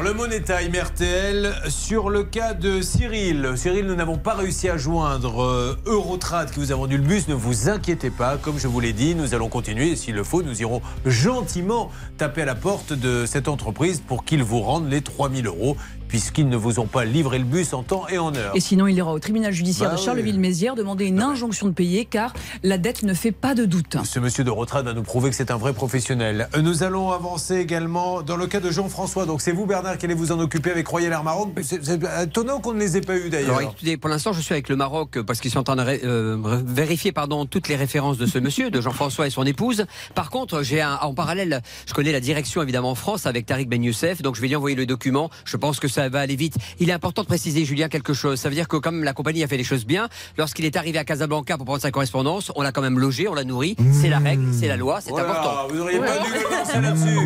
Le 0.04 0.14
Money 0.14 0.42
Time 0.42 0.74
sur 1.70 2.10
le 2.10 2.24
cas 2.24 2.56
de 2.56 2.82
Cyril. 2.82 3.52
Cyril, 3.56 3.86
nous 3.86 3.94
n'avons 3.94 4.18
pas 4.18 4.34
réussi 4.34 4.68
à 4.68 4.76
joindre 4.76 5.44
euh, 5.44 5.78
Eurotrad 5.86 6.50
qui 6.50 6.60
vous 6.60 6.72
a 6.72 6.76
vendu 6.76 6.98
le 6.98 7.04
bus. 7.04 7.28
Ne 7.28 7.36
vous 7.36 7.70
inquiétez 7.70 8.10
pas. 8.10 8.38
Comme 8.38 8.58
je 8.58 8.68
vous 8.68 8.80
l'ai 8.80 8.94
dit, 8.94 9.14
nous 9.14 9.36
allons 9.36 9.48
continuer. 9.48 9.96
S'il 9.96 10.16
le 10.16 10.24
faut, 10.24 10.42
nous 10.42 10.60
irons 10.60 10.82
gentiment 11.06 11.92
taper 12.18 12.42
à 12.42 12.46
la 12.46 12.56
porte 12.56 12.94
de 12.94 13.28
cette 13.28 13.48
entreprise 13.48 14.00
pour 14.00 14.26
qu'ils 14.26 14.44
vous 14.44 14.62
rendent 14.62 14.90
les 14.90 15.02
3000 15.02 15.46
euros 15.46 15.78
puisqu'ils 16.12 16.50
ne 16.50 16.58
vous 16.58 16.82
ont 16.82 16.88
pas 16.88 17.06
livré 17.06 17.40
le 17.40 17.46
bus 17.46 17.72
en 17.74 17.84
temps 17.84 18.06
et 18.10 18.18
en 18.18 18.36
heure. 18.36 18.52
Et 18.54 18.60
sinon, 18.60 18.86
il 18.88 18.98
ira 18.98 19.14
au 19.14 19.20
tribunal 19.20 19.54
judiciaire 19.54 19.92
Bah 19.92 19.96
de. 19.96 20.02
Charleville-Mézières 20.02 20.76
demander 20.76 21.06
une 21.06 21.22
injonction 21.22 21.68
de 21.68 21.72
payer 21.72 22.04
car 22.04 22.34
la 22.64 22.78
dette 22.78 23.04
ne 23.04 23.14
fait 23.14 23.32
pas 23.32 23.56
de 23.56 23.64
doute. 23.64 23.96
Ce 24.04 24.20
monsieur 24.20 24.44
de 24.44 24.50
Rotrade 24.50 24.84
va 24.86 24.94
nous 24.94 25.04
prouver 25.04 25.30
que 25.30 25.36
c'est 25.38 25.52
un 25.52 25.56
vrai 25.58 25.72
professionnel. 25.72 26.50
Nous 26.62 26.84
allons 26.84 27.12
avancer 27.12 27.56
également 27.56 28.22
dans 28.24 28.36
le 28.36 28.46
cas 28.46 28.60
de 28.60 28.70
Jean-François. 28.72 29.26
Donc 29.26 29.40
c'est 29.40 29.54
vous, 29.54 29.66
Bernard, 29.66 29.98
qui 29.98 30.06
allez 30.06 30.14
vous 30.14 30.34
en 30.34 30.40
occuper 30.42 30.72
avec 30.72 30.86
Royal 30.86 31.14
Air 31.14 31.24
Maroc. 31.24 31.54
C'est 31.64 31.80
étonnant 32.22 32.60
qu'on 32.60 32.74
ne 32.74 32.80
les 32.80 32.98
ait 32.98 33.02
pas 33.02 33.16
eu 33.16 33.30
d'ailleurs. 33.30 33.58
Alors, 33.58 33.72
écoutez, 33.72 33.96
pour 33.96 34.10
l'instant, 34.10 34.34
je 34.34 34.42
suis 34.42 34.52
avec 34.54 34.68
le 34.68 34.76
Maroc 34.76 35.16
euh, 35.16 35.24
parce 35.24 35.40
qu'ils 35.40 35.52
sont 35.52 35.60
en 35.60 35.64
train 35.64 35.78
de 35.78 35.82
ré- 35.82 36.02
euh, 36.04 36.36
vérifier 36.66 37.14
pardon, 37.14 37.46
toutes 37.46 37.70
les 37.70 37.78
références 37.78 38.18
de 38.18 38.26
ce 38.26 38.38
monsieur, 38.42 38.70
de 38.70 38.82
Jean-François 38.82 39.28
et 39.28 39.30
son 39.30 39.46
épouse. 39.46 39.86
Par 40.14 40.30
contre, 40.30 40.62
j'ai 40.62 40.82
un, 40.82 40.96
en 41.02 41.14
parallèle, 41.14 41.62
je 41.88 41.94
connais 41.94 42.12
la 42.12 42.20
direction 42.20 42.62
évidemment 42.62 42.92
en 42.92 42.96
France 42.96 43.26
avec 43.28 43.46
Tariq 43.46 43.68
Ben 43.70 43.82
Youssef, 43.82 44.22
donc 44.22 44.36
je 44.36 44.42
vais 44.42 44.50
lui 44.50 44.58
envoyer 44.58 44.76
le 44.76 44.86
document. 44.86 45.30
Je 45.46 45.56
pense 45.56 45.80
que 45.80 45.88
ça 45.88 46.01
va 46.10 46.20
aller 46.22 46.36
vite. 46.36 46.56
Il 46.80 46.90
est 46.90 46.94
important 46.94 47.22
de 47.24 47.28
préciser, 47.28 47.66
Julien, 47.66 47.90
quelque 47.90 48.14
chose. 48.14 48.40
Ça 48.40 48.50
veut 48.50 48.56
dire 48.56 48.68
que 48.68 48.78
quand 48.78 48.92
même 48.92 49.04
la 49.04 49.14
compagnie 49.14 49.44
a 49.44 49.48
fait 49.48 49.58
les 49.58 49.64
choses 49.64 49.86
bien. 49.86 50.10
Lorsqu'il 50.38 50.66
est 50.66 50.76
arrivé 50.76 50.98
à 51.00 51.04
Casablanca 51.04 51.58
pour 51.58 51.66
prendre 51.66 51.82
sa 51.82 51.92
correspondance, 51.92 52.52
on 52.56 52.62
l'a 52.62 52.72
quand 52.72 52.82
même 52.82 53.00
logé, 53.00 53.28
on 53.28 53.34
l'a 53.34 53.44
nourri. 53.44 53.76
C'est 53.92 54.10
la 54.10 54.20
règle, 54.20 54.54
c'est 54.54 54.68
la 54.68 54.78
loi, 54.78 55.02
c'est 55.02 55.10
Voilà, 55.12 55.30
important. 55.30 55.68
vous 55.74 55.82
auriez 55.82 56.00
pas 56.00 56.18
dû 56.20 56.30
le 56.34 56.58
lancer 56.58 56.82
là-dessus. 56.82 57.20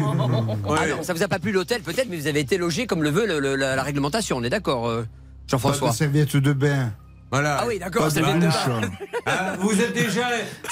Ah 0.78 0.88
non, 0.88 1.04
ça 1.04 1.14
vous 1.14 1.24
a 1.24 1.28
pas 1.28 1.40
plu 1.40 1.52
l'hôtel 1.52 1.82
peut-être, 1.82 2.08
mais 2.10 2.18
vous 2.18 2.28
avez 2.28 2.40
été 2.40 2.58
logé 2.58 2.88
comme 2.88 3.04
le 3.04 3.10
veut 3.10 3.26
le- 3.26 3.40
le- 3.40 3.56
la, 3.56 3.76
la 3.76 3.84
réglementation. 3.84 4.38
On 4.38 4.44
est 4.44 4.50
d'accord, 4.50 4.88
euh, 4.88 5.02
Pas 5.04 5.08
Jean-François 5.48 5.90
de 5.92 5.96
serviettes 5.96 6.38
de 6.38 6.54
bain. 6.54 6.92
Voilà. 7.36 7.58
Ah 7.60 7.66
oui, 7.68 7.80
d'accord, 7.80 8.10
de 8.10 8.22
bien. 8.22 8.38
douche. 8.38 8.54
Ah, 9.26 9.56
vous 9.60 9.82
êtes 9.82 9.92
déjà 9.92 10.24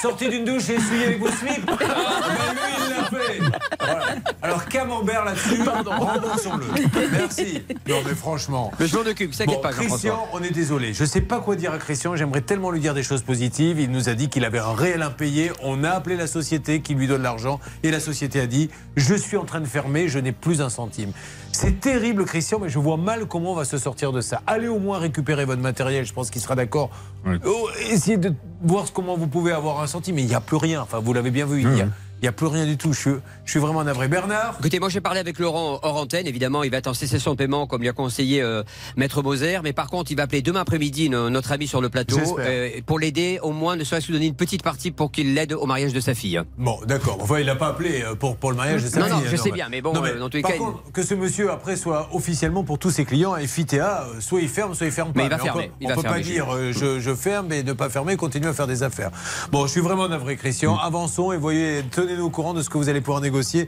sorti 0.02 0.30
d'une 0.30 0.46
douche 0.46 0.70
et 0.70 0.76
essuyé 0.76 1.08
avec 1.08 1.20
vos 1.20 1.28
slips 1.28 1.70
Ah, 1.70 1.76
ben 1.78 2.54
lui, 2.54 2.72
il 2.78 2.90
l'a 2.90 3.04
fait. 3.20 3.40
Voilà. 3.82 4.06
Alors, 4.42 4.66
camembert 4.68 5.26
là-dessus, 5.26 5.62
remboursons-le. 5.62 6.66
Merci. 7.12 7.64
Non, 7.86 7.98
mais 8.06 8.16
franchement. 8.16 8.72
Mais 8.80 8.88
je 8.88 8.96
m'en 8.96 9.02
occupe, 9.02 9.34
ça 9.34 9.44
Bon, 9.46 9.60
pas, 9.60 9.74
Christian, 9.74 10.26
on 10.32 10.42
est 10.42 10.52
désolé. 10.52 10.94
Je 10.94 11.04
ne 11.04 11.08
sais 11.10 11.20
pas 11.20 11.42
quoi 11.42 11.58
dire 11.58 11.74
à 11.74 11.80
Christian. 11.80 12.16
J'aimerais 12.16 12.40
tellement 12.40 12.72
lui 12.72 12.80
dire 12.80 12.94
des 12.94 13.04
choses 13.04 13.24
positives. 13.24 13.78
Il 13.82 13.92
nous 13.92 14.08
a 14.08 14.14
dit 14.14 14.30
qu'il 14.30 14.46
avait 14.46 14.60
un 14.60 14.74
réel 14.74 15.02
impayé. 15.02 15.52
On 15.64 15.84
a 15.84 15.90
appelé 15.90 16.16
la 16.16 16.28
société 16.28 16.80
qui 16.80 16.96
lui 16.96 17.08
donne 17.08 17.24
l'argent. 17.24 17.60
Et 17.84 17.92
la 17.92 18.00
société 18.00 18.40
a 18.40 18.48
dit 18.48 18.70
Je 18.96 19.16
suis 19.16 19.36
en 19.36 19.44
train 19.44 19.60
de 19.60 19.68
fermer, 19.68 20.08
je 20.08 20.20
n'ai 20.20 20.32
plus 20.32 20.62
un 20.62 20.70
centime. 20.70 21.12
C'est 21.56 21.80
terrible, 21.80 22.26
Christian, 22.26 22.60
mais 22.60 22.68
je 22.68 22.80
vois 22.80 22.98
mal 22.98 23.28
comment 23.28 23.52
on 23.52 23.56
va 23.56 23.64
se 23.64 23.78
sortir 23.78 24.12
de 24.12 24.22
ça. 24.22 24.42
Allez 24.48 24.68
au 24.68 24.80
moins 24.80 24.98
récupérer 24.98 25.46
votre 25.46 25.62
matériel. 25.62 26.04
Je 26.04 26.12
pense 26.12 26.32
qu'il 26.32 26.42
sera 26.42 26.56
d'accord. 26.56 26.90
Oh, 27.46 27.70
essayez 27.90 28.18
de 28.18 28.34
voir 28.62 28.92
comment 28.92 29.16
vous 29.16 29.28
pouvez 29.28 29.52
avoir 29.52 29.80
un 29.82 29.88
centime. 29.88 30.16
Mais 30.16 30.24
il 30.24 30.28
n'y 30.28 30.34
a 30.34 30.42
plus 30.42 30.58
rien. 30.58 30.82
Enfin, 30.82 31.00
vous 31.00 31.14
l'avez 31.14 31.30
bien 31.30 31.46
vu. 31.46 31.62
Il 31.62 31.70
n'y 31.70 31.82
a, 31.82 31.88
il 32.24 32.26
y 32.26 32.30
a 32.30 32.32
plus 32.32 32.48
rien 32.48 32.66
du 32.66 32.78
tout. 32.78 32.94
Je 32.94 33.00
suis, 33.00 33.12
je 33.44 33.52
suis 33.52 33.60
vraiment 33.60 33.84
navré. 33.84 34.08
Bernard 34.08 34.56
Écoutez, 34.60 34.80
moi 34.80 34.88
j'ai 34.88 35.02
parlé 35.02 35.20
avec 35.20 35.40
Laurent 35.40 35.80
hors 35.84 35.98
antenne, 35.98 36.26
évidemment, 36.26 36.64
il 36.64 36.72
va 36.72 36.78
être 36.78 36.88
en 36.88 36.94
cessation 36.94 37.32
de 37.32 37.38
paiement 37.38 37.68
comme 37.68 37.82
lui 37.82 37.90
a 37.90 37.94
conseillé 37.94 38.42
euh, 38.42 38.64
Maître 38.96 39.22
Moser, 39.22 39.60
mais 39.62 39.74
par 39.74 39.90
contre 39.90 40.10
il 40.12 40.16
va 40.16 40.24
appeler 40.24 40.42
demain 40.42 40.62
après-midi 40.62 41.10
no- 41.10 41.30
notre 41.30 41.52
ami 41.52 41.68
sur 41.68 41.82
le 41.82 41.90
plateau 41.90 42.18
euh, 42.40 42.70
pour 42.86 42.98
l'aider, 42.98 43.40
au 43.44 43.52
moins 43.52 43.76
ne 43.76 43.84
serait-ce 43.84 44.08
que 44.08 44.14
donner 44.14 44.28
une 44.28 44.36
petite 44.36 44.64
partie 44.64 44.92
pour 44.92 45.12
qu'il 45.12 45.34
l'aide 45.34 45.52
au 45.52 45.66
mariage 45.66 45.92
de 45.92 46.00
sa 46.00 46.14
fille. 46.16 46.42
Bon, 46.58 46.80
d'accord. 46.88 47.18
Enfin, 47.20 47.40
il 47.40 47.46
n'a 47.46 47.56
pas 47.58 47.68
appelé 47.68 48.04
euh, 48.04 48.16
pour, 48.16 48.38
pour 48.38 48.52
le 48.52 48.56
mariage 48.58 48.84
de 48.84 48.88
sa 48.88 49.02
Non, 49.02 49.06
fille. 49.08 49.16
non, 49.16 49.22
je 49.30 49.36
hein, 49.36 49.44
sais 49.44 49.52
bien, 49.52 49.68
mais 49.70 49.82
bon, 49.82 49.94
euh, 49.94 50.18
dans 50.18 50.30
tous 50.30 50.38
les 50.38 50.44
par 50.44 50.52
cas, 50.52 50.58
il- 50.58 50.64
contre, 50.64 50.92
que 50.94 51.04
ce 51.04 51.16
monsieur, 51.16 51.52
après, 51.52 51.76
soit 51.76 52.08
officiellement 52.14 52.64
pour 52.64 52.80
tous 52.80 52.92
ses 52.92 53.04
clients, 53.04 53.36
euh, 53.36 54.20
soit 54.22 54.40
il 54.40 54.48
ferme, 54.48 54.74
soit 54.76 54.86
il 54.86 54.94
ferme 54.94 55.12
pas. 55.12 55.20
Mais 55.20 55.26
il 55.26 55.30
va 55.30 55.38
fermer, 55.40 55.72
il 55.82 55.88
on 55.88 55.90
va 55.90 55.96
peut 55.96 56.02
fermer, 56.04 56.18
pas 56.20 56.24
je- 56.24 56.32
dire 56.32 56.48
je, 56.72 57.00
je 57.02 57.16
ferme 57.16 57.52
et 57.52 57.64
ne 57.64 57.74
pas 57.74 57.90
fermer, 57.90 58.16
continuer 58.16 58.48
à 58.48 58.54
faire 58.54 58.68
des 58.68 58.82
affaires. 58.84 59.12
Bon, 59.52 59.66
je 59.68 59.72
suis 59.72 59.82
vraiment 59.82 60.08
navré, 60.08 60.38
Christian. 60.38 60.78
Avançons 60.78 61.32
et 61.34 61.38
voyez, 61.38 61.84
tenez-nous 62.14 62.26
au 62.28 62.30
courant 62.30 62.54
de 62.54 62.62
ce 62.62 62.70
que 62.70 62.78
vous 62.78 62.90
allez 62.90 63.02
pouvoir 63.02 63.22
négocier 63.22 63.68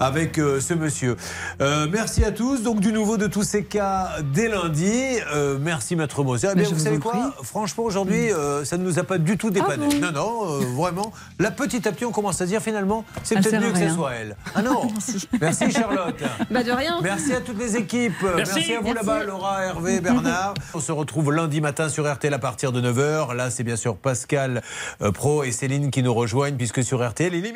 avec 0.00 0.38
euh, 0.38 0.60
ce 0.60 0.74
monsieur. 0.74 1.16
Euh, 1.60 1.86
merci 1.90 2.24
à 2.24 2.32
tous. 2.32 2.62
Donc, 2.62 2.80
du 2.80 2.92
nouveau 2.92 3.16
de 3.16 3.26
tous 3.26 3.42
ces 3.42 3.64
cas 3.64 4.10
dès 4.32 4.48
lundi. 4.48 4.92
Euh, 5.32 5.58
merci, 5.60 5.96
Maître 5.96 6.22
Moser. 6.22 6.48
Eh 6.52 6.54
bien, 6.54 6.68
vous 6.68 6.74
vous 6.74 6.80
savez 6.80 6.98
quoi? 6.98 7.34
Franchement, 7.42 7.84
aujourd'hui, 7.84 8.32
euh, 8.32 8.64
ça 8.64 8.76
ne 8.76 8.84
nous 8.84 8.98
a 8.98 9.04
pas 9.04 9.18
du 9.18 9.36
tout 9.38 9.50
dépanné. 9.50 9.88
bon? 9.88 10.00
Non, 10.00 10.12
non, 10.12 10.52
euh, 10.52 10.64
vraiment. 10.74 11.12
Là, 11.38 11.50
petit 11.50 11.86
à 11.88 11.92
petit, 11.92 12.04
on 12.04 12.12
commence 12.12 12.40
à 12.40 12.46
dire 12.46 12.60
finalement, 12.60 13.04
c'est 13.22 13.36
Elle 13.36 13.42
peut-être 13.42 13.62
mieux 13.62 13.72
que 13.72 13.88
ce 13.88 13.94
soit 13.94 14.12
elle. 14.14 14.36
Ah 14.54 14.62
non 14.62 14.88
Merci, 15.40 15.70
Charlotte. 15.70 16.22
Bah 16.50 16.62
de 16.62 16.72
rien. 16.72 17.00
Merci 17.02 17.32
à 17.32 17.40
toutes 17.40 17.58
les 17.58 17.76
équipes. 17.76 18.12
Merci. 18.36 18.54
Merci, 18.56 18.74
à 18.74 18.80
vous 18.80 18.92
là-bas, 18.92 19.24
Laura, 19.24 19.62
Hervé, 19.64 20.00
Bernard. 20.02 20.54
On 20.74 20.80
se 20.80 20.92
retrouve 20.92 21.32
lundi 21.32 21.60
matin 21.60 21.88
sur 21.88 22.12
RTL 22.12 22.34
à 22.34 22.38
partir 22.38 22.72
de 22.72 22.80
9h. 22.80 23.34
Là, 23.34 23.50
c'est 23.50 23.64
bien 23.64 23.76
sûr 23.76 23.96
Pascal 23.96 24.62
euh, 25.02 25.12
Pro 25.12 25.44
et 25.44 25.52
Céline 25.52 25.90
qui 25.90 26.02
nous 26.02 26.14
rejoignent 26.14 26.56
puisque 26.56 26.82
sur 26.82 27.06
RTL, 27.06 27.34
il 27.34 27.46
est. 27.46 27.54